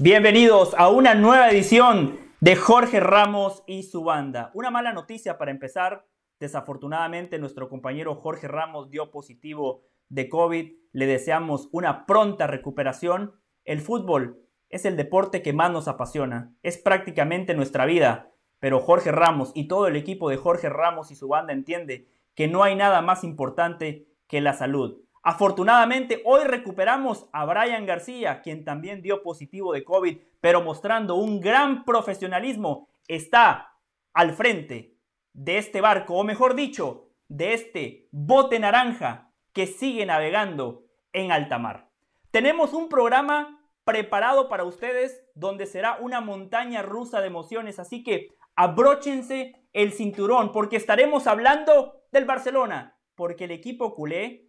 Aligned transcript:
Bienvenidos 0.00 0.76
a 0.78 0.90
una 0.90 1.16
nueva 1.16 1.50
edición 1.50 2.20
de 2.38 2.54
Jorge 2.54 3.00
Ramos 3.00 3.64
y 3.66 3.82
su 3.82 4.04
banda. 4.04 4.52
Una 4.54 4.70
mala 4.70 4.92
noticia 4.92 5.38
para 5.38 5.50
empezar. 5.50 6.06
Desafortunadamente, 6.38 7.40
nuestro 7.40 7.68
compañero 7.68 8.14
Jorge 8.14 8.46
Ramos 8.46 8.90
dio 8.90 9.10
positivo 9.10 9.82
de 10.08 10.28
COVID. 10.28 10.72
Le 10.92 11.06
deseamos 11.06 11.68
una 11.72 12.06
pronta 12.06 12.46
recuperación. 12.46 13.34
El 13.64 13.80
fútbol 13.80 14.40
es 14.68 14.84
el 14.84 14.96
deporte 14.96 15.42
que 15.42 15.52
más 15.52 15.72
nos 15.72 15.88
apasiona. 15.88 16.54
Es 16.62 16.78
prácticamente 16.78 17.54
nuestra 17.54 17.84
vida. 17.84 18.30
Pero 18.60 18.78
Jorge 18.78 19.10
Ramos 19.10 19.50
y 19.56 19.66
todo 19.66 19.88
el 19.88 19.96
equipo 19.96 20.30
de 20.30 20.36
Jorge 20.36 20.68
Ramos 20.68 21.10
y 21.10 21.16
su 21.16 21.26
banda 21.26 21.52
entiende 21.52 22.06
que 22.36 22.46
no 22.46 22.62
hay 22.62 22.76
nada 22.76 23.02
más 23.02 23.24
importante 23.24 24.06
que 24.28 24.40
la 24.40 24.52
salud. 24.52 25.02
Afortunadamente, 25.30 26.22
hoy 26.24 26.44
recuperamos 26.44 27.28
a 27.32 27.44
Brian 27.44 27.84
García, 27.84 28.40
quien 28.40 28.64
también 28.64 29.02
dio 29.02 29.22
positivo 29.22 29.74
de 29.74 29.84
COVID, 29.84 30.16
pero 30.40 30.62
mostrando 30.62 31.16
un 31.16 31.38
gran 31.38 31.84
profesionalismo, 31.84 32.88
está 33.08 33.74
al 34.14 34.32
frente 34.32 34.96
de 35.34 35.58
este 35.58 35.82
barco, 35.82 36.14
o 36.14 36.24
mejor 36.24 36.54
dicho, 36.54 37.10
de 37.28 37.52
este 37.52 38.08
bote 38.10 38.58
naranja 38.58 39.30
que 39.52 39.66
sigue 39.66 40.06
navegando 40.06 40.86
en 41.12 41.30
alta 41.30 41.58
mar. 41.58 41.90
Tenemos 42.30 42.72
un 42.72 42.88
programa 42.88 43.62
preparado 43.84 44.48
para 44.48 44.64
ustedes 44.64 45.22
donde 45.34 45.66
será 45.66 45.98
una 46.00 46.22
montaña 46.22 46.80
rusa 46.80 47.20
de 47.20 47.26
emociones, 47.26 47.78
así 47.78 48.02
que 48.02 48.30
abróchense 48.56 49.56
el 49.74 49.92
cinturón 49.92 50.52
porque 50.52 50.76
estaremos 50.76 51.26
hablando 51.26 52.00
del 52.12 52.24
Barcelona, 52.24 52.96
porque 53.14 53.44
el 53.44 53.50
equipo 53.50 53.94
culé 53.94 54.47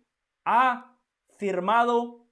ha 0.49 0.97
firmado 1.37 2.25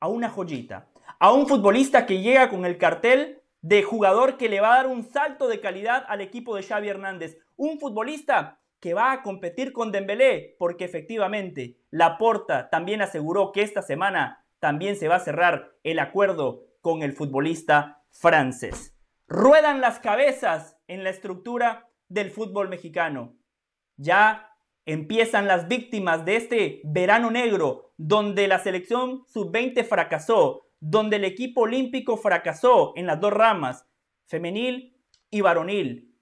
a 0.00 0.08
una 0.08 0.30
joyita, 0.30 0.88
a 1.18 1.32
un 1.32 1.46
futbolista 1.46 2.06
que 2.06 2.22
llega 2.22 2.48
con 2.48 2.64
el 2.64 2.78
cartel 2.78 3.42
de 3.60 3.82
jugador 3.82 4.38
que 4.38 4.48
le 4.48 4.60
va 4.60 4.72
a 4.72 4.76
dar 4.78 4.86
un 4.86 5.04
salto 5.04 5.46
de 5.46 5.60
calidad 5.60 6.06
al 6.08 6.22
equipo 6.22 6.56
de 6.56 6.62
Xavi 6.62 6.88
Hernández, 6.88 7.38
un 7.56 7.78
futbolista 7.78 8.60
que 8.80 8.94
va 8.94 9.12
a 9.12 9.22
competir 9.22 9.74
con 9.74 9.92
Dembélé, 9.92 10.56
porque 10.58 10.86
efectivamente 10.86 11.78
Laporta 11.90 12.70
también 12.70 13.02
aseguró 13.02 13.52
que 13.52 13.62
esta 13.62 13.82
semana 13.82 14.46
también 14.58 14.96
se 14.96 15.08
va 15.08 15.16
a 15.16 15.20
cerrar 15.20 15.72
el 15.82 15.98
acuerdo 15.98 16.64
con 16.80 17.02
el 17.02 17.12
futbolista 17.12 18.02
francés. 18.10 18.96
Ruedan 19.28 19.82
las 19.82 19.98
cabezas 19.98 20.78
en 20.86 21.04
la 21.04 21.10
estructura 21.10 21.90
del 22.08 22.30
fútbol 22.30 22.70
mexicano. 22.70 23.36
Ya 23.96 24.55
empiezan 24.86 25.48
las 25.48 25.68
víctimas 25.68 26.24
de 26.24 26.36
este 26.36 26.80
verano 26.84 27.30
negro, 27.30 27.92
donde 27.96 28.48
la 28.48 28.60
selección 28.60 29.24
sub-20 29.26 29.84
fracasó, 29.84 30.68
donde 30.80 31.16
el 31.16 31.24
equipo 31.24 31.62
olímpico 31.62 32.16
fracasó 32.16 32.92
en 32.96 33.06
las 33.06 33.20
dos 33.20 33.32
ramas, 33.32 33.86
femenil 34.28 34.96
y 35.30 35.40
varonil. 35.40 36.14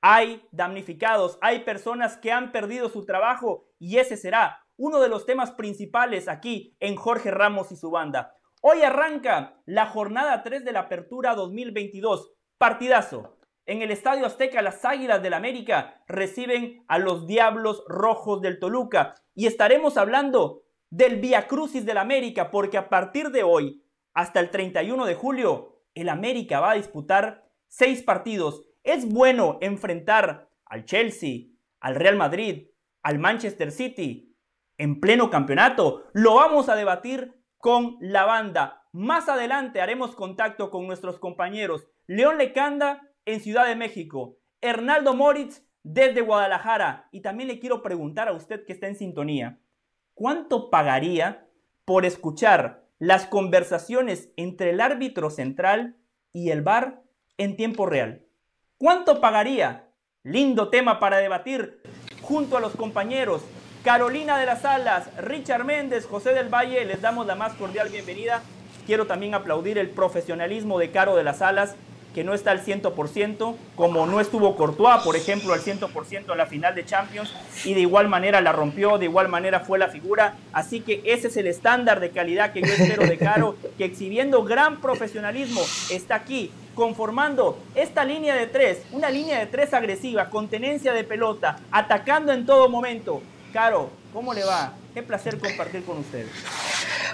Hay 0.00 0.46
damnificados, 0.52 1.38
hay 1.40 1.60
personas 1.60 2.16
que 2.16 2.32
han 2.32 2.52
perdido 2.52 2.88
su 2.88 3.04
trabajo 3.04 3.68
y 3.78 3.98
ese 3.98 4.16
será 4.16 4.66
uno 4.76 5.00
de 5.00 5.08
los 5.08 5.26
temas 5.26 5.52
principales 5.52 6.28
aquí 6.28 6.76
en 6.80 6.96
Jorge 6.96 7.30
Ramos 7.30 7.70
y 7.72 7.76
su 7.76 7.90
banda. 7.90 8.34
Hoy 8.62 8.82
arranca 8.82 9.60
la 9.66 9.86
jornada 9.86 10.42
3 10.42 10.64
de 10.64 10.72
la 10.72 10.80
Apertura 10.80 11.34
2022. 11.34 12.32
Partidazo. 12.58 13.38
En 13.64 13.80
el 13.80 13.92
Estadio 13.92 14.26
Azteca, 14.26 14.60
las 14.60 14.84
Águilas 14.84 15.22
del 15.22 15.34
América 15.34 16.02
reciben 16.08 16.84
a 16.88 16.98
los 16.98 17.28
Diablos 17.28 17.84
Rojos 17.86 18.42
del 18.42 18.58
Toluca 18.58 19.14
y 19.34 19.46
estaremos 19.46 19.96
hablando 19.96 20.64
del 20.90 21.20
Via 21.20 21.46
Crucis 21.46 21.86
del 21.86 21.98
América 21.98 22.50
porque 22.50 22.76
a 22.76 22.88
partir 22.88 23.30
de 23.30 23.44
hoy 23.44 23.84
hasta 24.14 24.40
el 24.40 24.50
31 24.50 25.06
de 25.06 25.14
julio 25.14 25.80
el 25.94 26.08
América 26.08 26.58
va 26.58 26.72
a 26.72 26.74
disputar 26.74 27.48
seis 27.68 28.02
partidos. 28.02 28.64
Es 28.82 29.08
bueno 29.08 29.58
enfrentar 29.60 30.48
al 30.66 30.84
Chelsea, 30.84 31.46
al 31.78 31.94
Real 31.94 32.16
Madrid, 32.16 32.66
al 33.02 33.20
Manchester 33.20 33.70
City 33.70 34.36
en 34.76 34.98
pleno 34.98 35.30
campeonato. 35.30 36.08
Lo 36.14 36.34
vamos 36.34 36.68
a 36.68 36.74
debatir 36.74 37.40
con 37.58 37.96
la 38.00 38.24
banda. 38.24 38.88
Más 38.90 39.28
adelante 39.28 39.80
haremos 39.80 40.16
contacto 40.16 40.68
con 40.70 40.88
nuestros 40.88 41.20
compañeros 41.20 41.86
León 42.08 42.38
Lecanda 42.38 43.08
en 43.26 43.40
Ciudad 43.40 43.66
de 43.66 43.76
México, 43.76 44.38
Hernaldo 44.60 45.14
Moritz 45.14 45.62
desde 45.82 46.20
Guadalajara. 46.20 47.08
Y 47.12 47.20
también 47.20 47.48
le 47.48 47.58
quiero 47.58 47.82
preguntar 47.82 48.28
a 48.28 48.32
usted 48.32 48.64
que 48.64 48.72
está 48.72 48.86
en 48.86 48.96
sintonía, 48.96 49.58
¿cuánto 50.14 50.70
pagaría 50.70 51.48
por 51.84 52.04
escuchar 52.04 52.84
las 52.98 53.26
conversaciones 53.26 54.30
entre 54.36 54.70
el 54.70 54.80
árbitro 54.80 55.30
central 55.30 55.96
y 56.32 56.50
el 56.50 56.62
VAR 56.62 57.02
en 57.38 57.56
tiempo 57.56 57.86
real? 57.86 58.26
¿Cuánto 58.78 59.20
pagaría? 59.20 59.88
Lindo 60.24 60.68
tema 60.68 61.00
para 61.00 61.18
debatir 61.18 61.82
junto 62.22 62.56
a 62.56 62.60
los 62.60 62.76
compañeros 62.76 63.42
Carolina 63.82 64.38
de 64.38 64.46
las 64.46 64.64
Alas, 64.64 65.08
Richard 65.18 65.64
Méndez, 65.64 66.06
José 66.06 66.32
del 66.34 66.48
Valle, 66.48 66.84
les 66.84 67.00
damos 67.00 67.26
la 67.26 67.34
más 67.34 67.54
cordial 67.54 67.88
bienvenida. 67.88 68.40
Quiero 68.86 69.08
también 69.08 69.34
aplaudir 69.34 69.76
el 69.76 69.90
profesionalismo 69.90 70.78
de 70.78 70.92
Caro 70.92 71.16
de 71.16 71.24
las 71.24 71.42
Alas, 71.42 71.74
que 72.14 72.24
no 72.24 72.34
está 72.34 72.50
al 72.50 72.64
100%, 72.64 73.56
como 73.76 74.06
no 74.06 74.20
estuvo 74.20 74.56
Courtois, 74.56 75.02
por 75.02 75.16
ejemplo, 75.16 75.52
al 75.52 75.60
100% 75.60 76.30
en 76.30 76.38
la 76.38 76.46
final 76.46 76.74
de 76.74 76.84
Champions, 76.84 77.32
y 77.64 77.74
de 77.74 77.80
igual 77.80 78.08
manera 78.08 78.40
la 78.40 78.52
rompió, 78.52 78.98
de 78.98 79.06
igual 79.06 79.28
manera 79.28 79.60
fue 79.60 79.78
la 79.78 79.88
figura. 79.88 80.36
Así 80.52 80.80
que 80.80 81.02
ese 81.04 81.28
es 81.28 81.36
el 81.36 81.46
estándar 81.46 82.00
de 82.00 82.10
calidad 82.10 82.52
que 82.52 82.60
yo 82.60 82.72
espero 82.72 83.06
de 83.06 83.18
Caro, 83.18 83.56
que 83.78 83.84
exhibiendo 83.84 84.44
gran 84.44 84.80
profesionalismo 84.80 85.62
está 85.90 86.16
aquí, 86.16 86.50
conformando 86.74 87.58
esta 87.74 88.04
línea 88.04 88.34
de 88.34 88.46
tres, 88.46 88.82
una 88.92 89.10
línea 89.10 89.38
de 89.38 89.46
tres 89.46 89.74
agresiva, 89.74 90.30
con 90.30 90.48
tenencia 90.48 90.92
de 90.92 91.04
pelota, 91.04 91.58
atacando 91.70 92.32
en 92.32 92.46
todo 92.46 92.68
momento. 92.68 93.22
Caro, 93.52 93.90
¿cómo 94.12 94.34
le 94.34 94.44
va? 94.44 94.72
Qué 94.94 95.02
placer 95.02 95.38
compartir 95.38 95.84
con 95.84 95.98
ustedes. 95.98 96.28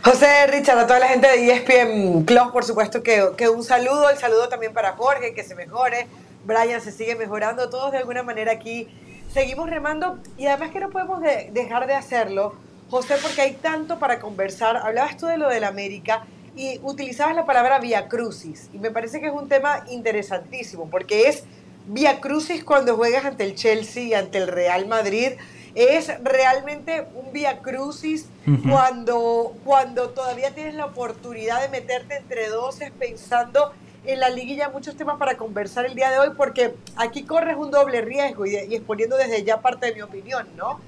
José, 0.05 0.47
Richard, 0.49 0.79
a 0.79 0.87
toda 0.87 0.99
la 0.99 1.09
gente 1.09 1.29
de 1.29 1.53
ESPN 1.53 2.25
Club, 2.25 2.53
por 2.53 2.65
supuesto 2.65 3.03
que, 3.03 3.31
que, 3.37 3.49
un 3.49 3.65
saludo, 3.65 4.11
el 4.11 4.19
saludo 4.19 4.49
también 4.49 4.73
para 4.73 4.93
Jorge, 4.93 5.35
que 5.35 5.45
se 5.45 5.55
mejore, 5.55 6.07
Brian 6.45 6.81
se 6.81 6.93
sigue 6.93 7.15
mejorando, 7.15 7.69
todos 7.69 7.93
de 7.93 7.99
alguna 7.99 8.23
manera 8.23 8.53
aquí 8.53 8.89
seguimos 9.33 9.69
remando 9.69 10.19
y 10.37 10.47
además 10.47 10.71
que 10.71 10.81
no 10.81 10.91
podemos 10.91 11.21
dejar 11.21 11.87
de 11.87 11.95
hacerlo, 11.95 12.55
José, 12.91 13.17
porque 13.21 13.43
hay 13.43 13.53
tanto 13.55 13.99
para 13.99 14.19
conversar. 14.19 14.77
Hablabas 14.77 15.17
tú 15.17 15.27
de 15.27 15.37
lo 15.37 15.49
del 15.49 15.65
América 15.65 16.25
y 16.57 16.81
utilizabas 16.83 17.37
la 17.37 17.45
palabra 17.45 17.79
via 17.79 18.09
crucis 18.09 18.71
y 18.73 18.79
me 18.79 18.91
parece 18.91 19.21
que 19.21 19.27
es 19.27 19.33
un 19.33 19.49
tema 19.49 19.85
interesantísimo 19.91 20.89
porque 20.91 21.29
es 21.29 21.45
via 21.87 22.21
crucis 22.21 22.65
cuando 22.65 22.97
juegas 22.97 23.25
ante 23.25 23.45
el 23.45 23.55
Chelsea 23.55 24.03
y 24.05 24.15
ante 24.15 24.39
el 24.39 24.49
Real 24.49 24.87
Madrid 24.87 25.33
es 25.78 26.11
realmente 26.25 27.06
un 27.15 27.33
vía 27.33 27.61
crucis 27.61 28.27
cuando, 28.69 29.55
cuando 29.65 30.11
todavía 30.11 30.53
tienes 30.53 30.75
la 30.75 30.87
oportunidad 30.87 31.62
de 31.62 31.69
meterte 31.69 32.16
entre 32.16 32.49
doces 32.49 32.91
pensando 32.99 33.72
en 34.05 34.19
la 34.19 34.28
liguilla 34.28 34.71
muchos 34.71 34.97
temas 34.97 35.19
para 35.19 35.37
conversar 35.37 35.87
el 35.87 35.94
día 35.94 36.11
de 36.11 36.19
hoy 36.19 36.31
porque 36.37 36.75
aquí 36.97 37.22
corres 37.22 37.56
un 37.56 37.71
doble 37.71 38.00
riesgo 38.00 38.44
y, 38.44 38.56
exponiendo 38.56 39.17
desde 39.17 39.44
ya 39.44 39.61
parte 39.61 39.87
de 39.87 39.94
mi 39.94 40.03
opinión, 40.03 40.49
¿no? 40.56 40.81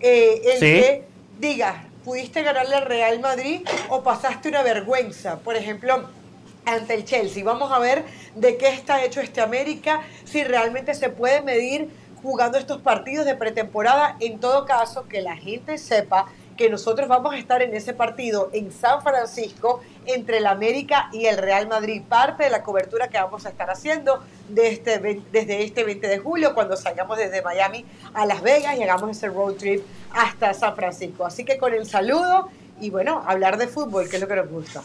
Eh, 0.00 0.40
el 0.54 0.60
que 0.60 1.04
digas, 1.38 1.76
pudiste 2.02 2.42
ganarle 2.42 2.76
al 2.76 2.86
Real 2.86 3.20
Madrid 3.20 3.60
o 3.90 4.02
pasaste 4.02 4.48
una 4.48 4.62
vergüenza, 4.62 5.40
por 5.40 5.56
ejemplo, 5.56 6.08
ante 6.64 6.94
el 6.94 7.04
Chelsea. 7.04 7.44
Vamos 7.44 7.70
a 7.70 7.78
ver 7.80 8.02
de 8.34 8.56
qué 8.56 8.68
está 8.68 9.04
hecho 9.04 9.20
este 9.20 9.42
América, 9.42 10.00
si 10.24 10.42
realmente 10.42 10.94
se 10.94 11.10
puede 11.10 11.42
medir 11.42 11.90
jugando 12.22 12.58
estos 12.58 12.80
partidos 12.80 13.26
de 13.26 13.34
pretemporada. 13.34 14.16
En 14.20 14.38
todo 14.38 14.64
caso, 14.64 15.06
que 15.08 15.22
la 15.22 15.36
gente 15.36 15.78
sepa 15.78 16.26
que 16.58 16.68
nosotros 16.68 17.08
vamos 17.08 17.32
a 17.32 17.38
estar 17.38 17.62
en 17.62 17.72
ese 17.74 17.94
partido 17.94 18.50
en 18.52 18.72
San 18.72 19.00
Francisco 19.00 19.80
entre 20.06 20.38
el 20.38 20.46
América 20.46 21.08
y 21.12 21.26
el 21.26 21.38
Real 21.38 21.68
Madrid. 21.68 22.02
Parte 22.06 22.44
de 22.44 22.50
la 22.50 22.64
cobertura 22.64 23.08
que 23.08 23.16
vamos 23.16 23.46
a 23.46 23.50
estar 23.50 23.70
haciendo 23.70 24.24
este 24.54 24.98
desde 25.30 25.62
este 25.62 25.84
20 25.84 26.08
de 26.08 26.18
julio, 26.18 26.54
cuando 26.54 26.76
salgamos 26.76 27.16
desde 27.16 27.42
Miami 27.42 27.86
a 28.12 28.26
Las 28.26 28.42
Vegas 28.42 28.76
y 28.76 28.82
hagamos 28.82 29.16
ese 29.16 29.28
road 29.28 29.54
trip 29.54 29.86
hasta 30.12 30.52
San 30.52 30.74
Francisco. 30.74 31.24
Así 31.24 31.44
que 31.44 31.58
con 31.58 31.72
el 31.72 31.86
saludo 31.86 32.48
y 32.80 32.90
bueno, 32.90 33.22
hablar 33.26 33.56
de 33.56 33.68
fútbol, 33.68 34.08
que 34.08 34.16
es 34.16 34.22
lo 34.22 34.28
que 34.28 34.36
nos 34.36 34.48
gusta. 34.48 34.82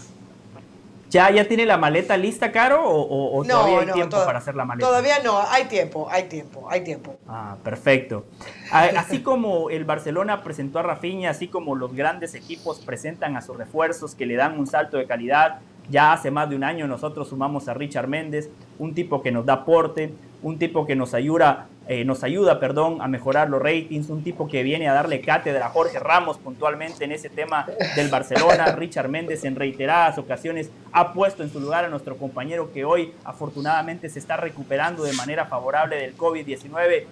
¿Ya, 1.13 1.29
¿Ya 1.29 1.47
tiene 1.47 1.67
la 1.67 1.77
maleta 1.77 2.17
lista, 2.17 2.51
Caro? 2.51 2.81
¿O, 2.83 3.45
todavía 3.45 3.81
hay 3.81 3.91
tiempo 3.91 4.17
para 4.25 4.39
hacer 4.39 4.55
la 4.55 4.65
maleta? 4.65 4.87
Todavía 4.87 5.19
no, 5.23 5.39
hay 5.47 5.65
tiempo, 5.65 6.07
hay 6.09 6.23
tiempo, 6.23 6.67
hay 6.67 6.81
tiempo. 6.83 7.17
Ah, 7.27 7.55
perfecto. 7.63 8.25
Así 8.71 9.21
como 9.21 9.69
el 9.69 9.85
Barcelona 9.85 10.41
presentó 10.41 10.79
a 10.79 10.81
Rafinha, 10.81 11.29
así 11.29 11.49
como 11.49 11.75
los 11.75 11.93
grandes 11.93 12.33
equipos 12.33 12.79
presentan 12.79 13.37
a 13.37 13.41
sus 13.41 13.55
refuerzos 13.55 14.15
que 14.15 14.25
le 14.25 14.35
dan 14.35 14.57
un 14.57 14.65
salto 14.65 14.97
de 14.97 15.05
calidad, 15.05 15.59
ya 15.87 16.13
hace 16.13 16.31
más 16.31 16.49
de 16.49 16.55
un 16.55 16.63
año 16.63 16.87
nosotros 16.87 17.29
sumamos 17.29 17.67
a 17.67 17.75
Richard 17.75 18.07
Méndez, 18.07 18.49
un 18.79 18.95
tipo 18.95 19.21
que 19.21 19.31
nos 19.31 19.45
da 19.45 19.53
aporte, 19.53 20.15
un 20.41 20.57
tipo 20.57 20.87
que 20.87 20.95
nos 20.95 21.13
ayuda 21.13 21.67
eh, 21.87 22.05
nos 22.05 22.23
ayuda, 22.23 22.59
perdón, 22.61 23.01
a 23.01 23.07
mejorar 23.07 23.49
los 23.49 23.61
ratings, 23.61 24.09
un 24.09 24.23
tipo 24.23 24.47
que 24.47 24.63
viene 24.63 24.87
a 24.87 24.93
darle 24.93 25.19
cátedra 25.19 25.65
a 25.65 25.69
Jorge 25.69 25.99
Ramos 25.99 26.37
puntualmente 26.37 27.03
en 27.03 27.11
ese 27.11 27.29
tema 27.29 27.67
del 27.95 28.09
Barcelona. 28.09 28.67
Richard 28.77 29.09
Méndez 29.09 29.43
en 29.43 29.55
reiteradas 29.55 30.17
ocasiones 30.17 30.69
ha 30.93 31.11
puesto 31.11 31.43
en 31.43 31.51
su 31.51 31.59
lugar 31.59 31.83
a 31.83 31.89
nuestro 31.89 32.15
compañero 32.15 32.71
que 32.71 32.85
hoy 32.85 33.13
afortunadamente 33.25 34.09
se 34.09 34.19
está 34.19 34.37
recuperando 34.37 35.03
de 35.03 35.13
manera 35.13 35.45
favorable 35.45 35.97
del 35.97 36.15
COVID-19. 36.15 37.03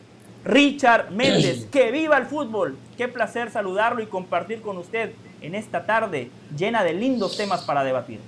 Richard 0.46 1.12
Méndez, 1.12 1.66
que 1.72 1.92
viva 1.92 2.18
el 2.18 2.26
fútbol. 2.26 2.78
Qué 2.98 3.10
placer 3.10 3.52
saludarlo 3.52 4.02
y 4.02 4.08
compartir 4.08 4.62
con 4.62 4.78
usted 4.78 5.12
en 5.42 5.54
esta 5.54 5.86
tarde 5.86 6.30
llena 6.58 6.84
de 6.84 6.94
lindos 6.94 7.36
temas 7.36 7.62
para 7.64 7.84
debatir. 7.84 8.20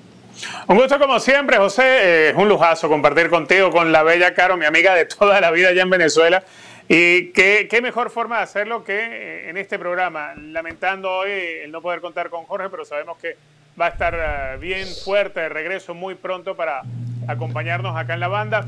Un 0.68 0.78
gusto 0.78 1.00
como 1.00 1.20
siempre, 1.20 1.58
José. 1.58 1.84
Eh, 1.84 2.30
es 2.30 2.36
un 2.36 2.50
lujazo 2.50 2.90
compartir 2.90 3.30
contigo, 3.30 3.72
con 3.72 3.92
la 3.92 4.04
bella 4.04 4.34
Caro, 4.34 4.58
mi 4.58 4.66
amiga 4.66 4.96
de 4.96 5.06
toda 5.06 5.40
la 5.42 5.52
vida 5.52 5.70
allá 5.70 5.84
en 5.84 5.90
Venezuela. 5.90 6.44
Y 6.88 7.32
qué, 7.32 7.80
mejor 7.82 8.10
forma 8.10 8.38
de 8.38 8.44
hacerlo 8.44 8.84
que 8.84 8.98
eh, 8.98 9.50
en 9.50 9.58
este 9.58 9.78
programa. 9.80 10.34
Lamentando 10.36 11.12
hoy 11.12 11.32
el 11.64 11.72
no 11.72 11.82
poder 11.82 12.02
contar 12.02 12.30
con 12.30 12.46
Jorge, 12.46 12.70
pero 12.70 12.86
sabemos 12.86 13.18
que 13.18 13.38
va 13.80 13.88
a 13.88 13.90
estar 13.90 14.16
eh, 14.16 14.58
bien 14.58 14.88
fuerte 15.04 15.40
de 15.40 15.50
regreso 15.50 15.94
muy 15.94 16.16
pronto 16.16 16.56
para 16.56 16.82
acompañarnos 17.28 17.96
acá 17.96 18.14
en 18.16 18.20
la 18.20 18.28
banda. 18.28 18.66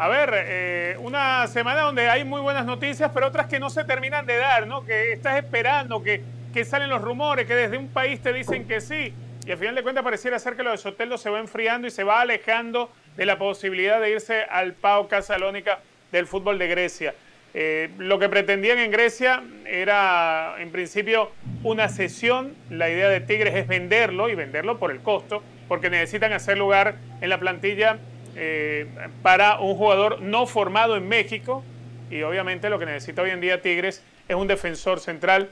A 0.00 0.06
ver, 0.06 0.96
una 1.00 1.48
semana 1.48 1.80
donde 1.80 2.08
hay 2.08 2.22
muy 2.22 2.40
buenas 2.40 2.64
noticias, 2.64 3.10
pero 3.12 3.26
otras 3.26 3.46
que 3.46 3.58
no 3.58 3.68
se 3.68 3.82
terminan 3.82 4.26
de 4.26 4.36
dar, 4.36 4.64
¿no? 4.68 4.84
Que 4.84 5.10
estás 5.10 5.36
esperando, 5.36 6.04
que 6.04 6.22
salen 6.64 6.88
los 6.88 7.02
rumores, 7.02 7.46
que 7.46 7.56
desde 7.56 7.78
un 7.78 7.88
país 7.88 8.20
te 8.20 8.32
dicen 8.32 8.68
que 8.68 8.80
sí 8.80 9.12
y 9.48 9.50
al 9.50 9.56
final 9.56 9.74
de 9.74 9.82
cuentas 9.82 10.04
pareciera 10.04 10.38
ser 10.38 10.56
que 10.56 10.62
lo 10.62 10.72
de 10.72 10.76
Soteldo 10.76 11.16
se 11.16 11.30
va 11.30 11.38
enfriando 11.38 11.88
y 11.88 11.90
se 11.90 12.04
va 12.04 12.20
alejando 12.20 12.92
de 13.16 13.24
la 13.24 13.38
posibilidad 13.38 13.98
de 13.98 14.10
irse 14.10 14.42
al 14.42 14.74
Pau 14.74 15.08
Casalónica 15.08 15.78
del 16.12 16.26
fútbol 16.26 16.58
de 16.58 16.68
Grecia. 16.68 17.14
Eh, 17.54 17.88
lo 17.96 18.18
que 18.18 18.28
pretendían 18.28 18.78
en 18.78 18.90
Grecia 18.90 19.42
era 19.64 20.56
en 20.58 20.70
principio 20.70 21.30
una 21.62 21.88
cesión. 21.88 22.54
La 22.68 22.90
idea 22.90 23.08
de 23.08 23.20
Tigres 23.20 23.54
es 23.54 23.66
venderlo 23.66 24.28
y 24.28 24.34
venderlo 24.34 24.78
por 24.78 24.90
el 24.90 25.00
costo, 25.00 25.42
porque 25.66 25.88
necesitan 25.88 26.34
hacer 26.34 26.58
lugar 26.58 26.96
en 27.22 27.30
la 27.30 27.40
plantilla 27.40 27.96
eh, 28.36 28.86
para 29.22 29.60
un 29.60 29.76
jugador 29.76 30.20
no 30.20 30.46
formado 30.46 30.94
en 30.94 31.08
México. 31.08 31.64
Y 32.10 32.20
obviamente 32.20 32.68
lo 32.68 32.78
que 32.78 32.84
necesita 32.84 33.22
hoy 33.22 33.30
en 33.30 33.40
día 33.40 33.62
Tigres 33.62 34.04
es 34.28 34.36
un 34.36 34.46
defensor 34.46 35.00
central 35.00 35.48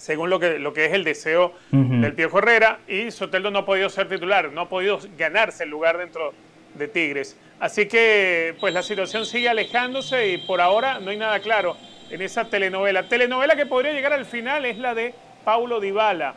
según 0.00 0.30
lo 0.30 0.40
que, 0.40 0.58
lo 0.58 0.72
que 0.72 0.86
es 0.86 0.94
el 0.94 1.04
deseo 1.04 1.52
del 1.70 2.14
Piejo 2.14 2.38
Herrera, 2.38 2.78
y 2.88 3.10
Soteldo 3.10 3.50
no 3.50 3.58
ha 3.58 3.64
podido 3.66 3.90
ser 3.90 4.08
titular, 4.08 4.50
no 4.50 4.62
ha 4.62 4.68
podido 4.70 4.98
ganarse 5.18 5.64
el 5.64 5.68
lugar 5.68 5.98
dentro 5.98 6.32
de 6.72 6.88
Tigres. 6.88 7.36
Así 7.58 7.84
que 7.84 8.54
pues 8.60 8.72
la 8.72 8.82
situación 8.82 9.26
sigue 9.26 9.50
alejándose 9.50 10.28
y 10.28 10.38
por 10.38 10.62
ahora 10.62 11.00
no 11.00 11.10
hay 11.10 11.18
nada 11.18 11.40
claro 11.40 11.76
en 12.08 12.22
esa 12.22 12.46
telenovela. 12.46 13.10
Telenovela 13.10 13.56
que 13.56 13.66
podría 13.66 13.92
llegar 13.92 14.14
al 14.14 14.24
final 14.24 14.64
es 14.64 14.78
la 14.78 14.94
de 14.94 15.14
Paulo 15.44 15.80
Dybala. 15.80 16.34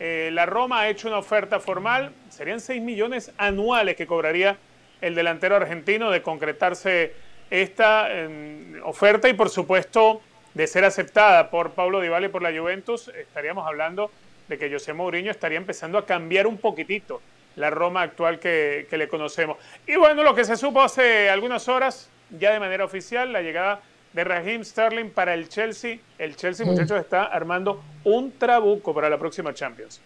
Eh, 0.00 0.30
la 0.32 0.46
Roma 0.46 0.80
ha 0.80 0.88
hecho 0.88 1.08
una 1.08 1.18
oferta 1.18 1.60
formal, 1.60 2.12
serían 2.30 2.60
6 2.60 2.80
millones 2.80 3.30
anuales 3.36 3.94
que 3.94 4.06
cobraría 4.06 4.56
el 5.02 5.14
delantero 5.14 5.54
argentino 5.56 6.10
de 6.10 6.22
concretarse 6.22 7.12
esta 7.50 8.10
em, 8.10 8.80
oferta 8.84 9.28
y 9.28 9.34
por 9.34 9.50
supuesto 9.50 10.22
de 10.54 10.66
ser 10.66 10.84
aceptada 10.84 11.50
por 11.50 11.72
Paulo 11.72 12.00
Dybala 12.00 12.26
y 12.26 12.28
por 12.28 12.42
la 12.42 12.50
Juventus, 12.50 13.08
estaríamos 13.08 13.66
hablando 13.66 14.10
de 14.48 14.58
que 14.58 14.70
José 14.70 14.92
Mourinho 14.92 15.30
estaría 15.30 15.58
empezando 15.58 15.98
a 15.98 16.04
cambiar 16.04 16.46
un 16.46 16.58
poquitito 16.58 17.20
la 17.56 17.70
Roma 17.70 18.02
actual 18.02 18.38
que, 18.38 18.86
le 18.90 19.08
conocemos. 19.08 19.56
Y 19.86 19.96
bueno, 19.96 20.22
lo 20.22 20.34
que 20.34 20.44
se 20.44 20.56
supo 20.56 20.82
hace 20.82 21.28
algunas 21.30 21.68
horas, 21.68 22.10
ya 22.30 22.52
de 22.52 22.60
manera 22.60 22.84
oficial, 22.84 23.32
la 23.32 23.42
llegada 23.42 23.80
de 24.12 24.24
Raheem 24.24 24.64
Sterling 24.64 25.10
para 25.10 25.34
el 25.34 25.48
Chelsea. 25.48 25.98
El 26.18 26.36
Chelsea, 26.36 26.66
muchachos, 26.66 26.98
está 26.98 27.24
armando 27.24 27.82
un 28.04 28.32
trabuco 28.38 28.94
para 28.94 29.08
la 29.08 29.18
próxima 29.18 29.54
Champions. 29.54 30.00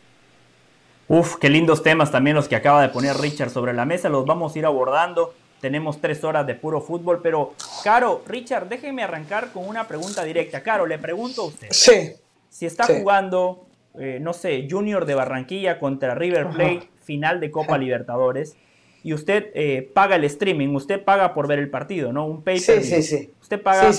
Uf, 1.09 1.37
qué 1.37 1.49
lindos 1.49 1.83
temas 1.83 2.11
también 2.11 2.35
los 2.35 2.49
que 2.49 2.57
acaba 2.57 2.83
de 2.83 2.89
poner 2.89 3.17
Richard 3.17 3.51
sobre 3.51 3.73
la 3.73 3.85
mesa, 3.85 4.09
los 4.09 4.27
vamos 4.27 4.55
a 4.55 4.59
ir 4.59 4.67
abordando 4.67 5.35
tenemos 5.61 6.01
tres 6.01 6.23
horas 6.25 6.47
de 6.47 6.55
puro 6.55 6.81
fútbol, 6.81 7.21
pero 7.23 7.55
Caro, 7.83 8.23
Richard, 8.27 8.69
déjenme 8.69 9.03
arrancar 9.03 9.53
con 9.53 9.67
una 9.69 9.89
pregunta 9.89 10.25
directa. 10.25 10.63
Caro, 10.63 10.87
le 10.87 10.99
pregunto 10.99 11.43
a 11.43 11.45
usted. 11.47 11.69
Sí. 11.71 12.13
Si 12.49 12.67
está 12.67 12.85
jugando, 12.85 13.67
eh, 13.99 14.19
no 14.21 14.33
sé, 14.33 14.67
Junior 14.71 15.05
de 15.05 15.15
Barranquilla 15.15 15.79
contra 15.79 16.15
River 16.15 16.49
Plate, 16.49 16.89
final 17.03 17.41
de 17.41 17.51
Copa 17.51 17.79
Libertadores, 17.79 18.57
y 19.03 19.13
usted 19.13 19.51
eh, 19.55 19.89
paga 19.95 20.17
el 20.17 20.25
streaming, 20.25 20.75
usted 20.75 21.05
paga 21.05 21.33
por 21.33 21.47
ver 21.47 21.59
el 21.59 21.71
partido, 21.71 22.13
¿no? 22.13 22.27
Un 22.27 22.43
pay 22.43 22.59
sí, 22.59 22.83
sí, 22.83 23.03
sí. 23.03 23.31
Usted 23.41 23.63
paga 23.63 23.91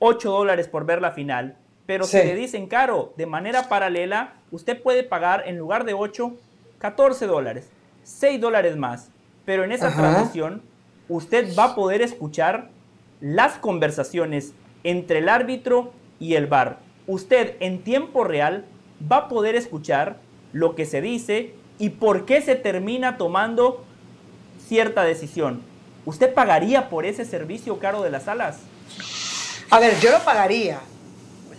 8 0.00 0.30
dólares 0.30 0.66
por 0.66 0.84
ver 0.84 1.00
la 1.00 1.12
final, 1.12 1.56
pero 1.86 2.04
si 2.04 2.16
le 2.16 2.34
dicen, 2.34 2.66
Caro, 2.66 3.14
de 3.16 3.26
manera 3.26 3.68
paralela, 3.68 4.34
usted 4.50 4.82
puede 4.82 5.04
pagar 5.04 5.44
en 5.46 5.56
lugar 5.56 5.84
de 5.84 5.94
8, 5.94 6.34
14 6.78 7.26
dólares, 7.26 7.70
6 8.02 8.40
dólares 8.40 8.76
más, 8.76 9.10
pero 9.44 9.62
en 9.62 9.70
esa 9.70 9.94
transmisión 9.94 10.62
usted 11.08 11.56
va 11.56 11.64
a 11.64 11.74
poder 11.74 12.02
escuchar 12.02 12.70
las 13.20 13.54
conversaciones 13.54 14.52
entre 14.84 15.18
el 15.18 15.28
árbitro 15.28 15.92
y 16.20 16.34
el 16.34 16.46
VAR. 16.46 16.78
Usted 17.06 17.56
en 17.60 17.82
tiempo 17.82 18.24
real 18.24 18.64
va 19.10 19.16
a 19.16 19.28
poder 19.28 19.54
escuchar 19.56 20.18
lo 20.52 20.74
que 20.74 20.86
se 20.86 21.00
dice 21.00 21.54
y 21.78 21.90
por 21.90 22.24
qué 22.24 22.40
se 22.40 22.56
termina 22.56 23.16
tomando 23.16 23.84
cierta 24.66 25.04
decisión. 25.04 25.62
¿Usted 26.04 26.32
pagaría 26.32 26.88
por 26.88 27.04
ese 27.04 27.24
servicio 27.24 27.78
caro 27.78 28.02
de 28.02 28.10
las 28.10 28.24
salas? 28.24 28.58
A 29.70 29.80
ver, 29.80 29.98
yo 30.00 30.10
lo 30.10 30.20
pagaría. 30.20 30.80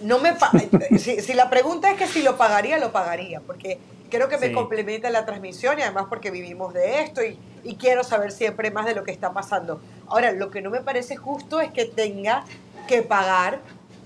No 0.02 0.20
me 0.20 0.34
si, 0.98 1.22
si, 1.22 1.34
la 1.34 1.50
pregunta 1.50 1.92
es 1.92 1.98
que 1.98 2.08
si 2.08 2.22
lo 2.22 2.38
pagaría, 2.38 2.78
lo 2.78 2.92
pagaría, 2.92 3.42
porque 3.42 3.80
creo 4.10 4.30
que 4.30 4.38
me 4.38 4.54
complementa 4.54 5.10
la 5.10 5.26
transmisión 5.26 5.80
y 5.80 5.82
además 5.82 6.06
porque 6.10 6.32
vivimos 6.32 6.74
de 6.74 7.02
esto 7.02 7.24
y, 7.24 7.38
y, 7.64 7.76
quiero 7.76 8.04
saber 8.04 8.32
siempre 8.32 8.72
más 8.72 8.86
de 8.86 8.96
lo 8.96 9.04
que 9.04 9.12
está 9.12 9.34
pasando. 9.34 9.82
Ahora, 10.08 10.32
lo 10.32 10.50
que 10.50 10.62
no 10.62 10.70
me 10.70 10.82
parece 10.82 11.16
justo 11.16 11.62
es 11.62 11.72
que 11.72 11.86
tenga 11.86 12.46
que 12.88 13.02
pagar 13.02 13.60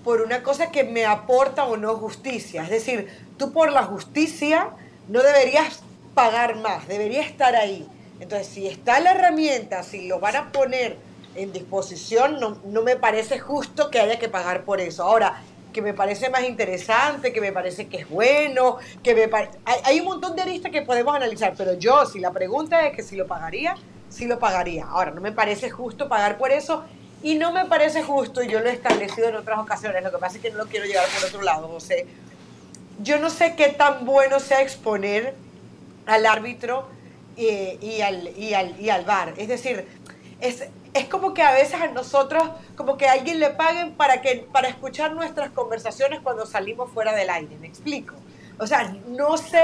por 0.04 0.22
una 0.22 0.44
cosa 0.44 0.72
que 0.72 0.84
me 0.84 1.06
aporta 1.06 1.66
o 1.66 1.78
no 1.78 1.96
justicia. 1.96 2.64
Es 2.64 2.70
decir, 2.70 3.08
tú 3.38 3.54
por 3.54 3.72
la 3.72 3.84
justicia 3.84 4.70
no 5.08 5.22
deberías 5.22 5.84
pagar 6.14 6.58
más, 6.58 6.88
debería 6.88 7.22
estar 7.22 7.56
ahí. 7.56 7.88
Entonces, 8.20 8.48
si 8.48 8.68
está 8.68 9.00
la 9.00 9.12
herramienta, 9.12 9.84
si 9.84 10.08
lo 10.08 10.20
van 10.20 10.36
a 10.36 10.52
poner 10.52 10.98
en 11.36 11.54
disposición, 11.54 12.40
no, 12.40 12.58
no 12.66 12.82
me 12.82 12.96
parece 12.96 13.40
justo 13.40 13.90
que 13.90 14.00
haya 14.00 14.20
que 14.20 14.30
pagar 14.30 14.64
por 14.64 14.82
eso. 14.82 15.04
Ahora, 15.04 15.42
que 15.72 15.82
me 15.82 15.94
parece 15.94 16.30
más 16.30 16.44
interesante, 16.44 17.34
que 17.34 17.42
me 17.42 17.52
parece 17.52 17.88
que 17.88 17.98
es 17.98 18.10
bueno, 18.10 18.78
que 19.04 19.16
me 19.16 19.30
hay, 19.84 20.00
un 20.00 20.06
montón 20.06 20.36
de 20.36 20.42
aristas 20.42 20.72
que 20.72 20.82
podemos 20.82 21.16
analizar, 21.16 21.54
pero 21.58 21.74
yo, 21.74 22.06
si 22.06 22.20
la 22.20 22.32
pregunta 22.32 22.86
es 22.88 22.96
que 22.96 23.04
si 23.04 23.16
lo 23.16 23.28
pagaría, 23.28 23.76
sí 24.10 24.28
lo 24.28 24.40
pagaría. 24.40 24.86
Ahora, 24.86 25.12
no 25.12 25.22
me 25.22 25.32
parece 25.32 25.70
justo 25.70 26.08
pagar 26.08 26.38
por 26.38 26.52
eso 26.52 26.84
y 27.24 27.36
no 27.36 27.52
me 27.52 27.66
parece 27.66 28.04
justo, 28.04 28.42
y 28.42 28.48
yo 28.48 28.60
lo 28.60 28.70
he 28.70 28.74
establecido 28.74 29.30
en 29.30 29.36
otras 29.36 29.60
ocasiones, 29.60 30.04
lo 30.04 30.12
que 30.12 30.18
pasa 30.18 30.38
es 30.38 30.42
que 30.42 30.52
no 30.52 30.58
lo 30.58 30.66
quiero 30.66 30.86
llevar 30.86 31.06
por 31.08 31.30
otro 31.30 31.42
lado, 31.42 31.68
José. 31.68 32.08
Yo 33.00 33.20
no 33.20 33.30
sé 33.30 33.56
qué 33.56 33.70
tan 33.70 34.06
bueno 34.06 34.40
sea 34.40 34.62
exponer 34.62 35.36
al 36.06 36.26
árbitro 36.26 36.88
eh, 37.38 37.78
y, 37.82 38.02
al, 38.02 38.38
y, 38.38 38.54
al, 38.54 38.80
y 38.80 38.90
al 38.90 39.06
VAR. 39.06 39.34
Es 39.38 39.48
decir, 39.48 39.88
es, 40.40 40.66
es 40.94 41.06
como 41.06 41.34
que 41.34 41.42
a 41.42 41.52
veces 41.54 41.76
a 41.82 41.88
nosotros, 41.88 42.44
como 42.76 42.98
que 42.98 43.08
a 43.08 43.14
alguien 43.14 43.40
le 43.40 43.50
paguen 43.52 43.94
para, 43.94 44.22
que, 44.22 44.48
para 44.52 44.68
escuchar 44.68 45.14
nuestras 45.14 45.52
conversaciones 45.52 46.20
cuando 46.22 46.46
salimos 46.46 46.92
fuera 46.92 47.14
del 47.14 47.30
aire, 47.30 47.58
¿me 47.60 47.68
explico? 47.68 48.16
O 48.58 48.68
sea, 48.68 48.94
no 49.08 49.38
sé, 49.38 49.64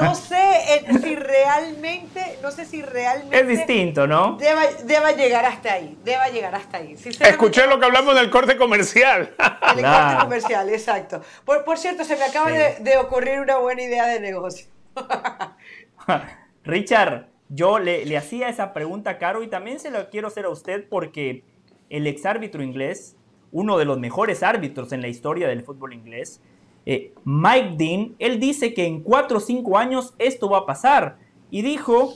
no 0.00 0.14
sé 0.14 0.36
eh, 0.36 0.84
si 1.02 1.16
realmente, 1.16 2.38
no 2.42 2.50
sé 2.50 2.66
si 2.66 2.82
realmente... 2.82 3.40
Es 3.40 3.48
distinto, 3.48 4.06
¿no? 4.06 4.36
Deba, 4.36 5.12
llegar 5.12 5.46
hasta 5.46 5.72
ahí, 5.72 5.96
deba 6.04 6.28
llegar 6.28 6.54
hasta 6.54 6.78
ahí. 6.78 6.94
Escuché 7.20 7.66
lo 7.66 7.78
que 7.78 7.86
hablamos 7.86 8.14
del 8.14 8.28
corte 8.28 8.56
comercial. 8.58 9.34
El 9.38 9.82
corte 9.82 10.16
comercial, 10.20 10.68
exacto. 10.68 11.22
Por, 11.46 11.64
por 11.64 11.78
cierto, 11.78 12.04
se 12.04 12.16
me 12.16 12.24
acaba 12.24 12.50
de, 12.50 12.76
de 12.80 12.98
ocurrir 12.98 13.40
una 13.40 13.56
buena 13.56 13.80
idea 13.80 14.06
de 14.06 14.20
negocio. 14.20 14.66
Richard, 16.64 17.26
yo 17.48 17.78
le, 17.78 18.16
hacía 18.16 18.48
esa 18.48 18.72
pregunta 18.72 19.10
a 19.10 19.18
Caro 19.18 19.42
y 19.42 19.48
también 19.48 19.78
se 19.78 19.90
la 19.90 20.08
quiero 20.08 20.28
hacer 20.28 20.46
a 20.46 20.50
usted 20.50 20.88
porque 20.88 21.44
el 21.90 22.06
exárbitro 22.06 22.62
inglés, 22.62 23.16
uno 23.52 23.78
de 23.78 23.84
los 23.84 23.98
mejores 23.98 24.42
árbitros 24.42 24.92
en 24.92 25.02
la 25.02 25.08
historia 25.08 25.48
del 25.48 25.62
fútbol 25.62 25.92
inglés, 25.92 26.40
eh, 26.86 27.14
Mike 27.24 27.74
Dean, 27.76 28.14
él 28.18 28.40
dice 28.40 28.74
que 28.74 28.86
en 28.86 29.02
4 29.02 29.38
o 29.38 29.40
5 29.40 29.78
años 29.78 30.14
esto 30.18 30.48
va 30.48 30.58
a 30.58 30.66
pasar 30.66 31.18
y 31.50 31.62
dijo 31.62 32.12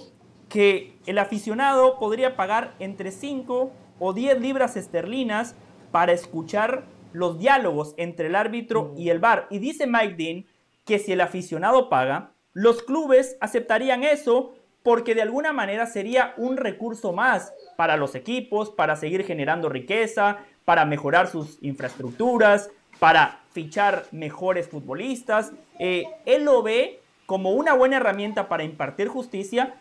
que 0.48 0.94
el 1.06 1.18
aficionado 1.18 1.98
podría 1.98 2.36
pagar 2.36 2.74
entre 2.78 3.12
5 3.12 3.70
o 3.98 4.12
10 4.12 4.40
libras 4.40 4.76
esterlinas 4.76 5.54
para 5.90 6.12
escuchar 6.12 6.84
los 7.12 7.38
diálogos 7.38 7.94
entre 7.96 8.28
el 8.28 8.34
árbitro 8.34 8.92
y 8.96 9.08
el 9.10 9.18
bar. 9.18 9.46
Y 9.50 9.58
dice 9.58 9.86
Mike 9.86 10.14
Dean 10.16 10.44
que 10.84 10.98
si 10.98 11.12
el 11.12 11.20
aficionado 11.20 11.88
paga, 11.88 12.32
los 12.52 12.82
clubes 12.82 13.36
aceptarían 13.40 14.04
eso 14.04 14.54
porque 14.82 15.14
de 15.14 15.22
alguna 15.22 15.52
manera 15.52 15.86
sería 15.86 16.34
un 16.36 16.56
recurso 16.56 17.12
más 17.12 17.52
para 17.76 17.96
los 17.96 18.14
equipos, 18.14 18.70
para 18.70 18.96
seguir 18.96 19.24
generando 19.24 19.68
riqueza, 19.68 20.38
para 20.64 20.84
mejorar 20.84 21.28
sus 21.28 21.58
infraestructuras, 21.62 22.70
para 22.98 23.40
fichar 23.52 24.04
mejores 24.12 24.68
futbolistas. 24.68 25.52
Eh, 25.78 26.04
él 26.26 26.44
lo 26.44 26.62
ve 26.62 27.00
como 27.26 27.52
una 27.52 27.74
buena 27.74 27.96
herramienta 27.96 28.48
para 28.48 28.64
impartir 28.64 29.08
justicia, 29.08 29.74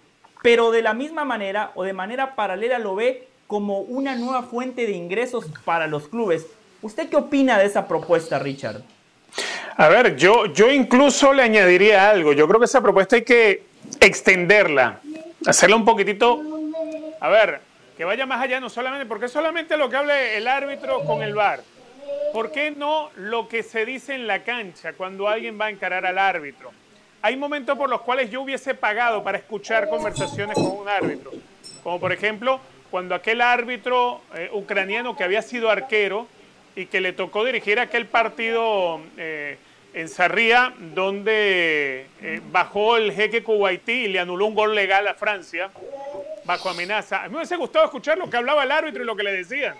pero 0.43 0.71
de 0.71 0.81
la 0.81 0.93
misma 0.93 1.25
manera 1.25 1.71
o 1.75 1.83
de 1.83 1.93
manera 1.93 2.35
paralela 2.35 2.79
lo 2.79 2.95
ve 2.95 3.27
como 3.47 3.79
una 3.79 4.15
nueva 4.15 4.43
fuente 4.43 4.85
de 4.85 4.91
ingresos 4.91 5.45
para 5.63 5.87
los 5.87 6.07
clubes. 6.09 6.45
¿Usted 6.81 7.09
qué 7.09 7.15
opina 7.15 7.57
de 7.57 7.65
esa 7.65 7.87
propuesta, 7.87 8.37
Richard? 8.39 8.81
A 9.77 9.89
ver, 9.89 10.15
yo, 10.15 10.47
yo 10.47 10.71
incluso 10.71 11.33
le 11.33 11.43
añadiría 11.43 12.09
algo. 12.09 12.33
Yo 12.33 12.47
creo 12.47 12.59
que 12.59 12.65
esa 12.65 12.81
propuesta 12.81 13.15
hay 13.15 13.23
que 13.23 13.63
extenderla, 13.99 14.99
hacerla 15.45 15.75
un 15.75 15.85
poquitito, 15.85 16.41
a 17.19 17.29
ver, 17.29 17.61
que 17.97 18.05
vaya 18.05 18.25
más 18.25 18.41
allá, 18.41 18.59
no 18.59 18.69
solamente, 18.69 19.05
porque 19.05 19.27
solamente 19.27 19.75
lo 19.77 19.89
que 19.89 19.95
hable 19.95 20.37
el 20.37 20.47
árbitro 20.47 21.03
con 21.03 21.23
el 21.23 21.33
VAR. 21.33 21.61
¿Por 22.31 22.51
qué 22.51 22.71
no 22.71 23.09
lo 23.15 23.47
que 23.47 23.63
se 23.63 23.85
dice 23.85 24.13
en 24.13 24.27
la 24.27 24.43
cancha 24.43 24.93
cuando 24.93 25.27
alguien 25.27 25.59
va 25.59 25.65
a 25.65 25.69
encarar 25.69 26.05
al 26.05 26.17
árbitro? 26.17 26.71
Hay 27.21 27.35
momentos 27.35 27.77
por 27.77 27.89
los 27.89 28.01
cuales 28.01 28.29
yo 28.29 28.41
hubiese 28.41 28.75
pagado 28.75 29.23
para 29.23 29.39
escuchar 29.39 29.89
conversaciones 29.89 30.55
con 30.55 30.77
un 30.77 30.87
árbitro, 30.87 31.31
como 31.83 31.99
por 31.99 32.11
ejemplo 32.11 32.59
cuando 32.91 33.15
aquel 33.15 33.41
árbitro 33.41 34.21
eh, 34.35 34.49
ucraniano 34.53 35.17
que 35.17 35.23
había 35.23 35.41
sido 35.41 35.69
arquero 35.69 36.27
y 36.75 36.85
que 36.85 37.01
le 37.01 37.13
tocó 37.13 37.43
dirigir 37.43 37.79
aquel 37.79 38.05
partido 38.05 39.01
eh, 39.17 39.57
en 39.97 40.09
Sarria, 40.09 40.73
donde 40.77 42.05
eh, 42.21 42.41
bajó 42.51 42.97
el 42.97 43.11
jeque 43.11 43.41
Kuwaití 43.41 43.91
y 43.91 44.07
le 44.09 44.19
anuló 44.19 44.45
un 44.45 44.53
gol 44.53 44.75
legal 44.75 45.07
a 45.07 45.15
Francia 45.15 45.71
bajo 46.45 46.69
amenaza. 46.69 47.23
A 47.23 47.23
mí 47.23 47.31
me 47.31 47.37
hubiese 47.37 47.55
gustado 47.55 47.85
escuchar 47.85 48.15
lo 48.19 48.29
que 48.29 48.37
hablaba 48.37 48.63
el 48.63 48.71
árbitro 48.71 49.01
y 49.01 49.07
lo 49.07 49.15
que 49.15 49.23
le 49.23 49.33
decían. 49.33 49.73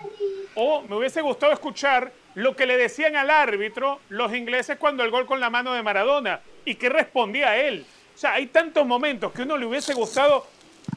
O 0.56 0.82
me 0.82 0.96
hubiese 0.96 1.20
gustado 1.20 1.52
escuchar 1.52 2.10
lo 2.34 2.56
que 2.56 2.66
le 2.66 2.76
decían 2.76 3.14
al 3.14 3.30
árbitro 3.30 4.00
los 4.08 4.34
ingleses 4.34 4.76
cuando 4.76 5.04
el 5.04 5.12
gol 5.12 5.24
con 5.24 5.38
la 5.38 5.50
mano 5.50 5.72
de 5.72 5.84
Maradona 5.84 6.40
y 6.64 6.74
qué 6.74 6.88
respondía 6.88 7.56
él. 7.56 7.86
O 8.12 8.18
sea, 8.18 8.32
hay 8.32 8.46
tantos 8.46 8.84
momentos 8.84 9.30
que 9.30 9.42
uno 9.42 9.56
le 9.56 9.66
hubiese 9.66 9.94
gustado, 9.94 10.48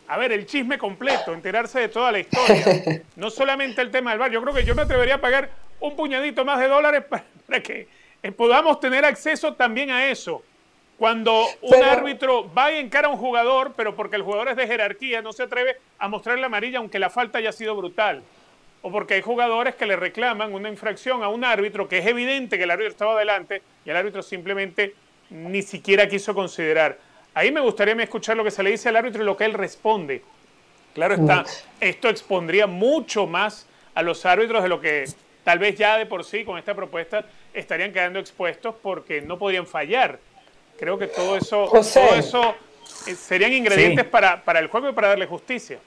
a 0.08 0.18
ver, 0.18 0.32
el 0.32 0.48
chisme 0.48 0.80
completo, 0.80 1.32
enterarse 1.32 1.80
de 1.80 1.90
toda 1.90 2.12
la 2.12 2.20
historia. 2.20 3.04
No 3.18 3.30
solamente 3.30 3.84
el 3.84 3.92
tema 3.92 4.10
del 4.10 4.20
bar. 4.20 4.32
Yo 4.32 4.42
creo 4.42 4.56
que 4.56 4.66
yo 4.66 4.74
me 4.74 4.82
atrevería 4.82 5.16
a 5.16 5.22
pagar 5.22 5.52
un 5.80 5.96
puñadito 5.96 6.44
más 6.44 6.60
de 6.60 6.68
dólares 6.68 7.04
para 7.48 7.62
que 7.62 8.01
eh, 8.24 8.32
podamos 8.32 8.80
tener 8.80 9.06
acceso 9.06 9.54
también 9.54 9.90
a 9.90 10.10
eso. 10.10 10.44
Cuando 10.98 11.46
un 11.62 11.84
árbitro 11.84 12.52
va 12.54 12.72
y 12.72 12.78
encara 12.78 13.08
a 13.08 13.12
un 13.12 13.18
jugador, 13.18 13.74
pero 13.76 13.96
porque 13.96 14.18
el 14.18 14.22
jugador 14.22 14.50
es 14.50 14.56
de 14.56 14.68
jerarquía, 14.68 15.24
no 15.24 15.34
se 15.34 15.44
atreve 15.44 15.78
a 15.98 16.08
mostrar 16.08 16.38
la 16.38 16.46
amarilla 16.46 16.78
aunque 16.78 17.00
la 17.00 17.10
falta 17.10 17.40
haya 17.40 17.52
sido 17.52 17.76
brutal. 17.76 18.22
O 18.84 18.92
porque 18.92 19.16
hay 19.16 19.22
jugadores 19.22 19.74
que 19.76 19.88
le 19.88 19.96
reclaman 19.96 20.54
una 20.54 20.70
infracción 20.70 21.24
a 21.24 21.30
un 21.30 21.44
árbitro 21.44 21.90
que 21.90 21.98
es 21.98 22.06
evidente 22.06 22.58
que 22.58 22.66
el 22.66 22.72
árbitro 22.72 22.92
estaba 22.92 23.14
adelante 23.14 23.64
y 23.84 23.90
el 23.90 23.98
árbitro 23.98 24.22
simplemente 24.22 24.94
ni 25.32 25.64
siquiera 25.64 26.08
quiso 26.08 26.36
considerar. 26.36 27.00
Ahí 27.34 27.52
me 27.52 27.62
gustaría 27.62 27.96
escuchar 27.96 28.38
lo 28.38 28.44
que 28.44 28.52
se 28.52 28.62
le 28.62 28.72
dice 28.72 28.90
al 28.90 28.96
árbitro 28.96 29.24
y 29.24 29.26
lo 29.26 29.38
que 29.38 29.46
él 29.46 29.54
responde. 29.54 30.22
Claro 30.94 31.16
está, 31.16 31.46
esto 31.80 32.10
expondría 32.10 32.68
mucho 32.68 33.26
más 33.26 33.66
a 33.96 34.04
los 34.04 34.26
árbitros 34.26 34.62
de 34.62 34.70
lo 34.70 34.82
que 34.82 35.06
tal 35.44 35.58
vez 35.58 35.78
ya 35.78 35.98
de 35.98 36.06
por 36.06 36.26
sí 36.26 36.44
con 36.44 36.60
esta 36.60 36.76
propuesta 36.76 37.26
estarían 37.54 37.92
quedando 37.94 38.20
expuestos 38.20 38.76
porque 38.82 39.22
no 39.22 39.38
podían 39.38 39.68
fallar. 39.68 40.20
Creo 40.80 40.98
que 40.98 41.08
todo 41.08 41.38
eso, 41.38 41.70
todo 41.70 42.16
eso 42.16 42.56
eh, 43.08 43.16
serían 43.16 43.54
ingredientes 43.54 44.06
para, 44.06 44.44
para 44.44 44.60
el 44.60 44.68
juego 44.68 44.90
y 44.90 44.94
para 44.94 45.10
darle 45.10 45.28
justicia. 45.28 45.80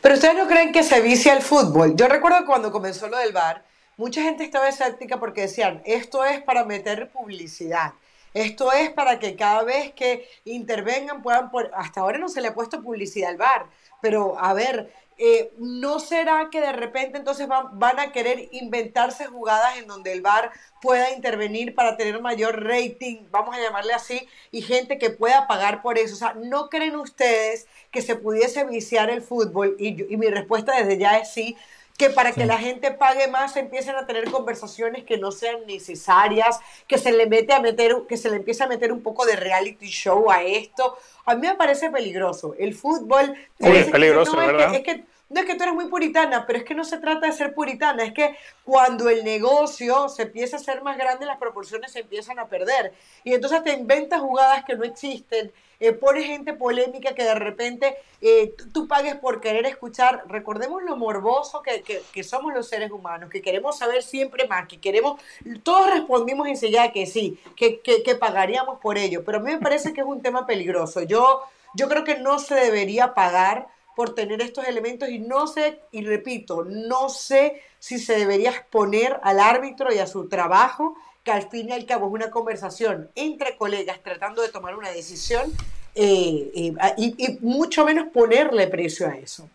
Pero 0.00 0.14
ustedes 0.14 0.34
no 0.34 0.46
creen 0.46 0.72
que 0.72 0.82
se 0.82 1.00
vicia 1.00 1.32
el 1.32 1.42
fútbol. 1.42 1.96
Yo 1.96 2.06
recuerdo 2.08 2.46
cuando 2.46 2.70
comenzó 2.70 3.08
lo 3.08 3.18
del 3.18 3.32
bar, 3.32 3.64
mucha 3.96 4.22
gente 4.22 4.44
estaba 4.44 4.68
escéptica 4.68 5.18
porque 5.18 5.42
decían, 5.42 5.82
esto 5.84 6.24
es 6.24 6.40
para 6.42 6.64
meter 6.64 7.10
publicidad. 7.10 7.92
Esto 8.34 8.70
es 8.70 8.90
para 8.90 9.18
que 9.18 9.34
cada 9.34 9.62
vez 9.64 9.92
que 9.94 10.28
intervengan 10.44 11.22
puedan... 11.22 11.50
Hasta 11.74 12.02
ahora 12.02 12.18
no 12.18 12.28
se 12.28 12.42
le 12.42 12.48
ha 12.48 12.54
puesto 12.54 12.82
publicidad 12.82 13.30
al 13.30 13.38
bar, 13.38 13.66
pero 14.02 14.38
a 14.38 14.52
ver, 14.52 14.92
eh, 15.18 15.52
¿no 15.58 15.98
será 15.98 16.48
que 16.50 16.60
de 16.60 16.72
repente 16.72 17.16
entonces 17.16 17.48
van, 17.48 17.78
van, 17.78 17.98
a 17.98 18.12
querer 18.12 18.48
inventarse 18.52 19.26
jugadas 19.26 19.78
en 19.78 19.86
donde 19.86 20.12
el 20.12 20.20
VAR 20.20 20.50
pueda 20.82 21.10
intervenir 21.12 21.74
para 21.74 21.96
tener 21.96 22.20
mayor 22.20 22.62
rating, 22.64 23.24
vamos 23.30 23.56
a 23.56 23.60
llamarle 23.60 23.94
así, 23.94 24.28
y 24.52 24.62
gente 24.62 24.98
que 24.98 25.10
pueda 25.10 25.46
pagar 25.46 25.80
por 25.80 25.98
eso? 25.98 26.14
O 26.14 26.18
sea, 26.18 26.34
¿no 26.34 26.68
creen 26.68 26.96
ustedes 26.96 27.66
que 27.90 28.02
se 28.02 28.16
pudiese 28.16 28.64
viciar 28.64 29.08
el 29.08 29.22
fútbol? 29.22 29.76
Y, 29.78 30.12
y 30.12 30.16
mi 30.16 30.28
respuesta 30.28 30.76
desde 30.76 30.98
ya 30.98 31.16
es 31.18 31.32
sí, 31.32 31.56
que 31.96 32.10
para 32.10 32.32
que 32.32 32.44
la 32.44 32.58
gente 32.58 32.90
pague 32.90 33.28
más 33.28 33.56
empiecen 33.56 33.96
a 33.96 34.06
tener 34.06 34.30
conversaciones 34.30 35.04
que 35.04 35.18
no 35.18 35.32
sean 35.32 35.66
necesarias, 35.66 36.60
que 36.86 36.98
se 36.98 37.12
le 37.12 37.26
mete 37.26 37.52
a 37.52 37.60
meter, 37.60 37.96
que 38.08 38.16
se 38.16 38.30
le 38.30 38.36
empiece 38.36 38.62
a 38.62 38.66
meter 38.66 38.92
un 38.92 39.02
poco 39.02 39.24
de 39.24 39.36
reality 39.36 39.86
show 39.86 40.30
a 40.30 40.42
esto. 40.42 40.96
A 41.24 41.34
mí 41.34 41.46
me 41.46 41.54
parece 41.54 41.90
peligroso. 41.90 42.54
El 42.58 42.74
fútbol 42.74 43.34
es 43.58 43.86
peligroso, 43.86 44.36
¿verdad? 44.36 44.74
es 44.74 44.82
que 44.82 45.04
no 45.28 45.40
es 45.40 45.46
que 45.46 45.54
tú 45.56 45.64
eres 45.64 45.74
muy 45.74 45.88
puritana, 45.88 46.46
pero 46.46 46.58
es 46.60 46.64
que 46.64 46.74
no 46.74 46.84
se 46.84 46.98
trata 46.98 47.26
de 47.26 47.32
ser 47.32 47.54
puritana, 47.54 48.04
es 48.04 48.12
que 48.12 48.36
cuando 48.64 49.08
el 49.08 49.24
negocio 49.24 50.08
se 50.08 50.22
empieza 50.22 50.56
a 50.56 50.60
ser 50.60 50.82
más 50.82 50.96
grande, 50.96 51.26
las 51.26 51.38
proporciones 51.38 51.92
se 51.92 52.00
empiezan 52.00 52.38
a 52.38 52.46
perder. 52.46 52.92
Y 53.24 53.34
entonces 53.34 53.62
te 53.64 53.72
inventas 53.72 54.20
jugadas 54.20 54.64
que 54.64 54.76
no 54.76 54.84
existen, 54.84 55.52
eh, 55.80 55.92
pones 55.92 56.24
gente 56.24 56.54
polémica 56.54 57.14
que 57.14 57.24
de 57.24 57.34
repente 57.34 57.96
eh, 58.20 58.54
tú 58.72 58.86
pagues 58.86 59.16
por 59.16 59.40
querer 59.40 59.66
escuchar. 59.66 60.24
Recordemos 60.28 60.82
lo 60.84 60.96
morboso 60.96 61.60
que, 61.60 61.82
que, 61.82 62.24
somos 62.24 62.54
los 62.54 62.68
seres 62.68 62.90
humanos, 62.92 63.28
que 63.28 63.42
queremos 63.42 63.78
saber 63.78 64.02
siempre 64.02 64.46
más, 64.46 64.68
que 64.68 64.80
queremos, 64.80 65.20
todos 65.64 65.90
respondimos 65.90 66.46
enseguida 66.46 66.92
que 66.92 67.04
sí, 67.06 67.38
que, 67.56 67.80
que, 67.80 68.02
que 68.02 68.14
pagaríamos 68.14 68.78
por 68.78 68.96
ello, 68.96 69.24
pero 69.24 69.38
a 69.38 69.40
mí 69.40 69.52
me 69.52 69.58
parece 69.58 69.92
que 69.92 70.00
es 70.00 70.06
un 70.06 70.22
tema 70.22 70.46
peligroso. 70.46 71.02
Yo, 71.02 71.42
yo 71.74 71.88
creo 71.88 72.04
que 72.04 72.16
no 72.18 72.38
se 72.38 72.54
debería 72.54 73.12
pagar 73.12 73.66
por 73.96 74.14
tener 74.14 74.42
estos 74.42 74.68
elementos 74.68 75.08
y 75.08 75.18
no 75.18 75.46
sé, 75.46 75.80
y 75.90 76.04
repito, 76.04 76.64
no 76.64 77.08
sé 77.08 77.62
si 77.78 77.98
se 77.98 78.16
debería 78.16 78.50
exponer 78.50 79.18
al 79.22 79.40
árbitro 79.40 79.92
y 79.92 79.98
a 79.98 80.06
su 80.06 80.28
trabajo, 80.28 80.94
que 81.24 81.32
al 81.32 81.48
fin 81.48 81.70
y 81.70 81.72
al 81.72 81.86
cabo 81.86 82.06
es 82.06 82.12
una 82.12 82.30
conversación 82.30 83.10
entre 83.14 83.56
colegas 83.56 83.98
tratando 84.02 84.42
de 84.42 84.50
tomar 84.50 84.76
una 84.76 84.90
decisión 84.90 85.50
eh, 85.94 86.50
eh, 86.54 86.74
y, 86.98 87.38
mucho 87.40 87.86
menos 87.86 88.08
ponerle 88.12 88.66
precio 88.66 89.08
a 89.08 89.16
eso. 89.16 89.48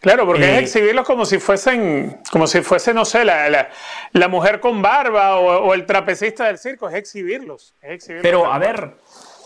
Claro, 0.00 0.24
porque 0.24 0.44
es 0.44 0.48
eh, 0.48 0.60
exhibirlos 0.60 1.04
como 1.04 1.26
si 1.26 1.38
fuesen, 1.40 2.20
como 2.30 2.46
si 2.46 2.60
fuese, 2.62 2.94
no 2.94 3.04
sé, 3.04 3.24
la, 3.24 3.68
la, 4.12 4.28
mujer 4.28 4.60
con 4.60 4.80
barba 4.80 5.40
o, 5.40 5.74
el 5.74 5.86
trapecista 5.86 6.46
del 6.46 6.56
circo, 6.56 6.88
es 6.88 6.94
exhibirlos. 6.94 7.74
Pero 8.22 8.46
a 8.46 8.58
ver, 8.58 8.94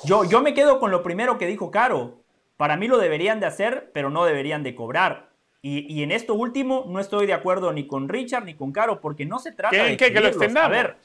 yo, 0.05 0.25
yo 0.25 0.43
me 0.43 0.53
quedo 0.53 0.79
con 0.79 0.91
lo 0.91 1.03
primero 1.03 1.39
que 1.39 1.47
dijo 1.47 1.71
Caro. 1.71 2.22
Para 2.63 2.77
mí 2.77 2.87
lo 2.87 2.99
deberían 2.99 3.41
de 3.41 3.47
hacer, 3.47 3.91
pero 3.93 4.09
no 4.09 4.25
deberían 4.25 4.63
de 4.63 4.77
cobrar. 4.77 5.31
Y, 5.63 6.01
en 6.05 6.13
esto 6.13 6.35
último 6.35 6.85
no 6.87 7.01
estoy 7.01 7.27
de 7.27 7.33
acuerdo 7.33 7.73
ni 7.73 7.89
con 7.89 8.09
Richard 8.09 8.45
ni 8.45 8.55
con 8.55 8.71
Caro, 8.71 9.01
porque 9.01 9.27
no 9.27 9.41
se 9.41 9.51
trata 9.51 9.83
de 9.83 9.97
¿qué, 9.97 10.13
que 10.13 10.21
lo? 10.21 10.61
A 10.61 10.69
ver, 10.69 10.97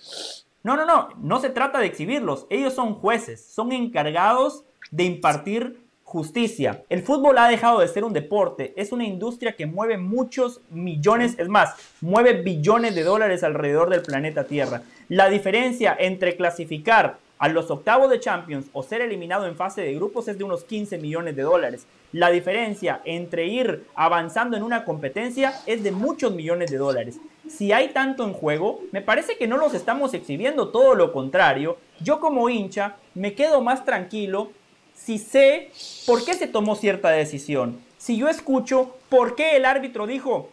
no, 0.62 0.78
no, 0.78 0.86
no, 0.86 1.10
no 1.18 1.40
se 1.40 1.50
trata 1.50 1.80
de 1.80 1.88
exhibirlos. 1.88 2.46
Ellos 2.52 2.76
son 2.76 2.94
jueces, 2.94 3.44
son 3.44 3.72
encargados 3.72 4.66
de 4.92 5.06
impartir 5.06 5.80
justicia. 6.04 6.84
El 6.90 7.02
fútbol 7.02 7.40
ha 7.40 7.48
dejado 7.48 7.80
de 7.80 7.88
ser 7.88 8.04
un 8.04 8.14
deporte, 8.14 8.76
es 8.78 8.92
una 8.92 9.06
industria 9.06 9.56
que 9.56 9.66
mueve 9.66 9.98
muchos 9.98 10.62
millones, 10.70 11.40
es 11.40 11.50
más, 11.50 11.74
mueve 12.02 12.34
billones 12.34 12.94
de 12.94 13.04
dólares 13.04 13.44
alrededor 13.44 13.90
del 13.90 14.04
planeta 14.04 14.44
Tierra. 14.44 14.84
La 15.10 15.28
diferencia 15.28 15.98
entre 16.00 16.36
clasificar 16.36 17.18
a 17.40 17.50
los 17.50 17.70
octavos 17.70 18.10
de 18.10 18.20
Champions 18.20 18.68
o 18.74 18.84
ser 18.84 19.02
eliminado 19.02 19.46
en 19.46 19.56
fase 19.56 19.82
de 19.82 19.94
grupos 19.94 20.28
es 20.28 20.38
de 20.38 20.44
unos 20.44 20.64
15 20.64 20.98
millones 20.98 21.36
de 21.36 21.44
dólares. 21.44 21.86
La 22.12 22.30
diferencia 22.30 23.02
entre 23.06 23.48
ir 23.48 23.86
avanzando 23.96 24.58
en 24.58 24.64
una 24.64 24.86
competencia 24.86 25.54
es 25.66 25.84
de 25.84 25.92
muchos 25.92 26.34
millones 26.34 26.72
de 26.72 26.78
dólares. 26.78 27.20
Si 27.50 27.72
hay 27.72 27.90
tanto 27.90 28.24
en 28.26 28.34
juego, 28.34 28.82
me 28.92 29.02
parece 29.02 29.38
que 29.38 29.48
no 29.48 29.58
los 29.58 29.74
estamos 29.74 30.14
exhibiendo, 30.14 30.70
todo 30.70 30.96
lo 30.96 31.14
contrario. 31.14 31.78
Yo 32.00 32.20
como 32.20 32.50
hincha 32.50 32.98
me 33.14 33.34
quedo 33.34 33.62
más 33.62 33.86
tranquilo 33.86 34.52
si 34.94 35.18
sé 35.18 35.72
por 36.06 36.26
qué 36.26 36.34
se 36.34 36.48
tomó 36.48 36.76
cierta 36.76 37.10
decisión. 37.10 37.80
Si 37.98 38.18
yo 38.18 38.30
escucho 38.30 38.96
por 39.10 39.36
qué 39.36 39.56
el 39.56 39.66
árbitro 39.66 40.08
dijo, 40.08 40.50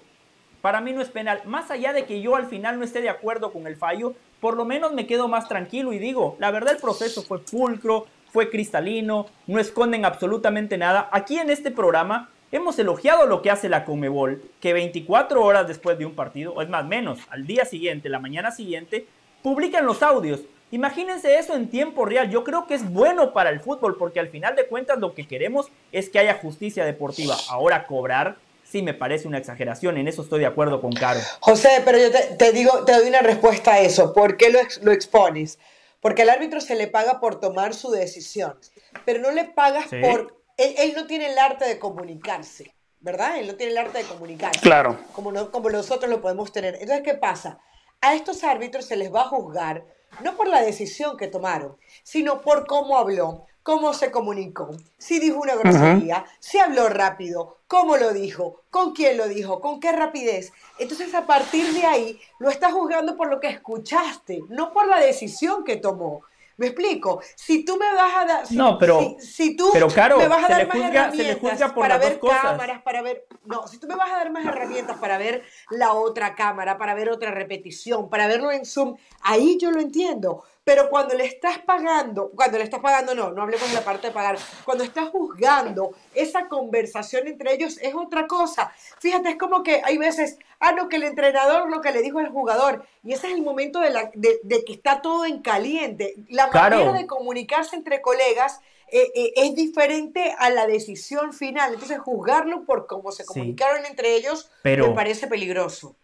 para 0.61 0.81
mí 0.81 0.93
no 0.93 1.03
es 1.03 1.09
penal, 1.09 1.43
más 1.45 1.71
allá 1.71 1.93
de 1.93 2.05
que 2.05 2.21
yo 2.21 2.37
al 2.37 2.47
final 2.47 2.79
no 2.79 2.85
esté 2.85 3.01
de 3.01 3.11
acuerdo 3.11 3.53
con 3.53 3.67
el 3.67 3.77
fallo, 3.77 4.15
por 4.45 4.59
lo 4.59 4.67
menos 4.67 4.93
me 4.93 5.07
quedo 5.07 5.27
más 5.27 5.49
tranquilo 5.49 5.95
y 5.95 5.99
digo, 5.99 6.37
la 6.39 6.51
verdad 6.51 6.75
el 6.75 6.79
proceso 6.79 7.23
fue 7.23 7.39
pulcro, 7.43 8.05
fue 8.31 8.51
cristalino, 8.51 9.25
no 9.47 9.59
esconden 9.59 10.05
absolutamente 10.05 10.77
nada. 10.77 11.09
Aquí 11.13 11.39
en 11.39 11.49
este 11.49 11.71
programa 11.71 12.29
hemos 12.53 12.79
elogiado 12.79 13.25
lo 13.25 13.41
que 13.41 13.51
hace 13.51 13.71
la 13.71 13.87
Comebol, 13.87 14.43
que 14.61 14.75
24 14.75 15.43
horas 15.43 15.67
después 15.67 15.97
de 15.97 16.05
un 16.05 16.15
partido, 16.15 16.53
o 16.53 16.61
es 16.61 16.69
más 16.69 16.85
menos, 16.85 17.21
al 17.31 17.47
día 17.47 17.65
siguiente, 17.65 18.11
la 18.11 18.19
mañana 18.19 18.51
siguiente, 18.51 19.07
publican 19.43 19.87
los 19.87 20.03
audios. 20.03 20.41
Imagínense 20.71 21.39
eso 21.39 21.57
en 21.57 21.71
tiempo 21.71 22.05
real. 22.05 22.31
Yo 22.31 22.45
creo 22.45 22.67
que 22.67 22.75
es 22.75 22.87
bueno 22.87 23.33
para 23.33 23.49
el 23.49 23.61
fútbol 23.61 23.97
porque 23.97 24.21
al 24.21 24.29
final 24.29 24.57
de 24.57 24.67
cuentas 24.67 24.99
lo 24.99 25.15
que 25.15 25.27
queremos 25.27 25.71
es 25.91 26.11
que 26.11 26.19
haya 26.19 26.35
justicia 26.35 26.85
deportiva. 26.85 27.35
Ahora 27.49 27.87
cobrar 27.87 28.37
sí 28.75 28.83
me 28.83 28.93
parece 28.93 29.29
una 29.29 29.39
exageración. 29.39 29.99
En 29.99 30.09
eso 30.09 30.23
estoy 30.23 30.41
de 30.41 30.47
acuerdo 30.47 30.81
con 30.81 30.93
Caro. 30.93 31.21
José, 31.39 31.81
pero 31.85 31.97
yo 31.97 32.11
te, 32.11 32.51
digo, 32.51 32.85
te 32.85 32.93
doy 32.93 33.07
una 33.07 33.21
respuesta 33.21 33.75
a 33.75 33.79
eso. 33.79 34.13
¿Por 34.13 34.37
qué 34.37 34.51
lo, 34.51 34.59
lo 34.83 34.91
expones? 34.91 35.61
Porque 36.01 36.23
al 36.23 36.31
árbitro 36.31 36.61
se 36.61 36.75
le 36.75 36.89
paga 36.89 37.21
por 37.21 37.39
tomar 37.39 37.73
su 37.73 37.93
decisión, 37.93 38.59
pero 39.05 39.21
no 39.21 39.31
le 39.31 39.45
pagas 39.45 39.87
por... 40.03 40.43
Él, 40.57 40.93
no 40.97 41.07
tiene 41.07 41.31
el 41.31 41.39
arte 41.39 41.65
de 41.67 41.79
comunicarse, 41.79 42.75
¿verdad? 42.99 43.39
Él 43.39 43.47
no 43.47 43.55
tiene 43.55 43.71
el 43.71 43.79
arte 43.79 43.99
de 43.99 44.05
comunicarse. 44.05 44.61
Claro. 44.61 44.99
Como, 45.13 45.31
no, 45.31 45.53
como 45.53 45.71
nosotros 45.71 46.11
lo 46.11 46.21
podemos 46.21 46.51
tener. 46.51 46.75
Entonces, 46.75 47.03
¿qué 47.05 47.15
pasa? 47.15 47.61
A 48.01 48.17
estos 48.17 48.43
árbitros 48.43 48.87
se 48.87 48.97
les 48.97 49.15
va 49.15 49.23
a 49.23 49.29
juzgar 49.29 49.85
no 50.21 50.37
por 50.37 50.49
la 50.49 50.63
decisión 50.63 51.17
que 51.17 51.29
tomaron, 51.29 51.77
sino 52.03 52.41
por 52.41 52.67
cómo 52.67 52.99
habló, 52.99 53.47
cómo 53.65 53.95
se 53.95 54.13
comunicó, 54.13 54.77
si 54.99 55.19
dijo 55.19 55.41
una 55.41 55.57
grosería, 55.57 56.27
si 56.39 56.59
habló 56.59 56.89
rápido, 56.91 57.57
cómo 57.67 57.97
lo 57.97 58.13
dijo, 58.13 58.61
con 58.71 58.93
quién 58.93 59.17
lo 59.17 59.27
dijo, 59.27 59.61
con 59.61 59.81
qué 59.81 59.91
rapidez. 59.91 60.53
Entonces 60.79 61.15
a 61.15 61.27
partir 61.27 61.73
de 61.73 61.87
ahí 61.87 62.21
lo 62.39 62.51
estás 62.51 62.75
juzgando 62.75 63.17
por 63.17 63.31
lo 63.31 63.41
que 63.41 63.49
escuchaste, 63.49 64.43
no 64.51 64.73
por 64.73 64.87
la 64.87 65.01
decisión 65.01 65.65
que 65.65 65.79
tomó. 65.79 66.23
¿Me 66.57 66.67
explico? 66.67 67.21
Si 67.35 67.65
tú 67.65 67.77
me 67.77 67.93
vas 67.95 68.17
a 68.17 68.25
dar. 68.27 68.53
no, 68.53 68.79
pero. 68.79 69.17
Si, 69.19 69.57
tú 69.57 69.71
pero 69.73 69.89
me 70.19 70.29
vas 70.29 70.45
a 70.45 70.49
dar 70.49 70.69
más 70.69 70.77
herramientas 70.77 71.73
para 71.73 71.99
ver 71.99 72.21
cámaras, 72.21 72.83
para 72.83 73.03
ver. 73.03 73.27
No, 73.45 73.67
si 73.67 73.79
tú 73.79 73.89
me 73.89 73.97
vas 73.97 74.13
a 74.13 74.17
dar 74.17 74.31
más 74.31 74.45
herramientas 74.45 74.99
para 74.99 75.19
ver 75.19 75.43
la 75.71 75.95
otra 75.95 76.37
cámara, 76.37 76.79
para 76.79 76.95
ver 76.95 77.11
otra 77.11 77.33
repetición, 77.33 78.09
para 78.09 78.29
verlo 78.29 78.53
en 78.53 78.65
Zoom, 78.65 78.95
ahí 79.23 79.59
yo 79.59 79.73
lo 79.73 79.81
entiendo. 79.81 80.45
Pero 80.65 80.89
cuando 80.89 81.15
le 81.15 81.27
estás 81.27 81.59
pagando, 81.59 82.31
cuando 82.35 82.57
le 82.57 82.65
estás 82.65 82.81
pagando, 82.81 83.15
no, 83.15 83.31
no 83.31 83.43
hablemos 83.43 83.69
de 83.69 83.75
la 83.75 83.85
parte 83.85 84.07
de 84.07 84.13
pagar, 84.15 84.39
cuando 84.65 84.83
estás 84.83 85.11
juzgando, 85.11 85.91
esa 86.15 86.49
conversación 86.49 87.29
entre 87.29 87.53
ellos 87.53 87.79
es 87.83 87.95
otra 87.95 88.27
cosa. 88.27 88.73
Fíjate, 88.99 89.31
es 89.31 89.37
como 89.37 89.63
que 89.63 89.83
hay 89.85 89.99
veces, 89.99 90.39
ah, 90.61 90.73
no, 90.73 90.89
que 90.89 90.97
el 90.97 91.03
entrenador 91.03 91.71
lo 91.71 91.83
que 91.83 91.93
le 91.93 92.01
dijo 92.01 92.19
al 92.19 92.31
jugador, 92.31 92.87
y 93.03 93.13
ese 93.13 93.29
es 93.29 93.35
el 93.35 93.43
momento 93.43 93.81
de, 93.81 93.91
la, 93.91 94.11
de, 94.15 94.65
que 94.65 94.73
está 94.73 95.03
todo 95.03 95.27
en 95.27 95.43
caliente. 95.43 96.15
La 96.31 96.47
manera 96.47 96.93
de 96.93 97.07
comunicarse 97.07 97.77
entre 97.77 98.01
colegas 98.01 98.61
eh, 98.89 99.11
eh, 99.15 99.33
es 99.37 99.55
diferente 99.55 100.35
a 100.39 100.49
la 100.49 100.67
decisión 100.67 101.35
final. 101.35 101.75
Entonces, 101.75 101.99
juzgarlo 101.99 102.65
por 102.65 102.87
cómo 102.87 103.13
se 103.13 103.27
comunicaron 103.27 103.85
entre 103.85 104.17
ellos 104.17 104.51
me 104.63 104.89
parece 104.91 105.27
peligroso. 105.27 105.97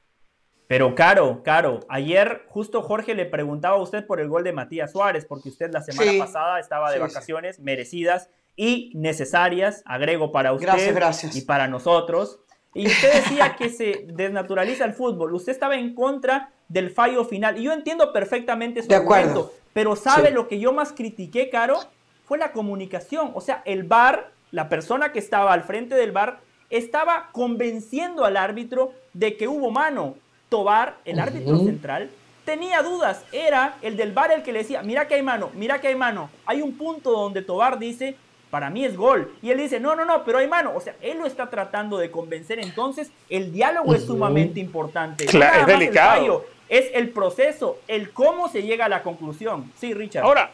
Pero 0.70 0.94
caro, 0.94 1.42
caro, 1.42 1.80
ayer 1.88 2.44
justo 2.46 2.80
Jorge 2.80 3.16
le 3.16 3.26
preguntaba 3.26 3.74
a 3.74 3.80
usted 3.80 4.06
por 4.06 4.20
el 4.20 4.28
gol 4.28 4.44
de 4.44 4.52
Matías 4.52 4.92
Suárez, 4.92 5.24
porque 5.24 5.48
usted 5.48 5.72
la 5.72 5.82
semana 5.82 6.12
pasada 6.16 6.60
estaba 6.60 6.92
de 6.92 7.00
vacaciones 7.00 7.58
merecidas 7.58 8.30
y 8.54 8.92
necesarias, 8.94 9.82
agrego 9.84 10.30
para 10.30 10.52
usted 10.52 10.96
y 11.34 11.40
para 11.40 11.66
nosotros. 11.66 12.38
Y 12.72 12.86
usted 12.86 13.14
decía 13.14 13.56
que 13.58 13.68
se 13.68 14.06
desnaturaliza 14.12 14.84
el 14.84 14.92
fútbol. 14.92 15.34
Usted 15.34 15.50
estaba 15.50 15.74
en 15.74 15.92
contra 15.92 16.52
del 16.68 16.90
fallo 16.90 17.24
final. 17.24 17.58
Y 17.58 17.64
yo 17.64 17.72
entiendo 17.72 18.12
perfectamente 18.12 18.84
su 18.84 18.94
argumento. 18.94 19.52
Pero 19.72 19.96
¿sabe 19.96 20.30
lo 20.30 20.46
que 20.46 20.60
yo 20.60 20.72
más 20.72 20.92
critiqué, 20.92 21.50
Caro? 21.50 21.80
Fue 22.24 22.38
la 22.38 22.52
comunicación. 22.52 23.32
O 23.34 23.40
sea, 23.40 23.60
el 23.64 23.82
VAR, 23.82 24.30
la 24.52 24.68
persona 24.68 25.10
que 25.10 25.18
estaba 25.18 25.52
al 25.52 25.64
frente 25.64 25.96
del 25.96 26.12
VAR, 26.12 26.38
estaba 26.70 27.30
convenciendo 27.32 28.24
al 28.24 28.36
árbitro 28.36 28.92
de 29.14 29.36
que 29.36 29.48
hubo 29.48 29.72
mano. 29.72 30.14
Tobar, 30.50 30.98
el 31.06 31.18
árbitro 31.18 31.58
central, 31.60 32.10
tenía 32.44 32.82
dudas. 32.82 33.24
Era 33.32 33.76
el 33.80 33.96
del 33.96 34.12
bar 34.12 34.32
el 34.32 34.42
que 34.42 34.52
le 34.52 34.58
decía, 34.58 34.82
mira 34.82 35.08
que 35.08 35.14
hay 35.14 35.22
mano, 35.22 35.50
mira 35.54 35.80
que 35.80 35.88
hay 35.88 35.94
mano. 35.94 36.28
Hay 36.44 36.60
un 36.60 36.76
punto 36.76 37.12
donde 37.12 37.40
Tobar 37.40 37.78
dice, 37.78 38.16
para 38.50 38.68
mí 38.68 38.84
es 38.84 38.96
gol. 38.96 39.32
Y 39.40 39.50
él 39.50 39.58
dice, 39.58 39.80
no, 39.80 39.94
no, 39.94 40.04
no, 40.04 40.24
pero 40.24 40.38
hay 40.38 40.48
mano. 40.48 40.72
O 40.74 40.80
sea, 40.80 40.96
él 41.00 41.18
lo 41.18 41.26
está 41.26 41.48
tratando 41.48 41.96
de 41.96 42.10
convencer. 42.10 42.58
Entonces, 42.58 43.10
el 43.28 43.52
diálogo 43.52 43.94
es 43.94 44.04
sumamente 44.04 44.60
importante. 44.60 45.24
Claro, 45.26 45.60
es 45.60 45.66
delicado. 45.66 46.44
es 46.68 46.86
el 46.92 47.10
proceso, 47.10 47.78
el 47.86 48.10
cómo 48.10 48.48
se 48.48 48.62
llega 48.62 48.86
a 48.86 48.88
la 48.88 49.02
conclusión. 49.02 49.72
Sí, 49.78 49.94
Richard. 49.94 50.24
Ahora, 50.24 50.50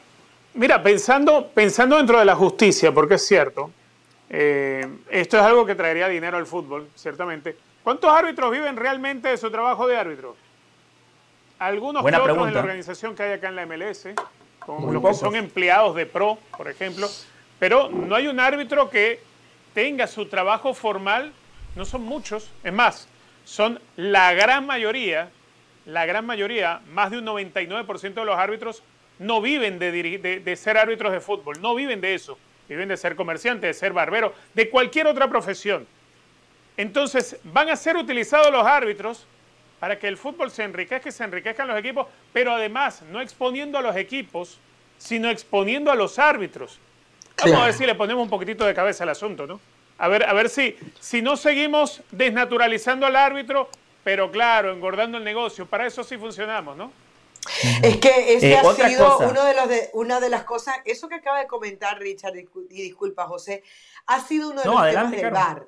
mira, 0.55 0.83
pensando, 0.83 1.49
pensando 1.49 1.97
dentro 1.97 2.19
de 2.19 2.27
la 2.27 2.37
justicia, 2.37 2.93
porque 2.93 3.15
es 3.15 3.27
cierto, 3.27 3.71
eh, 4.29 4.87
esto 5.11 5.39
es 5.39 5.43
algo 5.43 5.65
que 5.65 5.75
traería 5.75 6.09
dinero 6.09 6.37
al 6.37 6.47
fútbol, 6.47 6.89
ciertamente. 6.95 7.57
¿Cuántos 7.87 8.11
árbitros 8.11 8.51
viven 8.51 8.75
realmente 8.77 9.29
de 9.29 9.37
su 9.37 9.49
trabajo 9.49 9.87
de 9.87 9.97
árbitro? 9.97 10.35
Algunos 11.61 12.05
que 12.05 12.17
otros 12.17 12.49
en 12.49 12.55
la 12.55 12.59
organización 12.59 13.15
que 13.15 13.23
hay 13.23 13.33
acá 13.35 13.49
en 13.49 13.55
la 13.55 13.65
MLS, 13.65 14.09
como 14.59 14.93
los 14.93 15.01
que 15.01 15.15
son 15.15 15.37
empleados 15.37 15.95
de 15.95 16.05
pro, 16.05 16.37
por 16.57 16.67
ejemplo, 16.67 17.09
pero 17.61 17.89
no 17.89 18.17
hay 18.17 18.27
un 18.27 18.41
árbitro 18.41 18.91
que 18.91 19.21
tenga 19.73 20.09
su 20.09 20.27
trabajo 20.27 20.75
formal, 20.75 21.33
no 21.77 21.85
son 21.85 22.03
muchos, 22.03 22.51
es 22.65 22.73
más, 22.73 23.07
son 23.45 23.81
la 23.95 24.35
gran 24.35 24.67
mayoría, 24.67 25.31
la 25.85 26.07
gran 26.07 26.27
mayoría, 26.27 26.81
más 26.91 27.13
de 27.13 27.19
un 27.19 27.27
99% 27.27 28.15
de 28.15 28.25
los 28.25 28.37
árbitros 28.37 28.83
no 29.21 29.41
viven 29.41 29.79
de, 29.79 30.43
de, 30.45 30.57
ser 30.57 30.77
árbitros 30.77 31.13
de 31.13 31.21
fútbol, 31.21 31.63
no 31.63 31.77
viven 31.77 32.01
de 32.01 32.17
eso, 32.17 32.37
viven 32.69 32.89
de 32.89 32.97
ser 32.97 33.15
comerciantes, 33.15 33.77
de 33.77 33.79
ser 33.79 33.93
barbero, 33.93 34.35
de 34.55 34.71
cualquier 34.71 35.07
otra 35.07 35.29
profesión. 35.29 35.87
Entonces, 36.77 37.39
van 37.45 37.71
a 37.71 37.77
ser 37.77 37.97
utilizados 37.97 38.51
los 38.51 38.67
árbitros 38.67 39.27
para 39.81 39.99
que 39.99 40.09
el 40.09 40.17
fútbol 40.17 40.51
se 40.51 40.65
enriquezca 40.65 41.09
y 41.09 41.13
se 41.13 41.25
enriquezcan 41.25 41.69
los 41.69 41.79
equipos, 41.79 42.07
pero 42.33 42.53
además 42.53 43.03
no 43.11 43.21
exponiendo 43.21 43.79
a 43.79 43.83
los 43.83 43.97
equipos, 43.97 44.59
sino 44.99 45.29
exponiendo 45.31 45.91
a 45.91 45.95
los 45.95 46.19
árbitros. 46.19 46.79
Vamos 47.39 47.61
a 47.61 47.65
ver 47.67 47.75
si 47.75 47.85
le 47.85 47.95
ponemos 47.95 48.23
un 48.23 48.31
poquitito 48.31 48.65
de 48.65 48.75
cabeza 48.75 49.05
al 49.05 49.11
asunto, 49.11 49.47
¿no? 49.47 49.61
A 49.99 50.09
ver, 50.09 50.25
a 50.25 50.33
ver 50.33 50.49
si, 50.49 50.77
si 51.01 51.23
no 51.23 51.37
seguimos 51.37 52.03
desnaturalizando 52.11 53.07
al 53.07 53.17
árbitro, 53.17 53.69
pero 54.05 54.31
claro, 54.31 54.73
engordando 54.73 55.19
el 55.19 55.25
negocio. 55.25 55.67
Para 55.67 55.87
eso 55.87 56.03
sí 56.05 56.17
funcionamos, 56.17 56.77
¿no? 56.77 56.93
Es 57.83 57.99
que 57.99 58.35
ese 58.35 58.53
eh, 58.53 58.57
ha 58.57 58.75
sido 58.75 59.19
uno 59.19 59.45
de 59.45 59.55
los 59.55 59.69
de, 59.69 59.91
una 59.93 60.21
de 60.21 60.31
las 60.31 60.45
cosas, 60.45 60.77
eso 60.85 61.09
que 61.09 61.17
acaba 61.17 61.39
de 61.39 61.47
comentar 61.47 61.99
Richard, 61.99 62.35
y 62.37 62.83
disculpa 62.83 63.27
José, 63.27 63.63
ha 64.07 64.21
sido 64.21 64.51
uno 64.51 64.63
de 64.63 64.69
los 64.69 64.91
temas 64.91 65.11
del 65.11 65.31
bar 65.31 65.67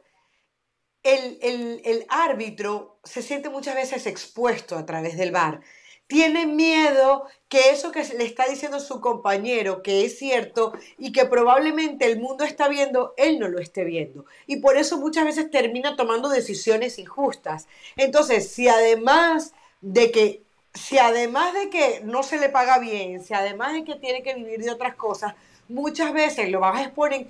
el, 1.15 2.07
árbitro 2.09 2.99
se 3.05 3.23
siente 3.23 3.49
muchas 3.49 3.75
veces 3.75 4.07
expuesto 4.07 4.77
a 4.77 4.87
través 4.87 5.17
del 5.17 5.31
bar. 5.31 5.61
Tiene 6.07 6.47
miedo 6.47 7.27
que 7.51 7.71
eso 7.71 7.93
que 7.93 8.03
le 8.03 8.25
está 8.25 8.47
diciendo 8.47 8.81
su 8.81 9.01
compañero, 9.01 9.83
que 9.83 10.07
es 10.07 10.19
cierto 10.19 10.73
y 10.97 11.13
que 11.13 11.27
probablemente 11.27 12.07
el 12.07 12.19
mundo 12.19 12.45
está 12.45 12.69
viendo, 12.69 13.13
él 13.19 13.39
no 13.39 13.49
lo 13.49 13.59
esté 13.59 13.85
viendo. 13.85 14.25
Y 14.47 14.57
por 14.57 14.79
eso 14.79 14.97
muchas 14.99 15.27
veces 15.27 15.51
termina 15.51 15.97
tomando 15.97 16.31
decisiones 16.31 16.99
injustas. 16.99 17.69
Entonces, 17.97 18.51
si 18.51 18.69
además 18.69 19.53
de 19.83 20.11
que, 20.11 20.43
si 20.73 20.99
además 20.99 21.53
de 21.53 21.69
que 21.69 22.01
no 22.05 22.23
se 22.23 22.39
le 22.39 22.49
paga 22.49 22.79
bien, 22.79 23.23
si 23.23 23.35
además 23.35 23.75
de 23.75 23.85
que 23.85 23.97
tiene 23.97 24.23
que 24.23 24.35
vivir 24.35 24.63
de 24.63 24.71
otras 24.71 24.95
cosas, 24.95 25.35
muchas 25.69 26.13
veces 26.13 26.51
lo 26.51 26.61
vas 26.61 26.77
a 26.77 26.83
exponer, 26.85 27.27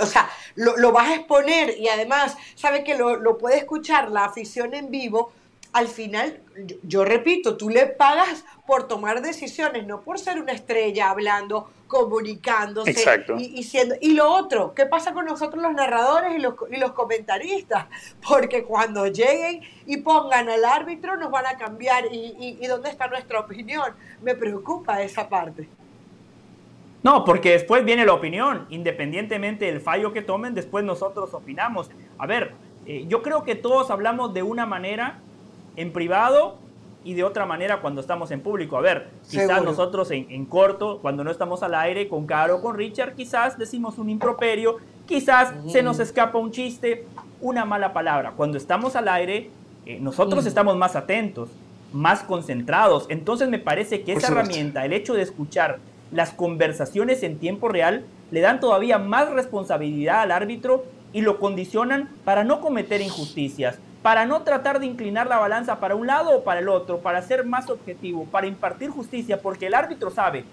o 0.00 0.06
sea, 0.06 0.28
lo, 0.54 0.92
vas 0.92 1.08
a 1.08 1.14
exponer 1.16 1.76
y 1.78 1.88
además, 1.88 2.36
sabe 2.54 2.82
que 2.82 2.96
lo, 2.96 3.38
puede 3.38 3.58
escuchar 3.58 4.10
la 4.10 4.24
afición 4.24 4.74
en 4.74 4.90
vivo, 4.90 5.32
al 5.72 5.86
final, 5.86 6.40
yo, 6.82 7.04
repito, 7.04 7.58
tú 7.58 7.68
le 7.68 7.86
pagas 7.86 8.44
por 8.66 8.88
tomar 8.88 9.20
decisiones, 9.20 9.86
no 9.86 10.00
por 10.00 10.18
ser 10.18 10.40
una 10.40 10.52
estrella 10.52 11.10
hablando, 11.10 11.70
comunicándose 11.86 13.04
y, 13.38 13.62
siendo... 13.64 13.94
Y 14.00 14.14
lo 14.14 14.30
otro, 14.32 14.74
¿qué 14.74 14.86
pasa 14.86 15.12
con 15.12 15.26
nosotros 15.26 15.62
los 15.62 15.74
narradores 15.74 16.34
y 16.34 16.38
los, 16.38 16.54
y 16.70 16.78
los 16.78 16.92
comentaristas? 16.92 17.86
Porque 18.28 18.64
cuando 18.64 19.06
lleguen 19.08 19.60
y 19.86 19.98
pongan 19.98 20.48
al 20.48 20.64
árbitro 20.64 21.18
nos 21.18 21.30
van 21.30 21.46
a 21.46 21.58
cambiar 21.58 22.06
y, 22.12 22.58
y 22.60 22.66
dónde 22.66 22.88
está 22.88 23.06
nuestra 23.06 23.40
opinión. 23.40 23.94
Me 24.22 24.34
preocupa 24.34 25.02
esa 25.02 25.28
parte. 25.28 25.68
No, 27.02 27.24
porque 27.24 27.52
después 27.52 27.84
viene 27.84 28.04
la 28.04 28.14
opinión. 28.14 28.66
Independientemente 28.70 29.66
del 29.66 29.80
fallo 29.80 30.12
que 30.12 30.22
tomen, 30.22 30.54
después 30.54 30.84
nosotros 30.84 31.32
opinamos. 31.32 31.90
A 32.18 32.26
ver, 32.26 32.54
eh, 32.86 33.04
yo 33.08 33.22
creo 33.22 33.44
que 33.44 33.54
todos 33.54 33.90
hablamos 33.90 34.34
de 34.34 34.42
una 34.42 34.66
manera 34.66 35.18
en 35.76 35.92
privado 35.92 36.56
y 37.04 37.14
de 37.14 37.24
otra 37.24 37.46
manera 37.46 37.80
cuando 37.80 38.00
estamos 38.00 38.30
en 38.32 38.40
público. 38.40 38.76
A 38.76 38.80
ver, 38.80 39.08
quizás 39.30 39.62
nosotros 39.62 40.10
en, 40.10 40.44
corto, 40.46 40.98
cuando 41.00 41.22
no 41.22 41.30
estamos 41.30 41.62
al 41.62 41.74
aire, 41.74 42.08
con 42.08 42.26
Caro 42.26 42.56
o 42.56 42.62
con 42.62 42.76
Richard, 42.76 43.14
quizás 43.14 43.56
decimos 43.56 43.98
un 43.98 44.10
improperio, 44.10 44.76
quizás 45.06 45.54
se 45.68 45.82
nos 45.82 46.00
escapa 46.00 46.38
un 46.38 46.50
chiste, 46.50 47.06
una 47.40 47.64
mala 47.64 47.92
palabra. 47.92 48.32
Cuando 48.36 48.58
estamos 48.58 48.96
al 48.96 49.08
aire, 49.08 49.50
eh, 49.86 49.98
nosotros 50.00 50.44
estamos 50.44 50.76
más 50.76 50.96
atentos, 50.96 51.48
más 51.92 52.22
concentrados. 52.24 53.06
Entonces 53.08 53.48
me 53.48 53.58
parece 53.58 54.02
que 54.02 54.12
esa 54.12 54.26
herramienta, 54.28 54.84
el 54.84 54.92
hecho 54.92 55.14
de 55.14 55.22
escuchar 55.22 55.78
las 56.10 56.30
conversaciones 56.30 57.22
en 57.22 57.38
tiempo 57.38 57.68
real 57.68 58.04
le 58.30 58.40
dan 58.40 58.60
todavía 58.60 58.98
más 58.98 59.30
responsabilidad 59.30 60.20
al 60.22 60.32
árbitro 60.32 60.84
y 61.12 61.22
lo 61.22 61.38
condicionan 61.38 62.08
para 62.24 62.44
no 62.44 62.60
cometer 62.60 63.00
injusticias, 63.00 63.78
para 64.02 64.26
no 64.26 64.42
tratar 64.42 64.80
de 64.80 64.86
inclinar 64.86 65.26
la 65.26 65.38
balanza 65.38 65.80
para 65.80 65.94
un 65.94 66.06
lado 66.06 66.30
o 66.30 66.44
para 66.44 66.60
el 66.60 66.68
otro, 66.68 66.98
para 66.98 67.22
ser 67.22 67.44
más 67.44 67.70
objetivo, 67.70 68.24
para 68.26 68.46
impartir 68.46 68.90
justicia, 68.90 69.40
porque 69.40 69.66
el 69.66 69.74
árbitro 69.74 70.10
sabe, 70.10 70.44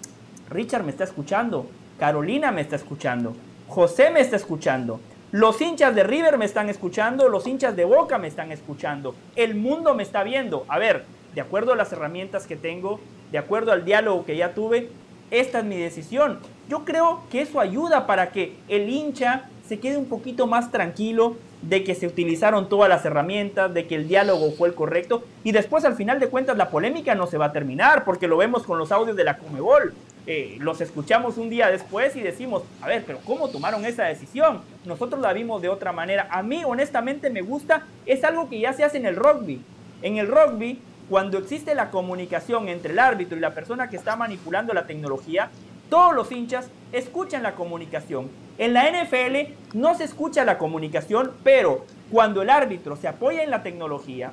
Richard 0.48 0.84
me 0.84 0.90
está 0.90 1.04
escuchando, 1.04 1.66
Carolina 1.98 2.52
me 2.52 2.60
está 2.60 2.76
escuchando, 2.76 3.34
José 3.68 4.10
me 4.10 4.20
está 4.20 4.36
escuchando, 4.36 5.00
Los 5.32 5.60
hinchas 5.60 5.94
de 5.94 6.04
River 6.04 6.38
me 6.38 6.44
están 6.44 6.68
escuchando, 6.68 7.28
los 7.28 7.46
hinchas 7.46 7.74
de 7.74 7.84
Boca 7.84 8.16
me 8.16 8.28
están 8.28 8.52
escuchando, 8.52 9.14
el 9.34 9.56
mundo 9.56 9.92
me 9.92 10.04
está 10.04 10.22
viendo. 10.22 10.64
A 10.68 10.78
ver, 10.78 11.04
de 11.34 11.40
acuerdo 11.40 11.72
a 11.72 11.76
las 11.76 11.92
herramientas 11.92 12.46
que 12.46 12.56
tengo, 12.56 13.00
de 13.32 13.38
acuerdo 13.38 13.72
al 13.72 13.84
diálogo 13.84 14.24
que 14.24 14.36
ya 14.36 14.54
tuve, 14.54 14.88
esta 15.30 15.58
es 15.58 15.64
mi 15.64 15.76
decisión. 15.76 16.38
Yo 16.68 16.84
creo 16.84 17.22
que 17.30 17.42
eso 17.42 17.60
ayuda 17.60 18.06
para 18.06 18.30
que 18.30 18.56
el 18.68 18.88
hincha 18.88 19.48
se 19.68 19.78
quede 19.78 19.96
un 19.96 20.06
poquito 20.06 20.46
más 20.46 20.70
tranquilo 20.70 21.36
de 21.62 21.82
que 21.84 21.94
se 21.94 22.06
utilizaron 22.06 22.68
todas 22.68 22.88
las 22.88 23.04
herramientas, 23.04 23.72
de 23.72 23.86
que 23.86 23.96
el 23.96 24.08
diálogo 24.08 24.52
fue 24.52 24.68
el 24.68 24.74
correcto 24.74 25.24
y 25.42 25.52
después 25.52 25.84
al 25.84 25.96
final 25.96 26.20
de 26.20 26.28
cuentas 26.28 26.56
la 26.56 26.70
polémica 26.70 27.14
no 27.14 27.26
se 27.26 27.38
va 27.38 27.46
a 27.46 27.52
terminar 27.52 28.04
porque 28.04 28.28
lo 28.28 28.36
vemos 28.36 28.62
con 28.62 28.78
los 28.78 28.92
audios 28.92 29.16
de 29.16 29.24
la 29.24 29.38
Comebol. 29.38 29.94
Eh, 30.28 30.56
los 30.60 30.80
escuchamos 30.80 31.38
un 31.38 31.50
día 31.50 31.70
después 31.70 32.16
y 32.16 32.20
decimos, 32.20 32.64
a 32.82 32.88
ver, 32.88 33.04
pero 33.06 33.20
¿cómo 33.24 33.48
tomaron 33.48 33.84
esa 33.84 34.04
decisión? 34.04 34.60
Nosotros 34.84 35.20
la 35.20 35.32
vimos 35.32 35.62
de 35.62 35.68
otra 35.68 35.92
manera. 35.92 36.28
A 36.30 36.42
mí 36.42 36.62
honestamente 36.64 37.30
me 37.30 37.42
gusta, 37.42 37.86
es 38.06 38.24
algo 38.24 38.48
que 38.48 38.58
ya 38.58 38.72
se 38.72 38.82
hace 38.82 38.98
en 38.98 39.06
el 39.06 39.14
rugby. 39.14 39.60
En 40.02 40.16
el 40.16 40.26
rugby, 40.26 40.80
cuando 41.08 41.38
existe 41.38 41.74
la 41.74 41.90
comunicación 41.90 42.68
entre 42.68 42.92
el 42.92 42.98
árbitro 42.98 43.36
y 43.36 43.40
la 43.40 43.54
persona 43.54 43.88
que 43.88 43.96
está 43.96 44.16
manipulando 44.16 44.74
la 44.74 44.86
tecnología, 44.86 45.50
todos 45.88 46.14
los 46.14 46.32
hinchas 46.32 46.68
escuchan 46.92 47.42
la 47.44 47.54
comunicación. 47.54 48.28
En 48.58 48.72
la 48.72 48.90
NFL 48.90 49.52
no 49.74 49.94
se 49.94 50.04
escucha 50.04 50.44
la 50.44 50.58
comunicación, 50.58 51.32
pero 51.44 51.84
cuando 52.10 52.42
el 52.42 52.50
árbitro 52.50 52.96
se 52.96 53.06
apoya 53.06 53.44
en 53.44 53.50
la 53.50 53.62
tecnología 53.62 54.32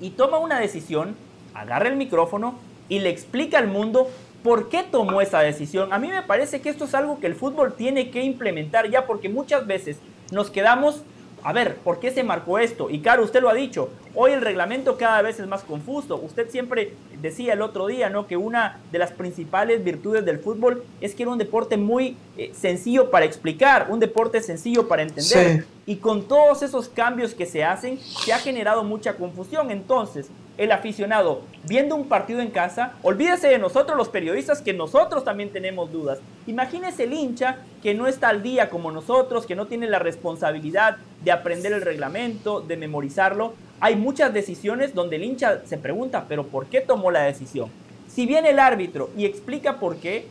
y 0.00 0.10
toma 0.10 0.38
una 0.38 0.60
decisión, 0.60 1.16
agarra 1.54 1.88
el 1.88 1.96
micrófono 1.96 2.58
y 2.88 2.98
le 2.98 3.08
explica 3.08 3.58
al 3.58 3.68
mundo 3.68 4.10
por 4.42 4.68
qué 4.68 4.82
tomó 4.82 5.22
esa 5.22 5.40
decisión. 5.40 5.92
A 5.92 5.98
mí 5.98 6.08
me 6.08 6.22
parece 6.22 6.60
que 6.60 6.68
esto 6.68 6.84
es 6.84 6.94
algo 6.94 7.20
que 7.20 7.26
el 7.26 7.34
fútbol 7.34 7.72
tiene 7.72 8.10
que 8.10 8.22
implementar 8.22 8.90
ya 8.90 9.06
porque 9.06 9.30
muchas 9.30 9.66
veces 9.66 9.98
nos 10.30 10.50
quedamos 10.50 11.02
a 11.46 11.52
ver, 11.52 11.76
¿por 11.76 12.00
qué 12.00 12.10
se 12.10 12.24
marcó 12.24 12.58
esto? 12.58 12.90
Y 12.90 12.98
claro, 12.98 13.22
usted 13.22 13.40
lo 13.40 13.48
ha 13.48 13.54
dicho, 13.54 13.88
hoy 14.16 14.32
el 14.32 14.40
reglamento 14.40 14.96
cada 14.96 15.22
vez 15.22 15.38
es 15.38 15.46
más 15.46 15.62
confuso. 15.62 16.16
Usted 16.16 16.50
siempre 16.50 16.94
decía 17.20 17.52
el 17.52 17.62
otro 17.62 17.86
día, 17.86 18.10
¿no? 18.10 18.26
Que 18.26 18.36
una 18.36 18.80
de 18.90 18.98
las 18.98 19.12
principales 19.12 19.84
virtudes 19.84 20.24
del 20.24 20.38
fútbol 20.38 20.82
es 21.00 21.14
que 21.14 21.22
era 21.22 21.32
un 21.32 21.38
deporte 21.38 21.76
muy 21.76 22.16
eh, 22.36 22.50
sencillo 22.54 23.10
para 23.10 23.26
explicar, 23.26 23.86
un 23.90 24.00
deporte 24.00 24.40
sencillo 24.42 24.88
para 24.88 25.02
entender. 25.02 25.66
Y 25.84 25.96
con 25.96 26.26
todos 26.26 26.62
esos 26.62 26.88
cambios 26.88 27.34
que 27.34 27.46
se 27.46 27.62
hacen, 27.62 28.00
se 28.00 28.32
ha 28.32 28.38
generado 28.38 28.82
mucha 28.82 29.16
confusión. 29.16 29.70
Entonces, 29.70 30.28
el 30.58 30.72
aficionado 30.72 31.42
viendo 31.68 31.94
un 31.94 32.08
partido 32.08 32.40
en 32.40 32.50
casa, 32.50 32.94
olvídese 33.02 33.48
de 33.48 33.58
nosotros 33.58 33.96
los 33.96 34.08
periodistas 34.08 34.62
que 34.62 34.72
nosotros 34.72 35.24
también 35.24 35.50
tenemos 35.50 35.92
dudas. 35.92 36.18
Imagínese 36.46 37.04
el 37.04 37.12
hincha 37.12 37.58
que 37.82 37.94
no 37.94 38.06
está 38.06 38.28
al 38.28 38.42
día 38.42 38.70
como 38.70 38.90
nosotros, 38.90 39.46
que 39.46 39.54
no 39.54 39.66
tiene 39.66 39.86
la 39.86 39.98
responsabilidad 39.98 40.96
de 41.22 41.32
aprender 41.32 41.72
el 41.72 41.82
reglamento, 41.82 42.60
de 42.60 42.76
memorizarlo. 42.76 43.54
Hay 43.80 43.96
muchas 43.96 44.32
decisiones 44.32 44.94
donde 44.94 45.16
el 45.16 45.24
hincha 45.24 45.62
se 45.66 45.76
pregunta, 45.76 46.26
pero 46.28 46.46
¿por 46.46 46.66
qué 46.66 46.80
tomó 46.80 47.10
la 47.10 47.22
decisión? 47.22 47.70
Si 48.08 48.26
viene 48.26 48.50
el 48.50 48.58
árbitro 48.58 49.10
y 49.16 49.24
explica 49.26 49.78
por 49.78 49.96
qué, 49.96 50.26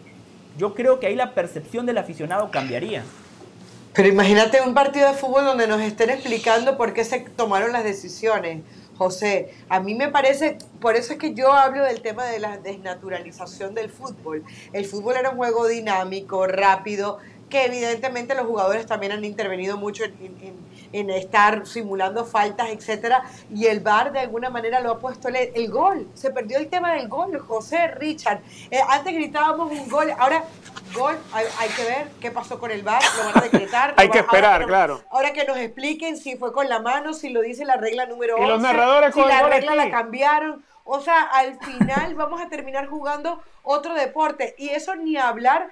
yo 0.58 0.74
creo 0.74 1.00
que 1.00 1.08
ahí 1.08 1.16
la 1.16 1.34
percepción 1.34 1.86
del 1.86 1.98
aficionado 1.98 2.50
cambiaría. 2.50 3.04
Pero 3.94 4.10
imagínate 4.10 4.62
un 4.62 4.74
partido 4.74 5.08
de 5.08 5.14
fútbol 5.14 5.46
donde 5.46 5.68
nos 5.68 5.82
estén 5.82 6.10
explicando 6.10 6.78
por 6.78 6.94
qué 6.94 7.04
se 7.04 7.20
tomaron 7.20 7.72
las 7.72 7.84
decisiones 7.84 8.62
José, 8.98 9.54
a 9.68 9.80
mí 9.80 9.94
me 9.94 10.10
parece, 10.10 10.58
por 10.80 10.96
eso 10.96 11.14
es 11.14 11.20
que 11.20 11.34
yo 11.34 11.52
hablo 11.52 11.84
del 11.84 12.02
tema 12.02 12.26
de 12.26 12.40
la 12.40 12.58
desnaturalización 12.58 13.74
del 13.76 13.90
fútbol. 13.90 14.44
El 14.72 14.86
fútbol 14.86 15.18
era 15.18 15.32
un 15.32 15.38
juego 15.38 15.68
dinámico, 15.68 16.48
rápido, 16.48 17.20
que 17.50 17.66
evidentemente 17.66 18.36
los 18.36 18.46
jugadores 18.46 18.86
también 18.86 19.12
han 19.12 19.26
intervenido 19.26 19.78
mucho 19.78 20.06
en, 20.06 20.14
estar 21.10 21.66
simulando 21.66 22.26
faltas, 22.26 22.70
etcétera, 22.70 23.24
y 23.54 23.66
el 23.68 23.82
VAR 23.82 24.12
de 24.12 24.20
alguna 24.20 24.50
manera 24.50 24.80
lo 24.80 24.92
ha 24.92 25.00
puesto 25.00 25.28
el, 25.28 25.70
gol. 25.70 26.08
Se 26.14 26.32
perdió 26.32 26.58
el 26.58 26.68
tema 26.68 26.94
del 26.94 27.08
gol, 27.08 27.38
José 27.40 27.88
Richard. 27.88 28.42
Eh, 28.72 28.80
antes 28.88 29.14
gritábamos 29.14 29.72
un 29.72 29.90
gol, 29.90 30.12
ahora 30.18 30.44
gol, 30.94 31.18
hay, 31.34 31.70
que 31.76 31.84
ver 31.84 32.08
qué 32.20 32.32
pasó 32.32 32.60
con 32.60 32.72
el 32.72 32.84
VAR, 32.84 33.02
lo 33.18 33.26
van 33.26 33.38
a 33.38 33.42
decretar. 33.42 33.94
hay 33.98 34.10
que 34.10 34.20
esperar, 34.20 34.66
claro. 34.66 35.02
Ahora 35.12 35.34
que 35.34 35.46
nos 35.46 35.58
expliquen 35.58 36.18
si 36.18 36.38
fue 36.38 36.54
con 36.54 36.70
la 36.70 36.80
mano, 36.80 37.14
si 37.14 37.30
lo 37.30 37.42
dice 37.42 37.66
la 37.66 37.78
regla 37.78 38.06
número 38.06 38.36
11. 38.36 38.46
Y 38.46 38.50
los 38.50 38.62
narradores 38.62 39.14
si 39.14 39.22
la 39.22 39.44
regla 39.48 39.76
la 39.76 39.90
cambiaron. 39.90 40.64
O 40.88 41.02
sea, 41.02 41.24
al 41.24 41.60
final 41.60 42.14
vamos 42.14 42.40
a 42.40 42.48
terminar 42.48 42.88
jugando 42.88 43.42
otro 43.64 43.96
deporte. 43.96 44.56
Y 44.58 44.70
eso 44.70 44.96
ni 44.96 45.18
hablar. 45.18 45.70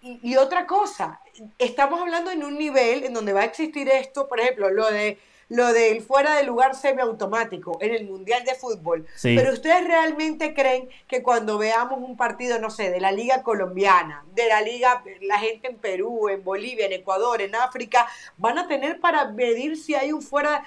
Y 0.00 0.36
otra 0.36 0.66
cosa, 0.66 1.20
estamos 1.58 2.00
hablando 2.00 2.30
en 2.30 2.44
un 2.44 2.58
nivel 2.58 3.04
en 3.04 3.14
donde 3.14 3.32
va 3.32 3.40
a 3.40 3.44
existir 3.44 3.88
esto, 3.88 4.28
por 4.28 4.40
ejemplo, 4.40 4.70
lo 4.70 4.90
de 4.90 5.18
lo 5.48 5.72
del 5.72 6.02
fuera 6.02 6.36
de 6.36 6.44
lugar 6.44 6.74
semiautomático 6.74 7.78
en 7.80 7.94
el 7.94 8.06
Mundial 8.06 8.44
de 8.44 8.54
Fútbol. 8.54 9.06
Pero 9.22 9.52
ustedes 9.52 9.86
realmente 9.86 10.54
creen 10.54 10.88
que 11.06 11.22
cuando 11.22 11.58
veamos 11.58 11.98
un 11.98 12.16
partido, 12.16 12.58
no 12.58 12.70
sé, 12.70 12.90
de 12.90 13.00
la 13.00 13.12
Liga 13.12 13.42
Colombiana, 13.42 14.24
de 14.34 14.48
la 14.48 14.60
Liga, 14.60 15.02
la 15.22 15.38
gente 15.38 15.68
en 15.68 15.76
Perú, 15.76 16.28
en 16.28 16.42
Bolivia, 16.44 16.86
en 16.86 16.92
Ecuador, 16.92 17.40
en 17.40 17.54
África, 17.54 18.06
van 18.36 18.58
a 18.58 18.68
tener 18.68 19.00
para 19.00 19.26
medir 19.26 19.76
si 19.76 19.94
hay 19.94 20.12
un 20.12 20.22
fuera, 20.22 20.64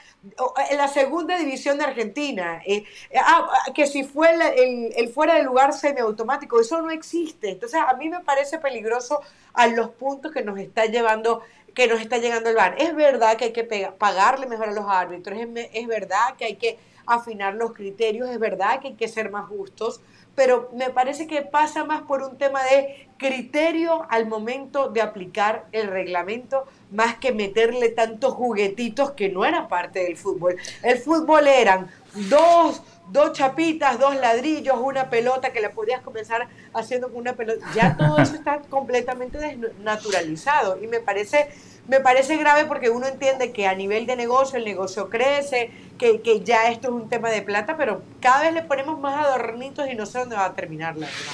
en 0.70 0.78
la 0.78 0.88
segunda 0.88 1.38
división 1.38 1.78
de 1.78 1.86
Argentina, 1.86 2.62
eh, 2.66 2.84
ah, 3.20 3.48
que 3.74 3.88
si 3.88 4.04
fue 4.04 4.30
el, 4.34 4.94
el 4.96 5.10
fuera 5.10 5.36
de 5.36 5.44
lugar 5.44 5.74
semiautomático, 5.74 6.60
eso 6.60 6.82
no 6.82 6.92
existe. 6.92 7.52
Entonces 7.52 7.80
a 7.86 7.94
mí 7.94 8.10
me 8.10 8.22
parece 8.22 8.60
peligroso 8.60 9.22
a 9.54 9.68
los 9.68 9.90
puntos 9.90 10.32
que 10.32 10.44
nos 10.44 10.60
está 10.60 10.86
llevando 10.86 11.42
que 11.78 11.88
nos 11.88 12.02
está 12.02 12.18
llegando 12.18 12.50
el 12.50 12.56
bar. 12.56 12.74
Es 12.80 12.96
verdad 12.96 13.38
que 13.38 13.46
hay 13.46 13.54
que 13.54 13.64
pagarle 14.00 14.48
mejor 14.48 14.70
a 14.70 14.74
los 14.74 14.86
árbitros, 14.88 15.38
es, 15.40 15.88
verdad 15.88 16.36
que 16.36 16.46
hay 16.46 16.56
que 16.56 16.80
afinar 17.06 17.54
los 17.54 17.72
criterios, 17.72 18.28
es 18.32 18.40
verdad 18.40 18.80
que 18.80 18.88
hay 18.88 18.94
que 18.96 19.08
ser 19.08 19.30
más 19.30 19.48
justos, 19.48 20.02
pero 20.34 20.72
me 20.74 20.90
parece 20.90 21.28
que 21.28 21.44
pasa 21.44 21.84
más 21.84 22.02
por 22.02 22.24
un 22.24 22.40
tema 22.40 22.64
de 22.64 23.08
criterio 23.18 24.08
al 24.10 24.26
momento 24.26 24.90
de 24.90 25.04
aplicar 25.04 25.68
el 25.72 25.86
reglamento, 25.86 26.66
más 26.90 27.18
que 27.18 27.32
meterle 27.32 27.90
tantos 27.90 28.34
juguetitos 28.34 29.12
que 29.12 29.30
no 29.30 29.46
eran 29.46 29.68
parte 29.68 30.00
del 30.00 30.18
fútbol. 30.18 30.56
El 30.82 30.98
fútbol 30.98 31.46
eran 31.46 31.92
dos, 32.28 32.82
dos 33.10 33.34
chapitas, 33.34 34.00
dos 34.00 34.16
ladrillos, 34.16 34.76
una 34.80 35.10
pelota 35.10 35.52
que 35.52 35.62
la 35.62 35.72
podías 35.72 36.02
comenzar 36.02 36.48
haciendo 36.74 37.10
con 37.10 37.20
una 37.20 37.34
pelota. 37.34 37.66
Ya 37.74 37.96
todo 37.98 38.18
eso 38.18 38.36
está 38.36 38.60
completamente 38.70 39.38
desnaturalizado 39.38 40.82
y 40.82 40.88
me 40.88 41.00
parece, 41.00 41.50
me 41.88 42.00
parece 42.00 42.38
grave 42.38 42.66
porque 42.66 42.90
uno 42.90 43.08
entiende 43.08 43.52
que 43.52 43.68
a 43.68 43.76
nivel 43.76 44.06
de 44.06 44.16
negocio 44.16 44.58
el 44.58 44.66
negocio 44.66 45.10
crece, 45.10 45.72
que, 45.98 46.22
que 46.22 46.42
ya 46.42 46.70
esto 46.70 46.88
es 46.90 46.94
un 46.94 47.10
tema 47.10 47.30
de 47.30 47.42
plata, 47.42 47.78
pero 47.78 48.02
cada 48.22 48.44
vez 48.44 48.54
le 48.54 48.64
ponemos 48.64 49.00
más 49.00 49.26
adornitos 49.26 49.90
y 49.90 49.96
no 49.96 50.06
sé 50.06 50.20
dónde 50.20 50.36
va 50.36 50.46
a 50.46 50.54
terminar 50.54 50.96
la 50.98 51.08
verdad. 51.08 51.34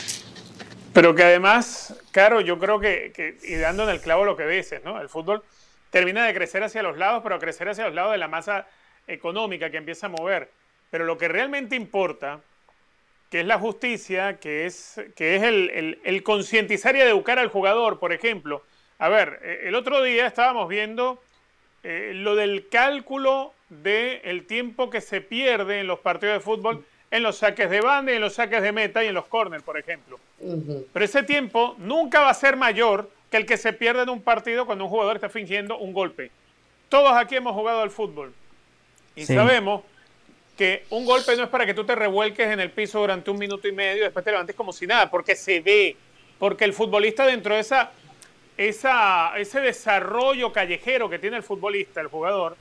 Pero 0.93 1.15
que 1.15 1.23
además, 1.23 1.95
Caro, 2.11 2.39
yo 2.39 2.59
creo 2.59 2.79
que, 2.79 3.11
que, 3.15 3.37
y 3.41 3.55
dando 3.55 3.83
en 3.83 3.89
el 3.89 3.99
clavo 3.99 4.25
lo 4.25 4.37
que 4.37 4.45
dices, 4.45 4.83
¿no? 4.83 5.01
El 5.01 5.09
fútbol 5.09 5.43
termina 5.89 6.25
de 6.25 6.33
crecer 6.35 6.63
hacia 6.63 6.83
los 6.83 6.97
lados, 6.97 7.21
pero 7.23 7.39
crecer 7.39 7.67
hacia 7.67 7.85
los 7.85 7.95
lados 7.95 8.11
de 8.11 8.19
la 8.19 8.27
masa 8.27 8.67
económica 9.07 9.71
que 9.71 9.77
empieza 9.77 10.05
a 10.05 10.09
mover. 10.09 10.51
Pero 10.93 11.05
lo 11.05 11.17
que 11.17 11.27
realmente 11.27 11.75
importa, 11.75 12.41
que 13.31 13.39
es 13.39 13.47
la 13.47 13.57
justicia, 13.57 14.37
que 14.37 14.67
es, 14.67 15.01
que 15.15 15.35
es 15.35 15.41
el, 15.41 16.21
concientizar 16.21 16.95
y 16.95 17.01
educar 17.01 17.39
al 17.39 17.47
jugador, 17.47 17.97
por 17.97 18.13
ejemplo. 18.13 18.61
A 18.99 19.09
ver, 19.09 19.39
eh, 19.41 19.61
el 19.63 19.73
otro 19.73 20.03
día 20.03 20.27
estábamos 20.27 20.69
viendo 20.69 21.19
eh, 21.81 22.11
lo 22.13 22.35
del 22.35 22.69
cálculo 22.69 23.55
del 23.69 24.45
tiempo 24.45 24.91
que 24.91 25.01
se 25.01 25.19
pierde 25.19 25.79
en 25.79 25.87
los 25.87 25.97
partidos 25.97 26.35
de 26.35 26.41
fútbol, 26.41 26.85
en 27.09 27.23
los 27.23 27.37
saques 27.37 27.71
de 27.71 27.81
banda 27.81 28.11
y 28.11 28.17
en 28.17 28.21
los 28.21 28.35
saques 28.35 28.61
de 28.61 28.71
meta 28.71 29.03
y 29.03 29.07
en 29.07 29.15
los 29.15 29.25
corners, 29.25 29.63
por 29.63 29.79
ejemplo. 29.79 30.19
Pero 30.93 31.05
ese 31.05 31.23
tiempo 31.23 31.75
nunca 31.79 32.21
va 32.21 32.29
a 32.29 32.35
ser 32.35 32.55
mayor 32.55 33.09
que 33.31 33.37
el 33.37 33.47
que 33.47 33.57
se 33.57 33.73
pierde 33.73 34.03
en 34.03 34.09
un 34.09 34.21
partido 34.21 34.67
cuando 34.67 34.83
un 34.83 34.91
jugador 34.91 35.15
está 35.15 35.29
fingiendo 35.29 35.75
un 35.79 35.91
golpe. 35.91 36.29
Todos 36.87 37.13
aquí 37.13 37.35
hemos 37.35 37.55
jugado 37.55 37.81
al 37.81 37.89
fútbol 37.89 38.31
y 39.15 39.25
sabemos 39.25 39.81
que 40.57 40.85
un 40.89 41.05
golpe 41.05 41.35
no 41.35 41.43
es 41.43 41.49
para 41.49 41.65
que 41.65 41.73
tú 41.73 41.83
te 41.83 41.95
revuelques 41.95 42.47
en 42.47 42.59
el 42.59 42.69
piso 42.71 42.99
durante 42.99 43.31
un 43.31 43.37
minuto 43.37 43.67
y 43.67 43.71
medio 43.71 44.01
y 44.01 44.05
después 44.05 44.23
te 44.23 44.31
levantes 44.31 44.55
como 44.55 44.71
si 44.71 44.85
nada, 44.85 45.09
porque 45.09 45.35
se 45.35 45.61
ve, 45.61 45.95
porque 46.37 46.65
el 46.65 46.73
futbolista 46.73 47.25
dentro 47.25 47.55
de 47.55 47.61
esa, 47.61 47.91
ese 48.57 49.59
desarrollo 49.59 50.53
callejero 50.53 51.09
que 51.09 51.19
tiene 51.19 51.37
el 51.37 51.43
futbolista, 51.43 52.01
el 52.01 52.07
jugador, 52.07 52.55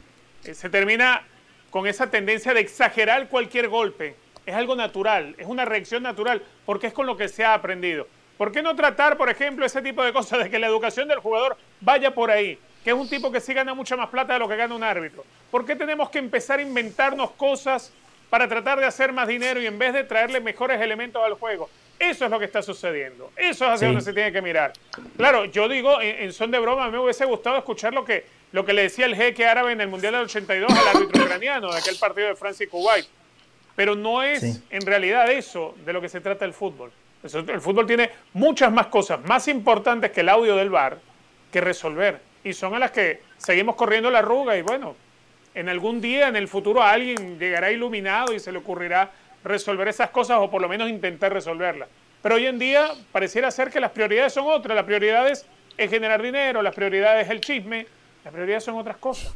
eh, 0.44 0.54
se 0.54 0.70
termina 0.70 1.26
con 1.70 1.86
esa 1.86 2.10
tendencia 2.10 2.54
de 2.54 2.60
exagerar 2.60 3.28
cualquier 3.28 3.68
golpe. 3.68 4.14
Es 4.44 4.54
algo 4.54 4.74
natural, 4.74 5.34
es 5.38 5.46
una 5.46 5.64
reacción 5.64 6.02
natural, 6.02 6.42
porque 6.66 6.88
es 6.88 6.92
con 6.92 7.06
lo 7.06 7.16
que 7.16 7.28
se 7.28 7.44
ha 7.44 7.54
aprendido. 7.54 8.08
¿Por 8.38 8.50
qué 8.50 8.62
no 8.62 8.74
tratar, 8.74 9.16
por 9.16 9.28
ejemplo, 9.28 9.64
ese 9.64 9.82
tipo 9.82 10.02
de 10.02 10.12
cosas 10.12 10.42
de 10.42 10.50
que 10.50 10.58
la 10.58 10.66
educación 10.66 11.06
del 11.08 11.20
jugador 11.20 11.56
vaya 11.80 12.12
por 12.12 12.30
ahí? 12.30 12.58
Que 12.82 12.90
es 12.90 12.96
un 12.96 13.08
tipo 13.08 13.30
que 13.30 13.40
sí 13.40 13.54
gana 13.54 13.74
mucha 13.74 13.96
más 13.96 14.08
plata 14.08 14.34
de 14.34 14.38
lo 14.38 14.48
que 14.48 14.56
gana 14.56 14.74
un 14.74 14.82
árbitro. 14.82 15.24
¿Por 15.50 15.64
qué 15.64 15.76
tenemos 15.76 16.10
que 16.10 16.18
empezar 16.18 16.58
a 16.58 16.62
inventarnos 16.62 17.30
cosas 17.32 17.92
para 18.28 18.48
tratar 18.48 18.80
de 18.80 18.86
hacer 18.86 19.12
más 19.12 19.28
dinero 19.28 19.60
y 19.60 19.66
en 19.66 19.78
vez 19.78 19.92
de 19.92 20.04
traerle 20.04 20.40
mejores 20.40 20.80
elementos 20.80 21.22
al 21.24 21.34
juego? 21.34 21.68
Eso 21.98 22.24
es 22.24 22.30
lo 22.30 22.38
que 22.40 22.46
está 22.46 22.62
sucediendo. 22.62 23.30
Eso 23.36 23.64
es 23.64 23.70
hacia 23.70 23.86
donde 23.86 24.02
se 24.02 24.12
tiene 24.12 24.32
que 24.32 24.42
mirar. 24.42 24.72
Claro, 25.16 25.44
yo 25.44 25.68
digo, 25.68 26.00
en, 26.00 26.32
son 26.32 26.50
de 26.50 26.58
broma, 26.58 26.90
me 26.90 26.98
hubiese 26.98 27.24
gustado 27.24 27.56
escuchar 27.56 27.94
lo 27.94 28.04
que, 28.04 28.26
lo 28.50 28.64
que 28.64 28.72
le 28.72 28.82
decía 28.82 29.06
el 29.06 29.14
jeque 29.14 29.46
árabe 29.46 29.70
en 29.70 29.80
el 29.80 29.88
Mundial 29.88 30.14
del 30.14 30.22
82 30.22 30.72
al 30.72 30.88
árbitro 30.88 31.22
ucraniano 31.22 31.72
de 31.72 31.78
aquel 31.78 31.96
partido 31.96 32.26
de 32.26 32.34
Francia 32.34 32.64
y 32.64 32.66
Kuwait. 32.66 33.06
Pero 33.76 33.94
no 33.94 34.22
es 34.22 34.60
en 34.70 34.82
realidad 34.82 35.30
eso 35.30 35.76
de 35.84 35.92
lo 35.92 36.00
que 36.00 36.08
se 36.08 36.20
trata 36.20 36.44
el 36.44 36.52
fútbol. 36.52 36.90
El 37.22 37.60
fútbol 37.60 37.86
tiene 37.86 38.10
muchas 38.32 38.72
más 38.72 38.88
cosas 38.88 39.22
más 39.24 39.46
importantes 39.46 40.10
que 40.10 40.22
el 40.22 40.28
audio 40.28 40.56
del 40.56 40.70
bar 40.70 40.98
que 41.52 41.60
resolver. 41.60 42.31
Y 42.44 42.52
son 42.52 42.74
a 42.74 42.78
las 42.78 42.90
que 42.90 43.20
seguimos 43.38 43.76
corriendo 43.76 44.10
la 44.10 44.20
arruga 44.20 44.56
y 44.56 44.62
bueno, 44.62 44.96
en 45.54 45.68
algún 45.68 46.00
día 46.00 46.28
en 46.28 46.36
el 46.36 46.48
futuro 46.48 46.82
alguien 46.82 47.38
llegará 47.38 47.70
iluminado 47.70 48.32
y 48.32 48.40
se 48.40 48.52
le 48.52 48.58
ocurrirá 48.58 49.10
resolver 49.44 49.88
esas 49.88 50.10
cosas 50.10 50.38
o 50.40 50.50
por 50.50 50.62
lo 50.62 50.68
menos 50.68 50.88
intentar 50.88 51.32
resolverlas. 51.32 51.88
Pero 52.22 52.36
hoy 52.36 52.46
en 52.46 52.58
día 52.58 52.88
pareciera 53.10 53.50
ser 53.50 53.70
que 53.70 53.80
las 53.80 53.90
prioridades 53.90 54.32
son 54.32 54.46
otras. 54.46 54.76
Las 54.76 54.84
prioridades 54.84 55.44
es 55.76 55.90
generar 55.90 56.22
dinero, 56.22 56.62
las 56.62 56.74
prioridades 56.74 57.26
es 57.26 57.30
el 57.30 57.40
chisme, 57.40 57.86
las 58.24 58.32
prioridades 58.32 58.64
son 58.64 58.76
otras 58.76 58.96
cosas. 58.96 59.34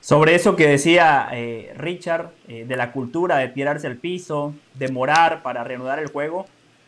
Sobre 0.00 0.34
eso 0.34 0.56
que 0.56 0.66
decía 0.66 1.28
eh, 1.32 1.72
Richard, 1.76 2.30
eh, 2.48 2.64
de 2.66 2.76
la 2.76 2.90
cultura 2.90 3.36
de 3.36 3.48
tirarse 3.48 3.86
al 3.86 3.96
piso, 3.96 4.54
demorar 4.74 5.42
para 5.42 5.62
reanudar 5.62 5.98
el 5.98 6.08
juego, 6.08 6.46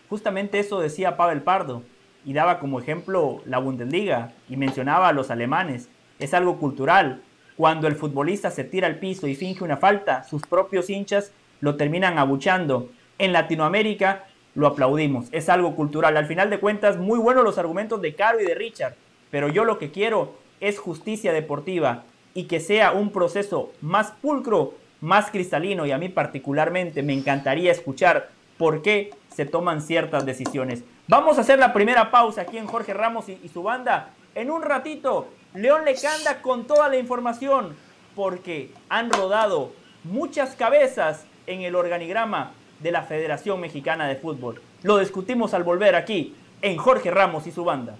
justamente 0.08 0.58
eso 0.58 0.80
decía 0.80 1.16
Pavel 1.16 1.42
Pardo 1.42 1.82
y 2.24 2.32
daba 2.32 2.58
como 2.58 2.78
ejemplo 2.78 3.40
la 3.46 3.58
Bundesliga 3.58 4.32
y 4.48 4.56
mencionaba 4.56 5.08
a 5.08 5.12
los 5.12 5.30
alemanes. 5.30 5.88
Es 6.18 6.34
algo 6.34 6.58
cultural. 6.58 7.22
Cuando 7.56 7.86
el 7.86 7.96
futbolista 7.96 8.50
se 8.50 8.64
tira 8.64 8.86
al 8.86 8.98
piso 8.98 9.26
y 9.26 9.34
finge 9.34 9.64
una 9.64 9.76
falta, 9.76 10.24
sus 10.24 10.42
propios 10.42 10.90
hinchas 10.90 11.32
lo 11.60 11.76
terminan 11.76 12.18
abuchando. 12.18 12.90
En 13.18 13.32
Latinoamérica 13.32 14.24
lo 14.54 14.66
aplaudimos. 14.66 15.26
Es 15.32 15.48
algo 15.48 15.74
cultural. 15.74 16.16
Al 16.16 16.26
final 16.26 16.50
de 16.50 16.60
cuentas, 16.60 16.96
muy 16.96 17.18
buenos 17.18 17.44
los 17.44 17.58
argumentos 17.58 18.00
de 18.00 18.14
Caro 18.14 18.40
y 18.40 18.44
de 18.44 18.54
Richard, 18.54 18.94
pero 19.30 19.48
yo 19.48 19.64
lo 19.64 19.78
que 19.78 19.90
quiero 19.90 20.34
es 20.60 20.78
justicia 20.78 21.32
deportiva 21.32 22.04
y 22.34 22.44
que 22.44 22.60
sea 22.60 22.92
un 22.92 23.10
proceso 23.10 23.72
más 23.80 24.12
pulcro, 24.12 24.74
más 25.00 25.30
cristalino 25.30 25.86
y 25.86 25.90
a 25.90 25.98
mí 25.98 26.08
particularmente 26.08 27.02
me 27.02 27.12
encantaría 27.12 27.72
escuchar 27.72 28.30
por 28.56 28.82
qué 28.82 29.10
se 29.34 29.44
toman 29.44 29.82
ciertas 29.82 30.24
decisiones. 30.24 30.84
Vamos 31.08 31.36
a 31.36 31.40
hacer 31.40 31.58
la 31.58 31.72
primera 31.72 32.12
pausa 32.12 32.42
aquí 32.42 32.58
en 32.58 32.66
Jorge 32.66 32.94
Ramos 32.94 33.28
y, 33.28 33.48
su 33.48 33.64
banda. 33.64 34.10
En 34.36 34.52
un 34.52 34.62
ratito, 34.62 35.28
León 35.52 35.84
Lecanda 35.84 36.40
con 36.40 36.64
toda 36.64 36.88
la 36.88 36.96
información 36.96 37.76
porque 38.14 38.72
han 38.88 39.10
rodado 39.10 39.72
muchas 40.04 40.54
cabezas 40.54 41.24
en 41.48 41.62
el 41.62 41.74
organigrama 41.74 42.52
de 42.78 42.92
la 42.92 43.02
Federación 43.02 43.60
Mexicana 43.60 44.06
de 44.06 44.14
Fútbol. 44.14 44.62
Lo 44.84 44.98
discutimos 44.98 45.54
al 45.54 45.64
volver 45.64 45.96
aquí 45.96 46.36
en 46.62 46.76
Jorge 46.76 47.10
Ramos 47.10 47.48
y 47.48 47.50
su 47.50 47.64
banda. 47.64 47.96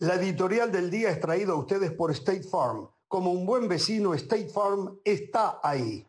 La 0.00 0.14
editorial 0.16 0.72
del 0.72 0.90
día 0.90 1.10
es 1.10 1.20
traída 1.20 1.52
a 1.52 1.56
ustedes 1.56 1.92
por 1.92 2.10
State 2.10 2.42
Farm. 2.42 2.88
Como 3.16 3.32
un 3.32 3.46
buen 3.46 3.66
vecino, 3.66 4.12
State 4.12 4.50
Farm 4.50 4.98
está 5.02 5.58
ahí. 5.62 6.06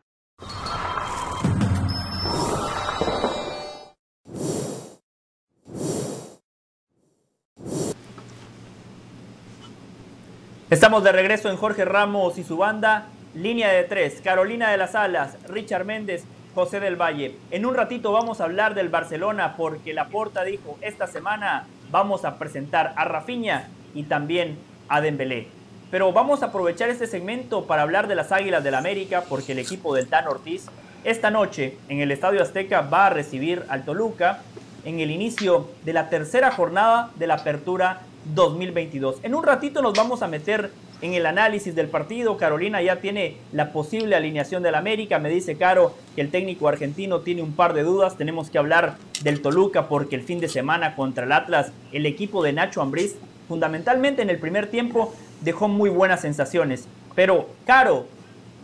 Estamos 10.68 11.02
de 11.02 11.12
regreso 11.12 11.48
en 11.48 11.56
Jorge 11.56 11.86
Ramos 11.86 12.36
y 12.36 12.44
su 12.44 12.58
banda. 12.58 13.06
Línea 13.34 13.70
de 13.70 13.84
tres, 13.84 14.20
Carolina 14.22 14.70
de 14.70 14.76
las 14.76 14.94
Alas, 14.94 15.38
Richard 15.48 15.86
Méndez, 15.86 16.24
José 16.54 16.78
del 16.78 16.96
Valle. 16.96 17.38
En 17.50 17.64
un 17.64 17.74
ratito 17.74 18.12
vamos 18.12 18.42
a 18.42 18.44
hablar 18.44 18.74
del 18.74 18.90
Barcelona 18.90 19.54
porque 19.56 19.94
la 19.94 20.08
Porta 20.08 20.44
dijo, 20.44 20.76
esta 20.82 21.06
semana 21.06 21.66
vamos 21.90 22.26
a 22.26 22.38
presentar 22.38 22.92
a 22.96 23.06
Rafinha 23.06 23.70
y 23.94 24.02
también 24.02 24.58
a 24.90 25.00
Dembélé. 25.00 25.57
Pero 25.90 26.12
vamos 26.12 26.42
a 26.42 26.46
aprovechar 26.46 26.90
este 26.90 27.06
segmento 27.06 27.64
para 27.64 27.82
hablar 27.82 28.08
de 28.08 28.14
las 28.14 28.30
Águilas 28.30 28.62
del 28.62 28.74
América 28.74 29.24
porque 29.28 29.52
el 29.52 29.58
equipo 29.58 29.94
del 29.94 30.06
Tan 30.06 30.28
Ortiz 30.28 30.66
esta 31.04 31.30
noche 31.30 31.78
en 31.88 32.00
el 32.00 32.10
Estadio 32.10 32.42
Azteca 32.42 32.82
va 32.82 33.06
a 33.06 33.10
recibir 33.10 33.64
al 33.68 33.84
Toluca 33.84 34.42
en 34.84 35.00
el 35.00 35.10
inicio 35.10 35.68
de 35.84 35.94
la 35.94 36.10
tercera 36.10 36.50
jornada 36.50 37.10
de 37.16 37.26
la 37.26 37.34
apertura 37.34 38.02
2022. 38.34 39.16
En 39.22 39.34
un 39.34 39.44
ratito 39.44 39.80
nos 39.80 39.94
vamos 39.94 40.22
a 40.22 40.28
meter 40.28 40.70
en 41.00 41.14
el 41.14 41.24
análisis 41.24 41.74
del 41.74 41.88
partido. 41.88 42.36
Carolina 42.36 42.82
ya 42.82 42.96
tiene 42.96 43.36
la 43.52 43.72
posible 43.72 44.16
alineación 44.16 44.62
del 44.62 44.74
América. 44.74 45.18
Me 45.18 45.30
dice 45.30 45.56
Caro 45.56 45.94
que 46.14 46.20
el 46.20 46.30
técnico 46.30 46.68
argentino 46.68 47.20
tiene 47.20 47.40
un 47.40 47.52
par 47.52 47.72
de 47.72 47.84
dudas. 47.84 48.18
Tenemos 48.18 48.50
que 48.50 48.58
hablar 48.58 48.96
del 49.22 49.40
Toluca 49.40 49.88
porque 49.88 50.16
el 50.16 50.22
fin 50.22 50.40
de 50.40 50.48
semana 50.48 50.96
contra 50.96 51.24
el 51.24 51.32
Atlas, 51.32 51.72
el 51.92 52.04
equipo 52.04 52.42
de 52.42 52.52
Nacho 52.52 52.82
Ambriz, 52.82 53.14
fundamentalmente 53.46 54.20
en 54.20 54.30
el 54.30 54.38
primer 54.38 54.66
tiempo, 54.66 55.14
dejó 55.40 55.68
muy 55.68 55.90
buenas 55.90 56.20
sensaciones. 56.20 56.86
Pero, 57.14 57.48
Caro, 57.66 58.06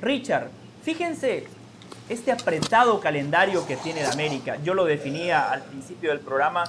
Richard, 0.00 0.48
fíjense 0.82 1.46
este 2.08 2.32
apretado 2.32 3.00
calendario 3.00 3.66
que 3.66 3.76
tiene 3.76 4.00
el 4.00 4.10
América. 4.10 4.58
Yo 4.62 4.74
lo 4.74 4.84
definía 4.84 5.50
al 5.50 5.62
principio 5.62 6.10
del 6.10 6.20
programa 6.20 6.64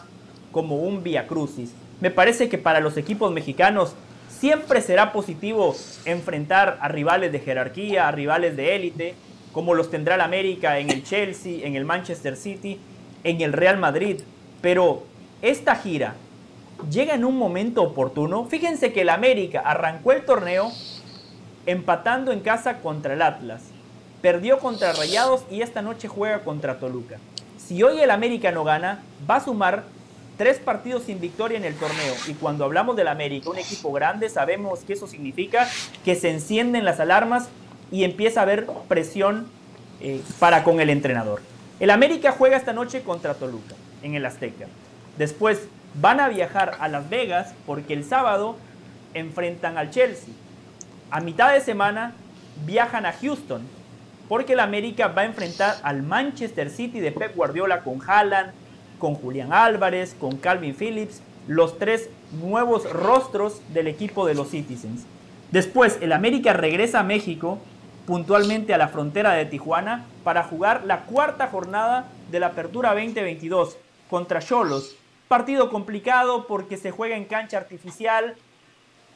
como 0.52 0.78
un 0.78 1.04
via 1.04 1.28
crucis 1.28 1.72
me 2.02 2.12
parece 2.12 2.50
que 2.50 2.58
para 2.58 2.82
los 2.82 2.98
equipos 2.98 3.32
mexicanos 3.32 3.94
siempre 4.28 4.82
será 4.82 5.14
positivo 5.14 5.76
enfrentar 6.04 6.78
a 6.82 6.88
rivales 6.90 7.32
de 7.32 7.40
jerarquía, 7.40 8.08
a 8.08 8.12
rivales 8.12 8.58
de 8.58 8.76
élite, 8.76 9.16
como 9.54 9.74
los 9.74 9.90
tendrá 9.90 10.16
el 10.16 10.22
América 10.22 10.80
en 10.80 10.90
el 10.90 11.04
Chelsea, 11.04 11.66
en 11.66 11.76
el 11.76 11.86
Manchester 11.86 12.36
City, 12.36 12.80
en 13.24 13.42
el 13.42 13.54
Real 13.54 13.78
Madrid. 13.78 14.18
Pero 14.62 15.04
esta 15.42 15.76
gira 15.76 16.16
llega 16.92 17.14
en 17.14 17.26
un 17.26 17.38
momento 17.38 17.84
oportuno. 17.84 18.46
Fíjense 18.46 18.94
que 18.94 19.02
el 19.02 19.10
América 19.10 19.62
arrancó 19.66 20.12
el 20.12 20.26
torneo 20.26 20.72
empatando 21.66 22.32
en 22.32 22.42
casa 22.42 22.80
contra 22.80 23.14
el 23.14 23.22
Atlas. 23.22 23.64
Perdió 24.22 24.60
contra 24.60 24.94
Rayados 24.94 25.44
y 25.52 25.62
esta 25.62 25.82
noche 25.82 26.08
juega 26.08 26.44
contra 26.44 26.80
Toluca. 26.80 27.18
Si 27.58 27.82
hoy 27.84 28.00
el 28.00 28.12
América 28.12 28.52
no 28.52 28.64
gana, 28.64 29.04
va 29.30 29.38
a 29.38 29.44
sumar 29.44 29.84
Tres 30.38 30.60
partidos 30.60 31.04
sin 31.04 31.22
victoria 31.22 31.58
en 31.58 31.64
el 31.64 31.76
torneo. 31.76 32.14
Y 32.28 32.34
cuando 32.34 32.66
hablamos 32.66 32.98
del 32.98 33.08
América, 33.08 33.50
un 33.50 33.58
equipo 33.58 33.94
grande, 33.94 34.28
sabemos 34.28 34.80
que 34.80 34.94
eso 34.94 35.08
significa 35.08 35.70
que 36.04 36.16
se 36.16 36.30
encienden 36.30 36.84
las 36.84 37.00
alarmas 37.00 37.48
y 37.90 38.04
empieza 38.04 38.42
a 38.42 38.44
haber 38.44 38.68
presión 38.90 39.48
eh, 40.02 40.22
para 40.40 40.66
con 40.66 40.82
el 40.82 40.90
entrenador. 40.90 41.42
El 41.80 41.90
América 41.90 42.34
juega 42.38 42.58
esta 42.58 42.74
noche 42.74 43.02
contra 43.02 43.34
Toluca 43.34 43.76
en 44.04 44.16
el 44.16 44.26
Azteca. 44.26 44.66
Después 45.18 45.70
van 46.00 46.20
a 46.20 46.30
viajar 46.30 46.78
a 46.80 46.88
Las 46.88 47.10
Vegas 47.10 47.54
porque 47.66 47.94
el 47.94 48.04
sábado 48.04 48.58
enfrentan 49.14 49.78
al 49.78 49.92
Chelsea. 49.92 50.34
A 51.10 51.22
mitad 51.22 51.54
de 51.54 51.62
semana 51.62 52.14
viajan 52.66 53.06
a 53.06 53.14
Houston 53.14 53.62
porque 54.28 54.54
el 54.54 54.60
América 54.60 55.08
va 55.08 55.22
a 55.22 55.26
enfrentar 55.26 55.76
al 55.84 56.04
Manchester 56.04 56.70
City 56.70 57.00
de 57.00 57.12
Pep 57.12 57.36
Guardiola 57.36 57.84
con 57.84 58.00
Haaland, 58.06 58.52
con 59.00 59.16
Julián 59.16 59.54
Álvarez, 59.54 60.16
con 60.20 60.38
Calvin 60.38 60.76
Phillips, 60.76 61.22
los 61.48 61.78
tres 61.78 62.10
nuevos 62.32 62.90
rostros 62.92 63.62
del 63.74 63.88
equipo 63.88 64.26
de 64.26 64.34
los 64.34 64.50
Citizens. 64.50 65.06
Después, 65.52 66.00
el 66.02 66.12
América 66.12 66.54
regresa 66.54 67.02
a 67.02 67.04
México, 67.04 67.60
puntualmente 68.08 68.74
a 68.74 68.78
la 68.80 68.88
frontera 68.88 69.34
de 69.34 69.46
Tijuana, 69.46 70.06
para 70.24 70.44
jugar 70.44 70.84
la 70.86 71.02
cuarta 71.02 71.48
jornada 71.48 72.08
de 72.32 72.40
la 72.40 72.48
Apertura 72.48 72.94
2022 72.94 73.78
contra 74.10 74.40
Cholos. 74.42 74.96
Partido 75.28 75.70
complicado 75.70 76.48
porque 76.48 76.78
se 76.78 76.92
juega 76.92 77.16
en 77.16 77.26
cancha 77.26 77.58
artificial, 77.58 78.36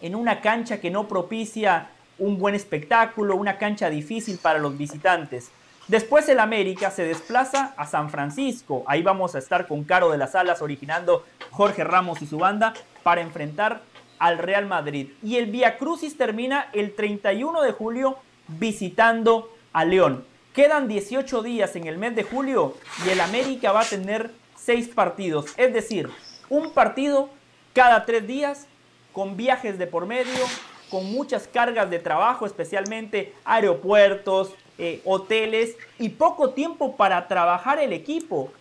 en 0.02 0.15
una 0.15 0.41
cancha 0.41 0.80
que 0.80 0.89
no 0.89 1.08
propicia 1.08 1.89
un 2.17 2.38
buen 2.38 2.56
espectáculo, 2.56 3.36
una 3.36 3.58
cancha 3.58 3.89
difícil 3.89 4.38
para 4.38 4.60
los 4.60 4.78
visitantes. 4.78 5.52
Después 5.88 6.30
el 6.30 6.39
América 6.39 6.91
se 6.91 7.04
desplaza 7.04 7.74
a 7.76 7.88
San 7.88 8.10
Francisco. 8.10 8.84
Ahí 8.86 9.02
vamos 9.02 9.34
a 9.34 9.39
estar 9.39 9.67
con 9.67 9.84
Caro 9.84 10.12
de 10.12 10.19
las 10.19 10.36
Alas 10.36 10.62
originando 10.62 11.26
Jorge 11.52 11.84
Ramos 11.84 12.22
y 12.22 12.28
su 12.28 12.38
banda 12.38 12.74
para 13.02 13.22
enfrentar 13.22 13.82
al 14.19 14.38
Real 14.38 14.67
Madrid. 14.67 15.10
Y 15.24 15.38
el 15.38 15.48
Via 15.48 15.78
Crucis 15.78 16.17
termina 16.17 16.67
el 16.74 16.93
31 16.93 17.62
de 17.62 17.72
julio 17.72 18.17
visitando 18.48 19.50
a 19.74 19.86
León. 19.86 20.26
Quedan 20.54 20.88
18 20.88 21.41
días 21.41 21.76
en 21.76 21.88
el 21.88 21.98
mes 21.98 22.15
de 22.15 22.24
julio 22.24 22.76
y 23.06 23.10
el 23.10 23.22
América 23.22 23.72
va 23.72 23.82
a 23.82 23.86
tener 23.86 24.32
6 24.63 24.89
partidos. 24.89 25.45
Es 25.58 25.74
decir, 25.74 26.10
un 26.50 26.74
partido 26.74 27.30
cada 27.74 28.06
3 28.06 28.28
días 28.28 28.67
con 29.13 29.38
viajes 29.38 29.78
de 29.78 29.88
por 29.88 30.06
medio, 30.06 30.45
con 30.89 31.12
muchas 31.12 31.48
cargas 31.48 31.89
de 31.89 32.00
trabajo, 32.00 32.45
especialmente 32.45 33.34
aeropuertos, 33.45 34.54
eh, 34.78 35.02
hoteles 35.06 35.76
y 35.98 36.10
poco 36.10 36.52
tiempo 36.52 36.95
para 36.95 37.28
trabajar 37.28 37.80
el 37.80 37.93
equipo, 37.93 38.52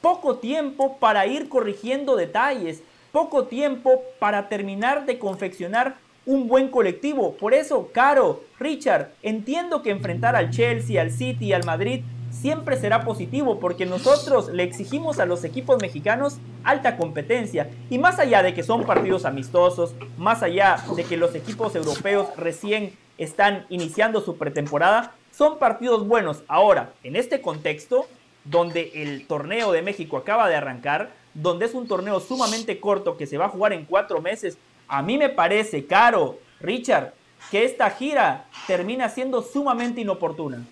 poco 0.00 0.36
tiempo 0.36 0.98
para 0.98 1.26
ir 1.26 1.48
corrigiendo 1.48 2.16
detalles, 2.16 2.82
poco 3.12 3.44
tiempo 3.44 4.02
para 4.18 4.48
terminar 4.48 5.06
de 5.06 5.18
confeccionar 5.18 5.96
un 6.26 6.48
buen 6.48 6.68
colectivo. 6.68 7.34
Por 7.36 7.54
eso, 7.54 7.90
Caro, 7.92 8.44
Richard, 8.58 9.12
entiendo 9.22 9.82
que 9.82 9.90
enfrentar 9.90 10.36
al 10.36 10.50
Chelsea, 10.50 11.00
al 11.00 11.10
City 11.10 11.52
al 11.52 11.64
Madrid 11.64 12.02
siempre 12.44 12.76
será 12.76 13.06
positivo 13.06 13.58
porque 13.58 13.86
nosotros 13.86 14.50
le 14.50 14.64
exigimos 14.64 15.18
a 15.18 15.24
los 15.24 15.44
equipos 15.44 15.80
mexicanos 15.80 16.36
alta 16.62 16.98
competencia 16.98 17.70
y 17.88 17.96
más 17.96 18.18
allá 18.18 18.42
de 18.42 18.52
que 18.52 18.62
son 18.62 18.84
partidos 18.84 19.24
amistosos, 19.24 19.94
más 20.18 20.42
allá 20.42 20.76
de 20.94 21.04
que 21.04 21.16
los 21.16 21.34
equipos 21.34 21.74
europeos 21.74 22.28
recién 22.36 22.92
están 23.16 23.64
iniciando 23.70 24.20
su 24.20 24.36
pretemporada, 24.36 25.14
son 25.32 25.58
partidos 25.58 26.06
buenos. 26.06 26.42
Ahora, 26.46 26.92
en 27.02 27.16
este 27.16 27.40
contexto, 27.40 28.04
donde 28.44 28.90
el 28.94 29.26
torneo 29.26 29.72
de 29.72 29.80
México 29.80 30.18
acaba 30.18 30.46
de 30.50 30.56
arrancar, 30.56 31.12
donde 31.32 31.64
es 31.64 31.72
un 31.72 31.88
torneo 31.88 32.20
sumamente 32.20 32.78
corto 32.78 33.16
que 33.16 33.26
se 33.26 33.38
va 33.38 33.46
a 33.46 33.48
jugar 33.48 33.72
en 33.72 33.86
cuatro 33.86 34.20
meses, 34.20 34.58
a 34.86 35.00
mí 35.00 35.16
me 35.16 35.30
parece, 35.30 35.86
Caro, 35.86 36.38
Richard, 36.60 37.14
que 37.50 37.64
esta 37.64 37.88
gira 37.88 38.44
termina 38.66 39.08
siendo 39.08 39.40
sumamente 39.40 40.02
inoportuna. 40.02 40.66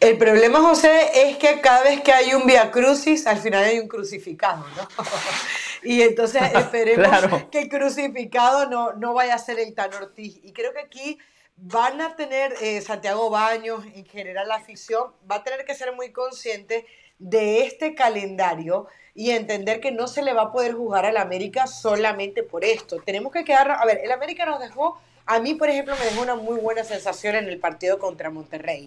El 0.00 0.16
problema, 0.16 0.60
José, 0.60 1.28
es 1.28 1.38
que 1.38 1.60
cada 1.60 1.82
vez 1.82 2.00
que 2.02 2.12
hay 2.12 2.32
un 2.32 2.46
via 2.46 2.70
crucis, 2.70 3.26
al 3.26 3.38
final 3.38 3.64
hay 3.64 3.80
un 3.80 3.88
crucificado, 3.88 4.64
¿no? 4.76 4.88
y 5.82 6.02
entonces 6.02 6.42
esperemos 6.54 7.44
que 7.50 7.62
el 7.62 7.68
crucificado 7.68 8.66
no, 8.70 8.92
no 8.92 9.12
vaya 9.14 9.34
a 9.34 9.38
ser 9.38 9.58
el 9.58 9.74
Tan 9.74 9.92
Ortiz. 9.94 10.38
Y 10.44 10.52
creo 10.52 10.72
que 10.72 10.80
aquí 10.80 11.18
van 11.56 12.00
a 12.00 12.14
tener, 12.14 12.54
eh, 12.60 12.80
Santiago 12.80 13.28
Baños, 13.28 13.84
en 13.92 14.04
general 14.04 14.46
la 14.46 14.56
afición, 14.56 15.12
va 15.28 15.36
a 15.36 15.44
tener 15.44 15.64
que 15.64 15.74
ser 15.74 15.92
muy 15.94 16.12
consciente 16.12 16.86
de 17.18 17.64
este 17.64 17.96
calendario 17.96 18.86
y 19.16 19.32
entender 19.32 19.80
que 19.80 19.90
no 19.90 20.06
se 20.06 20.22
le 20.22 20.32
va 20.32 20.42
a 20.42 20.52
poder 20.52 20.74
jugar 20.74 21.06
al 21.06 21.16
América 21.16 21.66
solamente 21.66 22.44
por 22.44 22.64
esto. 22.64 22.98
Tenemos 23.04 23.32
que 23.32 23.42
quedar, 23.42 23.72
a 23.72 23.84
ver, 23.84 24.00
el 24.04 24.12
América 24.12 24.46
nos 24.46 24.60
dejó, 24.60 25.00
a 25.26 25.40
mí 25.40 25.54
por 25.54 25.68
ejemplo 25.68 25.96
me 25.98 26.04
dejó 26.04 26.22
una 26.22 26.36
muy 26.36 26.60
buena 26.60 26.84
sensación 26.84 27.34
en 27.34 27.48
el 27.48 27.58
partido 27.58 27.98
contra 27.98 28.30
Monterrey. 28.30 28.86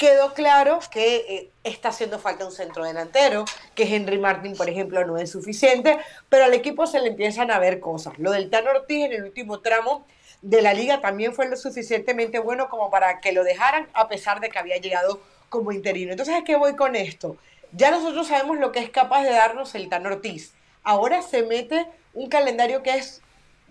Quedó 0.00 0.32
claro 0.32 0.78
que 0.90 1.16
eh, 1.16 1.50
está 1.62 1.90
haciendo 1.90 2.18
falta 2.18 2.46
un 2.46 2.52
centro 2.52 2.84
delantero, 2.84 3.44
que 3.74 3.82
Henry 3.82 4.16
Martin, 4.16 4.56
por 4.56 4.70
ejemplo, 4.70 5.04
no 5.04 5.18
es 5.18 5.30
suficiente, 5.30 5.98
pero 6.30 6.46
al 6.46 6.54
equipo 6.54 6.86
se 6.86 7.00
le 7.00 7.08
empiezan 7.08 7.50
a 7.50 7.58
ver 7.58 7.80
cosas. 7.80 8.18
Lo 8.18 8.30
del 8.30 8.48
Tan 8.48 8.66
Ortiz 8.66 9.04
en 9.04 9.12
el 9.12 9.24
último 9.24 9.60
tramo 9.60 10.06
de 10.40 10.62
la 10.62 10.72
liga 10.72 11.02
también 11.02 11.34
fue 11.34 11.50
lo 11.50 11.56
suficientemente 11.58 12.38
bueno 12.38 12.70
como 12.70 12.90
para 12.90 13.20
que 13.20 13.32
lo 13.32 13.44
dejaran 13.44 13.88
a 13.92 14.08
pesar 14.08 14.40
de 14.40 14.48
que 14.48 14.58
había 14.58 14.78
llegado 14.78 15.20
como 15.50 15.70
interino. 15.70 16.12
Entonces, 16.12 16.34
¿a 16.34 16.44
qué 16.44 16.56
voy 16.56 16.76
con 16.76 16.96
esto? 16.96 17.36
Ya 17.72 17.90
nosotros 17.90 18.28
sabemos 18.28 18.56
lo 18.56 18.72
que 18.72 18.78
es 18.78 18.88
capaz 18.88 19.24
de 19.24 19.32
darnos 19.32 19.74
el 19.74 19.90
Tan 19.90 20.06
Ortiz. 20.06 20.54
Ahora 20.82 21.20
se 21.20 21.42
mete 21.42 21.86
un 22.14 22.30
calendario 22.30 22.82
que 22.82 22.96
es 22.96 23.20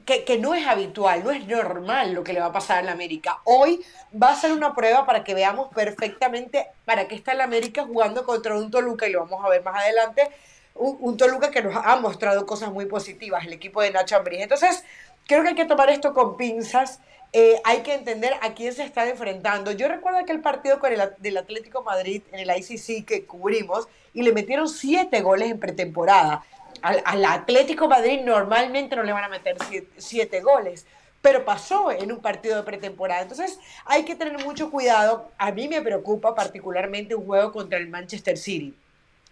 que, 0.10 0.24
que, 0.24 0.40
no 0.40 0.56
es 0.56 0.66
habitual, 0.66 1.24
no 1.24 1.30
es 1.30 1.46
normal 1.46 2.14
lo 2.14 2.24
que 2.24 2.34
le 2.34 2.40
va 2.40 2.48
a 2.48 2.52
pasar 2.52 2.80
en 2.80 2.88
la 2.88 2.94
América. 2.94 3.42
Hoy 3.44 3.86
va 4.12 4.32
a 4.32 4.36
ser 4.36 4.52
una 4.52 4.74
prueba 4.74 5.06
para 5.06 5.24
que 5.24 5.36
veamos 5.36 5.70
perfectamente 5.72 6.66
para 6.84 7.08
qué 7.08 7.14
está 7.14 7.34
el 7.34 7.42
América 7.42 7.84
jugando 7.84 8.26
contra 8.26 8.58
un 8.58 8.72
Toluca, 8.72 9.08
y 9.08 9.12
lo 9.12 9.20
vamos 9.20 9.46
a 9.46 9.50
ver 9.50 9.64
más 9.64 9.76
adelante, 9.76 10.28
un, 10.74 10.98
un 11.00 11.16
Toluca 11.16 11.52
que 11.52 11.62
nos 11.62 11.76
ha 11.76 11.96
mostrado 11.98 12.48
cosas 12.48 12.72
muy 12.72 12.88
positivas, 12.88 13.46
el 13.46 13.54
equipo 13.54 13.84
de 13.84 13.92
Nacho 13.92 14.16
Ambriz. 14.16 14.42
Entonces, 14.42 14.84
creo 15.28 15.44
que 15.44 15.50
hay 15.50 15.56
que 15.56 15.66
tomar 15.66 15.92
esto 15.92 16.12
con 16.12 16.38
pinzas. 16.38 17.02
Eh, 17.32 17.62
hay 17.64 17.82
que 17.82 17.94
entender 17.94 18.34
a 18.42 18.56
quién 18.56 18.74
se 18.74 18.82
está 18.82 19.08
enfrentando. 19.08 19.72
Yo 19.72 19.88
recuerdo 19.88 20.26
que 20.26 20.32
el 20.32 20.42
partido 20.42 20.80
con 20.80 20.92
el 20.92 21.00
del 21.20 21.38
Atlético 21.38 21.84
Madrid 21.84 22.24
en 22.32 22.40
el 22.40 22.50
ICC 22.50 23.06
que 23.06 23.26
cubrimos 23.28 23.88
y 24.16 24.24
le 24.24 24.32
metieron 24.32 24.68
siete 24.68 25.22
goles 25.22 25.52
en 25.52 25.60
pretemporada. 25.60 26.44
Al, 26.82 27.26
Atlético 27.26 27.88
Madrid 27.88 28.22
normalmente 28.24 28.96
no 28.96 29.04
le 29.04 29.12
van 29.12 29.24
a 29.24 29.30
meter 29.30 29.58
siete, 29.98 30.42
goles, 30.42 30.86
pero 31.22 31.46
pasó 31.46 31.92
en 31.92 32.12
un 32.12 32.20
partido 32.20 32.58
de 32.58 32.64
pretemporada. 32.64 33.22
Entonces 33.22 33.60
hay 33.86 34.06
que 34.06 34.16
tener 34.16 34.44
mucho 34.44 34.72
cuidado. 34.72 35.32
A 35.38 35.52
mí 35.52 35.68
me 35.68 35.82
preocupa 35.82 36.36
particularmente 36.36 37.16
un 37.16 37.26
juego 37.26 37.52
contra 37.52 37.78
el 37.78 37.88
Manchester 37.88 38.38
City, 38.38 38.74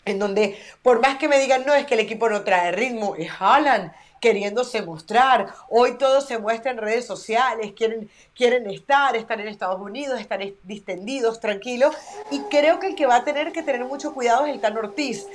en 0.09 0.19
donde 0.19 0.59
por 0.81 1.01
más 1.01 1.17
que 1.17 1.27
me 1.27 1.39
digan 1.39 1.65
no 1.65 1.73
es 1.73 1.85
que 1.85 1.93
el 1.93 1.99
equipo 2.01 2.29
no 2.29 2.43
trae 2.43 2.71
ritmo, 2.71 3.15
es 3.15 3.29
Haaland 3.39 3.91
queriéndose 4.19 4.81
mostrar. 4.81 5.53
Hoy 5.69 5.97
todo 5.97 6.21
se 6.21 6.37
muestra 6.37 6.71
en 6.71 6.77
redes 6.77 7.05
sociales, 7.05 7.73
quieren, 7.75 8.09
quieren 8.35 8.69
estar, 8.69 9.15
están 9.15 9.39
en 9.39 9.47
Estados 9.47 9.79
Unidos, 9.79 10.19
están 10.19 10.41
distendidos, 10.63 11.39
tranquilos. 11.39 11.95
Y 12.31 12.39
creo 12.49 12.79
que 12.79 12.87
el 12.87 12.95
que 12.95 13.05
va 13.05 13.17
a 13.17 13.23
tener 13.23 13.51
que 13.51 13.63
tener 13.63 13.85
mucho 13.85 14.13
cuidado 14.13 14.45
es 14.45 14.53
el 14.53 14.61
Tan 14.61 14.77
Ortiz, 14.77 15.27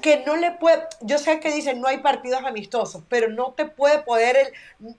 que 0.00 0.22
no 0.24 0.36
le 0.36 0.52
puede, 0.52 0.84
yo 1.00 1.18
sé 1.18 1.40
que 1.40 1.50
dicen 1.50 1.80
no 1.80 1.88
hay 1.88 1.98
partidos 1.98 2.44
amistosos, 2.44 3.02
pero 3.08 3.28
no 3.28 3.52
te 3.52 3.64
puede 3.64 3.98
poder 3.98 4.52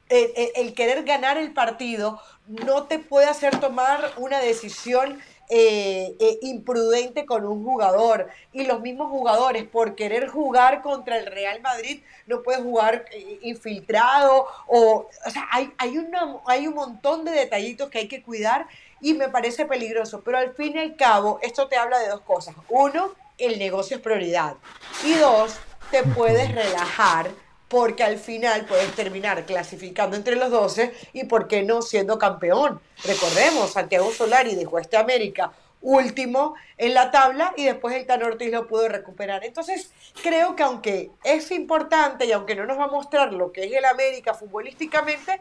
el, 0.10 0.52
el 0.56 0.74
querer 0.74 1.04
ganar 1.04 1.38
el 1.38 1.54
partido, 1.54 2.22
no 2.48 2.84
te 2.84 3.00
puede 3.00 3.28
hacer 3.28 3.60
tomar 3.60 4.12
una 4.18 4.40
decisión 4.40 5.20
eh, 5.52 6.16
eh, 6.20 6.38
imprudente 6.44 7.26
con 7.26 7.44
un 7.44 7.64
jugador. 7.64 8.28
Y 8.54 8.66
los 8.66 8.82
mismos 8.82 9.10
jugadores, 9.10 9.64
por 9.64 9.96
querer 9.96 10.28
jugar 10.28 10.84
contra 10.84 11.18
el 11.18 11.26
Real 11.26 11.60
Madrid, 11.62 12.04
no 12.28 12.44
pueden 12.44 12.64
jugar 12.64 13.06
eh, 13.12 13.40
infiltrado. 13.42 14.46
O, 14.68 15.10
o 15.26 15.30
sea, 15.32 15.48
hay, 15.52 15.74
hay, 15.80 15.98
una, 15.98 16.38
hay 16.46 16.68
un 16.68 16.76
montón 16.76 17.26
de 17.26 17.32
detallitos 17.32 17.90
que 17.90 17.98
hay 17.98 18.08
que 18.08 18.22
cuidar 18.22 18.68
y 19.02 19.16
me 19.16 19.30
parece 19.30 19.66
peligroso. 19.66 20.22
Pero 20.24 20.38
al 20.38 20.54
fin 20.54 20.76
y 20.76 20.80
al 20.80 20.96
cabo, 20.96 21.40
esto 21.42 21.68
te 21.68 21.78
habla 21.78 21.98
de 21.98 22.10
dos 22.10 22.22
cosas. 22.22 22.54
Uno, 22.70 23.16
el 23.40 23.58
negocio 23.58 23.98
es 23.98 24.04
prioridad. 24.04 24.56
Y 25.04 25.14
dos, 25.16 25.60
te 25.90 26.04
puedes 26.04 26.52
relajar 26.54 27.32
porque 27.70 28.04
al 28.04 28.18
final 28.18 28.66
puedes 28.66 28.94
terminar 28.96 29.46
clasificando 29.46 30.18
entre 30.18 30.36
los 30.36 30.50
12 30.50 30.94
y 31.14 31.26
por 31.26 31.48
qué 31.48 31.64
no 31.64 31.82
siendo 31.82 32.18
campeón. 32.20 32.82
Recordemos, 33.06 33.72
Santiago 33.72 34.12
Solari 34.12 34.56
dejó 34.56 34.80
este 34.80 34.98
América 34.98 35.52
último 35.82 36.56
en 36.78 36.94
la 36.94 37.12
tabla 37.12 37.54
y 37.56 37.66
después 37.66 37.96
el 37.96 38.06
Tan 38.06 38.24
Ortiz 38.24 38.52
lo 38.52 38.68
pudo 38.68 38.90
recuperar. 38.90 39.46
Entonces, 39.46 39.94
creo 40.22 40.56
que 40.56 40.64
aunque 40.64 41.12
es 41.24 41.52
importante 41.52 42.26
y 42.26 42.32
aunque 42.32 42.56
no 42.56 42.66
nos 42.66 42.78
va 42.78 42.86
a 42.86 42.90
mostrar 42.90 43.34
lo 43.34 43.52
que 43.52 43.66
es 43.66 43.72
el 43.72 43.86
América 43.86 44.34
futbolísticamente, 44.34 45.40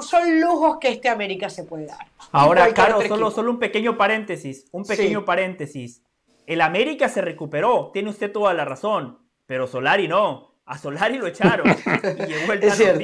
son 0.00 0.40
lujos 0.40 0.78
que 0.80 0.88
este 0.88 1.08
América 1.08 1.50
se 1.50 1.64
puede 1.64 1.86
dar. 1.86 2.06
Ahora, 2.32 2.72
Caro, 2.72 3.02
solo, 3.06 3.30
solo 3.30 3.50
un 3.50 3.58
pequeño 3.58 3.96
paréntesis, 3.96 4.66
un 4.72 4.84
pequeño 4.84 5.24
paréntesis. 5.24 6.02
El 6.46 6.60
América 6.60 7.08
se 7.08 7.20
recuperó, 7.20 7.90
tiene 7.92 8.10
usted 8.10 8.32
toda 8.32 8.54
la 8.54 8.64
razón, 8.64 9.18
pero 9.46 9.66
Solari 9.66 10.08
no. 10.08 10.45
A 10.66 10.76
Solari 10.76 11.16
lo 11.16 11.28
echaron 11.28 11.68
y 11.68 12.26
llegó 12.26 12.52
el 12.52 12.60
Tano 12.60 13.00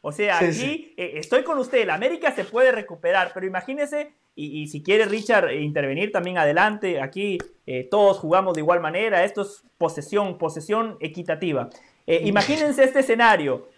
O 0.00 0.12
sea, 0.12 0.38
aquí 0.38 0.92
eh, 0.96 1.12
estoy 1.14 1.44
con 1.44 1.58
usted, 1.58 1.78
el 1.78 1.90
América 1.90 2.32
se 2.32 2.44
puede 2.44 2.72
recuperar, 2.72 3.30
pero 3.32 3.46
imagínese, 3.46 4.12
y, 4.34 4.66
si 4.66 4.82
quiere 4.82 5.06
Richard 5.06 5.48
eh, 5.48 5.62
intervenir 5.62 6.12
también 6.12 6.36
adelante, 6.36 7.00
aquí 7.00 7.38
eh, 7.66 7.86
todos 7.90 8.18
jugamos 8.18 8.54
de 8.54 8.60
igual 8.60 8.80
manera, 8.80 9.24
esto 9.24 9.42
es 9.42 9.62
posesión, 9.78 10.36
posesión 10.36 10.96
equitativa. 11.00 11.70
imagínense 12.06 12.84
este 12.84 13.00
escenario, 13.00 13.68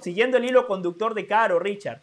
siguiendo 0.00 0.36
el 0.38 0.44
hilo 0.44 0.66
conductor 0.66 1.12
de 1.12 1.26
Caro, 1.26 1.58
Richard. 1.58 2.00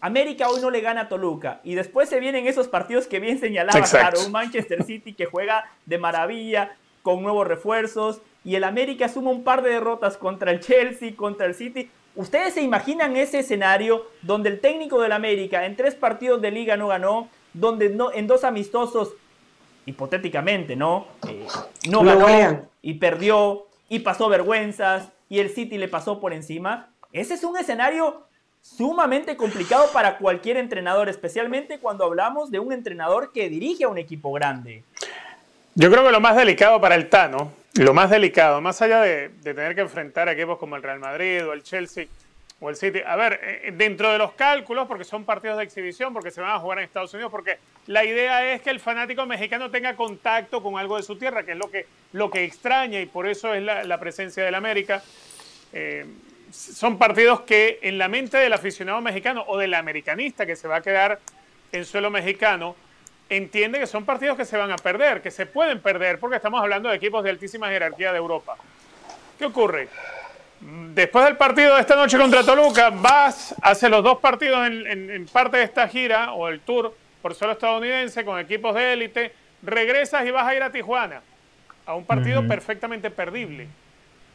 América 0.00 0.48
hoy 0.48 0.60
no 0.60 0.70
le 0.70 0.80
gana 0.80 1.02
a 1.02 1.08
Toluca 1.08 1.60
y 1.64 1.74
después 1.74 2.08
se 2.08 2.20
vienen 2.20 2.46
esos 2.46 2.68
partidos 2.68 3.06
que 3.06 3.20
bien 3.20 3.38
señalaba 3.38 3.80
Caro, 3.90 4.20
un 4.24 4.32
Manchester 4.32 4.84
City 4.84 5.14
que 5.14 5.26
juega 5.26 5.64
de 5.84 5.98
maravilla, 5.98 6.76
con 7.02 7.22
nuevos 7.22 7.46
refuerzos, 7.46 8.20
y 8.46 8.54
el 8.54 8.62
América 8.62 9.08
suma 9.08 9.30
un 9.30 9.42
par 9.42 9.60
de 9.60 9.70
derrotas 9.70 10.16
contra 10.16 10.52
el 10.52 10.60
Chelsea, 10.60 11.16
contra 11.16 11.46
el 11.46 11.54
City. 11.56 11.90
¿Ustedes 12.14 12.54
se 12.54 12.62
imaginan 12.62 13.16
ese 13.16 13.40
escenario 13.40 14.06
donde 14.22 14.50
el 14.50 14.60
técnico 14.60 15.00
del 15.00 15.10
América 15.10 15.66
en 15.66 15.74
tres 15.74 15.96
partidos 15.96 16.40
de 16.40 16.52
liga 16.52 16.76
no 16.76 16.86
ganó, 16.86 17.28
donde 17.52 17.90
no, 17.90 18.12
en 18.12 18.28
dos 18.28 18.44
amistosos, 18.44 19.14
hipotéticamente, 19.84 20.76
¿no? 20.76 21.08
Eh, 21.28 21.44
no 21.90 22.04
ganó 22.04 22.68
y 22.82 22.94
perdió 22.94 23.66
y 23.88 23.98
pasó 23.98 24.28
vergüenzas 24.28 25.08
y 25.28 25.40
el 25.40 25.50
City 25.50 25.76
le 25.76 25.88
pasó 25.88 26.20
por 26.20 26.32
encima? 26.32 26.90
Ese 27.12 27.34
es 27.34 27.42
un 27.42 27.56
escenario 27.58 28.28
sumamente 28.62 29.36
complicado 29.36 29.86
para 29.92 30.18
cualquier 30.18 30.56
entrenador, 30.56 31.08
especialmente 31.08 31.80
cuando 31.80 32.04
hablamos 32.04 32.52
de 32.52 32.60
un 32.60 32.72
entrenador 32.72 33.32
que 33.32 33.48
dirige 33.48 33.84
a 33.84 33.88
un 33.88 33.98
equipo 33.98 34.30
grande. 34.30 34.84
Yo 35.74 35.90
creo 35.90 36.04
que 36.04 36.12
lo 36.12 36.20
más 36.20 36.36
delicado 36.36 36.80
para 36.80 36.94
el 36.94 37.08
Tano 37.08 37.65
lo 37.78 37.94
más 37.94 38.10
delicado, 38.10 38.60
más 38.60 38.80
allá 38.82 39.00
de, 39.00 39.30
tener 39.42 39.74
que 39.74 39.82
enfrentar 39.82 40.28
a 40.28 40.32
equipos 40.32 40.58
como 40.58 40.76
el 40.76 40.82
Real 40.82 40.98
Madrid 40.98 41.46
o 41.46 41.52
el 41.52 41.62
Chelsea 41.62 42.06
o 42.58 42.70
el 42.70 42.76
City, 42.76 43.00
a 43.06 43.16
ver, 43.16 43.38
eh, 43.42 43.72
dentro 43.76 44.10
de 44.10 44.18
los 44.18 44.32
cálculos, 44.32 44.88
porque 44.88 45.04
son 45.04 45.24
partidos 45.24 45.58
de 45.58 45.64
exhibición, 45.64 46.14
porque 46.14 46.30
se 46.30 46.40
van 46.40 46.52
a 46.52 46.58
jugar 46.58 46.78
en 46.78 46.84
Estados 46.84 47.12
Unidos, 47.12 47.30
porque 47.30 47.58
la 47.86 48.02
idea 48.04 48.54
es 48.54 48.62
que 48.62 48.70
el 48.70 48.80
fanático 48.80 49.26
mexicano 49.26 49.70
tenga 49.70 49.94
contacto 49.94 50.62
con 50.62 50.78
algo 50.78 50.96
de 50.96 51.02
su 51.02 51.16
tierra, 51.16 51.42
que 51.42 51.52
es 51.52 51.58
lo 51.58 51.70
que, 51.70 51.86
lo 52.12 52.30
que 52.30 52.44
extraña 52.44 52.98
y 53.00 53.06
por 53.06 53.26
eso 53.26 53.52
es 53.52 53.62
la, 53.62 54.00
presencia 54.00 54.42
del 54.42 54.54
América. 54.54 55.02
Eh, 55.72 56.06
son 56.50 56.96
partidos 56.96 57.42
que 57.42 57.78
en 57.82 57.98
la 57.98 58.08
mente 58.08 58.38
del 58.38 58.52
aficionado 58.54 59.02
mexicano 59.02 59.44
o 59.48 59.58
del 59.58 59.74
americanista 59.74 60.46
que 60.46 60.56
se 60.56 60.66
va 60.66 60.76
a 60.76 60.82
quedar 60.82 61.20
en 61.72 61.84
suelo 61.84 62.10
mexicano, 62.10 62.74
entiende 63.28 63.78
que 63.78 63.86
son 63.86 64.04
partidos 64.04 64.36
que 64.36 64.44
se 64.44 64.56
van 64.56 64.70
a 64.70 64.76
perder, 64.76 65.22
que 65.22 65.30
se 65.30 65.46
pueden 65.46 65.80
perder, 65.80 66.18
porque 66.18 66.36
estamos 66.36 66.60
hablando 66.60 66.88
de 66.88 66.96
equipos 66.96 67.24
de 67.24 67.30
altísima 67.30 67.68
jerarquía 67.68 68.12
de 68.12 68.18
Europa. 68.18 68.56
¿Qué 69.38 69.44
ocurre? 69.44 69.88
Después 70.60 71.24
del 71.24 71.36
partido 71.36 71.74
de 71.74 71.80
esta 71.80 71.96
noche 71.96 72.16
contra 72.16 72.42
Toluca, 72.42 72.90
vas, 72.90 73.54
hace 73.60 73.88
los 73.88 74.02
dos 74.02 74.18
partidos 74.18 74.66
en, 74.66 75.26
parte 75.30 75.58
de 75.58 75.64
esta 75.64 75.86
gira 75.88 76.32
o 76.32 76.48
el 76.48 76.60
tour 76.60 76.96
por 77.20 77.34
suelo 77.34 77.52
estadounidense 77.52 78.24
con 78.24 78.38
equipos 78.38 78.74
de 78.74 78.92
élite, 78.92 79.32
regresas 79.62 80.24
y 80.24 80.30
vas 80.30 80.46
a 80.46 80.54
ir 80.54 80.62
a 80.62 80.70
Tijuana, 80.70 81.20
a 81.84 81.94
un 81.94 82.04
partido 82.04 82.46
perfectamente 82.46 83.10
perdible. 83.10 83.66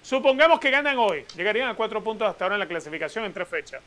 Supongamos 0.04 0.60
que 0.60 0.72
ganan 0.72 0.98
hoy, 0.98 1.26
llegarían 1.36 1.70
a 1.70 1.74
cuatro 1.74 2.04
puntos 2.04 2.28
hasta 2.28 2.46
ahora 2.46 2.56
en 2.56 2.60
la 2.60 2.68
clasificación 2.68 3.26
en 3.26 3.34
tres 3.34 3.48
fechas. 3.48 3.82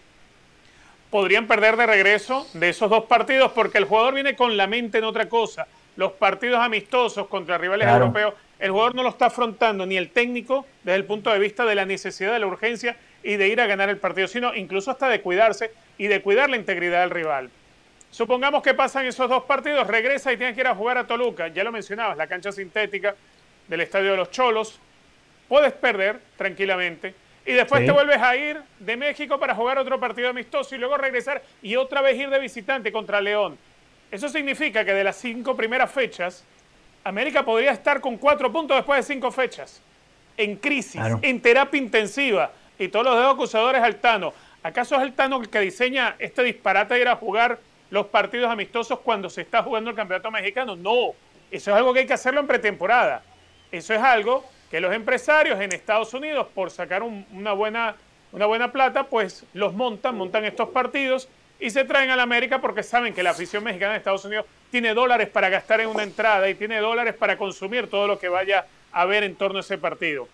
Podrían 1.14 1.46
perder 1.46 1.76
de 1.76 1.86
regreso 1.86 2.44
de 2.54 2.70
esos 2.70 2.90
dos 2.90 3.04
partidos 3.04 3.52
porque 3.52 3.78
el 3.78 3.84
jugador 3.84 4.14
viene 4.14 4.34
con 4.34 4.56
la 4.56 4.66
mente 4.66 4.98
en 4.98 5.04
otra 5.04 5.28
cosa. 5.28 5.68
Los 5.94 6.10
partidos 6.10 6.58
amistosos 6.58 7.28
contra 7.28 7.56
rivales 7.56 7.86
europeos, 7.86 8.34
el 8.58 8.72
jugador 8.72 8.96
no 8.96 9.04
lo 9.04 9.10
está 9.10 9.26
afrontando 9.26 9.86
ni 9.86 9.96
el 9.96 10.10
técnico 10.10 10.66
desde 10.82 10.96
el 10.96 11.04
punto 11.04 11.30
de 11.30 11.38
vista 11.38 11.64
de 11.66 11.76
la 11.76 11.84
necesidad, 11.84 12.32
de 12.32 12.40
la 12.40 12.48
urgencia 12.48 12.96
y 13.22 13.36
de 13.36 13.46
ir 13.46 13.60
a 13.60 13.68
ganar 13.68 13.90
el 13.90 13.98
partido, 13.98 14.26
sino 14.26 14.56
incluso 14.56 14.90
hasta 14.90 15.08
de 15.08 15.20
cuidarse 15.20 15.70
y 15.98 16.08
de 16.08 16.20
cuidar 16.20 16.50
la 16.50 16.56
integridad 16.56 17.02
del 17.02 17.10
rival. 17.10 17.48
Supongamos 18.10 18.60
que 18.64 18.74
pasan 18.74 19.06
esos 19.06 19.30
dos 19.30 19.44
partidos, 19.44 19.86
regresa 19.86 20.32
y 20.32 20.36
tiene 20.36 20.52
que 20.52 20.62
ir 20.62 20.66
a 20.66 20.74
jugar 20.74 20.98
a 20.98 21.06
Toluca. 21.06 21.46
Ya 21.46 21.62
lo 21.62 21.70
mencionabas, 21.70 22.16
la 22.16 22.26
cancha 22.26 22.50
sintética 22.50 23.14
del 23.68 23.82
Estadio 23.82 24.10
de 24.10 24.16
los 24.16 24.32
Cholos. 24.32 24.80
Puedes 25.46 25.74
perder 25.74 26.18
tranquilamente. 26.36 27.14
Y 27.46 27.52
después 27.52 27.84
te 27.84 27.92
vuelves 27.92 28.20
a 28.22 28.36
ir 28.36 28.60
de 28.78 28.96
México 28.96 29.38
para 29.38 29.54
jugar 29.54 29.78
otro 29.78 30.00
partido 30.00 30.30
amistoso 30.30 30.74
y 30.74 30.78
luego 30.78 30.96
regresar 30.96 31.42
y 31.62 31.76
otra 31.76 32.00
vez 32.00 32.18
ir 32.18 32.30
de 32.30 32.38
visitante 32.38 32.90
contra 32.90 33.20
León. 33.20 33.58
Eso 34.10 34.28
significa 34.28 34.84
que 34.84 34.94
de 34.94 35.04
las 35.04 35.16
cinco 35.16 35.54
primeras 35.54 35.90
fechas, 35.90 36.44
América 37.02 37.44
podría 37.44 37.72
estar 37.72 38.00
con 38.00 38.16
cuatro 38.16 38.50
puntos 38.50 38.76
después 38.76 39.06
de 39.06 39.14
cinco 39.14 39.30
fechas. 39.30 39.82
En 40.36 40.56
crisis, 40.56 41.00
en 41.20 41.40
terapia 41.40 41.78
intensiva. 41.78 42.50
Y 42.78 42.88
todos 42.88 43.04
los 43.04 43.16
dedos 43.16 43.34
acusadores 43.34 43.82
al 43.82 43.96
Tano. 43.96 44.32
¿Acaso 44.62 44.96
es 44.96 45.02
el 45.02 45.12
Tano 45.12 45.40
el 45.40 45.50
que 45.50 45.60
diseña 45.60 46.16
este 46.18 46.42
disparate 46.42 46.94
de 46.94 47.00
ir 47.00 47.08
a 47.08 47.16
jugar 47.16 47.58
los 47.90 48.06
partidos 48.06 48.50
amistosos 48.50 49.00
cuando 49.00 49.28
se 49.28 49.42
está 49.42 49.62
jugando 49.62 49.90
el 49.90 49.96
campeonato 49.96 50.30
mexicano? 50.30 50.74
No. 50.74 51.12
Eso 51.50 51.70
es 51.70 51.76
algo 51.76 51.92
que 51.92 52.00
hay 52.00 52.06
que 52.06 52.14
hacerlo 52.14 52.40
en 52.40 52.46
pretemporada. 52.46 53.22
Eso 53.70 53.94
es 53.94 54.00
algo 54.00 54.44
que 54.74 54.80
los 54.80 54.92
empresarios 54.92 55.60
en 55.60 55.70
Estados 55.70 56.12
Unidos, 56.14 56.48
por 56.52 56.68
sacar 56.68 57.04
una, 57.04 57.52
buena, 57.52 57.94
una 58.32 58.46
buena 58.46 58.72
plata, 58.72 59.04
pues 59.04 59.44
los 59.54 59.72
montan, 59.72 60.16
montan 60.16 60.44
estos 60.44 60.70
partidos 60.70 61.28
y 61.60 61.70
se 61.70 61.84
traen 61.84 62.10
a 62.10 62.16
la 62.16 62.24
América 62.24 62.60
porque 62.60 62.82
saben 62.82 63.14
que 63.14 63.22
la 63.22 63.30
afición 63.30 63.62
mexicana 63.62 63.92
de 63.92 63.98
Estados 63.98 64.24
Unidos 64.24 64.46
tiene 64.72 64.92
dólares 64.92 65.28
para 65.28 65.48
gastar 65.48 65.80
en 65.80 65.90
una 65.90 66.02
entrada 66.02 66.50
y 66.50 66.56
tiene 66.56 66.80
dólares 66.80 67.14
para 67.14 67.38
consumir 67.38 67.88
todo 67.88 68.08
lo 68.08 68.18
que 68.18 68.28
vaya 68.28 68.66
a 68.90 69.02
haber 69.02 69.22
en 69.22 69.36
torno 69.36 69.58
a 69.58 69.60
ese 69.60 69.78
partido. 69.78 70.26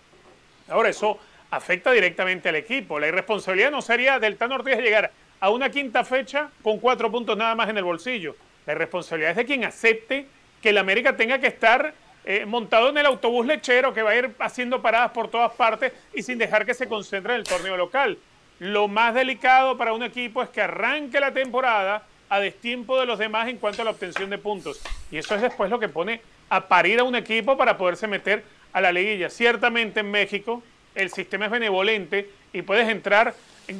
Ahora, 0.69 0.89
eso 0.89 1.19
afecta 1.51 1.91
directamente 1.91 2.49
al 2.49 2.55
equipo. 2.55 2.99
La 2.99 3.09
irresponsabilidad 3.09 3.69
no 3.69 3.83
sería 3.83 4.17
del 4.17 4.37
Tano 4.37 4.55
Ortiz 4.55 4.75
llegar 4.77 5.11
a 5.39 5.51
una 5.51 5.69
quinta 5.69 6.03
fecha 6.03 6.49
con 6.63 6.79
cuatro 6.79 7.11
puntos 7.11 7.37
nada 7.37 7.53
más 7.53 7.69
en 7.69 7.77
el 7.77 7.83
bolsillo. 7.83 8.35
La 8.65 8.73
irresponsabilidad 8.73 9.33
es 9.33 9.37
de 9.37 9.45
quien 9.45 9.65
acepte 9.65 10.25
que 10.63 10.69
el 10.69 10.79
América 10.79 11.15
tenga 11.15 11.37
que 11.37 11.45
estar 11.45 11.93
eh, 12.23 12.45
montado 12.45 12.89
en 12.89 12.97
el 12.97 13.05
autobús 13.05 13.45
lechero 13.45 13.93
que 13.93 14.03
va 14.03 14.11
a 14.11 14.15
ir 14.15 14.31
haciendo 14.39 14.81
paradas 14.81 15.11
por 15.11 15.29
todas 15.29 15.51
partes 15.53 15.91
y 16.13 16.21
sin 16.21 16.37
dejar 16.37 16.65
que 16.65 16.73
se 16.73 16.87
concentre 16.87 17.33
en 17.33 17.39
el 17.39 17.47
torneo 17.47 17.77
local. 17.77 18.17
Lo 18.59 18.87
más 18.87 19.15
delicado 19.15 19.77
para 19.77 19.93
un 19.93 20.03
equipo 20.03 20.43
es 20.43 20.49
que 20.49 20.61
arranque 20.61 21.19
la 21.19 21.33
temporada 21.33 22.03
a 22.29 22.39
destiempo 22.39 22.99
de 22.99 23.05
los 23.05 23.17
demás 23.17 23.49
en 23.49 23.57
cuanto 23.57 23.81
a 23.81 23.85
la 23.85 23.91
obtención 23.91 24.29
de 24.29 24.37
puntos. 24.37 24.81
Y 25.09 25.17
eso 25.17 25.35
es 25.35 25.41
después 25.41 25.69
lo 25.69 25.79
que 25.79 25.89
pone 25.89 26.21
a 26.49 26.67
parir 26.67 26.99
a 26.99 27.03
un 27.03 27.15
equipo 27.15 27.57
para 27.57 27.77
poderse 27.77 28.07
meter 28.07 28.43
a 28.71 28.81
la 28.81 28.91
liguilla. 28.91 29.29
Ciertamente 29.29 30.01
en 30.01 30.11
México 30.11 30.61
el 30.93 31.09
sistema 31.09 31.45
es 31.45 31.51
benevolente 31.51 32.29
y 32.53 32.61
puedes 32.61 32.87
entrar 32.87 33.33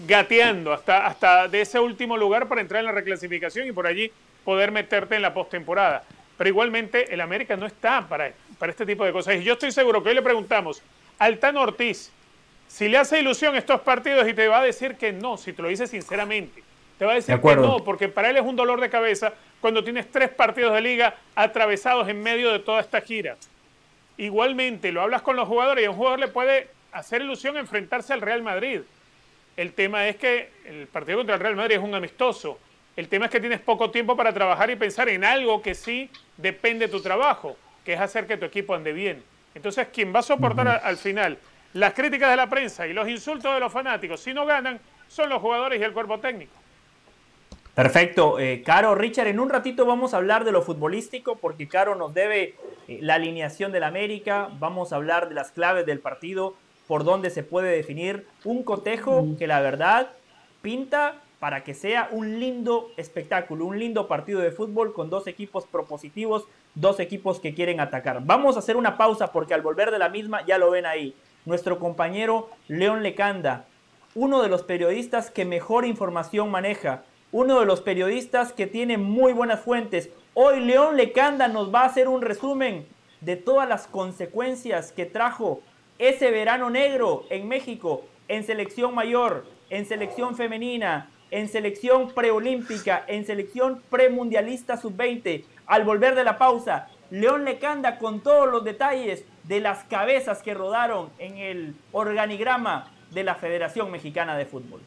gateando 0.07 0.73
hasta, 0.73 1.05
hasta 1.05 1.47
de 1.47 1.61
ese 1.61 1.79
último 1.79 2.17
lugar 2.17 2.47
para 2.47 2.61
entrar 2.61 2.79
en 2.79 2.85
la 2.87 2.91
reclasificación 2.91 3.67
y 3.67 3.71
por 3.71 3.87
allí 3.87 4.11
poder 4.43 4.71
meterte 4.71 5.15
en 5.15 5.21
la 5.21 5.33
postemporada. 5.33 6.03
Pero 6.41 6.49
igualmente 6.49 7.13
el 7.13 7.21
América 7.21 7.55
no 7.55 7.67
está 7.67 8.07
para, 8.09 8.33
para 8.57 8.71
este 8.71 8.83
tipo 8.83 9.05
de 9.05 9.11
cosas. 9.11 9.35
Y 9.35 9.43
yo 9.43 9.53
estoy 9.53 9.71
seguro 9.71 10.01
que 10.01 10.09
hoy 10.09 10.15
le 10.15 10.23
preguntamos 10.23 10.81
al 11.19 11.37
Tan 11.37 11.55
Ortiz 11.55 12.11
si 12.67 12.89
le 12.89 12.97
hace 12.97 13.19
ilusión 13.19 13.55
estos 13.55 13.81
partidos 13.81 14.27
y 14.27 14.33
te 14.33 14.47
va 14.47 14.57
a 14.57 14.63
decir 14.63 14.95
que 14.95 15.11
no, 15.11 15.37
si 15.37 15.53
te 15.53 15.61
lo 15.61 15.67
dice 15.67 15.85
sinceramente. 15.85 16.63
Te 16.97 17.05
va 17.05 17.11
a 17.11 17.13
decir 17.13 17.39
que 17.39 17.55
no, 17.57 17.83
porque 17.83 18.09
para 18.09 18.31
él 18.31 18.37
es 18.37 18.43
un 18.43 18.55
dolor 18.55 18.81
de 18.81 18.89
cabeza 18.89 19.35
cuando 19.59 19.83
tienes 19.83 20.09
tres 20.09 20.29
partidos 20.29 20.73
de 20.73 20.81
liga 20.81 21.13
atravesados 21.35 22.09
en 22.09 22.23
medio 22.23 22.51
de 22.51 22.57
toda 22.57 22.81
esta 22.81 23.01
gira. 23.01 23.37
Igualmente, 24.17 24.91
lo 24.91 25.03
hablas 25.03 25.21
con 25.21 25.35
los 25.35 25.47
jugadores 25.47 25.83
y 25.83 25.85
a 25.85 25.91
un 25.91 25.95
jugador 25.95 26.19
le 26.19 26.27
puede 26.27 26.69
hacer 26.91 27.21
ilusión 27.21 27.55
enfrentarse 27.55 28.13
al 28.13 28.21
Real 28.21 28.41
Madrid. 28.41 28.79
El 29.57 29.73
tema 29.73 30.07
es 30.07 30.15
que 30.15 30.49
el 30.65 30.87
partido 30.87 31.19
contra 31.19 31.35
el 31.35 31.41
Real 31.41 31.55
Madrid 31.55 31.75
es 31.75 31.83
un 31.83 31.93
amistoso. 31.93 32.57
El 32.95 33.07
tema 33.07 33.25
es 33.25 33.31
que 33.31 33.39
tienes 33.39 33.61
poco 33.61 33.89
tiempo 33.89 34.15
para 34.15 34.33
trabajar 34.33 34.69
y 34.69 34.75
pensar 34.75 35.07
en 35.09 35.23
algo 35.23 35.61
que 35.61 35.75
sí 35.75 36.09
depende 36.37 36.87
de 36.87 36.91
tu 36.91 37.01
trabajo, 37.01 37.55
que 37.85 37.93
es 37.93 37.99
hacer 37.99 38.27
que 38.27 38.37
tu 38.37 38.45
equipo 38.45 38.75
ande 38.75 38.91
bien. 38.91 39.23
Entonces, 39.55 39.87
quien 39.93 40.13
va 40.13 40.19
a 40.19 40.23
soportar 40.23 40.67
al 40.67 40.97
final 40.97 41.37
las 41.73 41.93
críticas 41.93 42.29
de 42.29 42.35
la 42.35 42.49
prensa 42.49 42.87
y 42.87 42.93
los 42.93 43.07
insultos 43.07 43.53
de 43.53 43.59
los 43.59 43.71
fanáticos, 43.71 44.19
si 44.19 44.33
no 44.33 44.45
ganan, 44.45 44.79
son 45.07 45.29
los 45.29 45.41
jugadores 45.41 45.79
y 45.79 45.83
el 45.83 45.93
cuerpo 45.93 46.19
técnico. 46.19 46.53
Perfecto. 47.73 48.37
Eh, 48.37 48.63
Caro, 48.65 48.95
Richard, 48.95 49.27
en 49.27 49.39
un 49.39 49.49
ratito 49.49 49.85
vamos 49.85 50.13
a 50.13 50.17
hablar 50.17 50.43
de 50.43 50.51
lo 50.51 50.61
futbolístico 50.61 51.37
porque 51.37 51.69
Caro 51.69 51.95
nos 51.95 52.13
debe 52.13 52.55
eh, 52.87 52.99
la 53.01 53.15
alineación 53.15 53.71
del 53.71 53.83
América, 53.83 54.49
vamos 54.59 54.91
a 54.91 54.97
hablar 54.97 55.29
de 55.29 55.35
las 55.35 55.51
claves 55.51 55.85
del 55.85 55.99
partido, 55.99 56.55
por 56.87 57.05
dónde 57.05 57.29
se 57.29 57.43
puede 57.43 57.73
definir 57.73 58.27
un 58.43 58.63
cotejo 58.63 59.25
que 59.39 59.47
la 59.47 59.61
verdad 59.61 60.09
pinta 60.61 61.20
para 61.41 61.63
que 61.63 61.73
sea 61.73 62.07
un 62.11 62.39
lindo 62.39 62.91
espectáculo, 62.97 63.65
un 63.65 63.79
lindo 63.79 64.07
partido 64.07 64.41
de 64.41 64.51
fútbol 64.51 64.93
con 64.93 65.09
dos 65.09 65.25
equipos 65.25 65.65
propositivos, 65.65 66.45
dos 66.75 66.99
equipos 66.99 67.39
que 67.39 67.55
quieren 67.55 67.79
atacar. 67.79 68.23
Vamos 68.23 68.55
a 68.55 68.59
hacer 68.59 68.77
una 68.77 68.95
pausa 68.95 69.31
porque 69.31 69.55
al 69.55 69.63
volver 69.63 69.89
de 69.89 69.97
la 69.97 70.07
misma 70.07 70.45
ya 70.45 70.59
lo 70.59 70.69
ven 70.69 70.85
ahí. 70.85 71.15
Nuestro 71.45 71.79
compañero 71.79 72.51
León 72.67 73.01
Lecanda, 73.01 73.65
uno 74.13 74.43
de 74.43 74.49
los 74.49 74.61
periodistas 74.61 75.31
que 75.31 75.43
mejor 75.43 75.83
información 75.83 76.51
maneja, 76.51 77.05
uno 77.31 77.59
de 77.59 77.65
los 77.65 77.81
periodistas 77.81 78.53
que 78.53 78.67
tiene 78.67 78.99
muy 78.99 79.33
buenas 79.33 79.61
fuentes. 79.61 80.11
Hoy 80.35 80.59
León 80.59 80.95
Lecanda 80.95 81.47
nos 81.47 81.73
va 81.73 81.81
a 81.81 81.85
hacer 81.85 82.07
un 82.07 82.21
resumen 82.21 82.85
de 83.19 83.35
todas 83.35 83.67
las 83.67 83.87
consecuencias 83.87 84.91
que 84.91 85.07
trajo 85.07 85.63
ese 85.97 86.29
verano 86.29 86.69
negro 86.69 87.25
en 87.31 87.47
México, 87.47 88.03
en 88.27 88.43
selección 88.43 88.93
mayor, 88.93 89.47
en 89.71 89.87
selección 89.87 90.35
femenina, 90.35 91.09
en 91.31 91.47
selección 91.47 92.11
preolímpica, 92.11 93.03
en 93.07 93.25
selección 93.25 93.81
premundialista 93.89 94.77
sub-20. 94.77 95.43
Al 95.65 95.83
volver 95.83 96.15
de 96.15 96.23
la 96.23 96.37
pausa, 96.37 96.89
León 97.09 97.45
Lecanda 97.45 97.97
con 97.97 98.21
todos 98.21 98.49
los 98.49 98.63
detalles 98.63 99.25
de 99.43 99.61
las 99.61 99.83
cabezas 99.85 100.43
que 100.43 100.53
rodaron 100.53 101.09
en 101.17 101.37
el 101.37 101.75
organigrama 101.91 102.91
de 103.11 103.23
la 103.23 103.35
Federación 103.35 103.91
Mexicana 103.91 104.37
de 104.37 104.45
Fútbol. 104.45 104.81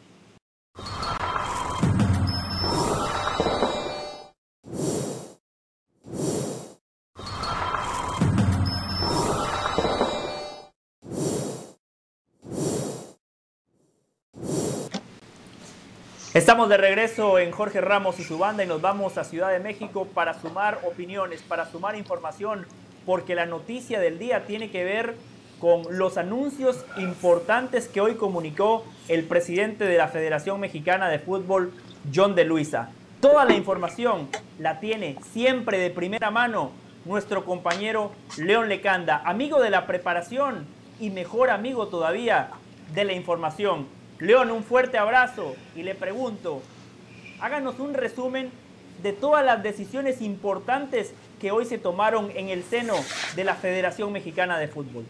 Estamos 16.34 16.68
de 16.68 16.76
regreso 16.76 17.38
en 17.38 17.52
Jorge 17.52 17.80
Ramos 17.80 18.18
y 18.18 18.24
su 18.24 18.38
banda 18.38 18.64
y 18.64 18.66
nos 18.66 18.80
vamos 18.80 19.18
a 19.18 19.22
Ciudad 19.22 19.52
de 19.52 19.60
México 19.60 20.08
para 20.12 20.34
sumar 20.34 20.80
opiniones, 20.82 21.42
para 21.42 21.70
sumar 21.70 21.94
información, 21.94 22.66
porque 23.06 23.36
la 23.36 23.46
noticia 23.46 24.00
del 24.00 24.18
día 24.18 24.44
tiene 24.44 24.68
que 24.68 24.82
ver 24.82 25.14
con 25.60 25.82
los 25.96 26.18
anuncios 26.18 26.84
importantes 26.96 27.86
que 27.86 28.00
hoy 28.00 28.16
comunicó 28.16 28.84
el 29.06 29.22
presidente 29.22 29.84
de 29.84 29.96
la 29.96 30.08
Federación 30.08 30.58
Mexicana 30.58 31.08
de 31.08 31.20
Fútbol, 31.20 31.72
John 32.12 32.34
de 32.34 32.44
Luisa. 32.44 32.90
Toda 33.20 33.44
la 33.44 33.54
información 33.54 34.28
la 34.58 34.80
tiene 34.80 35.16
siempre 35.32 35.78
de 35.78 35.90
primera 35.90 36.32
mano 36.32 36.72
nuestro 37.04 37.44
compañero 37.44 38.10
León 38.38 38.68
Lecanda, 38.68 39.22
amigo 39.24 39.62
de 39.62 39.70
la 39.70 39.86
preparación 39.86 40.66
y 40.98 41.10
mejor 41.10 41.50
amigo 41.50 41.86
todavía 41.86 42.50
de 42.92 43.04
la 43.04 43.12
información. 43.12 43.86
León, 44.24 44.50
un 44.50 44.64
fuerte 44.64 44.96
abrazo 44.96 45.54
y 45.76 45.82
le 45.82 45.94
pregunto, 45.94 46.62
háganos 47.40 47.78
un 47.78 47.92
resumen 47.92 48.50
de 49.02 49.12
todas 49.12 49.44
las 49.44 49.62
decisiones 49.62 50.22
importantes 50.22 51.12
que 51.38 51.50
hoy 51.50 51.66
se 51.66 51.76
tomaron 51.76 52.30
en 52.34 52.48
el 52.48 52.64
seno 52.64 52.94
de 53.36 53.44
la 53.44 53.54
Federación 53.54 54.12
Mexicana 54.12 54.58
de 54.58 54.68
Fútbol. 54.68 55.04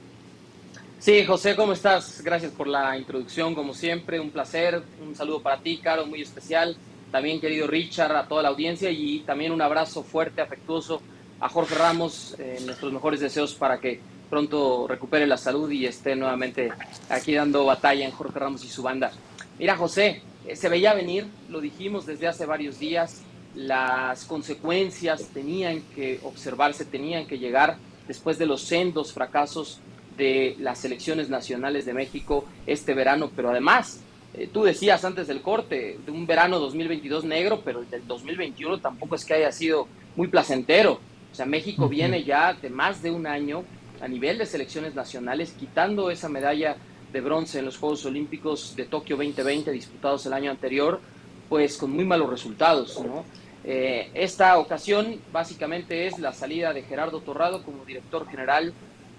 Sí, 0.99 1.25
José, 1.25 1.55
¿cómo 1.55 1.75
estás? 1.75 2.23
Gracias 2.23 2.51
por 2.51 2.67
la 2.67 2.97
introducción, 2.99 3.55
como 3.55 3.73
siempre, 3.73 4.19
un 4.19 4.31
placer. 4.31 4.83
Un 5.01 5.15
saludo 5.15 5.41
para 5.43 5.61
ti, 5.61 5.79
Caro, 5.79 6.07
muy 6.07 6.23
especial. 6.23 6.77
También, 7.13 7.41
querido 7.41 7.69
Richard, 7.69 8.17
a 8.17 8.27
toda 8.27 8.43
la 8.43 8.49
audiencia 8.49 8.91
y 8.91 9.21
también 9.21 9.53
un 9.53 9.63
abrazo 9.63 10.03
fuerte, 10.03 10.41
afectuoso 10.41 11.01
a 11.39 11.49
Jorge 11.49 11.77
Ramos. 11.77 12.35
Eh, 12.39 12.59
nuestros 12.65 12.93
mejores 12.93 13.21
deseos 13.21 13.55
para 13.55 13.79
que 13.79 14.01
pronto 14.29 14.87
recupere 14.89 15.27
la 15.27 15.37
salud 15.37 15.71
y 15.71 15.87
esté 15.87 16.17
nuevamente 16.17 16.73
aquí 17.09 17.35
dando 17.35 17.65
batalla 17.65 18.05
en 18.05 18.13
Jorge 18.13 18.39
Ramos 18.39 18.65
y 18.65 18.69
su 18.69 18.83
banda. 18.83 19.13
Mira, 19.59 19.77
José, 19.77 20.23
eh, 20.47 20.57
se 20.57 20.69
veía 20.69 20.95
venir, 20.95 21.27
lo 21.49 21.61
dijimos 21.61 22.07
desde 22.07 22.29
hace 22.29 22.47
varios 22.47 22.79
días, 22.79 23.23
las 23.55 24.25
consecuencias 24.25 25.29
tenían 25.33 25.83
que 25.95 26.21
observarse, 26.25 26.85
tenían 26.85 27.27
que 27.27 27.39
llegar 27.39 27.77
después 28.09 28.39
de 28.39 28.47
los 28.47 28.63
sendos 28.63 29.13
fracasos 29.13 29.81
de 30.17 30.57
las 30.59 30.85
elecciones 30.85 31.29
nacionales 31.29 31.87
de 31.87 31.95
México 31.95 32.45
este 32.67 32.95
verano, 32.95 33.31
pero 33.35 33.51
además, 33.51 34.01
eh, 34.35 34.49
tú 34.53 34.65
decías 34.65 35.05
antes 35.05 35.27
del 35.27 35.41
corte, 35.41 35.99
de 36.05 36.13
un 36.13 36.27
verano 36.27 36.59
2022 36.59 37.25
negro, 37.25 37.63
pero 37.65 37.81
el 37.81 37.91
del 37.91 38.07
2021 38.07 38.79
tampoco 38.79 39.15
es 39.15 39.25
que 39.25 39.35
haya 39.35 39.53
sido 39.53 39.89
muy 40.17 40.29
placentero. 40.29 41.01
O 41.33 41.35
sea, 41.35 41.47
México 41.47 41.89
viene 41.89 42.23
ya 42.23 42.55
de 42.55 42.71
más 42.71 43.03
de 43.03 43.11
un 43.11 43.27
año 43.27 43.65
a 44.01 44.09
nivel 44.09 44.39
de 44.39 44.47
selecciones 44.47 44.95
nacionales, 44.95 45.55
quitando 45.59 46.11
esa 46.11 46.29
medalla 46.29 46.77
de 47.13 47.21
bronce 47.21 47.61
en 47.61 47.65
los 47.65 47.79
Juegos 47.79 48.05
Olímpicos 48.07 48.75
de 48.77 48.85
Tokio 48.87 49.17
2020 49.17 49.71
disputados 49.71 50.27
el 50.27 50.33
año 50.33 50.51
anterior, 50.51 51.01
pues 51.49 51.77
con 51.77 51.93
muy 51.93 52.05
malos 52.05 52.29
resultados. 52.29 53.01
Eh, 53.65 54.11
esta 54.15 54.59
ocasión 54.59 55.21
básicamente 55.33 56.07
es 56.07 56.19
la 56.19 56.33
salida 56.33 56.73
de 56.73 56.83
Gerardo 56.83 57.21
Torrado 57.21 57.63
como 57.63 57.85
director 57.85 58.29
general 58.29 58.75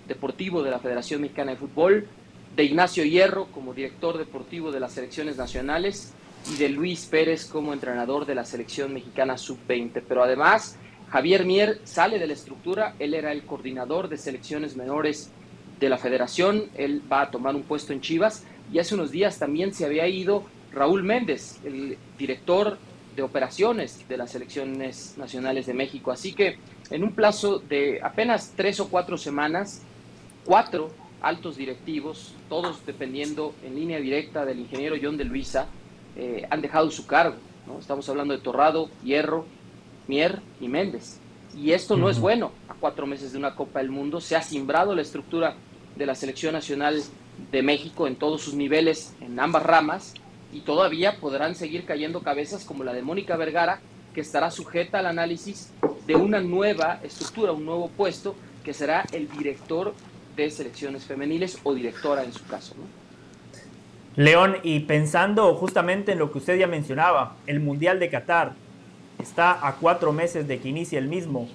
deportivo 0.07 0.61
de 0.61 0.71
la 0.71 0.79
Federación 0.79 1.21
Mexicana 1.21 1.51
de 1.51 1.57
Fútbol, 1.57 2.07
de 2.55 2.63
Ignacio 2.63 3.03
Hierro 3.03 3.47
como 3.47 3.73
director 3.73 4.17
deportivo 4.17 4.71
de 4.71 4.79
las 4.79 4.93
selecciones 4.93 5.37
nacionales 5.37 6.13
y 6.53 6.57
de 6.57 6.69
Luis 6.69 7.05
Pérez 7.05 7.45
como 7.45 7.73
entrenador 7.73 8.25
de 8.25 8.35
la 8.35 8.45
selección 8.45 8.93
mexicana 8.93 9.37
sub-20. 9.37 10.03
Pero 10.07 10.23
además, 10.23 10.77
Javier 11.09 11.45
Mier 11.45 11.79
sale 11.83 12.19
de 12.19 12.27
la 12.27 12.33
estructura, 12.33 12.95
él 12.99 13.13
era 13.13 13.31
el 13.31 13.43
coordinador 13.43 14.09
de 14.09 14.17
selecciones 14.17 14.75
menores 14.75 15.31
de 15.79 15.89
la 15.89 15.97
federación, 15.97 16.65
él 16.75 17.01
va 17.11 17.21
a 17.21 17.31
tomar 17.31 17.55
un 17.55 17.63
puesto 17.63 17.93
en 17.93 18.01
Chivas 18.01 18.43
y 18.71 18.79
hace 18.79 18.95
unos 18.95 19.11
días 19.11 19.39
también 19.39 19.73
se 19.73 19.85
había 19.85 20.07
ido 20.07 20.43
Raúl 20.71 21.03
Méndez, 21.03 21.59
el 21.63 21.97
director 22.17 22.77
de 23.15 23.21
operaciones 23.21 24.07
de 24.09 24.17
las 24.17 24.31
selecciones 24.31 25.15
nacionales 25.17 25.65
de 25.65 25.73
México. 25.73 26.11
Así 26.11 26.33
que 26.33 26.57
en 26.89 27.03
un 27.03 27.13
plazo 27.13 27.59
de 27.59 28.01
apenas 28.03 28.53
tres 28.55 28.79
o 28.79 28.89
cuatro 28.89 29.17
semanas, 29.17 29.81
cuatro 30.43 30.91
altos 31.21 31.55
directivos, 31.55 32.33
todos 32.49 32.85
dependiendo 32.85 33.55
en 33.63 33.75
línea 33.75 33.99
directa 33.99 34.45
del 34.45 34.59
ingeniero 34.59 34.95
John 35.01 35.17
de 35.17 35.23
Luisa, 35.23 35.67
eh, 36.15 36.45
han 36.49 36.61
dejado 36.61 36.91
su 36.91 37.07
cargo. 37.07 37.37
¿no? 37.65 37.79
Estamos 37.79 38.07
hablando 38.09 38.33
de 38.33 38.41
Torrado, 38.41 38.89
Hierro, 39.03 39.45
Mier 40.07 40.39
y 40.59 40.67
Méndez. 40.67 41.19
Y 41.57 41.71
esto 41.71 41.95
no 41.95 42.09
es 42.09 42.19
bueno. 42.19 42.51
A 42.67 42.73
cuatro 42.73 43.07
meses 43.07 43.31
de 43.31 43.37
una 43.37 43.55
Copa 43.55 43.79
del 43.79 43.89
Mundo 43.89 44.19
se 44.19 44.35
ha 44.35 44.41
simbrado 44.41 44.93
la 44.93 45.01
estructura 45.01 45.55
de 45.95 46.05
la 46.05 46.15
selección 46.15 46.53
nacional 46.53 47.01
de 47.51 47.61
México 47.61 48.07
en 48.07 48.15
todos 48.15 48.41
sus 48.41 48.53
niveles, 48.53 49.13
en 49.21 49.39
ambas 49.39 49.63
ramas, 49.63 50.13
y 50.53 50.61
todavía 50.61 51.17
podrán 51.19 51.55
seguir 51.55 51.85
cayendo 51.85 52.21
cabezas 52.21 52.65
como 52.65 52.83
la 52.83 52.93
de 52.93 53.01
Mónica 53.01 53.37
Vergara, 53.37 53.79
que 54.13 54.21
estará 54.21 54.51
sujeta 54.51 54.99
al 54.99 55.07
análisis 55.07 55.71
de 56.07 56.15
una 56.15 56.39
nueva 56.39 56.99
estructura, 57.03 57.51
un 57.51 57.65
nuevo 57.65 57.89
puesto, 57.89 58.35
que 58.63 58.73
será 58.73 59.05
el 59.11 59.29
director 59.29 59.93
de 60.35 60.49
selecciones 60.49 61.05
femeniles 61.05 61.59
o 61.63 61.73
directora 61.73 62.23
en 62.23 62.33
su 62.33 62.45
caso. 62.45 62.75
León, 64.15 64.57
y 64.63 64.81
pensando 64.81 65.53
justamente 65.55 66.13
en 66.13 66.19
lo 66.19 66.31
que 66.31 66.37
usted 66.37 66.57
ya 66.57 66.67
mencionaba, 66.67 67.35
el 67.47 67.59
Mundial 67.59 67.99
de 67.99 68.09
Qatar 68.09 68.53
está 69.19 69.67
a 69.67 69.75
cuatro 69.75 70.13
meses 70.13 70.47
de 70.47 70.59
que 70.59 70.69
inicie 70.69 70.97
el 70.97 71.07
mismo. 71.07 71.47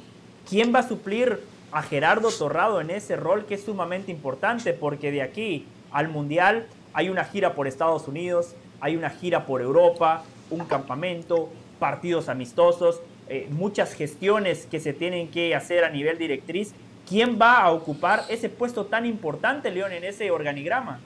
¿Quién 0.48 0.74
va 0.74 0.80
a 0.80 0.88
suplir 0.88 1.40
a 1.72 1.82
Gerardo 1.82 2.30
Torrado 2.30 2.80
en 2.80 2.90
ese 2.90 3.16
rol 3.16 3.46
que 3.46 3.54
es 3.54 3.64
sumamente 3.64 4.10
importante? 4.10 4.72
Porque 4.72 5.12
de 5.12 5.22
aquí 5.22 5.66
al 5.92 6.08
Mundial 6.08 6.66
hay 6.92 7.08
una 7.08 7.24
gira 7.24 7.54
por 7.54 7.66
Estados 7.68 8.08
Unidos, 8.08 8.54
hay 8.80 8.96
una 8.96 9.10
gira 9.10 9.46
por 9.46 9.60
Europa, 9.60 10.24
un 10.50 10.64
campamento, 10.64 11.48
partidos 11.78 12.28
amistosos, 12.28 13.00
eh, 13.28 13.46
muchas 13.50 13.94
gestiones 13.94 14.66
que 14.66 14.80
se 14.80 14.92
tienen 14.92 15.28
que 15.28 15.54
hacer 15.54 15.84
a 15.84 15.90
nivel 15.90 16.18
directriz. 16.18 16.72
¿Quién 17.08 17.38
va 17.40 17.58
a 17.58 17.70
ocupar 17.70 18.24
ese 18.28 18.48
puesto 18.48 18.86
tan 18.86 19.06
importante, 19.06 19.70
León, 19.70 19.92
en 19.92 20.04
ese 20.04 20.30
organigrama? 20.30 21.00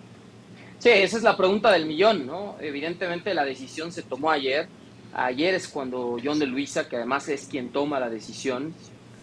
Sí, 0.78 0.90
esa 0.90 1.16
es 1.16 1.22
la 1.22 1.36
pregunta 1.36 1.70
del 1.70 1.86
millón, 1.86 2.26
¿no? 2.26 2.56
Evidentemente 2.60 3.32
la 3.32 3.44
decisión 3.44 3.92
se 3.92 4.02
tomó 4.02 4.30
ayer. 4.30 4.68
Ayer 5.14 5.54
es 5.54 5.68
cuando 5.68 6.16
John 6.22 6.40
de 6.40 6.46
Luisa, 6.46 6.88
que 6.88 6.96
además 6.96 7.28
es 7.28 7.46
quien 7.46 7.70
toma 7.70 8.00
la 8.00 8.10
decisión, 8.10 8.74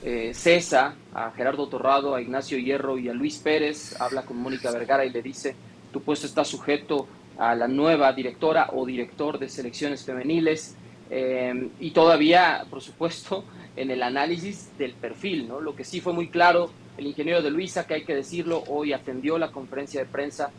eh, 0.03 0.31
cesa 0.33 0.95
a 1.13 1.31
Gerardo 1.31 1.67
Torrado, 1.67 2.15
a 2.15 2.21
Ignacio 2.21 2.57
Hierro 2.57 2.97
y 2.97 3.09
a 3.09 3.13
Luis 3.13 3.39
Pérez, 3.39 3.99
habla 3.99 4.23
con 4.23 4.37
Mónica 4.37 4.71
Vergara 4.71 5.05
y 5.05 5.09
le 5.09 5.21
dice, 5.21 5.53
tu 5.91 6.01
puesto 6.01 6.25
está 6.25 6.45
sujeto 6.45 7.07
a 7.37 7.55
la 7.55 7.67
nueva 7.67 8.13
directora 8.13 8.69
o 8.73 8.85
director 8.85 9.37
de 9.37 9.49
selecciones 9.49 10.05
femeniles 10.05 10.75
eh, 11.09 11.69
y 11.79 11.91
todavía, 11.91 12.65
por 12.69 12.81
supuesto, 12.81 13.43
en 13.75 13.91
el 13.91 14.01
análisis 14.01 14.69
del 14.77 14.93
perfil, 14.93 15.47
¿no? 15.47 15.59
Lo 15.59 15.75
que 15.75 15.83
sí 15.83 15.99
fue 15.99 16.13
muy 16.13 16.29
claro, 16.29 16.71
el 16.97 17.05
ingeniero 17.05 17.41
de 17.41 17.51
Luisa, 17.51 17.85
que 17.85 17.95
hay 17.95 18.05
que 18.05 18.15
decirlo, 18.15 18.63
hoy 18.67 18.93
atendió 18.93 19.37
la 19.37 19.51
conferencia 19.51 19.99
de 19.99 20.05
prensa 20.05 20.51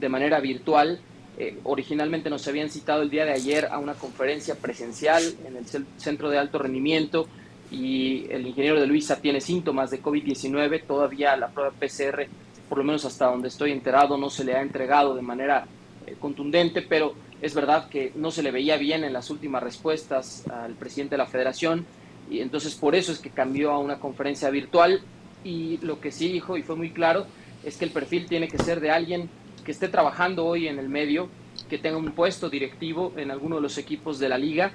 de 0.00 0.08
manera 0.08 0.40
virtual. 0.40 1.00
Eh, 1.42 1.56
originalmente 1.64 2.28
nos 2.28 2.46
habían 2.48 2.68
citado 2.68 3.00
el 3.00 3.08
día 3.08 3.24
de 3.24 3.32
ayer 3.32 3.64
a 3.70 3.78
una 3.78 3.94
conferencia 3.94 4.56
presencial 4.56 5.22
en 5.46 5.56
el 5.56 5.64
Centro 5.96 6.28
de 6.28 6.36
Alto 6.36 6.58
Rendimiento 6.58 7.28
y 7.70 8.26
el 8.30 8.46
ingeniero 8.46 8.78
de 8.78 8.86
Luisa 8.86 9.22
tiene 9.22 9.40
síntomas 9.40 9.90
de 9.90 10.02
COVID-19. 10.02 10.82
Todavía 10.86 11.34
la 11.38 11.48
prueba 11.48 11.70
PCR, 11.70 12.26
por 12.68 12.76
lo 12.76 12.84
menos 12.84 13.06
hasta 13.06 13.24
donde 13.24 13.48
estoy 13.48 13.72
enterado, 13.72 14.18
no 14.18 14.28
se 14.28 14.44
le 14.44 14.54
ha 14.54 14.60
entregado 14.60 15.14
de 15.14 15.22
manera 15.22 15.64
eh, 16.06 16.14
contundente, 16.20 16.82
pero 16.82 17.14
es 17.40 17.54
verdad 17.54 17.88
que 17.88 18.12
no 18.16 18.30
se 18.30 18.42
le 18.42 18.50
veía 18.50 18.76
bien 18.76 19.02
en 19.02 19.14
las 19.14 19.30
últimas 19.30 19.62
respuestas 19.62 20.46
al 20.46 20.74
presidente 20.74 21.14
de 21.14 21.18
la 21.20 21.26
federación 21.26 21.86
y 22.30 22.40
entonces 22.40 22.74
por 22.74 22.94
eso 22.94 23.12
es 23.12 23.18
que 23.18 23.30
cambió 23.30 23.70
a 23.70 23.78
una 23.78 23.98
conferencia 23.98 24.50
virtual 24.50 25.00
y 25.42 25.78
lo 25.78 26.02
que 26.02 26.12
sí 26.12 26.30
dijo 26.30 26.58
y 26.58 26.62
fue 26.62 26.76
muy 26.76 26.90
claro 26.90 27.24
es 27.64 27.78
que 27.78 27.86
el 27.86 27.92
perfil 27.92 28.26
tiene 28.26 28.46
que 28.48 28.58
ser 28.58 28.80
de 28.80 28.90
alguien 28.90 29.30
que 29.70 29.74
esté 29.74 29.86
trabajando 29.86 30.46
hoy 30.46 30.66
en 30.66 30.80
el 30.80 30.88
medio, 30.88 31.28
que 31.68 31.78
tenga 31.78 31.96
un 31.96 32.10
puesto 32.10 32.50
directivo 32.50 33.12
en 33.16 33.30
alguno 33.30 33.54
de 33.54 33.62
los 33.62 33.78
equipos 33.78 34.18
de 34.18 34.28
la 34.28 34.36
liga, 34.36 34.72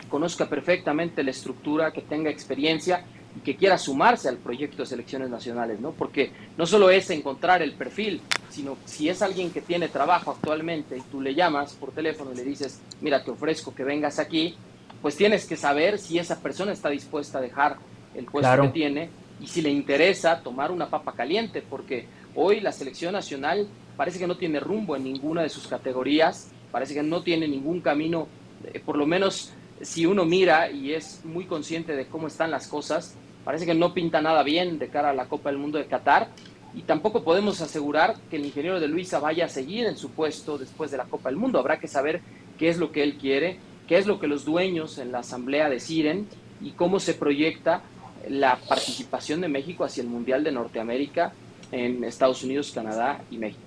que 0.00 0.06
conozca 0.06 0.48
perfectamente 0.48 1.24
la 1.24 1.32
estructura, 1.32 1.90
que 1.90 2.00
tenga 2.00 2.30
experiencia 2.30 3.04
y 3.36 3.40
que 3.40 3.56
quiera 3.56 3.76
sumarse 3.76 4.28
al 4.28 4.36
proyecto 4.36 4.82
de 4.82 4.86
selecciones 4.86 5.30
nacionales, 5.30 5.80
¿no? 5.80 5.90
Porque 5.90 6.30
no 6.56 6.64
solo 6.64 6.90
es 6.90 7.10
encontrar 7.10 7.60
el 7.60 7.72
perfil, 7.72 8.20
sino 8.50 8.76
si 8.84 9.08
es 9.08 9.20
alguien 9.20 9.50
que 9.50 9.60
tiene 9.60 9.88
trabajo 9.88 10.30
actualmente 10.30 10.96
y 10.96 11.00
tú 11.00 11.20
le 11.20 11.34
llamas 11.34 11.72
por 11.72 11.90
teléfono 11.90 12.30
y 12.32 12.36
le 12.36 12.44
dices, 12.44 12.80
mira, 13.00 13.24
te 13.24 13.32
ofrezco 13.32 13.74
que 13.74 13.82
vengas 13.82 14.20
aquí, 14.20 14.54
pues 15.02 15.16
tienes 15.16 15.44
que 15.44 15.56
saber 15.56 15.98
si 15.98 16.20
esa 16.20 16.38
persona 16.38 16.70
está 16.70 16.88
dispuesta 16.88 17.38
a 17.38 17.40
dejar 17.40 17.78
el 18.14 18.26
puesto 18.26 18.62
que 18.62 18.68
tiene 18.68 19.10
y 19.40 19.48
si 19.48 19.60
le 19.60 19.70
interesa 19.70 20.40
tomar 20.40 20.70
una 20.70 20.88
papa 20.88 21.14
caliente, 21.14 21.62
porque 21.68 22.06
hoy 22.34 22.60
la 22.60 22.72
selección 22.72 23.12
nacional 23.12 23.68
parece 23.96 24.18
que 24.18 24.26
no 24.26 24.36
tiene 24.36 24.60
rumbo 24.60 24.96
en 24.96 25.04
ninguna 25.04 25.42
de 25.42 25.48
sus 25.48 25.66
categorías, 25.66 26.50
parece 26.72 26.94
que 26.94 27.02
no 27.02 27.22
tiene 27.22 27.46
ningún 27.48 27.80
camino, 27.80 28.26
eh, 28.64 28.80
por 28.84 28.96
lo 28.96 29.06
menos 29.06 29.52
si 29.80 30.06
uno 30.06 30.24
mira 30.24 30.70
y 30.70 30.92
es 30.92 31.24
muy 31.24 31.44
consciente 31.44 31.94
de 31.94 32.06
cómo 32.06 32.26
están 32.26 32.50
las 32.50 32.66
cosas, 32.66 33.14
parece 33.44 33.66
que 33.66 33.74
no 33.74 33.94
pinta 33.94 34.20
nada 34.20 34.42
bien 34.42 34.78
de 34.78 34.88
cara 34.88 35.10
a 35.10 35.14
la 35.14 35.26
Copa 35.26 35.50
del 35.50 35.58
Mundo 35.58 35.78
de 35.78 35.86
Qatar 35.86 36.28
y 36.74 36.82
tampoco 36.82 37.22
podemos 37.22 37.60
asegurar 37.60 38.16
que 38.30 38.36
el 38.36 38.46
ingeniero 38.46 38.80
de 38.80 38.88
Luisa 38.88 39.20
vaya 39.20 39.44
a 39.46 39.48
seguir 39.48 39.86
en 39.86 39.96
su 39.96 40.10
puesto 40.10 40.58
después 40.58 40.90
de 40.90 40.96
la 40.96 41.04
Copa 41.04 41.28
del 41.28 41.38
Mundo. 41.38 41.58
Habrá 41.58 41.78
que 41.78 41.86
saber 41.86 42.20
qué 42.58 42.68
es 42.68 42.78
lo 42.78 42.90
que 42.90 43.02
él 43.02 43.16
quiere, 43.16 43.58
qué 43.86 43.98
es 43.98 44.06
lo 44.06 44.18
que 44.18 44.26
los 44.26 44.44
dueños 44.44 44.98
en 44.98 45.12
la 45.12 45.20
asamblea 45.20 45.68
deciden 45.68 46.26
y 46.60 46.70
cómo 46.70 46.98
se 46.98 47.14
proyecta 47.14 47.82
la 48.28 48.56
participación 48.56 49.40
de 49.40 49.48
México 49.48 49.84
hacia 49.84 50.02
el 50.02 50.08
Mundial 50.08 50.42
de 50.42 50.52
Norteamérica 50.52 51.32
en 51.74 52.04
Estados 52.04 52.42
Unidos, 52.42 52.72
Canadá 52.72 53.20
y 53.30 53.38
México. 53.38 53.62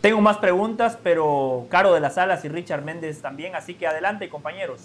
Tengo 0.00 0.20
más 0.20 0.38
preguntas, 0.38 0.98
pero 1.02 1.66
Caro 1.70 1.94
de 1.94 2.00
las 2.00 2.18
Alas 2.18 2.44
y 2.44 2.48
Richard 2.48 2.82
Méndez 2.82 3.20
también, 3.22 3.54
así 3.54 3.74
que 3.74 3.86
adelante 3.86 4.28
compañeros. 4.28 4.80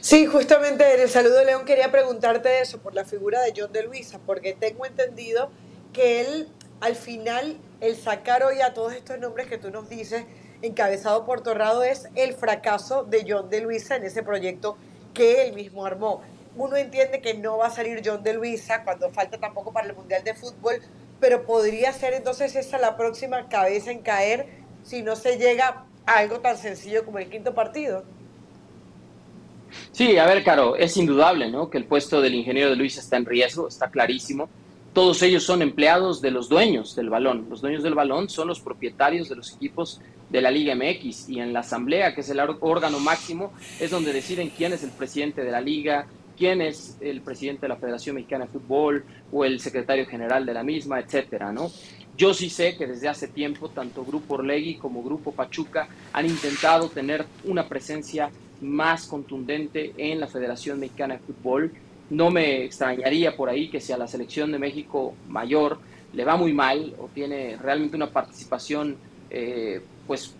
Sí, 0.00 0.26
justamente 0.26 0.94
en 0.94 1.00
el 1.00 1.08
saludo 1.08 1.42
León 1.42 1.64
quería 1.64 1.90
preguntarte 1.90 2.60
eso 2.60 2.78
por 2.78 2.94
la 2.94 3.04
figura 3.04 3.40
de 3.40 3.54
John 3.56 3.72
de 3.72 3.84
Luisa, 3.84 4.20
porque 4.26 4.52
tengo 4.52 4.84
entendido 4.84 5.50
que 5.94 6.20
él 6.20 6.48
al 6.80 6.94
final, 6.94 7.56
el 7.80 7.96
sacar 7.96 8.42
hoy 8.42 8.60
a 8.60 8.74
todos 8.74 8.92
estos 8.92 9.18
nombres 9.18 9.46
que 9.46 9.56
tú 9.56 9.70
nos 9.70 9.88
dices, 9.88 10.24
encabezado 10.60 11.24
por 11.24 11.40
Torrado, 11.42 11.82
es 11.82 12.08
el 12.14 12.34
fracaso 12.34 13.04
de 13.04 13.24
John 13.26 13.48
de 13.48 13.62
Luisa 13.62 13.96
en 13.96 14.04
ese 14.04 14.22
proyecto 14.22 14.76
que 15.14 15.46
él 15.46 15.54
mismo 15.54 15.86
armó. 15.86 16.20
Uno 16.56 16.76
entiende 16.76 17.20
que 17.20 17.34
no 17.34 17.58
va 17.58 17.68
a 17.68 17.70
salir 17.70 18.02
John 18.04 18.22
de 18.22 18.34
Luisa 18.34 18.84
cuando 18.84 19.10
falta 19.10 19.38
tampoco 19.38 19.72
para 19.72 19.86
el 19.86 19.94
Mundial 19.94 20.22
de 20.24 20.34
Fútbol, 20.34 20.82
pero 21.20 21.44
podría 21.44 21.92
ser 21.92 22.14
entonces 22.14 22.54
esa 22.56 22.78
la 22.78 22.96
próxima 22.96 23.48
cabeza 23.48 23.90
en 23.90 24.00
caer 24.00 24.46
si 24.82 25.02
no 25.02 25.16
se 25.16 25.38
llega 25.38 25.84
a 26.06 26.18
algo 26.18 26.40
tan 26.40 26.56
sencillo 26.56 27.04
como 27.04 27.18
el 27.18 27.28
quinto 27.28 27.54
partido. 27.54 28.04
Sí, 29.92 30.16
a 30.18 30.26
ver, 30.26 30.44
Caro, 30.44 30.76
es 30.76 30.96
indudable, 30.96 31.50
¿no? 31.50 31.70
Que 31.70 31.78
el 31.78 31.84
puesto 31.84 32.20
del 32.20 32.34
ingeniero 32.34 32.70
de 32.70 32.76
Luis 32.76 32.96
está 32.98 33.16
en 33.16 33.24
riesgo, 33.24 33.68
está 33.68 33.90
clarísimo. 33.90 34.48
Todos 34.92 35.22
ellos 35.22 35.42
son 35.42 35.60
empleados 35.60 36.22
de 36.22 36.30
los 36.30 36.48
dueños 36.48 36.96
del 36.96 37.10
balón. 37.10 37.46
Los 37.50 37.60
dueños 37.60 37.82
del 37.82 37.94
balón 37.94 38.30
son 38.30 38.48
los 38.48 38.60
propietarios 38.60 39.28
de 39.28 39.36
los 39.36 39.52
equipos 39.52 40.00
de 40.30 40.40
la 40.40 40.50
Liga 40.50 40.74
MX 40.74 41.28
y 41.28 41.40
en 41.40 41.52
la 41.52 41.60
Asamblea, 41.60 42.14
que 42.14 42.22
es 42.22 42.30
el 42.30 42.40
órgano 42.40 42.98
máximo, 42.98 43.52
es 43.78 43.90
donde 43.90 44.12
deciden 44.12 44.50
quién 44.56 44.72
es 44.72 44.82
el 44.82 44.90
presidente 44.90 45.44
de 45.44 45.50
la 45.50 45.60
Liga, 45.60 46.06
quién 46.36 46.60
es 46.60 46.96
el 47.00 47.20
presidente 47.20 47.62
de 47.62 47.68
la 47.68 47.76
Federación 47.76 48.16
Mexicana 48.16 48.46
de 48.46 48.52
Fútbol 48.52 49.04
o 49.32 49.44
el 49.44 49.60
secretario 49.60 50.06
general 50.06 50.46
de 50.46 50.54
la 50.54 50.62
misma, 50.62 51.00
etcétera, 51.00 51.52
¿no? 51.52 51.70
Yo 52.16 52.32
sí 52.32 52.48
sé 52.48 52.76
que 52.76 52.86
desde 52.86 53.08
hace 53.08 53.28
tiempo 53.28 53.68
tanto 53.68 54.04
Grupo 54.04 54.34
Orlegui 54.34 54.76
como 54.76 55.02
Grupo 55.02 55.32
Pachuca 55.32 55.88
han 56.12 56.26
intentado 56.26 56.88
tener 56.88 57.26
una 57.44 57.68
presencia 57.68 58.30
más 58.60 59.06
contundente 59.06 59.92
en 59.98 60.20
la 60.20 60.26
Federación 60.26 60.80
Mexicana 60.80 61.14
de 61.14 61.20
Fútbol. 61.20 61.72
No 62.08 62.30
me 62.30 62.64
extrañaría 62.64 63.36
por 63.36 63.50
ahí 63.50 63.68
que 63.68 63.80
si 63.80 63.92
a 63.92 63.98
la 63.98 64.08
selección 64.08 64.50
de 64.50 64.58
México 64.58 65.14
mayor 65.28 65.78
le 66.14 66.24
va 66.24 66.36
muy 66.36 66.54
mal 66.54 66.94
o 66.98 67.08
tiene 67.12 67.56
realmente 67.56 67.96
una 67.96 68.10
participación 68.10 68.96
eh, 69.28 69.82
pues 70.06 70.34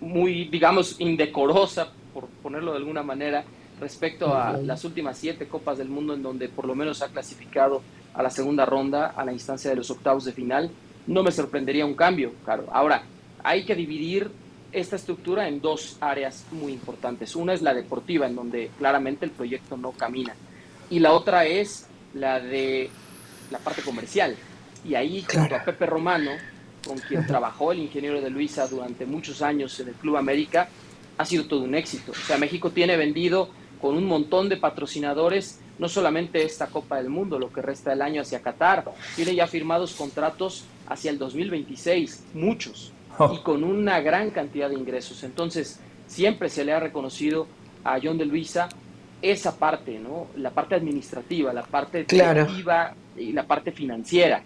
muy, 0.00 0.44
digamos, 0.44 1.00
indecorosa, 1.00 1.92
por 2.14 2.26
ponerlo 2.42 2.72
de 2.72 2.78
alguna 2.78 3.02
manera, 3.02 3.44
respecto 3.80 4.34
a 4.34 4.56
las 4.58 4.84
últimas 4.84 5.18
siete 5.18 5.48
Copas 5.48 5.78
del 5.78 5.88
Mundo 5.88 6.14
en 6.14 6.22
donde 6.22 6.48
por 6.48 6.66
lo 6.66 6.74
menos 6.74 7.02
ha 7.02 7.08
clasificado 7.08 7.82
a 8.14 8.22
la 8.22 8.30
segunda 8.30 8.64
ronda, 8.66 9.08
a 9.08 9.24
la 9.24 9.32
instancia 9.32 9.70
de 9.70 9.76
los 9.76 9.90
octavos 9.90 10.24
de 10.24 10.32
final, 10.32 10.70
no 11.06 11.22
me 11.22 11.32
sorprendería 11.32 11.86
un 11.86 11.94
cambio, 11.94 12.32
claro. 12.44 12.66
Ahora, 12.72 13.02
hay 13.42 13.64
que 13.64 13.74
dividir 13.74 14.30
esta 14.72 14.96
estructura 14.96 15.48
en 15.48 15.60
dos 15.60 15.96
áreas 16.00 16.46
muy 16.52 16.72
importantes. 16.72 17.34
Una 17.34 17.54
es 17.54 17.62
la 17.62 17.74
deportiva, 17.74 18.26
en 18.26 18.36
donde 18.36 18.70
claramente 18.78 19.24
el 19.24 19.30
proyecto 19.32 19.76
no 19.76 19.92
camina. 19.92 20.34
Y 20.90 21.00
la 21.00 21.12
otra 21.12 21.44
es 21.46 21.86
la 22.14 22.40
de 22.40 22.90
la 23.50 23.58
parte 23.58 23.82
comercial. 23.82 24.36
Y 24.84 24.94
ahí, 24.94 25.24
junto 25.32 25.56
a 25.56 25.64
Pepe 25.64 25.86
Romano, 25.86 26.30
con 26.86 26.98
quien 26.98 27.26
trabajó 27.26 27.72
el 27.72 27.80
ingeniero 27.80 28.20
de 28.20 28.30
Luisa 28.30 28.66
durante 28.66 29.06
muchos 29.06 29.42
años 29.42 29.78
en 29.80 29.88
el 29.88 29.94
Club 29.94 30.16
América, 30.16 30.68
ha 31.18 31.24
sido 31.24 31.46
todo 31.46 31.62
un 31.62 31.74
éxito. 31.74 32.12
O 32.12 32.26
sea, 32.26 32.38
México 32.38 32.70
tiene 32.70 32.96
vendido 32.96 33.50
con 33.80 33.96
un 33.96 34.04
montón 34.04 34.48
de 34.48 34.56
patrocinadores, 34.56 35.60
no 35.78 35.88
solamente 35.88 36.42
esta 36.42 36.66
Copa 36.66 36.96
del 36.96 37.08
Mundo, 37.08 37.38
lo 37.38 37.52
que 37.52 37.62
resta 37.62 37.90
del 37.90 38.02
año 38.02 38.22
hacia 38.22 38.42
Qatar, 38.42 38.84
tiene 39.16 39.34
ya 39.34 39.46
firmados 39.46 39.94
contratos 39.94 40.64
hacia 40.88 41.10
el 41.10 41.18
2026, 41.18 42.24
muchos, 42.34 42.92
oh. 43.18 43.32
y 43.34 43.38
con 43.38 43.64
una 43.64 44.00
gran 44.00 44.30
cantidad 44.30 44.68
de 44.68 44.74
ingresos. 44.74 45.24
Entonces, 45.24 45.80
siempre 46.06 46.48
se 46.48 46.64
le 46.64 46.72
ha 46.72 46.80
reconocido 46.80 47.46
a 47.84 47.98
John 48.02 48.18
de 48.18 48.26
Luisa 48.26 48.68
esa 49.22 49.58
parte, 49.58 49.98
¿no? 49.98 50.28
La 50.36 50.50
parte 50.50 50.74
administrativa, 50.74 51.52
la 51.52 51.62
parte 51.62 52.04
claro. 52.04 52.46
y 53.16 53.32
la 53.32 53.46
parte 53.46 53.72
financiera, 53.72 54.42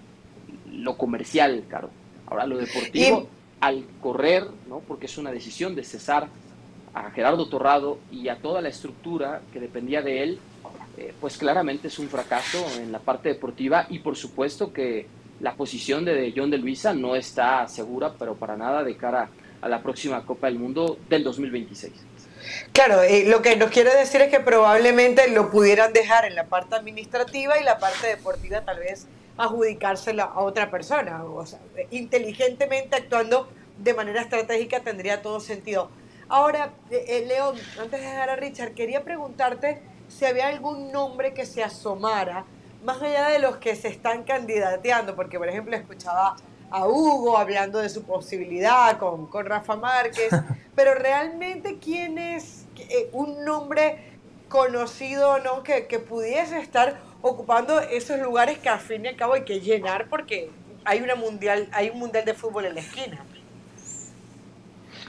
lo 0.70 0.96
comercial, 0.96 1.64
claro. 1.68 1.90
Ahora 2.26 2.46
lo 2.46 2.56
deportivo, 2.56 3.28
al 3.60 3.84
correr, 4.00 4.46
¿no? 4.68 4.80
porque 4.80 5.06
es 5.06 5.16
una 5.16 5.30
decisión 5.32 5.74
de 5.74 5.84
cesar 5.84 6.28
a 6.94 7.10
Gerardo 7.10 7.48
Torrado 7.48 7.98
y 8.10 8.28
a 8.28 8.36
toda 8.36 8.62
la 8.62 8.68
estructura 8.68 9.42
que 9.52 9.60
dependía 9.60 10.00
de 10.00 10.22
él, 10.22 10.38
eh, 10.96 11.12
pues 11.20 11.36
claramente 11.36 11.88
es 11.88 11.98
un 11.98 12.08
fracaso 12.08 12.64
en 12.78 12.92
la 12.92 13.00
parte 13.00 13.28
deportiva 13.28 13.86
y 13.90 13.98
por 13.98 14.16
supuesto 14.16 14.72
que 14.72 15.06
la 15.40 15.54
posición 15.54 16.04
de 16.04 16.32
John 16.34 16.50
de 16.50 16.58
Luisa 16.58 16.94
no 16.94 17.16
está 17.16 17.66
segura, 17.66 18.12
pero 18.16 18.36
para 18.36 18.56
nada 18.56 18.84
de 18.84 18.96
cara 18.96 19.28
a 19.60 19.68
la 19.68 19.82
próxima 19.82 20.24
Copa 20.24 20.46
del 20.46 20.58
Mundo 20.58 20.98
del 21.08 21.24
2026. 21.24 21.92
Claro, 22.72 23.02
eh, 23.02 23.24
lo 23.26 23.42
que 23.42 23.56
nos 23.56 23.70
quiere 23.70 23.94
decir 23.94 24.20
es 24.20 24.30
que 24.30 24.40
probablemente 24.40 25.28
lo 25.28 25.50
pudieran 25.50 25.92
dejar 25.92 26.26
en 26.26 26.34
la 26.34 26.44
parte 26.44 26.76
administrativa 26.76 27.58
y 27.58 27.64
la 27.64 27.78
parte 27.78 28.06
deportiva 28.06 28.60
tal 28.60 28.78
vez 28.78 29.06
adjudicársela 29.36 30.24
a 30.24 30.40
otra 30.40 30.70
persona. 30.70 31.24
O 31.24 31.44
sea, 31.44 31.58
inteligentemente 31.90 32.96
actuando 32.96 33.48
de 33.78 33.94
manera 33.94 34.20
estratégica 34.20 34.80
tendría 34.80 35.22
todo 35.22 35.40
sentido. 35.40 35.90
Ahora, 36.34 36.72
eh, 36.90 37.04
eh, 37.06 37.26
León, 37.28 37.54
antes 37.80 38.00
de 38.00 38.08
dejar 38.08 38.28
a 38.28 38.34
Richard, 38.34 38.74
quería 38.74 39.04
preguntarte 39.04 39.80
si 40.08 40.24
había 40.24 40.48
algún 40.48 40.90
nombre 40.90 41.32
que 41.32 41.46
se 41.46 41.62
asomara, 41.62 42.44
más 42.82 43.00
allá 43.00 43.28
de 43.28 43.38
los 43.38 43.58
que 43.58 43.76
se 43.76 43.86
están 43.86 44.24
candidateando, 44.24 45.14
porque 45.14 45.38
por 45.38 45.48
ejemplo 45.48 45.76
escuchaba 45.76 46.34
a 46.72 46.88
Hugo 46.88 47.38
hablando 47.38 47.78
de 47.78 47.88
su 47.88 48.02
posibilidad 48.02 48.98
con, 48.98 49.28
con 49.28 49.46
Rafa 49.46 49.76
Márquez, 49.76 50.30
pero 50.74 50.94
realmente 50.94 51.78
quién 51.78 52.18
es 52.18 52.66
eh, 52.78 53.08
un 53.12 53.44
nombre 53.44 54.18
conocido 54.48 55.38
¿no? 55.38 55.62
que, 55.62 55.86
que 55.86 56.00
pudiese 56.00 56.58
estar 56.58 56.96
ocupando 57.22 57.78
esos 57.78 58.18
lugares 58.18 58.58
que 58.58 58.68
al 58.68 58.80
fin 58.80 59.04
y 59.04 59.08
al 59.08 59.14
cabo 59.14 59.34
hay 59.34 59.44
que 59.44 59.60
llenar 59.60 60.08
porque 60.08 60.50
hay 60.84 61.00
una 61.00 61.14
mundial, 61.14 61.68
hay 61.70 61.90
un 61.90 62.00
mundial 62.00 62.24
de 62.24 62.34
fútbol 62.34 62.64
en 62.64 62.74
la 62.74 62.80
esquina. 62.80 63.24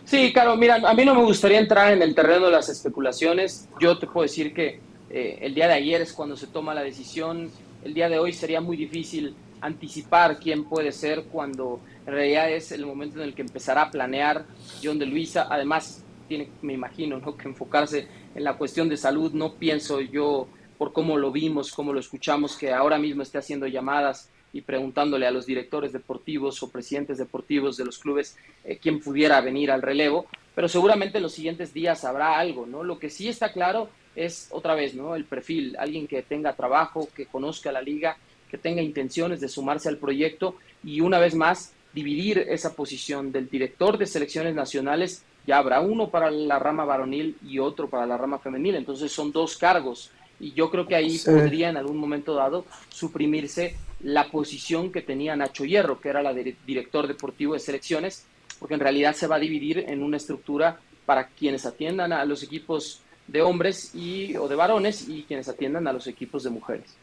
Sí, 0.06 0.32
claro, 0.32 0.56
mira, 0.56 0.76
a 0.76 0.93
mí 0.93 1.03
no 1.03 1.16
me 1.16 1.24
gustaría 1.24 1.60
entrar 1.60 1.91
en 1.91 2.01
el 2.03 2.14
terreno 2.14 2.45
de 2.45 2.51
las 2.51 2.70
especulaciones. 2.70 3.68
Yo 3.80 3.97
te 3.97 4.06
puedo 4.06 4.22
decir 4.22 4.53
que 4.53 4.80
eh, 5.10 5.39
el 5.41 5.56
día 5.56 5.68
de 5.68 5.74
ayer 5.74 5.99
es 5.99 6.14
cuando 6.14 6.38
se 6.38 6.45
toma 6.45 6.76
la 6.76 6.84
decisión. 6.84 7.49
El 7.84 7.95
día 7.95 8.08
de 8.08 8.20
hoy 8.20 8.32
sería 8.32 8.62
muy 8.62 8.78
difícil 8.78 9.36
anticipar 9.62 10.38
quién 10.38 10.66
puede 10.66 10.91
ser 10.91 11.24
cuando 11.24 11.80
en 12.06 12.14
realidad 12.14 12.51
es 12.51 12.72
el 12.72 12.86
momento 12.86 13.18
en 13.18 13.24
el 13.24 13.34
que 13.34 13.41
empezará 13.41 13.82
a 13.82 13.91
planear 13.91 14.45
John 14.84 14.99
de 14.99 15.08
Luisa. 15.08 15.47
Además, 15.49 16.03
tiene, 16.28 16.49
me 16.62 16.74
imagino, 16.74 17.18
¿no? 17.18 17.36
que 17.36 17.47
enfocarse 17.47 18.08
en 18.36 18.43
la 18.43 18.58
cuestión 18.58 18.88
de 18.88 18.97
salud. 18.97 19.32
No 19.34 19.56
pienso 19.56 20.01
yo 20.01 20.47
por 20.78 20.93
cómo 20.93 21.18
lo 21.18 21.32
vimos, 21.32 21.72
cómo 21.72 21.93
lo 21.93 21.99
escuchamos, 21.99 22.58
que 22.58 22.72
ahora 22.72 22.99
mismo 22.99 23.24
esté 23.24 23.39
haciendo 23.39 23.66
llamadas 23.66 24.30
y 24.56 24.62
preguntándole 24.62 25.28
a 25.28 25.32
los 25.32 25.45
directores 25.45 25.91
deportivos 25.91 26.64
o 26.64 26.70
presidentes 26.70 27.18
deportivos 27.18 27.76
de 27.76 27.84
los 27.84 27.99
clubes 27.99 28.38
eh, 28.64 28.80
quién 28.82 29.01
pudiera 29.01 29.41
venir 29.41 29.70
al 29.70 29.82
relevo, 29.82 30.28
pero 30.56 30.70
seguramente 30.70 31.18
en 31.18 31.24
los 31.24 31.34
siguientes 31.34 31.74
días 31.74 32.06
habrá 32.06 32.39
algo, 32.39 32.66
¿no? 32.66 32.82
Lo 32.82 32.97
que 32.97 33.10
sí 33.10 33.28
está 33.28 33.51
claro 33.51 33.89
es 34.16 34.47
otra 34.51 34.74
vez, 34.74 34.95
¿no? 34.95 35.18
El 35.18 35.26
perfil, 35.26 35.76
alguien 35.78 36.08
que 36.08 36.22
tenga 36.22 36.56
trabajo, 36.56 37.10
que 37.14 37.26
conozca 37.26 37.74
la 37.74 37.82
liga, 37.82 38.16
que 38.49 38.58
tenga 38.58 38.82
intenciones 38.82 39.41
de 39.41 39.49
sumarse 39.49 39.89
al 39.89 39.97
proyecto 39.97 40.56
y 40.86 41.01
una 41.01 41.20
vez 41.20 41.36
más 41.36 41.74
dividir 41.93 42.38
esa 42.47 42.76
posición 42.76 43.34
del 43.34 43.49
director 43.49 43.97
de 43.97 44.06
selecciones 44.06 44.56
nacionales, 44.56 45.26
ya 45.45 45.58
habrá 45.58 45.82
uno 45.82 46.12
para 46.12 46.32
la 46.32 46.60
rama 46.60 46.86
varonil 46.86 47.36
y 47.45 47.60
otro 47.60 47.89
para 47.89 48.06
la 48.06 48.18
rama 48.18 48.39
femenil, 48.39 48.76
entonces 48.76 49.12
son 49.12 49.34
dos 49.34 49.58
cargos. 49.58 50.12
Y 50.39 50.53
yo 50.53 50.72
creo 50.72 50.88
que 50.88 50.95
ahí 50.95 51.20
podría 51.20 51.70
en 51.70 51.78
algún 51.78 51.97
momento 51.97 52.36
dado 52.36 52.66
suprimirse 52.89 53.76
la 54.06 54.30
posición 54.30 54.91
que 54.91 55.01
tenía 55.01 55.36
Nacho 55.36 55.66
Hierro, 55.66 55.99
que 55.99 56.10
era 56.10 56.22
la 56.22 56.32
de 56.32 56.56
director 56.66 57.08
deportivo 57.08 57.56
de 57.56 57.60
selecciones, 57.60 58.24
porque 58.60 58.76
en 58.76 58.80
realidad 58.80 59.16
se 59.16 59.26
va 59.26 59.38
a 59.38 59.39
dividir 59.39 59.80
en 59.88 60.03
una 60.03 60.18
estructura 60.18 60.80
para 61.08 61.28
quienes 61.28 61.66
atiendan 61.66 62.14
a 62.14 62.24
los 62.24 62.43
equipos 62.43 63.01
de 63.26 63.41
hombres 63.41 63.95
y, 63.95 64.36
o 64.38 64.47
de 64.47 64.56
varones 64.56 65.10
y 65.10 65.24
quienes 65.24 65.49
atiendan 65.49 65.88
a 65.88 65.93
los 65.93 66.06
equipos 66.06 66.43
de 66.43 66.51
mujeres. 66.51 66.95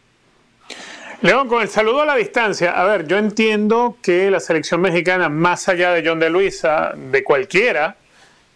León, 1.23 1.49
con 1.49 1.61
el 1.63 1.69
saludo 1.69 2.03
a 2.03 2.07
la 2.07 2.15
distancia, 2.15 2.71
a 2.71 2.85
ver, 2.85 3.09
yo 3.09 3.19
entiendo 3.19 3.97
que 4.01 4.31
la 4.31 4.39
selección 4.39 4.81
mexicana, 4.81 5.29
más 5.29 5.69
allá 5.69 5.93
de 5.93 6.09
John 6.09 6.21
de 6.21 6.31
Luisa, 6.31 6.93
de 6.95 7.25
cualquiera 7.25 7.97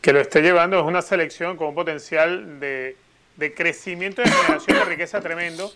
que 0.01 0.12
lo 0.12 0.20
esté 0.20 0.40
llevando, 0.40 0.78
es 0.78 0.84
una 0.84 1.03
selección 1.03 1.57
con 1.57 1.68
un 1.68 1.74
potencial 1.74 2.61
de 2.61 2.97
de 3.36 3.55
crecimiento 3.55 4.22
de 4.22 4.30
generación 4.30 4.78
de 4.78 4.84
riqueza 4.84 5.20
tremendo, 5.20 5.72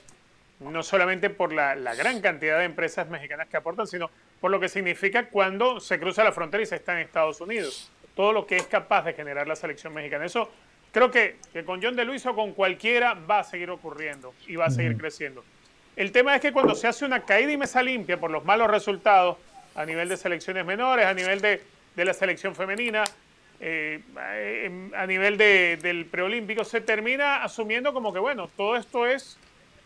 no 0.60 0.82
solamente 0.82 1.30
por 1.30 1.52
la, 1.52 1.74
gran 1.94 2.20
cantidad 2.20 2.58
de 2.58 2.64
empresas 2.64 3.08
mexicanas 3.08 3.48
que 3.48 3.56
aportan, 3.56 3.86
sino 3.86 4.10
por 4.40 4.50
lo 4.50 4.60
que 4.60 4.68
significa 4.68 5.28
cuando 5.28 5.80
se 5.80 5.98
cruza 5.98 6.22
la 6.22 6.32
frontera 6.32 6.62
y 6.62 6.66
se 6.66 6.76
está 6.76 6.92
en 6.92 7.06
Estados 7.06 7.40
Unidos. 7.40 7.90
Todo 8.14 8.32
lo 8.32 8.46
que 8.46 8.56
es 8.56 8.66
capaz 8.66 9.04
de 9.04 9.14
generar 9.14 9.46
la 9.48 9.56
selección 9.56 9.94
mexicana. 9.94 10.26
Eso 10.26 10.50
creo 10.92 11.10
que, 11.10 11.36
que 11.52 11.64
con 11.64 11.82
John 11.82 11.96
de 11.96 12.04
Luis 12.04 12.24
o 12.26 12.34
con 12.34 12.52
cualquiera 12.52 13.14
va 13.14 13.40
a 13.40 13.44
seguir 13.44 13.70
ocurriendo 13.70 14.34
y 14.46 14.56
va 14.56 14.66
a 14.66 14.70
seguir 14.70 14.96
creciendo. 14.98 15.42
El 15.96 16.12
tema 16.12 16.34
es 16.34 16.42
que 16.42 16.52
cuando 16.52 16.74
se 16.74 16.86
hace 16.86 17.04
una 17.04 17.24
caída 17.24 17.52
y 17.52 17.56
mesa 17.56 17.82
limpia 17.82 18.18
por 18.18 18.30
los 18.30 18.44
malos 18.44 18.70
resultados 18.70 19.38
a 19.74 19.84
nivel 19.84 20.08
de 20.08 20.16
selecciones 20.16 20.64
menores, 20.64 21.06
a 21.06 21.14
nivel 21.14 21.40
de, 21.40 21.62
de 21.96 22.04
la 22.04 22.12
selección 22.12 22.54
femenina, 22.54 23.04
eh, 23.62 24.00
a 24.96 25.06
nivel 25.06 25.36
del 25.36 26.06
preolímpico, 26.06 26.64
se 26.64 26.80
termina 26.80 27.44
asumiendo 27.44 27.92
como 27.92 28.12
que, 28.12 28.18
bueno, 28.18 28.48
todo 28.56 28.76
esto 28.76 29.06
es 29.06 29.38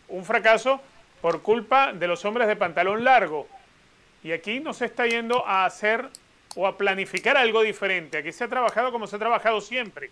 un 0.09 0.25
fracaso 0.25 0.81
por 1.21 1.41
culpa 1.41 1.93
de 1.93 2.07
los 2.07 2.23
hombres 2.25 2.47
de 2.47 2.55
pantalón 2.55 3.03
largo. 3.03 3.47
Y 4.23 4.31
aquí 4.31 4.59
no 4.59 4.73
se 4.73 4.85
está 4.85 5.05
yendo 5.07 5.45
a 5.47 5.65
hacer 5.65 6.09
o 6.55 6.67
a 6.67 6.77
planificar 6.77 7.37
algo 7.37 7.61
diferente. 7.61 8.17
Aquí 8.17 8.31
se 8.31 8.43
ha 8.43 8.47
trabajado 8.47 8.91
como 8.91 9.07
se 9.07 9.15
ha 9.15 9.19
trabajado 9.19 9.61
siempre. 9.61 10.09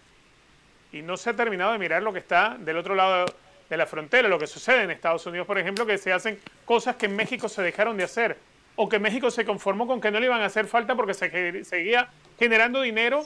Y 0.91 1.01
no 1.01 1.17
se 1.17 1.29
ha 1.31 1.35
terminado 1.35 1.71
de 1.71 1.79
mirar 1.79 2.03
lo 2.03 2.13
que 2.13 2.19
está 2.19 2.55
del 2.59 2.77
otro 2.77 2.95
lado 2.95 3.25
de 3.69 3.77
la 3.77 3.85
frontera, 3.85 4.27
lo 4.27 4.37
que 4.37 4.47
sucede 4.47 4.83
en 4.83 4.91
Estados 4.91 5.25
Unidos, 5.25 5.47
por 5.47 5.57
ejemplo, 5.57 5.85
que 5.85 5.97
se 5.97 6.13
hacen 6.13 6.39
cosas 6.65 6.95
que 6.95 7.07
en 7.07 7.15
México 7.15 7.49
se 7.49 7.61
dejaron 7.61 7.97
de 7.97 8.03
hacer. 8.03 8.37
O 8.75 8.89
que 8.89 8.99
México 8.99 9.29
se 9.29 9.45
conformó 9.45 9.87
con 9.87 10.01
que 10.01 10.11
no 10.11 10.19
le 10.19 10.25
iban 10.25 10.41
a 10.41 10.45
hacer 10.45 10.67
falta 10.67 10.95
porque 10.95 11.13
se 11.13 11.63
seguía 11.63 12.09
generando 12.39 12.81
dinero 12.81 13.25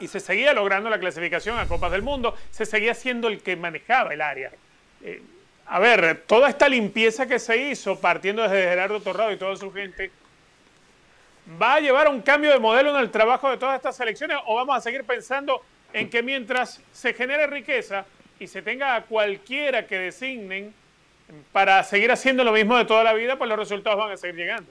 y 0.00 0.08
se 0.08 0.20
seguía 0.20 0.52
logrando 0.54 0.90
la 0.90 0.98
clasificación 0.98 1.58
a 1.58 1.66
Copas 1.66 1.92
del 1.92 2.02
Mundo, 2.02 2.34
se 2.50 2.64
seguía 2.66 2.94
siendo 2.94 3.28
el 3.28 3.42
que 3.42 3.56
manejaba 3.56 4.14
el 4.14 4.22
área. 4.22 4.50
Eh, 5.02 5.22
a 5.66 5.78
ver, 5.78 6.24
toda 6.26 6.48
esta 6.48 6.68
limpieza 6.68 7.26
que 7.26 7.38
se 7.38 7.56
hizo, 7.56 7.98
partiendo 7.98 8.42
desde 8.42 8.68
Gerardo 8.68 9.00
Torrado 9.00 9.32
y 9.32 9.36
toda 9.36 9.56
su 9.56 9.72
gente, 9.72 10.10
¿va 11.60 11.74
a 11.74 11.80
llevar 11.80 12.06
a 12.06 12.10
un 12.10 12.20
cambio 12.20 12.50
de 12.50 12.58
modelo 12.58 12.90
en 12.90 12.96
el 12.96 13.10
trabajo 13.10 13.50
de 13.50 13.56
todas 13.56 13.76
estas 13.76 13.96
selecciones 13.96 14.36
o 14.46 14.56
vamos 14.56 14.76
a 14.76 14.80
seguir 14.80 15.04
pensando 15.04 15.62
en 15.92 16.10
que 16.10 16.22
mientras 16.22 16.80
se 16.92 17.14
genere 17.14 17.46
riqueza 17.46 18.04
y 18.38 18.46
se 18.46 18.62
tenga 18.62 18.96
a 18.96 19.02
cualquiera 19.02 19.86
que 19.86 19.98
designen 19.98 20.74
para 21.52 21.82
seguir 21.82 22.12
haciendo 22.12 22.44
lo 22.44 22.52
mismo 22.52 22.76
de 22.76 22.84
toda 22.84 23.04
la 23.04 23.14
vida, 23.14 23.36
pues 23.36 23.48
los 23.48 23.58
resultados 23.58 23.98
van 23.98 24.12
a 24.12 24.16
seguir 24.16 24.36
llegando? 24.36 24.70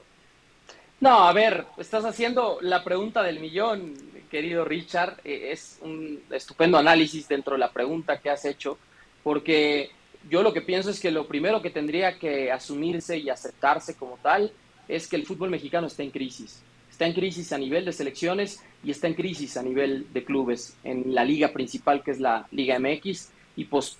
No, 0.99 1.27
a 1.27 1.33
ver, 1.33 1.65
estás 1.77 2.05
haciendo 2.05 2.59
la 2.61 2.83
pregunta 2.83 3.23
del 3.23 3.39
millón, 3.39 3.93
querido 4.29 4.63
Richard. 4.63 5.17
Eh, 5.23 5.49
es 5.51 5.79
un 5.81 6.23
estupendo 6.31 6.77
análisis 6.77 7.27
dentro 7.27 7.53
de 7.53 7.59
la 7.59 7.71
pregunta 7.71 8.19
que 8.19 8.29
has 8.29 8.45
hecho, 8.45 8.77
porque 9.21 9.91
yo 10.29 10.43
lo 10.43 10.53
que 10.53 10.61
pienso 10.61 10.89
es 10.89 10.99
que 10.99 11.11
lo 11.11 11.27
primero 11.27 11.61
que 11.61 11.69
tendría 11.69 12.17
que 12.17 12.51
asumirse 12.51 13.17
y 13.17 13.29
aceptarse 13.29 13.95
como 13.95 14.17
tal 14.17 14.51
es 14.87 15.07
que 15.07 15.15
el 15.15 15.25
fútbol 15.25 15.49
mexicano 15.49 15.87
está 15.87 16.03
en 16.03 16.11
crisis. 16.11 16.61
Está 16.89 17.05
en 17.05 17.13
crisis 17.13 17.51
a 17.51 17.57
nivel 17.57 17.85
de 17.85 17.91
selecciones 17.91 18.61
y 18.83 18.91
está 18.91 19.07
en 19.07 19.15
crisis 19.15 19.57
a 19.57 19.63
nivel 19.63 20.07
de 20.13 20.23
clubes 20.23 20.75
en 20.83 21.13
la 21.13 21.25
liga 21.25 21.49
principal 21.51 22.03
que 22.03 22.11
es 22.11 22.19
la 22.19 22.47
Liga 22.51 22.77
MX 22.79 23.29
y, 23.55 23.65
pues, 23.65 23.97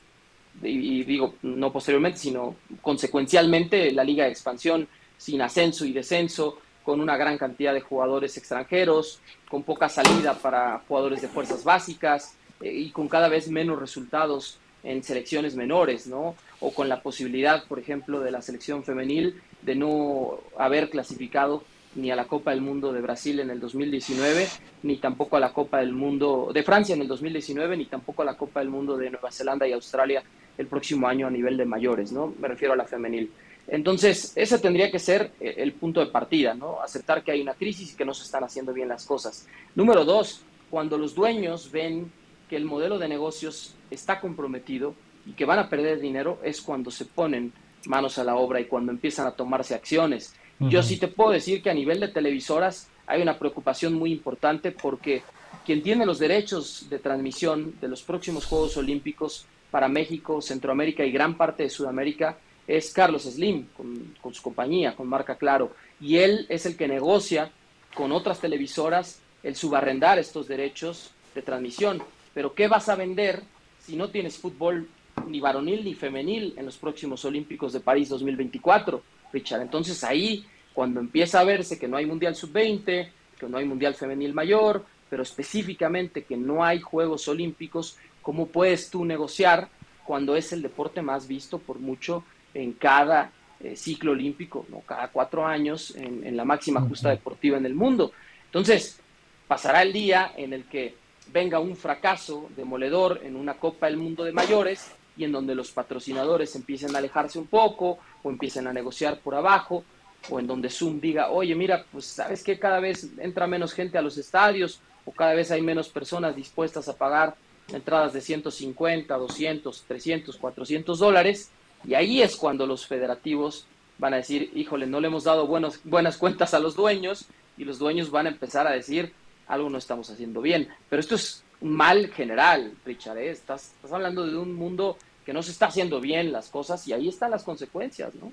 y 0.62 1.04
digo 1.04 1.34
no 1.42 1.72
posteriormente 1.74 2.20
sino 2.20 2.56
consecuencialmente 2.82 3.92
la 3.92 4.04
Liga 4.04 4.26
de 4.26 4.32
Expansión 4.32 4.88
sin 5.18 5.42
ascenso 5.42 5.86
y 5.86 5.94
descenso 5.94 6.60
con 6.84 7.00
una 7.00 7.18
gran 7.18 7.38
cantidad 7.38 7.74
de 7.74 7.82
jugadores 7.82 8.38
extranjeros, 8.38 9.20
con 9.50 9.64
poca 9.64 9.90
salida 9.90 10.34
para 10.36 10.84
jugadores 10.88 11.22
de 11.22 11.30
fuerzas 11.30 11.64
básicas 11.64 12.36
eh, 12.62 12.72
y 12.72 12.92
con 12.92 13.08
cada 13.08 13.30
vez 13.30 13.50
menos 13.50 13.80
resultados 13.80 14.60
en 14.84 15.04
selecciones 15.04 15.56
menores, 15.56 16.08
¿no? 16.08 16.36
O 16.60 16.74
con 16.74 16.90
la 16.90 17.02
posibilidad, 17.02 17.66
por 17.66 17.80
ejemplo, 17.80 18.20
de 18.20 18.32
la 18.32 18.42
selección 18.42 18.84
femenil 18.84 19.42
de 19.62 19.76
no 19.76 20.40
haber 20.58 20.90
clasificado 20.90 21.64
ni 21.96 22.12
a 22.12 22.16
la 22.16 22.26
Copa 22.26 22.52
del 22.52 22.62
Mundo 22.62 22.92
de 22.92 23.02
Brasil 23.02 23.40
en 23.40 23.50
el 23.50 23.60
2019, 23.60 24.48
ni 24.84 24.98
tampoco 24.98 25.38
a 25.38 25.40
la 25.40 25.54
Copa 25.54 25.80
del 25.80 25.94
Mundo 25.94 26.52
de 26.54 26.64
Francia 26.64 26.96
en 26.96 27.02
el 27.02 27.08
2019, 27.08 27.78
ni 27.78 27.86
tampoco 27.86 28.24
a 28.24 28.26
la 28.26 28.36
Copa 28.36 28.60
del 28.60 28.70
Mundo 28.70 28.98
de 28.98 29.12
Nueva 29.12 29.32
Zelanda 29.32 29.68
y 29.68 29.74
Australia 29.74 30.24
el 30.58 30.68
próximo 30.68 31.08
año 31.08 31.28
a 31.28 31.32
nivel 31.32 31.58
de 31.58 31.66
mayores, 31.66 32.12
¿no? 32.12 32.34
Me 32.40 32.48
refiero 32.48 32.74
a 32.74 32.78
la 32.78 32.86
femenil. 32.86 33.32
Entonces, 33.68 34.34
ese 34.36 34.60
tendría 34.60 34.92
que 34.92 35.00
ser 35.00 35.32
eh, 35.40 35.56
el 35.58 35.74
punto 35.74 36.00
de 36.00 36.08
partida, 36.08 36.54
¿no? 36.54 36.82
Aceptar 36.82 37.24
que 37.24 37.32
hay 37.32 37.42
una 37.42 37.54
crisis 37.54 37.94
y 37.94 37.96
que 37.96 38.06
no 38.06 38.14
se 38.14 38.24
están 38.24 38.44
haciendo 38.44 38.74
bien 38.74 38.90
las 38.90 39.06
cosas. 39.06 39.48
Número 39.76 40.04
dos, 40.04 40.44
cuando 40.70 40.98
los 40.98 41.16
dueños 41.16 41.72
ven 41.72 42.12
que 42.54 42.58
el 42.58 42.66
modelo 42.66 43.00
de 43.00 43.08
negocios 43.08 43.74
está 43.90 44.22
comprometido 44.22 44.94
y 45.26 45.32
que 45.32 45.44
van 45.44 45.58
a 45.58 45.70
perder 45.72 46.00
dinero, 46.00 46.38
es 46.44 46.62
cuando 46.62 46.92
se 46.92 47.06
ponen 47.06 47.52
manos 47.88 48.20
a 48.20 48.24
la 48.24 48.36
obra 48.36 48.62
y 48.62 48.66
cuando 48.66 48.92
empiezan 48.92 49.26
a 49.26 49.32
tomarse 49.32 49.74
acciones. 49.74 50.36
Yo 50.60 50.84
sí 50.84 50.98
te 50.98 51.08
puedo 51.08 51.32
decir 51.32 51.64
que 51.64 51.72
a 51.72 51.74
nivel 51.74 52.00
de 52.00 52.10
televisoras 52.10 52.90
hay 53.08 53.24
una 53.24 53.40
preocupación 53.40 53.96
muy 53.96 54.12
importante 54.12 54.72
porque 54.72 55.24
quien 55.66 55.82
tiene 55.82 56.06
los 56.06 56.20
derechos 56.20 56.86
de 56.92 57.00
transmisión 57.00 57.74
de 57.82 57.88
los 57.88 58.04
próximos 58.04 58.46
Juegos 58.46 58.78
Olímpicos 58.78 59.48
para 59.72 59.88
México, 59.88 60.40
Centroamérica 60.40 61.04
y 61.04 61.12
gran 61.12 61.36
parte 61.36 61.64
de 61.64 61.72
Sudamérica 61.72 62.38
es 62.68 62.94
Carlos 62.94 63.24
Slim, 63.24 63.66
con, 63.76 64.36
su 64.36 64.44
compañía, 64.44 64.96
con 64.96 65.08
marca 65.08 65.38
Claro, 65.38 65.72
y 66.00 66.18
él 66.18 66.46
es 66.50 66.68
el 66.68 66.78
que 66.78 66.88
negocia 66.88 67.50
con 67.96 68.12
otras 68.12 68.40
televisoras 68.40 69.22
el 69.42 69.56
subarrendar 69.56 70.20
estos 70.20 70.48
derechos 70.48 71.10
de 71.34 71.42
transmisión. 71.42 72.04
Pero 72.34 72.54
¿qué 72.54 72.68
vas 72.68 72.90
a 72.90 72.96
vender 72.96 73.44
si 73.80 73.96
no 73.96 74.10
tienes 74.10 74.38
fútbol 74.38 74.88
ni 75.28 75.40
varonil 75.40 75.84
ni 75.84 75.94
femenil 75.94 76.54
en 76.58 76.66
los 76.66 76.78
próximos 76.78 77.24
Olímpicos 77.26 77.74
de 77.74 77.80
París 77.80 78.10
2024, 78.10 79.02
Richard? 79.32 79.62
Entonces 79.62 80.04
ahí, 80.04 80.46
cuando 80.74 81.00
empieza 81.00 81.40
a 81.40 81.44
verse 81.44 81.78
que 81.78 81.88
no 81.88 81.98
hay 81.98 82.06
Mundial 82.06 82.36
Sub-20, 82.36 83.10
que 83.40 83.48
no 83.48 83.58
hay 83.58 83.66
Mundial 83.66 83.96
Femenil 83.96 84.34
Mayor, 84.34 84.86
pero 85.10 85.24
específicamente 85.24 86.24
que 86.24 86.38
no 86.38 86.64
hay 86.64 86.80
Juegos 86.80 87.28
Olímpicos, 87.28 87.98
¿cómo 88.22 88.48
puedes 88.48 88.90
tú 88.90 89.06
negociar 89.06 89.70
cuando 90.06 90.36
es 90.36 90.52
el 90.54 90.62
deporte 90.62 91.02
más 91.02 91.28
visto 91.28 91.60
por 91.60 91.80
mucho 91.80 92.24
en 92.54 92.74
cada 92.74 93.32
eh, 93.60 93.76
ciclo 93.76 94.12
olímpico, 94.12 94.66
¿no? 94.70 94.82
cada 94.82 95.08
cuatro 95.08 95.46
años 95.46 95.96
en, 95.96 96.36
la 96.36 96.44
máxima 96.44 96.82
justa 96.82 97.10
deportiva 97.10 97.58
en 97.58 97.66
el 97.66 97.74
mundo. 97.74 98.12
Entonces, 98.46 99.00
pasará 99.48 99.82
el 99.82 99.94
día 99.94 100.34
en 100.36 100.54
el 100.54 100.66
que 100.66 100.96
venga 101.32 101.60
un 101.60 101.76
fracaso 101.76 102.50
demoledor 102.56 103.22
en 103.24 103.36
una 103.36 103.56
Copa 103.56 103.88
del 103.88 103.98
Mundo 103.98 104.24
de 104.24 104.32
mayores 104.32 104.92
y 105.16 105.24
en 105.24 105.32
donde 105.32 105.56
los 105.56 105.72
patrocinadores 105.72 106.56
empiecen 106.56 106.96
a 106.96 107.00
alejarse 107.00 107.40
un 107.40 107.48
poco 107.48 108.00
o 108.24 108.30
empiecen 108.30 108.68
a 108.68 108.74
negociar 108.74 109.20
por 109.20 109.36
abajo 109.36 109.84
o 110.30 110.40
en 110.40 110.48
donde 110.48 110.70
Zoom 110.70 111.00
diga, 111.00 111.30
oye, 111.30 111.54
mira, 111.56 111.86
pues 111.92 112.06
sabes 112.06 112.44
que 112.44 112.58
cada 112.58 112.80
vez 112.80 113.10
entra 113.18 113.48
menos 113.48 113.74
gente 113.74 113.98
a 113.98 114.02
los 114.02 114.18
estadios 114.18 114.80
o 115.06 115.12
cada 115.12 115.34
vez 115.34 115.52
hay 115.52 115.62
menos 115.62 115.90
personas 115.90 116.36
dispuestas 116.36 116.88
a 116.88 116.98
pagar 116.98 117.36
entradas 117.70 118.14
de 118.14 118.22
150, 118.22 119.16
200, 119.16 119.84
300, 119.88 120.38
400 120.38 121.00
dólares 121.00 121.52
y 121.86 121.94
ahí 121.96 122.22
es 122.22 122.36
cuando 122.36 122.66
los 122.66 122.88
federativos 122.88 123.66
van 123.98 124.14
a 124.14 124.18
decir, 124.18 124.52
híjole, 124.56 124.88
no 124.88 125.00
le 125.00 125.08
hemos 125.08 125.26
dado 125.26 125.48
buenos, 125.48 125.80
buenas 125.84 126.18
cuentas 126.18 126.54
a 126.54 126.60
los 126.60 126.76
dueños 126.76 127.26
y 127.58 127.66
los 127.66 127.80
dueños 127.80 128.10
van 128.10 128.26
a 128.26 128.30
empezar 128.30 128.68
a 128.68 128.72
decir, 128.72 129.14
algo 129.48 129.70
no 129.70 129.78
estamos 129.78 130.10
haciendo 130.10 130.42
bien. 130.42 130.70
Pero 130.90 131.00
esto 131.00 131.16
es 131.16 131.44
mal 131.62 132.08
general, 132.10 132.74
Richard. 132.86 133.18
¿eh? 133.18 133.30
Estás, 133.30 133.74
estás 133.76 133.92
hablando 133.92 134.26
de 134.26 134.38
un 134.38 134.54
mundo 134.54 134.98
que 135.26 135.34
no 135.34 135.42
se 135.42 135.52
está 135.52 135.68
haciendo 135.68 136.02
bien 136.02 136.32
las 136.32 136.50
cosas 136.50 136.88
y 136.88 136.94
ahí 136.94 137.08
están 137.08 137.32
las 137.32 137.44
consecuencias, 137.44 138.14
¿no? 138.16 138.32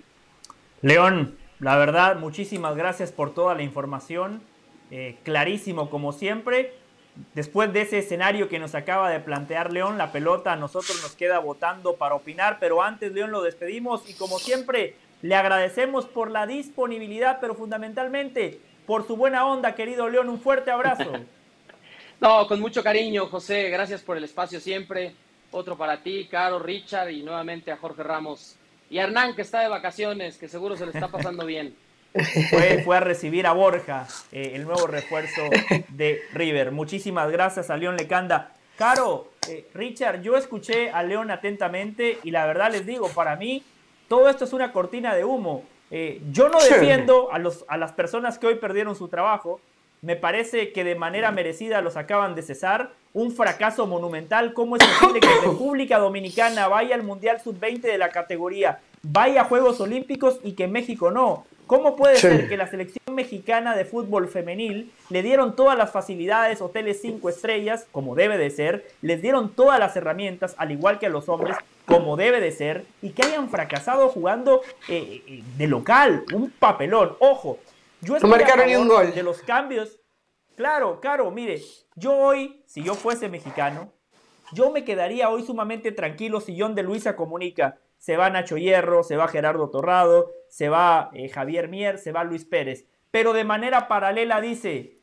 León, 0.82 1.36
la 1.60 1.76
verdad, 1.76 2.16
muchísimas 2.16 2.74
gracias 2.76 3.12
por 3.12 3.34
toda 3.34 3.54
la 3.54 3.62
información. 3.62 4.42
Eh, 4.90 5.18
clarísimo 5.22 5.90
como 5.90 6.12
siempre. 6.12 6.72
Después 7.34 7.72
de 7.72 7.82
ese 7.82 7.98
escenario 7.98 8.48
que 8.48 8.58
nos 8.58 8.74
acaba 8.74 9.10
de 9.10 9.20
plantear 9.20 9.72
León, 9.72 9.98
la 9.98 10.10
pelota 10.10 10.52
a 10.52 10.56
nosotros 10.56 11.00
nos 11.02 11.12
queda 11.12 11.38
votando 11.38 11.96
para 11.96 12.14
opinar, 12.14 12.58
pero 12.58 12.82
antes 12.82 13.12
León 13.12 13.30
lo 13.30 13.42
despedimos 13.42 14.08
y 14.08 14.14
como 14.14 14.38
siempre 14.38 14.94
le 15.22 15.34
agradecemos 15.34 16.06
por 16.06 16.30
la 16.30 16.46
disponibilidad, 16.46 17.38
pero 17.40 17.54
fundamentalmente 17.54 18.60
por 18.90 19.06
su 19.06 19.14
buena 19.14 19.46
onda, 19.46 19.76
querido 19.76 20.08
León. 20.08 20.28
Un 20.28 20.40
fuerte 20.40 20.72
abrazo. 20.72 21.12
no, 22.20 22.48
con 22.48 22.58
mucho 22.58 22.82
cariño, 22.82 23.26
José. 23.26 23.70
Gracias 23.70 24.02
por 24.02 24.16
el 24.16 24.24
espacio 24.24 24.58
siempre. 24.58 25.14
Otro 25.52 25.78
para 25.78 26.02
ti, 26.02 26.26
Caro, 26.28 26.58
Richard 26.58 27.10
y 27.10 27.22
nuevamente 27.22 27.70
a 27.70 27.76
Jorge 27.76 28.02
Ramos. 28.02 28.56
Y 28.90 28.98
a 28.98 29.04
Hernán, 29.04 29.36
que 29.36 29.42
está 29.42 29.60
de 29.60 29.68
vacaciones, 29.68 30.38
que 30.38 30.48
seguro 30.48 30.76
se 30.76 30.86
le 30.86 30.90
está 30.90 31.06
pasando 31.06 31.46
bien. 31.46 31.76
Fue, 32.50 32.96
a 32.96 32.98
recibir 32.98 33.46
a 33.46 33.52
Borja, 33.52 34.08
eh, 34.32 34.54
el 34.54 34.64
nuevo 34.64 34.88
refuerzo 34.88 35.42
de 35.90 36.22
River. 36.32 36.72
Muchísimas 36.72 37.30
gracias 37.30 37.70
a 37.70 37.76
León 37.76 37.96
Lecanda. 37.96 38.56
Caro, 38.76 39.34
eh, 39.48 39.68
Richard, 39.72 40.20
yo 40.20 40.36
escuché 40.36 40.90
a 40.90 41.04
León 41.04 41.30
atentamente 41.30 42.18
y 42.24 42.32
la 42.32 42.44
verdad 42.44 42.72
les 42.72 42.84
digo, 42.84 43.08
para 43.10 43.36
mí 43.36 43.62
todo 44.08 44.28
esto 44.28 44.46
es 44.46 44.52
una 44.52 44.72
cortina 44.72 45.14
de 45.14 45.24
humo. 45.24 45.62
Eh, 45.90 46.20
yo 46.30 46.48
no 46.48 46.58
defiendo 46.60 47.32
a, 47.32 47.38
los, 47.38 47.64
a 47.68 47.76
las 47.76 47.92
personas 47.92 48.38
que 48.38 48.46
hoy 48.46 48.54
perdieron 48.56 48.94
su 48.94 49.08
trabajo. 49.08 49.60
Me 50.02 50.16
parece 50.16 50.72
que 50.72 50.84
de 50.84 50.94
manera 50.94 51.30
merecida 51.30 51.80
los 51.80 51.96
acaban 51.96 52.34
de 52.34 52.42
cesar. 52.42 52.90
Un 53.12 53.32
fracaso 53.32 53.86
monumental. 53.86 54.54
¿Cómo 54.54 54.76
es 54.76 54.84
posible 54.84 55.20
que 55.20 55.28
República 55.44 55.98
Dominicana 55.98 56.68
vaya 56.68 56.94
al 56.94 57.02
Mundial 57.02 57.40
Sub-20 57.40 57.80
de 57.80 57.98
la 57.98 58.10
categoría, 58.10 58.80
vaya 59.02 59.42
a 59.42 59.44
Juegos 59.44 59.80
Olímpicos 59.80 60.40
y 60.42 60.52
que 60.52 60.68
México 60.68 61.10
no? 61.10 61.44
¿Cómo 61.70 61.94
puede 61.94 62.16
ser 62.16 62.48
que 62.48 62.56
la 62.56 62.66
selección 62.66 63.14
mexicana 63.14 63.76
de 63.76 63.84
fútbol 63.84 64.26
femenil 64.26 64.90
le 65.08 65.22
dieron 65.22 65.54
todas 65.54 65.78
las 65.78 65.92
facilidades, 65.92 66.60
hoteles 66.60 67.00
cinco 67.00 67.28
estrellas, 67.28 67.86
como 67.92 68.16
debe 68.16 68.38
de 68.38 68.50
ser, 68.50 68.88
les 69.02 69.22
dieron 69.22 69.50
todas 69.54 69.78
las 69.78 69.94
herramientas, 69.94 70.56
al 70.58 70.72
igual 70.72 70.98
que 70.98 71.06
a 71.06 71.10
los 71.10 71.28
hombres, 71.28 71.56
como 71.90 72.16
debe 72.16 72.40
de 72.40 72.52
ser, 72.52 72.86
y 73.02 73.10
que 73.10 73.22
hayan 73.22 73.50
fracasado 73.50 74.08
jugando 74.08 74.62
eh, 74.88 75.22
eh, 75.26 75.42
de 75.56 75.66
local, 75.66 76.24
un 76.32 76.50
papelón? 76.50 77.16
Ojo, 77.18 77.58
yo 78.00 78.16
estoy 78.16 78.42
a 78.42 78.46
favor 78.46 79.14
de 79.14 79.22
los 79.22 79.42
cambios. 79.42 79.98
Claro, 80.56 81.00
claro, 81.00 81.30
mire, 81.30 81.60
yo 81.96 82.16
hoy, 82.16 82.62
si 82.66 82.82
yo 82.82 82.94
fuese 82.94 83.28
mexicano, 83.28 83.92
yo 84.52 84.70
me 84.70 84.84
quedaría 84.84 85.28
hoy 85.28 85.42
sumamente 85.44 85.92
tranquilo 85.92 86.40
si 86.40 86.58
John 86.58 86.74
de 86.74 86.82
Luisa 86.82 87.16
comunica 87.16 87.78
se 88.00 88.16
va 88.16 88.30
Nacho 88.30 88.56
Hierro, 88.56 89.02
se 89.02 89.16
va 89.16 89.28
Gerardo 89.28 89.68
Torrado, 89.68 90.32
se 90.48 90.70
va 90.70 91.10
eh, 91.12 91.28
Javier 91.28 91.68
Mier, 91.68 91.98
se 91.98 92.12
va 92.12 92.24
Luis 92.24 92.46
Pérez. 92.46 92.86
Pero 93.10 93.34
de 93.34 93.44
manera 93.44 93.88
paralela 93.88 94.40
dice, 94.40 95.00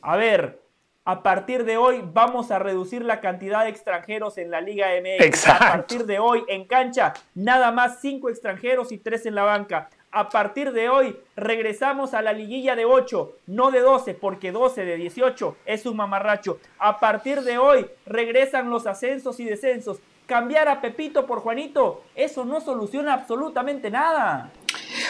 a 0.00 0.16
ver, 0.16 0.62
a 1.08 1.22
partir 1.22 1.64
de 1.64 1.78
hoy 1.78 2.04
vamos 2.12 2.50
a 2.50 2.58
reducir 2.58 3.02
la 3.02 3.22
cantidad 3.22 3.64
de 3.64 3.70
extranjeros 3.70 4.36
en 4.36 4.50
la 4.50 4.60
Liga 4.60 4.88
MX. 5.00 5.48
A 5.48 5.58
partir 5.58 6.04
de 6.04 6.18
hoy 6.18 6.44
en 6.48 6.66
cancha, 6.66 7.14
nada 7.34 7.72
más 7.72 8.02
cinco 8.02 8.28
extranjeros 8.28 8.92
y 8.92 8.98
tres 8.98 9.24
en 9.24 9.34
la 9.34 9.44
banca. 9.44 9.88
A 10.10 10.28
partir 10.28 10.70
de 10.72 10.90
hoy 10.90 11.18
regresamos 11.34 12.12
a 12.12 12.20
la 12.20 12.34
liguilla 12.34 12.76
de 12.76 12.84
8, 12.84 13.36
no 13.46 13.70
de 13.70 13.80
12, 13.80 14.12
porque 14.16 14.52
12 14.52 14.84
de 14.84 14.96
18 14.96 15.56
es 15.64 15.86
un 15.86 15.96
mamarracho. 15.96 16.58
A 16.78 17.00
partir 17.00 17.40
de 17.40 17.56
hoy 17.56 17.86
regresan 18.04 18.68
los 18.68 18.86
ascensos 18.86 19.40
y 19.40 19.46
descensos 19.46 20.00
cambiar 20.26 20.68
a 20.68 20.82
Pepito 20.82 21.24
por 21.24 21.40
Juanito, 21.40 22.02
eso 22.14 22.44
no 22.44 22.60
soluciona 22.60 23.14
absolutamente 23.14 23.90
nada. 23.90 24.52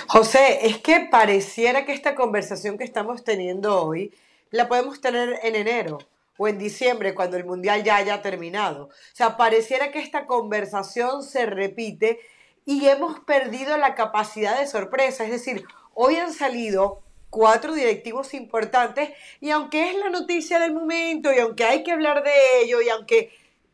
José, 0.06 0.64
es 0.64 0.78
que 0.78 1.08
pareciera 1.10 1.84
que 1.84 1.92
esta 1.92 2.14
conversación 2.14 2.78
que 2.78 2.84
estamos 2.84 3.24
teniendo 3.24 3.82
hoy 3.82 4.12
la 4.50 4.68
podemos 4.68 5.00
tener 5.00 5.38
en 5.42 5.54
enero 5.54 5.98
o 6.36 6.48
en 6.48 6.58
diciembre 6.58 7.14
cuando 7.14 7.36
el 7.36 7.44
mundial 7.44 7.82
ya 7.82 7.96
haya 7.96 8.22
terminado. 8.22 8.84
O 8.84 8.90
sea, 9.12 9.36
pareciera 9.36 9.90
que 9.90 9.98
esta 9.98 10.26
conversación 10.26 11.22
se 11.22 11.46
repite 11.46 12.20
y 12.64 12.86
hemos 12.86 13.20
perdido 13.20 13.76
la 13.76 13.94
capacidad 13.94 14.58
de 14.58 14.66
sorpresa. 14.66 15.24
Es 15.24 15.30
decir, 15.30 15.64
hoy 15.94 16.16
han 16.16 16.32
salido 16.32 17.02
cuatro 17.30 17.74
directivos 17.74 18.34
importantes 18.34 19.10
y 19.40 19.50
aunque 19.50 19.90
es 19.90 19.96
la 19.96 20.10
noticia 20.10 20.58
del 20.58 20.72
momento 20.72 21.32
y 21.32 21.38
aunque 21.38 21.64
hay 21.64 21.82
que 21.82 21.92
hablar 21.92 22.22
de 22.22 22.62
ello 22.62 22.80
y 22.80 22.88
aunque 22.88 23.30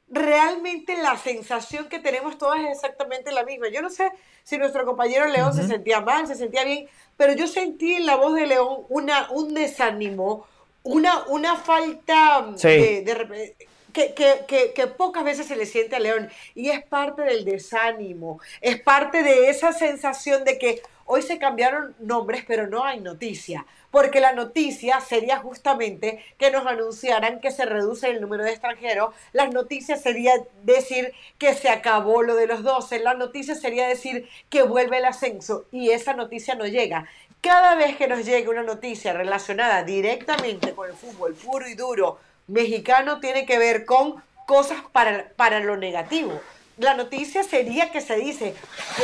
realmente 0.09 0.97
la 0.97 1.16
sensación 1.16 1.89
que 1.89 1.99
tenemos 1.99 2.39
todas 2.39 2.61
es 2.61 2.70
exactamente 2.70 3.33
la 3.33 3.45
misma. 3.45 3.68
Yo 3.68 3.83
no 3.83 3.91
sé 3.91 4.11
si 4.43 4.59
nuestro 4.59 4.85
compañero 4.85 5.27
León 5.27 5.55
se 5.55 5.66
sentía 5.66 6.01
mal, 6.01 6.27
se 6.27 6.35
sentía 6.35 6.64
bien, 6.64 6.89
pero 7.16 7.33
yo 7.33 7.47
sentí 7.47 7.95
en 7.95 8.07
la 8.07 8.16
voz 8.16 8.35
de 8.35 8.47
León 8.47 8.85
una, 8.89 9.31
un 9.31 9.55
desánimo, 9.55 10.47
una, 10.85 11.24
una 11.26 11.57
falta 11.57 12.53
de, 12.62 13.57
que, 13.93 14.14
que, 14.14 14.72
que, 14.74 14.87
pocas 14.87 15.24
veces 15.24 15.47
se 15.47 15.57
le 15.57 15.66
siente 15.66 15.97
a 15.97 16.01
León. 16.01 16.28
Y 16.55 16.70
es 16.70 16.85
parte 16.85 17.22
del 17.22 17.45
desánimo, 17.45 18.41
es 18.61 18.80
parte 18.80 19.22
de 19.22 19.49
esa 19.49 19.72
sensación 19.72 20.45
de 20.45 20.59
que 20.59 20.82
hoy 21.07 21.22
se 21.22 21.39
cambiaron 21.39 21.95
nombres 21.99 22.45
pero 22.47 22.66
no 22.66 22.85
hay 22.85 23.01
noticia. 23.01 23.66
Porque 23.91 24.18
la 24.18 24.32
noticia 24.32 25.01
sería 25.01 25.39
justamente 25.39 26.22
que 26.37 26.51
nos 26.51 26.66
anunciaran 26.66 27.41
que 27.41 27.53
se 27.53 27.64
reduce 27.64 28.11
el 28.11 28.20
número 28.20 28.43
de 28.43 28.51
extranjeros, 28.51 29.14
las 29.32 29.53
noticias 29.53 30.03
sería 30.03 30.32
decir 30.64 31.12
que 31.39 31.55
se 31.55 31.68
acabó 31.68 32.22
lo 32.22 32.35
de 32.35 32.49
los 32.49 32.64
12, 32.64 32.99
la 32.99 33.14
noticia 33.14 33.55
sería 33.55 33.87
decir 33.87 34.28
que 34.51 34.64
vuelve 34.64 34.99
el 34.99 35.05
ascenso. 35.05 35.66
Y 35.70 35.91
esa 35.91 36.14
noticia 36.14 36.57
no 36.57 36.66
llega. 36.66 37.07
Cada 37.45 37.74
vez 37.74 37.99
que 37.99 38.09
nos 38.09 38.24
llegue 38.24 38.49
una 38.49 38.62
noticia 38.62 39.12
relacionada 39.12 39.82
directamente 39.82 40.72
con 40.72 40.88
el 40.88 40.97
fútbol 40.97 41.34
puro 41.34 41.68
y 41.68 41.74
duro 41.74 42.18
mexicano, 42.47 43.20
tiene 43.20 43.45
que 43.45 43.59
ver 43.59 43.84
con 43.84 44.14
cosas 44.47 44.78
para, 44.92 45.28
para 45.36 45.61
lo 45.61 45.76
negativo 45.76 46.40
la 46.77 46.95
noticia 46.95 47.43
sería 47.45 47.93
que 47.93 48.01
se 48.01 48.16
dice, 48.16 48.55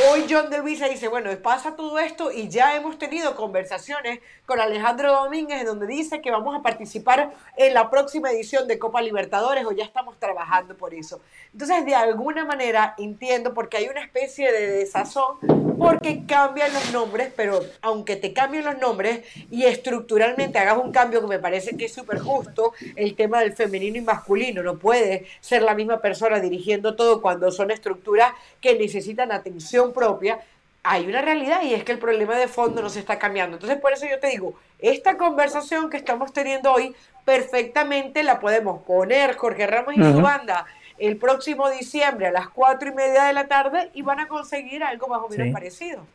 hoy 0.09 0.25
John 0.29 0.49
de 0.49 0.61
dice, 0.61 1.07
bueno, 1.07 1.29
pasa 1.41 1.75
todo 1.75 1.99
esto 1.99 2.31
y 2.31 2.49
ya 2.49 2.75
hemos 2.75 2.97
tenido 2.97 3.35
conversaciones 3.35 4.19
con 4.45 4.59
Alejandro 4.59 5.13
Domínguez 5.13 5.65
donde 5.65 5.87
dice 5.87 6.21
que 6.21 6.31
vamos 6.31 6.55
a 6.57 6.61
participar 6.61 7.31
en 7.55 7.73
la 7.73 7.89
próxima 7.89 8.31
edición 8.31 8.67
de 8.67 8.77
Copa 8.77 9.01
Libertadores 9.01 9.65
o 9.65 9.71
ya 9.71 9.85
estamos 9.85 10.19
trabajando 10.19 10.75
por 10.75 10.93
eso. 10.93 11.21
Entonces, 11.53 11.85
de 11.85 11.95
alguna 11.95 12.43
manera 12.43 12.95
entiendo 12.97 13.53
porque 13.53 13.77
hay 13.77 13.87
una 13.87 14.03
especie 14.03 14.51
de 14.51 14.67
desazón 14.67 15.37
porque 15.77 16.25
cambian 16.27 16.71
los 16.73 16.91
nombres, 16.91 17.33
pero 17.35 17.59
aunque 17.81 18.15
te 18.15 18.33
cambien 18.33 18.65
los 18.65 18.77
nombres 18.77 19.21
y 19.49 19.63
estructuralmente 19.63 20.59
hagas 20.59 20.77
un 20.77 20.91
cambio 20.91 21.21
que 21.21 21.27
me 21.27 21.39
parece 21.39 21.75
que 21.75 21.85
es 21.85 21.93
súper 21.93 22.19
justo, 22.19 22.73
el 22.95 23.15
tema 23.15 23.39
del 23.39 23.53
femenino 23.53 23.97
y 23.97 24.01
masculino, 24.01 24.61
no 24.61 24.77
puede 24.77 25.25
ser 25.39 25.63
la 25.63 25.73
misma 25.73 25.99
persona 25.99 26.39
dirigiendo 26.39 26.95
todo 26.95 27.21
cuando 27.21 27.51
son 27.51 27.60
estructuras 27.69 28.33
que 28.59 28.79
necesitan 28.79 29.31
atención 29.31 29.93
propia, 29.93 30.39
hay 30.83 31.05
una 31.05 31.21
realidad 31.21 31.61
y 31.61 31.73
es 31.73 31.83
que 31.83 31.91
el 31.91 31.99
problema 31.99 32.35
de 32.37 32.47
fondo 32.47 32.81
no 32.81 32.89
se 32.89 32.99
está 32.99 33.19
cambiando. 33.19 33.57
Entonces, 33.57 33.79
por 33.79 33.93
eso 33.93 34.07
yo 34.09 34.19
te 34.19 34.27
digo, 34.27 34.55
esta 34.79 35.17
conversación 35.17 35.89
que 35.89 35.97
estamos 35.97 36.33
teniendo 36.33 36.71
hoy, 36.71 36.95
perfectamente 37.23 38.23
la 38.23 38.39
podemos 38.39 38.81
poner 38.81 39.35
Jorge 39.35 39.67
Ramos 39.67 39.95
y 39.95 40.01
su 40.01 40.21
banda 40.21 40.65
el 40.97 41.17
próximo 41.17 41.69
diciembre 41.69 42.27
a 42.27 42.31
las 42.31 42.49
cuatro 42.49 42.89
y 42.89 42.93
media 42.93 43.25
de 43.25 43.33
la 43.33 43.47
tarde 43.47 43.89
y 43.93 44.01
van 44.01 44.19
a 44.19 44.27
conseguir 44.27 44.83
algo 44.83 45.07
más 45.07 45.21
o 45.21 45.29
menos 45.29 45.51
parecido. 45.51 46.05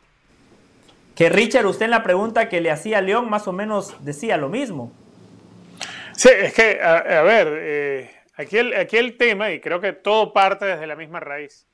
Que 1.15 1.29
Richard, 1.29 1.65
usted 1.65 1.85
en 1.85 1.91
la 1.91 2.03
pregunta 2.03 2.47
que 2.47 2.61
le 2.61 2.71
hacía 2.71 2.99
a 2.99 3.01
León 3.01 3.29
más 3.29 3.47
o 3.47 3.51
menos 3.51 3.95
decía 4.05 4.37
lo 4.37 4.49
mismo. 4.49 4.91
Sí, 6.13 6.29
es 6.29 6.53
que, 6.53 6.79
a, 6.81 7.21
ver, 7.21 7.47
eh, 7.51 8.16
aquí, 8.37 8.57
el, 8.57 8.73
aquí 8.75 8.97
el 8.97 9.17
tema, 9.17 9.51
y 9.51 9.59
creo 9.59 9.81
que 9.81 9.93
todo 9.93 10.31
parte 10.31 10.65
desde 10.65 10.87
la 10.87 10.95
misma 10.95 11.19
raíz, 11.19 11.67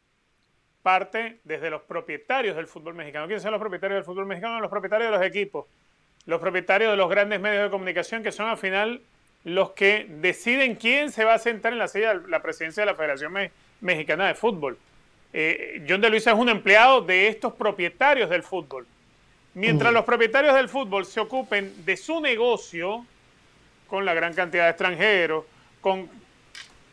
parte 0.81 1.39
desde 1.43 1.69
los 1.69 1.83
propietarios 1.83 2.55
del 2.55 2.67
fútbol 2.67 2.95
mexicano. 2.95 3.27
¿Quiénes 3.27 3.43
son 3.43 3.51
los 3.51 3.61
propietarios 3.61 3.97
del 3.99 4.05
fútbol 4.05 4.25
mexicano? 4.25 4.59
Los 4.59 4.71
propietarios 4.71 5.11
de 5.11 5.17
los 5.17 5.25
equipos, 5.25 5.65
los 6.25 6.41
propietarios 6.41 6.91
de 6.91 6.97
los 6.97 7.09
grandes 7.09 7.39
medios 7.39 7.63
de 7.63 7.69
comunicación 7.69 8.23
que 8.23 8.31
son 8.31 8.47
al 8.47 8.57
final 8.57 9.01
los 9.43 9.71
que 9.71 10.07
deciden 10.09 10.75
quién 10.75 11.11
se 11.11 11.25
va 11.25 11.33
a 11.33 11.39
sentar 11.39 11.73
en 11.73 11.79
la 11.79 11.87
silla 11.87 12.15
de 12.15 12.27
la 12.29 12.41
presidencia 12.41 12.81
de 12.81 12.91
la 12.91 12.95
Federación 12.95 13.33
Mexicana 13.81 14.27
de 14.27 14.35
Fútbol. 14.35 14.77
Eh, 15.33 15.83
John 15.87 15.99
de 15.99 16.09
Luisa 16.09 16.31
es 16.31 16.37
un 16.37 16.49
empleado 16.49 17.01
de 17.01 17.27
estos 17.27 17.53
propietarios 17.53 18.29
del 18.29 18.43
fútbol. 18.43 18.85
Mientras 19.55 19.93
los 19.93 20.05
propietarios 20.05 20.55
del 20.55 20.69
fútbol 20.69 21.05
se 21.05 21.19
ocupen 21.19 21.85
de 21.85 21.97
su 21.97 22.21
negocio, 22.21 23.05
con 23.87 24.05
la 24.05 24.13
gran 24.13 24.33
cantidad 24.33 24.63
de 24.63 24.69
extranjeros, 24.71 25.45
con, 25.81 26.09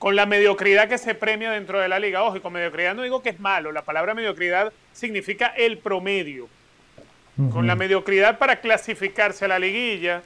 con 0.00 0.16
la 0.16 0.24
mediocridad 0.24 0.88
que 0.88 0.96
se 0.96 1.14
premia 1.14 1.50
dentro 1.50 1.78
de 1.78 1.86
la 1.86 1.98
liga. 1.98 2.22
Ojo, 2.22 2.38
y 2.38 2.40
con 2.40 2.54
mediocridad 2.54 2.94
no 2.94 3.02
digo 3.02 3.22
que 3.22 3.28
es 3.28 3.38
malo, 3.38 3.70
la 3.70 3.82
palabra 3.82 4.14
mediocridad 4.14 4.72
significa 4.94 5.48
el 5.48 5.76
promedio. 5.76 6.48
Con 7.52 7.66
la 7.66 7.74
mediocridad 7.74 8.38
para 8.38 8.60
clasificarse 8.60 9.44
a 9.44 9.48
la 9.48 9.58
liguilla, 9.58 10.22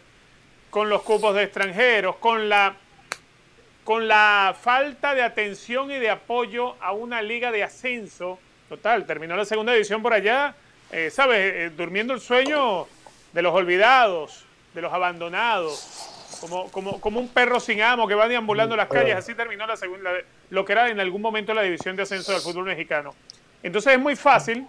con 0.70 0.88
los 0.88 1.02
cupos 1.02 1.34
de 1.34 1.44
extranjeros, 1.44 2.16
con 2.16 2.48
la, 2.48 2.74
con 3.84 4.08
la 4.08 4.56
falta 4.60 5.14
de 5.14 5.22
atención 5.22 5.90
y 5.90 5.98
de 5.98 6.10
apoyo 6.10 6.76
a 6.80 6.92
una 6.92 7.20
liga 7.20 7.50
de 7.50 7.64
ascenso. 7.64 8.38
Total, 8.68 9.06
terminó 9.06 9.36
la 9.36 9.44
segunda 9.44 9.74
edición 9.74 10.02
por 10.02 10.12
allá, 10.12 10.54
eh, 10.90 11.10
¿sabes? 11.10 11.54
Eh, 11.54 11.70
durmiendo 11.76 12.14
el 12.14 12.20
sueño 12.20 12.86
de 13.32 13.42
los 13.42 13.52
olvidados, 13.52 14.44
de 14.72 14.82
los 14.82 14.92
abandonados, 14.92 16.13
como, 16.40 16.70
como, 16.70 17.00
como 17.00 17.20
un 17.20 17.28
perro 17.28 17.60
sin 17.60 17.82
amo 17.82 18.06
que 18.06 18.14
va 18.14 18.28
deambulando 18.28 18.76
las 18.76 18.88
calles. 18.88 19.16
Así 19.16 19.34
terminó 19.34 19.66
la 19.66 19.76
segunda, 19.76 20.10
lo 20.50 20.64
que 20.64 20.72
era 20.72 20.88
en 20.88 21.00
algún 21.00 21.22
momento 21.22 21.54
la 21.54 21.62
división 21.62 21.96
de 21.96 22.02
ascenso 22.02 22.32
del 22.32 22.40
fútbol 22.40 22.64
mexicano. 22.64 23.14
Entonces 23.62 23.94
es 23.94 23.98
muy 23.98 24.16
fácil 24.16 24.66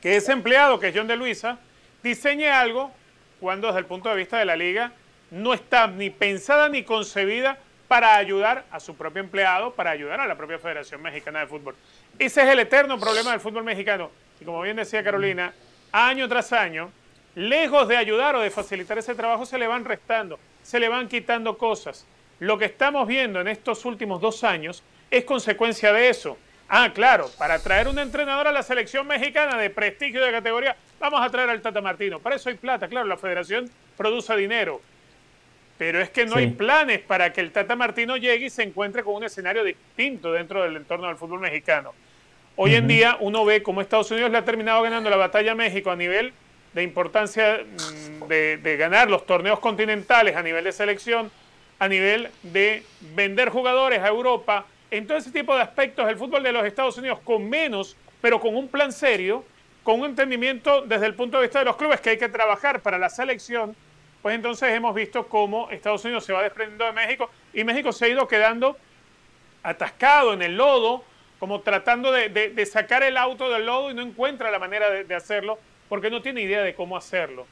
que 0.00 0.16
ese 0.16 0.32
empleado, 0.32 0.78
que 0.78 0.88
es 0.88 0.94
John 0.96 1.06
de 1.06 1.16
Luisa, 1.16 1.58
diseñe 2.02 2.48
algo 2.48 2.92
cuando 3.40 3.68
desde 3.68 3.80
el 3.80 3.86
punto 3.86 4.08
de 4.08 4.16
vista 4.16 4.38
de 4.38 4.44
la 4.44 4.56
liga 4.56 4.92
no 5.30 5.54
está 5.54 5.86
ni 5.86 6.10
pensada 6.10 6.68
ni 6.68 6.84
concebida 6.84 7.58
para 7.88 8.16
ayudar 8.16 8.64
a 8.70 8.80
su 8.80 8.94
propio 8.94 9.20
empleado, 9.20 9.74
para 9.74 9.90
ayudar 9.90 10.20
a 10.20 10.26
la 10.26 10.36
propia 10.36 10.58
Federación 10.58 11.02
Mexicana 11.02 11.40
de 11.40 11.46
Fútbol. 11.46 11.74
Ese 12.18 12.42
es 12.42 12.48
el 12.48 12.60
eterno 12.60 12.98
problema 12.98 13.32
del 13.32 13.40
fútbol 13.40 13.64
mexicano. 13.64 14.10
Y 14.40 14.44
como 14.44 14.62
bien 14.62 14.76
decía 14.76 15.04
Carolina, 15.04 15.52
año 15.92 16.28
tras 16.28 16.52
año, 16.52 16.90
lejos 17.34 17.88
de 17.88 17.96
ayudar 17.96 18.36
o 18.36 18.40
de 18.40 18.50
facilitar 18.50 18.98
ese 18.98 19.14
trabajo, 19.14 19.46
se 19.46 19.58
le 19.58 19.66
van 19.66 19.84
restando, 19.84 20.38
se 20.62 20.80
le 20.80 20.88
van 20.88 21.08
quitando 21.08 21.58
cosas. 21.58 22.06
Lo 22.38 22.58
que 22.58 22.64
estamos 22.66 23.06
viendo 23.06 23.40
en 23.40 23.48
estos 23.48 23.84
últimos 23.84 24.20
dos 24.20 24.44
años 24.44 24.82
es 25.10 25.24
consecuencia 25.24 25.92
de 25.92 26.08
eso. 26.08 26.38
Ah, 26.68 26.90
claro, 26.94 27.28
para 27.38 27.58
traer 27.58 27.88
un 27.88 27.98
entrenador 27.98 28.46
a 28.46 28.52
la 28.52 28.62
selección 28.62 29.06
mexicana 29.06 29.58
de 29.58 29.70
prestigio 29.70 30.24
de 30.24 30.32
categoría, 30.32 30.76
vamos 30.98 31.20
a 31.20 31.30
traer 31.30 31.50
al 31.50 31.60
Tata 31.60 31.80
Martino. 31.80 32.18
Para 32.18 32.36
eso 32.36 32.48
hay 32.48 32.56
plata, 32.56 32.88
claro, 32.88 33.06
la 33.06 33.16
federación 33.18 33.70
produce 33.96 34.34
dinero 34.36 34.80
pero 35.82 36.00
es 36.00 36.10
que 36.10 36.26
no 36.26 36.36
hay 36.36 36.46
planes 36.46 37.00
para 37.00 37.32
que 37.32 37.40
el 37.40 37.50
Tata 37.50 37.74
Martino 37.74 38.16
llegue 38.16 38.46
y 38.46 38.50
se 38.50 38.62
encuentre 38.62 39.02
con 39.02 39.16
un 39.16 39.24
escenario 39.24 39.64
distinto 39.64 40.30
dentro 40.30 40.62
del 40.62 40.76
entorno 40.76 41.08
del 41.08 41.16
fútbol 41.16 41.40
mexicano. 41.40 41.92
Hoy 42.54 42.76
en 42.76 42.86
día 42.86 43.16
uno 43.18 43.44
ve 43.44 43.64
cómo 43.64 43.80
Estados 43.80 44.08
Unidos 44.12 44.30
le 44.30 44.38
ha 44.38 44.44
terminado 44.44 44.80
ganando 44.82 45.10
la 45.10 45.16
batalla 45.16 45.50
a 45.50 45.54
México 45.56 45.90
a 45.90 45.96
nivel 45.96 46.32
de 46.72 46.82
importancia 46.82 47.64
mm, 47.64 48.26
de, 48.28 48.76
ganar 48.78 49.10
los 49.10 49.26
torneos 49.26 49.58
continentales 49.58 50.36
a 50.36 50.42
nivel 50.42 50.64
de 50.64 50.72
selección, 50.72 51.30
a 51.78 51.88
nivel 51.88 52.30
de 52.42 52.84
vender 53.14 53.50
jugadores 53.50 54.00
a 54.00 54.08
Europa. 54.08 54.66
En 54.90 55.06
todo 55.06 55.18
ese 55.18 55.30
tipo 55.30 55.54
de 55.54 55.62
aspectos, 55.62 56.08
el 56.08 56.16
fútbol 56.16 56.42
de 56.42 56.52
los 56.52 56.64
Estados 56.64 56.96
Unidos 56.98 57.18
con 57.24 57.48
menos, 57.48 57.96
pero 58.20 58.40
con 58.40 58.56
un 58.56 58.68
plan 58.68 58.92
serio, 58.92 59.44
con 59.82 60.00
un 60.00 60.06
entendimiento 60.06 60.82
desde 60.82 61.06
el 61.06 61.14
punto 61.14 61.38
de 61.38 61.44
vista 61.44 61.58
de 61.58 61.64
los 61.64 61.76
clubes 61.76 62.00
que 62.00 62.10
hay 62.10 62.18
que 62.18 62.28
trabajar 62.28 62.80
para 62.80 62.98
la 62.98 63.08
selección, 63.08 63.74
pues 64.22 64.36
entonces 64.36 64.70
hemos 64.70 64.94
visto 64.94 65.26
cómo 65.26 65.68
Estados 65.70 66.04
Unidos 66.04 66.24
se 66.24 66.32
va 66.32 66.42
desprendiendo 66.42 66.84
de 66.84 66.92
México 66.92 67.28
y 67.52 67.64
México 67.64 67.90
se 67.92 68.04
ha 68.04 68.08
ido 68.08 68.28
quedando 68.28 68.76
atascado 69.64 70.32
en 70.32 70.42
el 70.42 70.56
lodo, 70.56 71.04
como 71.38 71.60
tratando 71.60 72.12
de, 72.12 72.66
sacar 72.66 73.02
el 73.02 73.16
auto 73.16 73.50
del 73.50 73.66
lodo 73.66 73.90
y 73.90 73.94
no 73.94 74.02
encuentra 74.02 74.50
la 74.50 74.60
manera 74.60 74.90
de, 74.90 75.14
hacerlo 75.14 75.58
porque 75.92 76.08
no 76.08 76.22
tiene 76.22 76.40
idea 76.40 76.62
de 76.62 76.74
cómo 76.74 76.96
hacerlo. 76.96 77.46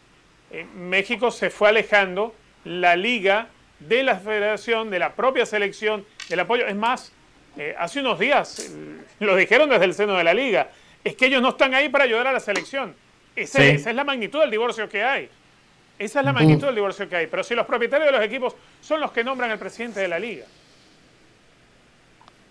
Eh, 0.51 0.65
México 0.75 1.31
se 1.31 1.51
fue 1.51 1.69
alejando, 1.69 2.35
la 2.65 2.97
liga 2.97 3.49
de 3.81 4.03
la 4.03 4.17
federación, 4.17 4.89
de 4.89 4.99
la 4.99 5.13
propia 5.13 5.45
selección, 5.45 6.07
del 6.31 6.41
apoyo. 6.41 6.67
Es 6.67 6.75
más, 6.75 7.13
eh, 7.59 7.75
hace 7.79 8.01
unos 8.01 8.19
días 8.19 8.59
eh, 8.61 9.03
lo 9.19 9.37
dijeron 9.37 9.69
desde 9.69 9.85
el 9.85 9.93
seno 9.93 10.17
de 10.17 10.25
la 10.25 10.33
liga, 10.33 10.71
es 11.05 11.17
que 11.17 11.27
ellos 11.27 11.43
no 11.43 11.51
están 11.51 11.75
ahí 11.75 11.91
para 11.91 12.05
ayudar 12.05 12.29
a 12.29 12.33
la 12.33 12.41
selección. 12.41 12.95
esa 13.37 13.63
es 13.63 13.95
la 13.95 14.05
magnitud 14.05 14.41
del 14.41 14.51
divorcio 14.51 14.89
que 14.89 15.05
hay. 15.05 15.29
Esa 15.99 16.21
es 16.21 16.25
la 16.25 16.33
magnitud 16.33 16.65
del 16.65 16.77
divorcio 16.77 17.07
que 17.11 17.17
hay. 17.17 17.27
Pero 17.27 17.45
si 17.45 17.55
los 17.55 17.67
propietarios 17.67 18.11
de 18.11 18.17
los 18.17 18.25
equipos 18.25 18.57
son 18.81 19.03
los 19.03 19.13
que 19.13 19.23
nombran 19.23 19.51
al 19.51 19.59
presidente 19.59 20.01
de 20.01 20.09
la 20.09 20.19
liga. 20.19 20.47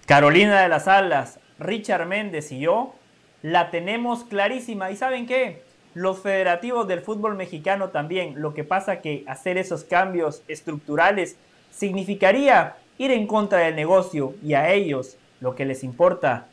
Carolina 0.05 0.61
de 0.61 0.69
las 0.69 0.87
Alas, 0.87 1.39
Richard 1.57 2.05
Méndez 2.05 2.51
y 2.51 2.59
yo 2.59 2.93
la 3.41 3.71
tenemos 3.71 4.25
clarísima. 4.25 4.91
¿Y 4.91 4.95
saben 4.95 5.25
qué? 5.25 5.67
Los 5.99 6.19
federativos 6.19 6.87
del 6.87 7.01
fútbol 7.01 7.35
mexicano 7.35 7.89
también. 7.89 8.35
Lo 8.41 8.53
que 8.53 8.63
pasa 8.63 9.01
que 9.01 9.25
hacer 9.27 9.57
esos 9.57 9.83
cambios 9.83 10.43
estructurales 10.47 11.37
significaría 11.71 12.77
ir 12.97 13.11
en 13.11 13.27
contra 13.27 13.59
del 13.59 13.75
negocio 13.75 14.33
y 14.41 14.53
a 14.53 14.69
ellos 14.69 15.17
lo 15.41 15.55
que 15.55 15.65
les 15.65 15.83
importa 15.83 16.47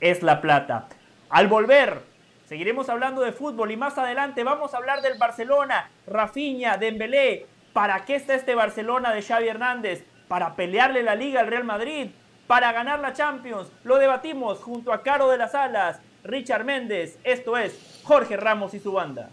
es 0.00 0.24
la 0.24 0.40
plata. 0.40 0.88
Al 1.28 1.46
volver, 1.46 2.02
seguiremos 2.48 2.88
hablando 2.88 3.20
de 3.20 3.30
fútbol 3.30 3.70
y 3.70 3.76
más 3.76 3.98
adelante 3.98 4.42
vamos 4.42 4.74
a 4.74 4.78
hablar 4.78 5.00
del 5.00 5.16
Barcelona, 5.16 5.88
Rafinha, 6.08 6.76
Dembélé. 6.76 7.46
¿Para 7.72 8.04
qué 8.04 8.16
está 8.16 8.34
este 8.34 8.56
Barcelona 8.56 9.12
de 9.12 9.22
Xavi 9.22 9.46
Hernández? 9.46 10.04
Para 10.26 10.56
pelearle 10.56 11.04
la 11.04 11.14
liga 11.14 11.38
al 11.38 11.46
Real 11.46 11.62
Madrid, 11.62 12.08
para 12.48 12.72
ganar 12.72 12.98
la 12.98 13.12
Champions. 13.12 13.70
Lo 13.84 13.98
debatimos 13.98 14.58
junto 14.58 14.92
a 14.92 15.04
Caro 15.04 15.28
de 15.28 15.38
las 15.38 15.54
Alas, 15.54 16.00
Richard 16.24 16.64
Méndez. 16.64 17.18
Esto 17.24 17.56
es 17.56 18.00
Jorge 18.04 18.36
Ramos 18.36 18.74
y 18.74 18.80
su 18.80 18.92
banda. 18.92 19.30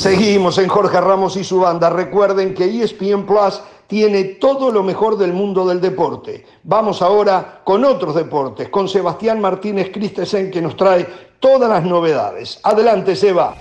Seguimos 0.00 0.56
en 0.56 0.68
Jorge 0.68 0.98
Ramos 0.98 1.36
y 1.36 1.44
su 1.44 1.60
banda. 1.60 1.90
Recuerden 1.90 2.54
que 2.54 2.64
ESPN 2.64 3.26
Plus 3.26 3.60
tiene 3.86 4.24
todo 4.24 4.70
lo 4.70 4.82
mejor 4.82 5.18
del 5.18 5.34
mundo 5.34 5.66
del 5.66 5.78
deporte. 5.78 6.46
Vamos 6.62 7.02
ahora 7.02 7.60
con 7.64 7.84
otros 7.84 8.14
deportes, 8.14 8.70
con 8.70 8.88
Sebastián 8.88 9.42
Martínez 9.42 9.90
Christensen 9.92 10.50
que 10.50 10.62
nos 10.62 10.74
trae 10.74 11.06
todas 11.38 11.68
las 11.68 11.84
novedades. 11.84 12.60
Adelante, 12.62 13.14
Seba. 13.14 13.54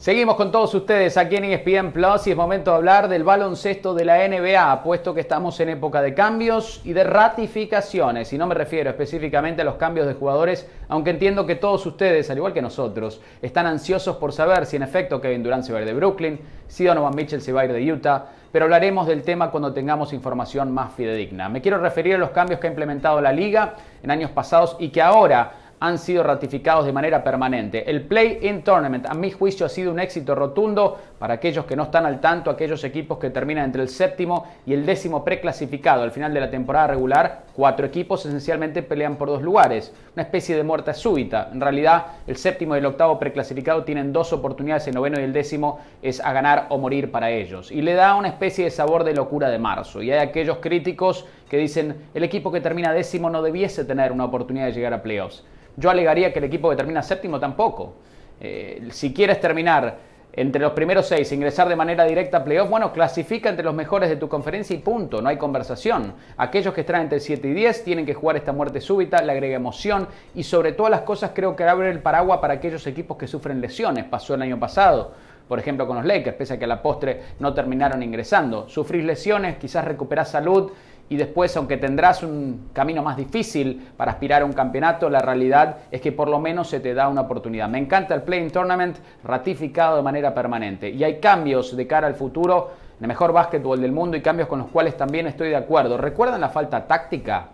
Seguimos 0.00 0.36
con 0.36 0.50
todos 0.50 0.74
ustedes 0.74 1.18
aquí 1.18 1.36
en 1.36 1.44
ESPN 1.44 1.92
Plus 1.92 2.26
y 2.26 2.30
es 2.30 2.36
momento 2.36 2.70
de 2.70 2.78
hablar 2.78 3.06
del 3.06 3.22
baloncesto 3.22 3.92
de 3.92 4.06
la 4.06 4.26
NBA, 4.26 4.82
puesto 4.82 5.12
que 5.12 5.20
estamos 5.20 5.60
en 5.60 5.68
época 5.68 6.00
de 6.00 6.14
cambios 6.14 6.80
y 6.84 6.94
de 6.94 7.04
ratificaciones. 7.04 8.32
Y 8.32 8.38
no 8.38 8.46
me 8.46 8.54
refiero 8.54 8.88
específicamente 8.88 9.60
a 9.60 9.64
los 9.66 9.74
cambios 9.74 10.06
de 10.06 10.14
jugadores, 10.14 10.66
aunque 10.88 11.10
entiendo 11.10 11.44
que 11.44 11.56
todos 11.56 11.84
ustedes, 11.84 12.30
al 12.30 12.38
igual 12.38 12.54
que 12.54 12.62
nosotros, 12.62 13.20
están 13.42 13.66
ansiosos 13.66 14.16
por 14.16 14.32
saber 14.32 14.64
si 14.64 14.76
en 14.76 14.84
efecto 14.84 15.20
Kevin 15.20 15.42
Durant 15.42 15.64
se 15.64 15.72
va 15.74 15.80
a 15.80 15.82
ir 15.82 15.86
de 15.86 15.92
Brooklyn, 15.92 16.40
si 16.66 16.86
Donovan 16.86 17.14
Mitchell 17.14 17.42
se 17.42 17.52
va 17.52 17.60
a 17.60 17.64
ir 17.66 17.72
de 17.74 17.92
Utah, 17.92 18.24
pero 18.50 18.64
hablaremos 18.64 19.06
del 19.06 19.22
tema 19.22 19.50
cuando 19.50 19.74
tengamos 19.74 20.14
información 20.14 20.72
más 20.72 20.94
fidedigna. 20.94 21.50
Me 21.50 21.60
quiero 21.60 21.76
referir 21.76 22.14
a 22.14 22.18
los 22.18 22.30
cambios 22.30 22.58
que 22.58 22.68
ha 22.68 22.70
implementado 22.70 23.20
la 23.20 23.34
liga 23.34 23.74
en 24.02 24.10
años 24.10 24.30
pasados 24.30 24.76
y 24.78 24.88
que 24.88 25.02
ahora 25.02 25.52
han 25.80 25.98
sido 25.98 26.22
ratificados 26.22 26.84
de 26.84 26.92
manera 26.92 27.24
permanente. 27.24 27.90
El 27.90 28.02
Play-in 28.02 28.62
Tournament, 28.62 29.06
a 29.06 29.14
mi 29.14 29.30
juicio, 29.30 29.64
ha 29.64 29.68
sido 29.70 29.90
un 29.90 29.98
éxito 29.98 30.34
rotundo 30.34 30.98
para 31.18 31.34
aquellos 31.34 31.64
que 31.64 31.74
no 31.74 31.84
están 31.84 32.04
al 32.04 32.20
tanto, 32.20 32.50
aquellos 32.50 32.84
equipos 32.84 33.18
que 33.18 33.30
terminan 33.30 33.64
entre 33.64 33.82
el 33.82 33.88
séptimo 33.88 34.46
y 34.66 34.74
el 34.74 34.84
décimo 34.84 35.24
preclasificado. 35.24 36.02
Al 36.02 36.10
final 36.10 36.34
de 36.34 36.40
la 36.40 36.50
temporada 36.50 36.88
regular, 36.88 37.44
cuatro 37.54 37.86
equipos 37.86 38.24
esencialmente 38.26 38.82
pelean 38.82 39.16
por 39.16 39.28
dos 39.28 39.40
lugares, 39.42 39.92
una 40.14 40.22
especie 40.22 40.54
de 40.54 40.62
muerte 40.62 40.92
súbita. 40.92 41.48
En 41.50 41.60
realidad, 41.60 42.06
el 42.26 42.36
séptimo 42.36 42.74
y 42.74 42.78
el 42.78 42.86
octavo 42.86 43.18
preclasificado 43.18 43.82
tienen 43.84 44.12
dos 44.12 44.34
oportunidades, 44.34 44.86
el 44.86 44.94
noveno 44.94 45.18
y 45.18 45.22
el 45.22 45.32
décimo 45.32 45.80
es 46.02 46.20
a 46.20 46.32
ganar 46.34 46.66
o 46.68 46.76
morir 46.76 47.10
para 47.10 47.30
ellos. 47.30 47.72
Y 47.72 47.80
le 47.80 47.94
da 47.94 48.16
una 48.16 48.28
especie 48.28 48.64
de 48.64 48.70
sabor 48.70 49.04
de 49.04 49.14
locura 49.14 49.48
de 49.48 49.58
marzo. 49.58 50.02
Y 50.02 50.10
hay 50.10 50.18
aquellos 50.18 50.58
críticos 50.58 51.26
que 51.50 51.58
dicen, 51.58 51.96
el 52.14 52.22
equipo 52.22 52.52
que 52.52 52.60
termina 52.60 52.92
décimo 52.92 53.28
no 53.28 53.42
debiese 53.42 53.84
tener 53.84 54.12
una 54.12 54.24
oportunidad 54.24 54.66
de 54.66 54.72
llegar 54.72 54.94
a 54.94 55.02
playoffs. 55.02 55.44
Yo 55.76 55.90
alegaría 55.90 56.32
que 56.32 56.38
el 56.38 56.44
equipo 56.44 56.70
que 56.70 56.76
termina 56.76 57.02
séptimo 57.02 57.40
tampoco. 57.40 57.94
Eh, 58.40 58.86
si 58.92 59.12
quieres 59.12 59.40
terminar 59.40 59.98
entre 60.32 60.62
los 60.62 60.72
primeros 60.72 61.08
seis, 61.08 61.32
ingresar 61.32 61.68
de 61.68 61.74
manera 61.74 62.04
directa 62.04 62.38
a 62.38 62.44
playoff, 62.44 62.70
bueno, 62.70 62.92
clasifica 62.92 63.48
entre 63.48 63.64
los 63.64 63.74
mejores 63.74 64.08
de 64.08 64.14
tu 64.14 64.28
conferencia 64.28 64.76
y 64.76 64.78
punto, 64.78 65.20
no 65.20 65.28
hay 65.28 65.38
conversación. 65.38 66.14
Aquellos 66.36 66.72
que 66.72 66.82
están 66.82 67.00
entre 67.02 67.18
7 67.18 67.48
y 67.48 67.52
10 67.52 67.82
tienen 67.82 68.06
que 68.06 68.14
jugar 68.14 68.36
esta 68.36 68.52
muerte 68.52 68.80
súbita, 68.80 69.20
le 69.20 69.32
agrega 69.32 69.56
emoción 69.56 70.06
y 70.36 70.44
sobre 70.44 70.70
todas 70.70 70.92
las 70.92 71.00
cosas 71.00 71.32
creo 71.34 71.56
que 71.56 71.64
abre 71.64 71.90
el 71.90 71.98
paraguas 71.98 72.38
para 72.38 72.54
aquellos 72.54 72.86
equipos 72.86 73.16
que 73.16 73.26
sufren 73.26 73.60
lesiones. 73.60 74.04
Pasó 74.04 74.34
el 74.34 74.42
año 74.42 74.60
pasado, 74.60 75.14
por 75.48 75.58
ejemplo 75.58 75.84
con 75.88 75.96
los 75.96 76.06
Lakers, 76.06 76.36
pese 76.36 76.54
a 76.54 76.58
que 76.60 76.64
a 76.64 76.68
la 76.68 76.80
postre 76.80 77.22
no 77.40 77.52
terminaron 77.52 78.00
ingresando. 78.04 78.68
Sufrís 78.68 79.04
lesiones, 79.04 79.56
quizás 79.56 79.84
recuperás 79.84 80.30
salud 80.30 80.70
y 81.10 81.16
después, 81.16 81.54
aunque 81.56 81.76
tendrás 81.76 82.22
un 82.22 82.70
camino 82.72 83.02
más 83.02 83.16
difícil 83.16 83.88
para 83.96 84.12
aspirar 84.12 84.42
a 84.42 84.44
un 84.44 84.52
campeonato, 84.52 85.10
la 85.10 85.20
realidad 85.20 85.78
es 85.90 86.00
que 86.00 86.12
por 86.12 86.28
lo 86.28 86.38
menos 86.38 86.68
se 86.68 86.78
te 86.78 86.94
da 86.94 87.08
una 87.08 87.22
oportunidad. 87.22 87.68
Me 87.68 87.78
encanta 87.78 88.14
el 88.14 88.22
Playing 88.22 88.52
Tournament 88.52 88.96
ratificado 89.24 89.96
de 89.96 90.02
manera 90.02 90.32
permanente 90.32 90.88
y 90.88 91.02
hay 91.02 91.18
cambios 91.18 91.76
de 91.76 91.86
cara 91.88 92.06
al 92.06 92.14
futuro 92.14 92.70
el 93.00 93.08
mejor 93.08 93.32
básquetbol 93.32 93.80
del 93.80 93.90
mundo 93.90 94.16
y 94.16 94.22
cambios 94.22 94.48
con 94.48 94.60
los 94.60 94.68
cuales 94.68 94.96
también 94.96 95.26
estoy 95.26 95.48
de 95.48 95.56
acuerdo. 95.56 95.98
¿Recuerdan 95.98 96.40
la 96.40 96.48
falta 96.48 96.86
táctica? 96.86 97.48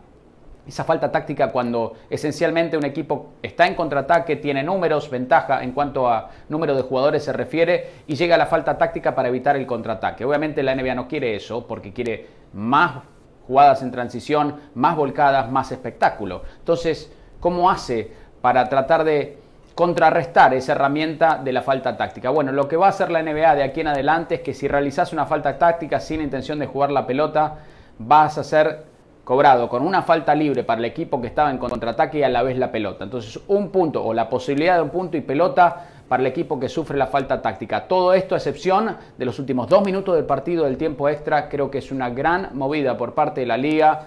Esa 0.67 0.85
falta 0.85 1.11
táctica 1.11 1.51
cuando 1.51 1.95
esencialmente 2.11 2.77
un 2.77 2.85
equipo 2.85 3.35
está 3.41 3.67
en 3.67 3.75
contraataque, 3.75 4.37
tiene 4.37 4.65
números, 4.65 5.09
ventaja 5.09 5.63
en 5.63 5.73
cuanto 5.73 6.11
a 6.11 6.29
número 6.51 6.75
de 6.75 6.83
jugadores 6.83 7.25
se 7.25 7.33
refiere 7.33 7.91
y 8.07 8.17
llega 8.17 8.35
a 8.35 8.39
la 8.39 8.47
falta 8.47 8.77
táctica 8.77 9.15
para 9.15 9.29
evitar 9.29 9.57
el 9.57 9.65
contraataque. 9.65 10.27
Obviamente 10.27 10.63
la 10.63 10.75
NBA 10.75 10.95
no 10.95 11.09
quiere 11.09 11.37
eso 11.37 11.67
porque 11.67 11.95
quiere 11.95 12.27
más 12.53 13.16
jugadas 13.47 13.83
en 13.83 13.91
transición, 13.91 14.57
más 14.75 14.97
volcadas, 14.97 15.51
más 15.51 15.73
espectáculo. 15.73 16.43
Entonces, 16.59 17.13
¿cómo 17.41 17.71
hace 17.71 18.11
para 18.41 18.69
tratar 18.69 19.05
de 19.05 19.39
contrarrestar 19.75 20.55
esa 20.55 20.73
herramienta 20.73 21.41
de 21.43 21.53
la 21.53 21.63
falta 21.63 21.97
táctica? 21.97 22.31
Bueno, 22.31 22.53
lo 22.53 22.67
que 22.67 22.77
va 22.77 22.87
a 22.87 22.91
hacer 22.91 23.11
la 23.11 23.23
NBA 23.23 23.55
de 23.55 23.63
aquí 23.63 23.81
en 23.81 23.89
adelante 23.89 24.37
es 24.37 24.41
que 24.41 24.55
si 24.55 24.69
realizas 24.69 25.13
una 25.13 25.27
falta 25.27 25.59
táctica 25.59 26.01
sin 26.01 26.21
intención 26.23 26.59
de 26.59 26.67
jugar 26.67 26.91
la 26.91 27.07
pelota, 27.07 27.57
vas 27.99 28.39
a 28.39 28.45
ser 28.45 28.85
cobrado 29.27 29.69
con 29.69 29.83
una 29.83 30.03
falta 30.03 30.37
libre 30.37 30.63
para 30.63 30.79
el 30.79 30.85
equipo 30.85 31.21
que 31.21 31.27
estaba 31.27 31.51
en 31.51 31.59
contraataque 31.59 32.21
y 32.21 32.23
a 32.23 32.29
la 32.29 32.45
vez 32.45 32.57
la 32.59 32.71
pelota. 32.71 33.03
Entonces, 33.03 33.41
un 33.49 33.71
punto 33.71 34.05
o 34.05 34.15
la 34.15 34.29
posibilidad 34.29 34.77
de 34.77 34.83
un 34.83 34.91
punto 34.91 35.17
y 35.17 35.21
pelota 35.21 35.85
para 36.09 36.21
el 36.21 36.27
equipo 36.27 36.59
que 36.61 36.69
sufre 36.69 36.97
la 36.97 37.07
falta 37.07 37.43
táctica. 37.43 37.89
Todo 37.89 38.15
esto 38.15 38.35
a 38.35 38.39
excepción 38.39 38.97
de 39.17 39.25
los 39.25 39.39
últimos 39.39 39.69
dos 39.69 39.85
minutos 39.85 40.15
del 40.15 40.25
partido 40.25 40.65
del 40.65 40.77
tiempo 40.77 41.09
extra, 41.09 41.49
creo 41.49 41.71
que 41.71 41.79
es 41.79 41.91
una 41.91 42.11
gran 42.11 42.51
movida 42.53 42.97
por 42.97 43.15
parte 43.15 43.41
de 43.41 43.47
la 43.47 43.57
liga. 43.57 44.07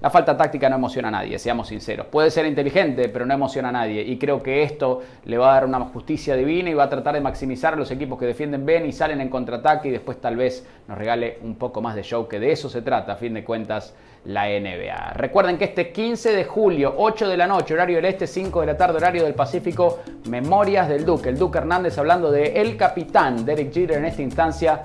La 0.00 0.10
falta 0.10 0.36
táctica 0.36 0.68
no 0.68 0.76
emociona 0.76 1.08
a 1.08 1.10
nadie, 1.10 1.40
seamos 1.40 1.66
sinceros. 1.66 2.06
Puede 2.06 2.30
ser 2.30 2.46
inteligente, 2.46 3.08
pero 3.08 3.26
no 3.26 3.34
emociona 3.34 3.70
a 3.70 3.72
nadie. 3.72 4.02
Y 4.02 4.16
creo 4.16 4.40
que 4.40 4.62
esto 4.62 5.02
le 5.24 5.36
va 5.38 5.50
a 5.50 5.54
dar 5.54 5.66
una 5.66 5.80
justicia 5.80 6.36
divina 6.36 6.70
y 6.70 6.74
va 6.74 6.84
a 6.84 6.88
tratar 6.88 7.14
de 7.14 7.20
maximizar 7.20 7.74
a 7.74 7.76
los 7.76 7.90
equipos 7.90 8.16
que 8.16 8.26
defienden 8.26 8.64
bien 8.64 8.86
y 8.86 8.92
salen 8.92 9.20
en 9.20 9.28
contraataque 9.28 9.88
y 9.88 9.90
después 9.90 10.20
tal 10.20 10.36
vez 10.36 10.64
nos 10.86 10.96
regale 10.96 11.38
un 11.42 11.56
poco 11.56 11.80
más 11.80 11.96
de 11.96 12.04
show, 12.04 12.28
que 12.28 12.38
de 12.38 12.52
eso 12.52 12.68
se 12.68 12.80
trata, 12.80 13.14
a 13.14 13.16
fin 13.16 13.34
de 13.34 13.42
cuentas, 13.42 13.92
la 14.28 14.46
NBA. 14.46 15.14
Recuerden 15.14 15.56
que 15.56 15.64
este 15.64 15.90
15 15.90 16.32
de 16.32 16.44
julio, 16.44 16.94
8 16.98 17.28
de 17.28 17.36
la 17.36 17.46
noche, 17.46 17.72
horario 17.72 17.96
del 17.96 18.04
este, 18.04 18.26
5 18.26 18.60
de 18.60 18.66
la 18.66 18.76
tarde, 18.76 18.98
horario 18.98 19.24
del 19.24 19.34
Pacífico, 19.34 20.00
Memorias 20.28 20.88
del 20.88 21.06
Duque. 21.06 21.30
El 21.30 21.38
Duque 21.38 21.58
Hernández 21.58 21.96
hablando 21.96 22.30
de 22.30 22.60
El 22.60 22.76
Capitán, 22.76 23.46
Derek 23.46 23.72
Jeter 23.72 23.96
en 23.96 24.04
esta 24.04 24.22
instancia. 24.22 24.82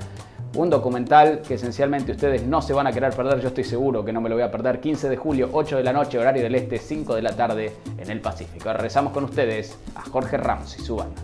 Un 0.56 0.70
documental 0.70 1.42
que 1.42 1.56
esencialmente 1.56 2.12
ustedes 2.12 2.46
no 2.46 2.62
se 2.62 2.74
van 2.74 2.88
a 2.88 2.92
querer 2.94 3.12
perder, 3.14 3.42
yo 3.42 3.48
estoy 3.50 3.64
seguro 3.64 4.06
que 4.06 4.14
no 4.14 4.22
me 4.22 4.30
lo 4.30 4.36
voy 4.36 4.44
a 4.44 4.52
perder. 4.52 4.80
15 4.80 5.10
de 5.10 5.18
julio, 5.18 5.50
8 5.52 5.78
de 5.78 5.84
la 5.84 5.92
noche, 5.92 6.18
horario 6.18 6.44
del 6.44 6.56
este, 6.56 6.78
5 6.78 7.14
de 7.16 7.22
la 7.22 7.36
tarde 7.36 7.74
en 7.98 8.10
el 8.10 8.22
Pacífico. 8.22 8.70
Ahora 8.70 8.82
rezamos 8.82 9.12
con 9.12 9.26
ustedes 9.26 9.78
a 9.96 10.04
Jorge 10.04 10.38
Ramos 10.38 10.78
y 10.78 10.82
su 10.82 10.96
banda. 10.96 11.22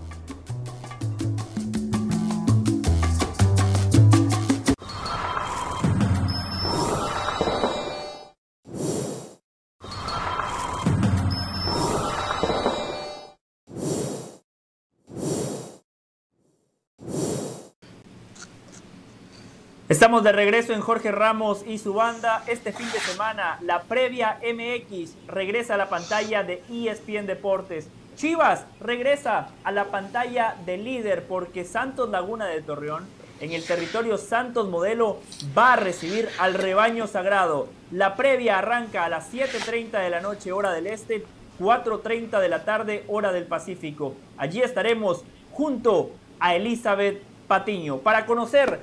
Estamos 19.90 20.24
de 20.24 20.32
regreso 20.32 20.74
en 20.74 20.82
Jorge 20.82 21.12
Ramos 21.12 21.64
y 21.66 21.80
su 21.80 21.96
banda. 21.96 22.44
Este 22.46 22.72
fin 22.72 22.86
de 22.92 23.00
semana, 23.00 23.58
la 23.64 23.82
previa 23.82 24.40
MX 24.44 25.16
regresa 25.26 25.74
a 25.74 25.78
la 25.78 25.90
pantalla 25.90 26.44
de 26.44 26.62
ESPN 26.70 27.26
Deportes. 27.26 27.88
Chivas 28.16 28.66
regresa 28.80 29.50
a 29.64 29.72
la 29.72 29.86
pantalla 29.86 30.56
de 30.64 30.78
líder 30.78 31.24
porque 31.24 31.66
Santos 31.66 32.08
Laguna 32.12 32.46
de 32.46 32.62
Torreón, 32.62 33.08
en 33.42 33.52
el 33.52 33.66
territorio 33.66 34.20
Santos 34.20 34.70
Modelo, 34.70 35.22
va 35.58 35.74
a 35.74 35.78
recibir 35.78 36.30
al 36.38 36.54
rebaño 36.54 37.08
sagrado. 37.08 37.68
La 37.90 38.16
previa 38.16 38.60
arranca 38.60 39.06
a 39.06 39.10
las 39.10 39.34
7.30 39.34 40.04
de 40.04 40.10
la 40.12 40.22
noche, 40.22 40.52
hora 40.52 40.72
del 40.72 40.86
este, 40.86 41.26
4.30 41.60 42.40
de 42.40 42.50
la 42.50 42.64
tarde, 42.64 43.06
hora 43.08 43.32
del 43.32 43.46
Pacífico. 43.46 44.14
Allí 44.38 44.62
estaremos 44.62 45.24
junto 45.52 46.12
a 46.40 46.54
Elizabeth 46.54 47.24
Patiño 47.48 47.98
para 47.98 48.28
conocer 48.28 48.80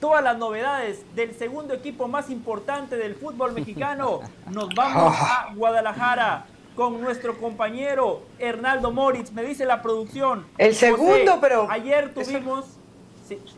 todas 0.00 0.24
las 0.24 0.38
novedades 0.38 1.04
del 1.14 1.34
segundo 1.34 1.74
equipo 1.74 2.08
más 2.08 2.30
importante 2.30 2.96
del 2.96 3.14
fútbol 3.14 3.52
mexicano. 3.52 4.20
Nos 4.50 4.74
vamos 4.74 5.14
a 5.18 5.52
Guadalajara 5.54 6.46
con 6.74 7.00
nuestro 7.00 7.38
compañero 7.38 8.22
Hernaldo 8.38 8.90
Moritz. 8.90 9.32
Me 9.32 9.42
dice 9.42 9.64
la 9.66 9.82
producción. 9.82 10.46
El 10.58 10.74
segundo, 10.74 11.38
pero. 11.40 11.70
Ayer 11.70 12.12
tuvimos. 12.14 12.64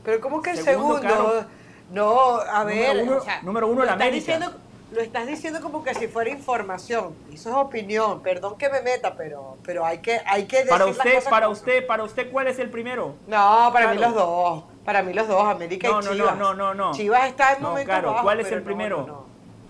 Pero 0.04 0.20
¿cómo 0.20 0.42
que 0.42 0.50
el 0.50 0.58
segundo? 0.58 1.46
No, 1.90 2.36
a 2.40 2.64
ver. 2.64 3.06
Número 3.42 3.68
uno, 3.68 3.84
la 3.84 3.92
América. 3.92 4.52
lo 4.92 5.00
estás 5.00 5.26
diciendo 5.26 5.60
como 5.60 5.82
que 5.82 5.94
si 5.94 6.08
fuera 6.08 6.30
información. 6.30 7.14
Eso 7.32 7.50
es 7.50 7.54
opinión. 7.54 8.22
Perdón 8.22 8.58
que 8.58 8.68
me 8.68 8.82
meta, 8.82 9.14
pero, 9.16 9.56
pero 9.62 9.86
hay 9.86 9.98
que, 9.98 10.20
hay 10.26 10.46
que 10.46 10.56
decir 10.56 10.70
Para 10.70 10.86
usted, 10.86 11.24
para 11.30 11.48
usted, 11.48 11.86
para 11.86 12.04
usted, 12.04 12.30
¿cuál 12.30 12.48
es 12.48 12.58
el 12.58 12.70
primero? 12.70 13.14
No, 13.26 13.70
para 13.72 13.92
mí 13.94 13.98
los 13.98 14.14
dos. 14.14 14.64
Para 14.84 15.02
mí 15.02 15.12
los 15.12 15.28
dos, 15.28 15.44
América 15.44 15.88
y 15.88 16.00
Chivas. 16.00 16.36
No, 16.36 16.54
no, 16.54 16.54
no, 16.54 16.74
no. 16.74 16.92
Chivas 16.92 17.28
está 17.28 17.52
en 17.52 17.62
momento 17.62 17.86
claro. 17.86 18.16
¿Cuál 18.22 18.40
es 18.40 18.50
el 18.50 18.62
primero? 18.62 19.26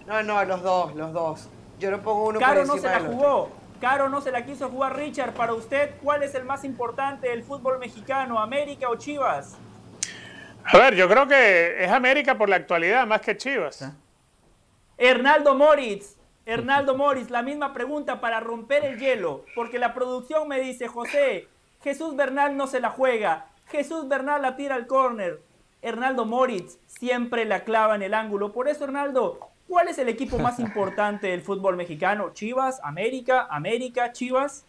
No, 0.06 0.22
no, 0.22 0.44
los 0.44 0.62
dos, 0.62 0.94
los 0.94 1.12
dos. 1.12 1.48
Yo 1.78 1.90
no 1.90 2.00
pongo 2.00 2.28
uno 2.28 2.38
Caro 2.38 2.60
por 2.60 2.76
no 2.76 2.78
se 2.78 2.88
la 2.88 3.00
jugó. 3.00 3.50
Caro 3.80 4.08
no 4.08 4.20
se 4.20 4.30
la 4.30 4.44
quiso 4.44 4.68
jugar 4.68 4.96
Richard. 4.96 5.34
Para 5.34 5.54
usted, 5.54 5.96
¿cuál 6.02 6.22
es 6.22 6.34
el 6.34 6.44
más 6.44 6.64
importante 6.64 7.28
del 7.28 7.42
fútbol 7.42 7.78
mexicano, 7.78 8.38
América 8.38 8.88
o 8.88 8.96
Chivas? 8.96 9.56
A 10.64 10.78
ver, 10.78 10.94
yo 10.94 11.08
creo 11.08 11.26
que 11.26 11.84
es 11.84 11.90
América 11.90 12.38
por 12.38 12.48
la 12.48 12.56
actualidad 12.56 13.06
más 13.06 13.20
que 13.20 13.36
Chivas. 13.36 13.84
Hernaldo 14.96 15.56
Moritz, 15.56 16.16
Hernaldo 16.46 16.96
Moritz, 16.96 17.30
la 17.30 17.42
misma 17.42 17.72
pregunta 17.72 18.20
para 18.20 18.38
romper 18.38 18.84
el 18.84 18.98
hielo, 18.98 19.44
porque 19.54 19.78
la 19.78 19.94
producción 19.94 20.46
me 20.46 20.60
dice, 20.60 20.86
José, 20.86 21.48
Jesús 21.82 22.14
Bernal 22.14 22.56
no 22.56 22.68
se 22.68 22.78
la 22.78 22.90
juega, 22.90 23.46
Jesús 23.72 24.06
Bernal 24.06 24.42
la 24.42 24.54
tira 24.54 24.74
al 24.74 24.86
córner, 24.86 25.40
Hernaldo 25.80 26.26
Moritz 26.26 26.76
siempre 26.86 27.46
la 27.46 27.64
clava 27.64 27.96
en 27.96 28.02
el 28.02 28.12
ángulo. 28.12 28.52
Por 28.52 28.68
eso, 28.68 28.84
Hernaldo, 28.84 29.40
¿cuál 29.66 29.88
es 29.88 29.98
el 29.98 30.10
equipo 30.10 30.38
más 30.38 30.58
importante 30.60 31.28
del 31.28 31.40
fútbol 31.40 31.76
mexicano? 31.76 32.32
¿Chivas? 32.34 32.80
¿América? 32.84 33.48
¿América? 33.50 34.12
¿Chivas? 34.12 34.64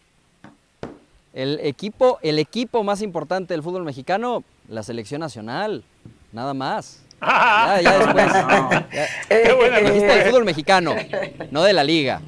El 1.34 1.60
equipo, 1.60 2.18
el 2.22 2.38
equipo 2.38 2.82
más 2.82 3.02
importante 3.02 3.52
del 3.52 3.62
fútbol 3.62 3.84
mexicano, 3.84 4.42
la 4.68 4.82
selección 4.82 5.20
nacional, 5.20 5.84
nada 6.32 6.54
más. 6.54 7.02
Ya, 7.20 7.80
ya 7.80 7.98
después. 7.98 8.32
Ya, 9.30 10.14
del 10.14 10.28
fútbol 10.28 10.44
mexicano, 10.44 10.94
no 11.50 11.62
de 11.62 11.72
la 11.72 11.84
liga. 11.84 12.20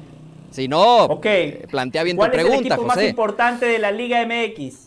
Si 0.51 0.67
no, 0.67 1.05
okay. 1.05 1.63
plantea 1.69 2.03
bien 2.03 2.17
tu 2.17 2.23
pregunta, 2.23 2.47
¿Cuál 2.47 2.53
es 2.53 2.65
el 2.65 2.71
equipo 2.71 2.83
más 2.83 3.03
importante 3.03 3.65
de 3.65 3.79
la 3.79 3.91
Liga 3.91 4.25
MX? 4.25 4.86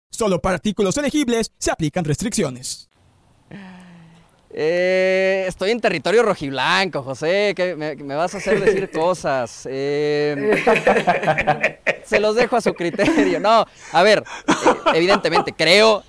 Solo 0.11 0.39
para 0.41 0.55
artículos 0.55 0.95
elegibles 0.97 1.51
se 1.57 1.71
aplican 1.71 2.05
restricciones. 2.05 2.89
Eh, 4.53 5.45
estoy 5.47 5.71
en 5.71 5.79
territorio 5.79 6.23
rojiblanco, 6.23 7.01
José, 7.03 7.53
que 7.55 7.75
me, 7.75 8.15
vas 8.15 8.35
a 8.35 8.37
hacer 8.37 8.63
decir 8.63 8.91
cosas. 8.93 9.65
Eh, 9.71 10.61
se 12.03 12.19
los 12.19 12.35
dejo 12.35 12.57
a 12.57 12.61
su 12.61 12.73
criterio. 12.73 13.39
No, 13.39 13.65
a 13.93 14.03
ver, 14.03 14.23
eh, 14.47 14.53
evidentemente, 14.95 15.53
creo, 15.53 16.03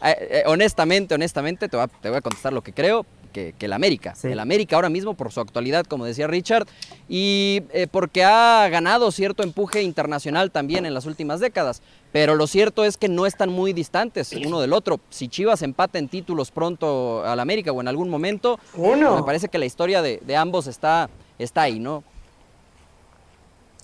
honestamente, 0.46 1.14
honestamente, 1.14 1.68
te 1.68 1.78
te 2.00 2.09
voy 2.09 2.18
a 2.18 2.20
contestar 2.20 2.53
lo 2.53 2.62
que 2.62 2.72
creo 2.72 3.07
que, 3.33 3.55
el 3.59 3.72
América. 3.72 4.14
El 4.22 4.39
América 4.39 4.76
ahora 4.76 4.89
mismo 4.89 5.14
por 5.14 5.33
su 5.33 5.41
actualidad, 5.41 5.85
como 5.87 6.05
decía 6.05 6.26
Richard, 6.26 6.66
y 7.09 7.62
eh, 7.72 7.87
porque 7.91 8.24
ha 8.24 8.68
ganado 8.68 9.11
cierto 9.11 9.43
empuje 9.43 9.83
internacional 9.83 10.51
también 10.51 10.87
en 10.87 10.95
las 10.95 11.07
últimas 11.07 11.41
décadas. 11.41 11.83
Pero 12.12 12.35
lo 12.35 12.47
cierto 12.47 12.85
es 12.85 12.97
que 12.97 13.09
no 13.09 13.26
están 13.26 13.51
muy 13.51 13.72
distantes 13.72 14.33
uno 14.33 14.61
del 14.61 14.72
otro. 14.72 15.01
Si 15.11 15.28
Chivas 15.28 15.62
empata 15.62 15.99
en 15.99 16.09
títulos 16.09 16.51
pronto 16.51 17.24
al 17.24 17.41
América 17.41 17.72
o 17.72 17.80
en 17.80 17.89
algún 17.89 18.09
momento, 18.09 18.61
me 18.76 19.22
parece 19.24 19.49
que 19.49 19.59
la 19.59 19.64
historia 19.64 20.03
de, 20.03 20.37
ambos 20.37 20.66
está, 20.66 21.09
está 21.39 21.62
ahí, 21.62 21.78
¿no? 21.78 22.05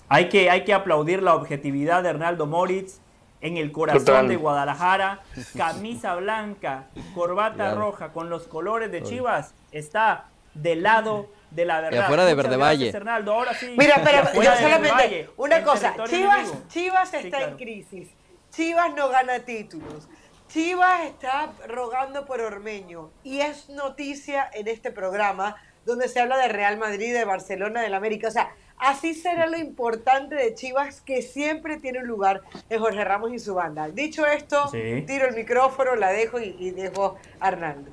Hay 0.07 0.29
que, 0.29 0.49
hay 0.49 0.63
que 0.63 0.73
aplaudir 0.73 1.21
la 1.21 1.35
objetividad 1.35 2.03
de 2.03 2.09
Hernaldo 2.09 2.47
Moritz 2.47 2.99
en 3.41 3.57
el 3.57 3.71
corazón 3.71 4.27
de 4.27 4.35
Guadalajara, 4.35 5.21
camisa 5.57 6.15
blanca, 6.15 6.87
corbata 7.13 7.73
roja 7.73 8.11
con 8.11 8.29
los 8.29 8.47
colores 8.47 8.91
de 8.91 9.03
Chivas, 9.03 9.53
está 9.71 10.29
del 10.53 10.83
lado 10.83 11.29
de 11.51 11.65
la 11.65 11.81
verdad. 11.81 11.99
Y 11.99 12.03
afuera 12.03 12.25
de 12.25 12.35
Verde 12.35 12.57
Valle. 12.57 12.93
Ahora 13.27 13.53
sí, 13.53 13.73
Mira, 13.77 14.01
pero 14.03 14.41
yo 14.41 14.55
solamente 14.55 15.29
una 15.37 15.63
cosa, 15.63 15.95
Chivas, 16.07 16.53
Chivas 16.67 17.13
está 17.13 17.43
en 17.43 17.57
crisis. 17.57 18.09
Chivas 18.51 18.93
no 18.95 19.09
gana 19.09 19.39
títulos. 19.39 20.07
Chivas 20.47 21.05
está 21.05 21.51
rogando 21.67 22.25
por 22.25 22.41
Ormeño 22.41 23.11
y 23.23 23.41
es 23.41 23.69
noticia 23.69 24.49
en 24.51 24.67
este 24.67 24.91
programa 24.91 25.55
donde 25.85 26.07
se 26.07 26.19
habla 26.19 26.37
de 26.37 26.47
Real 26.47 26.77
Madrid, 26.77 27.13
de 27.13 27.23
Barcelona, 27.23 27.81
del 27.81 27.93
América. 27.93 28.29
O 28.29 28.31
sea, 28.31 28.49
Así 28.79 29.13
será 29.13 29.45
lo 29.47 29.57
importante 29.57 30.35
de 30.35 30.53
Chivas, 30.53 31.01
que 31.01 31.21
siempre 31.21 31.77
tiene 31.77 31.99
un 31.99 32.07
lugar 32.07 32.41
en 32.69 32.79
Jorge 32.79 33.03
Ramos 33.03 33.33
y 33.33 33.39
su 33.39 33.53
banda. 33.53 33.89
Dicho 33.89 34.25
esto, 34.25 34.69
tiro 34.71 35.27
el 35.27 35.35
micrófono, 35.35 35.95
la 35.95 36.11
dejo 36.11 36.39
y, 36.39 36.71
dejo 36.71 37.17
a 37.41 37.47
Arnaldo. 37.47 37.91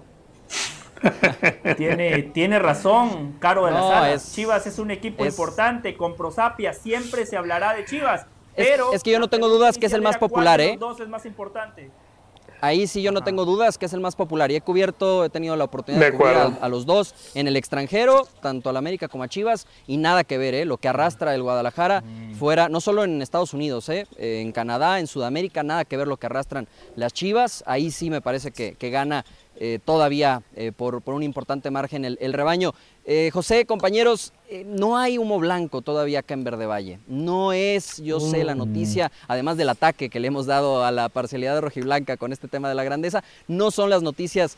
tiene, 1.76 2.22
tiene 2.22 2.58
razón, 2.60 3.36
Caro 3.40 3.66
de 3.66 3.72
la 3.72 4.16
Chivas 4.18 4.66
es 4.66 4.78
un 4.78 4.92
equipo 4.92 5.26
importante, 5.26 5.96
con 5.96 6.16
Prosapia 6.16 6.72
siempre 6.72 7.26
se 7.26 7.36
hablará 7.36 7.74
de 7.74 7.84
Chivas. 7.84 8.26
Pero 8.54 8.92
es, 8.92 9.02
que 9.02 9.10
yo 9.10 9.18
no 9.18 9.28
tengo 9.28 9.48
dudas 9.48 9.76
que 9.76 9.86
es 9.86 9.92
el 9.92 10.02
más 10.02 10.16
popular, 10.16 10.60
¿eh? 10.60 10.76
Dos 10.78 11.00
es 11.00 11.08
más 11.08 11.26
importante. 11.26 11.90
Ahí 12.60 12.86
sí 12.86 13.02
yo 13.02 13.12
no 13.12 13.22
tengo 13.22 13.44
dudas 13.44 13.78
que 13.78 13.86
es 13.86 13.92
el 13.92 14.00
más 14.00 14.16
popular 14.16 14.50
y 14.50 14.56
he 14.56 14.60
cubierto, 14.60 15.24
he 15.24 15.30
tenido 15.30 15.56
la 15.56 15.64
oportunidad 15.64 16.04
de, 16.04 16.12
cubrir 16.12 16.36
a, 16.60 16.68
los 16.68 16.86
dos 16.86 17.14
en 17.34 17.48
el 17.48 17.56
extranjero, 17.56 18.26
tanto 18.40 18.70
al 18.70 18.76
América 18.76 19.08
como 19.08 19.24
a 19.24 19.28
Chivas, 19.28 19.66
y 19.86 19.96
nada 19.96 20.24
que 20.24 20.38
ver, 20.38 20.54
¿eh? 20.54 20.64
lo 20.64 20.78
que 20.78 20.88
arrastra 20.88 21.34
el 21.34 21.42
Guadalajara 21.42 22.00
mm. 22.00 22.34
fuera, 22.34 22.68
no 22.68 22.80
solo 22.80 23.04
en 23.04 23.22
Estados 23.22 23.54
Unidos, 23.54 23.88
¿eh? 23.88 24.06
en 24.18 24.52
Canadá, 24.52 25.00
en 25.00 25.06
Sudamérica, 25.06 25.62
nada 25.62 25.84
que 25.84 25.96
ver 25.96 26.08
lo 26.08 26.16
que 26.16 26.26
arrastran 26.26 26.68
las 26.94 27.12
Chivas, 27.12 27.62
ahí 27.66 27.90
sí 27.90 28.10
me 28.10 28.20
parece 28.20 28.50
que, 28.50 28.74
que 28.74 28.90
gana 28.90 29.24
eh, 29.58 29.78
todavía 29.84 30.42
eh, 30.54 30.72
por, 30.72 31.02
un 31.06 31.22
importante 31.22 31.70
margen 31.70 32.04
el, 32.04 32.32
rebaño. 32.32 32.74
Eh, 33.04 33.30
José, 33.32 33.64
compañeros, 33.64 34.32
no 34.66 34.98
hay 34.98 35.16
humo 35.16 35.38
blanco 35.38 35.80
todavía 35.80 36.20
acá 36.20 36.34
en 36.34 36.44
Verde 36.44 36.66
Valle. 36.66 36.98
No 37.06 37.52
es, 37.52 38.02
yo 38.02 38.20
sé, 38.20 38.44
la 38.44 38.54
mm. 38.54 38.58
noticia, 38.58 39.12
además 39.28 39.56
del 39.56 39.68
ataque 39.68 40.10
que 40.10 40.20
le 40.20 40.28
hemos 40.28 40.46
dado 40.46 40.84
a 40.84 40.90
la 40.90 41.08
parcialidad 41.08 41.54
de 41.54 41.60
Rojiblanca 41.62 42.16
con 42.16 42.32
este 42.32 42.48
tema 42.48 42.68
de 42.68 42.74
la 42.74 42.84
grandeza, 42.84 43.24
no 43.48 43.70
son 43.70 43.90
las 43.90 44.02
noticias 44.02 44.56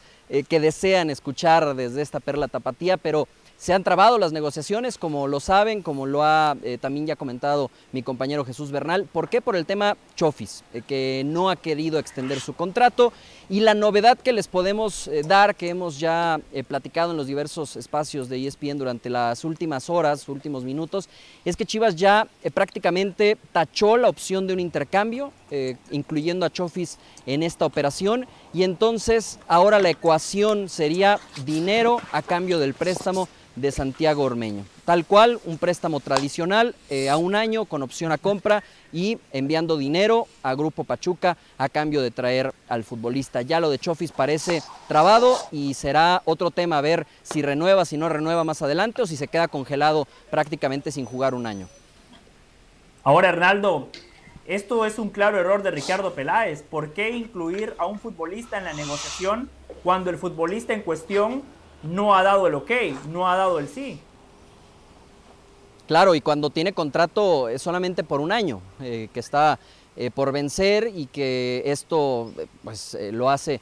que 0.48 0.60
desean 0.60 1.08
escuchar 1.10 1.74
desde 1.74 2.02
esta 2.02 2.20
perla 2.20 2.48
tapatía, 2.48 2.96
pero 2.96 3.28
se 3.58 3.74
han 3.74 3.82
trabado 3.82 4.18
las 4.18 4.30
negociaciones, 4.30 4.98
como 4.98 5.26
lo 5.26 5.40
saben, 5.40 5.82
como 5.82 6.06
lo 6.06 6.22
ha 6.22 6.56
eh, 6.62 6.78
también 6.80 7.08
ya 7.08 7.16
comentado 7.16 7.72
mi 7.90 8.04
compañero 8.04 8.44
Jesús 8.44 8.70
Bernal. 8.70 9.06
¿Por 9.12 9.28
qué? 9.28 9.42
Por 9.42 9.56
el 9.56 9.66
tema 9.66 9.96
Chofis, 10.14 10.62
eh, 10.72 10.82
que 10.86 11.24
no 11.26 11.50
ha 11.50 11.56
querido 11.56 11.98
extender 11.98 12.38
su 12.38 12.54
contrato. 12.54 13.12
Y 13.50 13.60
la 13.60 13.74
novedad 13.74 14.18
que 14.18 14.32
les 14.32 14.46
podemos 14.46 15.08
eh, 15.08 15.22
dar, 15.26 15.54
que 15.54 15.70
hemos 15.70 15.98
ya 15.98 16.38
platicado 16.66 17.12
en 17.12 17.16
los 17.16 17.26
diversos 17.26 17.76
espacios 17.76 18.28
de 18.28 18.46
ESPN 18.46 18.78
durante 18.78 19.08
las 19.08 19.44
últimas 19.44 19.88
horas, 19.88 20.28
últimos 20.28 20.64
minutos, 20.64 21.08
es 21.44 21.56
que 21.56 21.64
Chivas 21.64 21.96
ya 21.96 22.28
prácticamente 22.52 23.38
tachó 23.52 23.96
la 23.96 24.08
opción 24.08 24.46
de 24.46 24.52
un 24.52 24.60
intercambio, 24.60 25.32
incluyendo 25.90 26.44
a 26.44 26.50
Chofis 26.50 26.98
en 27.26 27.42
esta 27.42 27.64
operación. 27.64 28.26
Y 28.52 28.64
entonces 28.64 29.38
ahora 29.48 29.78
la 29.78 29.90
ecuación 29.90 30.68
sería 30.68 31.18
dinero 31.44 32.00
a 32.12 32.22
cambio 32.22 32.58
del 32.58 32.74
préstamo 32.74 33.28
de 33.56 33.72
Santiago 33.72 34.24
Ormeño. 34.24 34.64
Tal 34.88 35.04
cual, 35.04 35.38
un 35.44 35.58
préstamo 35.58 36.00
tradicional 36.00 36.74
eh, 36.88 37.10
a 37.10 37.18
un 37.18 37.34
año 37.34 37.66
con 37.66 37.82
opción 37.82 38.10
a 38.10 38.16
compra 38.16 38.64
y 38.90 39.18
enviando 39.34 39.76
dinero 39.76 40.26
a 40.42 40.54
Grupo 40.54 40.82
Pachuca 40.82 41.36
a 41.58 41.68
cambio 41.68 42.00
de 42.00 42.10
traer 42.10 42.54
al 42.70 42.84
futbolista. 42.84 43.42
Ya 43.42 43.60
lo 43.60 43.68
de 43.68 43.78
Chofis 43.78 44.12
parece 44.12 44.62
trabado 44.88 45.36
y 45.52 45.74
será 45.74 46.22
otro 46.24 46.50
tema 46.50 46.80
ver 46.80 47.06
si 47.22 47.42
renueva, 47.42 47.84
si 47.84 47.98
no 47.98 48.08
renueva 48.08 48.44
más 48.44 48.62
adelante 48.62 49.02
o 49.02 49.06
si 49.06 49.18
se 49.18 49.28
queda 49.28 49.46
congelado 49.46 50.08
prácticamente 50.30 50.90
sin 50.90 51.04
jugar 51.04 51.34
un 51.34 51.44
año. 51.44 51.68
Ahora, 53.04 53.28
Hernaldo, 53.28 53.90
esto 54.46 54.86
es 54.86 54.98
un 54.98 55.10
claro 55.10 55.38
error 55.38 55.62
de 55.62 55.70
Ricardo 55.70 56.14
Peláez. 56.14 56.62
¿Por 56.62 56.94
qué 56.94 57.10
incluir 57.10 57.74
a 57.76 57.84
un 57.84 57.98
futbolista 57.98 58.56
en 58.56 58.64
la 58.64 58.72
negociación 58.72 59.50
cuando 59.84 60.08
el 60.08 60.16
futbolista 60.16 60.72
en 60.72 60.80
cuestión 60.80 61.42
no 61.82 62.16
ha 62.16 62.22
dado 62.22 62.46
el 62.46 62.54
ok, 62.54 62.70
no 63.10 63.30
ha 63.30 63.36
dado 63.36 63.58
el 63.58 63.68
sí? 63.68 64.00
Claro, 65.88 66.14
y 66.14 66.20
cuando 66.20 66.50
tiene 66.50 66.74
contrato 66.74 67.48
es 67.48 67.62
solamente 67.62 68.04
por 68.04 68.20
un 68.20 68.30
año, 68.30 68.60
eh, 68.78 69.08
que 69.14 69.20
está 69.20 69.58
eh, 69.96 70.10
por 70.10 70.32
vencer 70.32 70.92
y 70.94 71.06
que 71.06 71.62
esto 71.64 72.30
pues, 72.62 72.92
eh, 72.92 73.10
lo 73.10 73.30
hace 73.30 73.58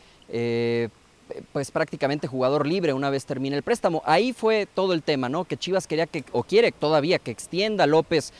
pues 1.52 1.70
prácticamente 1.70 2.26
jugador 2.26 2.66
libre 2.66 2.92
una 2.92 3.10
vez 3.10 3.26
termine 3.26 3.56
el 3.56 3.62
préstamo. 3.62 4.02
Ahí 4.04 4.32
fue 4.32 4.66
todo 4.66 4.92
el 4.92 5.04
tema, 5.04 5.28
¿no? 5.28 5.44
Que 5.44 5.56
Chivas 5.56 5.86
quería 5.86 6.06
que, 6.06 6.24
o 6.32 6.42
quiere 6.42 6.72
todavía 6.72 7.20
que 7.20 7.30
extienda 7.30 7.86
López 7.86 8.32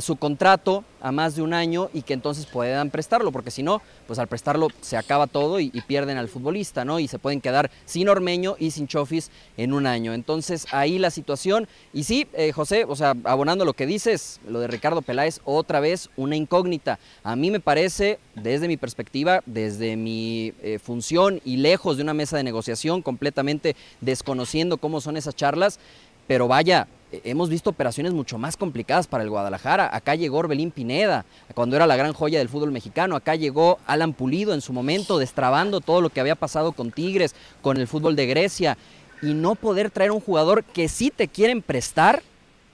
su 0.00 0.14
contrato 0.16 0.84
a 1.02 1.12
más 1.12 1.36
de 1.36 1.42
un 1.42 1.52
año 1.52 1.90
y 1.92 2.02
que 2.02 2.14
entonces 2.14 2.46
puedan 2.46 2.90
prestarlo, 2.90 3.32
porque 3.32 3.50
si 3.50 3.62
no, 3.62 3.82
pues 4.06 4.18
al 4.18 4.28
prestarlo 4.28 4.68
se 4.80 4.96
acaba 4.96 5.26
todo 5.26 5.60
y, 5.60 5.70
pierden 5.82 6.16
al 6.16 6.28
futbolista, 6.28 6.84
¿no? 6.84 7.00
Y 7.00 7.08
se 7.08 7.18
pueden 7.18 7.40
quedar 7.40 7.70
sin 7.86 8.08
Ormeño 8.08 8.54
y 8.58 8.70
sin 8.70 8.86
Chofis 8.86 9.30
en 9.56 9.72
un 9.72 9.86
año. 9.86 10.14
Entonces 10.14 10.66
ahí 10.70 10.98
la 10.98 11.10
situación. 11.10 11.66
Y 11.92 12.04
sí, 12.04 12.28
eh, 12.34 12.52
José, 12.52 12.84
o 12.88 12.94
sea, 12.94 13.14
abonando 13.24 13.64
lo 13.64 13.74
que 13.74 13.84
dices, 13.84 14.40
lo 14.46 14.60
de 14.60 14.68
Ricardo 14.68 15.02
Peláez, 15.02 15.40
otra 15.44 15.80
vez 15.80 16.08
una 16.16 16.36
incógnita. 16.36 17.00
A 17.24 17.34
mí 17.34 17.50
me 17.50 17.58
parece, 17.58 18.20
desde 18.36 18.68
mi 18.68 18.76
perspectiva, 18.76 19.42
desde 19.44 19.96
mi 19.96 20.54
eh, 20.62 20.78
función 20.78 21.40
y 21.44 21.56
lejos 21.56 21.96
de 21.96 22.04
una 22.04 22.14
mesa 22.14 22.36
de 22.36 22.44
negociación, 22.44 23.02
completamente 23.02 23.74
desconociendo 24.00 24.78
cómo 24.78 25.00
son 25.00 25.16
esas 25.16 25.34
charlas, 25.34 25.80
pero 26.26 26.48
vaya, 26.48 26.86
hemos 27.24 27.48
visto 27.48 27.70
operaciones 27.70 28.12
mucho 28.12 28.38
más 28.38 28.56
complicadas 28.56 29.06
para 29.06 29.22
el 29.22 29.30
Guadalajara. 29.30 29.94
Acá 29.94 30.14
llegó 30.14 30.38
Orbelín 30.38 30.70
Pineda, 30.70 31.24
cuando 31.54 31.76
era 31.76 31.86
la 31.86 31.96
gran 31.96 32.12
joya 32.12 32.38
del 32.38 32.48
fútbol 32.48 32.72
mexicano. 32.72 33.16
Acá 33.16 33.34
llegó 33.34 33.78
Alan 33.86 34.12
Pulido 34.12 34.54
en 34.54 34.60
su 34.60 34.72
momento, 34.72 35.18
destrabando 35.18 35.80
todo 35.80 36.00
lo 36.00 36.10
que 36.10 36.20
había 36.20 36.34
pasado 36.34 36.72
con 36.72 36.90
Tigres, 36.90 37.34
con 37.60 37.76
el 37.76 37.86
fútbol 37.86 38.16
de 38.16 38.26
Grecia. 38.26 38.78
Y 39.20 39.34
no 39.34 39.54
poder 39.54 39.90
traer 39.90 40.10
un 40.10 40.20
jugador 40.20 40.64
que 40.64 40.88
sí 40.88 41.12
te 41.14 41.28
quieren 41.28 41.62
prestar, 41.62 42.22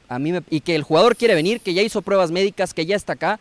a 0.09 0.19
mí 0.19 0.33
y 0.49 0.61
que 0.61 0.75
el 0.75 0.83
jugador 0.83 1.17
quiere 1.17 1.35
venir, 1.35 1.61
que 1.61 1.75
ya 1.75 1.83
hizo 1.83 2.01
pruebas 2.01 2.31
médicas, 2.31 2.73
que 2.73 2.87
ya 2.87 2.97
está 2.97 3.15
acá, 3.15 3.39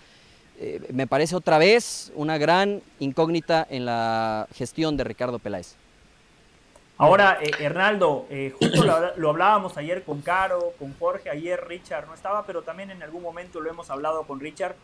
eh, 0.59 0.81
me 0.91 1.07
parece 1.07 1.35
otra 1.35 1.57
vez 1.59 2.11
una 2.15 2.37
gran 2.37 2.81
incógnita 2.99 3.65
en 3.69 3.85
la 3.85 4.47
gestión 4.55 4.97
de 4.97 5.03
Ricardo 5.03 5.39
Peláez. 5.39 5.75
Ahora, 6.99 7.37
eh, 7.41 7.51
Hernaldo, 7.59 8.25
eh, 8.31 8.51
justo 8.59 8.83
lo, 8.83 9.29
hablábamos 9.29 9.77
ayer 9.77 10.03
con 10.03 10.21
Caro, 10.21 10.73
con 10.79 10.95
Jorge, 10.97 11.29
ayer 11.29 11.63
Richard 11.67 12.07
no 12.07 12.15
estaba, 12.15 12.43
pero 12.43 12.63
también 12.63 12.89
en 12.89 13.03
algún 13.03 13.21
momento 13.21 13.61
lo 13.61 13.69
hemos 13.69 13.91
hablado 13.91 14.23
con 14.23 14.39
Richard. 14.39 14.75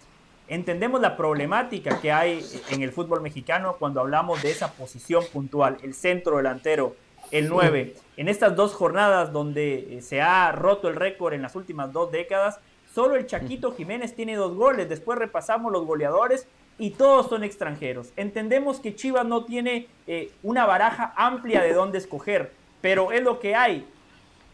Entendemos 0.48 1.02
la 1.02 1.18
problemática 1.18 2.00
que 2.00 2.12
hay 2.12 2.46
en 2.70 2.84
el 2.84 2.92
fútbol 2.92 3.22
mexicano 3.22 3.78
cuando 3.80 4.00
hablamos 4.00 4.44
de 4.44 4.52
esa 4.52 4.74
posición 4.74 5.24
puntual, 5.34 5.78
el 5.82 5.96
centro 5.96 6.38
delantero, 6.38 6.96
el 7.32 7.50
9. 7.50 7.96
En 8.18 8.30
estas 8.30 8.56
dos 8.56 8.76
jornadas 8.76 9.34
donde 9.34 9.98
eh, 9.98 10.02
se 10.02 10.22
ha 10.22 10.52
roto 10.52 10.90
el 10.90 10.96
récord 10.96 11.34
en 11.34 11.42
las 11.42 11.56
últimas 11.56 11.92
dos 11.94 12.12
décadas, 12.12 12.60
solo 12.94 13.16
el 13.16 13.26
Chaquito 13.26 13.72
Jiménez 13.72 14.16
tiene 14.16 14.36
dos 14.36 14.54
goles. 14.54 14.88
Después 14.88 15.18
repasamos 15.18 15.72
los 15.72 15.84
goleadores 15.88 16.48
y 16.78 16.92
todos 16.92 17.30
son 17.30 17.44
extranjeros. 17.44 18.12
Entendemos 18.16 18.80
que 18.80 18.96
Chivas 18.96 19.26
no 19.26 19.46
tiene 19.46 19.88
eh, 20.08 20.32
una 20.42 20.66
baraja 20.66 21.14
amplia 21.16 21.62
de 21.62 21.74
dónde 21.74 21.98
escoger, 21.98 22.52
pero 22.82 23.12
es 23.12 23.22
lo 23.22 23.40
que 23.40 23.56
hay. 23.56 23.86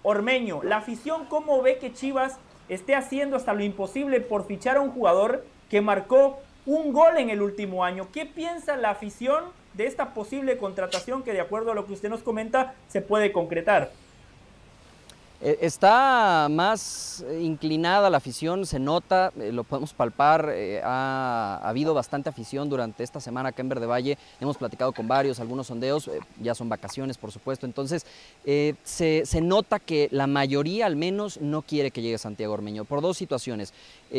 Ormeño, 0.02 0.62
la 0.64 0.78
afición, 0.78 1.26
¿cómo 1.26 1.62
ve 1.62 1.78
que 1.78 1.94
Chivas 1.94 2.38
esté 2.68 2.96
haciendo 2.96 3.36
hasta 3.36 3.54
lo 3.54 3.64
imposible 3.64 4.22
por 4.22 4.46
fichar 4.46 4.78
a 4.78 4.82
un 4.82 4.92
jugador 4.92 5.46
que 5.70 5.82
marcó 5.82 6.40
un 6.66 6.94
gol 6.94 7.18
en 7.18 7.30
el 7.30 7.42
último 7.42 7.84
año? 7.84 8.08
¿Qué 8.14 8.26
piensa 8.26 8.78
la 8.78 8.92
afición 8.92 9.46
de 9.74 9.88
esta 9.88 10.14
posible 10.14 10.58
contratación 10.58 11.24
que 11.24 11.34
de 11.34 11.42
acuerdo 11.42 11.72
a 11.72 11.76
lo 11.76 11.86
que 11.86 11.94
usted 11.94 12.10
nos 12.10 12.22
comenta 12.22 12.76
se 12.88 13.02
puede 13.02 13.32
concretar? 13.32 13.92
Eh, 15.42 15.60
está 15.62 16.48
más 16.52 17.24
eh, 17.26 17.40
inclinada 17.42 18.10
la 18.10 18.18
afición, 18.18 18.66
se 18.66 18.78
nota, 18.78 19.32
eh, 19.40 19.54
lo 19.54 19.64
podemos 19.64 19.94
palpar, 19.94 20.54
ha, 20.84 21.62
habido 21.64 21.94
bastante 21.94 22.28
afición 22.28 22.70
durante 22.70 23.06
esta 23.06 23.22
semana 23.22 23.50
acá 23.50 23.62
en 23.62 23.70
Verde 23.70 23.86
Valle, 23.86 24.18
hemos 24.42 24.58
platicado 24.58 24.92
con 24.92 25.08
varios, 25.08 25.40
algunos 25.40 25.68
sondeos, 25.68 26.12
ya 26.42 26.54
son 26.56 26.68
vacaciones 26.68 27.18
por 27.18 27.32
supuesto, 27.32 27.66
entonces 27.66 28.06
se, 28.84 29.42
nota 29.42 29.80
que 29.80 30.10
la 30.12 30.28
mayoría 30.28 30.86
al 30.86 30.98
menos 30.98 31.40
no 31.40 31.62
quiere 31.62 31.92
que 31.92 32.02
llegue 32.02 32.18
Santiago 32.18 32.54
Ormeño, 32.54 32.84
por 32.84 33.02
dos 33.02 33.18
situaciones. 33.18 33.74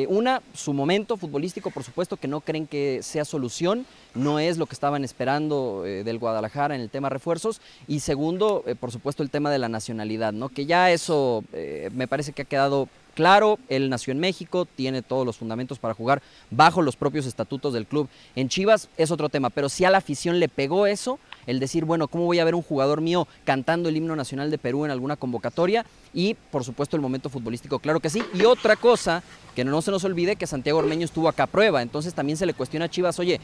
una, 0.09 0.41
su 0.55 0.73
momento 0.73 1.17
futbolístico, 1.17 1.71
por 1.71 1.85
supuesto 1.85 2.17
que 2.17 2.29
no 2.29 2.41
creen 2.41 2.67
que 2.67 3.01
sea 3.03 3.25
solución, 3.25 3.85
no 4.15 4.39
es 4.39 4.59
lo 4.59 4.67
que 4.67 4.75
estaban 4.75 5.05
esperando 5.05 5.83
del 5.83 6.19
Guadalajara 6.19 6.75
en 6.75 6.81
el 6.81 6.91
tema 6.91 7.09
refuerzos, 7.09 7.61
y 7.87 8.01
segundo, 8.01 8.65
por 8.79 8.93
supuesto 8.93 9.23
el 9.23 9.31
tema 9.31 9.51
de 9.51 9.59
la 9.59 9.69
nacionalidad, 9.69 10.33
¿no? 10.33 10.49
que 10.49 10.67
ya 10.67 10.91
es 10.91 11.11
eh, 11.53 11.91
me 11.93 12.09
parece 12.09 12.33
que 12.33 12.43
ha 12.43 12.47
quedado 12.47 12.89
claro. 13.15 13.59
Él 13.69 13.91
nació 13.91 14.13
en 14.13 14.21
México, 14.21 14.67
tiene 14.67 15.03
todos 15.03 15.27
los 15.27 15.37
fundamentos 15.37 15.79
para 15.79 15.95
jugar 15.95 16.23
bajo 16.51 16.83
los 16.83 16.97
propios 16.97 17.27
estatutos 17.27 17.73
del 17.73 17.87
club. 17.87 18.09
En 18.37 18.49
Chivas 18.49 18.89
es 18.97 19.11
otro 19.11 19.29
tema, 19.29 19.51
pero 19.51 19.69
si 19.69 19.85
a 19.85 19.91
la 19.91 19.99
afición 19.99 20.39
le 20.41 20.49
pegó 20.49 20.87
eso, 20.87 21.19
el 21.47 21.61
decir, 21.61 21.85
bueno, 21.85 22.09
¿cómo 22.09 22.25
voy 22.25 22.39
a 22.39 22.45
ver 22.45 22.55
un 22.55 22.63
jugador 22.63 23.01
mío 23.01 23.27
cantando 23.45 23.89
el 23.89 23.97
himno 23.97 24.15
nacional 24.15 24.51
de 24.51 24.59
Perú 24.59 24.85
en 24.85 24.91
alguna 24.91 25.17
convocatoria? 25.17 25.85
Y, 26.15 26.35
por 26.35 26.65
supuesto, 26.65 26.97
el 26.97 27.03
momento 27.03 27.29
futbolístico, 27.29 27.79
claro 27.79 28.01
que 28.01 28.11
sí. 28.11 28.23
Y 28.35 28.45
otra 28.45 28.77
cosa, 28.77 29.23
que 29.55 29.65
no 29.65 29.83
se 29.83 29.91
nos 29.91 30.05
olvide 30.05 30.37
que 30.37 30.47
Santiago 30.47 30.79
Ormeño 30.79 31.05
estuvo 31.05 31.29
acá 31.29 31.45
a 31.45 31.47
prueba, 31.47 31.83
entonces 31.83 32.15
también 32.15 32.37
se 32.37 32.47
le 32.47 32.55
cuestiona 32.55 32.87
a 32.87 32.91
Chivas, 32.91 33.19
oye, 33.19 33.41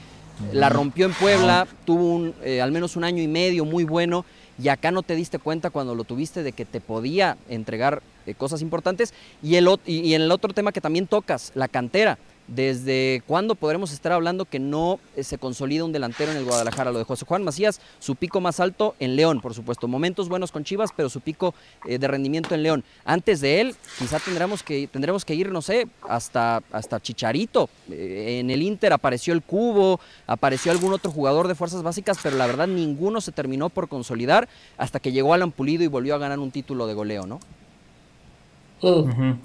la 0.52 0.68
rompió 0.68 1.06
en 1.06 1.12
Puebla, 1.12 1.66
tuvo 1.84 2.32
eh, 2.42 2.60
al 2.60 2.72
menos 2.72 2.96
un 2.96 3.04
año 3.04 3.22
y 3.22 3.28
medio 3.28 3.64
muy 3.64 3.84
bueno 3.84 4.24
y 4.62 4.68
acá 4.68 4.90
no 4.90 5.02
te 5.02 5.14
diste 5.14 5.38
cuenta 5.38 5.70
cuando 5.70 5.94
lo 5.94 6.04
tuviste 6.04 6.42
de 6.42 6.52
que 6.52 6.64
te 6.64 6.80
podía 6.80 7.36
entregar 7.48 8.02
eh, 8.26 8.34
cosas 8.34 8.62
importantes. 8.62 9.12
Y, 9.42 9.56
el, 9.56 9.68
y 9.84 10.14
en 10.14 10.22
el 10.22 10.32
otro 10.32 10.52
tema 10.52 10.72
que 10.72 10.80
también 10.80 11.06
tocas, 11.06 11.52
la 11.54 11.68
cantera. 11.68 12.18
¿Desde 12.48 13.22
cuándo 13.26 13.56
podremos 13.56 13.92
estar 13.92 14.12
hablando 14.12 14.44
que 14.44 14.60
no 14.60 15.00
eh, 15.16 15.24
se 15.24 15.36
consolida 15.36 15.84
un 15.84 15.92
delantero 15.92 16.30
en 16.30 16.36
el 16.36 16.44
Guadalajara? 16.44 16.92
Lo 16.92 16.98
de 16.98 17.04
José 17.04 17.26
Juan 17.26 17.42
Macías, 17.42 17.80
su 17.98 18.14
pico 18.14 18.40
más 18.40 18.60
alto 18.60 18.94
en 19.00 19.16
León, 19.16 19.40
por 19.40 19.52
supuesto. 19.52 19.88
Momentos 19.88 20.28
buenos 20.28 20.52
con 20.52 20.62
Chivas, 20.62 20.90
pero 20.96 21.08
su 21.08 21.20
pico 21.20 21.54
eh, 21.86 21.98
de 21.98 22.06
rendimiento 22.06 22.54
en 22.54 22.62
León. 22.62 22.84
Antes 23.04 23.40
de 23.40 23.60
él, 23.60 23.74
quizá 23.98 24.20
tendremos 24.20 24.62
que, 24.62 24.86
tendremos 24.86 25.24
que 25.24 25.34
ir, 25.34 25.50
no 25.50 25.60
sé, 25.60 25.88
hasta, 26.08 26.62
hasta 26.70 27.00
Chicharito. 27.00 27.68
Eh, 27.90 28.38
en 28.40 28.50
el 28.50 28.62
Inter 28.62 28.92
apareció 28.92 29.34
el 29.34 29.42
Cubo, 29.42 29.98
apareció 30.28 30.70
algún 30.70 30.92
otro 30.92 31.10
jugador 31.10 31.48
de 31.48 31.56
fuerzas 31.56 31.82
básicas, 31.82 32.18
pero 32.22 32.36
la 32.36 32.46
verdad 32.46 32.68
ninguno 32.68 33.20
se 33.20 33.32
terminó 33.32 33.70
por 33.70 33.88
consolidar 33.88 34.48
hasta 34.78 35.00
que 35.00 35.10
llegó 35.10 35.34
Alan 35.34 35.50
Pulido 35.50 35.82
y 35.82 35.88
volvió 35.88 36.14
a 36.14 36.18
ganar 36.18 36.38
un 36.38 36.52
título 36.52 36.86
de 36.86 36.94
goleo, 36.94 37.26
¿no? 37.26 37.40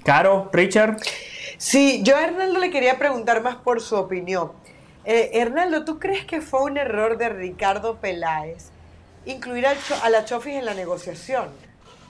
Caro, 0.04 0.50
Richard. 0.52 0.98
Sí, 1.56 2.02
yo 2.02 2.16
a 2.16 2.24
Hernaldo 2.24 2.58
le 2.58 2.70
quería 2.70 2.98
preguntar 2.98 3.42
más 3.42 3.56
por 3.56 3.80
su 3.80 3.96
opinión. 3.96 4.52
Eh, 5.04 5.30
Hernaldo, 5.34 5.84
¿tú 5.84 5.98
crees 5.98 6.24
que 6.24 6.40
fue 6.40 6.62
un 6.62 6.76
error 6.76 7.18
de 7.18 7.28
Ricardo 7.28 7.96
Peláez 7.96 8.70
incluir 9.24 9.66
a 9.66 10.10
la 10.10 10.24
Chofis 10.24 10.54
en 10.54 10.64
la 10.64 10.74
negociación? 10.74 11.48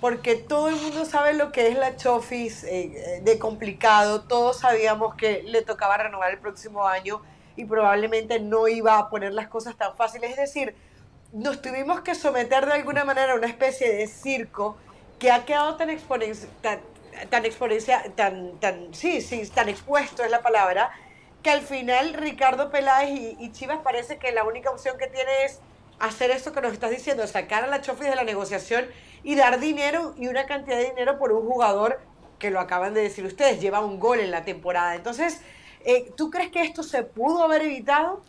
Porque 0.01 0.35
todo 0.35 0.69
el 0.69 0.77
mundo 0.77 1.05
sabe 1.05 1.33
lo 1.33 1.53
que 1.53 1.69
es 1.69 1.79
la 1.79 1.97
Chofis 1.97 2.65
eh, 2.65 3.21
de 3.23 3.39
complicado, 3.39 4.23
todos 4.23 4.59
sabíamos 4.61 5.15
que 5.15 5.43
le 5.45 5.63
tocaba 5.63 5.97
renovar 5.97 6.33
el 6.33 6.39
próximo 6.39 6.87
año 6.87 7.23
y 7.57 7.65
probablemente 7.65 8.41
no 8.41 8.69
iba 8.69 8.99
a 8.99 9.11
poner 9.11 9.33
las 9.33 9.49
cosas 9.49 9.77
tan 9.77 9.95
fáciles. 9.97 10.31
Es 10.31 10.39
decir, 10.39 10.75
nos 11.33 11.63
tuvimos 11.63 12.01
que 12.01 12.15
someter 12.15 12.67
de 12.67 12.73
alguna 12.73 13.05
manera 13.05 13.33
a 13.33 13.37
una 13.37 13.47
especie 13.47 13.93
de 13.93 14.07
circo 14.07 14.77
que 15.19 15.31
ha 15.31 15.45
quedado 15.45 15.77
tan, 15.77 15.89
exponencial 15.89 16.51
tan 16.61 16.81
exponencia, 17.45 18.05
tan, 18.15 18.59
tan, 18.59 18.95
sí, 18.95 19.21
sí, 19.21 19.43
tan 19.49 19.69
expuesto 19.69 20.23
es 20.23 20.31
la 20.31 20.43
palabra, 20.43 20.91
que 21.43 21.51
al 21.51 21.63
final 21.63 22.15
Ricardo 22.15 22.71
Peláez 22.71 23.37
y, 23.39 23.53
Chivas 23.53 23.81
parece 23.83 24.19
que 24.19 24.33
la 24.33 24.45
única 24.45 24.71
opción 24.71 24.97
que 24.99 25.09
tiene 25.09 25.31
es 25.45 25.61
hacer 25.99 26.31
esto 26.31 26.53
que 26.53 26.61
nos 26.61 26.73
estás 26.73 26.91
diciendo, 26.91 27.27
sacar 27.27 27.65
a 27.65 27.67
la 27.67 27.81
Chofis 27.81 28.09
de 28.09 28.17
la 28.17 28.25
negociación 28.25 28.87
y 29.23 29.35
dar 29.35 29.61
dinero 29.61 30.15
y 30.17 30.29
una 30.29 30.47
cantidad 30.47 30.77
de 30.77 30.91
dinero 30.91 31.19
por 31.19 31.33
un 31.33 31.47
jugador 31.47 32.01
que 32.39 32.51
lo 32.51 32.61
acaban 32.61 32.95
de 32.95 33.03
decir 33.03 33.25
ustedes, 33.25 33.61
lleva 33.61 33.81
un 33.81 34.01
gol 34.01 34.19
en 34.21 34.31
la 34.31 34.45
temporada. 34.45 34.97
Entonces, 34.97 35.41
eh, 35.85 36.13
¿tú 36.17 36.31
crees 36.31 36.51
que 36.51 36.63
esto 36.63 36.83
se 36.83 37.03
pudo 37.05 37.43
haber 37.43 37.63
evitado? 37.63 38.23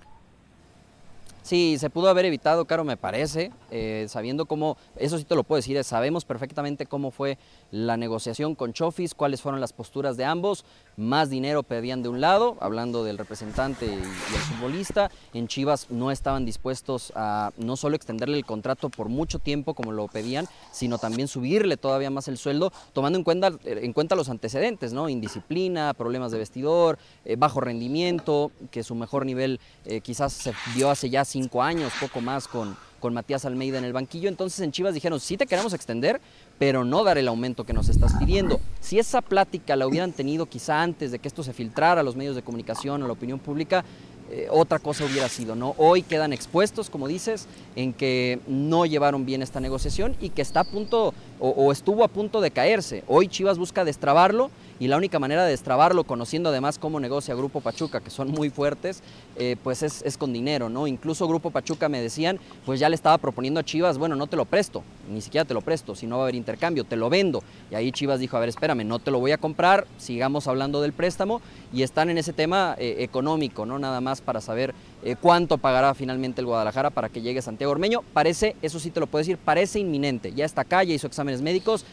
Sí, 1.43 1.77
se 1.77 1.89
pudo 1.89 2.09
haber 2.09 2.25
evitado, 2.25 2.63
Caro, 2.65 2.85
me 2.85 2.95
parece, 2.95 3.51
eh, 3.69 4.05
sabiendo 4.07 4.45
cómo, 4.45 4.77
eso 4.95 5.17
sí 5.17 5.25
te 5.25 5.35
lo 5.35 5.43
puedo 5.43 5.57
decir, 5.57 5.83
sabemos 5.83 6.23
perfectamente 6.23 6.85
cómo 6.85 7.11
fue 7.11 7.37
la 7.73 7.97
negociación 7.97 8.53
con 8.53 8.71
Chofis, 8.71 9.15
cuáles 9.15 9.41
fueron 9.41 9.59
las 9.59 9.73
posturas 9.73 10.15
de 10.15 10.25
ambos, 10.25 10.63
más 10.95 11.31
dinero 11.31 11.63
pedían 11.63 12.03
de 12.03 12.09
un 12.09 12.21
lado, 12.21 12.55
hablando 12.59 13.03
del 13.03 13.17
representante 13.17 13.87
y, 13.87 13.89
el 13.89 14.41
futbolista, 14.41 15.09
en 15.33 15.47
Chivas 15.47 15.87
no 15.89 16.11
estaban 16.11 16.45
dispuestos 16.45 17.11
a 17.15 17.51
no 17.57 17.75
solo 17.75 17.95
extenderle 17.95 18.37
el 18.37 18.45
contrato 18.45 18.89
por 18.89 19.09
mucho 19.09 19.39
tiempo 19.39 19.73
como 19.73 19.91
lo 19.91 20.07
pedían, 20.07 20.47
sino 20.71 20.99
también 20.99 21.27
subirle 21.27 21.75
todavía 21.75 22.11
más 22.11 22.27
el 22.27 22.37
sueldo, 22.37 22.71
tomando 22.93 23.17
en 23.17 23.23
cuenta, 23.23 23.51
en 23.65 23.91
cuenta 23.93 24.15
los 24.15 24.29
antecedentes, 24.29 24.93
¿no? 24.93 25.09
Indisciplina, 25.09 25.95
problemas 25.95 26.31
de 26.31 26.37
vestidor, 26.37 26.99
eh, 27.25 27.37
bajo 27.37 27.59
rendimiento, 27.59 28.51
que 28.69 28.83
su 28.83 28.93
mejor 28.93 29.25
nivel 29.25 29.59
eh, 29.85 29.99
quizás 30.01 30.31
se 30.31 30.53
vio 30.75 30.91
hace 30.91 31.09
ya 31.09 31.25
cinco 31.25 31.63
años, 31.63 31.91
poco 31.99 32.21
más 32.21 32.47
con, 32.47 32.77
con 33.03 33.13
Matías 33.13 33.43
Almeida 33.43 33.77
en 33.77 33.83
el 33.83 33.91
banquillo. 33.91 34.29
Entonces 34.29 34.61
en 34.61 34.71
Chivas 34.71 34.93
dijeron, 34.93 35.19
sí 35.19 35.35
te 35.35 35.45
queremos 35.45 35.73
extender, 35.73 36.21
pero 36.63 36.85
no 36.85 37.03
dar 37.03 37.17
el 37.17 37.27
aumento 37.27 37.65
que 37.65 37.73
nos 37.73 37.89
estás 37.89 38.13
pidiendo. 38.13 38.61
Si 38.79 38.97
esa 38.97 39.21
plática 39.21 39.75
la 39.75 39.85
hubieran 39.85 40.13
tenido 40.13 40.45
quizá 40.45 40.81
antes 40.81 41.11
de 41.11 41.19
que 41.19 41.27
esto 41.27 41.43
se 41.43 41.51
filtrara 41.51 41.99
a 41.99 42.03
los 42.05 42.15
medios 42.15 42.37
de 42.37 42.41
comunicación, 42.41 43.03
a 43.03 43.05
la 43.05 43.11
opinión 43.11 43.37
pública, 43.37 43.83
eh, 44.31 44.47
otra 44.49 44.79
cosa 44.79 45.03
hubiera 45.03 45.27
sido, 45.27 45.57
¿no? 45.57 45.75
Hoy 45.77 46.03
quedan 46.03 46.31
expuestos, 46.31 46.89
como 46.89 47.09
dices, 47.09 47.49
en 47.75 47.91
que 47.91 48.39
no 48.47 48.85
llevaron 48.85 49.25
bien 49.25 49.41
esta 49.41 49.59
negociación 49.59 50.15
y 50.21 50.29
que 50.29 50.41
está 50.41 50.61
a 50.61 50.63
punto 50.63 51.13
o, 51.41 51.49
o 51.49 51.73
estuvo 51.73 52.05
a 52.05 52.07
punto 52.07 52.39
de 52.39 52.51
caerse. 52.51 53.03
Hoy 53.09 53.27
Chivas 53.27 53.57
busca 53.57 53.83
destrabarlo 53.83 54.49
y 54.83 54.89
la 54.89 54.97
única 54.97 55.17
manera 55.17 55.45
de 55.45 55.51
destrabarlo, 55.51 56.03
conociendo 56.03 56.49
además 56.49 56.77
cómo 56.77 56.99
negocia 56.99 57.33
Grupo 57.35 57.61
Pachuca, 57.61 58.01
que 58.01 58.09
son 58.09 58.31
muy 58.31 58.49
fuertes, 58.49 59.01
eh, 59.37 59.55
pues 59.63 59.81
es, 59.81 60.01
es, 60.01 60.17
con 60.17 60.33
dinero, 60.33 60.67
¿no? 60.67 60.87
Incluso 60.87 61.25
Grupo 61.25 61.51
Pachuca 61.51 61.87
me 61.87 62.01
decían, 62.01 62.37
pues 62.65 62.81
ya 62.81 62.89
le 62.89 62.95
estaba 62.95 63.17
proponiendo 63.17 63.61
a 63.61 63.63
Chivas, 63.63 63.97
bueno, 63.97 64.17
no 64.17 64.27
te 64.27 64.35
lo 64.35 64.43
presto, 64.43 64.83
ni 65.09 65.21
siquiera 65.21 65.45
te 65.45 65.53
lo 65.53 65.61
presto, 65.61 65.95
si 65.95 66.05
no 66.05 66.17
va 66.17 66.23
a 66.23 66.25
haber 66.25 66.35
intercambio, 66.35 66.83
te 66.83 66.97
lo 66.97 67.09
vendo. 67.09 67.41
Y 67.71 67.75
ahí 67.75 67.93
Chivas 67.93 68.19
dijo, 68.19 68.35
a 68.35 68.41
ver, 68.41 68.49
espérame, 68.49 68.85
no 68.85 68.99
te 68.99 69.09
lo 69.09 69.21
voy 69.21 69.31
a 69.31 69.37
comprar, 69.37 69.87
sigamos 69.97 70.47
hablando 70.47 70.81
del 70.81 70.91
préstamo 70.91 71.39
y 71.71 71.83
están 71.83 72.09
en 72.09 72.17
ese 72.17 72.33
tema 72.33 72.75
eh, 72.77 72.97
económico, 72.99 73.65
¿no? 73.65 73.79
Nada 73.79 74.01
más 74.01 74.19
para 74.19 74.41
saber 74.41 74.75
eh, 75.01 75.15
cuánto 75.15 75.59
pagará 75.59 75.93
finalmente 75.93 76.41
el 76.41 76.47
Guadalajara 76.47 76.89
para 76.89 77.07
que 77.07 77.21
llegue 77.21 77.41
Santiago 77.41 77.71
Ormeño. 77.71 78.01
Parece, 78.11 78.57
eso 78.61 78.81
sí 78.81 78.91
te 78.91 78.99
lo 78.99 79.07
puedo 79.07 79.21
decir, 79.21 79.37
parece 79.37 79.79
inminente. 79.79 80.33
Ya 80.33 80.43
está 80.43 80.59
acá, 80.63 80.83
ya 80.83 80.93
hizo 80.93 81.07
exámenes 81.07 81.41
médicos 81.41 81.85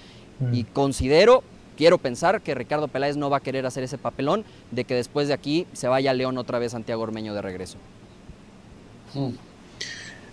y 0.52 0.64
considero 0.64 1.44
quiero 1.80 1.96
pensar 1.96 2.42
que 2.42 2.54
Ricardo 2.54 2.88
Peláez 2.88 3.16
no 3.16 3.30
va 3.30 3.38
a 3.38 3.40
querer 3.40 3.64
hacer 3.64 3.82
ese 3.82 3.96
papelón 3.96 4.44
de 4.70 4.84
que 4.84 4.94
después 4.94 5.28
de 5.28 5.32
aquí 5.32 5.66
se 5.72 5.88
vaya 5.88 6.12
León 6.12 6.36
otra 6.36 6.58
vez 6.58 6.72
Santiago 6.72 7.02
Ormeño 7.02 7.32
de 7.32 7.40
regreso. 7.40 7.78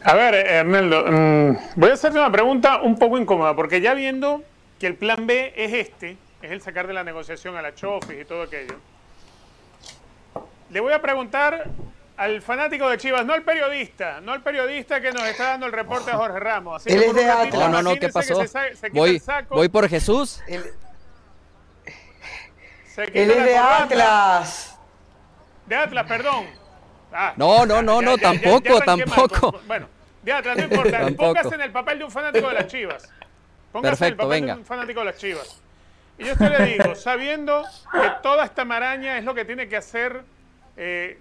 A 0.03 0.13
ver, 0.13 0.35
Hernando, 0.35 1.05
mmm, 1.07 1.57
voy 1.77 1.89
a 1.89 1.93
hacerte 1.93 2.19
una 2.19 2.29
pregunta 2.29 2.81
un 2.81 2.99
poco 2.99 3.17
incómoda, 3.17 3.55
porque 3.55 3.79
ya 3.79 3.93
viendo 3.93 4.43
que 4.77 4.87
el 4.87 4.95
plan 4.95 5.25
B 5.25 5.53
es 5.55 5.71
este, 5.71 6.17
es 6.41 6.51
el 6.51 6.61
sacar 6.61 6.85
de 6.85 6.93
la 6.93 7.05
negociación 7.05 7.55
a 7.55 7.61
la 7.61 7.73
Chofis 7.73 8.23
y 8.23 8.25
todo 8.25 8.41
aquello, 8.41 8.75
le 10.69 10.81
voy 10.81 10.91
a 10.91 11.01
preguntar 11.01 11.69
al 12.17 12.41
fanático 12.41 12.89
de 12.89 12.97
Chivas, 12.97 13.25
no 13.25 13.31
al 13.31 13.43
periodista, 13.43 14.19
no 14.19 14.33
al 14.33 14.43
periodista 14.43 14.99
que 14.99 15.13
nos 15.13 15.23
está 15.23 15.51
dando 15.51 15.67
el 15.67 15.71
reporte 15.71 16.11
de 16.11 16.17
Jorge 16.17 16.41
Ramos. 16.41 16.81
Así 16.81 16.93
Él 16.93 17.03
es 17.03 17.15
de 17.15 17.25
ratito, 17.25 17.57
No, 17.57 17.69
no, 17.69 17.81
no, 17.81 17.95
¿qué 17.95 18.09
pasó? 18.09 18.45
Se, 18.45 18.75
se 18.75 18.89
voy, 18.89 19.21
voy 19.49 19.69
por 19.69 19.87
Jesús. 19.87 20.41
El... 20.45 20.65
Él 22.97 23.31
es 23.31 23.43
de 23.43 23.57
Atlas. 23.57 24.79
De 25.65 25.75
Atlas, 25.75 26.05
perdón. 26.07 26.45
Ah, 27.11 27.33
no, 27.35 27.65
no, 27.65 27.81
no, 27.81 28.01
ya, 28.01 28.05
no, 28.05 28.15
ya, 28.17 28.21
tampoco, 28.21 28.79
ya, 28.79 28.85
tampoco. 28.85 29.51
Mal. 29.51 29.61
Bueno, 29.67 29.87
de 30.23 30.31
Atlas, 30.33 30.57
no 30.57 30.63
importa. 30.63 31.07
Póngase 31.17 31.55
en 31.55 31.61
el 31.61 31.71
papel 31.71 31.99
de 31.99 32.05
un 32.05 32.11
fanático 32.11 32.47
de 32.47 32.53
las 32.53 32.67
Chivas. 32.67 33.09
Póngase 33.71 33.91
Perfecto, 33.91 34.05
en 34.05 34.11
el 34.11 34.17
papel 34.17 34.41
venga. 34.41 34.53
de 34.53 34.59
un 34.59 34.65
fanático 34.65 34.99
de 34.99 35.05
las 35.05 35.17
Chivas. 35.17 35.61
Y 36.17 36.25
yo 36.25 36.35
te 36.35 36.49
le 36.49 36.65
digo, 36.65 36.95
sabiendo 36.95 37.63
que 37.91 38.11
toda 38.23 38.45
esta 38.45 38.65
maraña 38.65 39.17
es 39.19 39.23
lo 39.23 39.35
que 39.35 39.45
tiene 39.45 39.69
que 39.69 39.77
hacer 39.77 40.23
eh, 40.75 41.19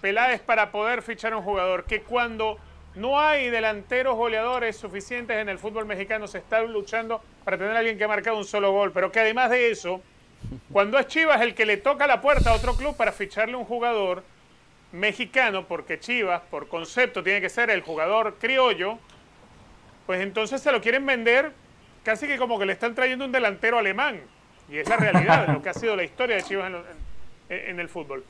Peláez 0.00 0.40
para 0.40 0.70
poder 0.70 1.02
fichar 1.02 1.34
a 1.34 1.36
un 1.36 1.44
jugador, 1.44 1.84
que 1.84 2.02
cuando 2.02 2.58
no 2.94 3.20
hay 3.20 3.50
delanteros 3.50 4.16
goleadores 4.16 4.76
suficientes 4.76 5.36
en 5.36 5.48
el 5.48 5.58
fútbol 5.58 5.84
mexicano, 5.84 6.26
se 6.26 6.38
está 6.38 6.62
luchando 6.62 7.22
para 7.44 7.58
tener 7.58 7.76
a 7.76 7.78
alguien 7.80 7.98
que 7.98 8.04
ha 8.04 8.08
marcado 8.08 8.38
un 8.38 8.44
solo 8.44 8.72
gol, 8.72 8.92
pero 8.92 9.12
que 9.12 9.20
además 9.20 9.50
de 9.50 9.70
eso, 9.70 10.00
cuando 10.72 10.98
es 10.98 11.06
Chivas 11.06 11.40
el 11.40 11.54
que 11.54 11.66
le 11.66 11.76
toca 11.76 12.06
la 12.06 12.20
puerta 12.20 12.50
a 12.50 12.54
otro 12.54 12.74
club 12.76 12.96
para 12.96 13.12
ficharle 13.12 13.56
un 13.56 13.64
jugador 13.64 14.24
mexicano, 14.92 15.66
porque 15.66 16.00
Chivas, 16.00 16.42
por 16.50 16.68
concepto, 16.68 17.22
tiene 17.22 17.40
que 17.40 17.48
ser 17.48 17.70
el 17.70 17.82
jugador 17.82 18.36
criollo, 18.38 18.98
pues 20.06 20.20
entonces 20.20 20.60
se 20.60 20.72
lo 20.72 20.80
quieren 20.80 21.06
vender 21.06 21.52
casi 22.02 22.26
que 22.26 22.38
como 22.38 22.58
que 22.58 22.66
le 22.66 22.72
están 22.72 22.94
trayendo 22.94 23.24
un 23.24 23.32
delantero 23.32 23.78
alemán. 23.78 24.20
Y 24.68 24.78
es 24.78 24.88
la 24.88 24.96
realidad, 24.96 25.48
lo 25.48 25.62
que 25.62 25.68
ha 25.68 25.74
sido 25.74 25.96
la 25.96 26.04
historia 26.04 26.36
de 26.36 26.42
Chivas 26.42 26.68
en, 26.68 26.76
en, 27.56 27.70
en 27.70 27.80
el 27.80 27.88
fútbol. 27.88 28.24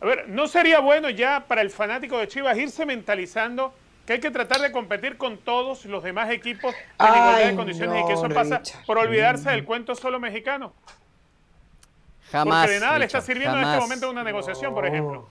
A 0.00 0.06
ver, 0.06 0.28
¿no 0.28 0.48
sería 0.48 0.80
bueno 0.80 1.08
ya 1.08 1.44
para 1.46 1.62
el 1.62 1.70
fanático 1.70 2.18
de 2.18 2.28
Chivas 2.28 2.58
irse 2.58 2.84
mentalizando 2.84 3.72
que 4.06 4.14
hay 4.14 4.20
que 4.20 4.30
tratar 4.30 4.60
de 4.60 4.70
competir 4.70 5.16
con 5.16 5.38
todos 5.38 5.84
los 5.86 6.02
demás 6.02 6.30
equipos 6.30 6.74
en 6.98 7.06
igualdad 7.06 7.46
de 7.46 7.56
condiciones 7.56 7.94
no, 7.94 8.04
y 8.04 8.06
que 8.06 8.12
eso 8.12 8.28
pasa 8.28 8.60
por 8.86 8.98
olvidarse 8.98 9.50
del 9.50 9.64
cuento 9.64 9.94
solo 9.94 10.20
mexicano? 10.20 10.74
Jamás. 12.32 12.62
Porque 12.64 12.74
de 12.74 12.80
nada 12.80 12.98
le 12.98 13.04
está 13.04 13.20
sirviendo 13.20 13.54
jamás. 13.56 13.66
en 13.66 13.72
este 13.74 13.80
momento 13.82 14.10
una 14.10 14.24
negociación, 14.24 14.74
por 14.74 14.86
ejemplo. 14.86 15.28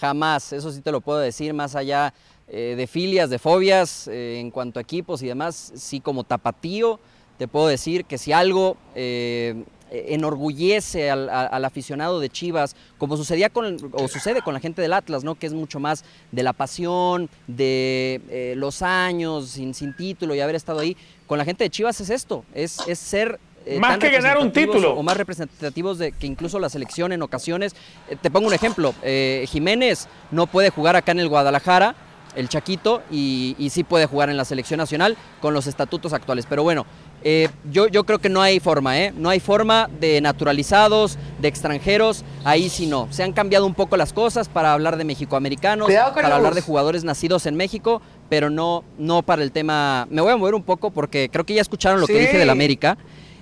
Jamás, 0.00 0.52
eso 0.52 0.70
sí 0.72 0.80
te 0.80 0.92
lo 0.92 1.00
puedo 1.00 1.18
decir, 1.18 1.52
más 1.52 1.74
allá 1.76 2.14
eh, 2.48 2.74
de 2.76 2.86
filias, 2.86 3.28
de 3.30 3.38
fobias, 3.38 4.08
eh, 4.08 4.38
en 4.40 4.50
cuanto 4.50 4.78
a 4.78 4.82
equipos 4.82 5.22
y 5.22 5.26
demás, 5.26 5.72
sí 5.76 6.00
como 6.00 6.24
tapatío, 6.24 6.98
te 7.38 7.46
puedo 7.48 7.66
decir 7.68 8.04
que 8.06 8.16
si 8.18 8.32
algo 8.32 8.76
eh, 8.94 9.62
enorgullece 9.90 11.10
al, 11.10 11.28
a- 11.28 11.46
al 11.46 11.64
aficionado 11.64 12.18
de 12.20 12.28
Chivas, 12.30 12.76
como 12.98 13.16
sucedía 13.16 13.50
con, 13.50 13.76
o 13.92 14.08
sucede 14.08 14.40
con 14.42 14.54
la 14.54 14.60
gente 14.60 14.80
del 14.82 14.92
Atlas, 14.94 15.22
¿no? 15.24 15.34
que 15.34 15.46
es 15.46 15.52
mucho 15.52 15.80
más 15.80 16.04
de 16.32 16.42
la 16.42 16.52
pasión, 16.52 17.28
de 17.46 18.20
eh, 18.30 18.54
los 18.56 18.82
años 18.82 19.48
sin, 19.50 19.74
sin 19.74 19.94
título 19.94 20.34
y 20.34 20.40
haber 20.40 20.54
estado 20.54 20.80
ahí, 20.80 20.96
con 21.26 21.38
la 21.38 21.44
gente 21.44 21.64
de 21.64 21.70
Chivas 21.70 22.00
es 22.00 22.10
esto, 22.10 22.44
es, 22.54 22.86
es 22.88 22.98
ser 22.98 23.38
eh, 23.66 23.78
Más 23.78 23.98
que 23.98 24.10
ganar 24.10 24.38
un 24.38 24.52
título. 24.52 24.94
O, 24.94 25.02
más 25.02 25.16
representativos 25.16 25.98
de 25.98 26.12
que 26.12 26.26
incluso 26.26 26.58
la 26.58 26.68
selección 26.68 27.12
en 27.12 27.22
ocasiones. 27.22 27.74
Eh, 28.08 28.16
te 28.20 28.30
pongo 28.30 28.46
un 28.46 28.54
ejemplo, 28.54 28.94
eh, 29.02 29.44
Jiménez 29.48 30.08
no 30.30 30.46
puede 30.46 30.70
jugar 30.70 30.96
acá 30.96 31.12
en 31.12 31.20
el 31.20 31.28
Guadalajara, 31.28 31.94
el 32.36 32.48
Chaquito, 32.48 33.02
y, 33.10 33.56
y 33.58 33.70
sí 33.70 33.84
puede 33.84 34.06
jugar 34.06 34.30
en 34.30 34.36
la 34.36 34.44
selección 34.44 34.78
nacional 34.78 35.16
con 35.40 35.54
los 35.54 35.66
estatutos 35.66 36.12
actuales. 36.12 36.46
Pero 36.48 36.62
bueno, 36.62 36.86
eh, 37.22 37.48
yo, 37.70 37.86
yo 37.88 38.04
creo 38.04 38.18
que 38.18 38.30
no 38.30 38.40
hay 38.40 38.60
forma, 38.60 38.98
¿eh? 38.98 39.12
No 39.14 39.28
hay 39.28 39.40
forma 39.40 39.90
de 40.00 40.20
naturalizados, 40.20 41.18
de 41.38 41.48
extranjeros, 41.48 42.24
ahí 42.44 42.70
sí 42.70 42.86
no. 42.86 43.08
Se 43.10 43.22
han 43.22 43.32
cambiado 43.32 43.66
un 43.66 43.74
poco 43.74 43.96
las 43.96 44.12
cosas 44.12 44.48
para 44.48 44.72
hablar 44.72 44.96
de 44.96 45.04
mexicoamericanos, 45.04 45.88
para 46.14 46.28
la 46.28 46.36
hablar 46.36 46.54
de 46.54 46.62
jugadores 46.62 47.04
nacidos 47.04 47.44
en 47.44 47.56
México, 47.56 48.00
pero 48.30 48.48
no, 48.48 48.84
no 48.98 49.22
para 49.22 49.42
el 49.42 49.52
tema. 49.52 50.06
Me 50.10 50.22
voy 50.22 50.32
a 50.32 50.36
mover 50.36 50.54
un 50.54 50.62
poco 50.62 50.90
porque 50.90 51.28
creo 51.30 51.44
que 51.44 51.54
ya 51.54 51.60
escucharon 51.60 52.00
lo 52.00 52.06
que 52.06 52.18
dije 52.18 52.38
del 52.38 52.50
América. 52.50 52.96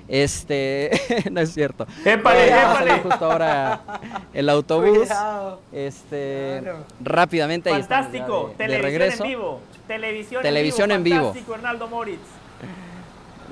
Este, 0.09 0.91
no 1.31 1.41
es 1.41 1.53
cierto. 1.53 1.87
Épale, 2.05 2.49
épale. 2.49 2.99
justo 3.01 3.25
ahora 3.31 3.81
el 4.33 4.49
autobús. 4.49 4.99
Cuidado. 5.01 5.61
Este, 5.73 6.59
Claro. 6.63 6.79
rápidamente 7.01 7.71
Fantástico. 7.71 8.45
de- 8.49 8.49
de, 8.49 8.55
Televisión 8.57 8.83
regreso. 8.83 9.25
en 9.25 9.29
vivo. 9.31 9.61
Televisión, 9.87 10.43
Televisión 10.43 10.91
en 10.93 11.03
vivo. 11.05 11.25
Fantástico, 11.27 11.55
Hernaldo 11.55 11.89
Moritz. 11.89 12.21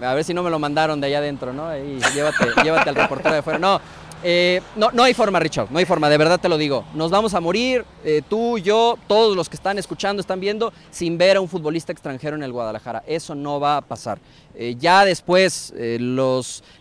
A 0.03 0.12
ver 0.12 0.24
si 0.24 0.35
no 0.35 0.43
me 0.43 0.51
lo 0.51 0.59
mandaron 0.59 1.01
de 1.01 1.07
allá 1.07 1.19
adentro, 1.19 1.53
¿no? 1.55 1.69
Ahí, 1.69 1.99
llévate, 2.15 2.45
llévate 2.62 2.91
al 2.91 2.97
reportero 2.97 3.35
de 3.35 3.41
fuera. 3.43 3.59
No, 3.59 3.81
eh, 4.22 4.60
no, 4.76 4.90
no 4.90 5.02
hay 5.02 5.14
forma, 5.14 5.38
Richard, 5.38 5.70
no 5.70 5.78
hay 5.78 5.84
forma, 5.84 6.09
de 6.09 6.18
verdad 6.18 6.40
te 6.40 6.48
lo 6.48 6.59
digo. 6.59 6.84
Nos 6.94 7.10
vamos 7.10 7.34
a 7.34 7.40
morir, 7.40 7.84
eh, 8.05 8.22
tú, 8.28 8.59
yo, 8.59 8.98
todos 9.06 9.36
los 9.36 9.48
que 9.48 9.56
están 9.56 9.78
escuchando, 9.78 10.20
están 10.20 10.40
viendo, 10.40 10.72
sin 10.90 11.18
ver 11.18 11.36
a 11.36 11.40
un 11.40 11.48
futbolista 11.48 11.93
extranjero 11.93 12.36
en 12.36 12.43
el 12.43 12.52
Guadalajara. 12.52 13.02
Eso 13.06 13.34
no 13.34 13.60
va 13.60 13.78
a 13.78 13.80
pasar. 13.80 14.18
Eh, 14.55 14.76
ya 14.78 15.05
después, 15.05 15.72
eh, 15.76 15.98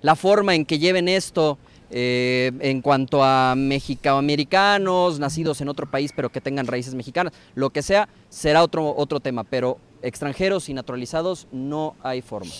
la 0.01 0.15
forma 0.15 0.55
en 0.55 0.65
que 0.65 0.79
lleven 0.79 1.07
esto 1.07 1.57
en 1.97 2.81
cuanto 2.81 3.23
a 3.23 3.53
mexicoamericanos, 3.55 5.17
nacidos 5.17 5.61
en 5.61 5.69
otro 5.69 5.89
país, 5.89 6.11
pero 6.13 6.29
que 6.29 6.41
tengan 6.41 6.67
raíces 6.67 6.93
mexicanas, 6.93 7.31
lo 7.53 7.69
que 7.69 7.81
sea, 7.81 8.09
será 8.29 8.63
otro, 8.63 8.93
otro 8.97 9.21
tema, 9.21 9.45
pero 9.45 9.77
extranjeros 10.01 10.67
y 10.67 10.73
naturalizados 10.73 11.47
no 11.53 11.95
hay 12.03 12.21
forma. 12.21 12.51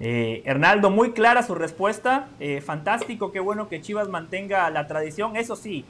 Eh, 0.00 0.42
Hernaldo, 0.44 0.90
muy 0.90 1.12
clara 1.12 1.42
su 1.42 1.54
respuesta. 1.54 2.28
Eh, 2.40 2.60
fantástico, 2.60 3.32
qué 3.32 3.40
bueno 3.40 3.68
que 3.68 3.80
Chivas 3.80 4.08
mantenga 4.08 4.68
la 4.70 4.86
tradición. 4.86 5.36
Eso 5.36 5.56
sí, 5.56 5.84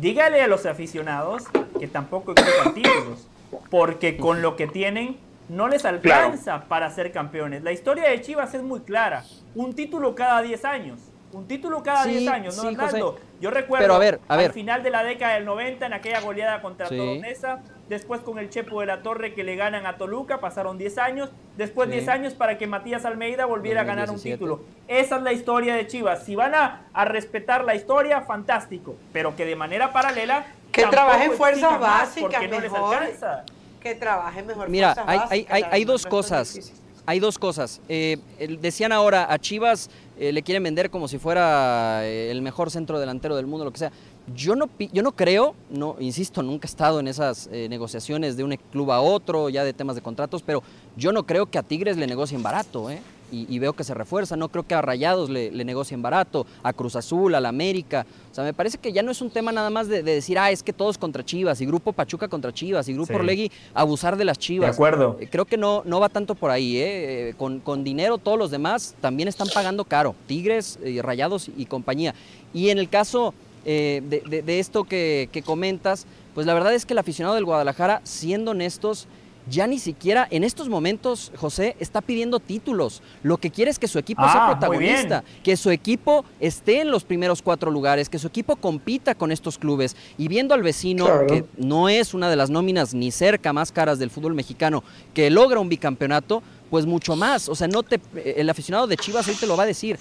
dígale 0.00 0.42
a 0.42 0.46
los 0.46 0.66
aficionados 0.66 1.44
que 1.78 1.88
tampoco 1.88 2.32
exijan 2.32 2.74
títulos, 2.74 3.28
porque 3.70 4.16
con 4.16 4.42
lo 4.42 4.56
que 4.56 4.66
tienen 4.66 5.16
no 5.48 5.68
les 5.68 5.84
alcanza 5.84 6.64
para 6.64 6.90
ser 6.90 7.12
campeones. 7.12 7.62
La 7.62 7.72
historia 7.72 8.08
de 8.08 8.20
Chivas 8.20 8.54
es 8.54 8.62
muy 8.62 8.80
clara. 8.80 9.24
Un 9.54 9.74
título 9.74 10.14
cada 10.14 10.42
10 10.42 10.64
años. 10.64 11.00
Un 11.32 11.46
título 11.46 11.82
cada 11.82 12.04
10 12.04 12.28
años, 12.28 12.56
¿no, 12.56 12.68
Hernando? 12.68 13.18
Yo 13.40 13.50
recuerdo 13.50 13.98
al 14.28 14.52
final 14.52 14.82
de 14.82 14.90
la 14.90 15.02
década 15.02 15.34
del 15.34 15.44
90, 15.46 15.86
en 15.86 15.92
aquella 15.94 16.20
goleada 16.20 16.60
contra 16.60 16.88
sí. 16.88 17.22
Después 17.92 18.22
con 18.22 18.38
el 18.38 18.48
Chepo 18.48 18.80
de 18.80 18.86
la 18.86 19.02
Torre 19.02 19.34
que 19.34 19.44
le 19.44 19.54
ganan 19.54 19.86
a 19.86 19.98
Toluca, 19.98 20.40
pasaron 20.40 20.78
10 20.78 20.98
años, 20.98 21.30
después 21.58 21.90
10 21.90 22.08
años 22.08 22.32
para 22.32 22.56
que 22.56 22.66
Matías 22.66 23.04
Almeida 23.04 23.44
volviera 23.44 23.82
a 23.82 23.84
ganar 23.84 24.10
un 24.10 24.18
título. 24.18 24.60
Esa 24.88 25.16
es 25.16 25.22
la 25.22 25.32
historia 25.32 25.74
de 25.74 25.86
Chivas. 25.86 26.24
Si 26.24 26.34
van 26.34 26.54
a, 26.54 26.86
a 26.94 27.04
respetar 27.04 27.64
la 27.64 27.74
historia, 27.74 28.22
fantástico, 28.22 28.96
pero 29.12 29.36
que 29.36 29.44
de 29.44 29.56
manera 29.56 29.92
paralela... 29.92 30.46
Que 30.72 30.86
trabajen 30.86 31.32
fuerzas 31.32 31.78
básicas 31.78 32.48
mejor. 32.48 32.98
Que 33.78 33.94
trabajen 33.94 34.46
mejor 34.46 34.70
Mira, 34.70 34.94
hay, 35.06 35.20
hay, 35.28 35.46
hay, 35.50 35.64
hay 35.70 35.84
dos 35.84 36.06
cosas 36.06 36.72
hay 37.06 37.20
dos 37.20 37.38
cosas. 37.38 37.80
Eh, 37.88 38.18
decían 38.60 38.92
ahora, 38.92 39.32
a 39.32 39.38
Chivas 39.38 39.90
eh, 40.18 40.32
le 40.32 40.42
quieren 40.42 40.62
vender 40.62 40.90
como 40.90 41.08
si 41.08 41.18
fuera 41.18 42.06
eh, 42.06 42.30
el 42.30 42.42
mejor 42.42 42.70
centro 42.70 43.00
delantero 43.00 43.36
del 43.36 43.46
mundo, 43.46 43.64
lo 43.64 43.72
que 43.72 43.78
sea. 43.78 43.92
Yo 44.34 44.54
no, 44.54 44.68
yo 44.92 45.02
no 45.02 45.12
creo, 45.12 45.54
no, 45.70 45.96
insisto, 45.98 46.42
nunca 46.42 46.66
he 46.66 46.70
estado 46.70 47.00
en 47.00 47.08
esas 47.08 47.48
negociaciones 47.50 48.36
de 48.36 48.44
un 48.44 48.56
club 48.70 48.92
a 48.92 49.00
otro, 49.00 49.48
ya 49.48 49.64
de 49.64 49.72
temas 49.72 49.96
de 49.96 50.02
contratos, 50.02 50.42
pero 50.42 50.62
yo 50.96 51.12
no 51.12 51.26
creo 51.26 51.46
que 51.46 51.58
a 51.58 51.62
Tigres 51.62 51.96
le 51.96 52.06
negocien 52.06 52.42
barato. 52.42 52.90
¿eh? 52.90 53.00
y, 53.32 53.58
veo 53.58 53.72
que 53.72 53.82
se 53.82 53.94
refuerza. 53.94 54.36
No 54.36 54.48
creo 54.50 54.66
que 54.66 54.74
a 54.74 54.82
Rayados 54.82 55.30
le, 55.30 55.50
negocien 55.64 56.02
barato, 56.02 56.46
a 56.62 56.72
Cruz 56.72 56.96
Azul, 56.96 57.34
a 57.34 57.40
la 57.40 57.48
América. 57.48 58.06
O 58.30 58.34
sea, 58.34 58.44
me 58.44 58.52
parece 58.52 58.78
que 58.78 58.92
ya 58.92 59.02
no 59.02 59.10
es 59.10 59.22
un 59.22 59.30
tema 59.30 59.52
nada 59.52 59.70
más 59.70 59.88
de, 59.88 60.02
decir, 60.02 60.38
ah, 60.38 60.50
es 60.50 60.62
que 60.62 60.72
todos 60.72 60.98
contra 60.98 61.24
Chivas, 61.24 61.60
y 61.60 61.66
Grupo 61.66 61.92
Pachuca 61.92 62.28
contra 62.28 62.52
Chivas, 62.52 62.88
y 62.88 62.94
Grupo 62.94 63.14
Orlegui 63.14 63.50
abusar 63.74 64.16
de 64.16 64.24
las 64.24 64.38
Chivas. 64.38 64.70
De 64.70 64.74
acuerdo. 64.74 65.16
Eh, 65.20 65.28
creo 65.30 65.46
que 65.46 65.56
no, 65.56 65.82
no 65.86 65.98
va 65.98 66.08
tanto 66.08 66.34
por 66.34 66.50
ahí, 66.50 66.76
¿eh? 66.76 67.28
eh 67.30 67.34
con, 67.36 67.60
con, 67.60 67.82
dinero 67.82 68.18
todos 68.18 68.38
los 68.38 68.50
demás 68.50 68.94
también 69.00 69.28
están 69.28 69.48
pagando 69.52 69.84
caro. 69.84 70.14
Tigres, 70.26 70.78
y 70.84 70.98
eh, 70.98 71.02
Rayados 71.02 71.50
y 71.56 71.66
compañía. 71.66 72.14
Y 72.52 72.68
en 72.68 72.78
el 72.78 72.88
caso 72.88 73.34
de, 73.64 74.42
de, 74.44 74.58
esto 74.58 74.84
que, 74.84 75.28
que 75.32 75.42
comentas, 75.42 76.06
pues 76.34 76.46
la 76.46 76.54
verdad 76.54 76.74
es 76.74 76.86
que 76.86 76.94
el 76.94 76.98
aficionado 76.98 77.34
del 77.34 77.44
Guadalajara, 77.44 78.00
siendo 78.04 78.52
honestos, 78.52 79.08
ya 79.48 79.66
ni 79.66 79.78
siquiera 79.78 80.26
en 80.30 80.44
estos 80.44 80.68
momentos, 80.68 81.32
José, 81.36 81.76
está 81.80 82.00
pidiendo 82.00 82.38
títulos. 82.38 83.02
Lo 83.22 83.38
que 83.38 83.50
quiere 83.50 83.70
es 83.70 83.78
que 83.78 83.88
su 83.88 83.98
equipo 83.98 84.22
sea 84.22 84.46
ah, 84.46 84.50
protagonista, 84.52 85.24
que 85.42 85.56
su 85.56 85.70
equipo 85.70 86.24
esté 86.40 86.80
en 86.80 86.90
los 86.90 87.04
primeros 87.04 87.42
cuatro 87.42 87.70
lugares, 87.70 88.08
que 88.08 88.18
su 88.18 88.28
equipo 88.28 88.56
compita 88.56 89.14
con 89.14 89.32
estos 89.32 89.58
clubes. 89.58 89.96
Y 90.16 90.28
viendo 90.28 90.54
al 90.54 90.62
vecino, 90.62 91.06
que 91.26 91.44
no 91.56 91.88
es 91.88 92.14
una 92.14 92.30
de 92.30 92.36
las 92.36 92.50
nóminas 92.50 92.94
ni 92.94 93.10
cerca 93.10 93.52
más 93.52 93.72
caras 93.72 93.98
del 93.98 94.10
fútbol 94.10 94.34
mexicano, 94.34 94.84
que 95.14 95.30
logra 95.30 95.60
un 95.60 95.68
bicampeonato, 95.68 96.42
pues 96.72 96.86
mucho 96.86 97.16
más. 97.16 97.50
O 97.50 97.54
sea, 97.54 97.68
no 97.68 97.82
te, 97.82 98.00
el 98.24 98.48
aficionado 98.48 98.86
de 98.86 98.96
Chivas 98.96 99.28
ahí 99.28 99.34
te 99.34 99.46
lo 99.46 99.58
va 99.58 99.64
a 99.64 99.66
decir. 99.66 99.98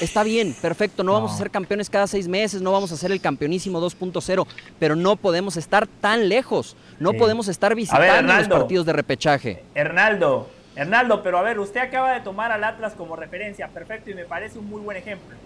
Está 0.00 0.24
bien, 0.24 0.52
perfecto, 0.60 1.04
no, 1.04 1.12
vamos 1.12 1.30
a 1.30 1.36
ser 1.36 1.48
campeones 1.48 1.88
cada 1.88 2.08
seis 2.08 2.26
meses, 2.26 2.60
no 2.60 2.72
vamos 2.72 2.90
a 2.90 2.96
ser 2.96 3.12
el 3.12 3.20
campeonísimo 3.20 3.80
2.0, 3.80 4.44
pero 4.80 4.96
no 4.96 5.14
podemos 5.14 5.56
estar 5.56 5.86
tan 5.86 6.28
lejos. 6.28 6.76
No 6.98 7.12
podemos 7.12 7.46
estar 7.46 7.72
visitando 7.76 8.34
los 8.34 8.48
partidos 8.48 8.84
de 8.84 8.94
repechaje. 8.94 9.62
Hernaldo, 9.76 10.48
Hernaldo, 10.74 11.22
pero 11.22 11.38
a 11.38 11.42
ver, 11.42 11.60
usted 11.60 11.78
acaba 11.78 12.12
de 12.12 12.20
tomar 12.20 12.50
al 12.50 12.64
Atlas 12.64 12.94
como 12.94 13.14
referencia, 13.14 13.68
perfecto, 13.68 14.10
y 14.10 14.14
me 14.14 14.24
parece 14.24 14.58
un 14.58 14.68
muy 14.68 14.80
buen 14.80 14.96
ejemplo. 14.96 15.36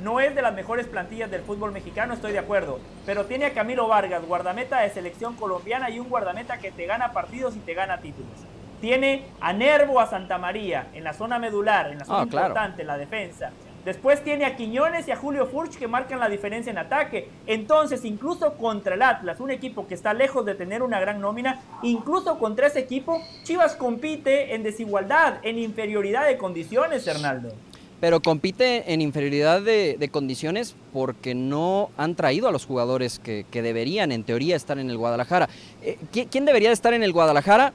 No 0.00 0.20
es 0.20 0.32
de 0.36 0.42
las 0.42 0.54
mejores 0.54 0.86
plantillas 0.86 1.28
del 1.28 1.42
fútbol 1.42 1.72
mexicano, 1.72 2.14
estoy 2.14 2.30
de 2.30 2.38
acuerdo. 2.38 2.78
Pero 3.04 3.24
tiene 3.24 3.46
a 3.46 3.52
Camilo 3.52 3.88
Vargas, 3.88 4.24
guardameta 4.24 4.78
de 4.78 4.90
selección 4.90 5.34
colombiana 5.34 5.90
y 5.90 5.98
un 5.98 6.08
guardameta 6.08 6.58
que 6.58 6.70
te 6.70 6.86
gana 6.86 7.12
partidos 7.12 7.56
y 7.56 7.58
te 7.58 7.74
gana 7.74 7.98
títulos 7.98 8.53
tiene 8.84 9.22
a 9.40 9.54
Nervo 9.54 9.98
a 9.98 10.06
Santa 10.06 10.36
María 10.36 10.88
en 10.92 11.04
la 11.04 11.14
zona 11.14 11.38
medular, 11.38 11.90
en 11.90 12.00
la 12.00 12.04
zona 12.04 12.20
ah, 12.20 12.24
importante, 12.24 12.82
en 12.82 12.88
la 12.88 12.98
defensa. 12.98 13.50
Después 13.82 14.22
tiene 14.22 14.44
a 14.44 14.56
Quiñones 14.56 15.08
y 15.08 15.10
a 15.10 15.16
Julio 15.16 15.46
Furch 15.46 15.78
que 15.78 15.88
marcan 15.88 16.20
la 16.20 16.28
diferencia 16.28 16.70
en 16.70 16.76
ataque. 16.76 17.30
Entonces, 17.46 18.04
incluso 18.04 18.52
contra 18.58 18.94
el 18.94 19.00
Atlas, 19.00 19.40
un 19.40 19.50
equipo 19.50 19.86
que 19.86 19.94
está 19.94 20.12
lejos 20.12 20.44
de 20.44 20.54
tener 20.54 20.82
una 20.82 21.00
gran 21.00 21.18
nómina, 21.18 21.62
incluso 21.82 22.38
contra 22.38 22.66
ese 22.66 22.80
equipo, 22.80 23.22
Chivas 23.42 23.74
compite 23.74 24.54
en 24.54 24.62
desigualdad, 24.62 25.38
en 25.44 25.58
inferioridad 25.58 26.26
de 26.26 26.36
condiciones, 26.36 27.06
Hernaldo. 27.06 27.54
Pero 28.00 28.20
compite 28.20 28.92
en 28.92 29.00
inferioridad 29.00 29.62
de, 29.62 30.10
condiciones 30.12 30.76
porque 30.92 31.34
no 31.34 31.88
han 31.96 32.16
traído 32.16 32.48
a 32.48 32.52
los 32.52 32.66
jugadores 32.66 33.18
que, 33.18 33.46
deberían, 33.50 34.12
en 34.12 34.24
teoría, 34.24 34.56
estar 34.56 34.78
en 34.78 34.90
el 34.90 34.98
Guadalajara. 34.98 35.48
Eh, 35.80 35.96
¿Quién 36.30 36.44
debería 36.44 36.70
estar 36.70 36.92
en 36.92 37.02
el 37.02 37.14
Guadalajara? 37.14 37.72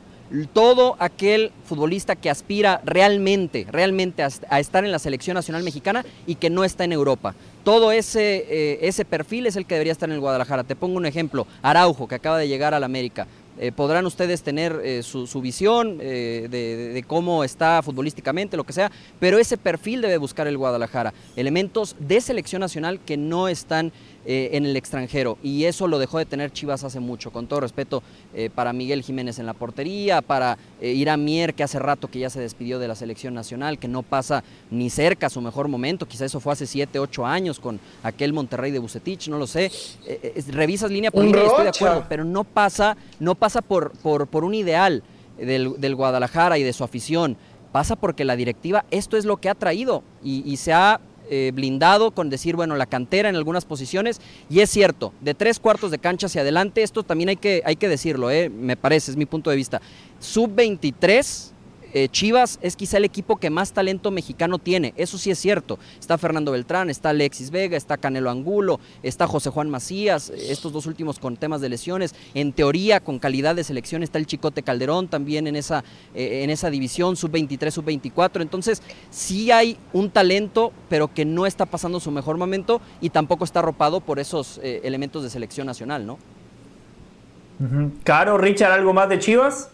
Todo 0.54 0.96
aquel 1.00 1.52
futbolista 1.66 2.16
que 2.16 2.30
aspira 2.30 2.82
realmente, 2.86 3.66
realmente 3.70 4.24
a, 4.24 4.60
estar 4.60 4.86
en 4.86 4.92
la 4.92 5.00
selección 5.00 5.36
nacional 5.36 5.64
mexicana 5.64 6.06
y 6.28 6.36
que 6.36 6.50
no 6.50 6.64
está 6.64 6.84
en 6.84 6.94
Europa. 6.94 7.36
Todo 7.64 7.92
ese, 7.92 8.46
eh, 8.50 8.80
ese 8.82 9.06
perfil 9.06 9.46
es 9.46 9.56
el 9.56 9.66
que 9.66 9.76
debería 9.76 9.94
estar 9.94 10.10
en 10.10 10.16
el 10.16 10.22
Guadalajara. 10.22 10.64
Te 10.64 10.76
pongo 10.76 10.98
un 10.98 11.06
ejemplo, 11.06 11.48
Araujo, 11.62 12.08
que 12.08 12.16
acaba 12.16 12.38
de 12.38 12.48
llegar 12.48 12.74
al 12.74 12.84
América. 12.84 13.28
Eh, 13.62 13.74
podrán 13.74 14.06
ustedes 14.06 14.42
tener 14.42 14.80
eh, 14.86 15.04
su, 15.04 15.42
visión 15.42 15.98
de, 15.98 16.48
de, 16.48 17.04
cómo 17.06 17.44
está 17.44 17.82
futbolísticamente, 17.84 18.56
lo 18.56 18.64
que 18.64 18.72
sea, 18.72 18.90
pero 19.20 19.38
ese 19.38 19.58
perfil 19.58 20.02
debe 20.02 20.18
buscar 20.18 20.48
el 20.48 20.58
Guadalajara. 20.58 21.14
Elementos 21.36 21.98
de 22.00 22.22
selección 22.22 22.62
nacional 22.62 23.02
que 23.06 23.18
no 23.18 23.50
están 23.50 23.92
eh, 24.26 24.50
en 24.54 24.66
el 24.66 24.76
extranjero. 24.76 25.38
Y 25.42 25.66
eso 25.66 25.88
lo 25.88 25.98
dejó 25.98 26.18
de 26.18 26.26
tener 26.26 26.52
Chivas 26.52 26.84
hace 26.84 27.00
mucho. 27.00 27.32
Con 27.32 27.48
todo 27.48 27.62
respeto 27.62 28.04
eh, 28.34 28.50
para 28.54 28.74
Miguel 28.74 29.02
Jiménez 29.02 29.40
en 29.40 29.46
la 29.46 29.54
portería, 29.54 30.22
para 30.22 30.58
eh, 30.82 30.92
Irán 30.92 31.24
Mier, 31.24 31.54
que 31.54 31.64
hace 31.64 31.80
rato 31.80 32.10
que 32.10 32.20
ya 32.20 32.30
se 32.30 32.40
despidió 32.40 32.80
de 32.80 32.88
la 32.88 32.96
selección 32.96 33.34
nacional, 33.34 33.80
que 33.80 33.88
no 33.88 34.04
pasa 34.04 34.44
ni 34.72 34.90
cerca 34.90 35.28
a 35.28 35.30
su 35.30 35.42
mejor 35.42 35.68
momento. 35.68 36.06
Quizá 36.06 36.26
eso 36.26 36.40
fue 36.40 36.54
hace 36.54 36.68
7, 36.68 37.00
8 37.00 37.26
años 37.26 37.60
con 37.60 37.80
aquel 38.04 38.34
Monterrey 38.34 38.72
de 38.72 38.80
Bucetich, 38.80 39.30
no 39.30 39.38
lo 39.38 39.48
sé. 39.48 39.72
revisas 40.50 40.92
línea 40.92 41.12
por 41.12 41.24
línea, 41.24 41.44
estoy 41.44 41.64
de 41.64 41.70
acuerdo, 41.70 42.06
pero 42.10 42.24
no 42.24 42.44
pasa, 42.44 42.98
no 43.20 43.36
pasa 43.36 43.62
por, 43.62 43.92
por, 43.92 44.28
por 44.28 44.44
un 44.44 44.54
ideal 44.54 45.04
del, 45.38 45.96
Guadalajara 45.96 46.58
y 46.58 46.64
de 46.64 46.74
su 46.74 46.84
afición 46.84 47.38
pasa 47.72 47.96
porque 47.96 48.26
la 48.26 48.36
directiva 48.36 48.86
esto 48.90 49.16
es 49.16 49.26
lo 49.26 49.38
que 49.38 49.50
ha 49.50 49.56
traído 49.56 50.04
y, 50.24 50.44
y, 50.50 50.58
se 50.58 50.74
ha 50.74 51.00
eh, 51.30 51.52
blindado 51.54 52.12
con 52.12 52.30
decir, 52.30 52.56
bueno, 52.56 52.76
la 52.76 52.86
cantera 52.86 53.30
en 53.30 53.36
algunas 53.36 53.66
posiciones. 53.66 54.20
Y 54.50 54.60
es 54.62 54.70
cierto, 54.70 55.14
de 55.22 55.34
tres 55.34 55.60
cuartos 55.60 55.92
de 55.92 56.00
cancha 56.00 56.28
hacia 56.28 56.42
adelante, 56.42 56.84
esto 56.84 57.04
también 57.04 57.30
hay 57.30 57.38
que, 57.38 57.62
hay 57.66 57.76
que 57.76 57.88
decirlo, 57.88 58.32
eh, 58.32 58.50
me 58.50 58.76
parece, 58.76 59.12
es 59.12 59.18
mi 59.18 59.26
punto 59.26 59.50
de 59.50 59.56
vista. 59.56 59.82
Sub-23 60.20 61.52
eh, 61.94 62.08
Chivas 62.10 62.60
es 62.62 62.76
quizá 62.76 62.98
el 62.98 63.06
equipo 63.06 63.38
que 63.38 63.50
más 63.50 63.74
talento 63.74 64.12
mexicano 64.12 64.60
tiene, 64.60 64.94
eso 64.98 65.18
sí 65.18 65.32
es 65.32 65.40
cierto. 65.40 65.80
Está 66.00 66.18
Fernando 66.18 66.52
Beltrán, 66.52 66.90
está 66.90 67.10
Alexis 67.10 67.52
Vega, 67.52 67.78
está 67.78 67.98
Canelo 67.98 68.30
Angulo, 68.30 68.80
está 69.04 69.28
José 69.28 69.50
Juan 69.50 69.70
Macías, 69.70 70.30
estos 70.30 70.74
dos 70.74 70.86
últimos 70.86 71.20
con 71.20 71.38
temas 71.38 71.62
de 71.62 71.70
lesiones. 71.70 72.16
En 72.34 72.54
teoría, 72.54 73.00
con 73.00 73.20
calidad 73.20 73.56
de 73.56 73.64
selección 73.64 74.04
está 74.04 74.18
el 74.18 74.26
Chicote 74.26 74.64
Calderón 74.64 75.08
también 75.08 75.48
en 75.48 75.56
esa, 75.56 75.84
eh, 76.14 76.42
en 76.44 76.50
esa 76.50 76.70
división, 76.70 77.16
sub-23, 77.16 77.72
sub-24. 77.72 78.42
Entonces, 78.42 78.82
sí 79.10 79.52
hay 79.52 79.78
un 79.94 80.10
talento, 80.10 80.72
pero 80.90 81.14
que 81.14 81.26
no 81.26 81.46
está 81.46 81.66
pasando 81.66 82.00
su 82.00 82.12
mejor 82.12 82.38
momento 82.38 82.82
y 83.02 83.10
tampoco 83.10 83.44
está 83.44 83.60
arropado 83.60 84.00
por 84.02 84.20
esos 84.20 84.60
eh, 84.64 84.82
elementos 84.84 85.24
de 85.24 85.30
selección 85.30 85.68
nacional, 85.68 86.06
¿no? 86.06 86.18
Caro, 88.06 88.38
Richard, 88.38 88.72
¿algo 88.72 88.94
más 88.94 89.10
de 89.10 89.20
Chivas? 89.20 89.70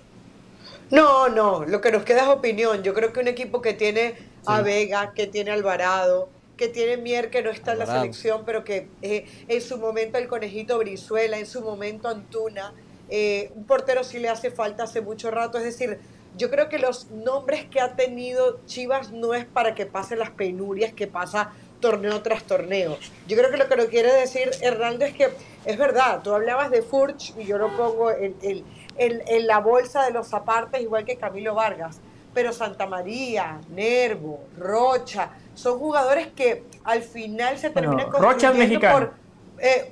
No, 0.91 1.29
no, 1.29 1.65
lo 1.65 1.81
que 1.81 1.91
nos 1.91 2.03
queda 2.03 2.23
es 2.23 2.27
opinión. 2.27 2.83
Yo 2.83 2.93
creo 2.93 3.11
que 3.11 3.19
un 3.19 3.27
equipo 3.27 3.61
que 3.61 3.73
tiene 3.73 4.15
a 4.45 4.61
Vega, 4.61 5.13
que 5.13 5.27
tiene 5.27 5.51
a 5.51 5.55
Alvarado, 5.55 6.29
que 6.57 6.67
tiene 6.67 6.97
Mier, 6.97 7.29
que 7.29 7.41
no 7.41 7.49
está 7.49 7.73
en 7.73 7.79
la 7.79 7.85
selección, 7.85 8.43
pero 8.45 8.63
que 8.63 8.87
eh, 9.01 9.25
en 9.47 9.61
su 9.61 9.77
momento 9.77 10.17
el 10.17 10.27
conejito 10.27 10.77
Brizuela, 10.77 11.37
en 11.37 11.45
su 11.45 11.61
momento 11.61 12.07
Antuna, 12.07 12.73
eh, 13.09 13.51
un 13.55 13.65
portero 13.65 14.03
sí 14.03 14.19
le 14.19 14.29
hace 14.29 14.51
falta 14.51 14.83
hace 14.83 15.01
mucho 15.01 15.31
rato. 15.31 15.57
Es 15.57 15.63
decir, 15.63 15.99
yo 16.37 16.49
creo 16.49 16.69
que 16.69 16.79
los 16.79 17.09
nombres 17.11 17.65
que 17.65 17.79
ha 17.79 17.95
tenido 17.95 18.59
Chivas 18.65 19.11
no 19.11 19.33
es 19.33 19.45
para 19.45 19.73
que 19.73 19.85
pase 19.85 20.15
las 20.15 20.29
penurias 20.31 20.93
que 20.93 21.07
pasa 21.07 21.51
torneo 21.79 22.21
tras 22.21 22.43
torneo. 22.43 22.97
Yo 23.27 23.37
creo 23.37 23.51
que 23.51 23.57
lo 23.57 23.67
que 23.67 23.75
lo 23.75 23.87
quiere 23.87 24.11
decir 24.13 24.51
Hernando 24.61 25.05
es 25.05 25.13
que 25.13 25.29
es 25.65 25.77
verdad, 25.77 26.21
tú 26.23 26.33
hablabas 26.33 26.71
de 26.71 26.81
Furch 26.81 27.33
y 27.37 27.45
yo 27.45 27.57
lo 27.57 27.75
pongo 27.75 28.11
en 28.11 28.35
el 28.41 28.63
en, 28.97 29.47
la 29.47 29.59
bolsa 29.59 30.03
de 30.03 30.11
los 30.11 30.33
apartes, 30.33 30.81
igual 30.81 31.05
que 31.05 31.17
Camilo 31.17 31.55
Vargas. 31.55 31.99
Pero 32.33 32.51
Santa 32.51 32.85
María, 32.85 33.61
Nervo, 33.69 34.43
Rocha, 34.57 35.29
son 35.53 35.79
jugadores 35.79 36.27
que 36.27 36.63
al 36.83 37.01
final 37.01 37.57
se 37.57 37.69
terminan 37.69 38.11
bueno, 38.11 38.19
Rocha 38.19 38.51
por, 38.91 39.13
eh, 39.59 39.91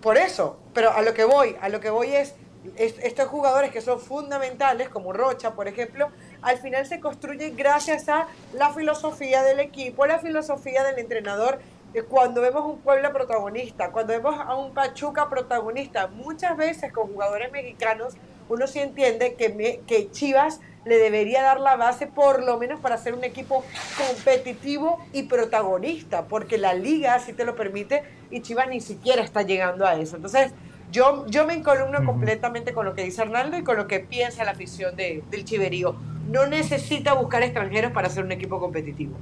por 0.00 0.16
eso. 0.16 0.58
Pero 0.72 0.92
a 0.92 1.02
lo 1.02 1.14
que 1.14 1.24
voy, 1.24 1.56
a 1.60 1.68
lo 1.68 1.80
que 1.80 1.90
voy 1.90 2.14
es, 2.14 2.34
estos 2.76 3.28
jugadores 3.28 3.70
que 3.70 3.80
son 3.80 4.00
fundamentales, 4.00 4.88
como 4.88 5.12
Rocha, 5.12 5.54
por 5.54 5.68
ejemplo, 5.68 6.10
al 6.42 6.58
final 6.58 6.86
se 6.86 7.00
construyen 7.00 7.56
gracias 7.56 8.08
a 8.08 8.26
la 8.54 8.72
filosofía 8.72 9.42
del 9.42 9.60
equipo, 9.60 10.06
la 10.06 10.18
filosofía 10.18 10.82
del 10.84 10.98
entrenador 10.98 11.60
cuando 12.02 12.40
vemos 12.40 12.64
un 12.64 12.80
Puebla 12.80 13.12
protagonista, 13.12 13.92
cuando 13.92 14.12
vemos 14.12 14.34
a 14.38 14.56
un 14.56 14.74
Pachuca 14.74 15.28
protagonista, 15.28 16.08
muchas 16.08 16.56
veces 16.56 16.92
con 16.92 17.12
jugadores 17.12 17.52
mexicanos 17.52 18.14
uno 18.48 18.66
sí 18.66 18.80
entiende 18.80 19.34
que, 19.34 19.80
que 19.86 20.10
Chivas 20.10 20.60
le 20.84 20.98
debería 20.98 21.42
dar 21.42 21.60
la 21.60 21.76
base 21.76 22.06
por 22.06 22.42
lo 22.42 22.58
menos 22.58 22.80
para 22.80 22.98
ser 22.98 23.14
un 23.14 23.24
equipo 23.24 23.64
competitivo 23.96 24.98
y 25.12 25.24
protagonista, 25.24 26.26
porque 26.26 26.58
la 26.58 26.74
liga 26.74 27.18
si 27.20 27.32
te 27.32 27.44
lo 27.44 27.56
permite 27.56 28.02
y 28.30 28.42
Chivas 28.42 28.68
ni 28.68 28.80
siquiera 28.80 29.22
está 29.22 29.42
llegando 29.42 29.86
a 29.86 29.94
eso. 29.94 30.16
Entonces, 30.16 30.52
yo, 30.90 31.26
yo 31.26 31.46
me 31.46 31.54
encolumno 31.54 32.04
completamente 32.04 32.74
con 32.74 32.84
lo 32.84 32.94
que 32.94 33.02
dice 33.02 33.22
Arnaldo 33.22 33.56
y 33.56 33.64
con 33.64 33.76
lo 33.76 33.86
que 33.86 34.00
piensa 34.00 34.44
la 34.44 34.52
afición 34.52 34.94
de, 34.94 35.22
del 35.30 35.44
Chiverío. 35.44 35.96
No 36.28 36.46
necesita 36.46 37.14
buscar 37.14 37.42
extranjeros 37.42 37.92
para 37.92 38.08
ser 38.10 38.24
un 38.24 38.32
equipo 38.32 38.60
competitivo. 38.60 39.16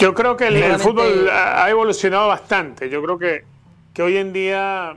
Yo 0.00 0.14
creo 0.14 0.36
que 0.36 0.48
el, 0.48 0.78
fútbol 0.78 1.28
ha 1.30 1.68
evolucionado 1.68 2.28
bastante. 2.28 2.88
Yo 2.88 3.02
creo 3.02 3.18
que, 3.18 3.44
que 3.92 4.02
hoy 4.02 4.16
en 4.16 4.32
día 4.32 4.96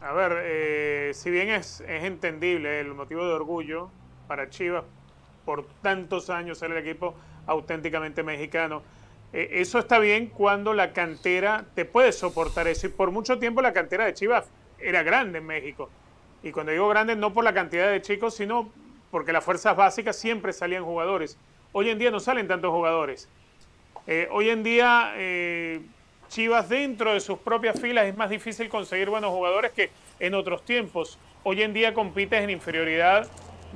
a 0.00 0.12
ver, 0.12 0.32
eh, 0.44 1.10
si 1.12 1.30
bien 1.30 1.50
es, 1.50 1.82
es 1.82 2.04
entendible 2.04 2.80
el 2.80 2.94
motivo 2.94 3.26
de 3.26 3.34
orgullo 3.34 3.90
para 4.26 4.48
Chivas 4.48 4.84
por 5.44 5.66
tantos 5.82 6.30
años 6.30 6.58
ser 6.58 6.70
el 6.70 6.78
equipo 6.78 7.14
auténticamente 7.46 8.22
mexicano, 8.22 8.82
eh, 9.34 9.48
eso 9.52 9.78
está 9.78 9.98
bien 9.98 10.28
cuando 10.28 10.72
la 10.72 10.94
cantera 10.94 11.66
te 11.74 11.84
puede 11.84 12.12
soportar 12.12 12.66
eso. 12.66 12.86
Y 12.86 12.90
por 12.90 13.10
mucho 13.10 13.38
tiempo 13.38 13.60
la 13.60 13.74
cantera 13.74 14.06
de 14.06 14.14
Chivas 14.14 14.50
era 14.78 15.02
grande 15.02 15.38
en 15.38 15.46
México. 15.46 15.90
Y 16.42 16.50
cuando 16.50 16.72
digo 16.72 16.88
grande, 16.88 17.14
no 17.14 17.34
por 17.34 17.44
la 17.44 17.52
cantidad 17.52 17.90
de 17.90 18.00
chicos, 18.00 18.34
sino 18.34 18.72
porque 19.10 19.34
las 19.34 19.44
fuerzas 19.44 19.76
básicas 19.76 20.16
siempre 20.16 20.54
salían 20.54 20.84
jugadores. 20.84 21.36
Hoy 21.72 21.90
en 21.90 21.98
día 21.98 22.10
no 22.10 22.20
salen 22.20 22.48
tantos 22.48 22.70
jugadores. 22.70 23.28
Eh, 24.12 24.26
hoy 24.32 24.50
en 24.50 24.64
día 24.64 25.14
Chivas 26.30 26.68
dentro 26.68 27.12
de 27.12 27.20
sus 27.20 27.38
propias 27.38 27.80
filas 27.80 28.06
es 28.06 28.16
más 28.16 28.30
difícil 28.30 28.68
conseguir 28.68 29.10
buenos 29.10 29.30
jugadores 29.30 29.72
que 29.72 29.90
en 30.20 30.34
otros 30.34 30.64
tiempos. 30.64 31.18
Hoy 31.42 31.62
en 31.62 31.72
día 31.72 31.92
compites 31.92 32.42
en 32.42 32.50
inferioridad 32.50 33.28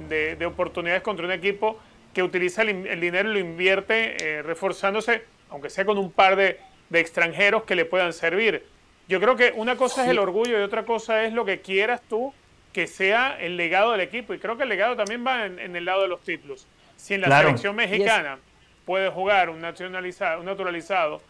de, 0.08 0.46
oportunidades 0.46 1.02
contra 1.02 1.26
un 1.26 1.32
equipo 1.32 1.78
que 2.12 2.22
utiliza 2.22 2.62
el, 2.62 3.00
dinero 3.00 3.30
y 3.30 3.34
lo 3.34 3.38
invierte 3.40 4.16
eh, 4.24 4.42
reforzándose, 4.42 5.24
aunque 5.50 5.68
sea 5.68 5.84
con 5.84 5.98
un 5.98 6.12
par 6.12 6.36
de, 6.36 6.60
extranjeros 6.92 7.64
que 7.64 7.74
le 7.74 7.84
puedan 7.84 8.12
servir. 8.12 8.64
Yo 9.08 9.20
creo 9.20 9.34
que 9.34 9.52
una 9.56 9.76
cosa 9.76 10.04
es 10.04 10.10
el 10.10 10.20
orgullo 10.20 10.60
y 10.60 10.62
otra 10.62 10.84
cosa 10.84 11.24
es 11.24 11.32
lo 11.32 11.44
que 11.44 11.60
quieras 11.60 12.00
tú 12.08 12.32
que 12.72 12.86
sea 12.86 13.36
el 13.40 13.56
legado 13.56 13.90
del 13.90 14.00
equipo. 14.00 14.32
Y 14.32 14.38
creo 14.38 14.56
que 14.56 14.62
el 14.62 14.68
legado 14.68 14.94
también 14.94 15.26
va 15.26 15.46
en, 15.46 15.74
el 15.74 15.84
lado 15.84 16.02
de 16.02 16.08
los 16.08 16.20
títulos. 16.20 16.68
Si 16.96 17.14
en 17.14 17.22
la 17.22 17.40
selección 17.40 17.74
mexicana 17.74 18.38
puede 18.84 19.10
jugar 19.10 19.50
un, 19.50 19.60
nacionalizado, 19.60 20.40
un 20.40 20.46
naturalizado 20.46 21.20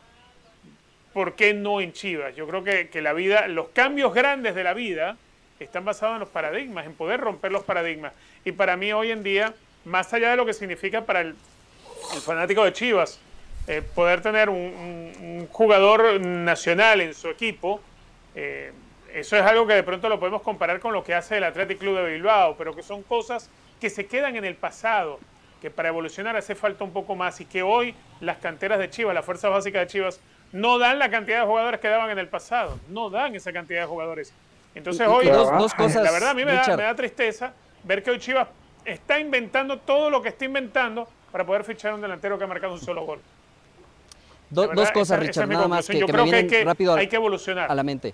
¿por 1.15 1.35
qué 1.35 1.55
no 1.55 1.81
en 1.81 1.93
Chivas? 1.93 2.35
Yo 2.37 2.47
creo 2.47 2.63
que, 2.65 3.01
la 3.01 3.15
vida, 3.15 3.49
los 3.49 3.69
cambios 3.69 4.13
grandes 4.13 4.55
de 4.55 4.65
la 4.65 4.75
vida 4.75 5.17
están 5.61 5.85
basados 5.85 6.15
en 6.15 6.21
los 6.21 6.29
paradigmas, 6.29 6.85
en 6.85 6.95
poder 6.95 7.21
romper 7.21 7.53
los 7.53 7.63
paradigmas. 7.63 8.13
Y 8.45 8.53
para 8.53 8.77
mí 8.77 8.93
hoy 8.93 9.13
en 9.13 9.23
día, 9.23 9.55
más 9.85 10.13
allá 10.13 10.31
de 10.31 10.37
lo 10.37 10.45
que 10.45 10.53
significa 10.53 11.07
para 11.07 11.21
el, 11.21 11.37
fanático 12.23 12.65
de 12.65 12.73
Chivas, 12.73 13.21
eh, 13.69 13.81
poder 13.95 14.21
tener 14.21 14.51
un, 14.51 15.49
jugador 15.51 16.21
nacional 16.21 17.01
en 17.01 17.15
su 17.15 17.29
equipo, 17.29 17.81
eh, 18.35 18.73
eso 19.15 19.37
es 19.37 19.43
algo 19.43 19.67
que 19.67 19.75
de 19.75 19.85
pronto 19.85 20.09
lo 20.09 20.19
podemos 20.19 20.43
comparar 20.43 20.81
con 20.81 20.93
lo 20.93 21.05
que 21.05 21.15
hace 21.15 21.37
el 21.37 21.45
Athletic 21.45 21.79
Club 21.79 21.97
de 21.97 22.13
Bilbao, 22.15 22.57
pero 22.59 22.75
que 22.75 22.83
son 22.83 23.05
cosas 23.05 23.49
que 23.81 23.89
se 23.89 24.07
quedan 24.07 24.35
en 24.35 24.45
el 24.45 24.57
pasado, 24.57 25.21
que 25.65 25.70
para 25.70 25.89
evolucionar 25.89 26.36
hace 26.36 26.55
falta 26.55 26.85
un 26.85 26.91
poco 26.91 27.16
más 27.16 27.41
y 27.41 27.47
que 27.47 27.62
hoy 27.62 27.95
las 28.20 28.36
canteras 28.36 28.78
de 28.78 28.91
Chivas, 28.91 29.15
las 29.15 29.24
fuerzas 29.24 29.51
básicas 29.51 29.81
de 29.81 29.86
Chivas, 29.86 30.20
no 30.53 30.78
dan 30.78 30.99
la 30.99 31.11
cantidad 31.11 31.41
de 31.41 31.47
jugadores 31.47 31.81
que 31.81 31.89
daban 31.89 32.11
en 32.11 32.19
el 32.19 32.28
pasado. 32.28 32.78
No 32.91 33.09
dan 33.09 33.35
esa 33.35 33.51
cantidad 33.51 33.81
de 33.81 33.86
jugadores. 33.86 34.31
Entonces 34.74 35.09
hoy, 35.09 35.27
dos, 35.27 35.73
cosas, 35.73 36.03
la 36.03 36.11
verdad 36.11 36.32
a 36.32 36.35
mí 36.35 36.45
me 36.45 36.53
da, 36.53 36.95
tristeza 36.95 37.55
ver 37.82 38.03
que 38.03 38.11
hoy 38.11 38.19
Chivas 38.19 38.47
está 38.85 39.19
inventando 39.19 39.78
todo 39.78 40.11
lo 40.11 40.20
que 40.20 40.28
está 40.28 40.45
inventando 40.45 41.09
para 41.32 41.47
poder 41.47 41.65
fichar 41.65 41.95
un 41.95 42.03
delantero 42.03 42.36
que 42.36 42.45
ha 42.45 42.47
marcado 42.47 42.74
un 42.74 42.81
solo 42.81 43.07
gol. 43.07 43.20
dos 44.51 44.91
cosas, 44.91 45.19
Richard, 45.19 45.49
nada 45.49 45.66
más 45.66 45.86
que, 45.86 45.99
Yo 45.99 46.07
creo 46.07 46.27
que, 46.27 46.35
hay 46.35 46.47
que 46.47 46.62
rápido 46.62 46.95
hay 46.95 47.09
que 47.09 47.16
evolucionar. 47.16 47.73
a 47.73 47.74
la 47.74 47.82
mente. 47.82 48.12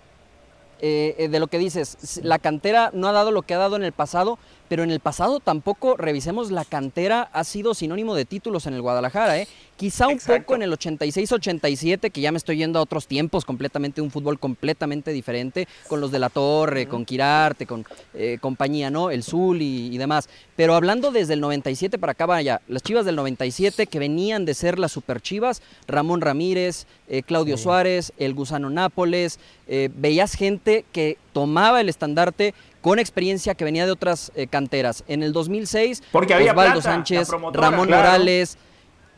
Eh, 0.82 1.16
eh, 1.18 1.28
de 1.28 1.40
lo 1.40 1.48
que 1.48 1.58
dices, 1.58 2.20
la 2.22 2.38
cantera 2.38 2.90
no 2.94 3.08
ha 3.08 3.12
dado 3.12 3.32
lo 3.32 3.42
que 3.42 3.54
ha 3.54 3.58
dado 3.58 3.74
en 3.74 3.82
el 3.82 3.92
pasado, 3.92 4.38
pero 4.70 4.84
en 4.84 4.92
el 4.92 5.00
pasado 5.00 5.40
tampoco, 5.40 5.96
revisemos, 5.96 6.52
la 6.52 6.64
cantera 6.64 7.28
ha 7.32 7.42
sido 7.42 7.74
sinónimo 7.74 8.14
de 8.14 8.24
títulos 8.24 8.68
en 8.68 8.74
el 8.74 8.82
Guadalajara, 8.82 9.36
¿eh? 9.36 9.48
Quizá 9.76 10.06
un 10.06 10.18
poco 10.18 10.54
en 10.54 10.62
el 10.62 10.70
86-87, 10.70 12.12
que 12.12 12.20
ya 12.20 12.30
me 12.30 12.38
estoy 12.38 12.58
yendo 12.58 12.78
a 12.78 12.82
otros 12.82 13.08
tiempos, 13.08 13.44
completamente 13.44 14.00
un 14.00 14.12
fútbol 14.12 14.38
completamente 14.38 15.10
diferente, 15.10 15.66
con 15.88 16.00
los 16.00 16.12
de 16.12 16.20
la 16.20 16.28
Torre, 16.28 16.86
con 16.86 17.04
Quirarte, 17.04 17.66
con 17.66 17.84
eh, 18.14 18.38
compañía, 18.40 18.90
¿no? 18.90 19.10
El 19.10 19.24
Zul 19.24 19.60
y, 19.60 19.98
demás. 19.98 20.28
Pero 20.54 20.76
hablando 20.76 21.10
desde 21.10 21.34
el 21.34 21.40
97 21.40 21.98
para 21.98 22.12
acá, 22.12 22.26
vaya, 22.26 22.60
las 22.68 22.82
chivas 22.82 23.04
del 23.04 23.16
97 23.16 23.88
que 23.88 23.98
venían 23.98 24.44
de 24.44 24.54
ser 24.54 24.78
las 24.78 24.92
super 24.92 25.20
chivas, 25.20 25.62
Ramón 25.88 26.20
Ramírez, 26.20 26.86
eh, 27.08 27.22
Claudio 27.24 27.56
Suárez, 27.56 28.12
el 28.18 28.34
Gusano 28.34 28.70
Nápoles, 28.70 29.40
eh, 29.66 29.88
veías 29.96 30.34
gente 30.34 30.84
que 30.92 31.16
tomaba 31.32 31.80
el 31.80 31.88
estandarte 31.88 32.54
con 32.80 32.98
experiencia 32.98 33.54
que 33.54 33.64
venía 33.64 33.86
de 33.86 33.92
otras 33.92 34.32
canteras. 34.50 35.04
En 35.06 35.22
el 35.22 35.32
2006, 35.32 36.02
Porque 36.12 36.34
Osvaldo 36.34 36.80
Sánchez, 36.80 37.28
Ramón 37.52 37.88
Morales, 37.88 38.58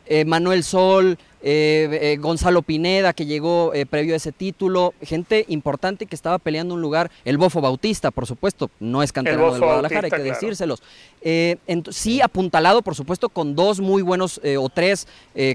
eh, 0.05 0.25
Manuel 0.25 0.63
Sol, 0.63 1.17
eh, 1.45 1.99
eh, 2.13 2.17
Gonzalo 2.21 2.61
Pineda, 2.61 3.11
que 3.11 3.25
llegó 3.25 3.73
eh, 3.73 3.85
previo 3.85 4.13
a 4.13 4.17
ese 4.17 4.31
título, 4.31 4.93
gente 5.01 5.43
importante 5.49 6.05
que 6.05 6.15
estaba 6.15 6.39
peleando 6.39 6.73
un 6.73 6.81
lugar, 6.81 7.11
el 7.25 7.37
Bofo 7.37 7.59
Bautista, 7.59 8.11
por 8.11 8.25
supuesto, 8.25 8.71
no 8.79 9.03
es 9.03 9.11
canterano 9.11 9.51
del 9.51 9.61
Guadalajara, 9.61 10.05
hay 10.05 10.11
que 10.11 10.23
decírselos. 10.23 10.81
sí, 11.91 12.21
apuntalado, 12.21 12.81
por 12.81 12.95
supuesto, 12.95 13.27
con 13.27 13.55
dos 13.57 13.81
muy 13.81 14.01
buenos 14.01 14.39
o 14.57 14.69
tres 14.69 15.05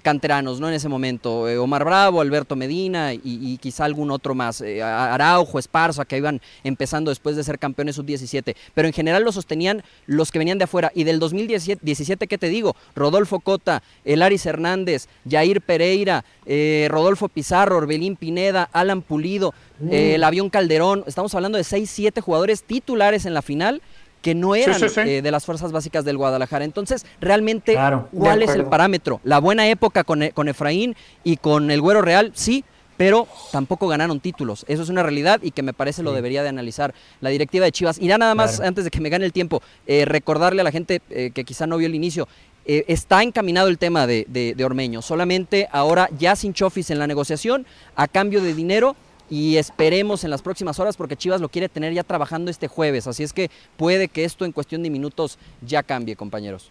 canteranos, 0.03 0.61
¿no? 0.61 0.69
En 0.69 0.75
ese 0.75 0.89
momento, 0.89 1.45
Omar 1.63 1.85
Bravo, 1.85 2.21
Alberto 2.21 2.55
Medina 2.55 3.15
y, 3.15 3.57
quizá 3.59 3.87
algún 3.87 4.11
otro 4.11 4.35
más, 4.35 4.63
Araujo, 4.63 5.59
Esparza, 5.59 6.05
que 6.05 6.19
iban 6.19 6.43
empezando 6.65 7.11
después 7.11 7.35
de 7.35 7.45
ser 7.45 7.59
campeones 7.59 7.97
sub-17, 7.97 8.55
pero 8.75 8.89
en 8.89 8.93
general 8.93 9.23
lo 9.23 9.33
sostenían 9.33 9.83
los 10.07 10.31
que 10.31 10.39
venían 10.39 10.59
de 10.59 10.65
afuera. 10.65 10.93
Y 10.95 11.05
del 11.05 11.19
2017, 11.19 12.27
¿qué 12.27 12.37
te 12.37 12.49
digo? 12.49 12.77
Rodolfo 12.95 13.41
Cota, 13.41 13.83
Elaris 14.05 14.45
Hernández, 14.45 15.09
Jair 15.29 15.63
Pérez, 15.63 15.78
Pereira, 15.79 16.25
eh, 16.45 16.89
Rodolfo 16.91 17.29
Pizarro, 17.29 17.77
Orbelín 17.77 18.17
Pineda, 18.17 18.69
Alan 18.73 19.01
Pulido, 19.01 19.55
mm. 19.79 19.93
eh, 19.93 20.15
el 20.17 20.25
avión 20.25 20.51
Calderón. 20.51 21.05
Estamos 21.07 21.33
hablando 21.37 21.57
de 21.57 21.63
6, 21.63 21.89
7 21.89 22.21
jugadores 22.21 22.65
titulares 22.65 23.27
en 23.27 23.35
la 23.35 23.43
final 23.43 23.81
que 24.21 24.35
no 24.35 24.57
eran 24.57 24.81
eh, 25.07 25.23
de 25.23 25.31
las 25.31 25.47
fuerzas 25.47 25.71
básicas 25.71 26.05
del 26.05 26.17
Guadalajara. 26.17 26.65
Entonces, 26.65 27.07
realmente, 27.21 27.79
¿cuál 28.13 28.43
es 28.43 28.51
el 28.51 28.65
parámetro? 28.65 29.21
La 29.23 29.39
buena 29.39 29.69
época 29.69 30.03
con, 30.03 30.29
con 30.35 30.49
Efraín 30.49 30.97
y 31.23 31.37
con 31.37 31.71
el 31.71 31.81
Güero 31.81 32.03
Real, 32.03 32.33
sí, 32.35 32.65
pero 32.97 33.29
tampoco 33.53 33.87
ganaron 33.87 34.19
títulos. 34.19 34.65
Eso 34.67 34.83
es 34.83 34.89
una 34.89 35.05
realidad 35.05 35.39
y 35.41 35.53
que 35.53 35.63
me 35.63 35.73
parece 35.73 36.03
lo 36.03 36.13
debería 36.13 36.43
de 36.43 36.49
analizar 36.49 36.93
la 37.21 37.31
directiva 37.31 37.65
de 37.67 37.71
Chivas. 37.71 38.01
Y 38.01 38.09
ya 38.09 38.19
nada 38.19 38.35
más, 38.35 38.59
antes 38.59 38.83
de 38.83 38.91
que 38.91 39.01
me 39.01 39.09
gane 39.09 39.25
el 39.25 39.33
tiempo, 39.33 39.63
recordarle 39.87 40.63
a 40.63 40.65
la 40.65 40.73
gente 40.73 41.01
que 41.09 41.45
quizá 41.45 41.69
no 41.69 41.77
vio 41.77 41.87
el 41.87 41.95
inicio, 41.95 42.27
eh, 42.71 42.85
está 42.87 43.23
encaminado 43.23 43.69
el 43.69 43.79
tema 43.79 44.07
de, 44.07 44.55
Ormeño. 44.63 45.01
Solamente 45.01 45.69
ahora 45.73 46.11
ya 46.19 46.37
sin 46.37 46.53
Chofis 46.53 46.91
en 46.91 46.99
la 46.99 47.07
negociación, 47.07 47.65
a 47.97 48.07
cambio 48.07 48.43
de 48.43 48.53
dinero 48.53 48.95
y 49.31 49.57
esperemos 49.57 50.23
en 50.23 50.31
las 50.31 50.43
próximas 50.43 50.79
horas 50.79 50.95
porque 50.95 51.17
Chivas 51.17 51.41
lo 51.41 51.49
quiere 51.49 51.71
tener 51.71 51.95
ya 51.95 52.03
trabajando 52.05 52.51
este 52.51 52.69
jueves. 52.69 53.07
Así 53.07 53.23
es 53.23 53.33
que 53.33 53.51
puede 53.79 54.09
que 54.09 54.25
esto 54.25 54.45
en 54.45 54.53
cuestión 54.53 54.83
de 54.83 54.91
minutos 54.91 55.39
ya 55.63 55.83
cambie, 55.83 56.15
compañeros. 56.15 56.71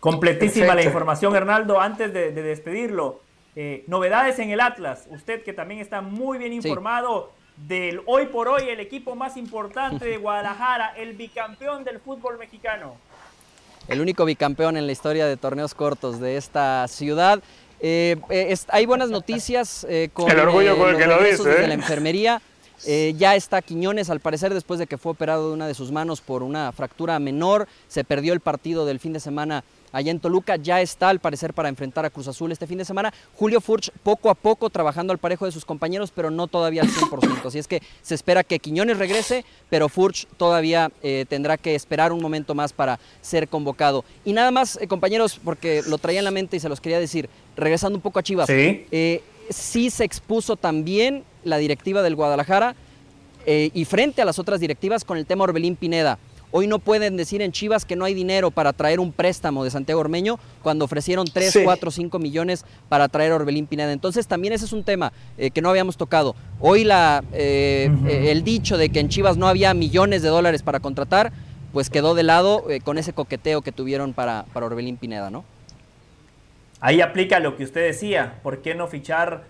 Completísima 0.00 0.74
la 0.74 0.82
información, 0.82 1.36
Hernaldo. 1.36 1.80
Antes 1.80 2.12
de, 2.12 2.32
despedirlo, 2.32 3.20
eh, 3.54 3.84
novedades 3.86 4.40
en 4.40 4.50
el 4.50 4.60
Atlas. 4.60 5.06
Usted 5.10 5.44
que 5.44 5.52
también 5.52 5.80
está 5.80 6.00
muy 6.00 6.38
bien 6.38 6.52
informado 6.52 7.30
del 7.68 8.00
hoy 8.06 8.26
por 8.26 8.48
hoy, 8.48 8.62
el 8.68 8.80
equipo 8.80 9.14
más 9.14 9.36
importante 9.36 10.04
de 10.04 10.16
Guadalajara, 10.16 10.94
el 10.96 11.12
bicampeón 11.12 11.84
del 11.84 12.00
fútbol 12.00 12.36
mexicano 12.36 12.96
el 13.88 14.00
único 14.00 14.24
bicampeón 14.24 14.76
en 14.76 14.86
la 14.86 14.92
historia 14.92 15.26
de 15.26 15.36
torneos 15.36 15.74
cortos 15.74 16.20
de 16.20 16.36
esta 16.36 16.86
ciudad. 16.88 17.42
Eh, 17.80 18.16
eh, 18.30 18.56
hay 18.68 18.86
buenas 18.86 19.10
noticias 19.10 19.84
eh, 19.88 20.08
con 20.14 20.30
el 20.30 20.38
orgullo 20.38 20.76
con 20.78 20.90
el 20.90 20.96
que 20.96 21.06
lo 21.06 21.22
dice, 21.22 21.48
de 21.48 21.66
la 21.66 21.74
enfermería. 21.74 22.40
ya 22.84 23.34
está 23.34 23.60
Quiñones, 23.60 24.08
al 24.08 24.20
parecer, 24.20 24.54
después 24.54 24.78
de 24.78 24.86
que 24.86 24.98
fue 24.98 25.12
operado 25.12 25.48
de 25.48 25.54
una 25.54 25.66
de 25.66 25.74
sus 25.74 25.90
manos 25.90 26.20
por 26.20 26.42
una 26.42 26.70
fractura 26.72 27.18
menor. 27.18 27.66
Se 27.88 28.04
perdió 28.04 28.32
el 28.32 28.40
partido 28.40 28.86
del 28.86 29.00
fin 29.00 29.12
de 29.12 29.20
semana 29.20 29.64
allá 29.92 30.10
en 30.10 30.18
Toluca. 30.18 30.56
Ya 30.56 30.80
está 30.80 31.08
al 31.08 31.20
parecer 31.20 31.54
para 31.54 31.68
enfrentar 31.68 32.04
a 32.04 32.10
Cruz 32.10 32.28
Azul 32.28 32.50
este 32.50 32.66
fin 32.66 32.78
de 32.78 32.84
semana. 32.84 33.12
Julio 33.36 33.60
Furch 33.60 33.90
poco 34.02 34.30
a 34.30 34.34
poco 34.34 34.70
trabajando 34.70 35.12
al 35.12 35.18
parejo 35.18 35.46
de 35.46 35.52
sus 35.52 35.64
compañeros, 35.64 36.12
pero 36.14 36.30
no 36.30 36.46
todavía 36.46 36.82
al 36.82 36.88
100%. 36.88 37.46
Así 37.46 37.58
es 37.58 37.68
que 37.68 37.82
se 38.02 38.14
espera 38.14 38.42
que 38.44 38.58
Quiñones 38.58 38.98
regrese, 38.98 39.44
pero 39.70 39.88
Furch 39.88 40.26
todavía 40.36 40.90
eh, 41.02 41.26
tendrá 41.28 41.56
que 41.56 41.74
esperar 41.74 42.12
un 42.12 42.20
momento 42.20 42.54
más 42.54 42.72
para 42.72 42.98
ser 43.20 43.48
convocado. 43.48 44.04
Y 44.24 44.32
nada 44.32 44.50
más, 44.50 44.78
eh, 44.80 44.88
compañeros, 44.88 45.40
porque 45.42 45.82
lo 45.86 45.98
traía 45.98 46.20
en 46.20 46.24
la 46.24 46.30
mente 46.30 46.56
y 46.56 46.60
se 46.60 46.68
los 46.68 46.80
quería 46.80 46.98
decir, 46.98 47.28
regresando 47.56 47.96
un 47.96 48.02
poco 48.02 48.18
a 48.18 48.22
Chivas. 48.22 48.46
Sí. 48.46 48.86
Eh, 48.90 49.22
sí 49.50 49.90
se 49.90 50.04
expuso 50.04 50.56
también 50.56 51.24
la 51.44 51.58
directiva 51.58 52.02
del 52.02 52.14
Guadalajara 52.14 52.74
eh, 53.46 53.70
y 53.74 53.84
frente 53.84 54.22
a 54.22 54.24
las 54.24 54.38
otras 54.38 54.60
directivas 54.60 55.04
con 55.04 55.18
el 55.18 55.26
tema 55.26 55.44
Orbelín 55.44 55.76
Pineda. 55.76 56.18
Hoy 56.54 56.66
no 56.66 56.78
pueden 56.78 57.16
decir 57.16 57.40
en 57.40 57.50
Chivas 57.50 57.86
que 57.86 57.96
no 57.96 58.04
hay 58.04 58.12
dinero 58.12 58.50
para 58.50 58.74
traer 58.74 59.00
un 59.00 59.10
préstamo 59.10 59.64
de 59.64 59.70
Santiago 59.70 60.02
Ormeño 60.02 60.38
cuando 60.62 60.84
ofrecieron 60.84 61.26
3, 61.26 61.60
4, 61.64 61.90
5 61.90 62.18
millones 62.18 62.66
para 62.90 63.08
traer 63.08 63.32
a 63.32 63.36
Orbelín 63.36 63.66
Pineda. 63.66 63.90
Entonces 63.90 64.26
también 64.26 64.52
ese 64.52 64.66
es 64.66 64.74
un 64.74 64.84
tema 64.84 65.14
eh, 65.38 65.50
que 65.50 65.62
no 65.62 65.70
habíamos 65.70 65.96
tocado. 65.96 66.36
Hoy 66.60 66.84
la, 66.84 67.24
eh, 67.32 67.90
eh, 68.06 68.32
el 68.32 68.44
dicho 68.44 68.76
de 68.76 68.90
que 68.90 69.00
en 69.00 69.08
Chivas 69.08 69.38
no 69.38 69.48
había 69.48 69.72
millones 69.72 70.20
de 70.20 70.28
dólares 70.28 70.62
para 70.62 70.80
contratar, 70.80 71.32
pues 71.72 71.88
quedó 71.88 72.14
de 72.14 72.22
lado 72.22 72.66
con 72.84 72.98
ese 72.98 73.14
coqueteo 73.14 73.62
que 73.62 73.72
tuvieron 73.72 74.12
para, 74.12 74.44
para 74.52 74.66
Orbelín 74.66 74.98
Pineda, 74.98 75.30
¿no? 75.30 75.46
Ahí 76.80 77.00
aplica 77.00 77.40
lo 77.40 77.56
que 77.56 77.64
usted 77.64 77.80
decía, 77.80 78.40
¿por 78.42 78.60
qué 78.60 78.74
no 78.74 78.88
fichar 78.88 79.44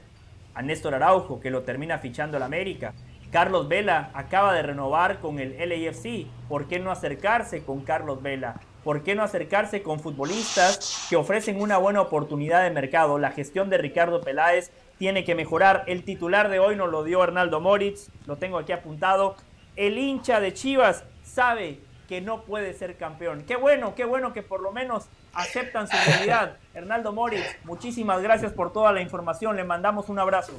a 0.54 0.62
Néstor 0.62 0.94
Araujo, 0.94 1.40
que 1.40 1.50
lo 1.50 1.62
termina 1.62 1.98
fichando 1.98 2.36
el 2.36 2.44
América? 2.44 2.94
Carlos 3.32 3.66
Vela 3.66 4.10
acaba 4.12 4.52
de 4.52 4.62
renovar 4.62 5.18
con 5.20 5.38
el 5.38 5.56
LAFC. 5.58 6.26
¿Por 6.50 6.68
qué 6.68 6.78
no 6.78 6.90
acercarse 6.90 7.64
con 7.64 7.80
Carlos 7.80 8.22
Vela? 8.22 8.60
¿Por 8.84 9.02
qué 9.02 9.14
no 9.14 9.22
acercarse 9.22 9.82
con 9.82 10.00
futbolistas 10.00 11.06
que 11.08 11.16
ofrecen 11.16 11.58
una 11.58 11.78
buena 11.78 12.02
oportunidad 12.02 12.62
de 12.62 12.68
mercado? 12.68 13.18
La 13.18 13.30
gestión 13.30 13.70
de 13.70 13.78
Ricardo 13.78 14.20
Peláez 14.20 14.70
tiene 14.98 15.24
que 15.24 15.34
mejorar. 15.34 15.84
El 15.86 16.04
titular 16.04 16.50
de 16.50 16.58
hoy 16.58 16.76
nos 16.76 16.90
lo 16.90 17.04
dio 17.04 17.24
Hernaldo 17.24 17.58
Moritz, 17.62 18.10
lo 18.26 18.36
tengo 18.36 18.58
aquí 18.58 18.72
apuntado. 18.72 19.36
El 19.76 19.96
hincha 19.96 20.38
de 20.38 20.52
Chivas 20.52 21.04
sabe 21.22 21.80
que 22.08 22.20
no 22.20 22.42
puede 22.42 22.74
ser 22.74 22.98
campeón. 22.98 23.44
Qué 23.46 23.56
bueno, 23.56 23.94
qué 23.94 24.04
bueno 24.04 24.34
que 24.34 24.42
por 24.42 24.60
lo 24.60 24.72
menos 24.72 25.06
aceptan 25.32 25.88
su 25.88 25.96
realidad. 26.06 26.58
Hernaldo 26.74 27.14
Moritz, 27.14 27.56
muchísimas 27.64 28.20
gracias 28.20 28.52
por 28.52 28.74
toda 28.74 28.92
la 28.92 29.00
información. 29.00 29.56
Le 29.56 29.64
mandamos 29.64 30.10
un 30.10 30.18
abrazo. 30.18 30.52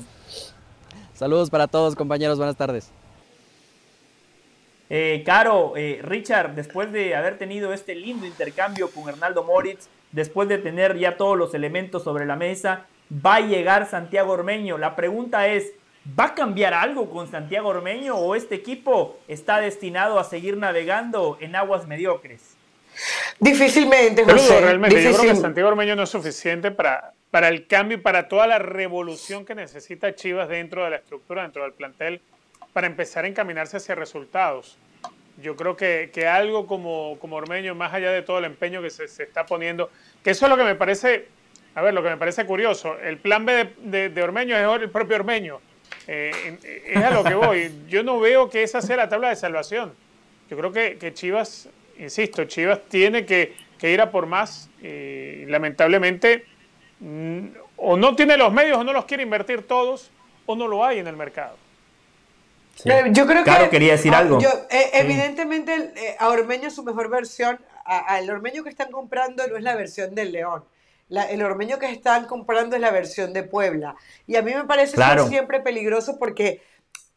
Saludos 1.16 1.50
para 1.50 1.68
todos, 1.68 1.96
compañeros. 1.96 2.38
Buenas 2.38 2.56
tardes. 2.56 2.92
Eh, 4.90 5.24
Caro, 5.26 5.74
eh, 5.76 6.02
Richard, 6.04 6.56
después 6.56 6.92
de 6.92 7.16
haber 7.16 7.38
tenido 7.38 7.74
este 7.74 7.96
lindo 7.96 8.26
intercambio 8.26 8.92
con 8.92 9.08
Hernaldo 9.10 9.44
Moritz, 9.44 9.88
después 10.12 10.50
de 10.50 10.58
tener 10.58 10.98
ya 10.98 11.18
todos 11.18 11.38
los 11.38 11.54
elementos 11.54 12.04
sobre 12.04 12.26
la 12.26 12.36
mesa, 12.36 12.86
va 13.14 13.36
a 13.36 13.40
llegar 13.42 13.90
Santiago 13.90 14.34
Ormeño. 14.34 14.78
La 14.78 14.96
pregunta 14.96 15.48
es, 15.48 15.72
¿va 16.20 16.26
a 16.26 16.36
cambiar 16.36 16.74
algo 16.74 17.10
con 17.10 17.30
Santiago 17.30 17.70
Ormeño 17.70 18.16
o 18.16 18.36
este 18.36 18.56
equipo 18.56 19.18
está 19.28 19.60
destinado 19.60 20.20
a 20.20 20.24
seguir 20.24 20.58
navegando 20.58 21.38
en 21.40 21.56
aguas 21.56 21.88
mediocres? 21.88 22.56
Difícilmente, 23.40 24.24
José. 24.24 24.62
realmente, 24.62 25.02
yo 25.02 25.18
creo 25.18 25.34
que 25.34 25.40
Santiago 25.40 25.70
Ormeño 25.70 25.96
no 25.96 26.04
es 26.04 26.10
suficiente 26.10 26.70
para, 26.70 27.14
para 27.34 27.48
el 27.48 27.66
cambio 27.66 27.98
y 27.98 28.00
para 28.00 28.28
toda 28.28 28.46
la 28.46 28.60
revolución 28.60 29.44
que 29.44 29.56
necesita 29.56 30.14
Chivas 30.14 30.48
dentro 30.50 30.84
de 30.84 30.92
la 30.92 30.98
estructura, 30.98 31.42
dentro 31.42 31.64
del 31.64 31.74
plantel, 31.74 32.22
para 32.74 32.86
empezar 32.86 33.26
a 33.26 33.28
encaminarse 33.28 33.78
hacia 33.78 33.96
resultados. 33.96 34.78
Yo 35.42 35.56
creo 35.56 35.76
que, 35.76 36.12
que 36.14 36.28
algo 36.28 36.68
como, 36.68 37.18
como 37.18 37.38
Ormeño, 37.38 37.74
más 37.74 37.92
allá 37.92 38.12
de 38.12 38.22
todo 38.22 38.38
el 38.38 38.46
empeño 38.46 38.84
que 38.84 38.92
se, 38.92 39.08
se, 39.08 39.24
está 39.24 39.48
poniendo, 39.48 39.90
que 40.24 40.30
eso 40.30 40.46
es 40.46 40.50
lo 40.52 40.58
que 40.58 40.64
me 40.64 40.76
parece, 40.76 41.26
a 41.74 41.82
ver, 41.82 41.96
lo 41.96 42.04
que 42.04 42.10
me 42.12 42.18
parece 42.18 42.46
curioso, 42.46 43.00
el 43.00 43.18
plan 43.18 43.48
B 43.48 43.68
de, 43.80 44.10
de, 44.10 44.22
Ormeño 44.22 44.56
es 44.56 44.82
el 44.84 44.92
propio 44.92 45.16
Ormeño, 45.16 45.60
eh, 46.06 46.60
es 46.86 47.04
a 47.04 47.10
lo 47.10 47.24
que 47.24 47.34
voy. 47.34 47.72
Yo 47.90 48.04
no 48.04 48.20
veo 48.20 48.48
que 48.52 48.62
esa 48.62 48.80
sea 48.80 48.96
la 48.96 49.10
tabla 49.10 49.30
de 49.30 49.38
salvación. 49.38 49.92
Yo 50.52 50.58
creo 50.58 50.72
que, 50.72 51.00
que 51.00 51.16
Chivas, 51.16 51.68
insisto, 51.98 52.44
Chivas 52.44 52.82
tiene 52.90 53.26
que, 53.26 53.56
que 53.80 53.92
ir 53.92 54.02
a 54.02 54.12
por 54.12 54.28
más. 54.28 54.70
y 54.84 55.48
lamentablemente, 55.48 56.53
o 57.78 57.98
no 57.98 58.16
tiene 58.16 58.38
los 58.38 58.52
medios 58.54 58.78
o 58.78 58.84
no 58.84 58.94
los 58.94 59.06
quiere 59.06 59.24
invertir 59.24 59.68
todos 59.68 60.12
o 60.46 60.56
no 60.56 60.68
lo 60.68 60.86
hay 60.86 61.00
en 61.00 61.08
el 61.08 61.16
mercado. 61.16 61.58
Yo 63.12 63.28
creo 63.28 63.44
claro, 63.44 63.66
que 63.66 63.70
quería 63.70 63.94
decir 63.94 64.14
algo. 64.14 64.40
Eh, 64.42 64.90
evidentemente 64.94 65.94
eh, 65.96 66.16
a 66.20 66.30
Ormeño 66.30 66.70
su 66.72 66.84
mejor 66.84 67.10
versión, 67.10 67.60
al 67.86 68.30
Ormeño 68.30 68.64
que 68.64 68.70
están 68.70 68.92
comprando 68.92 69.46
no 69.48 69.58
es 69.58 69.64
la 69.64 69.76
versión 69.76 70.16
del 70.16 70.32
León. 70.32 70.64
el 71.10 71.44
Ormeño 71.44 71.78
que 71.78 71.92
están 71.92 72.26
comprando 72.26 72.76
es 72.76 72.82
la 72.82 72.92
versión 72.92 73.32
de 73.34 73.44
Puebla. 73.44 73.96
Y 74.26 74.36
a 74.38 74.42
mí 74.42 74.54
me 74.54 74.64
parece 74.64 74.98
siempre 75.28 75.60
peligroso 75.60 76.18
porque 76.18 76.62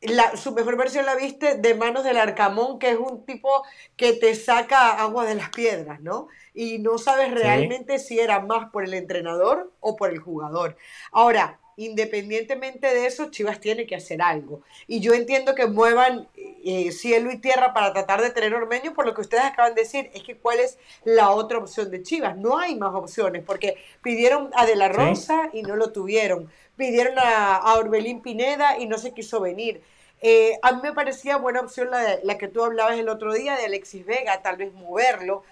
la, 0.00 0.36
su 0.36 0.52
mejor 0.52 0.76
versión 0.76 1.06
la 1.06 1.16
viste 1.16 1.56
de 1.56 1.74
manos 1.74 2.04
del 2.04 2.18
Arcamón, 2.18 2.78
que 2.78 2.90
es 2.90 2.98
un 2.98 3.24
tipo 3.24 3.64
que 3.96 4.12
te 4.12 4.34
saca 4.34 5.00
agua 5.02 5.24
de 5.24 5.34
las 5.34 5.50
piedras, 5.50 6.00
¿no? 6.00 6.28
y 6.56 6.78
no 6.78 6.96
sabes 6.96 7.32
realmente 7.32 7.98
si 7.98 8.18
era 8.18 8.40
más 8.40 8.70
por 8.70 8.82
el 8.82 8.94
entrenador 8.94 9.72
o 9.78 9.94
por 9.94 10.10
el 10.10 10.18
jugador. 10.18 10.76
Ahora, 11.12 11.60
independientemente 11.76 12.86
de 12.86 13.06
eso, 13.06 13.30
Chivas 13.30 13.60
tiene 13.60 13.86
que 13.86 13.96
hacer 13.96 14.22
algo. 14.22 14.62
Y 14.86 15.00
yo 15.00 15.12
entiendo 15.12 15.54
que 15.54 15.66
muevan 15.66 16.26
eh, 16.36 16.90
cielo 16.90 17.30
y 17.30 17.38
tierra 17.38 17.74
para 17.74 17.92
tratar 17.92 18.22
de 18.22 18.30
tener 18.30 18.54
Ormeño, 18.54 18.94
por 18.94 19.06
lo 19.06 19.14
que 19.14 19.20
ustedes 19.20 19.44
acaban 19.44 19.74
de 19.74 19.82
decir, 19.82 20.10
es 20.14 20.22
que 20.22 20.36
cuál 20.36 20.58
es 20.58 20.78
la 21.04 21.30
otra 21.30 21.58
opción 21.58 21.90
de 21.90 22.02
Chivas. 22.02 22.36
No 22.36 22.58
hay 22.58 22.76
más 22.76 22.94
opciones, 22.94 23.42
porque 23.44 23.76
pidieron 24.02 24.50
a 24.54 24.64
De 24.64 24.76
La 24.76 24.88
Rosa 24.88 25.50
y 25.52 25.62
no 25.62 25.76
lo 25.76 25.92
tuvieron. 25.92 26.50
Pidieron 26.76 27.14
a, 27.18 27.74
Orbelín 27.74 28.22
Pineda 28.22 28.78
y 28.78 28.86
no 28.86 28.96
se 28.96 29.12
quiso 29.12 29.40
venir. 29.40 29.82
Eh, 30.22 30.58
a 30.62 30.72
mí 30.72 30.80
me 30.82 30.94
parecía 30.94 31.36
buena 31.36 31.60
opción 31.60 31.90
la, 31.90 32.18
la 32.22 32.38
que 32.38 32.48
tú 32.48 32.64
hablabas 32.64 32.98
el 32.98 33.10
otro 33.10 33.34
día 33.34 33.54
de 33.56 33.66
Alexis 33.66 34.06
Vega, 34.06 34.40
tal 34.40 34.56
vez 34.56 34.72
moverlo. 34.72 35.42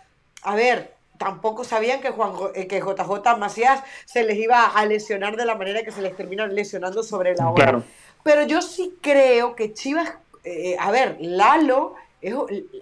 A 0.43 0.55
ver, 0.55 0.94
tampoco 1.19 1.65
sabían 1.65 2.01
que, 2.01 2.11
Juan, 2.11 2.33
eh, 2.55 2.67
que 2.67 2.81
JJ 2.81 3.37
Macías 3.39 3.83
se 4.05 4.25
les 4.25 4.37
iba 4.39 4.67
a 4.67 4.85
lesionar 4.87 5.37
de 5.37 5.45
la 5.45 5.55
manera 5.55 5.83
que 5.83 5.91
se 5.91 6.03
les 6.03 6.17
termina 6.17 6.47
lesionando 6.47 7.03
sobre 7.03 7.35
la 7.35 7.51
hora. 7.51 7.83
Pero 8.23 8.43
yo 8.45 8.63
sí 8.63 8.97
creo 9.01 9.55
que 9.55 9.73
Chivas, 9.73 10.15
eh, 10.45 10.77
a 10.79 10.91
ver, 10.91 11.19
Lalo, 11.21 11.95
es, 12.21 12.35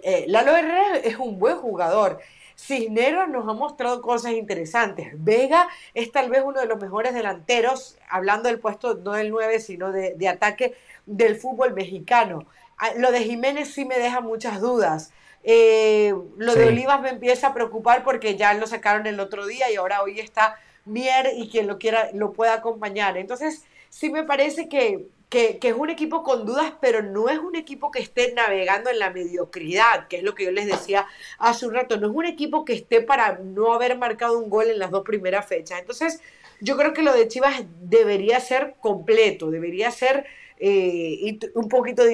eh, 0.03 0.25
Lalo 0.27 0.55
Herrera 0.55 0.97
es 0.97 1.17
un 1.17 1.37
buen 1.37 1.57
jugador. 1.57 2.19
Cisneros 2.55 3.27
nos 3.29 3.47
ha 3.47 3.53
mostrado 3.53 4.01
cosas 4.01 4.33
interesantes. 4.33 5.09
Vega 5.15 5.67
es 5.93 6.11
tal 6.11 6.29
vez 6.29 6.43
uno 6.45 6.61
de 6.61 6.67
los 6.67 6.79
mejores 6.79 7.13
delanteros, 7.13 7.97
hablando 8.09 8.47
del 8.47 8.59
puesto 8.59 8.95
no 8.95 9.13
del 9.13 9.31
9, 9.31 9.59
sino 9.59 9.91
de, 9.91 10.13
de 10.15 10.29
ataque 10.29 10.75
del 11.05 11.35
fútbol 11.35 11.73
mexicano. 11.73 12.45
Ah, 12.77 12.91
lo 12.97 13.11
de 13.11 13.21
Jiménez 13.21 13.73
sí 13.73 13.85
me 13.85 13.97
deja 13.97 14.21
muchas 14.21 14.61
dudas. 14.61 15.11
Eh, 15.43 16.13
lo 16.37 16.55
de 16.55 16.67
Olivas 16.67 17.01
me 17.01 17.09
empieza 17.09 17.47
a 17.47 17.53
preocupar 17.53 18.03
porque 18.03 18.35
ya 18.35 18.53
lo 18.53 18.65
sacaron 18.65 19.07
el 19.07 19.19
otro 19.19 19.45
día 19.45 19.69
y 19.69 19.75
ahora 19.75 20.01
hoy 20.01 20.19
está 20.19 20.57
Mier 20.85 21.31
y 21.37 21.49
quien 21.49 21.67
lo 21.67 21.77
quiera 21.77 22.09
lo 22.13 22.33
pueda 22.33 22.53
acompañar. 22.53 23.17
Entonces, 23.17 23.65
sí 23.89 24.09
me 24.09 24.23
parece 24.23 24.69
que, 24.69 25.07
que, 25.29 25.59
es 25.61 25.73
un 25.73 25.89
equipo 25.89 26.23
con 26.23 26.45
dudas, 26.45 26.73
pero 26.79 27.01
no 27.01 27.29
es 27.29 27.39
un 27.39 27.55
equipo 27.55 27.91
que 27.91 27.99
esté 27.99 28.33
navegando 28.33 28.89
en 28.89 28.99
la 28.99 29.09
mediocridad, 29.09 30.07
que 30.07 30.17
es 30.17 30.23
lo 30.23 30.35
que 30.35 30.45
yo 30.45 30.51
les 30.51 30.67
decía 30.67 31.07
hace 31.39 31.65
un 31.65 31.73
rato. 31.73 31.97
No 31.97 32.07
es 32.07 32.15
un 32.15 32.25
equipo 32.25 32.65
que 32.65 32.73
esté 32.73 33.01
para 33.01 33.39
no 33.39 33.73
haber 33.73 33.97
marcado 33.97 34.37
un 34.37 34.49
gol 34.49 34.69
en 34.69 34.79
las 34.79 34.91
dos 34.91 35.03
primeras 35.03 35.45
fechas. 35.45 35.79
Entonces, 35.79 36.21
yo 36.59 36.77
creo 36.77 36.93
que 36.93 37.01
lo 37.01 37.13
de 37.13 37.27
Chivas 37.27 37.63
debería 37.81 38.39
ser 38.39 38.75
completo, 38.79 39.51
debería 39.51 39.91
ser 39.91 40.25
eh, 40.65 41.39
un 41.55 41.67
poquito 41.67 42.05
de 42.05 42.13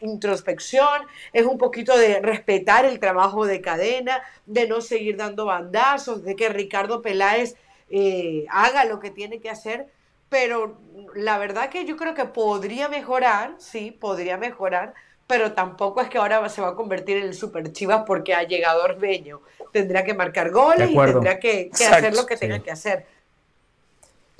introspección, 0.00 1.02
es 1.32 1.46
un 1.46 1.56
poquito 1.56 1.96
de 1.96 2.20
respetar 2.20 2.84
el 2.84 3.00
trabajo 3.00 3.46
de 3.46 3.62
cadena, 3.62 4.22
de 4.44 4.68
no 4.68 4.82
seguir 4.82 5.16
dando 5.16 5.46
bandazos, 5.46 6.24
de 6.24 6.36
que 6.36 6.50
Ricardo 6.50 7.00
Peláez 7.00 7.56
eh, 7.88 8.44
haga 8.50 8.84
lo 8.84 9.00
que 9.00 9.10
tiene 9.10 9.40
que 9.40 9.48
hacer, 9.48 9.86
pero 10.28 10.76
la 11.14 11.38
verdad 11.38 11.70
que 11.70 11.86
yo 11.86 11.96
creo 11.96 12.12
que 12.12 12.26
podría 12.26 12.90
mejorar, 12.90 13.54
sí, 13.56 13.92
podría 13.92 14.36
mejorar, 14.36 14.92
pero 15.26 15.52
tampoco 15.52 16.02
es 16.02 16.10
que 16.10 16.18
ahora 16.18 16.46
se 16.50 16.60
va 16.60 16.68
a 16.68 16.74
convertir 16.74 17.16
en 17.16 17.24
el 17.24 17.34
super 17.34 17.72
chivas 17.72 18.02
porque 18.06 18.34
ha 18.34 18.42
llegado 18.42 18.84
Orbeño. 18.84 19.40
Tendrá 19.72 20.04
que 20.04 20.12
marcar 20.12 20.50
goles 20.50 20.90
y 20.90 20.94
tendrá 20.94 21.40
que, 21.40 21.70
hacer 21.72 22.14
lo 22.14 22.26
que 22.26 22.36
tenga 22.36 22.58
que 22.58 22.70
hacer. 22.70 23.06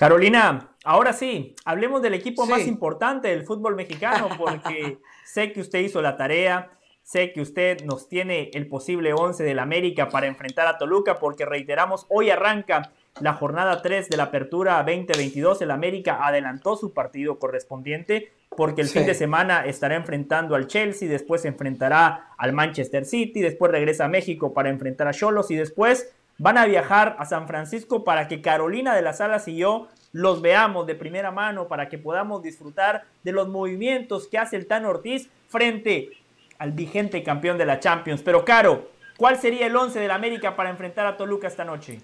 Carolina, 0.02 0.74
ahora 0.82 1.12
sí, 1.12 1.54
hablemos 1.64 2.02
del 2.02 2.14
equipo 2.14 2.44
más 2.44 2.66
importante 2.66 3.28
del 3.28 3.44
fútbol 3.44 3.76
mexicano, 3.76 4.30
porque 4.36 4.98
sé 5.24 5.52
que 5.52 5.60
usted 5.60 5.78
hizo 5.78 6.02
la 6.02 6.16
tarea, 6.16 6.72
sé 7.04 7.32
que 7.32 7.40
usted 7.40 7.84
nos 7.84 8.08
tiene 8.08 8.50
el 8.52 8.66
posible 8.66 9.12
11 9.12 9.44
del 9.44 9.60
América 9.60 10.08
para 10.08 10.26
enfrentar 10.26 10.66
a 10.66 10.76
Toluca, 10.76 11.20
porque 11.20 11.46
reiteramos, 11.46 12.06
hoy 12.08 12.30
arranca 12.30 12.90
la 13.20 13.34
jornada 13.34 13.80
3 13.80 14.08
de 14.08 14.16
la 14.16 14.24
apertura 14.24 14.78
2022. 14.78 15.62
El 15.62 15.70
América 15.70 16.26
adelantó 16.26 16.74
su 16.74 16.92
partido 16.92 17.38
correspondiente 17.38 18.32
porque 18.56 18.80
el 18.80 18.88
fin 18.88 19.06
de 19.06 19.14
semana 19.14 19.64
estará 19.66 19.94
enfrentando 19.94 20.56
al 20.56 20.66
Chelsea, 20.66 21.08
después 21.08 21.42
se 21.42 21.48
enfrentará 21.48 22.32
al 22.38 22.52
Manchester 22.52 23.04
City, 23.04 23.40
después 23.40 23.70
regresa 23.70 24.06
a 24.06 24.08
México 24.08 24.52
para 24.52 24.68
enfrentar 24.68 25.06
a 25.06 25.12
Cholos 25.12 25.52
y 25.52 25.54
después 25.54 26.12
van 26.38 26.58
a 26.58 26.66
viajar 26.66 27.16
a 27.18 27.26
San 27.26 27.46
Francisco 27.46 28.04
para 28.04 28.28
que 28.28 28.42
Carolina 28.42 28.94
de 28.94 29.02
las 29.02 29.20
Alas 29.20 29.48
y 29.48 29.56
yo 29.56 29.88
los 30.12 30.42
veamos 30.42 30.86
de 30.86 30.94
primera 30.94 31.30
mano, 31.30 31.68
para 31.68 31.88
que 31.88 31.98
podamos 31.98 32.42
disfrutar 32.42 33.04
de 33.22 33.32
los 33.32 33.48
movimientos 33.48 34.28
que 34.28 34.38
hace 34.38 34.56
el 34.56 34.66
Tan 34.66 34.84
Ortiz 34.84 35.28
frente 35.48 36.10
al 36.58 36.72
vigente 36.72 37.22
campeón 37.22 37.58
de 37.58 37.66
la 37.66 37.80
Champions. 37.80 38.22
Pero 38.22 38.44
Caro, 38.44 38.90
¿cuál 39.16 39.40
sería 39.40 39.66
el 39.66 39.74
11 39.74 39.98
del 39.98 40.10
América 40.10 40.54
para 40.54 40.70
enfrentar 40.70 41.06
a 41.06 41.16
Toluca 41.16 41.48
esta 41.48 41.64
noche? 41.64 42.00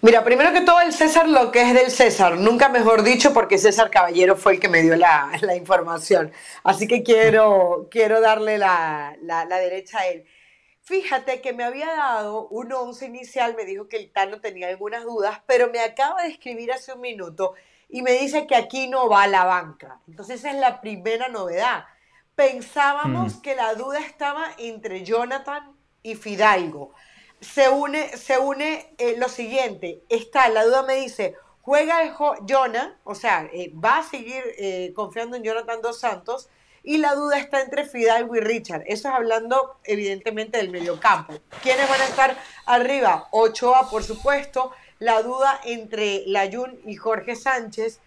Mira, 0.00 0.24
primero 0.24 0.52
que 0.52 0.62
todo 0.62 0.80
el 0.80 0.92
César 0.92 1.28
lo 1.28 1.52
que 1.52 1.62
es 1.62 1.74
del 1.74 1.90
César, 1.90 2.36
nunca 2.36 2.68
mejor 2.68 3.02
dicho 3.02 3.32
porque 3.32 3.58
César 3.58 3.90
Caballero 3.90 4.36
fue 4.36 4.54
el 4.54 4.60
que 4.60 4.68
me 4.68 4.82
dio 4.82 4.96
la, 4.96 5.30
información. 5.56 6.32
Así 6.64 6.88
que 6.88 7.02
quiero, 7.02 7.88
quiero 7.90 8.20
darle 8.20 8.58
la, 8.58 9.16
la, 9.22 9.46
derecha 9.46 10.00
a 10.00 10.06
él. 10.08 10.24
Fíjate 10.82 11.40
que 11.40 11.52
me 11.52 11.64
había 11.64 11.86
dado 11.94 12.48
un 12.48 12.72
once 12.72 13.06
inicial, 13.06 13.54
me 13.54 13.64
dijo 13.64 13.88
que 13.88 13.96
el 13.96 14.12
Tano 14.12 14.40
tenía 14.40 14.68
algunas 14.68 15.04
dudas, 15.04 15.40
pero 15.46 15.70
me 15.70 15.80
acaba 15.80 16.22
de 16.22 16.28
escribir 16.28 16.72
hace 16.72 16.92
un 16.92 17.00
minuto 17.00 17.54
y 17.88 18.02
me 18.02 18.12
dice 18.12 18.46
que 18.46 18.56
aquí 18.56 18.88
no 18.88 19.08
va 19.08 19.26
la 19.26 19.44
banca. 19.44 20.00
Entonces 20.08 20.40
esa 20.40 20.50
es 20.50 20.56
la 20.56 20.80
primera 20.80 21.28
novedad. 21.28 21.84
Pensábamos 22.34 23.36
mm. 23.36 23.40
que 23.42 23.54
la 23.54 23.74
duda 23.74 24.00
estaba 24.00 24.50
entre 24.58 25.04
Jonathan 25.04 25.76
y 26.02 26.16
Fidalgo 26.16 26.92
se 27.42 27.68
une, 27.68 28.16
se 28.16 28.38
une 28.38 28.94
eh, 28.98 29.16
lo 29.18 29.28
siguiente, 29.28 30.04
está, 30.08 30.48
la 30.48 30.64
duda 30.64 30.84
me 30.84 30.94
dice, 30.94 31.34
juega 31.60 32.02
el 32.02 32.12
Jonah, 32.48 32.98
o 33.02 33.16
sea, 33.16 33.48
eh, 33.52 33.72
va 33.74 33.98
a 33.98 34.02
seguir 34.04 34.42
eh, 34.58 34.92
confiando 34.94 35.36
en 35.36 35.42
Jonathan 35.42 35.82
Dos 35.82 35.98
Santos, 35.98 36.48
y 36.82 36.98
la 36.98 37.14
duda 37.14 37.38
está 37.38 37.60
entre 37.60 37.84
Fidalgo 37.84 38.36
y 38.36 38.40
Richard. 38.40 38.82
Eso 38.86 39.08
es 39.08 39.14
hablando 39.14 39.76
evidentemente 39.84 40.58
del 40.58 40.70
mediocampo. 40.70 41.34
¿Quiénes 41.62 41.88
van 41.88 42.00
a 42.00 42.04
estar 42.04 42.36
arriba? 42.66 43.28
Ochoa, 43.30 43.88
por 43.88 44.02
supuesto. 44.02 44.72
La 44.98 45.22
duda 45.22 45.60
entre 45.64 46.24
Layun 46.26 46.80
y 46.84 46.96
Jorge 46.96 47.36
Sánchez. 47.36 48.00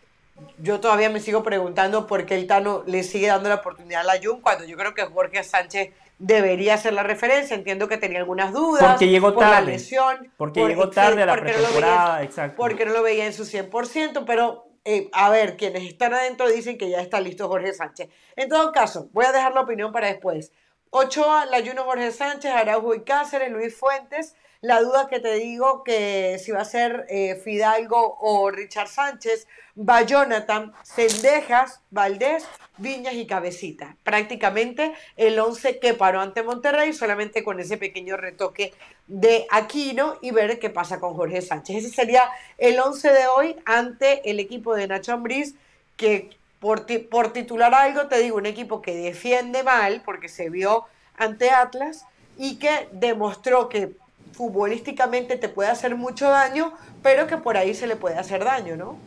Yo 0.57 0.81
todavía 0.81 1.09
me 1.09 1.21
sigo 1.21 1.43
preguntando 1.43 2.07
por 2.07 2.25
qué 2.25 2.35
el 2.35 2.47
Tano 2.47 2.83
le 2.85 3.03
sigue 3.03 3.27
dando 3.27 3.47
la 3.47 3.55
oportunidad 3.55 4.01
a 4.01 4.03
Layun 4.03 4.41
cuando 4.41 4.65
yo 4.65 4.75
creo 4.75 4.93
que 4.93 5.03
Jorge 5.03 5.43
Sánchez 5.43 5.93
debería 6.19 6.77
ser 6.77 6.93
la 6.93 7.03
referencia. 7.03 7.55
Entiendo 7.55 7.87
que 7.87 7.97
tenía 7.97 8.19
algunas 8.19 8.51
dudas. 8.51 8.83
Porque 8.83 9.07
llegó 9.07 9.33
por 9.33 9.43
tarde. 9.43 9.55
la 9.55 9.61
lesión. 9.61 10.31
Porque 10.35 10.65
llegó 10.65 10.89
tarde 10.89 11.23
a 11.23 11.25
la 11.25 11.35
pretemporada, 11.35 12.23
exacto. 12.23 12.57
Porque 12.57 12.85
no 12.85 12.91
lo 12.91 13.03
veía 13.03 13.25
en 13.25 13.33
su 13.33 13.43
100%, 13.43 14.23
pero 14.25 14.64
eh, 14.85 15.09
a 15.13 15.31
ver, 15.31 15.57
quienes 15.57 15.83
están 15.83 16.13
adentro 16.13 16.47
dicen 16.47 16.77
que 16.77 16.89
ya 16.89 17.01
está 17.01 17.19
listo 17.19 17.47
Jorge 17.47 17.73
Sánchez. 17.73 18.09
En 18.35 18.49
todo 18.49 18.71
caso, 18.71 19.09
voy 19.13 19.25
a 19.25 19.31
dejar 19.31 19.53
la 19.53 19.61
opinión 19.61 19.91
para 19.91 20.07
después. 20.07 20.51
Ochoa, 20.91 21.47
Layuno 21.47 21.83
Jorge 21.83 22.11
Sánchez, 22.11 22.51
Araujo 22.51 22.93
y 22.93 23.03
Cáceres, 23.03 23.51
Luis 23.51 23.75
Fuentes, 23.75 24.35
la 24.65 24.81
duda 24.81 25.07
que 25.07 25.19
te 25.19 25.35
digo 25.35 25.83
que 25.83 26.39
si 26.43 26.51
va 26.51 26.61
a 26.61 26.65
ser 26.65 27.05
eh, 27.07 27.35
Fidalgo 27.35 28.17
o 28.19 28.49
Richard 28.49 28.87
Sánchez, 28.87 29.47
va 29.77 30.01
Jonathan, 30.01 30.73
Cendejas, 30.83 31.81
Valdés, 31.91 32.45
Viñas 32.77 33.13
y 33.13 33.27
Cabecita. 33.27 33.95
Prácticamente 34.01 34.95
el 35.17 35.37
11 35.37 35.77
que 35.77 35.93
paró 35.93 36.19
ante 36.19 36.41
Monterrey, 36.41 36.93
solamente 36.93 37.43
con 37.43 37.59
ese 37.59 37.77
pequeño 37.77 38.17
retoque 38.17 38.73
de 39.05 39.45
Aquino 39.51 40.17
y 40.19 40.31
ver 40.31 40.57
qué 40.57 40.71
pasa 40.71 40.99
con 40.99 41.13
Jorge 41.13 41.43
Sánchez. 41.43 41.85
Ese 41.85 41.93
sería 41.93 42.27
el 42.57 42.79
11 42.79 43.11
de 43.11 43.27
hoy 43.27 43.55
ante 43.65 44.27
el 44.31 44.39
equipo 44.39 44.73
de 44.73 44.87
Nacho 44.87 45.13
Ambriz, 45.13 45.53
que 45.95 46.31
por, 46.59 46.87
por 47.09 47.33
titular 47.33 47.75
algo 47.75 48.07
te 48.07 48.17
digo, 48.17 48.37
un 48.37 48.47
equipo 48.47 48.81
que 48.81 48.95
defiende 48.95 49.61
mal, 49.61 50.01
porque 50.03 50.27
se 50.27 50.49
vio 50.49 50.85
ante 51.17 51.51
Atlas, 51.51 52.07
y 52.35 52.57
que 52.57 52.89
demostró 52.91 53.69
que 53.69 53.93
futbolísticamente 54.35 55.37
te 55.37 55.49
puede 55.49 55.69
hacer 55.69 55.95
mucho 55.95 56.29
daño, 56.29 56.73
pero 57.01 57.25
que 57.25 57.37
por 57.37 57.55
ahí 57.57 57.73
se 57.73 57.87
le 57.87 57.95
puede 57.95 58.17
hacer 58.17 58.43
daño, 58.43 58.75
¿no? 58.75 58.97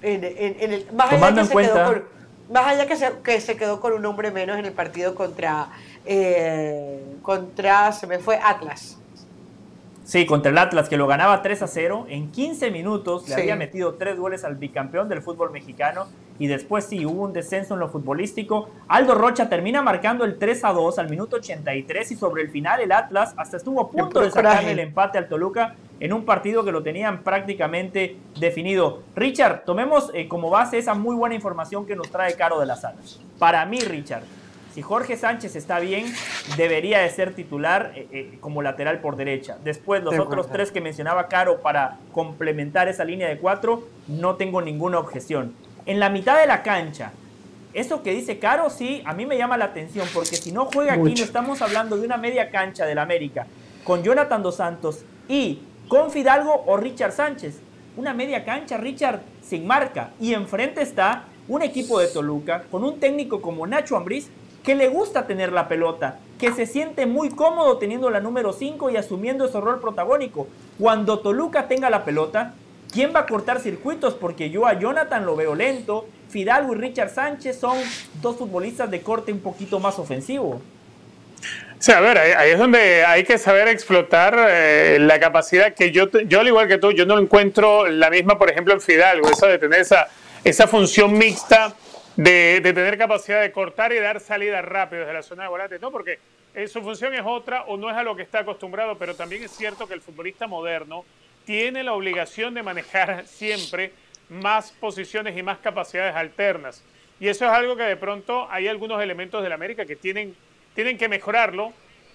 En, 0.00 0.24
el, 0.24 0.86
más 0.92 1.12
allá 1.12 1.34
que 1.34 1.44
se 1.44 1.56
quedó 1.56 1.84
con, 1.84 2.04
más 2.50 2.66
allá 2.66 2.86
que 2.86 2.96
se, 2.96 3.12
que 3.22 3.40
se 3.40 3.56
quedó 3.56 3.80
con 3.80 3.92
un 3.92 4.06
hombre 4.06 4.30
menos 4.30 4.58
en 4.58 4.64
el 4.64 4.72
partido 4.72 5.14
contra, 5.14 5.68
eh, 6.06 7.02
contra, 7.22 7.92
se 7.92 8.06
me 8.06 8.18
fue, 8.18 8.38
Atlas. 8.42 8.96
Sí, 10.04 10.24
contra 10.24 10.50
el 10.50 10.56
Atlas, 10.56 10.88
que 10.88 10.96
lo 10.96 11.06
ganaba 11.06 11.42
3 11.42 11.62
a 11.62 11.66
0. 11.66 12.06
En 12.08 12.30
15 12.30 12.70
minutos 12.70 13.28
le 13.28 13.34
había 13.34 13.56
metido 13.56 13.94
tres 13.94 14.16
goles 14.16 14.42
al 14.44 14.54
bicampeón 14.54 15.10
del 15.10 15.20
fútbol 15.20 15.50
mexicano. 15.50 16.06
Y 16.38 16.46
después 16.46 16.84
sí, 16.84 17.04
hubo 17.04 17.24
un 17.24 17.32
descenso 17.32 17.74
en 17.74 17.80
lo 17.80 17.88
futbolístico. 17.88 18.70
Aldo 18.86 19.14
Rocha 19.14 19.48
termina 19.48 19.82
marcando 19.82 20.24
el 20.24 20.38
3 20.38 20.64
a 20.64 20.72
2 20.72 20.98
al 20.98 21.10
minuto 21.10 21.36
83. 21.36 22.12
Y 22.12 22.16
sobre 22.16 22.42
el 22.42 22.50
final, 22.50 22.80
el 22.80 22.92
Atlas 22.92 23.34
hasta 23.36 23.56
estuvo 23.56 23.80
a 23.80 23.90
punto 23.90 24.20
de 24.20 24.30
sacarle 24.30 24.72
el 24.72 24.78
empate 24.78 25.18
al 25.18 25.28
Toluca 25.28 25.74
en 26.00 26.12
un 26.12 26.24
partido 26.24 26.64
que 26.64 26.72
lo 26.72 26.82
tenían 26.82 27.22
prácticamente 27.22 28.16
definido. 28.38 29.02
Richard, 29.16 29.64
tomemos 29.64 30.10
eh, 30.14 30.28
como 30.28 30.48
base 30.50 30.78
esa 30.78 30.94
muy 30.94 31.16
buena 31.16 31.34
información 31.34 31.86
que 31.86 31.96
nos 31.96 32.10
trae 32.10 32.34
Caro 32.34 32.60
de 32.60 32.66
las 32.66 32.84
Alas. 32.84 33.20
Para 33.38 33.64
mí, 33.66 33.80
Richard, 33.80 34.22
si 34.72 34.82
Jorge 34.82 35.16
Sánchez 35.16 35.56
está 35.56 35.80
bien, 35.80 36.06
debería 36.56 37.00
de 37.00 37.10
ser 37.10 37.34
titular 37.34 37.92
eh, 37.96 38.06
eh, 38.12 38.38
como 38.40 38.62
lateral 38.62 39.00
por 39.00 39.16
derecha. 39.16 39.56
Después, 39.64 40.04
los 40.04 40.16
otros 40.18 40.48
tres 40.52 40.70
que 40.70 40.80
mencionaba 40.80 41.26
Caro 41.26 41.60
para 41.62 41.98
complementar 42.12 42.86
esa 42.86 43.04
línea 43.04 43.28
de 43.28 43.38
cuatro, 43.38 43.82
no 44.06 44.36
tengo 44.36 44.62
ninguna 44.62 45.00
objeción. 45.00 45.52
En 45.88 45.98
la 46.00 46.10
mitad 46.10 46.38
de 46.38 46.46
la 46.46 46.62
cancha, 46.62 47.12
eso 47.72 48.02
que 48.02 48.12
dice 48.12 48.38
Caro, 48.38 48.68
sí, 48.68 49.00
a 49.06 49.14
mí 49.14 49.24
me 49.24 49.38
llama 49.38 49.56
la 49.56 49.64
atención, 49.64 50.06
porque 50.12 50.36
si 50.36 50.52
no 50.52 50.66
juega 50.66 50.92
aquí, 50.92 51.14
no 51.14 51.24
estamos 51.24 51.62
hablando 51.62 51.96
de 51.96 52.04
una 52.04 52.18
media 52.18 52.50
cancha 52.50 52.84
del 52.84 52.98
América, 52.98 53.46
con 53.84 54.02
Jonathan 54.02 54.42
Dos 54.42 54.56
Santos 54.56 55.06
y 55.30 55.60
con 55.88 56.10
Fidalgo 56.10 56.62
o 56.66 56.76
Richard 56.76 57.12
Sánchez. 57.12 57.60
Una 57.96 58.12
media 58.12 58.44
cancha, 58.44 58.76
Richard, 58.76 59.22
sin 59.40 59.66
marca. 59.66 60.10
Y 60.20 60.34
enfrente 60.34 60.82
está 60.82 61.24
un 61.48 61.62
equipo 61.62 61.98
de 61.98 62.08
Toluca 62.08 62.64
con 62.70 62.84
un 62.84 63.00
técnico 63.00 63.40
como 63.40 63.66
Nacho 63.66 63.96
Ambriz 63.96 64.28
que 64.62 64.74
le 64.74 64.88
gusta 64.88 65.26
tener 65.26 65.52
la 65.52 65.68
pelota, 65.68 66.18
que 66.38 66.52
se 66.52 66.66
siente 66.66 67.06
muy 67.06 67.30
cómodo 67.30 67.78
teniendo 67.78 68.10
la 68.10 68.20
número 68.20 68.52
5 68.52 68.90
y 68.90 68.98
asumiendo 68.98 69.46
ese 69.46 69.58
rol 69.58 69.80
protagónico. 69.80 70.48
Cuando 70.78 71.20
Toluca 71.20 71.66
tenga 71.66 71.88
la 71.88 72.04
pelota, 72.04 72.52
¿quién 72.92 73.14
va 73.14 73.20
a 73.20 73.26
cortar 73.26 73.60
circuitos? 73.60 74.14
Porque 74.14 74.50
yo 74.50 74.66
a 74.66 74.78
Jonathan 74.78 75.24
lo 75.24 75.36
veo 75.36 75.54
lento, 75.54 76.06
Fidalgo 76.28 76.74
y 76.74 76.78
Richard 76.78 77.10
Sánchez 77.10 77.58
son 77.58 77.78
dos 78.20 78.36
futbolistas 78.36 78.90
de 78.90 79.00
corte 79.00 79.32
un 79.32 79.40
poquito 79.40 79.80
más 79.80 79.98
ofensivo. 79.98 80.60
Sí, 81.78 81.92
a 81.92 82.00
ver, 82.00 82.18
ahí, 82.18 82.50
es 82.50 82.58
donde 82.58 83.04
hay 83.04 83.22
que 83.22 83.38
saber 83.38 83.68
explotar 83.68 84.36
eh, 84.50 84.98
la 85.00 85.20
capacidad 85.20 85.72
que 85.74 85.92
yo, 85.92 86.10
yo, 86.26 86.40
al 86.40 86.48
igual 86.48 86.66
que 86.66 86.78
tú, 86.78 86.90
yo 86.90 87.06
no 87.06 87.18
encuentro 87.18 87.86
la 87.86 88.10
misma, 88.10 88.36
por 88.36 88.50
ejemplo, 88.50 88.74
en 88.74 88.80
Fidalgo, 88.80 89.30
eso 89.30 89.46
de 89.46 89.58
tener 89.58 89.80
esa, 89.80 90.08
esa 90.42 90.66
función 90.66 91.16
mixta 91.16 91.74
de, 92.16 92.60
tener 92.62 92.98
capacidad 92.98 93.40
de 93.40 93.52
cortar 93.52 93.92
y 93.92 94.00
dar 94.00 94.18
salida 94.18 94.60
rápido 94.60 95.02
desde 95.02 95.14
la 95.14 95.22
zona 95.22 95.44
de 95.44 95.50
volantes, 95.50 95.80
no, 95.80 95.92
porque 95.92 96.18
eh, 96.52 96.66
su 96.66 96.82
función 96.82 97.14
es 97.14 97.22
otra 97.24 97.62
o 97.64 97.76
no 97.76 97.88
es 97.88 97.96
a 97.96 98.02
lo 98.02 98.16
que 98.16 98.22
está 98.22 98.40
acostumbrado, 98.40 98.98
pero 98.98 99.14
también 99.14 99.44
es 99.44 99.52
cierto 99.52 99.86
que 99.86 99.94
el 99.94 100.00
futbolista 100.00 100.48
moderno 100.48 101.04
tiene 101.48 101.82
la 101.82 101.94
obligación 101.94 102.52
de 102.52 102.62
manejar 102.62 103.26
siempre 103.26 103.92
más 104.28 104.70
posiciones 104.72 105.34
y 105.34 105.42
más 105.42 105.56
capacidades 105.56 106.14
alternas. 106.14 106.84
Y 107.18 107.28
eso 107.28 107.46
es 107.46 107.50
algo 107.50 107.74
que 107.74 107.84
de 107.84 107.96
pronto 107.96 108.46
hay 108.50 108.68
algunos 108.68 109.02
elementos 109.02 109.42
de 109.42 109.48
la 109.48 109.54
América 109.54 109.86
que 109.86 109.96
tienen, 109.96 110.36
tienen 110.74 110.98
que 110.98 111.08
mejorarlo. 111.08 111.72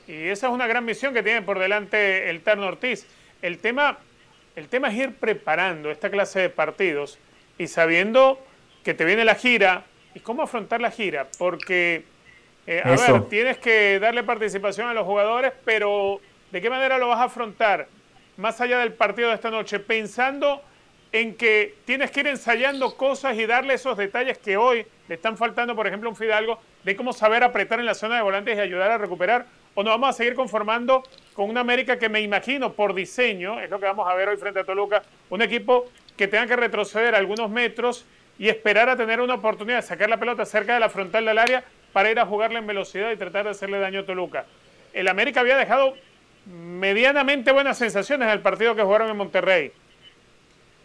Y 0.08 0.28
esa 0.28 0.50
es 0.50 0.54
una 0.54 0.68
gran 0.68 0.86
misión 0.86 1.16
que 1.16 1.24
tiene 1.24 1.42
por 1.42 1.58
delante 1.58 2.30
el 2.30 2.42
Terno 2.42 2.68
Ortiz. 2.68 3.08
El 3.42 3.58
tema, 3.58 3.98
el 4.56 4.70
tema 4.70 4.90
es 4.90 4.98
ir 4.98 5.16
preparando 5.16 5.90
esta 5.90 6.12
clase 6.12 6.42
de 6.42 6.50
partidos 6.52 7.18
y 7.58 7.66
sabiendo 7.66 8.40
que 8.84 8.94
te 8.94 9.04
viene 9.04 9.26
la 9.26 9.34
gira, 9.34 9.84
¿Y 10.14 10.20
cómo 10.20 10.44
afrontar 10.44 10.80
la 10.80 10.92
gira? 10.92 11.26
Porque, 11.40 12.04
eh, 12.68 12.84
a 12.86 12.92
ver, 12.92 13.24
tienes 13.30 13.58
que 13.58 13.98
darle 14.00 14.22
participación 14.22 14.88
a 14.90 14.94
los 14.94 15.08
jugadores, 15.08 15.54
pero 15.66 16.22
¿de 16.52 16.62
qué 16.62 16.70
manera 16.70 17.00
lo 17.00 17.08
vas 17.08 17.18
a 17.18 17.24
afrontar? 17.24 17.88
Más 18.38 18.60
allá 18.62 18.80
del 18.80 18.94
partido 18.94 19.30
de 19.30 19.36
esta 19.36 19.52
noche, 19.52 19.80
pensando 19.80 20.62
en 21.12 21.36
que 21.36 21.76
tienes 21.86 22.10
que 22.10 22.22
ir 22.22 22.28
ensayando 22.28 22.98
cosas 22.98 23.38
y 23.38 23.46
darle 23.46 23.76
esos 23.76 23.96
detalles 23.96 24.40
que 24.40 24.58
hoy 24.58 24.88
le 25.08 25.16
están 25.16 25.38
faltando, 25.38 25.76
por 25.76 25.86
ejemplo, 25.86 26.10
a 26.10 26.12
un 26.12 26.16
Fidalgo, 26.16 26.60
de 26.84 26.96
cómo 26.96 27.14
saber 27.14 27.44
apretar 27.44 27.80
en 27.80 27.86
la 27.86 27.94
zona 27.94 28.16
de 28.16 28.24
volantes 28.24 28.58
y 28.58 28.60
ayudar 28.60 28.90
a 28.90 28.98
recuperar, 28.98 29.46
o 29.76 29.84
nos 29.84 29.94
vamos 29.94 30.10
a 30.10 30.14
seguir 30.14 30.34
conformando 30.34 31.04
con 31.34 31.48
una 31.50 31.62
América 31.62 32.00
que 32.00 32.10
me 32.10 32.22
imagino 32.22 32.74
por 32.74 32.96
diseño, 32.96 33.60
es 33.60 33.70
lo 33.70 33.80
que 33.80 33.86
vamos 33.86 34.10
a 34.10 34.16
ver 34.16 34.30
hoy 34.30 34.38
frente 34.38 34.60
a 34.60 34.64
Toluca, 34.64 35.04
un 35.30 35.44
equipo 35.44 35.86
que 36.18 36.28
tenga 36.28 36.48
que 36.48 36.56
retroceder 36.56 37.14
algunos 37.14 37.52
metros 37.52 38.06
y 38.40 38.50
esperar 38.50 38.90
a 38.90 38.98
tener 38.98 39.22
una 39.22 39.36
oportunidad 39.36 39.78
de 39.78 39.84
sacar 39.84 40.10
la 40.10 40.18
pelota 40.18 40.46
cerca 40.46 40.74
de 40.74 40.80
la 40.80 40.90
frontal 40.90 41.26
del 41.26 41.38
área 41.38 41.64
para 41.92 42.10
ir 42.10 42.20
a 42.20 42.26
jugarla 42.26 42.58
en 42.58 42.66
velocidad 42.66 43.12
y 43.12 43.18
tratar 43.18 43.46
de 43.46 43.52
hacerle 43.52 43.80
daño 43.80 44.00
a 44.00 44.06
Toluca. 44.06 44.46
El 44.94 45.08
América 45.08 45.42
había 45.42 45.58
dejado 45.58 45.94
medianamente 46.46 47.52
buenas 47.52 47.78
sensaciones 47.78 48.28
en 48.28 48.34
el 48.34 48.42
partido 48.42 48.76
que 48.76 48.84
jugaron 48.84 49.10
en 49.10 49.18
Monterrey. 49.18 49.72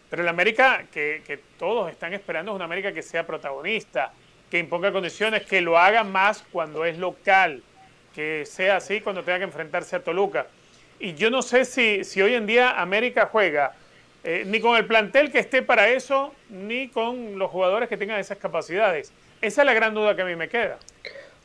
Pero 0.09 0.23
el 0.23 0.27
América 0.27 0.85
que, 0.91 1.21
que 1.25 1.39
todos 1.57 1.91
están 1.91 2.13
esperando 2.13 2.51
es 2.51 2.55
una 2.55 2.65
América 2.65 2.91
que 2.91 3.01
sea 3.01 3.27
protagonista, 3.27 4.11
que 4.49 4.57
imponga 4.57 4.91
condiciones, 4.91 5.45
que 5.45 5.61
lo 5.61 5.77
haga 5.77 6.03
más 6.03 6.43
cuando 6.51 6.85
es 6.85 6.97
local, 6.97 7.61
que 8.15 8.45
sea 8.45 8.77
así 8.77 9.01
cuando 9.01 9.23
tenga 9.23 9.39
que 9.39 9.43
enfrentarse 9.45 9.95
a 9.95 10.03
Toluca. 10.03 10.47
Y 10.99 11.13
yo 11.13 11.29
no 11.29 11.41
sé 11.41 11.65
si, 11.65 12.03
si 12.03 12.21
hoy 12.21 12.33
en 12.33 12.45
día 12.45 12.79
América 12.79 13.29
juega 13.31 13.73
eh, 14.23 14.43
ni 14.45 14.59
con 14.59 14.75
el 14.75 14.85
plantel 14.85 15.31
que 15.31 15.39
esté 15.39 15.61
para 15.61 15.89
eso, 15.89 16.33
ni 16.49 16.89
con 16.89 17.39
los 17.39 17.49
jugadores 17.49 17.87
que 17.87 17.95
tengan 17.95 18.19
esas 18.19 18.37
capacidades. 18.37 19.13
Esa 19.41 19.61
es 19.61 19.65
la 19.65 19.73
gran 19.73 19.93
duda 19.93 20.15
que 20.15 20.23
a 20.23 20.25
mí 20.25 20.35
me 20.35 20.49
queda. 20.49 20.77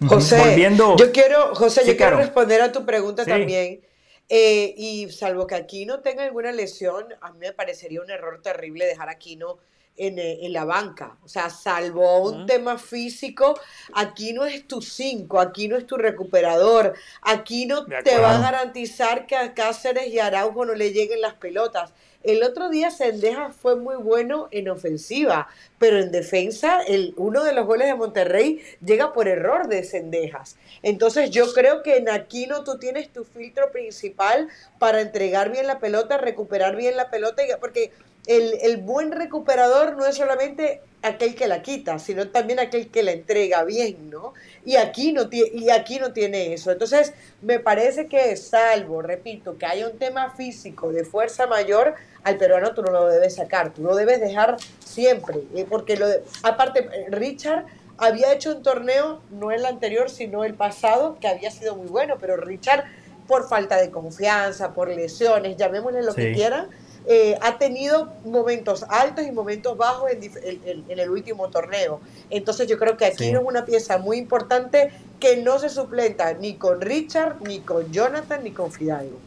José, 0.07 0.69
yo 0.99 1.13
quiero, 1.13 1.55
José, 1.55 1.83
yo 1.87 1.97
quiero 1.97 2.17
responder 2.17 2.61
a 2.61 2.73
tu 2.73 2.85
pregunta 2.85 3.25
también. 3.25 3.81
Eh, 4.29 4.75
y 4.77 5.11
salvo 5.11 5.47
que 5.47 5.55
Aquino 5.55 6.01
tenga 6.01 6.25
alguna 6.25 6.51
lesión, 6.51 7.07
a 7.21 7.33
mí 7.33 7.39
me 7.41 7.53
parecería 7.53 8.01
un 8.01 8.11
error 8.11 8.41
terrible 8.41 8.87
dejar 8.87 9.09
a 9.09 9.13
Aquino 9.13 9.59
en, 9.97 10.19
eh, 10.19 10.39
en, 10.47 10.53
la 10.53 10.65
banca. 10.65 11.19
O 11.23 11.29
sea, 11.29 11.51
salvo 11.51 12.23
un 12.23 12.47
tema 12.47 12.79
físico, 12.79 13.59
aquí 13.93 14.33
no 14.33 14.45
es 14.45 14.67
tu 14.67 14.81
5, 14.81 15.41
aquí 15.41 15.69
no 15.69 15.77
es 15.77 15.87
tu 15.87 15.97
recuperador, 15.97 16.95
aquí 17.23 17.67
no 17.67 17.85
te 17.85 18.19
va 18.19 18.37
a 18.37 18.41
garantizar 18.41 19.27
que 19.27 19.37
a 19.37 19.55
Cáceres 19.55 20.09
y 20.09 20.19
Araujo 20.19 20.65
no 20.65 20.75
le 20.75 20.93
lleguen 20.93 21.21
las 21.21 21.35
pelotas. 21.35 21.93
El 22.25 22.43
otro 22.43 22.71
día 22.71 22.91
Sendejas 22.91 23.55
fue 23.55 23.77
muy 23.77 23.97
bueno 23.97 24.49
en 24.51 24.71
ofensiva, 24.71 25.49
pero 25.79 25.99
en 25.99 26.11
defensa 26.11 26.81
el, 26.81 27.13
uno 27.19 27.45
de 27.45 27.53
los 27.53 27.67
goles 27.67 27.87
de 27.87 27.95
Monterrey 27.95 28.63
llega 28.83 29.13
por 29.13 29.29
error 29.29 29.69
de 29.69 29.85
Sendejas. 29.85 30.57
Entonces 30.83 31.31
yo 31.31 31.53
creo 31.53 31.83
que 31.83 31.99
en 31.99 32.09
Aquino 32.09 32.65
tú 32.65 32.79
tienes 32.79 33.13
tu 33.13 33.25
filtro 33.25 33.71
principal 33.73 34.49
para 34.79 35.03
entregar 35.03 35.53
bien 35.53 35.67
la 35.67 35.79
pelota, 35.81 36.17
recuperar 36.17 36.77
bien 36.77 36.97
la 36.97 37.11
pelota, 37.11 37.43
porque 37.61 37.93
el, 38.27 38.79
buen 38.79 39.13
recuperador 39.13 39.97
no 39.97 40.07
es 40.07 40.17
solamente 40.17 40.81
aquel 41.03 41.35
que 41.35 41.47
la 41.47 41.61
quita, 41.61 41.99
sino 41.99 42.29
también 42.29 42.59
aquel 42.59 42.89
que 42.89 43.03
la 43.03 43.13
entrega 43.13 43.65
bien, 43.65 44.09
¿no? 44.11 44.33
Y 44.65 44.77
aquí 44.77 45.13
no, 45.13 45.29
y 45.31 45.69
aquí 45.69 45.99
no 45.99 46.13
tiene 46.13 46.55
eso. 46.55 46.73
Entonces, 46.73 47.13
me 47.43 47.61
parece 47.61 48.07
que 48.07 48.35
salvo, 48.37 49.03
repito, 49.03 49.59
que 49.59 49.67
haya 49.67 49.87
un 49.87 49.99
tema 49.99 50.31
físico 50.31 50.91
de 50.93 51.05
fuerza 51.05 51.47
mayor, 51.47 51.95
al 52.23 52.39
peruano 52.39 52.73
tú 52.73 52.83
no 52.83 52.91
lo 52.91 53.07
debes 53.07 53.35
sacar, 53.35 53.75
tú 53.75 53.83
lo 53.83 53.95
debes 53.95 54.21
dejar 54.21 54.57
siempre, 54.83 55.41
¿eh? 55.55 55.67
porque 55.69 55.97
lo 55.97 56.07
aparte, 56.43 56.89
Richard 57.11 57.67
había 57.99 58.33
hecho 58.33 58.57
un 58.57 58.63
torneo, 58.63 59.21
no 59.31 59.51
el 59.51 59.67
anterior, 59.67 60.11
sino 60.11 60.45
el 60.45 60.55
pasado, 60.55 61.19
que 61.21 61.29
había 61.29 61.51
sido 61.51 61.77
muy 61.77 61.87
bueno, 61.87 62.17
pero 62.19 62.37
Richard, 62.37 62.85
por 63.27 63.49
falta 63.49 63.77
de 63.77 63.91
confianza, 63.91 64.73
por 64.73 64.89
lesiones, 64.89 65.57
llamémosle 65.57 66.03
lo 66.03 66.15
que 66.15 66.33
quieran, 66.33 66.69
eh, 67.07 67.37
ha 67.43 67.59
tenido 67.59 68.13
momentos 68.25 68.85
altos 68.89 69.27
y 69.27 69.31
momentos 69.31 69.77
bajos 69.77 70.11
en, 70.11 70.85
el 70.89 71.11
último 71.11 71.49
torneo. 71.49 72.01
Entonces 72.31 72.67
yo 72.67 72.79
creo 72.79 72.97
que 72.97 73.05
aquí 73.05 73.29
es 73.29 73.39
una 73.43 73.67
pieza 73.67 73.99
muy 73.99 74.17
importante 74.17 74.91
que 75.21 75.37
no 75.37 75.59
se 75.59 75.69
suplenta 75.69 76.33
ni 76.35 76.55
con 76.55 76.81
Richard, 76.81 77.43
ni 77.43 77.61
con 77.61 77.93
Jonathan, 77.93 78.43
ni 78.43 78.53
con 78.53 78.73
Fidalgo. 78.73 79.19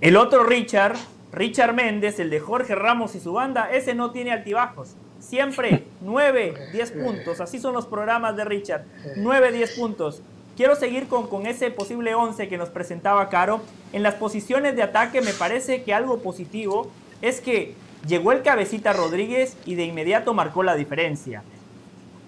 El 0.00 0.16
otro 0.16 0.44
Richard, 0.44 0.96
Richard 1.32 1.74
Méndez, 1.74 2.18
el 2.18 2.30
de 2.30 2.40
Jorge 2.40 2.74
Ramos 2.74 3.14
y 3.14 3.20
su 3.20 3.34
banda, 3.34 3.70
ese 3.70 3.94
no 3.94 4.10
tiene 4.10 4.32
altibajos. 4.32 4.90
Siempre 5.20 5.84
9, 6.00 6.70
10 6.72 6.90
puntos. 6.92 7.40
Así 7.40 7.58
son 7.58 7.74
los 7.74 7.86
programas 7.86 8.36
de 8.36 8.44
Richard. 8.44 8.84
9, 9.16 9.52
10 9.52 9.70
puntos. 9.72 10.22
Quiero 10.56 10.76
seguir 10.76 11.08
con, 11.08 11.26
con 11.26 11.46
ese 11.46 11.70
posible 11.70 12.14
11 12.14 12.48
que 12.48 12.58
nos 12.58 12.68
presentaba 12.68 13.28
Caro. 13.28 13.60
En 13.92 14.02
las 14.02 14.14
posiciones 14.14 14.76
de 14.76 14.84
ataque 14.84 15.20
me 15.20 15.32
parece 15.32 15.82
que 15.82 15.92
algo 15.92 16.18
positivo 16.18 16.90
es 17.22 17.40
que 17.40 17.74
llegó 18.06 18.30
el 18.32 18.42
cabecita 18.42 18.92
Rodríguez 18.92 19.56
y 19.64 19.74
de 19.74 19.84
inmediato 19.84 20.32
marcó 20.32 20.62
la 20.62 20.76
diferencia. 20.76 21.42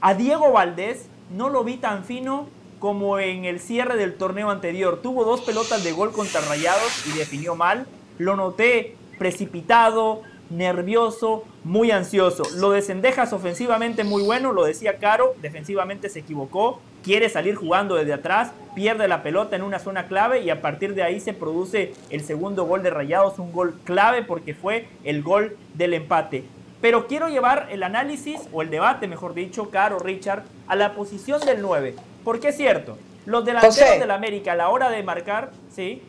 A 0.01 0.15
Diego 0.15 0.53
Valdés 0.53 1.07
no 1.37 1.51
lo 1.51 1.63
vi 1.63 1.77
tan 1.77 2.05
fino 2.05 2.49
como 2.81 3.19
en 3.19 3.45
el 3.45 3.61
cierre 3.61 3.97
del 3.97 4.15
torneo 4.15 4.51
anterior. 4.51 5.01
Tuvo 5.03 5.25
dos 5.25 5.41
pelotas 5.43 5.85
de 5.85 5.93
gol 5.93 6.13
contra 6.13 6.41
Rayados 6.41 7.07
y 7.07 7.17
definió 7.17 7.55
mal. 7.55 7.87
Lo 8.19 8.37
noté 8.37 8.97
precipitado, 9.19 10.23
nervioso, 10.51 11.45
muy 11.65 11.91
ansioso. 11.91 12.45
Lo 12.57 12.71
de 12.71 12.83
Cendejas 12.83 13.33
ofensivamente 13.33 14.05
muy 14.05 14.23
bueno, 14.23 14.53
lo 14.53 14.65
decía 14.65 14.99
Caro, 14.99 15.35
defensivamente 15.43 16.09
se 16.09 16.21
equivocó, 16.21 16.81
quiere 17.03 17.29
salir 17.29 17.55
jugando 17.55 17.95
desde 17.95 18.13
atrás, 18.13 18.53
pierde 18.75 19.09
la 19.09 19.23
pelota 19.23 19.57
en 19.57 19.63
una 19.63 19.79
zona 19.79 20.07
clave 20.07 20.41
y 20.41 20.51
a 20.51 20.61
partir 20.61 20.95
de 20.95 21.03
ahí 21.03 21.21
se 21.21 21.33
produce 21.33 21.95
el 22.11 22.23
segundo 22.25 22.65
gol 22.65 22.83
de 22.83 22.91
Rayados, 22.91 23.39
un 23.39 23.53
gol 23.53 23.75
clave 23.85 24.23
porque 24.23 24.55
fue 24.55 24.89
el 25.05 25.23
gol 25.23 25.57
del 25.75 25.95
empate. 25.95 26.45
Pero 26.81 27.07
quiero 27.07 27.29
llevar 27.29 27.69
el 27.71 27.83
análisis, 27.83 28.41
o 28.53 28.63
el 28.63 28.71
debate, 28.71 29.09
mejor 29.09 29.35
dicho, 29.35 29.71
Caro, 29.71 29.99
Richard, 29.99 30.45
a 30.69 30.77
la 30.77 30.95
posición 30.95 31.41
del 31.41 31.63
9. 31.63 31.95
Porque 32.23 32.49
es 32.49 32.57
cierto, 32.57 32.99
los 33.25 33.45
delanteros 33.45 33.99
del 33.99 34.11
América 34.11 34.53
a 34.53 34.57
la 34.57 34.69
hora 34.69 34.91
de 34.91 35.03
marcar, 35.03 35.51
¿sí? 35.75 36.03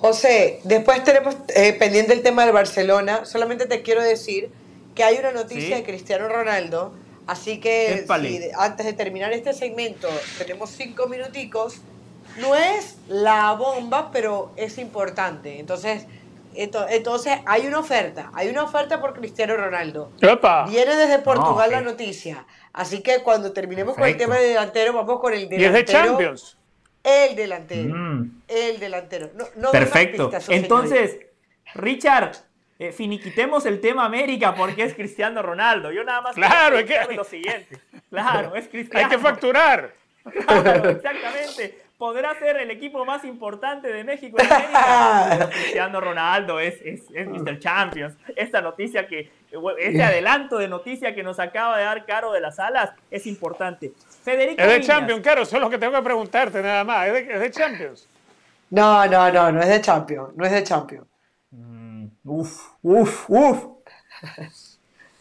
José, 0.00 0.60
después 0.62 1.02
tenemos 1.02 1.36
eh, 1.48 1.72
pendiente 1.72 2.12
el 2.12 2.22
tema 2.22 2.44
del 2.44 2.54
Barcelona. 2.54 3.24
Solamente 3.24 3.66
te 3.66 3.82
quiero 3.82 4.00
decir 4.00 4.48
que 4.94 5.02
hay 5.02 5.16
una 5.18 5.32
noticia 5.32 5.74
de 5.74 5.82
Cristiano 5.82 6.28
Ronaldo. 6.28 6.94
Así 7.26 7.58
que 7.58 8.06
antes 8.56 8.86
de 8.86 8.92
terminar 8.92 9.32
este 9.32 9.52
segmento, 9.52 10.08
tenemos 10.38 10.70
cinco 10.70 11.08
minuticos. 11.08 11.80
No 12.38 12.54
es 12.54 12.96
la 13.08 13.52
bomba, 13.54 14.10
pero 14.12 14.52
es 14.56 14.78
importante. 14.78 15.58
Entonces, 15.58 16.06
entonces 16.54 17.38
hay 17.44 17.66
una 17.66 17.80
oferta. 17.80 18.30
Hay 18.34 18.48
una 18.48 18.62
oferta 18.62 19.00
por 19.00 19.14
Cristiano 19.14 19.56
Ronaldo. 19.56 20.12
Viene 20.70 20.94
desde 20.94 21.18
Portugal 21.18 21.72
la 21.72 21.80
noticia. 21.80 22.46
Así 22.72 23.02
que 23.02 23.24
cuando 23.24 23.52
terminemos 23.52 23.96
con 23.96 24.06
el 24.06 24.16
tema 24.16 24.36
de 24.36 24.48
delantero, 24.50 24.92
vamos 24.92 25.18
con 25.18 25.32
el 25.32 25.48
delantero. 25.48 25.62
Y 25.62 25.66
es 25.66 25.72
de 25.72 25.92
Champions. 25.92 26.57
El 27.08 27.36
delantero. 27.36 27.94
Mm. 27.94 28.42
El 28.48 28.80
delantero. 28.80 29.30
Perfecto. 29.72 30.30
Entonces, 30.48 31.18
Richard, 31.74 32.32
eh, 32.78 32.92
finiquitemos 32.92 33.66
el 33.66 33.80
tema 33.80 34.04
América 34.04 34.54
porque 34.54 34.84
es 34.84 34.94
Cristiano 34.94 35.42
Ronaldo. 35.42 35.90
Yo 35.90 36.04
nada 36.04 36.20
más 36.20 36.34
claro, 36.34 36.78
es 36.78 36.84
que... 36.84 37.14
lo 37.14 37.24
siguiente. 37.24 37.80
Claro, 38.10 38.54
es 38.54 38.68
Cristiano. 38.68 39.04
Hay 39.04 39.10
que 39.10 39.18
facturar. 39.18 39.94
exactamente. 40.24 41.82
Podrá 41.98 42.38
ser 42.38 42.58
el 42.58 42.70
equipo 42.70 43.04
más 43.04 43.24
importante 43.24 43.92
de 43.92 44.04
México 44.04 44.36
en 44.40 44.52
América. 44.52 45.50
Cristiano 45.52 46.00
Ronaldo 46.00 46.60
es, 46.60 46.80
es, 46.82 47.02
es 47.12 47.26
Mr. 47.26 47.58
Champions. 47.58 48.16
Esta 48.36 48.60
noticia 48.60 49.08
que, 49.08 49.32
este 49.78 50.02
adelanto 50.04 50.58
de 50.58 50.68
noticia 50.68 51.12
que 51.16 51.24
nos 51.24 51.40
acaba 51.40 51.76
de 51.76 51.84
dar 51.84 52.06
Caro 52.06 52.30
de 52.30 52.40
las 52.40 52.60
Alas 52.60 52.92
es 53.10 53.26
importante. 53.26 53.92
Federico 54.28 54.62
es 54.62 54.68
de 54.68 54.80
Champions, 54.82 55.22
Caro, 55.22 55.42
eso 55.42 55.56
es 55.56 55.62
lo 55.62 55.70
que 55.70 55.78
tengo 55.78 55.94
que 55.94 56.02
preguntarte 56.02 56.62
nada 56.62 56.84
más. 56.84 57.06
¿Es 57.06 57.12
de, 57.14 57.34
es 57.34 57.40
de 57.40 57.50
Champions? 57.50 58.08
No, 58.68 59.06
no, 59.06 59.32
no, 59.32 59.52
no 59.52 59.62
es 59.62 59.68
de 59.68 59.80
Champions. 59.80 60.36
No 60.36 60.44
es 60.44 60.52
de 60.52 60.62
Champions. 60.62 61.06
Mm, 61.50 62.06
uf, 62.24 62.72
uf, 62.82 63.30
uf. 63.30 63.66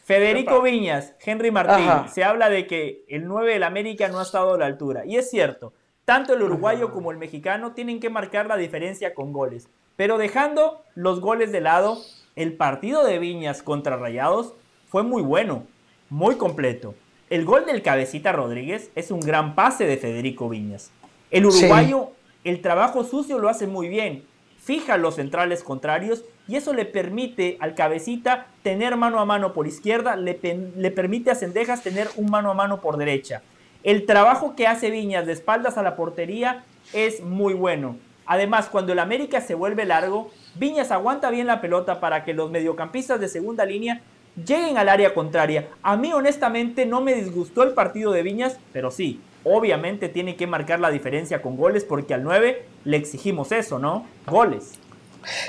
Federico 0.04 0.62
Viñas, 0.62 1.14
Henry 1.24 1.52
Martín, 1.52 2.10
se 2.14 2.24
habla 2.24 2.50
de 2.50 2.68
que 2.68 3.06
el 3.08 3.28
9 3.28 3.54
del 3.54 3.64
América 3.64 4.10
no 4.10 4.20
ha 4.20 4.24
estado 4.24 4.54
a 4.54 4.58
la 4.58 4.66
altura. 4.66 5.06
Y 5.06 5.18
es 5.18 5.30
cierto, 5.30 5.74
tanto 6.06 6.34
el 6.34 6.44
uruguayo 6.44 6.92
como 6.92 7.12
el 7.12 7.18
mexicano 7.18 7.74
tienen 7.74 8.00
que 8.00 8.10
marcar 8.10 8.48
la 8.48 8.58
diferencia 8.58 9.14
con 9.14 9.32
goles. 9.32 9.70
Pero 9.96 10.18
dejando 10.18 10.82
los 10.96 11.22
goles 11.22 11.52
de 11.52 11.62
lado, 11.62 12.02
el 12.36 12.54
partido 12.54 13.06
de 13.06 13.20
Viñas 13.20 13.64
contra 13.64 13.98
Rayados 13.98 14.54
fue 14.90 15.04
muy 15.04 15.22
bueno, 15.22 15.64
muy 16.10 16.36
completo. 16.36 16.94
El 17.30 17.44
gol 17.44 17.66
del 17.66 17.82
cabecita 17.82 18.32
Rodríguez 18.32 18.90
es 18.96 19.12
un 19.12 19.20
gran 19.20 19.54
pase 19.54 19.86
de 19.86 19.98
Federico 19.98 20.48
Viñas. 20.48 20.92
El 21.30 21.46
uruguayo, 21.46 22.12
el 22.46 22.62
trabajo 22.62 23.04
sucio 23.04 23.38
lo 23.38 23.50
hace 23.50 23.68
muy 23.68 23.90
bien. 23.90 24.24
Fija 24.60 24.96
los 24.96 25.16
centrales 25.16 25.62
contrarios 25.62 26.24
y 26.48 26.56
eso 26.56 26.74
le 26.74 26.86
permite 26.86 27.58
al 27.60 27.76
cabecita 27.76 28.48
tener 28.64 28.96
mano 28.96 29.20
a 29.20 29.26
mano 29.26 29.54
por 29.54 29.68
izquierda, 29.68 30.16
le, 30.16 30.40
le 30.78 30.92
permite 30.92 31.30
a 31.30 31.36
Cendejas 31.36 31.84
tener 31.84 32.08
un 32.16 32.32
mano 32.32 32.50
a 32.50 32.54
mano 32.54 32.80
por 32.80 32.96
derecha. 32.96 33.42
El 33.84 34.06
trabajo 34.06 34.56
que 34.56 34.68
hace 34.68 34.90
Viñas 34.90 35.26
de 35.26 35.34
espaldas 35.34 35.78
a 35.78 35.84
la 35.84 35.98
portería 35.98 36.64
es 36.94 37.22
muy 37.22 37.54
bueno. 37.54 37.98
Además, 38.26 38.70
cuando 38.70 38.94
el 38.94 39.00
América 39.00 39.42
se 39.42 39.54
vuelve 39.54 39.84
largo, 39.84 40.32
Viñas 40.56 40.92
aguanta 40.92 41.30
bien 41.30 41.48
la 41.48 41.60
pelota 41.60 42.00
para 42.00 42.24
que 42.24 42.34
los 42.34 42.52
mediocampistas 42.52 43.20
de 43.20 43.28
segunda 43.28 43.66
línea 43.66 44.02
lleguen 44.46 44.78
al 44.78 44.90
área 44.90 45.14
contraria. 45.14 45.68
A 45.82 45.98
mí 45.98 46.14
honestamente 46.14 46.86
no 46.86 47.02
me 47.02 47.16
disgustó 47.16 47.64
el 47.64 47.74
partido 47.74 48.12
de 48.12 48.24
Viñas, 48.24 48.58
pero 48.74 48.92
sí, 48.92 49.22
obviamente 49.44 50.10
tiene 50.10 50.36
que 50.36 50.48
marcar 50.48 50.80
la 50.80 50.90
diferencia 50.90 51.42
con 51.42 51.58
goles 51.58 51.84
porque 51.84 52.14
al 52.14 52.24
9 52.24 52.64
le 52.86 52.98
exigimos 52.98 53.52
eso, 53.52 53.80
¿no? 53.80 54.06
Goles. 54.28 54.74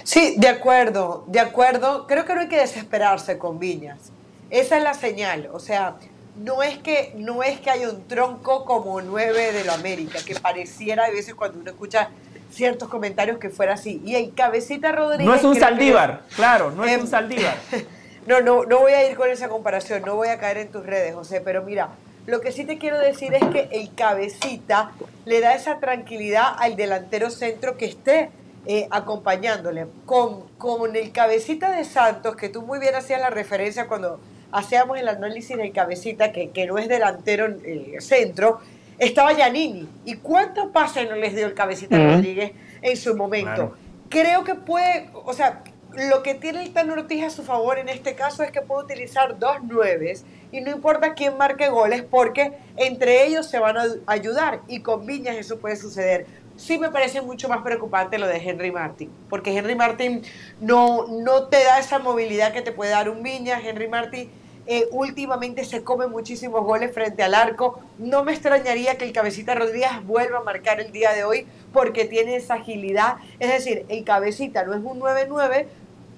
Sí, 0.05 0.35
de 0.39 0.49
acuerdo, 0.49 1.25
de 1.29 1.41
acuerdo. 1.41 2.07
Creo 2.07 2.25
que 2.25 2.35
no 2.35 2.41
hay 2.41 2.49
que 2.49 2.59
desesperarse 2.59 3.39
con 3.39 3.59
Viñas. 3.59 4.13
Esa 4.51 4.79
es 4.79 4.83
la 4.83 4.95
señal, 4.95 5.51
o 5.53 5.61
sea, 5.61 5.97
no 6.37 6.63
es 6.63 6.79
que 6.79 7.13
no 7.17 7.43
es 7.43 7.61
que 7.61 7.71
haya 7.71 7.91
un 7.91 8.07
tronco 8.07 8.65
como 8.65 9.01
9 9.03 9.53
de 9.53 9.65
lo 9.65 9.73
América, 9.73 10.21
que 10.25 10.35
pareciera 10.37 11.05
a 11.05 11.11
veces 11.11 11.35
cuando 11.35 11.59
uno 11.59 11.71
escucha 11.71 12.09
ciertos 12.51 12.89
comentarios 12.89 13.39
que 13.39 13.51
fuera 13.51 13.75
así. 13.75 14.01
Y 14.05 14.15
el 14.15 14.33
cabecita 14.33 14.93
Rodríguez. 14.93 15.27
No 15.27 15.35
es 15.35 15.45
un 15.45 15.55
Saldívar, 15.55 16.23
claro, 16.35 16.71
no 16.71 16.85
es 16.85 16.97
un 16.97 17.03
em, 17.03 17.07
Saldívar. 17.07 17.57
No, 18.29 18.43
no, 18.43 18.67
no 18.67 18.81
voy 18.81 18.93
a 18.93 19.11
ir 19.11 19.17
con 19.17 19.31
esa 19.31 19.49
comparación, 19.49 20.03
no 20.05 20.15
voy 20.15 20.29
a 20.29 20.39
caer 20.39 20.59
en 20.59 20.69
tus 20.69 20.85
redes, 20.85 21.15
José, 21.15 21.41
pero 21.41 21.63
mira, 21.63 21.89
lo 22.27 22.43
que 22.43 22.53
sí 22.53 22.67
te 22.67 22.77
quiero 22.77 22.99
decir 22.99 23.33
es 23.33 23.43
que 23.47 23.71
el 23.73 23.95
cabecita 23.95 24.91
le 25.25 25.41
da 25.41 25.55
esa 25.55 25.79
tranquilidad 25.79 26.49
al 26.59 26.77
delantero 26.77 27.31
centro 27.31 27.79
que 27.79 27.87
esté 27.87 28.29
eh, 28.67 28.87
acompañándole. 28.91 29.87
Con, 30.05 30.43
con 30.59 30.95
el 30.95 31.11
cabecita 31.11 31.73
de 31.73 31.85
Santos, 31.85 32.37
que 32.37 32.51
tú 32.51 32.61
muy 32.61 32.79
bien 32.79 32.95
hacías 32.95 33.19
la 33.19 33.31
referencia 33.31 33.89
cuando 33.89 34.21
hacíamos 34.53 34.99
el 34.99 35.09
análisis 35.09 35.57
del 35.57 35.73
cabecita, 35.73 36.31
que, 36.31 36.51
que 36.51 36.67
no 36.67 36.77
es 36.77 36.87
delantero 36.87 37.47
eh, 37.65 37.97
centro, 38.01 38.61
estaba 38.99 39.33
Yanini. 39.33 39.89
¿Y 40.05 40.17
cuántos 40.17 40.67
pases 40.67 41.09
no 41.09 41.17
les 41.17 41.35
dio 41.35 41.47
el 41.47 41.55
cabecita 41.55 41.97
Rodríguez 41.97 42.53
en 42.83 42.97
su 42.99 43.17
momento? 43.17 43.75
creo 44.09 44.45
que 44.45 44.55
puede, 44.55 45.11
o 45.13 45.33
sea, 45.33 45.63
lo 45.99 46.23
que 46.23 46.35
tiene 46.35 46.63
el 46.63 46.73
Tan 46.73 46.91
Ortiz 46.91 47.25
a 47.25 47.31
su 47.31 47.43
favor 47.43 47.79
en 47.79 47.89
este 47.89 48.15
caso 48.15 48.45
es 48.45 48.53
que 48.53 48.63
puede 48.63 48.85
utilizar 48.85 49.37
dos 49.39 49.65
nueves 49.65 50.25
y 50.53 50.61
no 50.61 50.71
importa 50.71 51.15
quién 51.15 51.37
marque 51.37 51.69
goles 51.69 52.05
porque 52.09 52.53
entre 52.77 53.27
ellos 53.27 53.47
se 53.47 53.59
van 53.59 53.77
a 53.77 53.85
ayudar 54.07 54.61
y 54.69 54.81
con 54.81 55.07
Viñas 55.07 55.37
eso 55.37 55.59
puede 55.59 55.75
suceder. 55.75 56.27
Sí 56.57 56.79
me 56.79 56.91
parece 56.91 57.21
mucho 57.21 57.49
más 57.49 57.63
preocupante 57.63 58.19
lo 58.19 58.29
de 58.29 58.37
Henry 58.37 58.71
Martin, 58.71 59.11
porque 59.29 59.57
Henry 59.57 59.75
Martin 59.75 60.23
no, 60.61 61.07
no 61.09 61.49
te 61.49 61.63
da 61.65 61.79
esa 61.79 61.99
movilidad 61.99 62.53
que 62.53 62.63
te 62.63 62.73
puede 62.73 62.93
dar 62.93 63.09
un 63.11 63.23
Viñas. 63.23 63.65
Henry 63.65 63.89
Martin 63.89 64.31
eh, 64.71 64.87
últimamente 64.91 65.65
se 65.65 65.83
come 65.83 66.09
muchísimos 66.09 66.63
goles 66.63 66.93
frente 66.93 67.23
al 67.23 67.35
arco. 67.35 67.81
No 67.99 68.23
me 68.23 68.33
extrañaría 68.33 68.99
que 68.99 69.05
el 69.05 69.13
Cabecita 69.13 69.55
Rodríguez 69.55 69.91
vuelva 70.05 70.39
a 70.39 70.43
marcar 70.43 70.79
el 70.81 70.93
día 70.93 71.13
de 71.13 71.25
hoy 71.25 71.47
porque 71.73 72.05
tiene 72.05 72.37
esa 72.37 72.55
agilidad. 72.55 73.17
Es 73.39 73.51
decir, 73.51 73.87
el 73.89 74.05
Cabecita 74.05 74.65
no 74.65 74.75
es 74.75 74.81
un 74.85 75.01
9-9, 75.01 75.67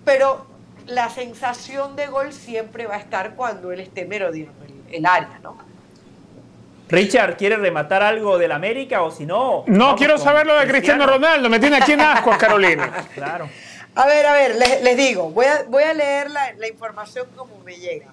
pero 0.05 0.47
la 0.87 1.09
sensación 1.11 1.97
de 1.97 2.07
gol 2.07 2.33
siempre 2.33 2.87
va 2.87 2.97
a 2.97 2.99
estar 2.99 3.35
cuando 3.35 3.73
él 3.73 3.81
esté 3.81 4.05
merodeando 4.05 4.65
el, 4.65 4.95
el 4.95 5.07
área, 5.07 5.39
¿no? 5.43 5.71
Richard, 6.91 7.37
¿quiere 7.37 7.57
rematar 7.57 8.03
algo 8.03 8.37
del 8.37 8.51
América 8.51 9.03
o 9.03 9.11
si 9.13 9.25
no? 9.25 9.63
No, 9.69 9.95
quiero 9.95 10.19
saber 10.19 10.45
lo 10.47 10.59
de 10.59 10.67
Cristiano. 10.67 11.07
Ronaldo, 11.07 11.49
me 11.49 11.61
tiene 11.61 11.77
aquí 11.77 11.93
en 11.93 12.01
asco, 12.01 12.31
Carolina. 12.39 13.07
claro. 13.15 13.49
A 13.95 14.07
ver, 14.07 14.27
a 14.27 14.33
ver, 14.33 14.57
les, 14.57 14.97
digo, 14.97 15.31
voy 15.31 15.47
a, 15.47 15.65
voy 15.69 15.83
a 15.83 15.95
leer 15.95 16.31
la, 16.31 16.53
la, 16.55 16.69
información 16.69 17.27
como 17.37 17.59
me 17.65 17.77
llega. 17.77 18.07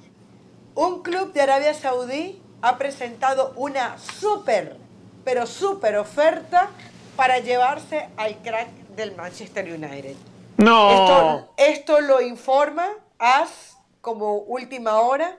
Un 0.76 1.02
club 1.02 1.34
de 1.34 1.42
Arabia 1.42 1.74
Saudí 1.74 2.42
ha 2.62 2.78
presentado 2.78 3.54
una 3.56 3.98
súper, 3.98 4.76
pero 5.24 5.46
súper 5.46 5.98
oferta 5.98 6.70
para 7.16 7.40
llevarse 7.40 8.10
al 8.18 8.38
crack 8.38 8.70
del 8.96 9.16
Manchester 9.16 9.66
United. 9.66 10.16
No. 10.58 11.54
Esto, 11.58 12.02
lo 12.02 12.22
informa 12.22 12.88
AS 13.20 13.78
como 14.02 14.36
última 14.38 15.00
hora 15.02 15.38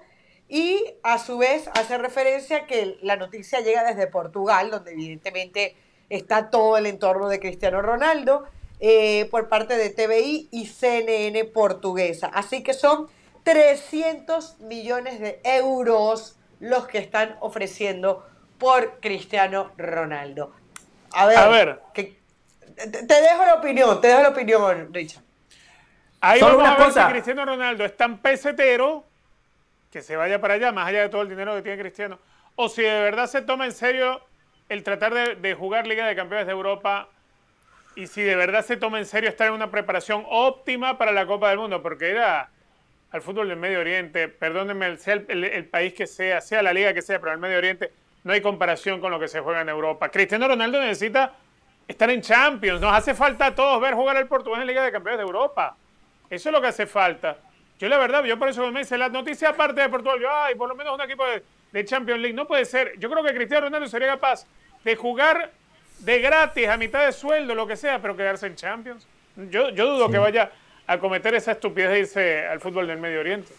y 0.48 0.82
a 1.02 1.18
su 1.18 1.38
vez 1.38 1.68
hace 1.74 1.98
referencia 1.98 2.66
que 2.66 2.98
la 3.02 3.16
noticia 3.16 3.60
llega 3.60 3.84
desde 3.84 4.06
Portugal, 4.06 4.70
donde 4.70 4.92
evidentemente 4.92 5.76
está 6.08 6.50
todo 6.50 6.76
el 6.76 6.86
entorno 6.86 7.28
de 7.28 7.40
Cristiano 7.40 7.82
Ronaldo, 7.82 8.44
eh, 8.80 9.26
por 9.30 9.48
parte 9.48 9.76
de 9.76 9.90
TVI 9.90 10.48
y 10.52 10.66
CNN 10.66 11.44
portuguesa. 11.46 12.30
Así 12.32 12.62
que 12.62 12.72
son 12.72 13.08
300 13.42 14.60
millones 14.60 15.20
de 15.20 15.40
euros 15.42 16.36
los 16.60 16.86
que 16.86 16.98
están 16.98 17.36
ofreciendo 17.40 18.24
por 18.58 19.00
Cristiano 19.00 19.72
Ronaldo. 19.76 20.52
A 21.12 21.26
ver, 21.26 21.38
a 21.38 21.48
ver. 21.48 21.80
Que, 21.92 22.17
te 22.78 23.20
dejo 23.22 23.44
la 23.44 23.54
opinión, 23.54 24.00
te 24.00 24.08
dejo 24.08 24.22
la 24.22 24.28
opinión, 24.28 24.92
Richard. 24.92 25.22
Ahí 26.20 26.40
Solo 26.40 26.58
vamos 26.58 26.96
a 26.96 27.04
ver 27.06 27.06
si 27.06 27.12
Cristiano 27.12 27.44
Ronaldo 27.44 27.84
es 27.84 27.96
tan 27.96 28.18
pesetero 28.18 29.04
que 29.90 30.02
se 30.02 30.16
vaya 30.16 30.40
para 30.40 30.54
allá, 30.54 30.72
más 30.72 30.88
allá 30.88 31.02
de 31.02 31.08
todo 31.08 31.22
el 31.22 31.28
dinero 31.28 31.54
que 31.54 31.62
tiene 31.62 31.78
Cristiano, 31.78 32.18
o 32.56 32.68
si 32.68 32.82
de 32.82 33.00
verdad 33.00 33.26
se 33.26 33.42
toma 33.42 33.66
en 33.66 33.72
serio 33.72 34.20
el 34.68 34.82
tratar 34.82 35.36
de, 35.38 35.54
jugar 35.54 35.86
Liga 35.86 36.06
de 36.06 36.14
Campeones 36.14 36.46
de 36.46 36.52
Europa 36.52 37.08
y 37.94 38.06
si 38.06 38.22
de 38.22 38.36
verdad 38.36 38.64
se 38.64 38.76
toma 38.76 38.98
en 38.98 39.06
serio 39.06 39.30
estar 39.30 39.48
en 39.48 39.54
una 39.54 39.70
preparación 39.70 40.24
óptima 40.28 40.98
para 40.98 41.12
la 41.12 41.26
Copa 41.26 41.48
del 41.48 41.58
Mundo, 41.58 41.82
porque 41.82 42.10
era 42.10 42.50
al 43.10 43.22
fútbol 43.22 43.48
del 43.48 43.56
Medio 43.56 43.80
Oriente, 43.80 44.28
perdónenme, 44.28 44.98
sea 44.98 45.14
el, 45.14 45.44
el, 45.44 45.64
país 45.66 45.94
que 45.94 46.06
sea, 46.06 46.40
sea 46.42 46.62
la 46.62 46.72
liga 46.72 46.92
que 46.92 47.00
sea, 47.00 47.18
pero 47.18 47.30
en 47.30 47.36
el 47.36 47.40
Medio 47.40 47.58
Oriente 47.58 47.92
no 48.24 48.32
hay 48.34 48.42
comparación 48.42 49.00
con 49.00 49.10
lo 49.10 49.18
que 49.18 49.28
se 49.28 49.40
juega 49.40 49.62
en 49.62 49.70
Europa. 49.70 50.10
Cristiano 50.10 50.46
Ronaldo 50.46 50.80
necesita 50.80 51.34
estar 51.88 52.10
en 52.10 52.20
Champions. 52.20 52.80
Nos 52.80 52.92
hace 52.92 53.14
falta 53.14 53.46
a 53.46 53.54
todos 53.54 53.80
ver 53.80 53.94
jugar 53.94 54.16
al 54.16 54.28
Portugal 54.28 54.60
en 54.60 54.66
Liga 54.66 54.84
de 54.84 54.92
Campeones 54.92 55.18
de 55.18 55.24
Europa. 55.24 55.74
Eso 56.30 56.50
es 56.50 56.52
lo 56.52 56.60
que 56.60 56.68
hace 56.68 56.86
falta. 56.86 57.38
Yo 57.78 57.88
la 57.88 57.96
verdad, 57.96 58.22
yo 58.24 58.38
por 58.38 58.48
eso 58.48 58.70
me 58.70 58.82
hice 58.82 58.98
la 58.98 59.08
noticia 59.08 59.50
aparte 59.50 59.80
de 59.80 59.88
Portugal, 59.88 60.18
yo, 60.20 60.28
ay, 60.30 60.54
por 60.54 60.68
lo 60.68 60.74
menos 60.74 60.94
un 60.94 61.00
equipo 61.00 61.24
de, 61.26 61.42
de, 61.72 61.84
Champions 61.84 62.20
League. 62.20 62.34
No 62.34 62.46
puede 62.46 62.64
ser. 62.64 62.98
Yo 62.98 63.08
creo 63.08 63.24
que 63.24 63.34
Cristiano 63.34 63.66
Ronaldo 63.66 63.88
sería 63.88 64.08
capaz 64.08 64.46
de 64.84 64.96
jugar 64.96 65.52
de 66.00 66.20
gratis, 66.20 66.68
a 66.68 66.76
mitad 66.76 67.06
de 67.06 67.12
sueldo, 67.12 67.54
lo 67.54 67.66
que 67.66 67.76
sea, 67.76 68.00
pero 68.00 68.16
quedarse 68.16 68.46
en 68.46 68.56
Champions. 68.56 69.06
Yo, 69.50 69.70
yo 69.70 69.86
dudo 69.86 70.10
que 70.10 70.18
vaya 70.18 70.50
a 70.86 70.98
cometer 70.98 71.34
esa 71.34 71.52
estupidez 71.52 71.90
de 71.90 71.98
irse 72.00 72.46
al 72.46 72.60
fútbol 72.60 72.86
del 72.86 72.98
Medio 72.98 73.20
Oriente. 73.20 73.52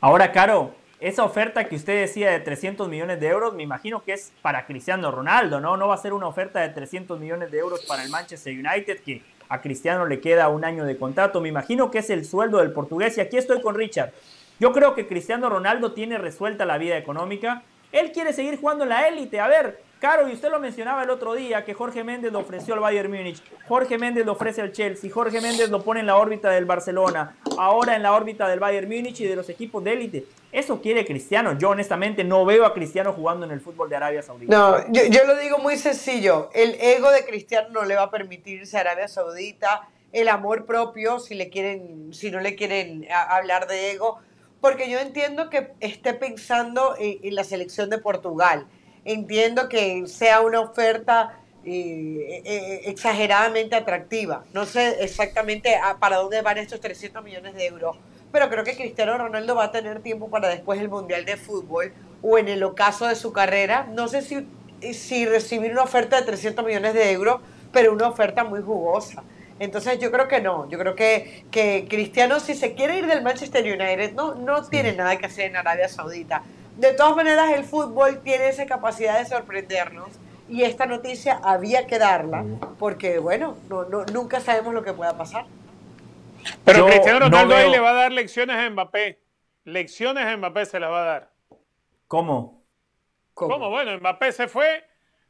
Ahora, 0.00 0.30
Caro, 0.32 0.74
esa 1.00 1.24
oferta 1.24 1.64
que 1.64 1.76
usted 1.76 2.00
decía 2.00 2.30
de 2.30 2.40
300 2.40 2.88
millones 2.88 3.18
de 3.20 3.28
euros, 3.28 3.54
me 3.54 3.62
imagino 3.62 4.04
que 4.04 4.12
es 4.12 4.32
para 4.42 4.66
Cristiano 4.66 5.10
Ronaldo, 5.10 5.58
¿no? 5.58 5.76
No 5.76 5.88
va 5.88 5.94
a 5.94 5.98
ser 5.98 6.12
una 6.12 6.26
oferta 6.26 6.60
de 6.60 6.68
300 6.68 7.18
millones 7.18 7.50
de 7.50 7.58
euros 7.58 7.84
para 7.86 8.04
el 8.04 8.10
Manchester 8.10 8.52
United, 8.52 9.00
que 9.00 9.22
a 9.48 9.60
Cristiano 9.62 10.06
le 10.06 10.20
queda 10.20 10.48
un 10.48 10.64
año 10.64 10.84
de 10.84 10.98
contrato. 10.98 11.40
Me 11.40 11.48
imagino 11.48 11.90
que 11.90 11.98
es 11.98 12.10
el 12.10 12.24
sueldo 12.24 12.58
del 12.58 12.72
portugués. 12.72 13.16
Y 13.16 13.20
aquí 13.20 13.38
estoy 13.38 13.60
con 13.62 13.74
Richard. 13.74 14.12
Yo 14.60 14.72
creo 14.72 14.94
que 14.94 15.08
Cristiano 15.08 15.48
Ronaldo 15.48 15.92
tiene 15.92 16.18
resuelta 16.18 16.66
la 16.66 16.76
vida 16.76 16.98
económica. 16.98 17.62
Él 17.92 18.12
quiere 18.12 18.32
seguir 18.32 18.60
jugando 18.60 18.84
en 18.84 18.90
la 18.90 19.08
élite. 19.08 19.40
A 19.40 19.48
ver, 19.48 19.80
Caro, 20.00 20.30
y 20.30 20.32
usted 20.32 20.50
lo 20.50 20.58
mencionaba 20.58 21.02
el 21.02 21.10
otro 21.10 21.34
día, 21.34 21.62
que 21.62 21.74
Jorge 21.74 22.02
Méndez 22.02 22.32
lo 22.32 22.38
ofreció 22.38 22.72
al 22.72 22.80
Bayern 22.80 23.10
Múnich, 23.10 23.42
Jorge 23.68 23.98
Méndez 23.98 24.24
lo 24.24 24.32
ofrece 24.32 24.62
al 24.62 24.72
Chelsea, 24.72 25.10
Jorge 25.12 25.42
Méndez 25.42 25.68
lo 25.68 25.82
pone 25.82 26.00
en 26.00 26.06
la 26.06 26.16
órbita 26.16 26.48
del 26.48 26.64
Barcelona, 26.64 27.36
ahora 27.58 27.96
en 27.96 28.02
la 28.02 28.14
órbita 28.14 28.48
del 28.48 28.60
Bayern 28.60 28.88
Múnich 28.88 29.20
y 29.20 29.26
de 29.26 29.36
los 29.36 29.50
equipos 29.50 29.84
de 29.84 29.92
élite. 29.92 30.24
Eso 30.52 30.80
quiere 30.80 31.04
Cristiano. 31.04 31.58
Yo 31.58 31.68
honestamente 31.68 32.24
no 32.24 32.46
veo 32.46 32.64
a 32.64 32.72
Cristiano 32.72 33.12
jugando 33.12 33.44
en 33.44 33.52
el 33.52 33.60
fútbol 33.60 33.90
de 33.90 33.96
Arabia 33.96 34.22
Saudita. 34.22 34.56
No, 34.56 34.90
yo, 34.90 35.24
lo 35.26 35.36
digo 35.36 35.58
muy 35.58 35.76
sencillo. 35.76 36.48
El 36.54 36.76
ego 36.80 37.10
de 37.10 37.26
Cristiano 37.26 37.68
no 37.70 37.84
le 37.84 37.94
va 37.94 38.04
a 38.04 38.10
permitir 38.10 38.60
irse 38.60 38.78
a 38.78 38.80
Arabia 38.80 39.06
Saudita. 39.06 39.86
El 40.12 40.28
amor 40.28 40.64
propio, 40.64 41.20
si, 41.20 41.34
le 41.34 41.50
quieren, 41.50 42.14
si 42.14 42.30
no 42.30 42.40
le 42.40 42.56
quieren 42.56 43.06
hablar 43.10 43.66
de 43.66 43.90
ego. 43.90 44.18
Porque 44.62 44.90
yo 44.90 44.98
entiendo 44.98 45.50
que 45.50 45.72
esté 45.80 46.14
pensando 46.14 46.94
en 46.98 47.34
la 47.34 47.44
selección 47.44 47.90
de 47.90 47.98
Portugal 47.98 48.66
entiendo 49.04 49.68
que 49.68 50.06
sea 50.06 50.40
una 50.40 50.60
oferta 50.60 51.40
eh, 51.64 52.42
eh, 52.44 52.80
exageradamente 52.86 53.76
atractiva. 53.76 54.44
No 54.52 54.64
sé 54.64 55.02
exactamente 55.04 55.78
para 55.98 56.16
dónde 56.16 56.40
van 56.42 56.58
estos 56.58 56.80
300 56.80 57.22
millones 57.22 57.54
de 57.54 57.66
euros, 57.66 57.96
pero 58.32 58.48
creo 58.48 58.64
que 58.64 58.76
Cristiano 58.76 59.18
Ronaldo 59.18 59.54
va 59.54 59.64
a 59.64 59.72
tener 59.72 60.00
tiempo 60.00 60.30
para 60.30 60.48
después 60.48 60.80
el 60.80 60.88
Mundial 60.88 61.24
de 61.24 61.36
Fútbol 61.36 61.92
o 62.22 62.38
en 62.38 62.48
el 62.48 62.62
ocaso 62.62 63.06
de 63.06 63.14
su 63.14 63.32
carrera. 63.32 63.86
No 63.92 64.08
sé 64.08 64.22
si, 64.22 64.46
si 64.94 65.26
recibir 65.26 65.72
una 65.72 65.82
oferta 65.82 66.18
de 66.18 66.26
300 66.26 66.64
millones 66.64 66.94
de 66.94 67.10
euros, 67.12 67.40
pero 67.72 67.92
una 67.92 68.08
oferta 68.08 68.44
muy 68.44 68.62
jugosa. 68.62 69.22
Entonces 69.58 69.98
yo 69.98 70.10
creo 70.10 70.26
que 70.26 70.40
no, 70.40 70.66
yo 70.70 70.78
creo 70.78 70.94
que, 70.96 71.44
que 71.50 71.86
Cristiano 71.90 72.40
si 72.40 72.54
se 72.54 72.72
quiere 72.74 72.96
ir 72.96 73.06
del 73.06 73.22
Manchester 73.22 73.62
United 73.62 74.14
no, 74.14 74.34
no 74.34 74.66
tiene 74.66 74.94
nada 74.94 75.18
que 75.18 75.26
hacer 75.26 75.50
en 75.50 75.56
Arabia 75.56 75.86
Saudita 75.86 76.42
de 76.76 76.92
todas 76.94 77.16
maneras, 77.16 77.50
el 77.52 77.64
fútbol 77.64 78.20
tiene 78.22 78.48
esa 78.48 78.66
capacidad 78.66 79.18
de 79.18 79.26
sorprendernos 79.26 80.08
y 80.48 80.64
esta 80.64 80.86
noticia 80.86 81.40
había 81.42 81.86
que 81.86 81.98
darla 81.98 82.44
porque, 82.78 83.18
bueno, 83.18 83.56
no, 83.68 83.84
no, 83.84 84.04
nunca 84.06 84.40
sabemos 84.40 84.74
lo 84.74 84.82
que 84.82 84.92
pueda 84.92 85.16
pasar. 85.16 85.46
Pero 86.64 86.86
Cristiano 86.86 87.20
Ronaldo 87.20 87.54
ahí 87.54 87.70
le 87.70 87.80
va 87.80 87.90
a 87.90 87.94
dar 87.94 88.12
lecciones 88.12 88.56
a 88.56 88.68
Mbappé. 88.70 89.20
Lecciones 89.64 90.24
a 90.24 90.36
Mbappé 90.36 90.66
se 90.66 90.80
las 90.80 90.90
va 90.90 91.02
a 91.02 91.04
dar. 91.04 91.30
¿Cómo? 92.08 92.64
¿Cómo? 93.34 93.70
Bueno, 93.70 93.96
Mbappé 93.98 94.32
se 94.32 94.48
fue, 94.48 94.84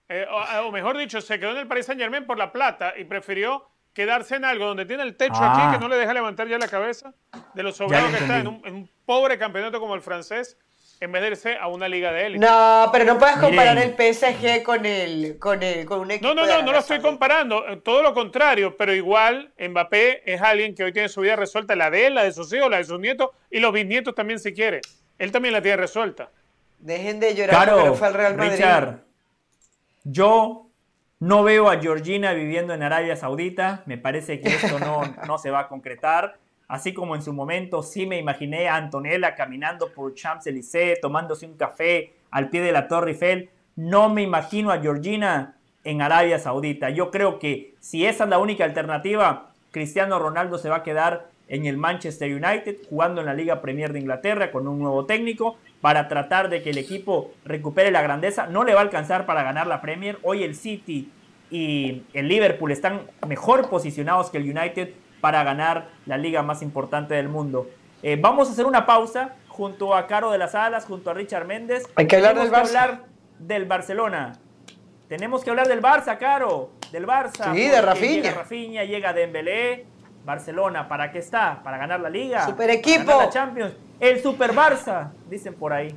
eh, 0.09 0.27
o, 0.65 0.73
mejor 0.73 0.97
dicho, 0.97 1.21
se 1.21 1.39
quedó 1.39 1.51
en 1.51 1.59
el 1.59 1.69
Paris 1.69 1.87
Saint 1.87 2.01
Germain 2.01 2.27
por 2.27 2.39
la 2.39 2.51
plata 2.51 2.95
y 2.97 3.05
prefirió 3.05 3.69
quedarse 3.93 4.37
en 4.37 4.45
algo 4.45 4.67
donde 4.67 4.87
tiene 4.87 5.03
el 5.03 5.17
techo 5.17 5.37
aquí 5.37 5.61
ah. 5.63 5.71
que 5.73 5.79
no 5.79 5.89
le 5.89 5.97
deja 5.97 6.15
levantar 6.15 6.49
ya 6.49 6.59
la 6.59 6.69
cabeza 6.69 7.13
de 7.55 7.63
lo 7.63 7.73
sobrado 7.73 8.09
que 8.09 8.17
está 8.17 8.39
en 8.39 8.47
un, 8.47 8.63
en 8.65 8.75
un 8.75 8.91
pobre 9.05 9.37
campeonato 9.37 9.81
como 9.81 9.95
el 9.95 10.01
francés 10.01 10.57
en 11.01 11.13
vez 11.13 11.23
de 11.23 11.29
irse 11.29 11.57
a 11.57 11.67
una 11.69 11.89
liga 11.89 12.13
de 12.13 12.27
élite. 12.27 12.47
No, 12.47 12.91
pero 12.93 13.07
no 13.07 13.19
puedes 13.19 13.39
comparar 13.39 13.79
el 13.79 13.95
PSG 13.95 14.63
con 14.63 14.85
el, 14.85 15.39
con 15.39 15.63
el 15.63 15.87
con 15.87 16.01
un 16.01 16.11
equipo. 16.11 16.29
No, 16.29 16.35
no, 16.35 16.47
no, 16.47 16.63
no 16.63 16.73
lo 16.73 16.79
estoy 16.79 17.01
comparando, 17.01 17.65
todo 17.83 18.03
lo 18.03 18.13
contrario, 18.13 18.77
pero 18.77 18.93
igual 18.93 19.51
Mbappé 19.59 20.31
es 20.31 20.43
alguien 20.43 20.75
que 20.75 20.85
hoy 20.85 20.93
tiene 20.93 21.09
su 21.09 21.23
vida 21.23 21.37
resuelta, 21.37 21.75
la 21.75 21.91
de 21.91 22.07
él, 22.07 22.15
la 22.15 22.25
de 22.25 22.33
sus 22.33 22.53
hijos, 22.53 22.71
la 22.71 22.77
de 22.77 22.85
sus 22.85 23.01
nietos 23.01 23.31
y 23.51 23.61
los 23.61 23.73
bisnietos 23.73 24.15
también 24.15 24.39
si 24.39 24.53
quiere. 24.53 24.83
Él 25.19 25.33
también 25.33 25.55
la 25.55 25.63
tiene 25.63 25.79
resuelta. 25.79 26.31
Dejen 26.79 27.19
de 27.19 27.35
llorar, 27.35 27.73
pero 27.75 27.95
fue 27.95 28.09
al 28.09 28.15
Real 28.15 28.37
Madrid. 28.37 28.53
Richard, 28.53 29.01
yo 30.05 30.67
no 31.19 31.43
veo 31.43 31.71
a 31.71 31.79
Georgina 31.79 32.35
viviendo 32.35 32.75
en 32.75 32.83
Arabia 32.83 33.17
Saudita, 33.17 33.83
me 33.87 33.97
parece 33.97 34.41
que 34.41 34.49
esto 34.49 34.79
no, 34.79 35.03
no 35.27 35.39
se 35.39 35.51
va 35.51 35.61
a 35.61 35.69
concretar 35.69 36.37
así 36.71 36.95
como 36.95 37.17
en 37.17 37.23
su 37.23 37.33
momento 37.33 37.83
sí 37.83 38.07
me 38.07 38.19
imaginé 38.19 38.69
a 38.69 38.77
Antonella 38.77 39.35
caminando 39.35 39.93
por 39.93 40.15
Champs-Élysées, 40.15 41.01
tomándose 41.01 41.45
un 41.45 41.57
café 41.57 42.13
al 42.31 42.49
pie 42.49 42.61
de 42.61 42.71
la 42.71 42.87
Torre 42.87 43.11
Eiffel, 43.11 43.51
no 43.75 44.09
me 44.09 44.23
imagino 44.23 44.71
a 44.71 44.79
Georgina 44.79 45.57
en 45.83 46.01
Arabia 46.01 46.39
Saudita. 46.39 46.91
Yo 46.91 47.11
creo 47.11 47.41
que 47.41 47.75
si 47.81 48.07
esa 48.07 48.23
es 48.23 48.31
la 48.31 48.39
única 48.39 48.65
alternativa, 48.65 49.51
Cristiano 49.73 50.21
Ronaldo 50.21 50.59
se 50.59 50.69
va 50.69 50.77
a 50.77 50.83
quedar 50.85 51.29
en 51.49 51.67
el 51.67 51.77
Manchester 51.77 52.33
United 52.33 52.77
jugando 52.89 53.21
en 53.21 53.27
la 53.27 53.35
Liga 53.35 53.61
Premier 53.61 53.93
de 53.93 53.99
Inglaterra 53.99 54.53
con 54.53 54.69
un 54.69 54.79
nuevo 54.79 55.07
técnico 55.07 55.57
para 55.81 56.07
tratar 56.07 56.51
de 56.51 56.63
que 56.63 56.71
el 56.71 56.79
equipo 56.79 57.33
recupere 57.45 57.91
la 57.91 58.03
grandeza. 58.03 58.47
No 58.47 58.63
le 58.63 58.75
va 58.75 58.81
a 58.81 58.85
alcanzar 58.85 59.27
para 59.27 59.43
ganar 59.43 59.67
la 59.67 59.81
Premier. 59.81 60.19
Hoy 60.23 60.45
el 60.45 60.55
City 60.55 61.11
y 61.51 62.05
el 62.15 62.29
Liverpool 62.29 62.71
están 62.71 63.01
mejor 63.27 63.69
posicionados 63.69 64.31
que 64.31 64.39
el 64.39 64.57
United 64.57 64.91
para 65.21 65.45
ganar 65.45 65.89
la 66.07 66.17
liga 66.17 66.43
más 66.43 66.63
importante 66.63 67.15
del 67.15 67.29
mundo. 67.29 67.69
Eh, 68.03 68.19
vamos 68.21 68.49
a 68.49 68.53
hacer 68.53 68.67
una 68.67 68.87
pausa 68.87 69.35
junto 69.49 69.95
a 69.95 70.07
Caro 70.07 70.31
de 70.31 70.39
las 70.39 70.55
Alas, 70.55 70.87
junto 70.87 71.11
a 71.11 71.15
Richard 71.15 71.47
Méndez. 71.47 71.85
Hay 71.97 72.07
que 72.07 72.17
hablar 72.17 72.39
del 72.39 72.55
hablar 72.55 73.05
del 73.39 73.67
Barcelona. 73.67 74.33
Tenemos 75.09 75.43
que 75.43 75.51
hablar 75.51 75.67
del 75.67 75.83
Barça, 75.83 76.19
Caro, 76.19 76.71
del 76.93 77.07
Barça. 77.07 77.53
Sí, 77.53 77.69
de 77.69 77.81
Rafinha. 77.81 78.23
Llega 78.23 78.35
Rafinha, 78.35 78.85
llega 78.85 79.13
Dembélé. 79.13 79.87
Barcelona, 80.25 80.87
¿para 80.87 81.11
qué 81.11 81.19
está? 81.19 81.63
¿Para 81.63 81.79
ganar 81.79 82.01
la 82.01 82.11
Liga? 82.11 82.47
Super 82.47 82.71
equipo. 82.71 83.07
Para 83.07 83.25
la 83.25 83.31
Champions. 83.31 83.75
El 83.99 84.23
Super 84.23 84.53
Barça, 84.53 85.11
dicen 85.29 85.55
por 85.55 85.73
ahí. 85.73 85.95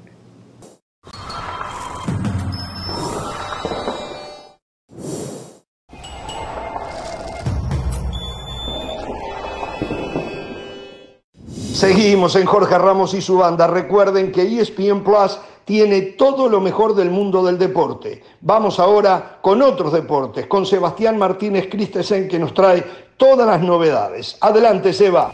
Seguimos 11.83 12.37
en 12.37 12.45
Jorge 12.45 12.77
Ramos 12.77 13.13
y 13.13 13.21
su 13.21 13.39
banda. 13.39 13.67
Recuerden 13.67 14.31
que 14.31 14.41
ESPN 14.41 15.03
Plus 15.03 15.37
tiene 15.65 16.01
todo 16.01 16.47
lo 16.47 16.61
mejor 16.61 16.95
del 16.95 17.11
mundo 17.11 17.43
del 17.43 17.57
deporte. 17.57 18.23
Vamos 18.39 18.79
ahora 18.79 19.39
con 19.41 19.61
otros 19.61 19.91
deportes, 19.91 20.47
con 20.47 20.65
Sebastián 20.65 21.17
Martínez 21.17 21.67
Christensen 21.69 22.29
que 22.29 22.39
nos 22.39 22.53
trae 22.53 22.85
todas 23.17 23.45
las 23.45 23.59
novedades. 23.59 24.37
Adelante, 24.39 24.93
Seba. 24.93 25.33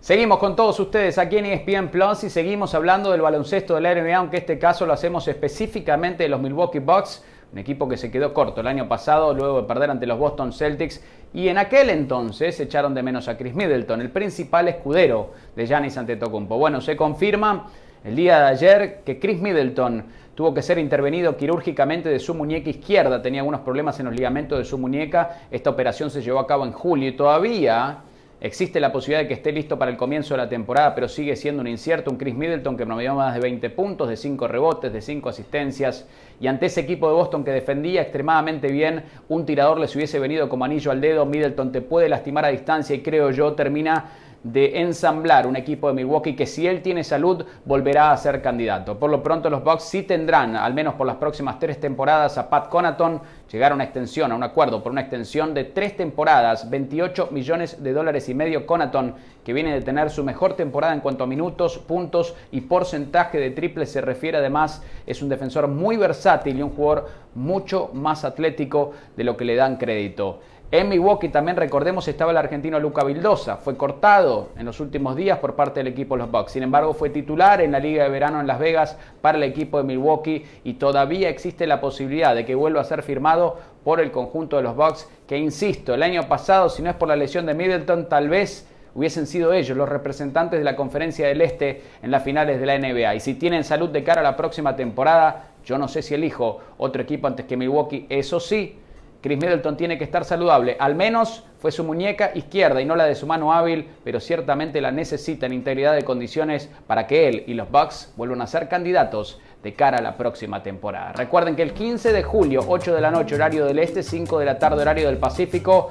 Seguimos 0.00 0.38
con 0.38 0.56
todos 0.56 0.80
ustedes 0.80 1.18
aquí 1.18 1.36
en 1.36 1.44
ESPN 1.44 1.90
Plus 1.90 2.24
y 2.24 2.30
seguimos 2.30 2.74
hablando 2.74 3.10
del 3.10 3.20
baloncesto 3.20 3.74
de 3.74 3.82
la 3.82 3.94
NBA, 3.94 4.16
aunque 4.16 4.38
este 4.38 4.58
caso 4.58 4.86
lo 4.86 4.94
hacemos 4.94 5.28
específicamente 5.28 6.22
de 6.22 6.30
los 6.30 6.40
Milwaukee 6.40 6.78
Bucks, 6.78 7.22
un 7.52 7.58
equipo 7.58 7.88
que 7.88 7.96
se 7.96 8.10
quedó 8.10 8.32
corto 8.32 8.60
el 8.60 8.66
año 8.66 8.88
pasado 8.88 9.34
luego 9.34 9.62
de 9.62 9.66
perder 9.66 9.90
ante 9.90 10.06
los 10.06 10.18
Boston 10.18 10.52
Celtics 10.52 11.02
y 11.32 11.48
en 11.48 11.58
aquel 11.58 11.90
entonces 11.90 12.58
echaron 12.60 12.94
de 12.94 13.02
menos 13.02 13.28
a 13.28 13.36
Chris 13.36 13.54
Middleton, 13.54 14.00
el 14.00 14.10
principal 14.10 14.68
escudero 14.68 15.32
de 15.56 15.66
Giannis 15.66 15.96
Antetokounmpo. 15.96 16.58
Bueno, 16.58 16.80
se 16.80 16.96
confirma 16.96 17.68
el 18.04 18.16
día 18.16 18.40
de 18.40 18.46
ayer 18.46 19.00
que 19.04 19.18
Chris 19.18 19.40
Middleton 19.40 20.04
tuvo 20.34 20.54
que 20.54 20.62
ser 20.62 20.78
intervenido 20.78 21.36
quirúrgicamente 21.36 22.08
de 22.08 22.18
su 22.18 22.34
muñeca 22.34 22.70
izquierda, 22.70 23.20
tenía 23.20 23.40
algunos 23.40 23.60
problemas 23.60 23.98
en 24.00 24.06
los 24.06 24.14
ligamentos 24.14 24.58
de 24.58 24.64
su 24.64 24.78
muñeca. 24.78 25.42
Esta 25.50 25.70
operación 25.70 26.10
se 26.10 26.22
llevó 26.22 26.38
a 26.38 26.46
cabo 26.46 26.64
en 26.64 26.72
julio 26.72 27.08
y 27.08 27.12
todavía 27.12 27.98
Existe 28.42 28.80
la 28.80 28.90
posibilidad 28.90 29.20
de 29.20 29.28
que 29.28 29.34
esté 29.34 29.52
listo 29.52 29.78
para 29.78 29.90
el 29.90 29.98
comienzo 29.98 30.32
de 30.32 30.38
la 30.38 30.48
temporada, 30.48 30.94
pero 30.94 31.08
sigue 31.08 31.36
siendo 31.36 31.60
un 31.60 31.68
incierto. 31.68 32.10
Un 32.10 32.16
Chris 32.16 32.34
Middleton 32.34 32.74
que 32.74 32.86
promedió 32.86 33.14
más 33.14 33.34
de 33.34 33.40
20 33.40 33.68
puntos, 33.68 34.08
de 34.08 34.16
5 34.16 34.48
rebotes, 34.48 34.90
de 34.90 35.02
5 35.02 35.28
asistencias. 35.28 36.08
Y 36.40 36.46
ante 36.46 36.66
ese 36.66 36.80
equipo 36.80 37.06
de 37.06 37.14
Boston 37.14 37.44
que 37.44 37.50
defendía 37.50 38.00
extremadamente 38.00 38.72
bien, 38.72 39.04
un 39.28 39.44
tirador 39.44 39.78
les 39.78 39.94
hubiese 39.94 40.18
venido 40.18 40.48
como 40.48 40.64
anillo 40.64 40.90
al 40.90 41.02
dedo. 41.02 41.26
Middleton 41.26 41.70
te 41.70 41.82
puede 41.82 42.08
lastimar 42.08 42.46
a 42.46 42.48
distancia 42.48 42.96
y 42.96 43.02
creo 43.02 43.30
yo 43.30 43.52
termina 43.52 44.10
de 44.42 44.80
ensamblar 44.80 45.46
un 45.46 45.56
equipo 45.56 45.88
de 45.88 45.94
Milwaukee 45.94 46.34
que 46.34 46.46
si 46.46 46.66
él 46.66 46.80
tiene 46.80 47.04
salud 47.04 47.44
volverá 47.64 48.10
a 48.10 48.16
ser 48.16 48.40
candidato. 48.40 48.98
Por 48.98 49.10
lo 49.10 49.22
pronto 49.22 49.50
los 49.50 49.62
Bucks 49.62 49.84
sí 49.84 50.02
tendrán, 50.02 50.56
al 50.56 50.72
menos 50.72 50.94
por 50.94 51.06
las 51.06 51.16
próximas 51.16 51.58
tres 51.58 51.78
temporadas, 51.78 52.38
a 52.38 52.48
Pat 52.48 52.68
Conaton 52.68 53.20
llegar 53.52 53.72
a 53.72 53.74
una 53.74 53.84
extensión, 53.84 54.32
a 54.32 54.34
un 54.34 54.42
acuerdo 54.42 54.82
por 54.82 54.92
una 54.92 55.02
extensión 55.02 55.52
de 55.52 55.64
tres 55.64 55.96
temporadas, 55.96 56.70
28 56.70 57.28
millones 57.32 57.82
de 57.82 57.92
dólares 57.92 58.28
y 58.28 58.34
medio 58.34 58.66
Conaton, 58.66 59.14
que 59.44 59.52
viene 59.52 59.74
de 59.74 59.82
tener 59.82 60.10
su 60.10 60.24
mejor 60.24 60.54
temporada 60.54 60.94
en 60.94 61.00
cuanto 61.00 61.24
a 61.24 61.26
minutos, 61.26 61.78
puntos 61.78 62.34
y 62.50 62.62
porcentaje 62.62 63.38
de 63.38 63.50
triple 63.50 63.86
se 63.86 64.00
refiere. 64.00 64.38
Además, 64.38 64.82
es 65.06 65.22
un 65.22 65.28
defensor 65.28 65.68
muy 65.68 65.96
versátil 65.96 66.58
y 66.58 66.62
un 66.62 66.70
jugador 66.70 67.08
mucho 67.34 67.90
más 67.92 68.24
atlético 68.24 68.92
de 69.16 69.24
lo 69.24 69.36
que 69.36 69.44
le 69.44 69.56
dan 69.56 69.76
crédito. 69.76 70.40
En 70.72 70.88
Milwaukee 70.88 71.30
también 71.30 71.56
recordemos 71.56 72.06
estaba 72.06 72.30
el 72.30 72.36
argentino 72.36 72.78
Luca 72.78 73.02
Vildosa, 73.02 73.56
fue 73.56 73.76
cortado 73.76 74.50
en 74.56 74.66
los 74.66 74.78
últimos 74.78 75.16
días 75.16 75.40
por 75.40 75.56
parte 75.56 75.80
del 75.80 75.88
equipo 75.88 76.14
de 76.14 76.22
los 76.22 76.30
Bucks. 76.30 76.52
Sin 76.52 76.62
embargo, 76.62 76.94
fue 76.94 77.10
titular 77.10 77.60
en 77.60 77.72
la 77.72 77.80
Liga 77.80 78.04
de 78.04 78.10
Verano 78.10 78.38
en 78.40 78.46
Las 78.46 78.60
Vegas 78.60 78.96
para 79.20 79.36
el 79.36 79.42
equipo 79.42 79.78
de 79.78 79.82
Milwaukee 79.82 80.44
y 80.62 80.74
todavía 80.74 81.28
existe 81.28 81.66
la 81.66 81.80
posibilidad 81.80 82.36
de 82.36 82.44
que 82.44 82.54
vuelva 82.54 82.82
a 82.82 82.84
ser 82.84 83.02
firmado 83.02 83.58
por 83.82 83.98
el 83.98 84.12
conjunto 84.12 84.58
de 84.58 84.62
los 84.62 84.76
Bucks, 84.76 85.08
que 85.26 85.36
insisto, 85.36 85.92
el 85.92 86.04
año 86.04 86.28
pasado, 86.28 86.68
si 86.68 86.82
no 86.82 86.90
es 86.90 86.94
por 86.94 87.08
la 87.08 87.16
lesión 87.16 87.46
de 87.46 87.54
Middleton, 87.54 88.08
tal 88.08 88.28
vez 88.28 88.68
hubiesen 88.94 89.26
sido 89.26 89.52
ellos 89.52 89.76
los 89.76 89.88
representantes 89.88 90.60
de 90.60 90.64
la 90.64 90.76
Conferencia 90.76 91.26
del 91.26 91.40
Este 91.40 91.82
en 92.00 92.12
las 92.12 92.22
finales 92.22 92.60
de 92.60 92.66
la 92.66 92.78
NBA. 92.78 93.16
Y 93.16 93.18
si 93.18 93.34
tienen 93.34 93.64
salud 93.64 93.88
de 93.88 94.04
cara 94.04 94.20
a 94.20 94.24
la 94.24 94.36
próxima 94.36 94.76
temporada, 94.76 95.46
yo 95.64 95.78
no 95.78 95.88
sé 95.88 96.00
si 96.00 96.14
elijo 96.14 96.60
otro 96.78 97.02
equipo 97.02 97.26
antes 97.26 97.46
que 97.46 97.56
Milwaukee, 97.56 98.06
eso 98.08 98.38
sí 98.38 98.76
Chris 99.20 99.38
Middleton 99.38 99.76
tiene 99.76 99.98
que 99.98 100.04
estar 100.04 100.24
saludable. 100.24 100.76
Al 100.78 100.94
menos 100.94 101.44
fue 101.58 101.72
su 101.72 101.84
muñeca 101.84 102.30
izquierda 102.34 102.80
y 102.80 102.86
no 102.86 102.96
la 102.96 103.04
de 103.04 103.14
su 103.14 103.26
mano 103.26 103.52
hábil, 103.52 103.86
pero 104.02 104.18
ciertamente 104.18 104.80
la 104.80 104.92
necesita 104.92 105.46
en 105.46 105.52
integridad 105.52 105.94
de 105.94 106.02
condiciones 106.02 106.70
para 106.86 107.06
que 107.06 107.28
él 107.28 107.44
y 107.46 107.54
los 107.54 107.70
Bucks 107.70 108.14
vuelvan 108.16 108.40
a 108.40 108.46
ser 108.46 108.68
candidatos 108.68 109.38
de 109.62 109.74
cara 109.74 109.98
a 109.98 110.02
la 110.02 110.16
próxima 110.16 110.62
temporada. 110.62 111.12
Recuerden 111.12 111.54
que 111.54 111.62
el 111.62 111.74
15 111.74 112.12
de 112.12 112.22
julio, 112.22 112.64
8 112.66 112.94
de 112.94 113.00
la 113.00 113.10
noche, 113.10 113.34
horario 113.34 113.66
del 113.66 113.78
este, 113.78 114.02
5 114.02 114.38
de 114.38 114.46
la 114.46 114.58
tarde, 114.58 114.80
horario 114.80 115.06
del 115.08 115.18
Pacífico, 115.18 115.90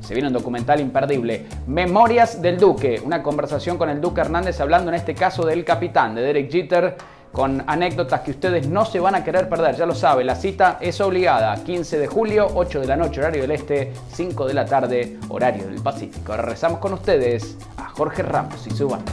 se 0.00 0.14
viene 0.14 0.28
un 0.28 0.34
documental 0.34 0.80
imperdible. 0.80 1.46
Memorias 1.66 2.40
del 2.40 2.58
Duque, 2.58 3.00
una 3.04 3.22
conversación 3.22 3.76
con 3.76 3.90
el 3.90 4.00
Duque 4.00 4.20
Hernández 4.20 4.60
hablando 4.60 4.88
en 4.90 4.94
este 4.94 5.14
caso 5.14 5.44
del 5.44 5.64
capitán, 5.64 6.14
de 6.14 6.22
Derek 6.22 6.50
Jeter 6.50 6.96
con 7.32 7.62
anécdotas 7.66 8.20
que 8.20 8.32
ustedes 8.32 8.68
no 8.68 8.84
se 8.84 9.00
van 9.00 9.14
a 9.14 9.24
querer 9.24 9.48
perder, 9.48 9.76
ya 9.76 9.86
lo 9.86 9.94
sabe, 9.94 10.24
la 10.24 10.34
cita 10.34 10.78
es 10.80 11.00
obligada, 11.00 11.62
15 11.62 11.98
de 11.98 12.06
julio, 12.06 12.48
8 12.54 12.80
de 12.80 12.86
la 12.86 12.96
noche, 12.96 13.20
horario 13.20 13.42
del 13.42 13.50
Este, 13.52 13.92
5 14.12 14.46
de 14.46 14.54
la 14.54 14.64
tarde, 14.64 15.18
horario 15.28 15.66
del 15.66 15.82
Pacífico. 15.82 16.36
Regresamos 16.36 16.78
con 16.78 16.92
ustedes 16.94 17.56
a 17.76 17.88
Jorge 17.90 18.22
Ramos 18.22 18.66
y 18.66 18.70
su 18.70 18.88
banda. 18.88 19.12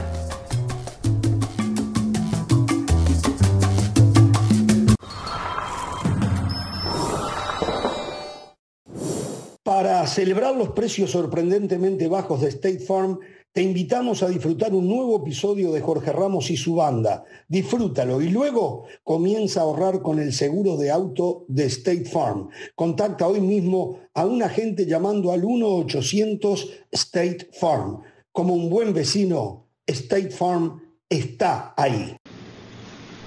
Para 9.62 10.06
celebrar 10.06 10.54
los 10.54 10.70
precios 10.70 11.10
sorprendentemente 11.10 12.08
bajos 12.08 12.40
de 12.40 12.48
State 12.48 12.78
Farm, 12.78 13.18
te 13.56 13.62
invitamos 13.62 14.22
a 14.22 14.28
disfrutar 14.28 14.74
un 14.74 14.86
nuevo 14.86 15.16
episodio 15.16 15.72
de 15.72 15.80
Jorge 15.80 16.12
Ramos 16.12 16.50
y 16.50 16.58
su 16.58 16.74
banda. 16.74 17.24
Disfrútalo 17.48 18.20
y 18.20 18.28
luego 18.28 18.84
comienza 19.02 19.60
a 19.60 19.62
ahorrar 19.62 20.02
con 20.02 20.18
el 20.18 20.34
seguro 20.34 20.76
de 20.76 20.90
auto 20.90 21.46
de 21.48 21.64
State 21.64 22.04
Farm. 22.04 22.50
Contacta 22.74 23.26
hoy 23.26 23.40
mismo 23.40 24.00
a 24.12 24.26
un 24.26 24.42
agente 24.42 24.84
llamando 24.84 25.32
al 25.32 25.40
1-800 25.40 26.70
State 26.90 27.48
Farm. 27.58 28.02
Como 28.30 28.52
un 28.52 28.68
buen 28.68 28.92
vecino, 28.92 29.64
State 29.86 30.32
Farm 30.32 30.78
está 31.08 31.72
ahí. 31.78 32.14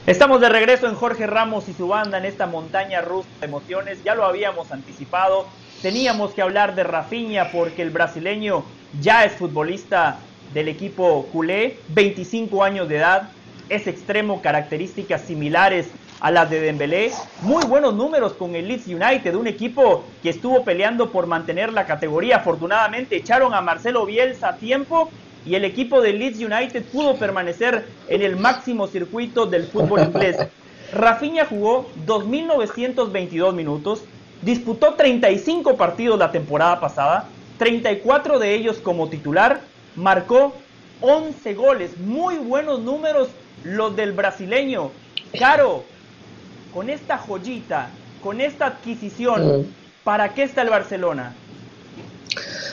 Estamos 0.06 0.42
de 0.42 0.50
regreso 0.50 0.88
en 0.88 0.94
Jorge 0.94 1.26
Ramos 1.26 1.68
y 1.70 1.74
su 1.74 1.88
banda 1.88 2.20
en 2.20 2.26
esta 2.26 2.46
montaña 2.46 3.02
rusa 3.02 3.28
de 3.40 3.48
emociones. 3.48 4.04
Ya 4.04 4.14
lo 4.14 4.26
habíamos 4.26 4.72
anticipado. 4.72 5.48
Teníamos 5.82 6.34
que 6.34 6.44
hablar 6.44 6.76
de 6.76 6.84
Rafinha 6.84 7.52
porque 7.52 7.82
el 7.82 7.90
brasileño 7.90 8.64
ya 9.02 9.26
es 9.26 9.34
futbolista 9.34 10.20
del 10.54 10.68
equipo 10.68 11.28
culé, 11.32 11.78
25 11.90 12.64
años 12.64 12.90
de 12.90 12.98
edad, 12.98 13.30
es 13.70 13.88
extremo, 13.88 14.42
características 14.42 15.22
similares 15.22 15.90
a 16.20 16.32
las 16.32 16.50
de 16.50 16.60
Dembélé, 16.60 17.12
muy 17.42 17.64
buenos 17.66 17.94
números 17.94 18.34
con 18.34 18.56
el 18.56 18.68
Leeds 18.68 18.88
United, 18.88 19.36
un 19.36 19.48
equipo 19.48 20.04
que 20.22 20.30
estuvo 20.30 20.64
peleando 20.64 21.12
por 21.12 21.28
mantener 21.28 21.72
la 21.72 21.86
categoría. 21.86 22.38
Afortunadamente 22.38 23.16
echaron 23.16 23.54
a 23.54 23.62
Marcelo 23.62 24.06
Bielsa 24.06 24.50
a 24.50 24.56
tiempo 24.58 25.10
y 25.46 25.56
el 25.56 25.64
equipo 25.64 26.02
del 26.02 26.20
Leeds 26.20 26.40
United 26.40 26.84
pudo 26.86 27.16
permanecer 27.16 27.88
en 28.10 28.22
el 28.22 28.36
máximo 28.36 28.88
circuito 28.88 29.46
del 29.46 29.68
fútbol 29.68 30.02
inglés. 30.02 30.38
Rafinha 30.94 31.46
jugó 31.46 31.88
2.922 32.06 33.54
minutos, 33.54 34.04
disputó 34.42 34.96
35 34.96 35.78
partidos 35.78 36.20
la 36.20 36.32
temporada 36.32 36.80
pasada, 36.80 37.30
34 37.60 38.40
de 38.40 38.56
ellos 38.56 38.78
como 38.78 39.10
titular, 39.10 39.60
marcó 39.96 40.54
11 41.02 41.54
goles, 41.54 41.98
muy 41.98 42.38
buenos 42.38 42.80
números 42.80 43.28
los 43.64 43.96
del 43.96 44.14
brasileño. 44.14 44.92
Caro, 45.38 45.84
con 46.74 46.90
esta 46.90 47.18
joyita, 47.18 47.90
con 48.24 48.42
esta 48.42 48.66
adquisición, 48.66 49.68
¿para 50.04 50.34
qué 50.34 50.44
está 50.44 50.64
el 50.64 50.70
Barcelona? 50.70 51.36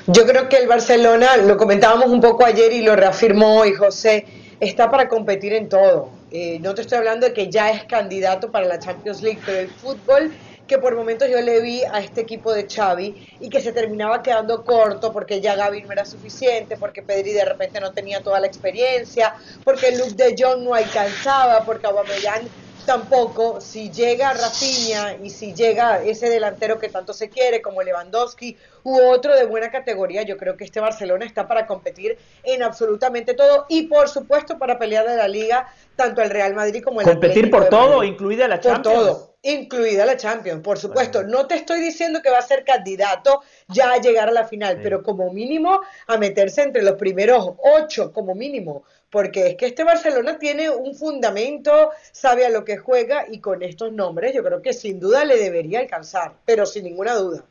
Yo 0.07 0.25
creo 0.25 0.49
que 0.49 0.59
el 0.59 0.69
Barcelona, 0.69 1.37
lo 1.39 1.57
comentábamos 1.57 2.07
un 2.07 2.21
poco 2.21 2.47
ayer 2.47 2.73
y 2.73 2.83
lo 2.83 2.95
reafirmó 2.95 3.59
hoy 3.59 3.75
José, 3.75 4.25
está 4.61 4.89
para 4.91 5.09
competir 5.09 5.53
en 5.53 5.69
todo. 5.69 6.11
Eh, 6.31 6.59
no 6.61 6.75
te 6.75 6.83
estoy 6.83 6.99
hablando 6.99 7.27
de 7.27 7.33
que 7.33 7.51
ya 7.51 7.71
es 7.71 7.85
candidato 7.85 8.53
para 8.53 8.67
la 8.67 8.79
Champions 8.79 9.21
League, 9.21 9.41
pero 9.45 9.59
el 9.59 9.69
fútbol 9.69 10.33
que 10.67 10.79
por 10.79 10.95
momentos 10.95 11.29
yo 11.31 11.41
le 11.41 11.61
vi 11.61 11.83
a 11.85 12.01
este 12.01 12.23
equipo 12.23 12.53
de 12.53 12.67
Xavi 12.69 13.37
y 13.41 13.49
que 13.49 13.61
se 13.61 13.73
terminaba 13.73 14.23
quedando 14.23 14.65
corto 14.65 15.13
porque 15.13 15.41
ya 15.41 15.55
Gaby 15.55 15.83
no 15.83 15.93
era 15.93 16.05
suficiente, 16.05 16.77
porque 16.77 17.03
Pedri 17.03 17.33
de 17.33 17.45
repente 17.45 17.81
no 17.81 17.93
tenía 17.93 18.21
toda 18.23 18.41
la 18.41 18.47
experiencia, 18.47 19.35
porque 19.65 19.97
Luke 19.97 20.15
de 20.15 20.35
Jong 20.39 20.63
no 20.63 20.75
alcanzaba, 20.75 21.65
porque 21.65 21.87
Aubameyang 21.87 22.49
tampoco. 22.87 23.61
Si 23.61 23.91
llega 23.91 24.33
Rafinha 24.33 25.17
y 25.23 25.29
si 25.29 25.53
llega 25.53 26.03
ese 26.03 26.31
delantero 26.31 26.79
que 26.79 26.89
tanto 26.89 27.13
se 27.13 27.29
quiere 27.29 27.61
como 27.61 27.83
Lewandowski 27.83 28.57
u 28.85 28.99
otro 29.01 29.35
de 29.35 29.45
buena 29.45 29.71
categoría, 29.71 30.23
yo 30.23 30.39
creo 30.39 30.57
que 30.57 30.65
este 30.65 30.81
Barcelona 30.81 31.27
está 31.27 31.47
para 31.47 31.67
competir 31.67 32.17
en 32.45 32.63
absolutamente 32.63 33.35
todo 33.35 33.67
y 33.69 33.83
por 33.89 34.09
supuesto 34.09 34.57
para 34.59 34.79
pelear 34.79 35.07
de 35.07 35.17
la 35.17 35.29
liga 35.29 35.67
tanto 35.97 36.23
el 36.23 36.31
Real 36.31 36.55
Madrid 36.55 36.83
como 36.83 37.01
el 37.01 37.07
Competir 37.07 37.51
por 37.51 37.69
todo, 37.69 38.05
incluida 38.05 38.49
la 38.49 38.61
Champions. 38.61 38.97
Por 38.97 39.05
todo, 39.05 39.36
incluida 39.53 40.05
la 40.07 40.17
Champions, 40.17 40.63
por 40.63 40.79
supuesto. 40.79 41.23
No 41.23 41.47
te 41.47 41.57
estoy 41.57 41.81
diciendo 41.81 42.21
que 42.23 42.31
va 42.31 42.39
a 42.39 42.43
ser 42.43 42.65
candidato 42.65 43.43
ya 43.69 43.93
a 43.93 43.99
llegar 43.99 44.29
a 44.29 44.33
la 44.33 44.47
final, 44.47 44.81
pero 44.83 45.03
como 45.03 45.33
mínimo 45.33 45.81
a 46.07 46.17
meterse 46.17 46.63
entre 46.63 46.83
los 46.83 46.95
primeros 46.95 47.55
ocho, 47.59 48.13
como 48.13 48.35
mínimo 48.35 48.85
porque 49.11 49.47
es 49.47 49.57
que 49.57 49.67
este 49.67 49.85
Barcelona 49.85 50.39
tiene 50.39 50.69
un 50.69 50.95
fundamento, 50.95 51.91
sabe 52.13 52.45
a 52.45 52.51
lo 52.51 52.65
que 52.65 52.77
juega 52.77 53.25
y 53.31 53.41
con 53.41 53.63
estos 53.63 53.93
nombres 53.93 54.35
yo 54.35 54.43
creo 54.43 54.61
que 54.61 54.73
sin 54.73 55.01
duda 55.01 55.25
le 55.25 55.37
debería 55.39 55.81
alcanzar, 55.81 56.33
pero 56.45 56.67
sin 56.67 56.85
ninguna 56.85 57.15
duda. 57.15 57.43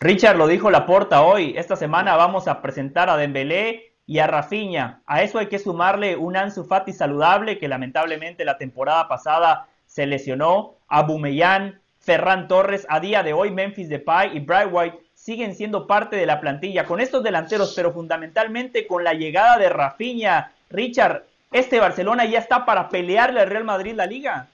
Richard 0.00 0.36
lo 0.36 0.46
dijo 0.46 0.70
Laporta 0.70 1.22
hoy, 1.22 1.54
esta 1.56 1.76
semana 1.76 2.16
vamos 2.16 2.46
a 2.46 2.60
presentar 2.60 3.08
a 3.08 3.16
Dembélé 3.16 3.94
y 4.06 4.18
a 4.20 4.26
Rafinha. 4.26 5.02
A 5.06 5.22
eso 5.22 5.38
hay 5.38 5.46
que 5.46 5.58
sumarle 5.58 6.16
un 6.16 6.36
Ansu 6.36 6.64
Fati 6.64 6.92
saludable 6.92 7.58
que 7.58 7.68
lamentablemente 7.68 8.44
la 8.44 8.58
temporada 8.58 9.08
pasada 9.08 9.67
se 9.88 10.06
lesionó, 10.06 10.76
a 10.86 11.02
Bumellán, 11.02 11.80
Ferran 11.98 12.46
Torres, 12.46 12.86
a 12.88 13.00
día 13.00 13.22
de 13.24 13.32
hoy 13.32 13.50
Memphis 13.50 13.88
Depay 13.88 14.36
y 14.36 14.40
Bright 14.40 14.68
White 14.70 14.98
siguen 15.14 15.54
siendo 15.54 15.86
parte 15.86 16.16
de 16.16 16.24
la 16.24 16.40
plantilla 16.40 16.84
con 16.84 17.00
estos 17.00 17.22
delanteros, 17.24 17.74
pero 17.74 17.92
fundamentalmente 17.92 18.86
con 18.86 19.02
la 19.02 19.12
llegada 19.12 19.58
de 19.58 19.68
Rafinha. 19.68 20.52
Richard, 20.70 21.24
¿este 21.50 21.80
Barcelona 21.80 22.24
ya 22.24 22.38
está 22.38 22.64
para 22.64 22.88
pelearle 22.88 23.40
al 23.40 23.50
Real 23.50 23.64
Madrid 23.64 23.94
la 23.94 24.06
liga? 24.06 24.46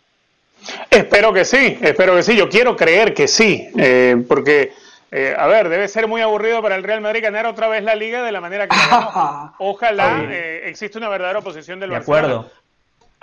Espero 0.90 1.32
que 1.32 1.44
sí, 1.44 1.78
espero 1.80 2.16
que 2.16 2.22
sí. 2.22 2.36
Yo 2.36 2.48
quiero 2.48 2.76
creer 2.76 3.12
que 3.12 3.28
sí, 3.28 3.68
eh, 3.76 4.24
porque, 4.26 4.72
eh, 5.10 5.34
a 5.36 5.46
ver, 5.46 5.68
debe 5.68 5.86
ser 5.88 6.08
muy 6.08 6.22
aburrido 6.22 6.62
para 6.62 6.76
el 6.76 6.82
Real 6.82 7.00
Madrid 7.00 7.22
ganar 7.22 7.46
otra 7.46 7.68
vez 7.68 7.84
la 7.84 7.94
liga 7.94 8.22
de 8.22 8.32
la 8.32 8.40
manera 8.40 8.66
que 8.66 8.76
ganó. 8.90 9.54
Ojalá 9.58 10.26
eh, 10.30 10.62
exista 10.66 10.98
una 10.98 11.08
verdadera 11.08 11.40
oposición 11.40 11.78
del 11.78 11.90
de 11.90 11.96
Barcelona. 11.96 12.26
Acuerdo. 12.26 12.50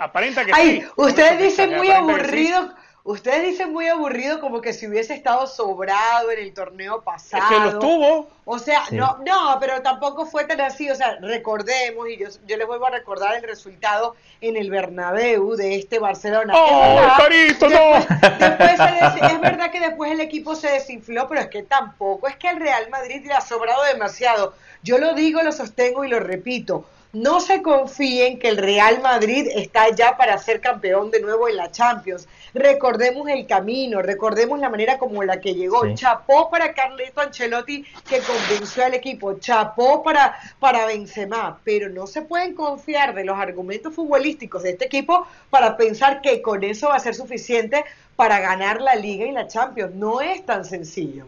Aparenta 0.02 0.44
que 0.44 0.52
Ay, 0.54 0.80
sí. 0.80 0.86
Ustedes 0.96 1.38
dicen 1.38 1.76
muy 1.76 1.90
aburrido. 1.90 2.74
Ustedes 3.04 3.42
dicen 3.42 3.72
muy 3.72 3.88
aburrido 3.88 4.40
como 4.40 4.60
que 4.60 4.72
si 4.72 4.86
hubiese 4.86 5.14
estado 5.14 5.48
sobrado 5.48 6.30
en 6.30 6.38
el 6.38 6.54
torneo 6.54 7.02
pasado. 7.02 7.42
Es 7.42 7.48
que 7.48 7.58
lo 7.58 7.70
estuvo. 7.70 8.30
O 8.44 8.58
sea, 8.60 8.84
no, 8.92 9.18
no, 9.26 9.56
pero 9.58 9.82
tampoco 9.82 10.24
fue 10.24 10.44
tan 10.44 10.60
así. 10.60 10.88
O 10.88 10.94
sea, 10.94 11.16
recordemos, 11.20 12.08
y 12.08 12.16
yo, 12.16 12.28
yo 12.46 12.56
les 12.56 12.64
vuelvo 12.64 12.86
a 12.86 12.90
recordar 12.90 13.34
el 13.34 13.42
resultado 13.42 14.14
en 14.40 14.56
el 14.56 14.70
Bernabéu 14.70 15.56
de 15.56 15.74
este 15.74 15.98
Barcelona. 15.98 16.54
¡Oh, 16.56 17.00
Carito, 17.18 17.68
no! 17.68 17.96
es 17.96 19.40
verdad 19.40 19.72
que 19.72 19.80
después 19.80 20.12
el 20.12 20.20
equipo 20.20 20.54
se 20.54 20.68
desinfló, 20.68 21.26
pero 21.26 21.40
es 21.40 21.48
que 21.48 21.64
tampoco. 21.64 22.28
Es 22.28 22.36
que 22.36 22.50
el 22.50 22.60
Real 22.60 22.88
Madrid 22.88 23.24
le 23.26 23.32
ha 23.32 23.40
sobrado 23.40 23.82
demasiado. 23.82 24.54
Yo 24.84 24.98
lo 24.98 25.14
digo, 25.14 25.42
lo 25.42 25.50
sostengo 25.50 26.04
y 26.04 26.08
lo 26.08 26.20
repito. 26.20 26.84
No 27.12 27.40
se 27.40 27.60
confíen 27.60 28.38
que 28.38 28.48
el 28.48 28.56
Real 28.56 29.02
Madrid 29.02 29.46
está 29.54 29.94
ya 29.94 30.16
para 30.16 30.38
ser 30.38 30.62
campeón 30.62 31.10
de 31.10 31.20
nuevo 31.20 31.46
en 31.46 31.56
la 31.56 31.70
Champions. 31.70 32.26
Recordemos 32.54 33.28
el 33.28 33.46
camino, 33.46 34.00
recordemos 34.00 34.58
la 34.58 34.70
manera 34.70 34.96
como 34.96 35.22
la 35.22 35.38
que 35.38 35.52
llegó. 35.52 35.94
Chapó 35.94 36.48
para 36.48 36.72
Carleto 36.72 37.20
Ancelotti 37.20 37.84
que 38.08 38.20
convenció 38.20 38.86
al 38.86 38.94
equipo, 38.94 39.34
chapó 39.38 40.02
para, 40.02 40.38
para 40.58 40.86
Benzema, 40.86 41.60
pero 41.64 41.90
no 41.90 42.06
se 42.06 42.22
pueden 42.22 42.54
confiar 42.54 43.14
de 43.14 43.24
los 43.24 43.38
argumentos 43.38 43.94
futbolísticos 43.94 44.62
de 44.62 44.70
este 44.70 44.86
equipo 44.86 45.26
para 45.50 45.76
pensar 45.76 46.22
que 46.22 46.40
con 46.40 46.64
eso 46.64 46.88
va 46.88 46.96
a 46.96 47.00
ser 47.00 47.14
suficiente 47.14 47.84
para 48.16 48.40
ganar 48.40 48.80
la 48.80 48.94
Liga 48.94 49.26
y 49.26 49.32
la 49.32 49.48
Champions. 49.48 49.94
No 49.94 50.22
es 50.22 50.46
tan 50.46 50.64
sencillo. 50.64 51.26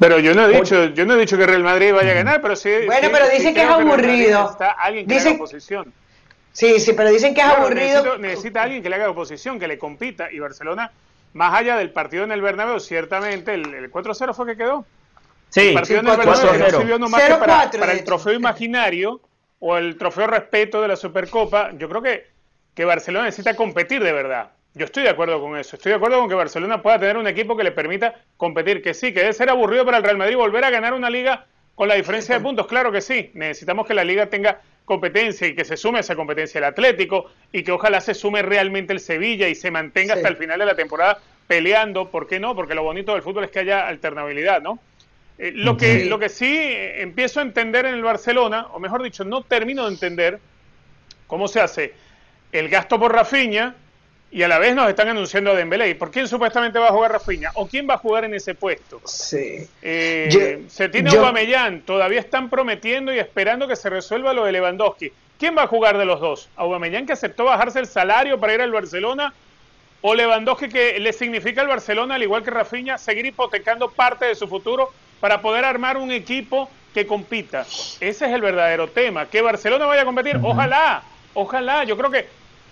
Pero 0.00 0.18
yo 0.18 0.34
no 0.34 0.46
he 0.46 0.60
dicho, 0.60 0.86
yo 0.86 1.04
no 1.04 1.14
he 1.14 1.20
dicho 1.20 1.36
que 1.36 1.44
Real 1.44 1.62
Madrid 1.62 1.92
vaya 1.92 2.12
a 2.12 2.14
ganar, 2.14 2.40
pero 2.40 2.56
sí. 2.56 2.70
Bueno, 2.86 3.08
pero 3.12 3.28
dicen 3.28 3.54
que 3.54 3.62
es 3.62 3.68
aburrido. 3.68 4.50
Está 4.50 4.70
alguien 4.70 5.06
que 5.06 5.18
haga 5.18 5.32
oposición. 5.32 5.92
Sí, 6.52 6.80
sí, 6.80 6.94
pero 6.94 7.10
dicen 7.10 7.34
que 7.34 7.42
es 7.42 7.46
aburrido. 7.46 8.16
Necesita, 8.16 8.62
alguien 8.62 8.82
que 8.82 8.88
le 8.88 8.96
haga 8.96 9.10
oposición, 9.10 9.60
que 9.60 9.68
le 9.68 9.78
compita. 9.78 10.32
Y 10.32 10.38
Barcelona, 10.38 10.90
más 11.34 11.54
allá 11.54 11.76
del 11.76 11.90
partido 11.90 12.24
en 12.24 12.32
el 12.32 12.40
Bernabéu, 12.40 12.80
ciertamente 12.80 13.52
el, 13.52 13.92
4-0 13.92 14.34
fue 14.34 14.46
que 14.46 14.56
quedó. 14.56 14.86
Sí, 15.50 15.68
el 15.68 15.74
partido 15.74 16.00
en 16.00 16.08
el 16.08 16.16
Bernabéu 16.16 16.58
no 16.58 16.78
sirvió 16.78 16.98
nomás 16.98 17.22
que 17.22 17.34
para, 17.34 17.70
para 17.70 17.92
el 17.92 18.02
trofeo 18.02 18.32
imaginario 18.32 19.20
o 19.58 19.76
el 19.76 19.98
trofeo 19.98 20.26
respeto 20.26 20.80
de 20.80 20.88
la 20.88 20.96
Supercopa. 20.96 21.72
Yo 21.76 21.90
creo 21.90 22.00
que, 22.00 22.26
que 22.74 22.86
Barcelona 22.86 23.26
necesita 23.26 23.54
competir 23.54 24.02
de 24.02 24.12
verdad. 24.14 24.52
Yo 24.74 24.84
estoy 24.84 25.02
de 25.02 25.08
acuerdo 25.08 25.40
con 25.40 25.56
eso. 25.56 25.76
Estoy 25.76 25.90
de 25.90 25.96
acuerdo 25.96 26.20
con 26.20 26.28
que 26.28 26.34
Barcelona 26.34 26.80
pueda 26.80 26.98
tener 26.98 27.16
un 27.16 27.26
equipo 27.26 27.56
que 27.56 27.64
le 27.64 27.72
permita 27.72 28.14
competir. 28.36 28.82
Que 28.82 28.94
sí, 28.94 29.12
que 29.12 29.20
debe 29.20 29.32
ser 29.32 29.50
aburrido 29.50 29.84
para 29.84 29.96
el 29.98 30.04
Real 30.04 30.16
Madrid 30.16 30.36
volver 30.36 30.64
a 30.64 30.70
ganar 30.70 30.94
una 30.94 31.10
liga 31.10 31.46
con 31.74 31.88
la 31.88 31.96
diferencia 31.96 32.36
de 32.36 32.40
puntos. 32.40 32.66
Claro 32.66 32.92
que 32.92 33.00
sí. 33.00 33.30
Necesitamos 33.34 33.86
que 33.86 33.94
la 33.94 34.04
liga 34.04 34.26
tenga 34.26 34.60
competencia 34.84 35.46
y 35.46 35.54
que 35.54 35.64
se 35.64 35.76
sume 35.76 35.98
a 35.98 36.00
esa 36.00 36.16
competencia 36.16 36.58
el 36.58 36.64
Atlético 36.64 37.30
y 37.52 37.62
que 37.62 37.72
ojalá 37.72 38.00
se 38.00 38.14
sume 38.14 38.42
realmente 38.42 38.92
el 38.92 39.00
Sevilla 39.00 39.48
y 39.48 39.54
se 39.54 39.70
mantenga 39.70 40.14
hasta 40.14 40.28
el 40.28 40.36
final 40.36 40.58
de 40.58 40.66
la 40.66 40.74
temporada 40.76 41.18
peleando. 41.48 42.10
¿Por 42.10 42.28
qué 42.28 42.38
no? 42.38 42.54
Porque 42.54 42.74
lo 42.74 42.84
bonito 42.84 43.12
del 43.12 43.22
fútbol 43.22 43.44
es 43.44 43.50
que 43.50 43.60
haya 43.60 43.88
alternabilidad, 43.88 44.62
¿no? 44.62 44.78
Eh, 45.38 45.52
lo, 45.54 45.76
que, 45.76 46.04
lo 46.04 46.18
que 46.18 46.28
sí 46.28 46.54
empiezo 46.58 47.40
a 47.40 47.42
entender 47.42 47.86
en 47.86 47.94
el 47.94 48.02
Barcelona, 48.02 48.68
o 48.72 48.78
mejor 48.78 49.02
dicho, 49.02 49.24
no 49.24 49.42
termino 49.42 49.86
de 49.86 49.92
entender 49.92 50.38
cómo 51.26 51.48
se 51.48 51.60
hace 51.60 51.94
el 52.52 52.68
gasto 52.68 52.98
por 53.00 53.12
Rafinha 53.12 53.74
y 54.32 54.42
a 54.42 54.48
la 54.48 54.58
vez 54.58 54.74
nos 54.76 54.88
están 54.88 55.08
anunciando 55.08 55.50
a 55.50 55.54
Dembélé. 55.54 55.94
¿Por 55.96 56.10
quién 56.10 56.28
supuestamente 56.28 56.78
va 56.78 56.88
a 56.88 56.92
jugar 56.92 57.12
Rafinha? 57.12 57.50
¿O 57.54 57.66
quién 57.66 57.88
va 57.88 57.94
a 57.94 57.98
jugar 57.98 58.24
en 58.24 58.34
ese 58.34 58.54
puesto? 58.54 59.00
Sí. 59.04 59.68
Eh, 59.82 60.62
se 60.68 60.88
tiene 60.88 61.10
yo, 61.10 61.18
Aubameyang. 61.18 61.80
Todavía 61.82 62.20
están 62.20 62.48
prometiendo 62.48 63.12
y 63.12 63.18
esperando 63.18 63.66
que 63.66 63.74
se 63.74 63.90
resuelva 63.90 64.32
lo 64.32 64.44
de 64.44 64.52
Lewandowski. 64.52 65.12
¿Quién 65.38 65.56
va 65.56 65.64
a 65.64 65.66
jugar 65.66 65.98
de 65.98 66.04
los 66.04 66.20
dos? 66.20 66.48
¿Aubameyang 66.56 67.06
que 67.06 67.14
aceptó 67.14 67.44
bajarse 67.44 67.80
el 67.80 67.86
salario 67.86 68.38
para 68.38 68.54
ir 68.54 68.60
al 68.60 68.70
Barcelona? 68.70 69.34
¿O 70.00 70.14
Lewandowski 70.14 70.68
que 70.68 71.00
le 71.00 71.12
significa 71.12 71.60
al 71.62 71.68
Barcelona, 71.68 72.14
al 72.14 72.22
igual 72.22 72.44
que 72.44 72.50
Rafinha, 72.50 72.98
seguir 72.98 73.26
hipotecando 73.26 73.90
parte 73.90 74.26
de 74.26 74.34
su 74.36 74.46
futuro 74.46 74.92
para 75.18 75.42
poder 75.42 75.64
armar 75.64 75.96
un 75.96 76.12
equipo 76.12 76.70
que 76.94 77.04
compita? 77.04 77.62
Ese 77.62 78.06
es 78.08 78.22
el 78.22 78.42
verdadero 78.42 78.88
tema. 78.88 79.26
¿Que 79.26 79.42
Barcelona 79.42 79.86
vaya 79.86 80.02
a 80.02 80.06
competir? 80.06 80.38
Ojalá, 80.40 81.02
ojalá. 81.34 81.82
Yo 81.82 81.96
creo 81.96 82.10
que 82.10 82.26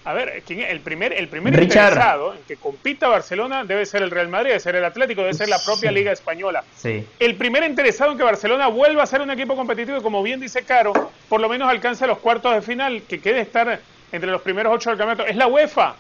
a 0.09 0.15
ver, 0.15 0.43
el 0.49 0.81
primer, 0.81 1.13
el 1.13 1.29
primer 1.29 1.63
interesado 1.63 2.33
en 2.33 2.41
que 2.49 2.57
compita 2.57 3.09
Barcelona 3.09 3.65
debe 3.65 3.85
ser 3.85 4.01
el 4.01 4.11
Real 4.11 4.29
Madrid, 4.29 4.49
debe 4.49 4.61
ser 4.61 4.75
el 4.75 4.85
Atlético, 4.87 5.21
debe 5.21 5.35
ser 5.35 5.51
la 5.51 5.59
propia 5.63 5.93
Liga 5.93 6.11
Española. 6.13 6.65
Sí. 6.75 7.05
El 7.19 7.35
primer 7.35 7.63
interesado 7.65 8.13
en 8.13 8.17
que 8.17 8.25
Barcelona 8.25 8.69
vuelva 8.69 9.03
a 9.03 9.07
ser 9.07 9.21
un 9.21 9.31
equipo 9.31 9.55
competitivo 9.55 9.99
y, 9.99 10.01
como 10.01 10.23
bien 10.23 10.41
dice 10.41 10.63
Caro, 10.63 10.95
por 11.29 11.43
lo 11.43 11.49
menos 11.51 11.69
alcance 11.69 12.07
los 12.07 12.21
cuartos 12.21 12.55
de 12.55 12.63
final, 12.63 13.03
que 13.03 13.21
quede 13.21 13.43
estar 13.43 13.81
entre 14.11 14.31
los 14.31 14.41
primeros 14.41 14.75
ocho 14.75 14.89
del 14.89 14.99
campeonato, 14.99 15.27
es 15.29 15.37
la 15.37 15.47
UEFA. 15.47 15.95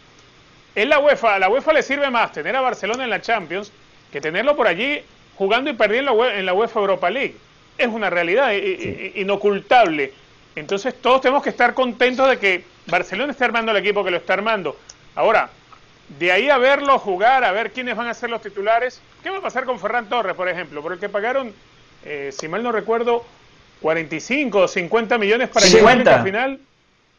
Es 0.75 0.89
la 0.89 1.01
UEFA. 1.01 1.35
A 1.35 1.39
la 1.39 1.51
UEFA 1.51 1.75
le 1.75 1.83
sirve 1.83 2.09
más 2.09 2.33
tener 2.33 2.57
a 2.57 2.63
Barcelona 2.63 3.05
en 3.05 3.11
la 3.11 3.21
Champions 3.21 3.71
que 4.11 4.23
tenerlo 4.23 4.57
por 4.57 4.69
allí 4.69 5.03
jugando 5.37 5.69
y 5.69 5.75
perdiendo 5.75 6.27
en 6.27 6.47
la 6.47 6.55
UEFA 6.55 6.81
Europa 6.81 7.11
League. 7.11 7.37
Es 7.77 7.89
una 7.89 8.09
realidad 8.09 8.53
inocultable. 8.55 10.15
Entonces 10.57 10.95
todos 10.95 11.21
tenemos 11.21 11.43
que 11.43 11.51
estar 11.51 11.75
contentos 11.75 12.27
de 12.27 12.39
que 12.39 12.78
Barcelona 12.89 13.33
está 13.33 13.45
armando 13.45 13.73
el 13.73 13.79
equipo 13.79 14.03
que 14.03 14.11
lo 14.11 14.17
está 14.17 14.35
armando. 14.35 14.77
Ahora, 15.15 15.51
de 16.19 16.33
ahí 16.33 16.49
a 16.49 16.59
verlo 16.59 16.99
jugar, 16.99 17.45
a 17.45 17.53
ver 17.53 17.71
quiénes 17.71 17.97
van 17.97 18.09
a 18.09 18.15
ser 18.15 18.31
los 18.31 18.41
titulares, 18.41 19.01
¿qué 19.23 19.31
va 19.31 19.39
a 19.39 19.43
pasar 19.43 19.65
con 19.65 19.79
Ferran 19.79 20.09
Torres, 20.09 20.35
por 20.35 20.49
ejemplo? 20.49 20.83
Por 20.83 20.93
el 20.93 20.99
que 20.99 21.09
pagaron, 21.09 21.53
eh, 22.05 22.31
si 22.33 22.49
mal 22.49 22.63
no 22.63 22.73
recuerdo, 22.73 23.25
45 23.83 24.59
o 24.59 24.69
50 24.69 25.19
millones 25.19 25.49
para 25.51 25.67
llegar 25.67 26.01
a 26.01 26.05
la 26.05 26.23
final. 26.23 26.61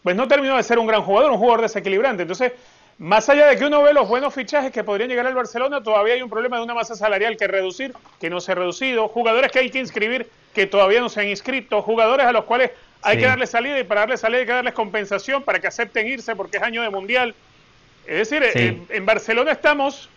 Pues 0.02 0.16
no 0.16 0.28
terminó 0.28 0.58
de 0.58 0.64
ser 0.64 0.80
un 0.80 0.88
gran 0.88 1.04
jugador, 1.04 1.32
un 1.32 1.38
jugador 1.38 1.62
desequilibrante. 1.62 2.24
Entonces, 2.24 2.54
más 2.98 3.30
allá 3.30 3.48
de 3.48 3.58
que 3.58 3.66
uno 3.66 3.84
ve 3.84 3.94
los 3.94 4.08
buenos 4.08 4.34
fichajes 4.34 4.72
que 4.72 4.84
podrían 4.84 5.10
llegar 5.10 5.28
al 5.28 5.36
Barcelona, 5.36 5.84
todavía 5.84 6.16
hay 6.16 6.22
un 6.22 6.30
problema 6.30 6.58
de 6.58 6.64
una 6.64 6.74
masa 6.74 6.96
salarial 6.96 7.38
que 7.38 7.48
reducir, 7.48 7.94
que 8.20 8.30
no 8.30 8.42
se 8.42 8.54
ha 8.54 8.56
reducido, 8.56 9.08
jugadores 9.08 9.52
que 9.52 9.60
hay 9.60 9.70
que 9.70 9.80
inscribir 9.80 10.30
que 10.54 10.68
todavía 10.68 11.00
no 11.00 11.10
se 11.10 11.22
han 11.22 11.28
inscrito, 11.28 11.82
jugadores 11.82 12.26
a 12.26 12.32
los 12.32 12.46
cuales 12.46 12.72
hay 13.02 13.18
que 13.18 13.26
darle 13.26 13.48
salida 13.48 13.80
y 13.80 13.84
para 13.84 14.02
darle 14.02 14.18
salida 14.18 14.40
hay 14.40 14.46
que 14.46 14.52
darles 14.52 14.74
compensación 14.74 15.44
para 15.44 15.60
que 15.60 15.68
acepten 15.68 16.08
irse 16.08 16.36
porque 16.36 16.58
es 16.58 16.64
año 16.64 16.82
de 16.82 16.90
mundial. 16.90 17.34
Es 18.06 18.30
decir, 18.30 18.88
en, 18.90 19.06
Barcelona 19.06 19.52
estamos, 19.52 20.10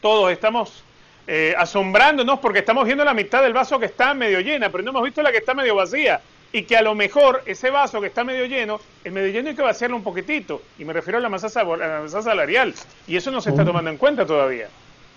todos 0.00 0.30
estamos 0.30 0.84
eh, 1.26 1.54
asombrándonos 1.58 2.38
porque 2.38 2.60
estamos 2.60 2.84
viendo 2.86 3.04
la 3.04 3.14
mitad 3.14 3.42
del 3.42 3.52
vaso 3.52 3.78
que 3.78 3.86
está 3.86 4.14
medio 4.14 4.40
llena, 4.40 4.70
pero 4.70 4.84
no 4.84 4.90
hemos 4.90 5.04
visto 5.04 5.22
la 5.22 5.32
que 5.32 5.38
está 5.38 5.54
medio 5.54 5.74
vacía. 5.74 6.20
Y 6.54 6.64
que 6.64 6.76
a 6.76 6.82
lo 6.82 6.94
mejor 6.94 7.42
ese 7.46 7.70
vaso 7.70 7.98
que 8.00 8.08
está 8.08 8.24
medio 8.24 8.44
lleno, 8.44 8.78
el 9.04 9.12
medio 9.12 9.32
lleno 9.32 9.48
hay 9.48 9.56
que 9.56 9.62
vaciarlo 9.62 9.96
un 9.96 10.02
poquitito. 10.02 10.60
Y 10.78 10.84
me 10.84 10.92
refiero 10.92 11.16
a 11.16 11.20
la 11.22 11.30
masa, 11.30 11.48
salarial. 11.48 12.74
Y 13.06 13.16
eso 13.16 13.30
no 13.30 13.40
se 13.40 13.50
está 13.50 13.64
tomando 13.64 13.90
en 13.90 13.96
cuenta 13.96 14.26
todavía. 14.26 14.68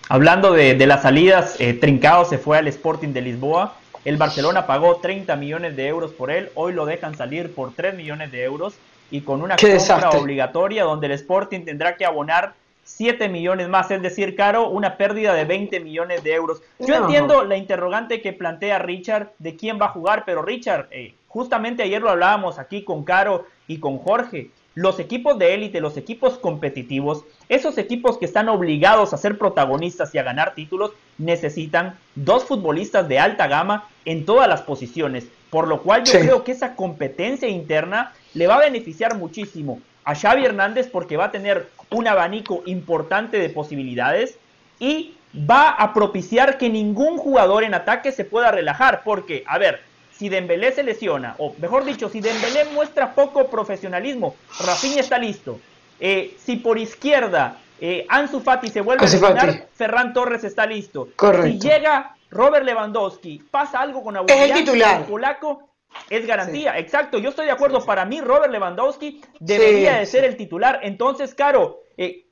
Hablando 0.08 0.52
de, 0.52 0.74
las 0.86 1.02
salidas, 1.02 1.56
eh, 1.60 1.74
Trincao 1.74 2.24
se 2.24 2.38
fue 2.38 2.56
al 2.56 2.68
Sporting 2.68 3.08
de 3.08 3.20
Lisboa 3.20 3.76
el 4.06 4.16
Barcelona 4.18 4.66
pagó 4.68 4.96
30 4.96 5.34
millones 5.34 5.74
de 5.74 5.88
euros 5.88 6.12
por 6.12 6.30
él, 6.30 6.50
hoy 6.54 6.72
lo 6.72 6.86
dejan 6.86 7.16
salir 7.16 7.52
por 7.52 7.74
3 7.74 7.96
millones 7.96 8.30
de 8.30 8.44
euros. 8.44 8.74
y 9.08 9.20
con 9.20 9.40
una 9.40 9.56
compra 9.56 10.10
obligatoria 10.10 10.82
donde 10.82 11.06
el 11.06 11.12
Sporting 11.12 11.64
tendrá 11.64 11.96
que 11.96 12.04
abonar 12.04 12.54
7 12.82 13.28
millones 13.28 13.68
más, 13.68 13.90
es 13.90 14.02
decir, 14.02 14.34
Caro, 14.34 14.68
una 14.68 14.96
pérdida 14.96 15.32
de 15.34 15.44
20 15.44 15.78
millones 15.80 16.24
de 16.24 16.34
euros. 16.34 16.62
Yo 16.78 16.94
entiendo 16.94 17.44
la 17.44 17.56
interrogante 17.56 18.20
que 18.20 18.32
plantea 18.32 18.78
Richard 18.78 19.32
de 19.38 19.56
quién 19.56 19.80
va 19.80 19.86
a 19.86 19.90
jugar, 19.90 20.24
pero 20.24 20.42
Richard, 20.42 20.88
eh, 20.90 21.14
justamente 21.28 21.82
ayer 21.82 22.00
lo 22.00 22.10
hablábamos 22.10 22.58
aquí 22.58 22.82
con 22.82 23.04
Caro 23.04 23.46
y 23.66 23.78
con 23.78 23.98
Jorge. 23.98 24.50
Los 24.76 25.00
equipos 25.00 25.38
de 25.38 25.54
élite, 25.54 25.80
los 25.80 25.96
equipos 25.96 26.36
competitivos, 26.36 27.24
esos 27.48 27.78
equipos 27.78 28.18
que 28.18 28.26
están 28.26 28.50
obligados 28.50 29.14
a 29.14 29.16
ser 29.16 29.38
protagonistas 29.38 30.14
y 30.14 30.18
a 30.18 30.22
ganar 30.22 30.54
títulos, 30.54 30.92
necesitan 31.16 31.98
dos 32.14 32.44
futbolistas 32.44 33.08
de 33.08 33.18
alta 33.18 33.46
gama 33.46 33.88
en 34.04 34.26
todas 34.26 34.46
las 34.46 34.60
posiciones. 34.60 35.28
Por 35.48 35.66
lo 35.66 35.82
cual 35.82 36.04
yo 36.04 36.20
creo 36.20 36.44
que 36.44 36.52
esa 36.52 36.76
competencia 36.76 37.48
interna 37.48 38.12
le 38.34 38.46
va 38.46 38.56
a 38.56 38.64
beneficiar 38.68 39.16
muchísimo 39.16 39.80
a 40.04 40.14
Xavi 40.14 40.44
Hernández 40.44 40.90
porque 40.92 41.16
va 41.16 41.24
a 41.24 41.30
tener 41.30 41.70
un 41.90 42.06
abanico 42.06 42.62
importante 42.66 43.38
de 43.38 43.48
posibilidades 43.48 44.38
y 44.78 45.14
va 45.50 45.70
a 45.70 45.94
propiciar 45.94 46.58
que 46.58 46.68
ningún 46.68 47.16
jugador 47.16 47.64
en 47.64 47.72
ataque 47.72 48.12
se 48.12 48.26
pueda 48.26 48.50
relajar, 48.50 49.00
porque, 49.04 49.42
a 49.46 49.56
ver, 49.56 49.80
si 50.16 50.28
Dembélé 50.28 50.72
se 50.72 50.82
lesiona, 50.82 51.34
o 51.38 51.54
mejor 51.58 51.84
dicho, 51.84 52.08
si 52.08 52.20
Dembélé 52.20 52.64
muestra 52.72 53.14
poco 53.14 53.48
profesionalismo, 53.48 54.34
Rafinha 54.64 55.00
está 55.00 55.18
listo. 55.18 55.60
Eh, 56.00 56.36
si 56.38 56.56
por 56.56 56.78
izquierda 56.78 57.58
eh, 57.80 58.06
Ansu 58.08 58.40
Fati 58.40 58.68
se 58.68 58.80
vuelve 58.80 59.04
a 59.04 59.08
lesionar, 59.08 59.68
Ferran 59.74 60.12
Torres 60.12 60.44
está 60.44 60.66
listo. 60.66 61.08
Si 61.42 61.58
llega 61.58 62.16
Robert 62.30 62.64
Lewandowski, 62.64 63.42
pasa 63.50 63.80
algo 63.80 64.02
con 64.02 64.16
Aubameyang, 64.16 64.68
el 64.68 65.04
polaco 65.04 65.68
es 66.10 66.26
garantía, 66.26 66.78
exacto. 66.78 67.18
Yo 67.18 67.30
estoy 67.30 67.46
de 67.46 67.52
acuerdo. 67.52 67.84
Para 67.84 68.04
mí, 68.04 68.20
Robert 68.20 68.52
Lewandowski 68.52 69.22
debería 69.40 69.98
de 69.98 70.06
ser 70.06 70.24
el 70.24 70.36
titular. 70.36 70.80
Entonces, 70.82 71.34
Caro, 71.34 71.80
eh, 71.96 72.26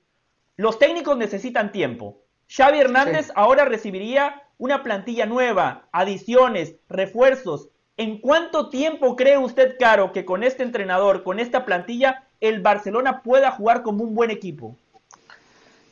los 0.57 0.79
técnicos 0.79 1.17
necesitan 1.17 1.73
tiempo. 1.73 2.21
Xavi 2.49 2.79
Hernández 2.79 3.31
ahora 3.35 3.65
recibiría 3.65 4.43
una 4.59 4.83
plantilla 4.83 5.27
nueva, 5.27 5.89
adiciones, 5.93 6.77
refuerzos. 6.89 7.69
¿En 7.97 8.19
cuánto 8.19 8.71
tiempo 8.71 9.15
cree 9.15 9.39
usted, 9.39 9.77
Caro, 9.79 10.13
que 10.13 10.25
con 10.25 10.43
este 10.43 10.65
entrenador, 10.65 11.23
con 11.23 11.39
esta 11.39 11.65
plantilla, 11.65 12.25
el 12.41 12.61
Barcelona 12.61 13.23
pueda 13.23 13.53
jugar 13.53 13.83
como 13.83 14.03
un 14.03 14.15
buen 14.15 14.31
equipo? 14.31 14.77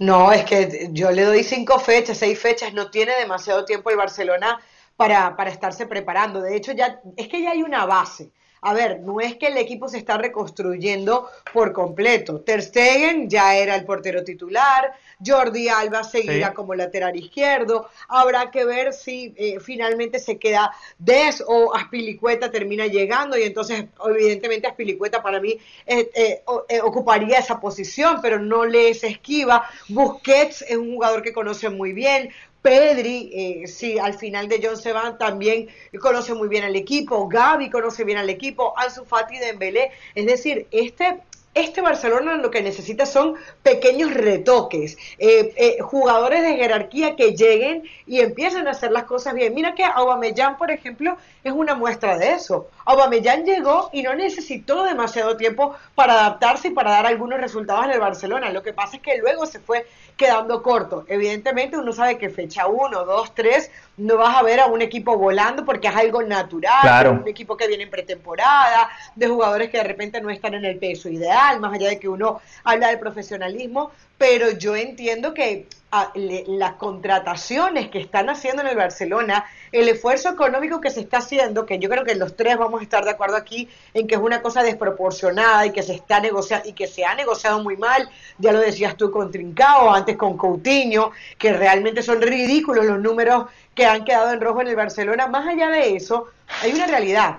No, 0.00 0.32
es 0.32 0.44
que 0.44 0.88
yo 0.90 1.12
le 1.12 1.22
doy 1.22 1.44
cinco 1.44 1.78
fechas, 1.78 2.18
seis 2.18 2.40
fechas, 2.40 2.74
no 2.74 2.90
tiene 2.90 3.12
demasiado 3.20 3.64
tiempo 3.64 3.88
el 3.90 3.96
Barcelona 3.96 4.60
para, 4.96 5.36
para 5.36 5.50
estarse 5.50 5.86
preparando. 5.86 6.40
De 6.40 6.56
hecho, 6.56 6.72
ya 6.72 7.00
es 7.16 7.28
que 7.28 7.40
ya 7.40 7.52
hay 7.52 7.62
una 7.62 7.86
base. 7.86 8.32
A 8.62 8.74
ver, 8.74 9.00
no 9.00 9.20
es 9.20 9.36
que 9.36 9.48
el 9.48 9.56
equipo 9.56 9.88
se 9.88 9.98
está 9.98 10.18
reconstruyendo 10.18 11.28
por 11.52 11.72
completo. 11.72 12.40
Ter 12.40 12.62
Stegen 12.62 13.28
ya 13.28 13.56
era 13.56 13.74
el 13.74 13.84
portero 13.84 14.22
titular, 14.22 14.92
Jordi 15.24 15.68
Alba 15.68 16.04
seguirá 16.04 16.52
como 16.52 16.74
lateral 16.74 17.16
izquierdo. 17.16 17.88
Habrá 18.08 18.50
que 18.50 18.64
ver 18.64 18.92
si 18.92 19.34
eh, 19.36 19.58
finalmente 19.60 20.18
se 20.18 20.38
queda 20.38 20.72
Des 20.98 21.42
o 21.46 21.74
Aspilicueta 21.74 22.50
termina 22.50 22.86
llegando 22.86 23.36
y 23.36 23.42
entonces 23.42 23.86
evidentemente 24.04 24.66
Aspilicueta 24.66 25.22
para 25.22 25.40
mí 25.40 25.58
eh, 25.86 26.10
eh, 26.14 26.80
ocuparía 26.82 27.38
esa 27.38 27.60
posición, 27.60 28.20
pero 28.22 28.38
no 28.38 28.64
le 28.64 28.90
es 28.90 29.04
esquiva. 29.04 29.68
Busquets 29.88 30.62
es 30.62 30.76
un 30.76 30.94
jugador 30.94 31.22
que 31.22 31.32
conoce 31.32 31.68
muy 31.68 31.92
bien. 31.92 32.30
Pedri, 32.62 33.30
eh, 33.34 33.66
sí, 33.66 33.98
al 33.98 34.14
final 34.14 34.48
de 34.48 34.60
John 34.62 34.76
Seban 34.76 35.18
también 35.18 35.68
conoce 36.00 36.32
muy 36.32 36.48
bien 36.48 36.62
al 36.62 36.76
equipo, 36.76 37.26
Gaby 37.26 37.68
conoce 37.68 38.04
bien 38.04 38.18
al 38.18 38.30
equipo, 38.30 38.72
Ansu 38.78 39.04
Fati 39.04 39.36
Dembélé, 39.38 39.90
es 40.14 40.26
decir, 40.26 40.68
este 40.70 41.22
este 41.54 41.82
Barcelona 41.82 42.36
lo 42.36 42.50
que 42.50 42.62
necesita 42.62 43.04
son 43.04 43.34
pequeños 43.62 44.14
retoques, 44.14 44.96
eh, 45.18 45.52
eh, 45.56 45.78
jugadores 45.82 46.42
de 46.42 46.56
jerarquía 46.56 47.14
que 47.14 47.32
lleguen 47.36 47.82
y 48.06 48.20
empiecen 48.20 48.66
a 48.66 48.70
hacer 48.70 48.90
las 48.90 49.04
cosas 49.04 49.34
bien. 49.34 49.54
Mira 49.54 49.74
que 49.74 49.84
Aubameyang, 49.84 50.56
por 50.56 50.70
ejemplo, 50.70 51.18
es 51.44 51.52
una 51.52 51.74
muestra 51.74 52.16
de 52.16 52.32
eso. 52.32 52.68
Aubameyang 52.86 53.44
llegó 53.44 53.90
y 53.92 54.02
no 54.02 54.14
necesitó 54.14 54.84
demasiado 54.84 55.36
tiempo 55.36 55.74
para 55.94 56.14
adaptarse 56.14 56.68
y 56.68 56.70
para 56.72 56.92
dar 56.92 57.06
algunos 57.06 57.38
resultados 57.40 57.84
en 57.84 57.92
el 57.92 58.00
Barcelona. 58.00 58.50
Lo 58.50 58.62
que 58.62 58.72
pasa 58.72 58.96
es 58.96 59.02
que 59.02 59.18
luego 59.18 59.44
se 59.44 59.60
fue 59.60 59.86
quedando 60.16 60.62
corto. 60.62 61.04
Evidentemente 61.08 61.76
uno 61.76 61.92
sabe 61.92 62.16
que 62.16 62.30
fecha 62.30 62.66
1, 62.66 63.04
2, 63.04 63.34
3 63.34 63.70
no 63.96 64.16
vas 64.16 64.36
a 64.36 64.42
ver 64.42 64.60
a 64.60 64.66
un 64.66 64.80
equipo 64.80 65.16
volando 65.16 65.64
porque 65.64 65.88
es 65.88 65.96
algo 65.96 66.22
natural, 66.22 67.20
un 67.20 67.28
equipo 67.28 67.56
que 67.56 67.68
viene 67.68 67.84
en 67.84 67.90
pretemporada, 67.90 68.88
de 69.14 69.28
jugadores 69.28 69.70
que 69.70 69.78
de 69.78 69.84
repente 69.84 70.20
no 70.20 70.30
están 70.30 70.54
en 70.54 70.64
el 70.64 70.78
peso 70.78 71.08
ideal, 71.08 71.60
más 71.60 71.74
allá 71.74 71.88
de 71.88 71.98
que 71.98 72.08
uno 72.08 72.40
habla 72.64 72.88
de 72.88 72.98
profesionalismo, 72.98 73.90
pero 74.16 74.50
yo 74.50 74.76
entiendo 74.76 75.34
que 75.34 75.66
las 76.14 76.72
contrataciones 76.74 77.90
que 77.90 77.98
están 77.98 78.30
haciendo 78.30 78.62
en 78.62 78.68
el 78.68 78.76
Barcelona, 78.76 79.44
el 79.72 79.88
esfuerzo 79.88 80.30
económico 80.30 80.80
que 80.80 80.90
se 80.90 81.00
está 81.00 81.18
haciendo, 81.18 81.66
que 81.66 81.78
yo 81.78 81.90
creo 81.90 82.02
que 82.02 82.14
los 82.14 82.34
tres 82.34 82.56
vamos 82.56 82.80
a 82.80 82.84
estar 82.84 83.04
de 83.04 83.10
acuerdo 83.10 83.36
aquí 83.36 83.68
en 83.92 84.06
que 84.06 84.14
es 84.14 84.20
una 84.20 84.40
cosa 84.40 84.62
desproporcionada 84.62 85.66
y 85.66 85.72
que 85.72 85.82
se 85.82 85.92
está 85.94 86.18
negociando 86.20 86.66
y 86.66 86.72
que 86.72 86.86
se 86.86 87.04
ha 87.04 87.14
negociado 87.14 87.62
muy 87.62 87.76
mal, 87.76 88.08
ya 88.38 88.52
lo 88.52 88.60
decías 88.60 88.96
tú 88.96 89.10
con 89.10 89.30
Trincao, 89.30 89.92
antes 89.92 90.16
con 90.16 90.38
Coutinho, 90.38 91.10
que 91.36 91.52
realmente 91.52 92.02
son 92.02 92.22
ridículos 92.22 92.86
los 92.86 92.98
números 92.98 93.46
que 93.74 93.86
han 93.86 94.04
quedado 94.04 94.32
en 94.32 94.40
rojo 94.40 94.60
en 94.60 94.68
el 94.68 94.76
Barcelona. 94.76 95.26
Más 95.26 95.46
allá 95.46 95.68
de 95.70 95.96
eso, 95.96 96.28
hay 96.62 96.72
una 96.72 96.86
realidad. 96.86 97.38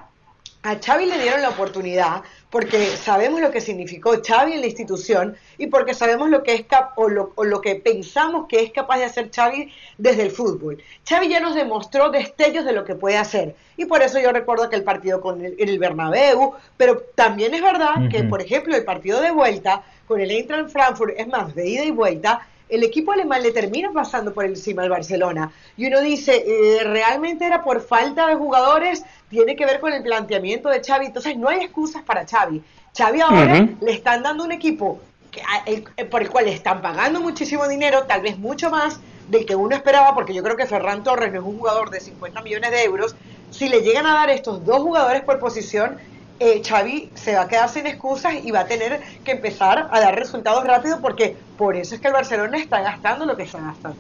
A 0.66 0.78
Xavi 0.80 1.08
le 1.08 1.20
dieron 1.20 1.42
la 1.42 1.50
oportunidad 1.50 2.24
porque 2.50 2.96
sabemos 2.96 3.42
lo 3.42 3.52
que 3.52 3.60
significó 3.60 4.14
Xavi 4.26 4.54
en 4.54 4.62
la 4.62 4.68
institución 4.68 5.36
y 5.58 5.68
porque 5.68 5.94
sabemos 5.94 6.30
lo 6.30 6.42
que 6.42 6.54
es 6.54 6.66
o 6.96 7.10
lo, 7.10 7.34
o 7.36 7.44
lo, 7.44 7.60
que 7.60 7.76
pensamos 7.76 8.48
que 8.48 8.62
es 8.62 8.72
capaz 8.72 9.00
de 9.00 9.04
hacer 9.04 9.30
Xavi 9.30 9.74
desde 9.98 10.22
el 10.22 10.32
fútbol. 10.32 10.82
Xavi 11.06 11.28
ya 11.28 11.42
nos 11.42 11.56
demostró 11.56 12.12
destellos 12.12 12.64
de 12.64 12.72
lo 12.72 12.86
que 12.86 12.96
puede 12.96 13.18
hacer 13.18 13.56
y 13.76 13.86
por 13.86 14.04
eso 14.04 14.20
yo 14.22 14.32
recuerdo 14.32 14.70
que 14.70 14.78
el 14.78 14.84
partido 14.84 15.20
con 15.20 15.44
el, 15.44 15.56
en 15.58 15.68
el 15.68 15.80
Bernabéu, 15.80 16.54
pero 16.78 17.04
también 17.16 17.54
es 17.54 17.62
verdad 17.62 18.08
que, 18.10 18.24
por 18.24 18.42
ejemplo, 18.42 18.74
el 18.74 18.86
partido 18.86 19.20
de 19.20 19.32
vuelta 19.32 19.84
con 20.08 20.22
el 20.22 20.32
Eintracht 20.32 20.70
Frankfurt 20.70 21.16
es 21.18 21.28
más 21.28 21.54
de 21.56 21.68
ida 21.68 21.84
y 21.84 21.92
vuelta, 21.92 22.48
el 22.76 22.84
equipo 22.84 23.12
alemán 23.12 23.44
le 23.44 23.52
termina 23.52 23.92
pasando 23.92 24.34
por 24.34 24.46
encima 24.46 24.84
al 24.84 24.90
Barcelona. 24.90 25.52
Y 25.78 25.88
uno 25.88 26.02
dice, 26.02 26.44
eh, 26.46 26.84
¿realmente 26.84 27.46
era 27.46 27.64
por 27.64 27.82
falta 27.82 28.28
de 28.28 28.36
jugadores? 28.36 29.04
tiene 29.34 29.56
que 29.56 29.66
ver 29.66 29.80
con 29.80 29.92
el 29.92 30.04
planteamiento 30.04 30.70
de 30.70 30.82
Xavi. 30.82 31.08
Entonces 31.08 31.36
no 31.38 31.50
hay 31.50 31.62
excusas 31.62 32.04
para 32.04 32.26
Xavi. 32.26 32.62
Xavi 32.96 33.22
ahora 33.22 33.68
le 33.82 33.92
están 33.92 34.22
dando 34.22 34.44
un 34.44 34.52
equipo 34.52 35.02
que, 35.32 36.06
por 36.06 36.22
el 36.22 36.30
cual 36.30 36.46
le 36.46 36.54
están 36.54 36.82
pagando 36.82 37.20
muchísimo 37.20 37.68
dinero, 37.68 38.04
tal 38.04 38.22
vez 38.22 38.38
mucho 38.38 38.70
más 38.70 39.00
del 39.28 39.46
que 39.46 39.56
uno 39.56 39.76
esperaba, 39.76 40.14
porque 40.14 40.34
yo 40.34 40.44
creo 40.44 40.56
que 40.56 40.68
Ferran 40.68 41.04
Torres 41.04 41.34
no 41.34 41.40
es 41.40 41.46
un 41.46 41.58
jugador 41.58 41.90
de 41.90 42.00
50 42.00 42.42
millones 42.44 42.70
de 42.70 42.84
euros. 42.84 43.16
Si 43.50 43.68
le 43.68 43.82
llegan 43.82 44.06
a 44.06 44.14
dar 44.14 44.30
estos 44.30 44.64
dos 44.64 44.82
jugadores 44.84 45.24
por 45.24 45.40
posición, 45.40 45.98
eh, 46.40 46.62
Xavi 46.64 47.10
se 47.14 47.36
va 47.36 47.44
a 47.44 47.48
quedar 47.48 47.70
sin 47.70 47.88
excusas 47.88 48.34
y 48.44 48.52
va 48.52 48.62
a 48.62 48.66
tener 48.66 49.02
que 49.24 49.32
empezar 49.32 49.88
a 49.92 50.00
dar 50.00 50.16
resultados 50.16 50.66
rápido 50.66 51.00
porque 51.02 51.38
por 51.58 51.76
eso 51.76 51.96
es 51.96 52.02
que 52.02 52.08
el 52.08 52.14
Barcelona 52.14 52.58
está 52.58 52.82
gastando 52.82 53.26
lo 53.26 53.38
que 53.38 53.44
está 53.44 53.60
gastando. 53.60 53.98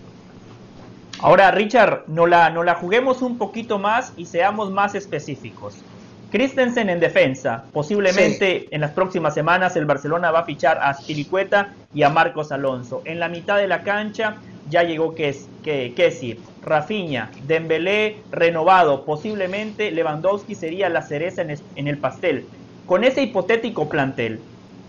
Ahora, 1.20 1.52
Richard, 1.52 2.04
no 2.08 2.28
la, 2.28 2.50
no 2.50 2.64
la 2.64 2.76
juguemos 2.76 3.22
un 3.22 3.38
poquito 3.38 3.80
más 3.80 4.12
y 4.18 4.26
seamos 4.26 4.72
más 4.72 4.94
específicos. 4.94 5.78
Christensen 6.32 6.90
en 6.90 7.00
defensa. 7.00 7.66
Posiblemente 7.72 8.68
en 8.72 8.82
las 8.82 8.92
próximas 8.92 9.36
semanas 9.36 9.76
el 9.76 9.86
Barcelona 9.86 10.32
va 10.32 10.40
a 10.40 10.44
fichar 10.46 10.80
a 10.82 10.92
Spiricueta 10.96 11.76
y 11.94 12.02
a 12.02 12.10
Marcos 12.10 12.52
Alonso. 12.52 13.04
En 13.06 13.20
la 13.20 13.30
mitad 13.30 13.58
de 13.58 13.68
la 13.68 13.84
cancha 13.84 14.38
ya 14.70 14.84
llegó 14.84 15.16
Kessi, 15.16 16.40
Rafinha, 16.64 17.32
Dembélé 17.46 18.18
renovado. 18.32 19.06
Posiblemente 19.06 19.92
Lewandowski 19.92 20.56
sería 20.56 20.90
la 20.90 21.02
cereza 21.02 21.42
en, 21.42 21.58
en 21.76 21.88
el 21.88 21.98
pastel. 21.98 22.46
Con 22.86 23.04
ese 23.04 23.24
hipotético 23.24 23.90
plantel, 23.90 24.40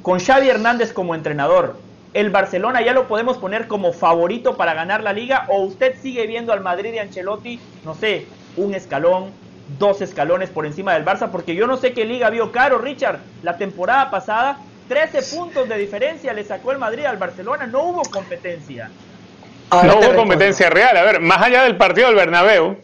con 0.02 0.20
Xavi 0.20 0.48
Hernández 0.48 0.92
como 0.92 1.14
entrenador, 1.14 1.76
el 2.12 2.30
Barcelona 2.30 2.80
ya 2.82 2.92
lo 2.92 3.08
podemos 3.08 3.38
poner 3.38 3.66
como 3.66 3.92
favorito 3.92 4.56
para 4.56 4.74
ganar 4.74 5.02
la 5.02 5.12
liga 5.12 5.46
o 5.48 5.62
usted 5.62 5.96
sigue 6.00 6.26
viendo 6.26 6.52
al 6.52 6.60
Madrid 6.60 6.94
y 6.94 6.98
Ancelotti, 6.98 7.58
no 7.84 7.94
sé, 7.94 8.26
un 8.56 8.74
escalón, 8.74 9.30
dos 9.78 10.00
escalones 10.00 10.50
por 10.50 10.66
encima 10.66 10.94
del 10.94 11.04
Barça, 11.04 11.30
porque 11.30 11.54
yo 11.54 11.66
no 11.66 11.76
sé 11.76 11.92
qué 11.92 12.04
liga 12.04 12.30
vio 12.30 12.52
caro, 12.52 12.78
Richard, 12.78 13.18
la 13.42 13.56
temporada 13.56 14.10
pasada 14.10 14.58
13 14.88 15.36
puntos 15.36 15.68
de 15.68 15.78
diferencia 15.78 16.32
le 16.32 16.44
sacó 16.44 16.72
el 16.72 16.78
Madrid 16.78 17.04
al 17.04 17.16
Barcelona, 17.16 17.66
no 17.66 17.82
hubo 17.82 18.02
competencia. 18.02 18.90
No 19.70 19.98
hubo 19.98 20.14
competencia 20.14 20.70
real, 20.70 20.96
a 20.96 21.02
ver, 21.02 21.20
más 21.20 21.42
allá 21.42 21.64
del 21.64 21.76
partido 21.76 22.08
del 22.08 22.16
Bernabéu, 22.16 22.78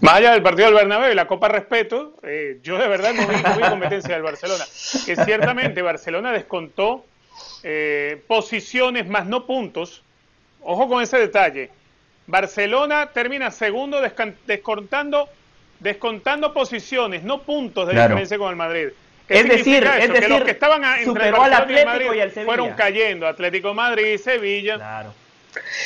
más 0.00 0.14
allá 0.14 0.32
del 0.32 0.42
partido 0.42 0.66
del 0.66 0.74
Bernabéu 0.74 1.12
y 1.12 1.14
la 1.14 1.26
Copa 1.26 1.48
Respeto, 1.48 2.14
eh, 2.22 2.58
yo 2.62 2.78
de 2.78 2.86
verdad 2.86 3.12
no 3.14 3.26
vi, 3.26 3.36
no 3.42 3.56
vi 3.56 3.62
competencia 3.62 4.14
del 4.14 4.22
Barcelona. 4.22 4.64
Que 5.04 5.16
ciertamente 5.16 5.82
Barcelona 5.82 6.32
descontó 6.32 7.04
eh, 7.62 8.22
posiciones 8.26 9.08
más 9.08 9.26
no 9.26 9.44
puntos. 9.46 10.02
Ojo 10.62 10.88
con 10.88 11.02
ese 11.02 11.18
detalle. 11.18 11.70
Barcelona 12.26 13.10
termina 13.12 13.50
segundo 13.50 14.00
descontando, 14.46 15.28
descontando 15.80 16.52
posiciones, 16.52 17.22
no 17.22 17.42
puntos 17.42 17.88
de 17.88 17.94
diferencia 17.94 18.38
con 18.38 18.50
el 18.50 18.56
Madrid. 18.56 18.88
Es 19.28 19.48
decir, 19.48 19.84
es 19.84 20.12
decir, 20.12 20.30
los 20.30 20.42
que 20.42 20.52
estaban 20.52 20.82
superó 21.04 21.42
al 21.42 21.54
Atlético 21.54 22.14
y, 22.14 22.20
al 22.20 22.30
Sevilla. 22.30 22.46
Fueron 22.46 22.70
cayendo, 22.74 23.26
Atlético 23.26 23.74
Madrid, 23.74 24.18
Sevilla. 24.18 24.76
Claro. 24.76 25.12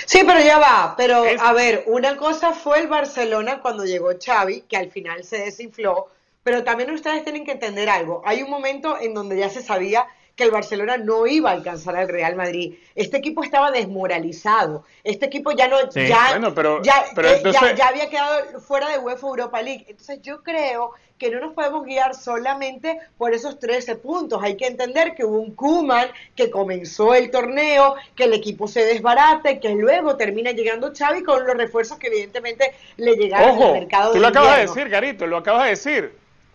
Sí, 0.06 0.22
pero 0.26 0.40
ya 0.40 0.58
va. 0.58 0.94
Pero 0.96 1.24
a 1.40 1.52
ver, 1.52 1.84
una 1.86 2.16
cosa 2.16 2.52
fue 2.52 2.80
el 2.80 2.88
Barcelona 2.88 3.60
cuando 3.60 3.84
llegó 3.84 4.10
Xavi, 4.18 4.62
que 4.62 4.76
al 4.76 4.90
final 4.90 5.24
se 5.24 5.38
desinfló. 5.38 6.08
Pero 6.42 6.64
también 6.64 6.90
ustedes 6.90 7.22
tienen 7.22 7.44
que 7.44 7.52
entender 7.52 7.88
algo. 7.88 8.22
Hay 8.24 8.42
un 8.42 8.50
momento 8.50 8.98
en 9.00 9.14
donde 9.14 9.36
ya 9.36 9.48
se 9.48 9.62
sabía 9.62 10.06
que 10.36 10.44
el 10.44 10.50
Barcelona 10.50 10.96
no 10.96 11.26
iba 11.26 11.50
a 11.50 11.52
alcanzar 11.52 11.96
al 11.96 12.08
Real 12.08 12.36
Madrid. 12.36 12.74
Este 12.94 13.18
equipo 13.18 13.44
estaba 13.44 13.70
desmoralizado. 13.70 14.84
Este 15.04 15.26
equipo 15.26 15.52
ya 15.52 15.68
no 15.68 15.76
ya, 15.90 16.38
eh, 16.38 17.42
ya, 17.52 17.74
ya, 17.74 17.88
había 17.88 18.08
quedado 18.08 18.60
fuera 18.60 18.88
de 18.88 18.98
UEFA 18.98 19.26
Europa 19.26 19.62
League. 19.62 19.84
Entonces 19.88 20.22
yo 20.22 20.42
creo 20.42 20.92
que 21.18 21.30
no 21.30 21.38
nos 21.40 21.52
podemos 21.52 21.84
guiar 21.84 22.14
solamente 22.14 22.98
por 23.18 23.34
esos 23.34 23.58
13 23.58 23.96
puntos. 23.96 24.42
Hay 24.42 24.56
que 24.56 24.66
entender 24.66 25.14
que 25.14 25.24
hubo 25.24 25.38
un 25.38 25.54
Kuman 25.54 26.08
que 26.34 26.50
comenzó 26.50 27.14
el 27.14 27.30
torneo, 27.30 27.94
que 28.16 28.24
el 28.24 28.32
equipo 28.32 28.66
se 28.66 28.84
desbarate, 28.84 29.60
que 29.60 29.74
luego 29.74 30.16
termina 30.16 30.52
llegando 30.52 30.92
Xavi 30.96 31.22
con 31.22 31.46
los 31.46 31.56
refuerzos 31.56 31.98
que 31.98 32.08
evidentemente 32.08 32.74
le 32.96 33.16
llegaron 33.16 33.62
al 33.62 33.72
mercado. 33.72 34.12
Tú 34.12 34.18
lo 34.18 34.28
acabas 34.28 34.56
de 34.56 34.62
decir, 34.62 34.88
Garito, 34.88 35.26
lo 35.26 35.36
acabas 35.36 35.64
de 35.64 35.70
decir. 35.70 36.14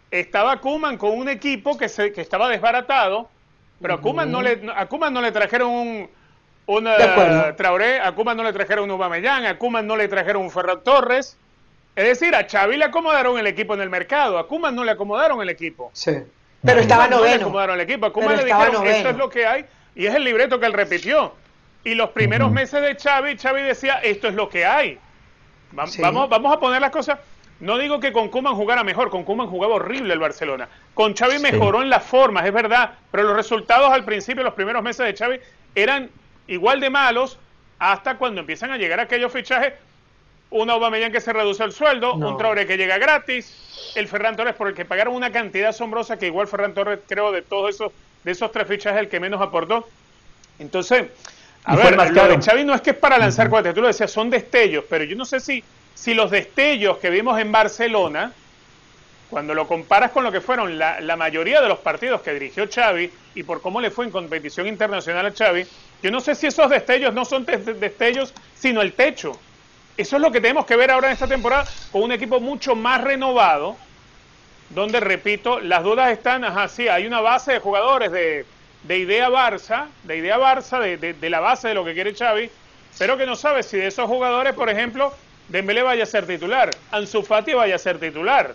Estaba 0.10 0.60
Kuman 0.60 0.98
con 0.98 1.12
un 1.12 1.30
equipo 1.30 1.78
que, 1.78 1.90
se, 1.90 2.12
que 2.12 2.22
estaba 2.22 2.50
desbaratado 2.50 3.30
pero 3.82 3.96
a 3.96 4.02
Kuman 4.02 4.32
no 4.32 4.42
le, 4.42 4.62
a 4.76 4.88
no 5.10 5.22
le 5.22 5.32
trajeron 5.32 5.70
un, 5.70 6.10
un 6.66 6.90
Traoré, 7.56 8.00
a 8.00 8.12
Kuman 8.14 8.36
no 8.36 8.44
le 8.44 8.54
trajeron 8.54 8.86
un 8.86 8.92
Aubameyang, 8.92 9.46
a 9.46 9.58
Kuman 9.58 9.86
no 9.86 9.96
le 9.96 10.08
trajeron 10.08 10.44
un 10.44 10.52
Ferran 10.52 10.84
Torres. 10.84 11.38
Es 11.96 12.06
decir, 12.06 12.36
a 12.36 12.48
Xavi 12.48 12.78
le 12.78 12.86
acomodaron 12.86 13.40
el 13.40 13.48
equipo 13.48 13.74
en 13.74 13.82
el 13.82 13.90
mercado, 13.90 14.38
a 14.38 14.48
Kuman 14.48 14.76
no 14.76 14.84
le 14.84 14.92
acomodaron 14.92 15.42
el 15.42 15.50
equipo. 15.50 15.90
Sí. 15.94 16.12
Pero 16.64 16.80
estaba 16.80 17.08
noveno. 17.08 17.32
No 17.32 17.38
le 17.38 17.44
acomodaron 17.44 17.76
el 17.76 17.82
equipo, 17.82 18.06
a 18.06 18.14
Kuman 18.14 18.38
le 18.38 18.46
dijeron, 18.46 18.86
esto 18.86 19.10
es 19.10 19.18
lo 19.18 19.30
que 19.30 19.48
hay, 19.48 19.66
y 19.96 20.06
es 20.06 20.14
el 20.14 20.24
libreto 20.24 20.60
que 20.60 20.68
él 20.68 20.74
repitió. 20.74 21.34
Y 21.84 21.96
los 21.96 22.10
primeros 22.10 22.52
meses 22.52 22.82
de 22.82 22.96
Xavi, 22.96 23.38
Xavi 23.38 23.62
decía, 23.62 23.96
esto 24.04 24.28
es 24.28 24.36
lo 24.36 24.50
que 24.50 24.66
hay. 24.66 25.00
Vamos, 25.72 26.30
vamos 26.30 26.54
a 26.54 26.60
poner 26.60 26.82
las 26.82 26.92
cosas 26.92 27.20
no 27.60 27.78
digo 27.78 28.00
que 28.00 28.12
con 28.12 28.30
Kuman 28.30 28.56
jugara 28.56 28.84
mejor, 28.84 29.10
con 29.10 29.24
Kuman 29.24 29.48
jugaba 29.48 29.76
horrible 29.76 30.14
el 30.14 30.20
Barcelona. 30.20 30.68
Con 30.94 31.16
Xavi 31.16 31.40
mejoró 31.40 31.82
en 31.82 31.90
las 31.90 32.04
formas, 32.04 32.46
es 32.46 32.54
verdad, 32.54 32.92
pero 33.12 33.24
los 33.24 33.36
resultados 33.36 33.92
al 33.92 34.04
principio, 34.04 34.44
los 34.44 34.54
primeros 34.54 34.84
meses 34.84 35.06
de 35.06 35.16
Xavi, 35.16 35.40
eran 35.74 36.10
igual 36.48 36.80
de 36.80 36.90
malos 36.90 37.38
hasta 37.80 38.18
cuando 38.18 38.42
empiezan 38.42 38.72
a 38.72 38.78
llegar 38.78 39.00
aquellos 39.00 39.32
fichajes. 39.32 39.74
Un 40.50 40.70
Aubameyang 40.70 41.12
que 41.12 41.20
se 41.20 41.34
reduce 41.34 41.64
el 41.64 41.74
sueldo, 41.74 42.14
un 42.14 42.38
Traoré 42.38 42.66
que 42.66 42.78
llega 42.78 42.98
gratis, 42.98 43.92
el 43.96 44.08
Ferran 44.08 44.38
Torres 44.38 44.56
por 44.56 44.70
el 44.70 44.76
que 44.76 44.86
pagaron 44.86 45.14
una 45.14 45.32
cantidad 45.32 45.70
asombrosa 45.70 46.18
que 46.18 46.28
igual 46.28 46.48
Ferran 46.48 46.74
Torres 46.74 47.00
creo 47.08 47.32
de 47.32 47.42
todos 47.42 47.76
esos 47.76 47.92
de 48.24 48.32
esos 48.32 48.52
tres 48.52 48.68
fichajes 48.68 49.00
el 49.00 49.10
que 49.10 49.20
menos 49.20 49.42
aportó. 49.42 49.88
Entonces, 50.60 51.08
a 51.64 51.76
ver, 51.76 51.96
lo 51.96 52.28
de 52.28 52.42
Xavi 52.42 52.64
no 52.64 52.74
es 52.74 52.82
que 52.82 52.92
es 52.92 52.96
para 52.96 53.18
lanzar 53.18 53.52
uh 53.52 53.74
tú 53.74 53.82
lo 53.82 53.88
decías, 53.88 54.12
son 54.12 54.30
destellos, 54.30 54.86
pero 54.90 55.04
yo 55.04 55.16
no 55.18 55.26
sé 55.26 55.40
si 55.40 55.64
si 56.00 56.14
los 56.14 56.30
destellos 56.30 57.00
que 57.00 57.10
vimos 57.10 57.40
en 57.40 57.52
Barcelona, 57.52 58.32
cuando 59.32 59.56
lo 59.56 59.68
comparas 59.68 60.12
con 60.12 60.24
lo 60.24 60.32
que 60.32 60.42
fueron 60.42 60.78
la, 60.78 61.16
mayoría 61.18 61.60
de 61.60 61.68
los 61.68 61.80
partidos 61.80 62.22
que 62.22 62.34
dirigió 62.34 62.70
Xavi 62.72 63.12
y 63.34 63.44
por 63.44 63.62
cómo 63.62 63.82
le 63.82 63.90
fue 63.90 64.06
en 64.06 64.12
competición 64.12 64.68
internacional 64.68 65.26
a 65.26 65.32
Xavi, 65.32 65.66
yo 66.04 66.12
no 66.12 66.22
sé 66.22 66.36
si 66.36 66.48
esos 66.48 66.70
destellos 66.70 67.14
no 67.16 67.26
son 67.26 67.46
destellos, 67.46 68.34
sino 68.56 68.82
el 68.82 68.94
techo. 68.94 69.38
Eso 69.98 70.16
es 70.18 70.22
lo 70.22 70.32
que 70.32 70.40
tenemos 70.40 70.68
que 70.68 70.76
ver 70.76 70.92
ahora 70.92 71.08
en 71.08 71.14
esta 71.14 71.28
temporada 71.28 71.66
con 71.92 72.04
un 72.04 72.12
equipo 72.12 72.40
mucho 72.40 72.76
más 72.76 73.04
renovado, 73.04 73.76
donde, 74.70 75.00
repito, 75.00 75.60
las 75.60 75.84
dudas 75.84 76.12
están, 76.12 76.44
ajá, 76.44 76.68
sí, 76.68 76.88
hay 76.88 77.08
una 77.08 77.22
base 77.22 77.54
de 77.54 77.60
jugadores 77.60 78.12
de, 78.12 78.46
idea 78.88 79.30
Barça, 79.30 79.88
de 80.04 80.18
idea 80.18 80.38
Barça, 80.38 80.80
de, 80.80 81.14
de 81.14 81.30
la 81.30 81.40
base 81.40 81.70
de 81.70 81.74
lo 81.74 81.84
que 81.84 81.96
quiere 81.96 82.14
Xavi, 82.14 82.52
pero 83.00 83.18
que 83.18 83.26
no 83.26 83.36
sabe 83.36 83.64
si 83.64 83.78
de 83.78 83.88
esos 83.88 84.08
jugadores, 84.08 84.54
por 84.54 84.70
ejemplo, 84.70 85.12
Dembélé 85.50 85.82
vaya 85.82 86.04
a 86.04 86.06
ser 86.06 86.28
titular, 86.28 86.72
Ansu 86.92 87.24
Fati 87.24 87.54
vaya 87.54 87.76
a 87.76 87.80
ser 87.80 88.00
titular. 88.00 88.54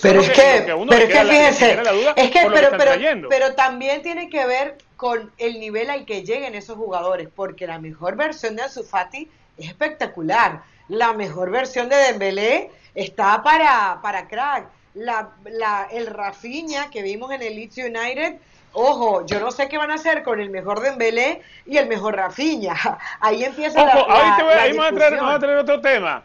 pero 0.00 0.20
es 0.20 0.30
que, 0.30 0.64
pero 0.66 0.92
es 0.92 1.12
que 1.12 1.24
fíjense, 1.24 1.72
es 2.16 2.30
que, 2.30 2.40
pero, 2.52 2.70
pero, 2.76 3.28
pero, 3.28 3.54
también 3.54 4.02
tiene 4.02 4.28
que 4.28 4.46
ver 4.46 4.78
con 4.96 5.32
el 5.38 5.58
nivel 5.58 5.90
al 5.90 6.04
que 6.04 6.22
lleguen 6.22 6.54
esos 6.54 6.76
jugadores, 6.76 7.28
porque 7.34 7.66
la 7.66 7.78
mejor 7.78 8.16
versión 8.16 8.56
de 8.56 8.62
Ansu 8.62 8.84
Fati 8.84 9.28
es 9.58 9.68
espectacular. 9.68 10.62
La 10.88 11.12
mejor 11.12 11.50
versión 11.50 11.88
de 11.88 11.96
Dembélé 11.96 12.70
está 12.94 13.42
para, 13.42 13.98
para 14.02 14.28
crack. 14.28 14.68
La, 14.94 15.30
la, 15.44 15.88
el 15.90 16.06
Rafinha 16.06 16.88
que 16.90 17.02
vimos 17.02 17.32
en 17.32 17.42
el 17.42 17.56
Leeds 17.56 17.78
United 17.78 18.36
Ojo, 18.74 19.24
yo 19.24 19.38
no 19.38 19.52
sé 19.52 19.68
qué 19.68 19.78
van 19.78 19.92
a 19.92 19.94
hacer 19.94 20.24
con 20.24 20.40
el 20.40 20.50
mejor 20.50 20.80
Dembélé 20.80 21.42
y 21.64 21.76
el 21.76 21.86
mejor 21.86 22.16
Rafinha. 22.16 22.74
Ahí 23.20 23.44
empieza 23.44 23.82
Ojo, 23.82 24.08
la, 24.08 24.14
ahí, 24.14 24.36
te 24.36 24.42
voy, 24.42 24.52
ahí 24.52 24.72
vamos, 24.72 24.92
a 24.92 24.94
traer, 24.94 25.20
a 25.22 25.38
traer, 25.38 25.58
otro 25.58 25.80
tema. 25.80 26.22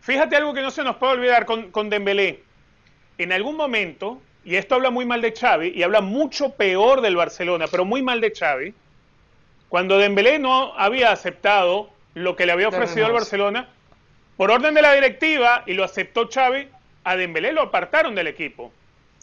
Fíjate 0.00 0.36
algo 0.36 0.54
que 0.54 0.62
no 0.62 0.70
se 0.70 0.82
nos 0.82 0.96
puede 0.96 1.12
olvidar 1.12 1.44
con, 1.44 1.70
con 1.70 1.90
Dembélé. 1.90 2.42
En 3.18 3.30
algún 3.30 3.56
momento, 3.56 4.20
y 4.44 4.56
esto 4.56 4.74
habla 4.74 4.90
muy 4.90 5.04
mal 5.04 5.20
de 5.20 5.32
Xavi, 5.32 5.68
y 5.68 5.82
habla 5.82 6.00
mucho 6.00 6.54
peor 6.54 7.02
del 7.02 7.14
Barcelona, 7.14 7.66
pero 7.70 7.84
muy 7.84 8.02
mal 8.02 8.20
de 8.20 8.32
Xavi, 8.34 8.74
cuando 9.68 9.98
Dembélé 9.98 10.38
no 10.38 10.74
había 10.76 11.12
aceptado 11.12 11.90
lo 12.14 12.36
que 12.36 12.46
le 12.46 12.52
había 12.52 12.68
ofrecido 12.68 13.06
al 13.06 13.12
Barcelona, 13.12 13.68
por 14.36 14.50
orden 14.50 14.74
de 14.74 14.82
la 14.82 14.94
directiva, 14.94 15.62
y 15.66 15.74
lo 15.74 15.84
aceptó 15.84 16.28
Xavi, 16.28 16.68
a 17.04 17.16
Dembélé 17.16 17.52
lo 17.52 17.62
apartaron 17.62 18.14
del 18.14 18.26
equipo. 18.26 18.72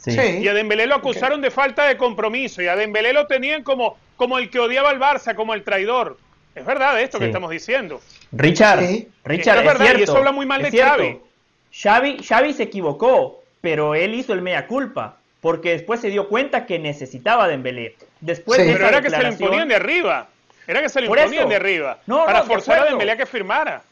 Y 0.06 0.48
a 0.48 0.54
Dembélé 0.54 0.88
lo 0.88 0.96
acusaron 0.96 1.42
de 1.42 1.52
falta 1.52 1.86
de 1.88 1.98
compromiso 1.98 2.62
y 2.62 2.68
a 2.68 2.76
Dembélé 2.76 3.14
lo 3.14 3.28
tenían 3.28 3.64
como, 3.64 3.98
como 4.16 4.38
el 4.38 4.50
que 4.50 4.60
odiaba 4.60 4.90
al 4.90 5.00
Barça, 5.00 5.36
como 5.36 5.54
el 5.54 5.64
traidor. 5.64 6.18
Es 6.56 6.66
verdad 6.66 7.00
esto 7.00 7.20
que 7.20 7.26
estamos 7.26 7.52
diciendo. 7.52 8.02
Richard, 8.32 8.80
Richard, 9.24 9.60
es, 9.60 9.66
verdad, 9.66 9.98
y 9.98 10.04
eso 10.04 10.18
habla 10.18 10.32
muy 10.32 10.46
mal 10.46 10.62
de 10.62 10.72
Xavi. 10.72 11.20
Xavi. 11.72 12.18
Xavi 12.24 12.54
se 12.54 12.64
equivocó, 12.64 13.44
pero 13.62 13.96
él 13.96 14.14
hizo 14.16 14.34
el 14.34 14.42
mea 14.42 14.68
culpa, 14.68 15.18
porque 15.42 15.72
después 15.72 16.00
se 16.00 16.10
dio 16.10 16.28
cuenta 16.28 16.66
que 16.66 16.80
necesitaba 16.80 17.46
a 17.46 17.48
Dembélé. 17.48 17.96
Después 18.20 18.60
pero 18.60 18.88
era 18.88 19.02
que 19.02 19.10
se 19.10 19.22
le 19.22 19.30
imponían 19.30 19.68
de 19.68 19.76
arriba. 19.76 20.28
Era 20.68 20.82
que 20.82 20.90
se 20.90 21.02
le 21.02 21.08
imponían 21.08 21.50
de 21.50 21.56
arriba 21.56 22.00
para 22.06 22.44
forzar 22.44 22.80
a 22.80 22.86
Dembélé 22.86 23.12
a 23.12 23.18
que 23.18 23.26
firmara. 23.26 23.84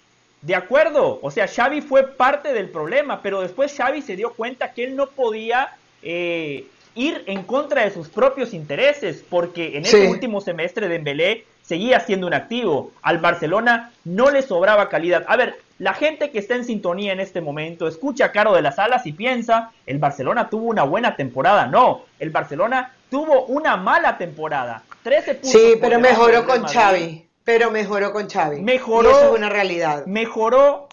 De 0.42 0.56
acuerdo, 0.56 1.20
o 1.22 1.32
sea, 1.32 1.48
Xavi 1.48 1.82
fue 1.82 2.08
parte 2.08 2.54
del 2.54 2.70
problema, 2.70 3.22
pero 3.22 3.42
después 3.42 3.76
Xavi 3.76 4.02
se 4.02 4.16
dio 4.16 4.34
cuenta 4.34 4.72
que 4.74 4.84
él 4.84 4.96
no 4.96 5.08
podía 5.08 5.72
eh, 6.10 6.68
ir 6.96 7.24
en 7.28 7.44
contra 7.44 7.84
de 7.84 7.92
sus 7.92 8.08
propios 8.08 8.54
intereses, 8.54 9.24
porque 9.30 9.78
en 9.78 9.86
ese 9.86 10.08
último 10.08 10.40
semestre 10.40 10.88
de 10.88 10.94
Dembélé 10.94 11.46
seguía 11.62 12.00
siendo 12.00 12.28
un 12.28 12.34
activo. 12.34 12.92
Al 13.02 13.18
Barcelona 13.18 13.92
no 14.06 14.32
le 14.32 14.42
sobraba 14.42 14.88
calidad. 14.88 15.26
A 15.28 15.36
ver, 15.36 15.60
la 15.80 15.94
gente 15.94 16.32
que 16.32 16.40
está 16.40 16.56
en 16.56 16.64
sintonía 16.64 17.12
en 17.12 17.20
este 17.20 17.42
momento 17.42 17.90
escucha 17.90 18.26
a 18.26 18.32
Caro 18.32 18.54
de 18.54 18.62
las 18.62 18.80
Alas 18.80 19.06
y 19.06 19.12
piensa, 19.12 19.72
el 19.86 20.00
Barcelona 20.00 20.50
tuvo 20.50 20.68
una 20.68 20.84
buena 20.84 21.18
temporada. 21.18 21.68
No, 21.68 22.06
el 22.20 22.30
Barcelona 22.30 22.94
tuvo 23.12 23.46
una 23.48 23.76
mala 23.76 24.18
temporada. 24.18 24.84
13 25.04 25.36
puntos 25.36 25.52
sí, 25.52 25.74
pero 25.82 26.00
mejoró 26.00 26.46
con 26.46 26.64
Xavi. 26.64 27.28
Pero 27.44 27.70
mejoró 27.70 28.14
con 28.14 28.30
Xavi. 28.30 28.62
Mejoró. 28.62 29.10
eso 29.12 29.26
es 29.34 29.38
una 29.38 29.50
realidad. 29.50 30.06
Mejoró, 30.06 30.88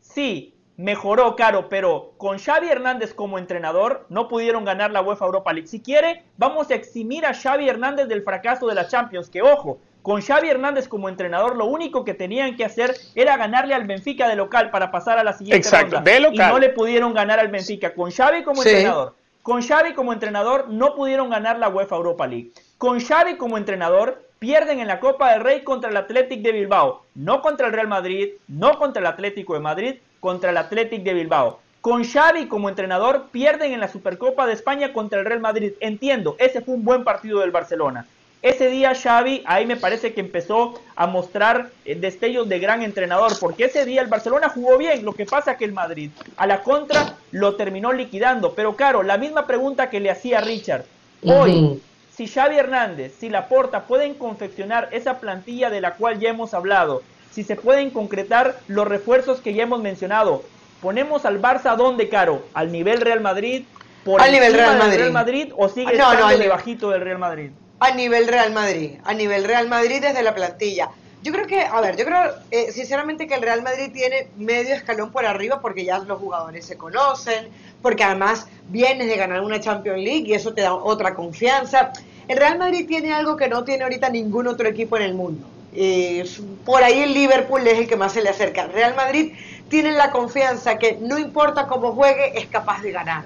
sí, 0.00 0.53
mejoró, 0.76 1.36
Caro, 1.36 1.68
pero 1.68 2.12
con 2.18 2.38
Xavi 2.38 2.68
Hernández 2.68 3.14
como 3.14 3.38
entrenador 3.38 4.06
no 4.08 4.28
pudieron 4.28 4.64
ganar 4.64 4.90
la 4.90 5.02
UEFA 5.02 5.26
Europa 5.26 5.52
League. 5.52 5.68
Si 5.68 5.80
quiere, 5.80 6.24
vamos 6.36 6.70
a 6.70 6.74
eximir 6.74 7.26
a 7.26 7.34
Xavi 7.34 7.68
Hernández 7.68 8.08
del 8.08 8.22
fracaso 8.22 8.66
de 8.66 8.74
la 8.74 8.88
Champions, 8.88 9.28
que 9.28 9.42
ojo, 9.42 9.78
con 10.02 10.20
Xavi 10.20 10.50
Hernández 10.50 10.86
como 10.86 11.08
entrenador 11.08 11.56
lo 11.56 11.64
único 11.64 12.04
que 12.04 12.12
tenían 12.12 12.56
que 12.56 12.64
hacer 12.64 12.94
era 13.14 13.36
ganarle 13.36 13.74
al 13.74 13.86
Benfica 13.86 14.28
de 14.28 14.36
local 14.36 14.70
para 14.70 14.90
pasar 14.90 15.18
a 15.18 15.24
la 15.24 15.32
siguiente 15.32 15.66
Exacto, 15.66 15.96
ronda. 15.96 16.12
De 16.12 16.20
local. 16.20 16.50
Y 16.50 16.52
no 16.52 16.58
le 16.58 16.68
pudieron 16.70 17.14
ganar 17.14 17.40
al 17.40 17.48
Benfica. 17.48 17.94
Con 17.94 18.10
Xavi 18.10 18.42
como 18.42 18.62
entrenador. 18.62 19.14
Con 19.42 19.62
Xavi 19.62 19.94
como 19.94 20.12
entrenador 20.12 20.68
no 20.68 20.94
pudieron 20.94 21.30
ganar 21.30 21.58
la 21.58 21.68
UEFA 21.68 21.96
Europa 21.96 22.26
League. 22.26 22.50
Con 22.76 23.00
Xavi 23.00 23.36
como 23.36 23.56
entrenador 23.56 24.22
pierden 24.38 24.80
en 24.80 24.88
la 24.88 25.00
Copa 25.00 25.32
del 25.32 25.40
Rey 25.40 25.64
contra 25.64 25.88
el 25.88 25.96
Athletic 25.96 26.42
de 26.42 26.52
Bilbao, 26.52 27.04
no 27.14 27.40
contra 27.40 27.68
el 27.68 27.72
Real 27.72 27.88
Madrid, 27.88 28.32
no 28.46 28.78
contra 28.78 29.00
el 29.00 29.06
Atlético 29.06 29.54
de 29.54 29.60
Madrid, 29.60 29.94
contra 30.24 30.52
el 30.52 30.56
Athletic 30.56 31.02
de 31.02 31.12
Bilbao. 31.12 31.60
Con 31.82 32.02
Xavi 32.02 32.46
como 32.46 32.70
entrenador 32.70 33.26
pierden 33.30 33.74
en 33.74 33.80
la 33.80 33.88
Supercopa 33.88 34.46
de 34.46 34.54
España 34.54 34.94
contra 34.94 35.20
el 35.20 35.26
Real 35.26 35.40
Madrid. 35.40 35.72
Entiendo, 35.80 36.34
ese 36.38 36.62
fue 36.62 36.72
un 36.72 36.82
buen 36.82 37.04
partido 37.04 37.40
del 37.40 37.50
Barcelona. 37.50 38.06
Ese 38.40 38.68
día 38.68 38.94
Xavi 38.94 39.42
ahí 39.44 39.66
me 39.66 39.76
parece 39.76 40.14
que 40.14 40.22
empezó 40.22 40.80
a 40.96 41.06
mostrar 41.06 41.68
eh, 41.84 41.94
destellos 41.94 42.48
de 42.48 42.58
gran 42.58 42.80
entrenador, 42.80 43.32
porque 43.38 43.66
ese 43.66 43.84
día 43.84 44.00
el 44.00 44.06
Barcelona 44.06 44.48
jugó 44.48 44.78
bien, 44.78 45.04
lo 45.04 45.12
que 45.12 45.26
pasa 45.26 45.58
que 45.58 45.66
el 45.66 45.74
Madrid 45.74 46.10
a 46.38 46.46
la 46.46 46.62
contra 46.62 47.16
lo 47.30 47.56
terminó 47.56 47.92
liquidando. 47.92 48.54
Pero 48.54 48.76
claro, 48.76 49.02
la 49.02 49.18
misma 49.18 49.46
pregunta 49.46 49.90
que 49.90 50.00
le 50.00 50.10
hacía 50.10 50.40
Richard. 50.40 50.86
Hoy, 51.22 51.82
si 52.16 52.28
Xavi 52.28 52.56
Hernández, 52.56 53.14
si 53.18 53.28
Laporta 53.28 53.82
pueden 53.82 54.14
confeccionar 54.14 54.88
esa 54.90 55.20
plantilla 55.20 55.68
de 55.68 55.82
la 55.82 55.96
cual 55.96 56.18
ya 56.18 56.30
hemos 56.30 56.54
hablado, 56.54 57.02
si 57.34 57.42
se 57.42 57.56
pueden 57.56 57.90
concretar 57.90 58.60
los 58.68 58.86
refuerzos 58.86 59.40
que 59.40 59.54
ya 59.54 59.64
hemos 59.64 59.82
mencionado. 59.82 60.42
Ponemos 60.80 61.24
al 61.24 61.40
Barça 61.40 61.76
donde, 61.76 62.08
Caro? 62.08 62.44
¿Al 62.54 62.70
nivel 62.70 63.00
Real 63.00 63.20
Madrid? 63.20 63.64
por 64.04 64.20
al 64.20 64.30
nivel 64.30 64.52
Real 64.52 64.76
Madrid. 64.76 64.82
Madrid. 64.82 64.98
Real 64.98 65.12
Madrid 65.12 65.52
o 65.56 65.68
sigue 65.68 65.86
no, 65.86 66.12
estando 66.12 66.20
no, 66.20 66.90
del 66.90 67.00
Real 67.00 67.18
Madrid? 67.18 67.50
A 67.80 67.90
nivel 67.90 68.28
Real 68.28 68.52
Madrid, 68.52 68.98
a 69.04 69.14
nivel 69.14 69.44
Real 69.44 69.68
Madrid 69.68 70.00
desde 70.00 70.22
la 70.22 70.34
plantilla. 70.34 70.90
Yo 71.22 71.32
creo 71.32 71.46
que, 71.46 71.62
a 71.62 71.80
ver, 71.80 71.96
yo 71.96 72.04
creo 72.04 72.20
eh, 72.50 72.70
sinceramente 72.70 73.26
que 73.26 73.34
el 73.34 73.40
Real 73.40 73.62
Madrid 73.62 73.90
tiene 73.92 74.28
medio 74.36 74.74
escalón 74.74 75.10
por 75.10 75.24
arriba 75.24 75.60
porque 75.60 75.84
ya 75.84 75.98
los 75.98 76.18
jugadores 76.18 76.66
se 76.66 76.76
conocen, 76.76 77.48
porque 77.80 78.04
además 78.04 78.46
vienes 78.68 79.08
de 79.08 79.16
ganar 79.16 79.40
una 79.40 79.58
Champions 79.58 80.00
League 80.00 80.28
y 80.28 80.34
eso 80.34 80.52
te 80.52 80.60
da 80.60 80.74
otra 80.74 81.14
confianza. 81.14 81.92
El 82.28 82.36
Real 82.36 82.58
Madrid 82.58 82.86
tiene 82.86 83.12
algo 83.12 83.36
que 83.36 83.48
no 83.48 83.64
tiene 83.64 83.84
ahorita 83.84 84.10
ningún 84.10 84.46
otro 84.46 84.68
equipo 84.68 84.96
en 84.96 85.02
el 85.02 85.14
mundo. 85.14 85.46
Eh, 85.74 86.24
por 86.64 86.82
ahí 86.82 87.02
el 87.02 87.12
Liverpool 87.12 87.66
es 87.66 87.78
el 87.78 87.88
que 87.88 87.96
más 87.96 88.12
se 88.12 88.22
le 88.22 88.28
acerca. 88.28 88.66
Real 88.66 88.94
Madrid 88.94 89.34
tiene 89.68 89.92
la 89.92 90.10
confianza 90.10 90.78
que 90.78 90.98
no 91.00 91.18
importa 91.18 91.66
cómo 91.66 91.92
juegue, 91.92 92.38
es 92.38 92.46
capaz 92.46 92.82
de 92.82 92.92
ganar. 92.92 93.24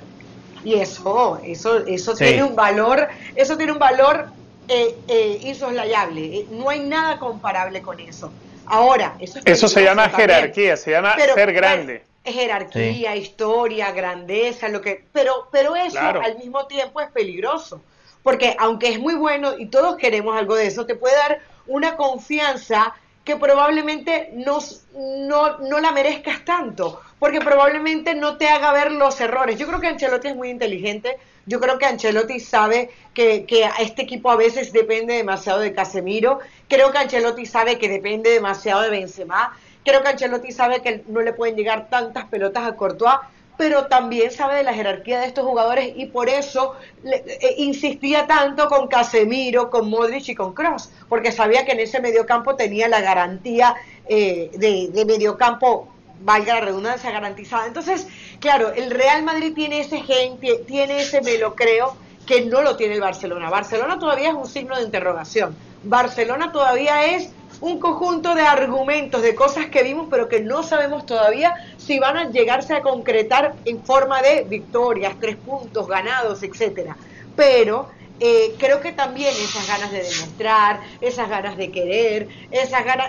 Y 0.64 0.74
eso, 0.74 1.38
eso, 1.44 1.86
eso 1.86 2.14
tiene 2.14 2.42
un 2.42 2.56
valor, 2.56 3.08
eso 3.36 3.56
tiene 3.56 3.72
un 3.72 3.78
valor 3.78 4.28
eh, 4.68 4.96
eh, 5.08 5.38
insoslayable. 5.42 6.20
Eh, 6.20 6.46
no 6.50 6.68
hay 6.68 6.80
nada 6.80 7.18
comparable 7.18 7.80
con 7.80 7.98
eso. 8.00 8.32
Ahora, 8.66 9.16
eso, 9.18 9.40
eso 9.44 9.68
se 9.68 9.82
llama 9.82 10.10
jerarquía, 10.10 10.76
se 10.76 10.90
llama 10.90 11.16
ser 11.16 11.52
grande. 11.52 12.02
jerarquía, 12.24 13.16
historia, 13.16 13.92
grandeza, 13.92 14.68
lo 14.68 14.82
que, 14.82 15.04
pero, 15.12 15.48
pero 15.50 15.74
eso 15.74 15.98
al 15.98 16.36
mismo 16.36 16.66
tiempo 16.66 17.00
es 17.00 17.10
peligroso, 17.10 17.80
porque 18.22 18.54
aunque 18.58 18.90
es 18.90 18.98
muy 18.98 19.14
bueno 19.14 19.54
y 19.58 19.66
todos 19.66 19.96
queremos 19.96 20.36
algo 20.36 20.54
de 20.54 20.66
eso, 20.66 20.84
te 20.84 20.96
puede 20.96 21.16
dar 21.16 21.40
una 21.68 21.96
confianza 21.96 22.94
que 23.24 23.36
probablemente 23.36 24.30
no, 24.32 24.58
no, 24.94 25.58
no, 25.58 25.80
la 25.80 25.92
merezcas 25.92 26.46
tanto, 26.46 27.02
porque 27.18 27.40
probablemente 27.40 28.14
no 28.14 28.38
te 28.38 28.48
haga 28.48 28.72
ver 28.72 28.90
los 28.90 29.20
errores. 29.20 29.58
Yo 29.58 29.66
creo 29.66 29.80
que 29.80 29.86
Ancelotti 29.86 30.28
es 30.28 30.34
muy 30.34 30.48
inteligente, 30.48 31.18
yo 31.44 31.60
creo 31.60 31.78
que 31.78 31.84
Ancelotti 31.84 32.40
sabe 32.40 32.90
que, 33.12 33.44
que 33.44 33.68
este 33.80 34.02
equipo 34.02 34.30
a 34.30 34.36
veces 34.36 34.72
depende 34.72 35.14
demasiado 35.14 35.60
de 35.60 35.74
Casemiro, 35.74 36.38
creo 36.68 36.90
que 36.90 36.98
Ancelotti 36.98 37.44
sabe 37.44 37.78
que 37.78 37.90
depende 37.90 38.30
demasiado 38.30 38.80
de 38.80 38.88
Benzema, 38.88 39.54
creo 39.84 40.02
que 40.02 40.08
Ancelotti 40.08 40.50
sabe 40.50 40.80
que 40.80 41.02
no 41.08 41.20
le 41.20 41.34
pueden 41.34 41.54
llegar 41.54 41.90
tantas 41.90 42.24
pelotas 42.26 42.66
a 42.66 42.76
Courtois, 42.76 43.18
pero 43.58 43.86
también 43.86 44.30
sabe 44.30 44.54
de 44.54 44.62
la 44.62 44.72
jerarquía 44.72 45.20
de 45.20 45.26
estos 45.26 45.44
jugadores 45.44 45.92
y 45.96 46.06
por 46.06 46.30
eso 46.30 46.76
eh, 47.04 47.54
insistía 47.58 48.26
tanto 48.26 48.68
con 48.68 48.86
Casemiro, 48.86 49.68
con 49.68 49.90
Modric 49.90 50.28
y 50.28 50.34
con 50.34 50.54
Cross, 50.54 50.90
porque 51.08 51.32
sabía 51.32 51.66
que 51.66 51.72
en 51.72 51.80
ese 51.80 52.00
mediocampo 52.00 52.54
tenía 52.54 52.88
la 52.88 53.00
garantía 53.00 53.74
eh, 54.08 54.50
de, 54.54 54.88
de 54.92 55.04
mediocampo, 55.04 55.88
valga 56.20 56.54
la 56.54 56.60
redundancia, 56.60 57.10
garantizada. 57.10 57.66
Entonces, 57.66 58.06
claro, 58.40 58.72
el 58.72 58.90
Real 58.90 59.24
Madrid 59.24 59.52
tiene 59.54 59.80
ese 59.80 60.00
gen, 60.00 60.38
tiene 60.38 61.00
ese 61.00 61.20
me 61.20 61.36
lo 61.36 61.54
creo, 61.56 61.96
que 62.26 62.44
no 62.44 62.62
lo 62.62 62.76
tiene 62.76 62.94
el 62.94 63.00
Barcelona. 63.00 63.50
Barcelona 63.50 63.98
todavía 63.98 64.28
es 64.28 64.34
un 64.34 64.46
signo 64.46 64.76
de 64.76 64.84
interrogación. 64.84 65.56
Barcelona 65.82 66.52
todavía 66.52 67.06
es 67.06 67.30
un 67.60 67.80
conjunto 67.80 68.34
de 68.34 68.42
argumentos, 68.42 69.22
de 69.22 69.34
cosas 69.34 69.66
que 69.66 69.82
vimos, 69.82 70.06
pero 70.10 70.28
que 70.28 70.40
no 70.40 70.62
sabemos 70.62 71.06
todavía 71.06 71.54
si 71.76 71.98
van 71.98 72.16
a 72.16 72.30
llegarse 72.30 72.74
a 72.74 72.82
concretar 72.82 73.54
en 73.64 73.82
forma 73.82 74.22
de 74.22 74.44
victorias, 74.44 75.14
tres 75.20 75.36
puntos 75.36 75.88
ganados, 75.88 76.42
etcétera. 76.42 76.96
Pero 77.36 77.88
eh, 78.20 78.54
creo 78.58 78.80
que 78.80 78.92
también 78.92 79.30
esas 79.30 79.66
ganas 79.66 79.90
de 79.90 80.02
demostrar, 80.02 80.80
esas 81.00 81.28
ganas 81.28 81.56
de 81.56 81.70
querer, 81.70 82.28
esas 82.50 82.84
ganas, 82.84 83.08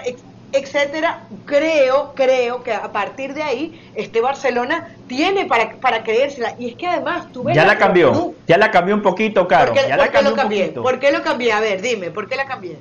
etcétera, 0.52 1.22
creo, 1.46 2.14
creo 2.16 2.64
que 2.64 2.74
a 2.74 2.92
partir 2.92 3.34
de 3.34 3.44
ahí 3.44 3.92
este 3.96 4.22
Barcelona 4.22 4.96
tiene 5.08 5.46
para, 5.46 5.72
para 5.76 6.04
creérsela. 6.04 6.56
Y 6.58 6.70
es 6.70 6.76
que 6.76 6.88
además 6.88 7.32
tú 7.32 7.44
ves. 7.44 7.56
Ya 7.56 7.66
la, 7.66 7.78
cambió, 7.78 8.34
ya 8.48 8.58
la 8.58 8.72
cambió 8.72 8.96
un 8.96 9.02
poquito, 9.02 9.48
Caro. 9.48 9.74
ya 9.76 9.96
la 9.96 10.12
cambió 10.12 10.32
lo 10.32 10.36
cambié? 10.36 10.70
¿Por 10.70 11.00
qué 11.00 11.12
lo 11.12 11.22
cambié? 11.22 11.52
A 11.52 11.60
ver, 11.60 11.82
dime, 11.82 12.10
¿por 12.10 12.28
qué 12.28 12.36
la 12.36 12.46
cambié? 12.46 12.78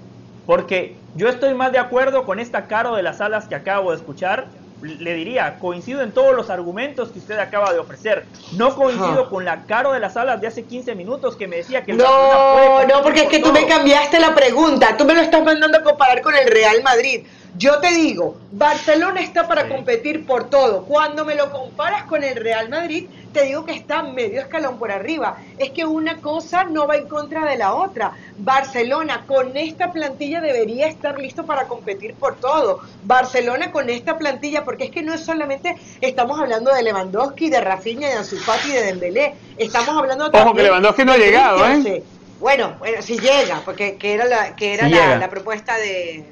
Porque 0.48 0.96
yo 1.14 1.28
estoy 1.28 1.52
más 1.52 1.72
de 1.72 1.78
acuerdo 1.78 2.24
con 2.24 2.40
esta 2.40 2.68
Caro 2.68 2.96
de 2.96 3.02
las 3.02 3.20
alas 3.20 3.46
que 3.48 3.54
acabo 3.54 3.90
de 3.90 3.98
escuchar. 3.98 4.46
Le 4.80 5.12
diría, 5.12 5.58
coincido 5.58 6.00
en 6.00 6.10
todos 6.10 6.34
los 6.34 6.48
argumentos 6.48 7.10
que 7.10 7.18
usted 7.18 7.38
acaba 7.38 7.70
de 7.70 7.78
ofrecer. 7.78 8.24
No 8.56 8.74
coincido 8.74 9.28
con 9.28 9.44
la 9.44 9.64
Caro 9.64 9.92
de 9.92 10.00
las 10.00 10.16
alas 10.16 10.40
de 10.40 10.46
hace 10.46 10.64
15 10.64 10.94
minutos 10.94 11.36
que 11.36 11.46
me 11.46 11.56
decía 11.56 11.84
que... 11.84 11.92
no, 11.92 12.82
no, 12.86 13.02
porque 13.02 13.24
es 13.24 13.28
que 13.28 13.40
tú 13.40 13.52
me 13.52 13.66
cambiaste 13.66 14.18
la 14.18 14.34
pregunta. 14.34 14.96
Tú 14.96 15.04
me 15.04 15.12
lo 15.12 15.20
estás 15.20 15.44
mandando 15.44 15.76
a 15.76 15.82
comparar 15.82 16.22
con 16.22 16.34
el 16.34 16.50
Real 16.50 16.82
Madrid. 16.82 17.26
Yo 17.58 17.78
te 17.80 17.90
digo, 17.90 18.38
Barcelona 18.50 19.20
está 19.20 19.46
para 19.46 19.68
competir 19.68 20.24
por 20.24 20.48
todo. 20.48 20.84
Cuando 20.84 21.26
me 21.26 21.34
lo 21.34 21.50
comparas 21.50 22.04
con 22.04 22.24
el 22.24 22.36
Real 22.36 22.70
Madrid, 22.70 23.06
te 23.32 23.44
digo 23.44 23.64
que 23.64 23.72
está 23.72 24.02
medio 24.02 24.40
escalón 24.40 24.78
por 24.78 24.90
arriba. 24.90 25.38
Es 25.58 25.70
que 25.70 25.84
una 25.84 26.18
cosa 26.18 26.64
no 26.64 26.86
va 26.86 26.96
en 26.96 27.08
contra 27.08 27.44
de 27.44 27.56
la 27.56 27.74
otra. 27.74 28.12
Barcelona 28.38 29.24
con 29.26 29.56
esta 29.56 29.92
plantilla 29.92 30.40
debería 30.40 30.86
estar 30.86 31.18
listo 31.18 31.44
para 31.44 31.68
competir 31.68 32.14
por 32.14 32.36
todo. 32.36 32.80
Barcelona 33.04 33.70
con 33.70 33.90
esta 33.90 34.18
plantilla, 34.18 34.64
porque 34.64 34.84
es 34.84 34.90
que 34.90 35.02
no 35.02 35.14
es 35.14 35.24
solamente 35.24 35.76
estamos 36.00 36.38
hablando 36.38 36.72
de 36.72 36.82
Lewandowski, 36.82 37.50
de 37.50 37.60
Rafinha, 37.60 38.08
de 38.08 38.14
Ansu 38.14 38.36
Fati, 38.36 38.70
de 38.70 38.82
Dembélé. 38.82 39.34
Estamos 39.56 39.96
hablando 39.96 40.30
Ojo 40.32 40.54
que 40.54 40.62
Lewandowski 40.62 41.04
no 41.04 41.12
ha 41.12 41.18
llegado, 41.18 41.66
¿eh? 41.66 42.02
Bueno, 42.40 42.76
bueno, 42.78 43.02
si 43.02 43.18
llega, 43.18 43.62
porque 43.64 43.96
que 43.96 44.14
era 44.14 44.24
la, 44.24 44.54
que 44.54 44.74
era 44.74 44.88
la, 44.88 45.28
propuesta 45.28 45.76
de, 45.76 46.24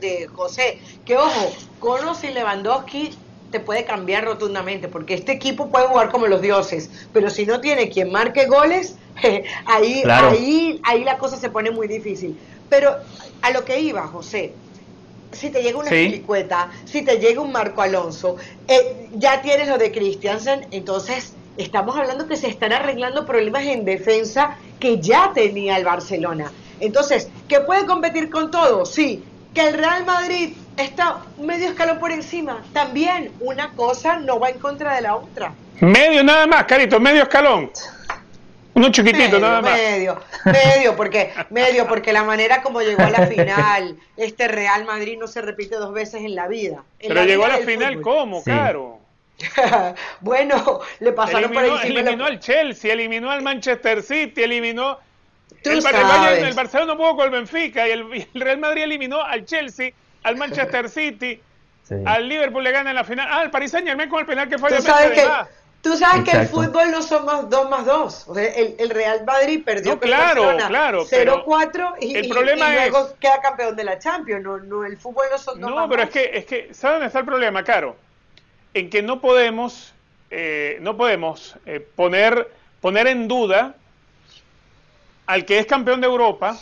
de, 0.00 0.28
José. 0.32 0.78
Que 1.04 1.16
ojo, 1.16 1.52
con 1.80 2.06
o 2.06 2.14
sin 2.14 2.34
Lewandowski 2.34 3.10
te 3.50 3.60
puede 3.60 3.84
cambiar 3.84 4.24
rotundamente, 4.24 4.88
porque 4.88 5.14
este 5.14 5.32
equipo 5.32 5.70
puede 5.70 5.86
jugar 5.86 6.10
como 6.10 6.26
los 6.26 6.42
dioses, 6.42 6.90
pero 7.12 7.30
si 7.30 7.46
no 7.46 7.60
tiene 7.60 7.88
quien 7.88 8.12
marque 8.12 8.46
goles, 8.46 8.96
ahí, 9.66 10.02
ahí, 10.06 10.80
ahí 10.84 11.04
la 11.04 11.18
cosa 11.18 11.36
se 11.36 11.50
pone 11.50 11.70
muy 11.70 11.88
difícil. 11.88 12.38
Pero 12.68 12.96
a 13.42 13.50
lo 13.50 13.64
que 13.64 13.80
iba, 13.80 14.06
José, 14.06 14.52
si 15.32 15.50
te 15.50 15.62
llega 15.62 15.78
una 15.78 15.88
sí. 15.88 16.24
si 16.84 17.02
te 17.02 17.18
llega 17.18 17.40
un 17.40 17.52
Marco 17.52 17.82
Alonso, 17.82 18.36
eh, 18.66 19.08
ya 19.14 19.42
tienes 19.42 19.68
lo 19.68 19.78
de 19.78 19.92
Christiansen, 19.92 20.66
entonces 20.70 21.34
estamos 21.56 21.96
hablando 21.96 22.26
que 22.26 22.36
se 22.36 22.48
están 22.48 22.72
arreglando 22.72 23.26
problemas 23.26 23.64
en 23.64 23.84
defensa 23.84 24.56
que 24.80 25.00
ya 25.00 25.32
tenía 25.34 25.76
el 25.76 25.84
Barcelona. 25.84 26.52
Entonces, 26.80 27.28
¿que 27.48 27.60
puede 27.60 27.84
competir 27.86 28.30
con 28.30 28.50
todo? 28.50 28.86
Sí. 28.86 29.22
¿Que 29.54 29.68
el 29.68 29.74
Real 29.74 30.04
Madrid 30.04 30.52
está 30.82 31.18
medio 31.38 31.68
escalón 31.68 31.98
por 31.98 32.10
encima? 32.10 32.62
También 32.72 33.32
una 33.40 33.70
cosa 33.72 34.18
no 34.18 34.38
va 34.38 34.50
en 34.50 34.58
contra 34.58 34.94
de 34.94 35.02
la 35.02 35.16
otra. 35.16 35.52
Medio 35.80 36.24
nada 36.24 36.46
más, 36.46 36.64
Carito, 36.64 36.98
medio 36.98 37.22
escalón. 37.22 37.70
Uno 38.74 38.92
chiquitito 38.92 39.40
nada 39.40 39.60
más. 39.60 39.76
Medio, 39.76 40.20
medio, 40.44 40.96
porque, 40.96 41.32
medio, 41.50 41.88
porque 41.88 42.12
la 42.12 42.22
manera 42.22 42.62
como 42.62 42.80
llegó 42.80 43.02
a 43.02 43.10
la 43.10 43.26
final, 43.26 43.96
este 44.16 44.46
Real 44.46 44.84
Madrid 44.84 45.18
no 45.18 45.26
se 45.26 45.42
repite 45.42 45.76
dos 45.76 45.92
veces 45.92 46.22
en 46.22 46.36
la 46.36 46.46
vida. 46.46 46.84
Pero 47.00 47.24
llegó 47.24 47.44
a 47.44 47.48
la 47.48 47.58
final, 47.58 48.00
¿cómo, 48.00 48.42
Caro? 48.44 49.00
bueno, 50.20 50.80
le 51.00 51.12
pasaron 51.12 51.52
por 51.52 51.64
encima. 51.64 52.00
Eliminó 52.00 52.24
al 52.24 52.40
Chelsea, 52.40 52.92
eliminó 52.92 53.30
al 53.30 53.42
Manchester 53.42 54.02
City, 54.02 54.42
eliminó. 54.42 54.98
El, 55.64 55.84
el, 56.44 56.54
Barcelona 56.54 56.92
no 56.92 56.96
pudo 56.96 57.16
con 57.16 57.24
el 57.24 57.30
Benfica 57.30 57.88
y 57.88 57.90
el, 57.90 58.28
Real 58.34 58.58
Madrid 58.58 58.82
eliminó 58.82 59.20
al 59.20 59.44
Chelsea, 59.44 59.90
al 60.28 60.36
Manchester 60.36 60.88
City, 60.88 61.40
al 62.04 62.28
Liverpool 62.28 62.62
le 62.62 62.72
gana 62.72 62.90
en 62.90 62.96
la 62.96 63.04
final. 63.04 63.28
Ah, 63.30 63.42
el 63.42 63.50
Paris 63.50 63.70
Saint 63.70 63.86
Germain 63.86 64.08
con 64.08 64.20
el 64.20 64.26
penal 64.26 64.48
que 64.48 64.58
fue 64.58 64.70
¿Tú 64.70 64.82
sabes 64.82 65.12
que, 65.12 65.26
Tú 65.80 65.96
sabes 65.96 66.28
que 66.28 66.36
el 66.36 66.48
fútbol 66.48 66.90
no 66.90 67.02
son 67.02 67.24
más 67.24 67.48
dos 67.48 67.70
más 67.70 67.86
dos. 67.86 68.24
O 68.26 68.34
sea, 68.34 68.44
el, 68.44 68.90
Real 68.90 69.24
Madrid 69.24 69.62
perdió 69.64 69.92
no, 69.92 70.00
claro, 70.00 70.56
claro, 70.66 71.06
0-4 71.06 71.94
y, 72.00 72.16
el 72.16 72.28
problema 72.28 72.70
y, 72.70 72.90
luego 72.90 73.14
queda 73.20 73.40
campeón 73.40 73.76
de 73.76 73.84
la 73.84 73.98
Champions. 73.98 74.42
No, 74.42 74.58
no, 74.58 74.84
el 74.84 74.96
fútbol 74.96 75.26
no 75.30 75.38
son 75.38 75.60
dos 75.60 75.70
no, 75.70 75.76
más 75.76 75.84
No, 75.84 75.90
pero 75.90 76.02
es 76.02 76.10
que, 76.10 76.30
es 76.34 76.44
que, 76.44 76.74
¿sabes 76.74 76.94
dónde 76.94 77.06
está 77.06 77.20
el 77.20 77.24
problema, 77.24 77.62
Caro? 77.62 77.96
en 78.74 78.90
que 78.90 79.02
no 79.02 79.20
podemos, 79.20 79.92
eh, 80.30 80.78
no 80.80 80.96
podemos 80.96 81.56
eh, 81.66 81.86
poner, 81.96 82.50
poner 82.80 83.06
en 83.06 83.28
duda 83.28 83.74
al 85.26 85.44
que 85.44 85.58
es 85.58 85.66
campeón 85.66 86.00
de 86.00 86.06
Europa, 86.06 86.56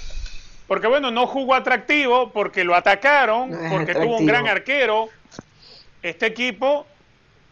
porque 0.66 0.86
bueno, 0.86 1.10
no 1.10 1.26
jugó 1.26 1.54
atractivo, 1.54 2.30
porque 2.30 2.64
lo 2.64 2.74
atacaron, 2.74 3.50
porque 3.70 3.94
tuvo 3.94 4.18
un 4.18 4.26
gran 4.26 4.48
arquero. 4.48 5.08
Este 6.02 6.26
equipo 6.26 6.86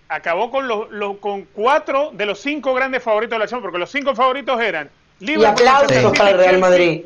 acabó 0.09 0.51
con, 0.51 0.69
los, 0.69 0.89
con 1.19 1.45
cuatro 1.53 2.11
de 2.13 2.27
los 2.27 2.41
cinco 2.41 2.75
grandes 2.75 3.03
favoritos 3.03 3.37
de 3.37 3.45
la 3.45 3.49
Champions, 3.49 3.65
porque 3.65 3.79
los 3.79 3.91
cinco 3.91 4.15
favoritos 4.15 4.61
eran 4.61 4.91
Liverpool, 5.21 5.67
y 6.15 6.19
para 6.19 6.31
el 6.31 6.39
Real 6.39 6.59
Madrid. 6.59 7.03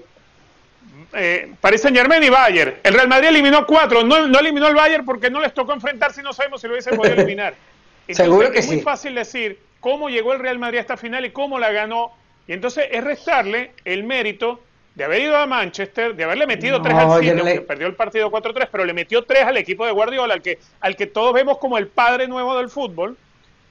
Eh, 1.14 1.52
Paris 1.60 1.80
Saint 1.80 1.96
Germain 1.96 2.22
y 2.22 2.28
Bayern. 2.28 2.74
El 2.82 2.94
Real 2.94 3.08
Madrid 3.08 3.28
eliminó 3.28 3.66
cuatro, 3.66 4.02
no, 4.04 4.26
no 4.26 4.38
eliminó 4.38 4.66
al 4.66 4.74
Bayern 4.74 5.04
porque 5.04 5.30
no 5.30 5.40
les 5.40 5.54
tocó 5.54 5.72
enfrentarse 5.72 6.20
y 6.20 6.24
no 6.24 6.32
sabemos 6.32 6.60
si 6.60 6.66
lo 6.66 6.74
hubiesen 6.74 6.96
podido 6.96 7.14
eliminar. 7.14 7.54
Seguro 8.10 8.50
que 8.50 8.58
es 8.58 8.66
muy 8.66 8.80
fácil 8.80 9.14
decir 9.14 9.58
cómo 9.80 10.08
llegó 10.08 10.32
el 10.32 10.38
Real 10.38 10.58
Madrid 10.58 10.78
a 10.78 10.80
esta 10.82 10.96
final 10.96 11.24
y 11.24 11.30
cómo 11.30 11.58
la 11.58 11.70
ganó. 11.72 12.12
Y 12.46 12.52
entonces 12.52 12.86
es 12.90 13.04
restarle 13.04 13.72
el 13.84 14.04
mérito 14.04 14.60
de 14.98 15.04
haber 15.04 15.22
ido 15.22 15.36
a 15.36 15.46
Manchester, 15.46 16.16
de 16.16 16.24
haberle 16.24 16.44
metido 16.44 16.82
tres 16.82 16.92
al 16.96 17.20
City, 17.22 17.60
perdió 17.60 17.86
el 17.86 17.94
partido 17.94 18.32
4-3, 18.32 18.68
pero 18.72 18.84
le 18.84 18.92
metió 18.92 19.22
tres 19.22 19.44
al 19.44 19.56
equipo 19.56 19.86
de 19.86 19.92
Guardiola, 19.92 20.34
al 20.34 20.42
que, 20.42 20.58
al 20.80 20.96
que 20.96 21.06
todos 21.06 21.32
vemos 21.32 21.58
como 21.58 21.78
el 21.78 21.86
padre 21.86 22.26
nuevo 22.26 22.56
del 22.58 22.68
fútbol. 22.68 23.16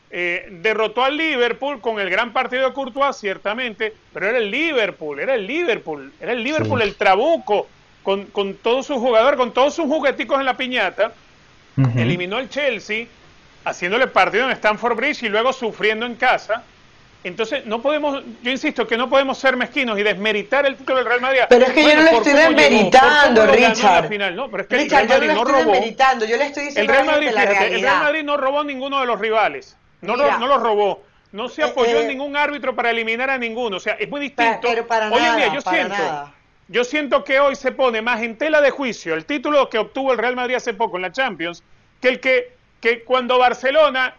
eh, 0.10 0.48
derrotó 0.50 1.04
al 1.04 1.18
Liverpool 1.18 1.82
con 1.82 2.00
el 2.00 2.10
gran 2.10 2.32
partido 2.32 2.66
de 2.66 2.74
Courtois, 2.74 3.14
ciertamente, 3.18 3.94
pero 4.14 4.30
era 4.30 4.38
el 4.38 4.50
Liverpool, 4.50 5.20
era 5.20 5.34
el 5.36 5.46
Liverpool, 5.46 6.14
era 6.22 6.32
el 6.32 6.42
Liverpool, 6.42 6.82
el 6.82 6.96
trabuco, 6.96 7.68
con, 8.04 8.28
con 8.28 8.54
todos 8.54 8.86
sus 8.86 8.96
jugadores, 8.98 9.38
con 9.38 9.52
todos 9.52 9.76
sus 9.76 9.86
jugueticos 9.86 10.40
en 10.40 10.46
la 10.46 10.56
piñata, 10.56 11.12
eliminó 11.98 12.38
al 12.38 12.48
Chelsea, 12.50 13.06
haciéndole 13.66 14.08
partido 14.08 14.46
en 14.46 14.52
Stamford 14.52 14.96
Bridge 14.96 15.24
y 15.24 15.30
luego 15.30 15.52
sufriendo 15.52 16.06
en 16.06 16.16
casa. 16.16 16.64
Entonces, 17.24 17.66
no 17.66 17.82
podemos, 17.82 18.24
yo 18.42 18.52
insisto 18.52 18.88
que 18.88 18.96
no 18.96 19.10
podemos 19.10 19.38
ser 19.38 19.58
mezquinos 19.58 19.98
y 20.00 20.04
desmeritar 20.04 20.66
el 20.66 20.76
título 20.76 21.00
del 21.00 21.08
Real 21.08 21.22
Madrid. 21.22 21.40
Pero 21.50 21.66
es 21.66 21.72
que 21.74 21.84
yo 21.84 21.96
no 21.96 22.04
lo 22.04 22.10
estoy 22.10 22.34
desmeritando, 22.34 23.48
Richard. 23.48 24.10
No, 24.34 24.50
pero 24.50 24.64
es 24.64 24.70
que 24.70 24.82
el 24.82 24.90
Real 24.90 25.08
Madrid 25.08 25.32
no, 25.32 25.44
robó. 25.44 25.74
Yo 25.74 26.38
le 26.38 26.46
estoy 26.46 26.66
diciendo 26.66 26.80
el 26.80 26.88
Real 26.88 27.06
Madrid, 27.06 27.28
el 27.28 27.82
Real 27.82 28.04
Madrid 28.04 28.24
no 28.24 28.38
robó 28.38 28.64
ninguno 28.64 29.00
de 29.00 29.06
los 29.06 29.20
rivales. 29.20 29.76
No, 30.02 30.16
lo, 30.16 30.38
no 30.38 30.48
los 30.48 30.62
robó. 30.62 31.04
No 31.32 31.50
se 31.50 31.62
eh, 31.62 31.66
apoyó 31.66 32.00
en 32.00 32.06
eh, 32.06 32.10
ningún 32.10 32.38
árbitro 32.38 32.76
para 32.76 32.92
eliminar 32.92 33.30
a 33.30 33.38
ninguno. 33.38 33.78
O 33.78 33.80
sea, 33.80 33.94
es 33.94 34.10
muy 34.10 34.22
distinto. 34.22 34.60
Pero 34.62 34.88
para 34.88 35.12
hoy 35.12 35.22
en 35.22 35.36
día 35.36 35.54
yo 35.54 35.62
siento, 35.62 36.34
yo 36.68 36.84
siento 36.84 37.24
que 37.24 37.40
hoy 37.40 37.56
se 37.56 37.72
pone 37.72 38.02
más 38.02 38.22
en 38.22 38.38
tela 38.38 38.62
de 38.62 38.72
juicio 38.72 39.14
el 39.16 39.26
título 39.26 39.70
que 39.70 39.78
obtuvo 39.78 40.12
el 40.12 40.18
Real 40.18 40.36
Madrid 40.36 40.56
hace 40.56 40.74
poco 40.74 40.98
en 40.98 41.04
la 41.04 41.12
Champions 41.12 41.64
que 42.02 42.10
el 42.10 42.20
que, 42.20 42.54
que 42.80 43.04
cuando 43.04 43.38
Barcelona 43.38 44.16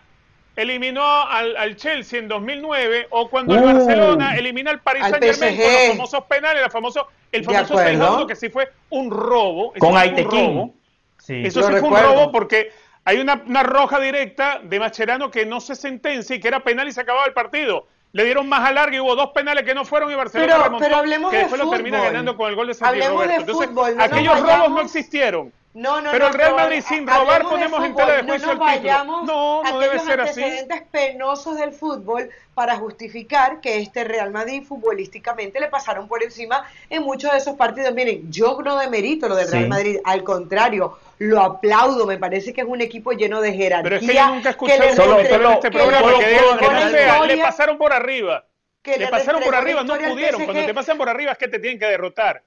eliminó 0.58 1.04
al, 1.04 1.76
Chelsea 1.76 2.18
en 2.18 2.26
2009 2.26 3.06
o 3.10 3.30
cuando 3.30 3.54
el 3.54 3.62
uh. 3.62 3.66
Barcelona 3.66 4.36
elimina 4.36 4.72
al 4.72 4.80
Paris 4.80 5.04
Saint 5.08 5.22
Germain 5.22 5.56
con 5.56 5.72
los 5.72 5.88
famosos 5.90 6.24
penales, 6.24 6.64
el 6.64 6.70
famoso, 6.70 7.08
el 7.30 7.44
famoso 7.44 7.78
6 7.78 7.98
que 8.26 8.34
sí 8.34 8.48
fue 8.48 8.68
un 8.90 9.08
robo. 9.08 9.72
Con 9.78 9.96
Aitequín. 9.96 10.74
Sí. 11.18 11.42
Eso 11.46 11.62
sí 11.62 11.72
fue 11.78 11.88
un 11.88 11.96
robo 11.96 12.32
porque 12.32 12.72
hay 13.04 13.18
una, 13.20 13.62
roja 13.62 14.00
directa 14.00 14.60
de 14.60 14.80
Macherano 14.80 15.30
que 15.30 15.46
no 15.46 15.60
se 15.60 15.76
sentencia 15.76 16.34
y 16.34 16.40
que 16.40 16.48
era 16.48 16.64
penal 16.64 16.88
y 16.88 16.92
se 16.92 17.02
acababa 17.02 17.26
el 17.26 17.34
partido. 17.34 17.86
Le 18.10 18.24
dieron 18.24 18.48
más 18.48 18.68
alargue 18.68 18.96
y 18.96 19.00
hubo 19.00 19.14
dos 19.14 19.30
penales 19.30 19.64
que 19.64 19.74
no 19.74 19.84
fueron 19.84 20.10
y 20.10 20.16
Barcelona 20.16 20.54
pero, 20.54 20.64
remontó, 20.64 20.84
pero 20.84 20.96
hablemos 20.96 21.30
que 21.30 21.38
después 21.38 21.60
lo 21.60 21.70
termina 21.70 22.02
ganando 22.02 22.36
con 22.36 22.50
el 22.50 22.56
gol 22.56 22.66
de 22.66 22.74
Santiago 22.74 23.22
Roberto. 23.22 23.62
Entonces, 23.62 23.96
aquellos 24.00 24.40
robos 24.40 24.70
no 24.70 24.80
existieron. 24.80 25.52
No, 25.74 26.00
no, 26.00 26.10
pero 26.10 26.28
el 26.28 26.34
Real 26.34 26.54
Madrid 26.54 26.82
sin 26.86 27.06
robar 27.06 27.42
ponemos 27.42 27.84
en 27.84 27.94
tela 27.94 28.14
de 28.14 28.22
juicio 28.22 28.54
no 28.54 28.68
el 28.68 28.80
título. 28.80 29.04
No, 29.24 29.62
no 29.62 29.78
debe 29.78 29.98
ser 29.98 30.20
así. 30.20 30.42
antecedentes 30.42 30.82
penosos 30.90 31.58
del 31.58 31.72
fútbol 31.72 32.30
para 32.54 32.76
justificar 32.76 33.60
que 33.60 33.78
este 33.78 34.02
Real 34.04 34.30
Madrid 34.30 34.64
futbolísticamente 34.64 35.60
le 35.60 35.68
pasaron 35.68 36.08
por 36.08 36.22
encima 36.22 36.64
en 36.88 37.02
muchos 37.02 37.30
de 37.32 37.38
esos 37.38 37.54
partidos. 37.56 37.94
Miren, 37.94 38.30
yo 38.32 38.60
no 38.62 38.78
demerito 38.78 39.28
lo 39.28 39.36
del 39.36 39.50
Real 39.50 39.68
Madrid, 39.68 39.98
al 40.04 40.24
contrario, 40.24 40.98
lo 41.18 41.40
aplaudo, 41.40 42.06
me 42.06 42.16
parece 42.16 42.52
que 42.52 42.62
es 42.62 42.66
un 42.66 42.80
equipo 42.80 43.12
lleno 43.12 43.40
de 43.40 43.52
jerarquía. 43.52 43.82
Pero 43.82 43.96
es 43.96 44.06
que 44.06 44.14
yo 44.14 44.26
nunca 44.26 44.50
escuché 44.50 44.76
en 44.76 44.82
este 44.84 45.70
programa 45.70 46.12
que, 46.18 47.26
le 47.26 47.42
pasaron 47.42 47.76
por 47.78 47.92
arriba. 47.92 48.46
le 48.84 49.06
pasaron 49.08 49.42
por 49.42 49.54
arriba, 49.54 49.84
no 49.84 49.96
pudieron. 49.96 50.44
Cuando 50.44 50.64
te 50.64 50.74
pasan 50.74 50.96
por 50.96 51.08
arriba 51.08 51.32
es 51.32 51.38
que 51.38 51.48
te 51.48 51.58
tienen 51.58 51.78
que 51.78 51.86
derrotar 51.86 52.42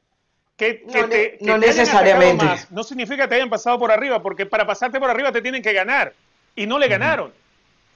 no, 1.41 1.57
necesariamente. 1.57 2.45
no 2.69 2.83
significa 2.83 3.23
que 3.23 3.29
te 3.29 3.35
hayan 3.35 3.49
pasado 3.49 3.79
por 3.79 3.91
arriba, 3.91 4.21
porque 4.21 4.45
para 4.45 4.65
pasarte 4.65 4.99
por 4.99 5.09
arriba 5.09 5.31
te 5.31 5.41
tienen 5.41 5.61
que 5.61 5.73
ganar. 5.73 6.13
Y 6.55 6.65
no 6.65 6.77
le 6.77 6.87
ganaron. 6.87 7.31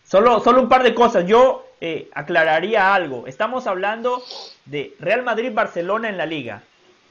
Solo, 0.03 0.39
solo 0.39 0.61
un 0.61 0.69
par 0.69 0.83
de 0.83 0.93
cosas. 0.93 1.25
Yo 1.25 1.67
eh, 1.81 2.09
aclararía 2.13 2.93
algo. 2.93 3.27
Estamos 3.27 3.67
hablando 3.67 4.23
de 4.65 4.95
Real 4.99 5.23
Madrid-Barcelona 5.23 6.09
en 6.09 6.17
la 6.17 6.25
liga. 6.25 6.63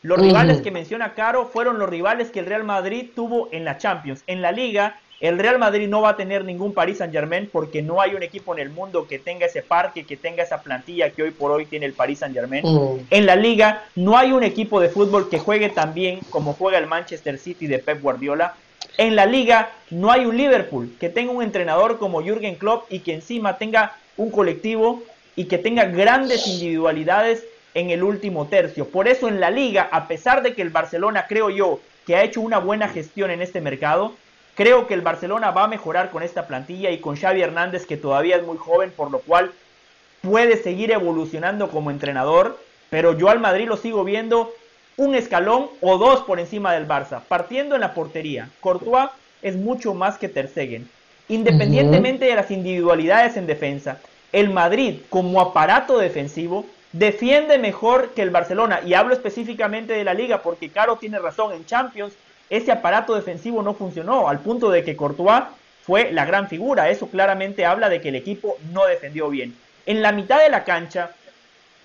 Los 0.02 0.18
rivales 0.18 0.60
que 0.60 0.70
menciona 0.70 1.14
Caro 1.14 1.46
fueron 1.46 1.78
los 1.78 1.88
rivales 1.88 2.30
que 2.30 2.40
el 2.40 2.46
Real 2.46 2.64
Madrid 2.64 3.10
tuvo 3.14 3.48
en 3.52 3.64
la 3.64 3.78
Champions. 3.78 4.22
En 4.26 4.42
la 4.42 4.52
liga 4.52 5.00
el 5.24 5.38
Real 5.38 5.58
Madrid 5.58 5.88
no 5.88 6.02
va 6.02 6.10
a 6.10 6.16
tener 6.16 6.44
ningún 6.44 6.74
Paris 6.74 6.98
Saint 6.98 7.12
Germain 7.12 7.48
porque 7.50 7.80
no 7.80 8.00
hay 8.02 8.14
un 8.14 8.22
equipo 8.22 8.52
en 8.52 8.60
el 8.60 8.68
mundo 8.68 9.06
que 9.06 9.18
tenga 9.18 9.46
ese 9.46 9.62
parque, 9.62 10.04
que 10.04 10.18
tenga 10.18 10.42
esa 10.42 10.60
plantilla 10.60 11.08
que 11.08 11.22
hoy 11.22 11.30
por 11.30 11.50
hoy 11.50 11.64
tiene 11.64 11.86
el 11.86 11.94
Paris 11.94 12.18
Saint 12.18 12.34
Germain. 12.34 12.62
Mm. 12.62 13.06
En 13.08 13.24
la 13.24 13.34
liga 13.34 13.84
no 13.94 14.18
hay 14.18 14.32
un 14.32 14.42
equipo 14.42 14.80
de 14.80 14.90
fútbol 14.90 15.30
que 15.30 15.38
juegue 15.38 15.70
tan 15.70 15.94
bien 15.94 16.20
como 16.28 16.52
juega 16.52 16.76
el 16.76 16.86
Manchester 16.86 17.38
City 17.38 17.66
de 17.66 17.78
Pep 17.78 18.02
Guardiola. 18.02 18.54
En 18.98 19.16
la 19.16 19.24
liga 19.24 19.70
no 19.88 20.12
hay 20.12 20.26
un 20.26 20.36
Liverpool 20.36 20.94
que 21.00 21.08
tenga 21.08 21.32
un 21.32 21.42
entrenador 21.42 21.98
como 21.98 22.22
Jürgen 22.22 22.56
Klopp 22.56 22.92
y 22.92 22.98
que 22.98 23.14
encima 23.14 23.56
tenga 23.56 23.96
un 24.18 24.30
colectivo 24.30 25.02
y 25.36 25.46
que 25.46 25.56
tenga 25.56 25.86
grandes 25.86 26.46
individualidades 26.46 27.44
en 27.72 27.88
el 27.88 28.02
último 28.02 28.46
tercio. 28.46 28.88
Por 28.88 29.08
eso 29.08 29.26
en 29.26 29.40
la 29.40 29.50
liga, 29.50 29.88
a 29.90 30.06
pesar 30.06 30.42
de 30.42 30.54
que 30.54 30.60
el 30.60 30.68
Barcelona, 30.68 31.24
creo 31.26 31.48
yo, 31.48 31.80
que 32.06 32.14
ha 32.16 32.22
hecho 32.22 32.40
una 32.42 32.58
buena 32.58 32.88
gestión 32.88 33.30
en 33.30 33.40
este 33.40 33.62
mercado, 33.62 34.12
Creo 34.54 34.86
que 34.86 34.94
el 34.94 35.00
Barcelona 35.00 35.50
va 35.50 35.64
a 35.64 35.68
mejorar 35.68 36.10
con 36.10 36.22
esta 36.22 36.46
plantilla 36.46 36.90
y 36.90 36.98
con 36.98 37.16
Xavi 37.16 37.42
Hernández, 37.42 37.86
que 37.86 37.96
todavía 37.96 38.36
es 38.36 38.44
muy 38.44 38.56
joven, 38.56 38.92
por 38.96 39.10
lo 39.10 39.18
cual 39.18 39.52
puede 40.20 40.56
seguir 40.62 40.92
evolucionando 40.92 41.70
como 41.70 41.90
entrenador. 41.90 42.58
Pero 42.88 43.18
yo 43.18 43.30
al 43.30 43.40
Madrid 43.40 43.66
lo 43.66 43.76
sigo 43.76 44.04
viendo 44.04 44.52
un 44.96 45.16
escalón 45.16 45.68
o 45.80 45.98
dos 45.98 46.20
por 46.20 46.38
encima 46.38 46.72
del 46.72 46.86
Barça, 46.86 47.20
partiendo 47.26 47.74
en 47.74 47.80
la 47.80 47.94
portería. 47.94 48.48
Courtois 48.60 49.10
es 49.42 49.56
mucho 49.56 49.92
más 49.94 50.18
que 50.18 50.28
Ter 50.28 50.48
Stegen. 50.48 50.88
Independientemente 51.28 52.26
de 52.26 52.36
las 52.36 52.50
individualidades 52.50 53.36
en 53.36 53.46
defensa, 53.46 53.98
el 54.30 54.50
Madrid 54.50 55.00
como 55.10 55.40
aparato 55.40 55.98
defensivo 55.98 56.66
defiende 56.92 57.58
mejor 57.58 58.10
que 58.10 58.22
el 58.22 58.30
Barcelona. 58.30 58.80
Y 58.86 58.94
hablo 58.94 59.14
específicamente 59.14 59.94
de 59.94 60.04
la 60.04 60.14
liga 60.14 60.42
porque 60.42 60.68
Caro 60.68 60.96
tiene 60.96 61.18
razón, 61.18 61.52
en 61.52 61.66
Champions 61.66 62.14
ese 62.50 62.72
aparato 62.72 63.14
defensivo 63.14 63.62
no 63.62 63.74
funcionó, 63.74 64.28
al 64.28 64.40
punto 64.40 64.70
de 64.70 64.84
que 64.84 64.96
Courtois 64.96 65.44
fue 65.82 66.12
la 66.12 66.24
gran 66.24 66.48
figura. 66.48 66.88
Eso 66.90 67.08
claramente 67.08 67.66
habla 67.66 67.88
de 67.88 68.00
que 68.00 68.08
el 68.08 68.16
equipo 68.16 68.56
no 68.72 68.86
defendió 68.86 69.28
bien. 69.28 69.54
En 69.86 70.02
la 70.02 70.12
mitad 70.12 70.42
de 70.42 70.48
la 70.48 70.64
cancha, 70.64 71.10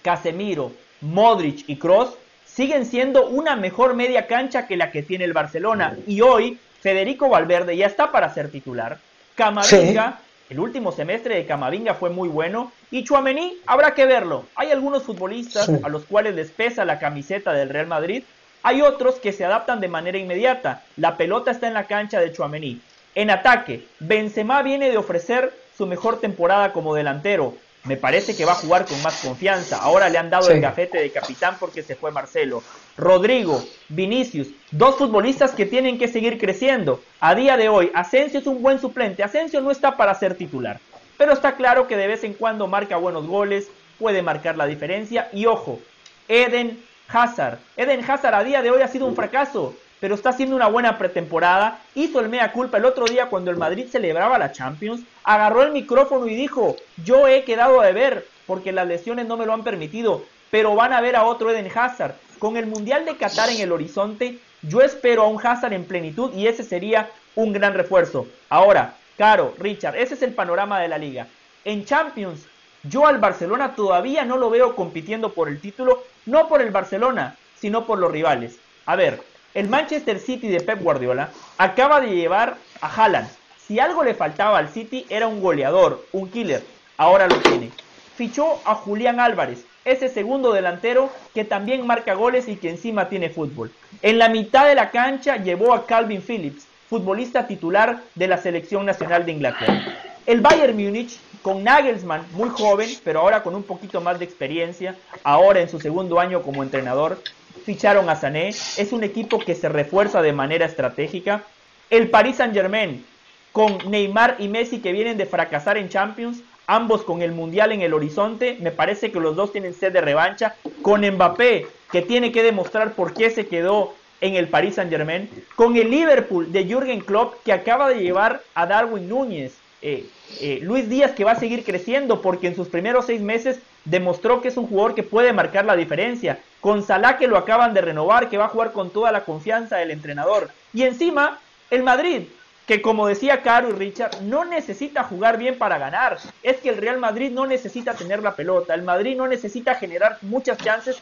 Casemiro, 0.02 0.72
Modric 1.02 1.68
y 1.68 1.78
Cross 1.78 2.16
siguen 2.46 2.86
siendo 2.86 3.28
una 3.28 3.56
mejor 3.56 3.96
media 3.96 4.28
cancha 4.28 4.68
que 4.68 4.78
la 4.78 4.92
que 4.92 5.04
tiene 5.04 5.26
el 5.26 5.34
Barcelona. 5.34 5.98
Y 6.08 6.22
hoy 6.22 6.58
Federico 6.82 7.30
Valverde 7.30 7.76
ya 7.76 7.88
está 7.88 8.12
para 8.12 8.34
ser 8.34 8.50
titular. 8.50 9.00
Camavinga, 9.36 10.20
el 10.50 10.60
último 10.60 10.92
semestre 10.92 11.36
de 11.36 11.46
Camavinga 11.46 11.94
fue 11.94 12.10
muy 12.10 12.30
bueno. 12.30 12.72
Y 12.92 13.04
Chuamení, 13.04 13.58
habrá 13.66 13.94
que 13.94 14.06
verlo. 14.06 14.46
Hay 14.56 14.72
algunos 14.72 15.04
futbolistas 15.04 15.70
a 15.84 15.90
los 15.90 16.06
cuales 16.06 16.36
les 16.36 16.52
pesa 16.52 16.86
la 16.86 17.00
camiseta 17.00 17.54
del 17.54 17.70
Real 17.70 17.88
Madrid 17.88 18.24
hay 18.64 18.82
otros 18.82 19.16
que 19.16 19.32
se 19.32 19.46
adaptan 19.46 19.80
de 19.80 19.88
manera 19.88 20.18
inmediata. 20.18 20.84
La 20.98 21.18
pelota 21.18 21.52
está 21.52 21.68
en 21.68 21.74
la 21.74 21.88
cancha 21.88 22.20
de 22.20 22.32
Chuamení. 22.32 22.82
En 23.16 23.30
ataque, 23.30 23.88
Benzema 24.00 24.62
viene 24.62 24.92
de 24.92 24.98
ofrecer 24.98 25.54
su 25.78 25.88
mejor 25.88 26.20
temporada 26.20 26.74
como 26.74 26.94
delantero. 26.94 27.56
Me 27.86 27.96
parece 27.96 28.36
que 28.36 28.44
va 28.44 28.52
a 28.52 28.56
jugar 28.56 28.86
con 28.86 29.02
más 29.02 29.22
confianza. 29.22 29.78
Ahora 29.78 30.10
le 30.10 30.18
han 30.18 30.30
dado 30.30 30.50
el 30.50 30.60
gafete 30.60 31.00
de 31.00 31.12
capitán 31.12 31.56
porque 31.60 31.82
se 31.82 31.96
fue 31.96 32.12
Marcelo. 32.12 32.62
Rodrigo, 32.98 33.64
Vinicius, 33.88 34.50
dos 34.72 34.98
futbolistas 34.98 35.52
que 35.52 35.66
tienen 35.66 35.98
que 35.98 36.10
seguir 36.10 36.38
creciendo. 36.38 37.02
A 37.22 37.36
día 37.36 37.56
de 37.56 37.70
hoy, 37.70 37.90
Asensio 37.94 38.42
es 38.42 38.48
un 38.48 38.62
buen 38.62 38.80
suplente. 38.80 39.24
Asensio 39.24 39.62
no 39.62 39.72
está 39.72 39.96
para 39.96 40.14
ser 40.16 40.36
titular. 40.36 40.80
Pero 41.18 41.32
está 41.32 41.56
claro 41.56 41.88
que 41.88 41.96
de 41.96 42.08
vez 42.08 42.26
en 42.26 42.34
cuando 42.34 42.68
marca 42.68 42.98
buenos 42.98 43.26
goles, 43.26 43.70
puede 43.98 44.22
marcar 44.22 44.58
la 44.58 44.66
diferencia. 44.66 45.30
Y 45.32 45.46
ojo, 45.46 45.80
Eden 46.28 46.84
Hazard. 47.12 47.60
Eden 47.76 48.04
Hazard 48.10 48.36
a 48.36 48.44
día 48.44 48.62
de 48.62 48.70
hoy 48.70 48.82
ha 48.82 48.88
sido 48.88 49.06
un 49.06 49.16
fracaso, 49.16 49.76
pero 50.00 50.16
está 50.16 50.30
haciendo 50.30 50.56
una 50.56 50.68
buena 50.68 50.98
pretemporada. 50.98 51.80
Hizo 51.96 52.20
el 52.20 52.30
mea 52.30 52.52
culpa 52.52 52.78
el 52.78 52.86
otro 52.86 53.06
día 53.06 53.28
cuando 53.28 53.50
el 53.52 53.58
Madrid 53.58 53.88
celebraba 53.90 54.38
la 54.38 54.52
Champions. 54.52 55.02
Agarró 55.24 55.64
el 55.64 55.72
micrófono 55.72 56.28
y 56.28 56.36
dijo, 56.36 56.76
yo 57.04 57.28
he 57.28 57.44
quedado 57.44 57.82
de 57.82 57.94
ver 57.94 58.28
porque 58.46 58.72
las 58.72 58.88
lesiones 58.88 59.28
no 59.28 59.38
me 59.38 59.46
lo 59.46 59.54
han 59.54 59.64
permitido, 59.64 60.24
pero 60.52 60.76
van 60.76 60.94
a 60.94 61.02
ver 61.02 61.16
a 61.16 61.24
otro 61.24 61.50
Eden 61.50 61.72
Hazard. 61.74 62.16
Con 62.38 62.58
el 62.58 62.68
Mundial 62.68 63.06
de 63.06 63.18
Qatar 63.18 63.50
en 63.50 63.60
el 63.60 63.72
horizonte, 63.72 64.40
yo 64.62 64.82
espero 64.82 65.24
a 65.24 65.28
un 65.28 65.46
Hazard 65.46 65.74
en 65.74 65.86
plenitud 65.86 66.34
y 66.34 66.48
ese 66.48 66.64
sería 66.64 67.10
un 67.36 67.54
gran 67.54 67.74
refuerzo. 67.74 68.28
Ahora, 68.50 68.96
Caro, 69.18 69.54
Richard, 69.58 69.98
ese 69.98 70.14
es 70.14 70.22
el 70.22 70.34
panorama 70.34 70.80
de 70.80 70.88
la 70.88 70.98
liga. 70.98 71.28
En 71.66 71.84
Champions, 71.84 72.48
yo 72.84 73.08
al 73.08 73.18
Barcelona 73.18 73.76
todavía 73.76 74.24
no 74.24 74.38
lo 74.38 74.50
veo 74.50 74.76
compitiendo 74.76 75.34
por 75.34 75.50
el 75.50 75.60
título, 75.60 76.04
no 76.26 76.48
por 76.48 76.62
el 76.62 76.72
Barcelona, 76.72 77.36
sino 77.60 77.86
por 77.86 78.00
los 78.00 78.12
rivales. 78.12 78.58
A 78.86 78.96
ver, 78.96 79.22
el 79.54 79.68
Manchester 79.68 80.20
City 80.20 80.48
de 80.48 80.62
Pep 80.62 80.82
Guardiola 80.82 81.32
acaba 81.58 82.00
de 82.00 82.16
llevar 82.16 82.56
a 82.82 82.88
Haaland. 82.88 83.30
Si 83.66 83.80
algo 83.80 84.04
le 84.04 84.14
faltaba 84.14 84.58
al 84.58 84.70
City 84.70 85.06
era 85.10 85.28
un 85.28 85.42
goleador, 85.42 86.06
un 86.12 86.30
killer. 86.30 86.64
Ahora 86.98 87.28
lo 87.28 87.38
tiene. 87.38 87.72
Fichó 88.16 88.62
a 88.66 88.76
Julián 88.76 89.20
Álvarez, 89.20 89.66
ese 89.86 90.10
segundo 90.10 90.54
delantero 90.54 91.10
que 91.34 91.46
también 91.46 91.86
marca 91.86 92.14
goles 92.14 92.48
y 92.48 92.58
que 92.58 92.70
encima 92.70 93.10
tiene 93.10 93.30
fútbol. 93.30 93.72
En 94.02 94.18
la 94.18 94.30
mitad 94.30 94.66
de 94.66 94.76
la 94.76 94.92
cancha 94.92 95.38
llevó 95.38 95.74
a 95.74 95.86
Calvin 95.86 96.22
Phillips, 96.22 96.66
futbolista 96.90 97.48
titular 97.48 98.02
de 98.16 98.28
la 98.28 98.38
selección 98.38 98.86
nacional 98.86 99.26
de 99.26 99.32
Inglaterra. 99.34 99.98
El 100.26 100.42
Bayern 100.42 100.76
Múnich 100.76 101.20
con 101.42 101.64
Nagelsmann, 101.64 102.26
muy 102.34 102.50
joven, 102.50 102.90
pero 103.04 103.22
ahora 103.22 103.44
con 103.44 103.56
un 103.56 103.64
poquito 103.64 104.02
más 104.02 104.20
de 104.20 104.26
experiencia, 104.26 104.96
ahora 105.24 105.62
en 105.62 105.70
su 105.70 105.80
segundo 105.80 106.20
año 106.20 106.42
como 106.42 106.64
entrenador, 106.64 107.22
ficharon 107.66 108.10
a 108.10 108.16
Sané, 108.16 108.50
es 108.50 108.92
un 108.92 109.04
equipo 109.04 109.40
que 109.40 109.56
se 109.56 109.70
refuerza 109.70 110.22
de 110.22 110.34
manera 110.34 110.66
estratégica. 110.66 111.44
El 111.90 112.10
Paris 112.10 112.38
Saint 112.38 112.54
Germain, 112.54 113.06
con 113.52 113.78
Neymar 113.90 114.36
y 114.40 114.48
Messi 114.48 114.80
que 114.80 114.92
vienen 114.92 115.18
de 115.18 115.26
fracasar 115.26 115.78
en 115.78 115.90
Champions, 115.90 116.44
ambos 116.68 117.04
con 117.04 117.22
el 117.22 117.32
Mundial 117.32 117.72
en 117.72 117.82
el 117.82 117.94
horizonte. 117.94 118.58
Me 118.60 118.72
parece 118.72 119.12
que 119.12 119.20
los 119.20 119.36
dos 119.36 119.52
tienen 119.52 119.74
sed 119.74 119.92
de 119.92 120.02
revancha. 120.02 120.56
Con 120.82 121.02
Mbappé, 121.02 121.68
que 121.92 122.02
tiene 122.04 122.32
que 122.32 122.44
demostrar 122.44 122.94
por 122.94 123.14
qué 123.14 123.32
se 123.32 123.48
quedó 123.48 123.94
en 124.22 124.36
el 124.36 124.48
Paris 124.48 124.76
Saint 124.76 124.92
Germain. 124.92 125.30
Con 125.56 125.76
el 125.76 125.90
Liverpool 125.90 126.52
de 126.52 126.66
Jürgen 126.66 127.02
Klopp, 127.02 127.44
que 127.44 127.54
acaba 127.54 127.90
de 127.90 128.02
llevar 128.02 128.44
a 128.54 128.68
Darwin 128.68 129.10
Núñez. 129.10 129.59
Eh, 129.82 130.06
eh, 130.42 130.60
Luis 130.62 130.90
Díaz, 130.90 131.12
que 131.12 131.24
va 131.24 131.32
a 131.32 131.40
seguir 131.40 131.64
creciendo 131.64 132.22
porque 132.22 132.48
en 132.48 132.56
sus 132.56 132.68
primeros 132.68 133.06
seis 133.06 133.22
meses 133.22 133.60
demostró 133.86 134.42
que 134.42 134.50
es 134.50 134.58
un 134.58 134.68
jugador 134.68 134.94
que 134.94 135.04
puede 135.04 135.34
marcar 135.34 135.66
la 135.66 135.76
diferencia. 135.76 136.40
Con 136.60 136.84
Salah, 136.84 137.18
que 137.18 137.28
lo 137.28 137.38
acaban 137.38 137.74
de 137.74 137.82
renovar, 137.82 138.30
que 138.30 138.38
va 138.38 138.46
a 138.46 138.50
jugar 138.50 138.72
con 138.74 138.90
toda 138.90 139.12
la 139.12 139.24
confianza 139.24 139.78
del 139.78 139.92
entrenador. 139.92 140.50
Y 140.74 140.84
encima, 140.84 141.40
el 141.70 141.84
Madrid, 141.84 142.24
que 142.68 142.82
como 142.82 143.08
decía 143.08 143.42
Caro 143.42 143.70
y 143.70 143.74
Richard, 143.74 144.22
no 144.22 144.46
necesita 144.46 145.04
jugar 145.04 145.38
bien 145.38 145.58
para 145.58 145.78
ganar. 145.78 146.18
Es 146.44 146.58
que 146.58 146.70
el 146.70 146.78
Real 146.78 147.00
Madrid 147.00 147.32
no 147.32 147.48
necesita 147.48 147.94
tener 147.94 148.22
la 148.22 148.36
pelota. 148.36 148.74
El 148.74 148.84
Madrid 148.84 149.16
no 149.16 149.28
necesita 149.28 149.76
generar 149.76 150.18
muchas 150.22 150.58
chances 150.58 151.02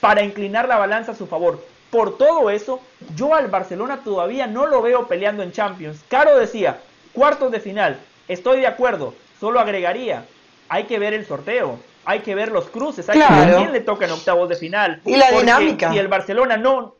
para 0.00 0.22
inclinar 0.22 0.68
la 0.68 0.76
balanza 0.78 1.12
a 1.12 1.16
su 1.16 1.26
favor. 1.26 1.64
Por 1.90 2.18
todo 2.18 2.50
eso, 2.50 2.80
yo 3.14 3.34
al 3.34 3.46
Barcelona 3.46 4.00
todavía 4.02 4.46
no 4.46 4.66
lo 4.66 4.82
veo 4.82 5.06
peleando 5.06 5.42
en 5.42 5.52
Champions. 5.52 6.00
Caro 6.08 6.36
decía, 6.36 6.80
cuartos 7.12 7.50
de 7.50 7.60
final. 7.60 7.98
Estoy 8.28 8.60
de 8.60 8.66
acuerdo, 8.66 9.14
solo 9.38 9.60
agregaría, 9.60 10.24
hay 10.68 10.84
que 10.84 10.98
ver 10.98 11.14
el 11.14 11.26
sorteo, 11.26 11.78
hay 12.04 12.20
que 12.20 12.34
ver 12.34 12.50
los 12.50 12.68
cruces, 12.68 13.08
hay 13.08 13.20
que 13.20 13.34
ver 13.34 13.56
quién 13.56 13.72
le 13.72 13.80
toca 13.80 14.06
en 14.06 14.12
octavos 14.12 14.48
de 14.48 14.56
final. 14.56 15.00
Y 15.04 15.16
la 15.16 15.30
dinámica. 15.30 15.90
Si 15.90 15.98
el 15.98 16.08
Barcelona 16.08 16.56
no, 16.56 16.94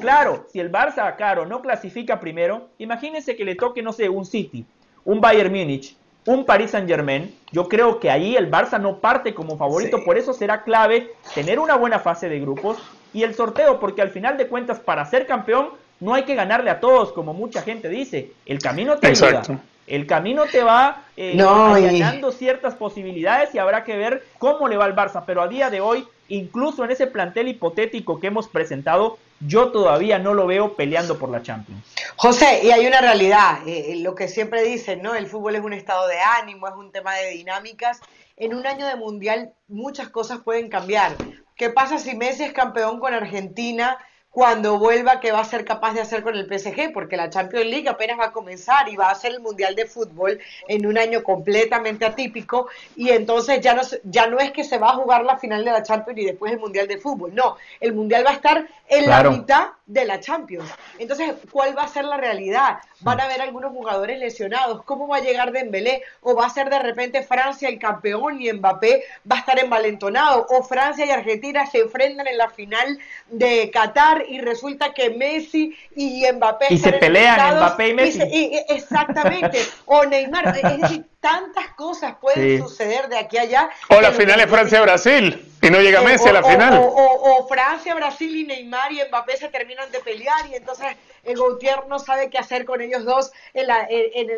claro, 0.00 0.46
si 0.52 0.60
el 0.60 0.70
Barça, 0.70 1.16
Caro, 1.16 1.46
no 1.46 1.62
clasifica 1.62 2.20
primero, 2.20 2.68
imagínense 2.78 3.36
que 3.36 3.44
le 3.44 3.54
toque, 3.54 3.82
no 3.82 3.92
sé, 3.92 4.08
un 4.08 4.24
City, 4.24 4.64
un 5.04 5.20
Bayern 5.20 5.50
Múnich, 5.50 5.96
un 6.26 6.44
Paris 6.44 6.72
Saint 6.72 6.88
Germain, 6.88 7.34
yo 7.50 7.68
creo 7.68 7.98
que 7.98 8.10
ahí 8.10 8.36
el 8.36 8.50
Barça 8.50 8.78
no 8.80 8.98
parte 8.98 9.34
como 9.34 9.56
favorito, 9.56 10.04
por 10.04 10.18
eso 10.18 10.32
será 10.32 10.62
clave 10.62 11.12
tener 11.34 11.58
una 11.58 11.76
buena 11.76 11.98
fase 11.98 12.28
de 12.28 12.40
grupos 12.40 12.78
y 13.12 13.22
el 13.22 13.34
sorteo, 13.34 13.80
porque 13.80 14.02
al 14.02 14.10
final 14.10 14.36
de 14.36 14.46
cuentas 14.46 14.78
para 14.78 15.04
ser 15.06 15.26
campeón 15.26 15.70
no 15.98 16.14
hay 16.14 16.24
que 16.24 16.34
ganarle 16.34 16.70
a 16.70 16.80
todos, 16.80 17.12
como 17.12 17.34
mucha 17.34 17.62
gente 17.62 17.88
dice, 17.88 18.32
el 18.46 18.58
camino 18.58 18.98
te 18.98 19.08
ayuda. 19.08 19.42
El 19.90 20.06
camino 20.06 20.46
te 20.46 20.62
va 20.62 21.02
eh, 21.16 21.34
ganando 21.36 22.30
ciertas 22.30 22.76
posibilidades 22.76 23.52
y 23.54 23.58
habrá 23.58 23.82
que 23.82 23.96
ver 23.96 24.24
cómo 24.38 24.68
le 24.68 24.76
va 24.76 24.84
al 24.84 24.94
Barça. 24.94 25.24
Pero 25.26 25.42
a 25.42 25.48
día 25.48 25.68
de 25.68 25.80
hoy, 25.80 26.06
incluso 26.28 26.84
en 26.84 26.92
ese 26.92 27.08
plantel 27.08 27.48
hipotético 27.48 28.20
que 28.20 28.28
hemos 28.28 28.46
presentado, 28.46 29.18
yo 29.40 29.72
todavía 29.72 30.20
no 30.20 30.32
lo 30.32 30.46
veo 30.46 30.74
peleando 30.74 31.18
por 31.18 31.28
la 31.28 31.42
Champions. 31.42 31.82
José, 32.14 32.60
y 32.62 32.70
hay 32.70 32.86
una 32.86 33.00
realidad, 33.00 33.66
eh, 33.66 33.96
lo 33.96 34.14
que 34.14 34.28
siempre 34.28 34.62
dicen, 34.62 35.02
¿no? 35.02 35.16
El 35.16 35.26
fútbol 35.26 35.56
es 35.56 35.62
un 35.62 35.72
estado 35.72 36.06
de 36.06 36.20
ánimo, 36.20 36.68
es 36.68 36.74
un 36.74 36.92
tema 36.92 37.16
de 37.16 37.30
dinámicas. 37.30 38.00
En 38.36 38.54
un 38.54 38.66
año 38.68 38.86
de 38.86 38.94
mundial 38.94 39.52
muchas 39.66 40.08
cosas 40.08 40.38
pueden 40.44 40.68
cambiar. 40.68 41.16
¿Qué 41.56 41.68
pasa 41.68 41.98
si 41.98 42.16
Messi 42.16 42.44
es 42.44 42.52
campeón 42.52 43.00
con 43.00 43.12
Argentina? 43.12 43.98
Cuando 44.30 44.78
vuelva 44.78 45.18
qué 45.18 45.32
va 45.32 45.40
a 45.40 45.44
ser 45.44 45.64
capaz 45.64 45.92
de 45.92 46.00
hacer 46.00 46.22
con 46.22 46.36
el 46.36 46.46
PSG, 46.46 46.92
porque 46.92 47.16
la 47.16 47.30
Champions 47.30 47.66
League 47.66 47.88
apenas 47.88 48.18
va 48.18 48.26
a 48.26 48.32
comenzar 48.32 48.88
y 48.88 48.96
va 48.96 49.10
a 49.10 49.14
ser 49.14 49.32
el 49.32 49.40
Mundial 49.40 49.74
de 49.74 49.86
Fútbol 49.86 50.38
en 50.68 50.86
un 50.86 50.96
año 50.98 51.22
completamente 51.24 52.06
atípico. 52.06 52.68
Y 52.94 53.10
entonces 53.10 53.60
ya 53.60 53.74
no, 53.74 53.82
ya 54.04 54.28
no 54.28 54.38
es 54.38 54.52
que 54.52 54.62
se 54.62 54.78
va 54.78 54.90
a 54.90 54.94
jugar 54.94 55.24
la 55.24 55.36
final 55.36 55.64
de 55.64 55.72
la 55.72 55.82
Champions 55.82 56.20
y 56.20 56.26
después 56.26 56.52
el 56.52 56.60
Mundial 56.60 56.86
de 56.86 56.98
Fútbol, 56.98 57.34
no, 57.34 57.56
el 57.80 57.92
Mundial 57.92 58.24
va 58.24 58.30
a 58.30 58.34
estar 58.34 58.68
en 58.88 59.08
la 59.08 59.24
mitad 59.24 59.68
de 59.90 60.04
la 60.04 60.20
Champions. 60.20 60.70
Entonces, 60.98 61.34
¿cuál 61.50 61.76
va 61.76 61.82
a 61.82 61.88
ser 61.88 62.04
la 62.04 62.16
realidad? 62.16 62.78
¿Van 63.00 63.20
a 63.20 63.24
haber 63.24 63.40
algunos 63.40 63.72
jugadores 63.72 64.20
lesionados? 64.20 64.84
¿Cómo 64.84 65.08
va 65.08 65.16
a 65.16 65.20
llegar 65.20 65.50
Dembélé? 65.50 66.02
¿O 66.20 66.36
va 66.36 66.46
a 66.46 66.50
ser 66.50 66.70
de 66.70 66.78
repente 66.78 67.22
Francia 67.22 67.68
el 67.68 67.78
campeón 67.78 68.40
y 68.40 68.52
Mbappé 68.52 69.02
va 69.30 69.36
a 69.36 69.38
estar 69.40 69.58
envalentonado? 69.58 70.46
¿O 70.50 70.62
Francia 70.62 71.04
y 71.06 71.10
Argentina 71.10 71.66
se 71.66 71.78
enfrentan 71.78 72.28
en 72.28 72.38
la 72.38 72.48
final 72.48 72.98
de 73.28 73.70
Qatar 73.72 74.24
y 74.28 74.40
resulta 74.40 74.94
que 74.94 75.10
Messi 75.10 75.76
y 75.96 76.24
Mbappé 76.32 76.66
y 76.70 76.78
se 76.78 76.92
pelean 76.92 77.56
Mbappé 77.56 77.88
y 77.88 77.94
Messi? 77.94 78.20
exactamente. 78.68 79.58
o 79.86 80.04
Neymar. 80.04 80.56
Es 80.56 80.80
decir, 80.80 81.04
tantas 81.18 81.68
cosas 81.74 82.14
pueden 82.20 82.62
suceder 82.62 83.08
de 83.08 83.18
aquí 83.18 83.38
a 83.38 83.42
allá. 83.42 83.70
O 83.88 84.00
la 84.00 84.12
final 84.12 84.38
es 84.38 84.48
Francia-Brasil 84.48 85.49
y 85.62 85.70
no 85.70 85.80
llega 85.80 86.00
Messi 86.02 86.28
a 86.28 86.32
la 86.32 86.42
final. 86.42 86.80
O, 86.82 87.46
Francia, 87.48 87.94
Brasil 87.94 88.34
y 88.34 88.44
Neymar 88.44 88.92
y 88.92 89.02
Mbappé 89.08 89.36
se 89.36 89.48
terminan 89.48 89.90
de 89.90 90.00
pelear 90.00 90.46
y 90.50 90.54
entonces 90.54 90.96
el 91.24 91.36
Gautier 91.36 91.86
no 91.88 91.98
sabe 91.98 92.30
qué 92.30 92.38
hacer 92.38 92.64
con 92.64 92.80
ellos 92.80 93.04
dos 93.04 93.30
en, 93.52 93.68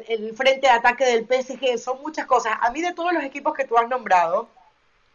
el 0.09 0.35
frente 0.35 0.67
de 0.67 0.73
ataque 0.73 1.05
del 1.05 1.27
PSG. 1.27 1.79
Son 1.79 2.01
muchas 2.03 2.27
cosas. 2.27 2.55
A 2.61 2.71
mí 2.71 2.81
de 2.81 2.93
todos 2.93 3.13
los 3.13 3.23
equipos 3.23 3.55
que 3.55 3.65
tú 3.65 3.77
has 3.77 3.89
nombrado, 3.89 4.49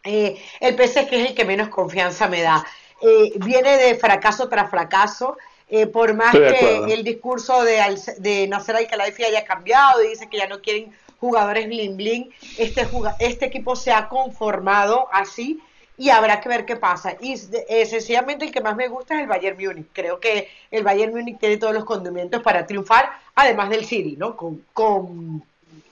eh, 0.04 0.42
el 0.62 0.76
PSG 0.76 1.14
es 1.14 1.30
el 1.30 1.36
que 1.36 1.46
menos 1.46 1.70
confianza 1.70 2.28
me 2.28 2.42
da. 2.42 2.66
Eh, 3.02 3.34
viene 3.36 3.78
de 3.78 3.96
fracaso 3.96 4.48
tras 4.48 4.70
fracaso. 4.70 5.38
Eh, 5.70 5.86
por 5.86 6.14
más 6.14 6.32
que 6.32 6.94
el 6.94 7.04
discurso 7.04 7.62
de, 7.64 7.82
de 8.20 8.48
Nasser 8.48 8.78
Al-Khelaifi 8.78 9.26
haya 9.26 9.44
cambiado 9.44 10.02
y 10.02 10.08
dice 10.08 10.30
que 10.30 10.38
ya 10.38 10.48
no 10.48 10.62
quieren 10.62 10.96
jugadores 11.20 11.68
bling 11.68 11.98
bling. 11.98 12.34
Este, 12.58 12.88
este 13.20 13.46
equipo 13.46 13.76
se 13.76 13.92
ha 13.92 14.08
conformado 14.08 15.10
así 15.12 15.62
y 15.98 16.10
habrá 16.12 16.40
que 16.40 16.48
ver 16.48 16.66
qué 16.66 16.76
pasa. 16.76 17.16
Y 17.20 17.34
eh, 17.68 17.86
sencillamente 17.86 18.46
el 18.46 18.52
que 18.52 18.62
más 18.62 18.76
me 18.76 18.88
gusta 18.88 19.16
es 19.16 19.22
el 19.22 19.28
Bayern 19.28 19.58
Múnich. 19.58 19.88
Creo 19.92 20.20
que 20.20 20.50
el 20.70 20.84
Bayern 20.84 21.12
Múnich 21.12 21.40
tiene 21.40 21.58
todos 21.58 21.74
los 21.74 21.86
condimentos 21.86 22.42
para 22.44 22.66
triunfar, 22.68 23.10
además 23.36 23.70
del 23.70 23.86
City, 23.86 24.16
¿no? 24.18 24.38
Con, 24.38 24.64
con, 24.74 25.44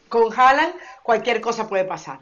con 0.08 0.32
Haaland 0.32 0.74
cualquier 1.02 1.42
cosa 1.42 1.68
puede 1.68 1.86
pasar. 1.86 2.20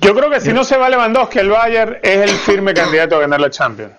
Yo 0.00 0.14
creo 0.14 0.28
que 0.28 0.40
si 0.40 0.52
no 0.52 0.64
se 0.64 0.76
va 0.76 0.88
Lewandowski, 0.88 1.38
el 1.38 1.50
Bayern 1.50 1.98
es 2.02 2.18
el 2.18 2.30
firme 2.30 2.74
candidato 2.74 3.16
a 3.16 3.20
ganar 3.20 3.40
la 3.40 3.50
Champions. 3.50 3.92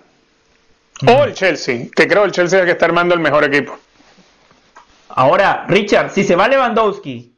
O 1.06 1.24
el 1.24 1.32
Chelsea, 1.32 1.86
que 1.96 2.06
creo 2.06 2.24
el 2.24 2.32
Chelsea 2.32 2.58
es 2.58 2.62
el 2.62 2.66
que 2.66 2.72
está 2.72 2.84
armando 2.84 3.14
el 3.14 3.20
mejor 3.20 3.44
equipo. 3.44 3.78
Ahora, 5.08 5.64
Richard, 5.66 6.10
si 6.10 6.24
se 6.24 6.36
va 6.36 6.46
Lewandowski 6.46 7.34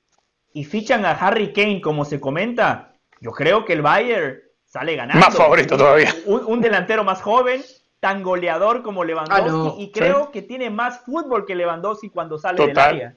y 0.53 0.65
fichan 0.65 1.07
a 1.07 1.13
Harry 1.13 1.53
Kane 1.53 1.81
como 1.81 2.05
se 2.05 2.19
comenta, 2.21 2.92
yo 3.23 3.31
creo 3.31 3.65
que 3.65 3.73
el 3.73 3.83
Bayern 3.83 4.41
sale 4.65 4.97
ganando. 4.97 5.25
Más 5.25 5.37
favorito 5.37 5.77
todavía. 5.77 6.13
Un, 6.27 6.61
delantero 6.61 7.05
más 7.05 7.23
joven, 7.23 7.63
tan 8.01 8.23
goleador 8.23 8.83
como 8.83 9.05
Lewandowski 9.05 9.69
ah, 9.69 9.75
y 9.79 9.93
creo 9.93 10.33
que 10.33 10.43
tiene 10.43 10.71
más 10.71 11.01
fútbol 11.05 11.47
que 11.47 11.55
Lewandowski 11.55 12.11
cuando 12.11 12.37
sale 12.37 12.67
del 12.67 12.77
área. 12.77 13.15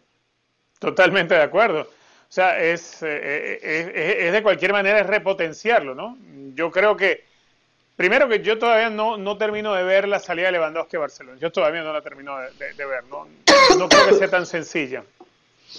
Totalmente 0.79 1.33
de 1.33 1.41
acuerdo. 1.41 1.81
O 1.81 2.31
sea, 2.35 2.59
es, 2.59 3.01
eh, 3.01 3.59
eh, 3.63 4.27
es, 4.27 4.31
de 4.31 4.43
cualquier 4.43 4.73
manera 4.73 4.99
es 4.99 5.07
repotenciarlo, 5.07 5.95
¿no? 5.95 6.17
Yo 6.53 6.69
creo 6.69 6.95
que 6.95 7.23
Primero 7.95 8.27
que 8.27 8.41
yo 8.41 8.59
todavía 8.59 8.89
no, 8.89 9.15
no 9.15 9.37
termino 9.37 9.73
de 9.73 9.83
ver 9.83 10.05
la 10.05 10.19
salida 10.19 10.47
de 10.47 10.53
Lewandowski 10.53 10.97
a 10.97 10.99
Barcelona. 10.99 11.37
Yo 11.39 11.49
todavía 11.49 11.81
no 11.81 11.93
la 11.93 12.01
termino 12.01 12.37
de, 12.37 12.85
ver. 12.85 13.05
No, 13.05 13.25
no, 13.77 13.87
creo 13.87 14.07
que 14.09 14.15
sea 14.15 14.27
tan 14.29 14.45
sencilla. 14.45 15.05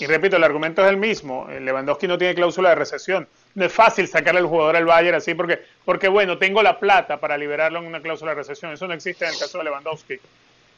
Y 0.00 0.06
repito, 0.06 0.36
el 0.36 0.44
argumento 0.44 0.82
es 0.82 0.88
el 0.88 0.96
mismo. 0.96 1.46
Lewandowski 1.46 2.08
no 2.08 2.16
tiene 2.16 2.34
cláusula 2.34 2.70
de 2.70 2.74
recesión. 2.74 3.28
No 3.56 3.64
es 3.64 3.72
fácil 3.72 4.06
sacarle 4.06 4.40
al 4.40 4.46
jugador 4.46 4.76
al 4.76 4.84
Bayern 4.84 5.16
así 5.16 5.34
porque, 5.34 5.60
porque, 5.84 6.08
bueno, 6.08 6.36
tengo 6.36 6.62
la 6.62 6.78
plata 6.78 7.16
para 7.16 7.38
liberarlo 7.38 7.78
en 7.78 7.86
una 7.86 8.00
cláusula 8.00 8.32
de 8.32 8.36
recesión. 8.36 8.70
Eso 8.70 8.86
no 8.86 8.92
existe 8.92 9.24
en 9.24 9.32
el 9.32 9.38
caso 9.38 9.58
de 9.58 9.64
Lewandowski. 9.64 10.20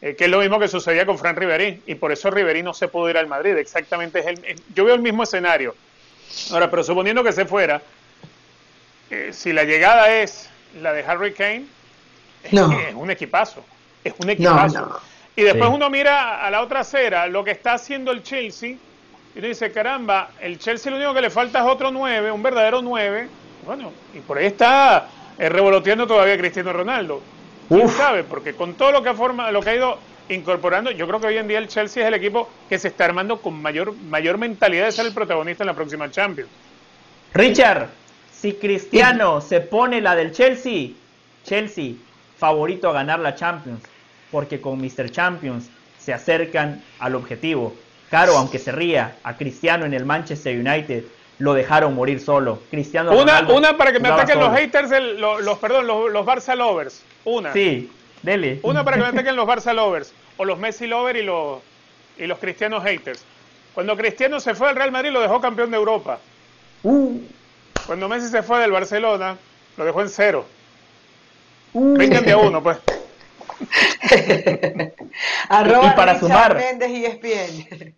Eh, 0.01 0.15
que 0.15 0.27
es 0.27 0.31
lo 0.31 0.39
mismo 0.39 0.61
que 0.61 0.69
sucedía 0.69 1.05
con 1.05 1.19
Fran 1.19 1.35
Ribery. 1.35 1.83
Y 1.87 1.97
por 1.97 2.13
eso 2.13 2.31
Ribery 2.31 2.63
no 2.63 2.73
se 2.73 2.87
pudo 2.87 3.11
ir 3.11 3.19
al 3.19 3.27
Madrid. 3.27 3.57
Exactamente 3.57 4.21
es 4.21 4.27
el, 4.27 4.63
yo 4.75 4.85
veo 4.85 4.95
el 4.95 5.03
mismo 5.03 5.25
escenario. 5.25 5.75
Ahora, 6.53 6.71
pero 6.71 6.85
suponiendo 6.85 7.25
que 7.25 7.33
se 7.33 7.47
fuera, 7.47 7.83
eh, 9.11 9.31
si 9.33 9.53
la 9.53 9.65
llegada 9.65 10.15
es 10.15 10.49
la 10.81 10.93
de 10.93 11.03
Harry 11.03 11.33
Kane, 11.33 11.67
es, 12.45 12.53
un 12.95 13.11
equipazo. 13.11 13.65
Es 14.05 14.15
un 14.19 14.31
equipazo. 14.31 15.01
Y 15.35 15.43
después 15.43 15.69
uno 15.69 15.91
mira 15.91 16.45
a 16.45 16.51
la 16.51 16.63
otra 16.63 16.81
acera, 16.81 17.27
lo 17.27 17.43
que 17.43 17.51
está 17.51 17.75
haciendo 17.75 18.13
el 18.13 18.23
Chelsea, 18.23 18.77
y 19.39 19.41
uno 19.41 19.49
dice, 19.51 19.71
caramba, 19.71 20.31
el 20.41 20.59
Chelsea 20.59 20.91
lo 20.91 20.97
único 20.97 21.15
que 21.15 21.21
le 21.21 21.31
falta 21.31 21.61
es 21.61 21.65
otro 21.65 21.93
9, 21.93 22.33
un 22.33 22.43
verdadero 22.43 22.83
9. 22.83 23.29
Bueno, 23.65 23.93
y 24.13 24.19
por 24.19 24.37
ahí 24.37 24.47
está 24.47 25.07
eh, 25.39 25.49
revoloteando 25.49 26.09
todavía 26.09 26.37
Cristiano 26.37 26.73
Ronaldo. 26.73 27.23
¿Quién 27.69 27.89
sabe? 27.89 28.25
Porque 28.25 28.55
con 28.55 28.75
todo 28.75 28.91
lo 28.91 29.01
que, 29.01 29.15
forma, 29.15 29.53
lo 29.53 29.63
que 29.63 29.71
ha 29.71 29.77
ido 29.77 29.99
incorporando, 30.29 30.91
yo 30.91 31.07
creo 31.07 31.21
que 31.21 31.29
hoy 31.29 31.37
en 31.37 31.47
día 31.47 31.59
el 31.59 31.69
Chelsea 31.69 32.03
es 32.03 32.09
el 32.09 32.15
equipo 32.15 32.51
que 32.69 32.81
se 32.81 32.89
está 32.89 33.05
armando 33.05 33.41
con 33.41 33.63
mayor, 33.63 33.95
mayor 33.95 34.39
mentalidad 34.39 34.87
de 34.87 34.93
ser 34.93 35.07
el 35.07 35.15
protagonista 35.15 35.63
en 35.63 35.69
la 35.69 35.75
próxima 35.75 36.11
Champions. 36.11 36.51
Richard, 37.33 37.91
si 38.33 38.55
Cristiano 38.55 39.41
se 39.41 39.61
pone 39.61 40.01
la 40.01 40.17
del 40.17 40.33
Chelsea, 40.33 40.89
Chelsea 41.45 41.93
favorito 42.39 42.91
a 42.91 42.93
ganar 42.93 43.21
la 43.21 43.37
Champions, 43.37 43.85
porque 44.33 44.61
con 44.61 44.81
Mr. 44.81 45.13
Champions 45.13 45.71
se 45.97 46.13
acercan 46.13 46.83
al 46.99 47.15
objetivo. 47.15 47.77
Caro, 48.11 48.37
aunque 48.37 48.59
se 48.59 48.73
ría, 48.73 49.17
a 49.23 49.37
Cristiano 49.37 49.85
en 49.85 49.95
el 49.95 50.05
Manchester 50.05 50.59
United 50.59 51.05
lo 51.39 51.55
dejaron 51.55 51.95
morir 51.95 52.21
solo. 52.21 52.61
Cristiano 52.71 53.13
una, 53.13 53.47
una 53.49 53.77
para 53.77 53.93
que 53.93 54.01
me 54.01 54.09
ataquen 54.09 54.41
los 54.41 54.53
haters, 54.57 54.91
los, 55.19 55.59
perdón, 55.59 55.87
los, 55.87 56.11
los, 56.11 56.27
Barça 56.27 56.57
lovers. 56.57 57.03
Una. 57.25 57.53
Sí, 57.53 57.91
dele. 58.23 58.61
Una 58.63 58.85
para 58.85 58.97
que 58.97 59.03
me 59.03 59.09
ataquen 59.09 59.37
los 59.37 59.47
Barça 59.47 59.73
lovers 59.75 60.13
o 60.37 60.45
los 60.45 60.59
Messi 60.59 60.87
lovers 60.87 61.19
y 61.19 61.23
los 61.23 61.61
y 62.17 62.27
los 62.27 62.39
Cristianos 62.39 62.83
haters. 62.83 63.25
Cuando 63.75 63.97
Cristiano 63.97 64.41
se 64.41 64.55
fue 64.55 64.69
al 64.69 64.77
Real 64.77 64.91
Madrid 64.91 65.11
lo 65.11 65.21
dejó 65.21 65.41
campeón 65.41 65.71
de 65.71 65.77
Europa. 65.77 66.19
Uh. 66.83 67.21
Cuando 67.87 68.09
Messi 68.09 68.29
se 68.29 68.43
fue 68.43 68.59
del 68.61 68.73
Barcelona, 68.73 69.37
lo 69.77 69.85
dejó 69.85 70.03
en 70.03 70.09
cero. 70.09 70.45
Uh. 71.73 71.97
de 71.97 72.33
a 72.33 72.37
uno, 72.39 72.63
pues. 72.63 72.79
Arroba 75.49 75.89
y 75.89 75.97
para 75.97 76.19
sumar. 76.19 76.57
Méndez 76.57 76.91
y 76.91 77.05
ESPN. 77.05 77.95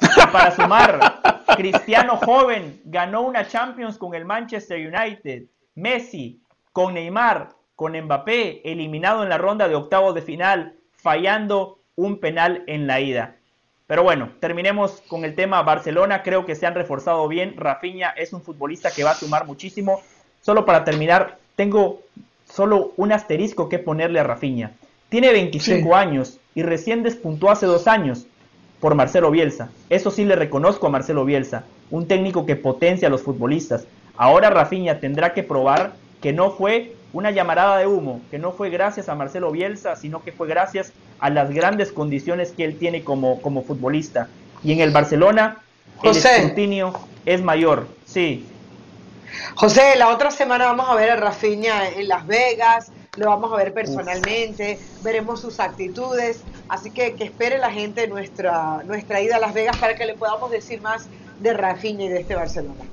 Y 0.00 0.26
para 0.32 0.50
sumar, 0.50 1.44
Cristiano 1.56 2.16
joven 2.16 2.80
ganó 2.84 3.22
una 3.22 3.46
Champions 3.46 3.98
con 3.98 4.14
el 4.14 4.24
Manchester 4.24 4.78
United. 4.78 5.44
Messi 5.74 6.40
con 6.72 6.94
Neymar, 6.94 7.50
con 7.74 7.98
Mbappé, 7.98 8.62
eliminado 8.70 9.22
en 9.22 9.28
la 9.28 9.38
ronda 9.38 9.68
de 9.68 9.74
octavos 9.74 10.14
de 10.14 10.22
final, 10.22 10.74
fallando 10.92 11.78
un 11.94 12.18
penal 12.18 12.64
en 12.66 12.86
la 12.86 13.00
ida. 13.00 13.36
Pero 13.86 14.02
bueno, 14.02 14.32
terminemos 14.40 15.02
con 15.06 15.24
el 15.24 15.34
tema 15.34 15.62
Barcelona. 15.62 16.22
Creo 16.22 16.44
que 16.44 16.56
se 16.56 16.66
han 16.66 16.74
reforzado 16.74 17.28
bien. 17.28 17.54
Rafinha 17.56 18.10
es 18.10 18.32
un 18.32 18.42
futbolista 18.42 18.90
que 18.90 19.04
va 19.04 19.12
a 19.12 19.14
sumar 19.14 19.46
muchísimo. 19.46 20.00
Solo 20.40 20.64
para 20.64 20.84
terminar, 20.84 21.38
tengo 21.54 22.02
solo 22.44 22.92
un 22.96 23.12
asterisco 23.12 23.68
que 23.68 23.78
ponerle 23.78 24.20
a 24.20 24.24
Rafinha. 24.24 24.72
Tiene 25.08 25.32
25 25.32 25.94
años 25.94 26.40
y 26.54 26.62
recién 26.62 27.02
despuntó 27.02 27.50
hace 27.50 27.66
dos 27.66 27.86
años 27.86 28.26
por 28.80 28.94
Marcelo 28.94 29.30
Bielsa. 29.30 29.70
Eso 29.90 30.10
sí 30.10 30.24
le 30.24 30.36
reconozco 30.36 30.86
a 30.86 30.90
Marcelo 30.90 31.24
Bielsa, 31.24 31.64
un 31.90 32.06
técnico 32.06 32.46
que 32.46 32.56
potencia 32.56 33.08
a 33.08 33.10
los 33.10 33.22
futbolistas. 33.22 33.86
Ahora 34.16 34.50
Rafinha 34.50 35.00
tendrá 35.00 35.34
que 35.34 35.42
probar 35.42 35.94
que 36.20 36.32
no 36.32 36.50
fue 36.50 36.94
una 37.12 37.30
llamarada 37.30 37.78
de 37.78 37.86
humo, 37.86 38.20
que 38.30 38.38
no 38.38 38.52
fue 38.52 38.70
gracias 38.70 39.08
a 39.08 39.14
Marcelo 39.14 39.50
Bielsa, 39.50 39.96
sino 39.96 40.22
que 40.22 40.32
fue 40.32 40.48
gracias 40.48 40.92
a 41.18 41.30
las 41.30 41.50
grandes 41.50 41.92
condiciones 41.92 42.52
que 42.52 42.64
él 42.64 42.78
tiene 42.78 43.04
como, 43.04 43.40
como 43.40 43.62
futbolista. 43.62 44.28
Y 44.62 44.72
en 44.72 44.80
el 44.80 44.90
Barcelona 44.90 45.58
el 46.02 46.16
escrutinio 46.16 46.92
es 47.24 47.42
mayor, 47.42 47.86
sí. 48.04 48.46
José, 49.54 49.96
la 49.96 50.08
otra 50.08 50.30
semana 50.30 50.66
vamos 50.66 50.88
a 50.88 50.94
ver 50.94 51.10
a 51.10 51.16
Rafinha 51.16 51.88
en 51.88 52.08
Las 52.08 52.26
Vegas, 52.26 52.92
lo 53.16 53.26
vamos 53.26 53.52
a 53.52 53.56
ver 53.56 53.72
personalmente, 53.72 54.78
veremos 55.02 55.40
sus 55.40 55.60
actitudes, 55.60 56.42
así 56.68 56.90
que 56.90 57.14
que 57.14 57.24
espere 57.24 57.58
la 57.58 57.70
gente 57.70 58.06
nuestra, 58.08 58.82
nuestra 58.84 59.20
ida 59.20 59.36
a 59.36 59.38
Las 59.38 59.54
Vegas 59.54 59.76
para 59.78 59.94
que 59.94 60.06
le 60.06 60.14
podamos 60.14 60.50
decir 60.50 60.80
más 60.80 61.08
de 61.40 61.52
Rafinha 61.54 62.04
y 62.04 62.08
de 62.08 62.20
este 62.20 62.34
Barcelona. 62.34 62.84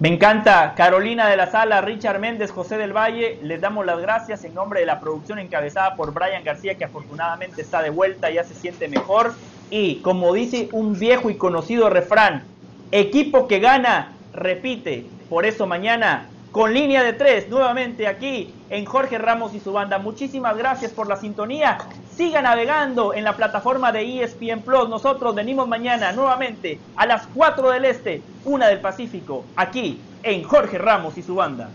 Me 0.00 0.08
encanta 0.08 0.72
Carolina 0.76 1.28
de 1.28 1.36
la 1.36 1.50
Sala, 1.50 1.82
Richard 1.82 2.20
Méndez, 2.20 2.50
José 2.50 2.78
del 2.78 2.96
Valle. 2.96 3.38
Les 3.42 3.60
damos 3.60 3.84
las 3.84 4.00
gracias 4.00 4.44
en 4.44 4.54
nombre 4.54 4.80
de 4.80 4.86
la 4.86 4.98
producción 4.98 5.38
encabezada 5.38 5.94
por 5.94 6.14
Brian 6.14 6.42
García, 6.42 6.76
que 6.76 6.86
afortunadamente 6.86 7.60
está 7.60 7.82
de 7.82 7.90
vuelta, 7.90 8.30
y 8.30 8.36
ya 8.36 8.44
se 8.44 8.54
siente 8.54 8.88
mejor. 8.88 9.34
Y 9.68 9.96
como 9.96 10.32
dice 10.32 10.70
un 10.72 10.98
viejo 10.98 11.28
y 11.28 11.34
conocido 11.34 11.90
refrán, 11.90 12.44
equipo 12.92 13.46
que 13.46 13.58
gana, 13.58 14.12
repite. 14.32 15.04
Por 15.28 15.44
eso 15.44 15.66
mañana 15.66 16.30
con 16.52 16.74
línea 16.74 17.02
de 17.04 17.12
tres, 17.12 17.48
nuevamente 17.48 18.08
aquí 18.08 18.52
en 18.70 18.84
Jorge 18.84 19.18
Ramos 19.18 19.54
y 19.54 19.60
su 19.60 19.72
banda. 19.72 19.98
Muchísimas 19.98 20.56
gracias 20.56 20.90
por 20.92 21.08
la 21.08 21.16
sintonía. 21.16 21.78
Siga 22.14 22.42
navegando 22.42 23.14
en 23.14 23.24
la 23.24 23.36
plataforma 23.36 23.92
de 23.92 24.22
ESPN 24.22 24.62
Plus. 24.62 24.88
Nosotros 24.88 25.34
venimos 25.34 25.68
mañana 25.68 26.12
nuevamente 26.12 26.80
a 26.96 27.06
las 27.06 27.26
4 27.28 27.70
del 27.70 27.84
Este, 27.84 28.22
una 28.44 28.66
del 28.66 28.80
Pacífico, 28.80 29.44
aquí 29.54 30.00
en 30.22 30.42
Jorge 30.42 30.78
Ramos 30.78 31.16
y 31.18 31.22
su 31.22 31.36
banda. 31.36 31.70